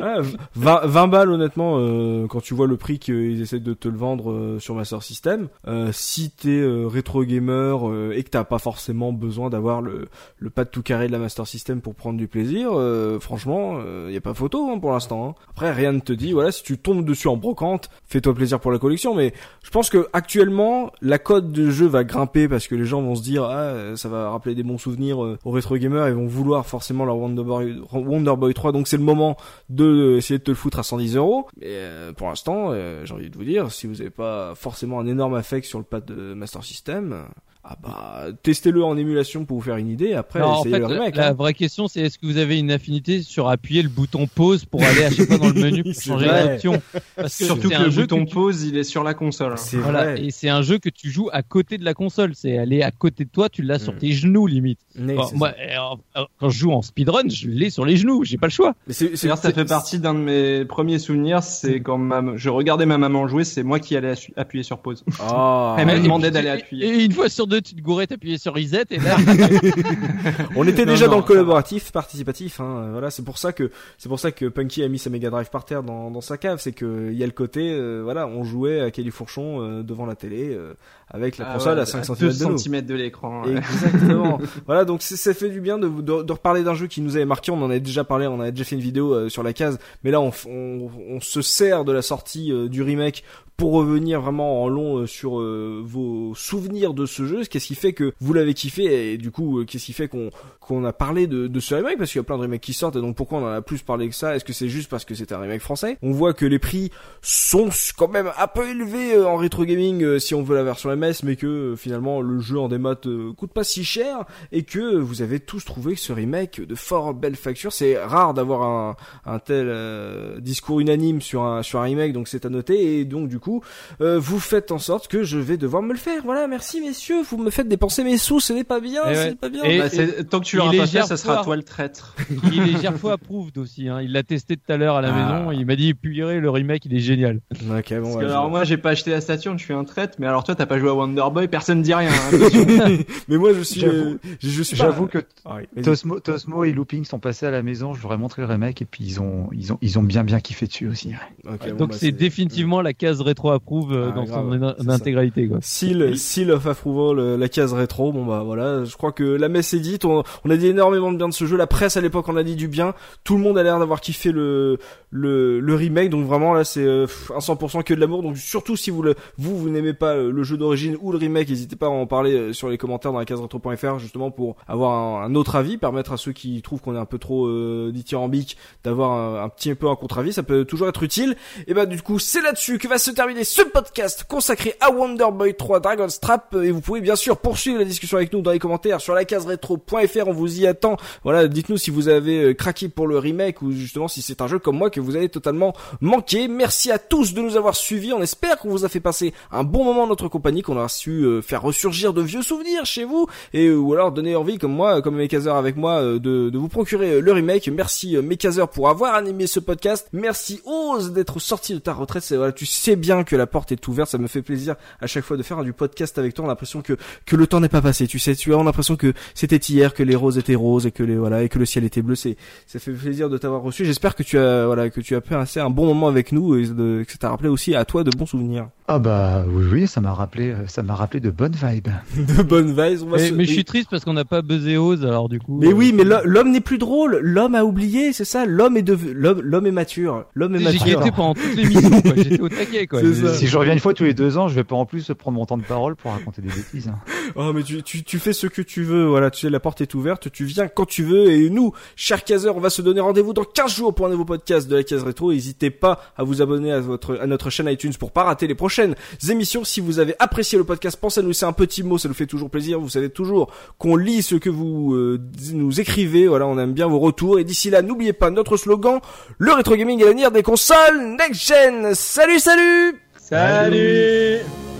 Ah, 0.00 0.18
20, 0.56 0.86
20 0.86 1.08
balles 1.08 1.30
honnêtement 1.30 1.76
euh, 1.78 2.26
quand 2.26 2.40
tu 2.40 2.54
vois 2.54 2.66
le 2.66 2.76
prix 2.76 2.98
qu'ils 2.98 3.40
essaient 3.40 3.60
de 3.60 3.74
te 3.74 3.88
le 3.88 3.96
vendre 3.96 4.30
euh, 4.30 4.58
sur 4.58 4.74
Master 4.74 5.02
System 5.02 5.48
euh, 5.66 5.90
si 5.92 6.30
t'es 6.30 6.48
euh, 6.50 6.86
rétro 6.86 7.24
gamer 7.24 7.88
euh, 7.88 8.12
et 8.14 8.22
que 8.22 8.30
t'as 8.30 8.44
pas 8.44 8.58
forcément 8.58 9.12
besoin 9.12 9.48
d'avoir 9.50 9.80
le, 9.82 10.08
le 10.38 10.50
pad 10.50 10.70
tout 10.70 10.82
carré 10.82 11.06
de 11.06 11.12
la 11.12 11.18
Master 11.18 11.46
System 11.46 11.80
pour 11.80 11.94
prendre 11.94 12.18
du 12.18 12.28
plaisir 12.28 12.70
euh, 12.74 13.18
franchement 13.20 13.78
il 14.08 14.12
y 14.14 14.16
a 14.16 14.20
pas 14.20 14.34
photo 14.34 14.68
hein, 14.70 14.78
pour 14.78 14.92
l'instant 14.92 15.28
hein. 15.30 15.34
après 15.50 15.72
rien 15.72 15.92
ne 15.92 16.00
te 16.00 16.12
dit 16.12 16.32
voilà 16.32 16.52
si 16.52 16.62
tu 16.62 16.78
tombes 16.78 17.04
dessus 17.04 17.28
en 17.28 17.36
brocante 17.36 17.88
fais-toi 18.06 18.34
plaisir 18.34 18.60
pour 18.60 18.70
la 18.72 18.78
collection 18.78 19.14
mais 19.14 19.32
je 19.64 19.70
pense 19.70 19.88
que 19.90 20.06
actuellement 20.12 20.35
la 20.42 21.18
cote 21.18 21.52
de 21.52 21.70
jeu 21.70 21.86
va 21.86 22.04
grimper 22.04 22.48
parce 22.48 22.66
que 22.66 22.74
les 22.74 22.84
gens 22.84 23.02
vont 23.02 23.14
se 23.14 23.22
dire 23.22 23.44
ah 23.44 23.96
ça 23.96 24.08
va 24.08 24.30
rappeler 24.30 24.54
des 24.54 24.62
bons 24.62 24.78
souvenirs 24.78 25.22
euh, 25.24 25.38
aux 25.44 25.50
rétro 25.50 25.76
gamers 25.76 26.06
et 26.06 26.12
vont 26.12 26.26
vouloir 26.26 26.66
forcément 26.66 27.04
leur 27.04 27.16
Wonder 27.16 27.42
Boy, 27.42 27.80
Wonder 27.92 28.34
Boy 28.36 28.54
3 28.54 28.72
donc 28.72 28.88
c'est 28.88 28.96
le 28.96 29.02
moment 29.02 29.36
de 29.68 30.16
essayer 30.16 30.38
de 30.38 30.44
te 30.44 30.50
le 30.50 30.56
foutre 30.56 30.78
à 30.78 30.82
110 30.82 31.16
euros. 31.16 31.46
Mais 31.60 31.66
euh, 31.68 32.12
pour 32.12 32.28
l'instant, 32.28 32.68
euh, 32.70 33.04
j'ai 33.04 33.14
envie 33.14 33.30
de 33.30 33.36
vous 33.36 33.44
dire, 33.44 33.70
si 33.70 33.86
vous 33.86 33.94
n'avez 33.94 34.10
pas 34.10 34.54
forcément 34.54 35.00
un 35.00 35.06
énorme 35.06 35.34
affect 35.34 35.66
sur 35.66 35.78
le 35.78 35.84
pad 35.84 36.04
de 36.04 36.34
Master 36.34 36.64
System, 36.64 37.24
ah 37.68 37.76
bah 37.82 38.24
testez-le 38.44 38.84
en 38.84 38.96
émulation 38.96 39.44
pour 39.44 39.56
vous 39.58 39.62
faire 39.64 39.76
une 39.76 39.88
idée. 39.88 40.12
Après, 40.14 40.38
Non, 40.38 40.46
en 40.46 40.60
essayez 40.60 40.74
fait, 40.76 40.78
le 40.80 40.86
la, 40.86 40.94
remake. 41.00 41.16
la 41.16 41.28
hein. 41.30 41.32
vraie 41.32 41.52
question, 41.54 41.88
c'est 41.88 42.00
est-ce 42.00 42.16
que 42.18 42.26
vous 42.26 42.36
avez 42.36 42.58
une 42.60 42.70
affinité 42.70 43.22
sur 43.22 43.48
appuyer 43.48 43.82
le 43.82 43.88
bouton 43.88 44.28
pause 44.28 44.64
pour 44.64 44.82
aller 44.84 45.02
à 45.04 45.10
chaque 45.10 45.26
fois 45.26 45.38
dans 45.38 45.48
le 45.48 45.54
menu 45.60 45.82
pour 45.82 45.92
changer 46.00 46.26
vrai. 46.26 46.52
l'option 46.52 46.80
Parce 47.16 47.36
que 47.36 47.44
Surtout 47.44 47.68
c'est 47.68 47.74
que 47.74 47.80
un 47.80 47.84
le 47.86 47.90
jeu 47.90 48.02
bouton 48.02 48.24
que 48.24 48.28
tu- 48.30 48.34
pause, 48.34 48.62
il 48.62 48.76
est 48.76 48.84
sur 48.84 49.02
la 49.02 49.14
console. 49.14 49.52
hein. 49.52 49.56
C'est 49.56 49.78
Voilà, 49.78 50.04
vrai. 50.12 50.24
et 50.24 50.30
c'est 50.30 50.48
un 50.48 50.62
jeu 50.62 50.78
que 50.78 50.88
tu 50.88 51.10
joues 51.10 51.28
à 51.32 51.42
côté 51.42 51.76
de 51.76 51.84
la 51.84 51.92
console. 51.94 52.32
C'est 52.36 52.56
aller 52.56 52.82
à 52.82 52.92
côté 52.92 53.24
de 53.24 53.30
toi, 53.30 53.48
tu 53.48 53.62
l'as 53.62 53.80
sur 53.80 53.94
Mm. 53.94 53.98
tes 53.98 54.12
genoux 54.12 54.46
limite. 54.46 54.78
Mais 54.94 55.14
Bon, 55.14 55.24
c'est 55.24 55.34
moi, 55.36 55.48
euh, 55.58 55.96
euh, 56.20 56.24
quand 56.38 56.48
je 56.50 56.58
joue 56.58 56.70
en 56.72 56.82
speedrun, 56.82 57.28
je 57.28 57.48
l'ai 57.48 57.70
sur 57.70 57.84
les 57.84 57.96
genoux. 57.96 58.22
J'ai 58.24 58.38
pas 58.38 58.46
le 58.46 58.52
choix. 58.52 58.74
Mais 58.86 58.92
c'est- 58.94 59.16
ça 59.16 59.36
fait 59.36 59.64
partie 59.64 59.98
d'un 59.98 60.14
de 60.14 60.20
mes 60.20 60.64
premiers 60.64 60.98
souvenirs. 61.00 61.42
C'est 61.42 61.80
quand 61.80 61.98
ma- 61.98 62.36
je 62.36 62.48
regardais 62.48 62.86
ma 62.86 62.96
maman 62.96 63.26
jouer, 63.26 63.42
c'est 63.44 63.62
moi 63.64 63.80
qui 63.80 63.96
allais 63.96 64.14
appuyer 64.36 64.62
sur 64.62 64.78
pause. 64.78 65.04
Ah. 65.20 65.74
Elle 65.78 65.86
m'a 65.86 65.98
demandé 65.98 66.30
d'aller 66.30 66.48
appuyer. 66.48 66.86
Et 66.86 67.04
une 67.04 67.12
fois 67.12 67.28
sur 67.28 67.46
deux, 67.46 67.55
tu 67.60 67.74
te 67.74 67.80
gourais, 67.80 68.06
t'appuyais 68.06 68.38
sur 68.38 68.54
reset 68.54 68.84
et 68.90 68.98
là, 68.98 69.16
On 70.56 70.66
était 70.66 70.86
déjà 70.86 71.06
non, 71.06 71.12
dans 71.12 71.16
le 71.18 71.22
ça 71.22 71.28
collaboratif, 71.28 71.92
participatif. 71.92 72.60
Hein. 72.60 72.88
Voilà, 72.92 73.10
c'est 73.10 73.24
pour 73.24 73.38
ça 73.38 73.52
que 73.52 73.70
c'est 73.98 74.08
pour 74.08 74.20
ça 74.20 74.32
que 74.32 74.46
Punky 74.46 74.82
a 74.82 74.88
mis 74.88 74.98
sa 74.98 75.10
Mega 75.10 75.30
Drive 75.30 75.50
par 75.50 75.64
terre 75.64 75.82
dans, 75.82 76.10
dans 76.10 76.20
sa 76.20 76.36
cave. 76.36 76.58
C'est 76.60 76.72
que 76.72 77.10
il 77.10 77.18
y 77.18 77.22
a 77.22 77.26
le 77.26 77.32
côté, 77.32 77.72
euh, 77.72 78.00
voilà, 78.02 78.26
on 78.26 78.44
jouait 78.44 78.80
à 78.80 78.90
Kelly 78.90 79.10
Fourchon 79.10 79.60
euh, 79.60 79.82
devant 79.82 80.06
la 80.06 80.14
télé 80.14 80.54
euh, 80.54 80.74
avec 81.08 81.38
la 81.38 81.50
Ah 81.50 81.54
console 81.54 81.76
ouais, 81.76 81.82
à 81.82 81.86
5 81.86 82.04
cm 82.04 82.16
2 82.18 82.26
de 82.52 82.56
cm 82.56 82.80
de 82.82 82.94
l'écran. 82.94 83.44
ouais. 83.44 83.56
Exactement. 83.56 84.38
voilà, 84.66 84.84
donc 84.84 85.02
ça 85.02 85.34
fait 85.34 85.50
du 85.50 85.60
bien 85.60 85.78
de, 85.78 85.88
de, 85.88 86.22
de 86.22 86.32
reparler 86.32 86.62
d'un 86.64 86.74
jeu 86.74 86.86
qui 86.86 87.00
nous 87.00 87.16
avait 87.16 87.24
marqué. 87.24 87.50
On 87.52 87.62
en 87.62 87.70
avait 87.70 87.80
déjà 87.80 88.04
parlé, 88.04 88.26
on 88.26 88.40
avait 88.40 88.52
déjà 88.52 88.64
fait 88.64 88.76
une 88.76 88.82
vidéo 88.82 89.12
euh, 89.14 89.28
sur 89.28 89.42
la 89.42 89.52
case, 89.52 89.78
mais 90.04 90.10
là 90.10 90.20
on, 90.20 90.32
on, 90.48 90.90
on 91.10 91.20
se 91.20 91.42
sert 91.42 91.84
de 91.84 91.92
la 91.92 92.02
sortie 92.02 92.52
euh, 92.52 92.68
du 92.68 92.82
remake 92.82 93.22
pour 93.56 93.72
revenir 93.72 94.20
vraiment 94.20 94.62
en 94.62 94.68
long 94.68 95.06
sur 95.06 95.40
euh, 95.40 95.80
vos 95.82 96.34
souvenirs 96.34 96.92
de 96.92 97.06
ce 97.06 97.24
jeu. 97.24 97.42
Qu'est-ce 97.48 97.66
qui 97.66 97.74
fait 97.74 97.92
que 97.92 98.12
vous 98.20 98.32
l'avez 98.32 98.54
kiffé 98.54 99.12
et 99.12 99.18
du 99.18 99.30
coup 99.30 99.60
euh, 99.60 99.64
qu'est-ce 99.64 99.86
qui 99.86 99.92
fait 99.92 100.08
qu'on 100.08 100.30
qu'on 100.60 100.84
a 100.84 100.92
parlé 100.92 101.26
de, 101.26 101.60
ce 101.60 101.74
remake? 101.74 101.98
Parce 101.98 102.10
qu'il 102.10 102.18
y 102.18 102.20
a 102.20 102.24
plein 102.24 102.36
de 102.36 102.42
remakes 102.42 102.60
qui 102.60 102.72
sortent 102.72 102.96
et 102.96 103.00
donc 103.00 103.16
pourquoi 103.16 103.38
on 103.38 103.44
en 103.44 103.52
a 103.52 103.62
plus 103.62 103.82
parlé 103.82 104.08
que 104.08 104.14
ça? 104.14 104.34
Est-ce 104.34 104.44
que 104.44 104.52
c'est 104.52 104.68
juste 104.68 104.90
parce 104.90 105.04
que 105.04 105.14
c'est 105.14 105.32
un 105.32 105.38
remake 105.38 105.60
français? 105.60 105.96
On 106.02 106.12
voit 106.12 106.34
que 106.34 106.44
les 106.44 106.58
prix 106.58 106.90
sont 107.22 107.68
quand 107.96 108.08
même 108.08 108.30
un 108.36 108.46
peu 108.46 108.68
élevés 108.68 109.14
euh, 109.14 109.26
en 109.26 109.36
rétro 109.36 109.64
gaming 109.64 110.02
euh, 110.02 110.18
si 110.18 110.34
on 110.34 110.42
veut 110.42 110.56
la 110.56 110.64
version 110.64 110.94
MS, 110.94 111.22
mais 111.22 111.36
que 111.36 111.74
finalement 111.76 112.20
le 112.20 112.40
jeu 112.40 112.58
en 112.58 112.68
démat 112.68 112.96
coûte 113.36 113.52
pas 113.52 113.64
si 113.64 113.84
cher 113.84 114.24
et 114.52 114.62
que 114.62 114.96
vous 114.96 115.22
avez 115.22 115.40
tous 115.40 115.64
trouvé 115.64 115.96
ce 115.96 116.12
remake 116.12 116.60
de 116.60 116.74
fort 116.74 117.14
belle 117.14 117.36
facture. 117.36 117.72
C'est 117.72 117.98
rare 117.98 118.34
d'avoir 118.34 118.96
un, 119.24 119.38
tel 119.38 120.40
discours 120.40 120.80
unanime 120.80 121.20
sur 121.20 121.42
un 121.42 121.62
sur 121.62 121.80
un 121.80 121.84
remake, 121.84 122.12
donc 122.12 122.28
c'est 122.28 122.44
à 122.44 122.48
noter 122.48 122.98
et 122.98 123.04
donc 123.04 123.28
du 123.28 123.38
coup 123.38 123.62
vous 124.00 124.38
faites 124.40 124.72
en 124.72 124.78
sorte 124.78 125.08
que 125.08 125.22
je 125.22 125.38
vais 125.38 125.56
devoir 125.56 125.82
me 125.82 125.92
le 125.92 125.98
faire. 125.98 126.22
Voilà, 126.24 126.46
merci 126.46 126.80
messieurs, 126.80 127.22
me 127.36 127.50
faites 127.50 127.68
dépenser 127.68 128.04
mes 128.04 128.18
sous, 128.18 128.40
ce 128.40 128.52
n'est 128.52 128.64
pas 128.64 128.80
bien, 128.80 129.02
Eh 129.08 129.14
c'est 129.14 129.24
ouais. 129.30 129.34
pas 129.34 129.48
bien. 129.48 129.62
Et- 129.64 129.78
Bah, 129.78 129.88
tant 130.30 130.40
que 130.40 130.44
tu 130.44 130.56
l'auras 130.56 130.76
pas 130.76 130.86
fait, 130.86 131.02
ça 131.02 131.16
sera 131.16 131.42
toi 131.44 131.56
le 131.56 131.62
traître. 131.62 132.14
il 132.52 132.74
est 132.76 132.80
Gerfo 132.82 133.08
approved 133.10 133.56
aussi. 133.58 133.88
Hein. 133.88 134.00
Il 134.02 134.12
l'a 134.12 134.22
testé 134.22 134.56
tout 134.56 134.72
à 134.72 134.76
l'heure 134.76 134.96
à 134.96 135.00
la 135.00 135.12
Ah. 135.14 135.38
maison. 135.38 135.50
Il 135.52 135.66
m'a 135.66 135.76
dit, 135.76 135.94
purée, 135.94 136.40
le 136.40 136.50
remake, 136.50 136.84
il 136.86 136.94
est 136.94 137.00
génial. 137.00 137.40
Ok, 137.52 137.60
bon, 137.68 137.70
Parce 137.70 137.90
ouais, 137.90 138.14
que, 138.14 138.20
je- 138.22 138.26
alors 138.32 138.50
moi, 138.50 138.64
j'ai 138.64 138.76
pas 138.76 138.90
acheté 138.90 139.10
la 139.10 139.20
Saturn, 139.20 139.58
je 139.58 139.64
suis 139.64 139.74
un 139.74 139.84
traître. 139.84 140.16
Mais 140.18 140.26
alors 140.26 140.44
toi, 140.44 140.54
t'as 140.54 140.66
pas 140.66 140.78
joué 140.78 140.88
à 140.90 140.94
Wonder 140.94 141.24
Boy, 141.32 141.48
personne 141.48 141.82
dit 141.82 141.94
rien. 141.94 142.10
hein, 142.10 142.30
mais 143.28 143.36
moi 143.38 143.52
je 143.54 143.62
suis, 143.62 143.80
J'avoue- 143.80 143.94
euh, 143.96 144.18
je, 144.40 144.62
suis 144.62 144.76
J'avoue 144.76 145.06
que 145.06 145.18
Ah 145.44 145.56
oui. 145.76 145.82
Tosmo, 145.82 146.20
Tosmo 146.20 146.64
et 146.64 146.72
Looping 146.72 147.04
sont 147.04 147.18
passés 147.18 147.46
à 147.46 147.50
la 147.50 147.62
maison, 147.62 147.94
je 147.94 148.02
leur 148.02 148.12
ai 148.12 148.16
montré 148.16 148.42
le 148.42 148.48
remake 148.48 148.82
et 148.82 148.84
puis 148.84 149.04
ils 149.04 149.20
ont, 149.20 149.48
ils 149.52 149.72
ont, 149.72 149.78
ils 149.82 149.98
ont 149.98 150.02
bien 150.02 150.24
bien 150.24 150.40
kiffé 150.40 150.66
dessus 150.66 150.88
aussi. 150.88 151.08
ouais. 151.08 151.52
Ok, 151.54 151.70
bon, 151.70 151.76
Donc 151.76 151.90
bah, 151.90 151.96
c'est 151.98 152.12
définitivement 152.12 152.80
la 152.82 152.92
case 152.92 153.20
rétro 153.20 153.50
approuve 153.50 153.92
euh, 153.92 154.08
Ah, 154.10 154.14
dans 154.14 154.24
grave, 154.24 154.74
son 154.78 154.88
intégralité. 154.88 155.48
Quoi. 155.48 155.58
Seal, 155.62 156.16
seal 156.18 156.50
of 156.50 156.66
approval, 156.66 157.18
euh, 157.34 157.36
la 157.36 157.48
case 157.48 157.72
rétro. 157.72 158.12
Bon 158.12 158.24
bah 158.24 158.42
voilà, 158.44 158.84
je 158.84 158.96
crois 158.96 159.12
que 159.12 159.24
la 159.24 159.48
messe 159.48 159.74
est 159.74 159.80
dite. 159.80 160.04
On, 160.04 160.22
a 160.22 160.56
dit 160.56 160.68
énormément 160.68 161.12
de 161.12 161.16
bien 161.16 161.28
de 161.28 161.34
ce 161.34 161.44
jeu. 161.46 161.56
La 161.56 161.66
presse 161.66 161.96
à 161.96 162.00
l'époque 162.00 162.28
en 162.28 162.36
a 162.36 162.42
dit 162.42 162.56
du 162.56 162.68
bien. 162.68 162.94
Tout 163.24 163.36
le 163.36 163.42
monde 163.42 163.58
a 163.58 163.62
l'air 163.62 163.78
d'avoir 163.78 164.00
kiffé 164.00 164.32
le, 164.32 164.78
le 165.10 165.74
remake. 165.74 166.10
Donc 166.10 166.26
vraiment 166.26 166.54
là 166.54 166.64
c'est 166.64 166.84
euh, 166.84 167.06
pff, 167.06 167.30
un 167.34 167.38
100% 167.38 167.82
que 167.82 167.94
de 167.94 168.00
l'amour. 168.00 168.22
Donc 168.22 168.36
surtout 168.36 168.76
si 168.76 168.90
vous 168.90 169.02
le, 169.02 169.14
vous 169.38 169.56
vous 169.56 169.68
n'aimez 169.68 169.94
pas 169.94 170.14
euh, 170.14 170.30
le 170.30 170.42
jeu 170.42 170.56
d'origine 170.56 170.96
ou 171.00 171.12
le 171.12 171.18
remake, 171.18 171.48
n'hésitez 171.48 171.76
pas 171.76 171.86
à 171.86 171.90
en 171.90 172.06
parler 172.06 172.32
euh, 172.32 172.52
sur 172.52 172.68
les 172.68 172.78
commentaires 172.78 173.12
dans 173.12 173.18
la 173.18 173.24
case 173.24 173.40
rétro.fr 173.40 173.98
justement 173.98 174.30
pour 174.30 174.56
avoir 174.66 175.22
un, 175.22 175.34
autre 175.34 175.56
avis, 175.56 175.76
permettre 175.76 176.12
à 176.12 176.16
ceux 176.16 176.32
qui 176.32 176.62
trouvent 176.62 176.80
qu'on 176.80 176.94
est 176.94 176.98
un 176.98 177.04
peu 177.04 177.18
trop 177.18 177.46
dithyrambique 177.90 178.56
d'avoir 178.84 179.12
un, 179.12 179.44
un 179.44 179.48
petit 179.48 179.74
peu 179.74 179.88
un 179.88 179.96
contre-avis. 179.96 180.32
Ça 180.32 180.42
peut 180.42 180.64
toujours 180.64 180.88
être 180.88 181.02
utile. 181.02 181.36
Et 181.66 181.74
bah 181.74 181.86
du 181.86 182.00
coup 182.02 182.18
c'est 182.18 182.40
là-dessus 182.40 182.78
que 182.78 182.88
va 182.88 182.98
se 182.98 183.10
terminer 183.10 183.44
ce 183.44 183.62
podcast 183.62 184.24
consacré 184.28 184.74
à 184.80 184.90
Wonder 184.90 185.26
Boy 185.32 185.54
3 185.54 185.80
Dragon's 185.80 186.20
Trap 186.20 186.54
et 186.62 186.70
vous 186.70 186.80
pouvez 186.80 187.00
bien 187.06 187.14
sûr 187.14 187.36
poursuivre 187.36 187.78
la 187.78 187.84
discussion 187.84 188.16
avec 188.16 188.32
nous 188.32 188.40
dans 188.40 188.50
les 188.50 188.58
commentaires 188.58 189.00
sur 189.00 189.14
la 189.14 189.24
case 189.24 189.46
rétro.fr 189.46 190.26
on 190.26 190.32
vous 190.32 190.58
y 190.58 190.66
attend. 190.66 190.96
Voilà 191.22 191.46
dites-nous 191.46 191.76
si 191.76 191.92
vous 191.92 192.08
avez 192.08 192.46
euh, 192.46 192.52
craqué 192.52 192.88
pour 192.88 193.06
le 193.06 193.16
remake 193.16 193.62
ou 193.62 193.70
justement 193.70 194.08
si 194.08 194.22
c'est 194.22 194.40
un 194.40 194.48
jeu 194.48 194.58
comme 194.58 194.76
moi 194.76 194.90
que 194.90 194.98
vous 194.98 195.14
avez 195.14 195.28
totalement 195.28 195.72
manqué. 196.00 196.48
Merci 196.48 196.90
à 196.90 196.98
tous 196.98 197.32
de 197.32 197.40
nous 197.40 197.56
avoir 197.56 197.76
suivis. 197.76 198.12
On 198.12 198.22
espère 198.22 198.58
qu'on 198.58 198.70
vous 198.70 198.84
a 198.84 198.88
fait 198.88 198.98
passer 198.98 199.32
un 199.52 199.62
bon 199.62 199.84
moment 199.84 200.02
en 200.02 200.06
notre 200.08 200.26
compagnie 200.26 200.62
qu'on 200.62 200.76
aura 200.76 200.88
su 200.88 201.22
euh, 201.22 201.42
faire 201.42 201.62
ressurgir 201.62 202.12
de 202.12 202.22
vieux 202.22 202.42
souvenirs 202.42 202.84
chez 202.84 203.04
vous 203.04 203.28
et 203.52 203.68
euh, 203.68 203.76
ou 203.76 203.94
alors 203.94 204.10
donner 204.10 204.34
envie 204.34 204.58
comme 204.58 204.72
moi 204.72 205.00
comme 205.00 205.14
mes 205.14 205.28
caseurs 205.28 205.54
avec 205.54 205.76
moi 205.76 206.02
de, 206.02 206.18
de 206.18 206.58
vous 206.58 206.68
procurer 206.68 207.20
le 207.20 207.32
remake. 207.32 207.68
Merci 207.68 208.16
mes 208.16 208.36
caseurs 208.36 208.68
pour 208.68 208.88
avoir 208.88 209.14
animé 209.14 209.46
ce 209.46 209.60
podcast. 209.60 210.08
Merci 210.12 210.60
Ose 210.64 211.12
d'être 211.12 211.38
sorti 211.38 211.72
de 211.72 211.78
ta 211.78 211.92
retraite. 211.92 212.24
Voilà 212.32 212.50
tu 212.50 212.66
sais 212.66 212.96
bien 212.96 213.22
que 213.22 213.36
la 213.36 213.46
porte 213.46 213.70
est 213.70 213.86
ouverte. 213.86 214.10
Ça 214.10 214.18
me 214.18 214.26
fait 214.26 214.42
plaisir 214.42 214.74
à 215.00 215.06
chaque 215.06 215.22
fois 215.22 215.36
de 215.36 215.44
faire 215.44 215.62
du 215.62 215.72
podcast 215.72 216.18
avec 216.18 216.34
toi. 216.34 216.46
On 216.46 216.48
a 216.48 216.50
l'impression 216.50 216.82
que 216.82 216.95
que 217.24 217.36
le 217.36 217.46
temps 217.46 217.60
n'est 217.60 217.68
pas 217.68 217.82
passé 217.82 218.06
tu 218.06 218.18
sais 218.18 218.34
tu 218.34 218.54
as 218.54 218.62
l'impression 218.62 218.96
que 218.96 219.12
c'était 219.34 219.56
hier 219.56 219.94
que 219.94 220.02
les 220.02 220.16
roses 220.16 220.38
étaient 220.38 220.54
roses 220.54 220.86
et 220.86 220.90
que 220.90 221.02
les 221.02 221.16
voilà 221.16 221.42
et 221.42 221.48
que 221.48 221.58
le 221.58 221.64
ciel 221.66 221.84
était 221.84 222.02
bleu 222.02 222.14
c'est 222.14 222.36
ça 222.66 222.78
fait 222.78 222.92
plaisir 222.92 223.28
de 223.30 223.38
t'avoir 223.38 223.62
reçu 223.62 223.84
j'espère 223.84 224.14
que 224.14 224.22
tu 224.22 224.38
as 224.38 224.66
voilà 224.66 224.90
que 224.90 225.00
tu 225.00 225.14
as 225.14 225.20
passé 225.20 225.60
un 225.60 225.70
bon 225.70 225.86
moment 225.86 226.08
avec 226.08 226.32
nous 226.32 226.56
et 226.56 226.66
de, 226.66 227.04
que 227.06 227.12
ça 227.12 227.18
t'a 227.18 227.30
rappelé 227.30 227.48
aussi 227.48 227.74
à 227.74 227.84
toi 227.84 228.04
de 228.04 228.10
bons 228.16 228.26
souvenirs 228.26 228.68
Ah 228.88 228.98
bah 228.98 229.44
oui, 229.48 229.64
oui, 229.72 229.86
ça 229.88 230.00
m'a 230.00 230.12
rappelé, 230.12 230.50
euh, 230.50 230.66
ça 230.66 230.82
m'a 230.82 230.94
rappelé 230.94 231.20
de 231.20 231.30
bonnes 231.30 231.54
vibes. 231.56 231.88
de 232.16 232.42
bonnes 232.42 232.68
vibes 232.70 233.00
on 233.02 233.10
va 233.10 233.16
Mais, 233.18 233.28
se- 233.28 233.34
mais 233.34 233.44
je 233.44 233.52
suis 233.52 233.64
triste 233.64 233.88
parce 233.90 234.04
qu'on 234.04 234.12
n'a 234.12 234.24
pas 234.24 234.42
buzzé 234.42 234.76
Oz, 234.76 235.04
alors 235.04 235.28
du 235.28 235.38
coup. 235.40 235.58
mais 235.60 235.68
euh, 235.68 235.72
oui, 235.72 235.92
mais 235.94 236.04
l'ho- 236.04 236.24
l'homme 236.24 236.50
n'est 236.52 236.60
plus 236.60 236.78
drôle. 236.78 237.18
L'homme 237.22 237.54
a 237.54 237.64
oublié, 237.64 238.12
c'est 238.12 238.24
ça. 238.24 238.46
L'homme 238.46 238.76
est 238.76 238.82
de, 238.82 238.96
l'homme, 239.12 239.40
l'homme 239.42 239.66
est 239.66 239.72
mature. 239.72 240.24
L'homme 240.34 240.54
est 240.54 240.58
J'ai 240.58 240.64
mature. 240.64 241.00
guetté 241.00 241.10
pendant 241.10 241.34
toute 241.34 241.54
l'émission, 241.56 242.00
quoi. 242.00 242.12
J'étais 242.16 242.40
au 242.40 242.48
taquet, 242.48 242.86
quoi. 242.86 243.00
Si 243.34 243.46
je 243.46 243.58
reviens 243.58 243.72
une 243.72 243.80
fois 243.80 243.92
tous 243.94 244.04
les 244.04 244.14
deux 244.14 244.38
ans, 244.38 244.48
je 244.48 244.54
vais 244.54 244.64
pas 244.64 244.76
en 244.76 244.86
plus 244.86 245.10
prendre 245.18 245.36
mon 245.38 245.46
temps 245.46 245.58
de 245.58 245.62
parole 245.64 245.96
pour 245.96 246.12
raconter 246.12 246.40
des 246.42 246.48
bêtises. 246.48 246.85
Hein. 246.88 246.98
Oh, 247.34 247.52
mais 247.52 247.62
tu, 247.62 247.82
tu, 247.82 248.02
tu 248.02 248.18
fais 248.18 248.32
ce 248.32 248.46
que 248.46 248.62
tu 248.62 248.82
veux. 248.82 249.06
Voilà, 249.06 249.30
tu 249.30 249.40
sais, 249.40 249.50
la 249.50 249.60
porte 249.60 249.80
est 249.80 249.94
ouverte. 249.94 250.30
Tu 250.30 250.44
viens 250.44 250.68
quand 250.68 250.86
tu 250.86 251.02
veux. 251.02 251.30
Et 251.30 251.50
nous, 251.50 251.72
chers 251.96 252.24
caseurs, 252.24 252.56
on 252.56 252.60
va 252.60 252.70
se 252.70 252.82
donner 252.82 253.00
rendez-vous 253.00 253.32
dans 253.32 253.44
15 253.44 253.74
jours 253.74 253.94
pour 253.94 254.06
un 254.06 254.10
nouveau 254.10 254.24
podcast 254.24 254.68
de 254.68 254.76
la 254.76 254.82
case 254.82 255.02
rétro. 255.02 255.32
N'hésitez 255.32 255.70
pas 255.70 256.00
à 256.16 256.24
vous 256.24 256.42
abonner 256.42 256.72
à 256.72 256.80
votre, 256.80 257.18
à 257.20 257.26
notre 257.26 257.50
chaîne 257.50 257.68
iTunes 257.68 257.92
pour 257.98 258.12
pas 258.12 258.24
rater 258.24 258.46
les 258.46 258.54
prochaines 258.54 258.94
émissions. 259.28 259.64
Si 259.64 259.80
vous 259.80 259.98
avez 259.98 260.14
apprécié 260.18 260.58
le 260.58 260.64
podcast, 260.64 260.98
pensez 261.00 261.20
à 261.20 261.22
nous 261.22 261.30
laisser 261.30 261.44
un 261.44 261.52
petit 261.52 261.82
mot. 261.82 261.98
Ça 261.98 262.08
nous 262.08 262.14
fait 262.14 262.26
toujours 262.26 262.50
plaisir. 262.50 262.80
Vous 262.80 262.88
savez 262.88 263.10
toujours 263.10 263.52
qu'on 263.78 263.96
lit 263.96 264.22
ce 264.22 264.36
que 264.36 264.50
vous 264.50 264.94
euh, 264.94 265.20
nous 265.52 265.80
écrivez. 265.80 266.26
Voilà, 266.28 266.46
on 266.46 266.58
aime 266.58 266.72
bien 266.72 266.86
vos 266.86 266.98
retours. 266.98 267.38
Et 267.38 267.44
d'ici 267.44 267.70
là, 267.70 267.82
n'oubliez 267.82 268.12
pas 268.12 268.30
notre 268.30 268.56
slogan. 268.56 269.00
Le 269.38 269.52
rétro 269.52 269.76
gaming 269.76 270.00
est 270.00 270.04
l'avenir 270.04 270.30
des 270.30 270.42
consoles 270.42 271.16
next 271.18 271.46
gen. 271.46 271.94
Salut, 271.94 272.38
salut! 272.38 273.00
Salut 273.18 274.75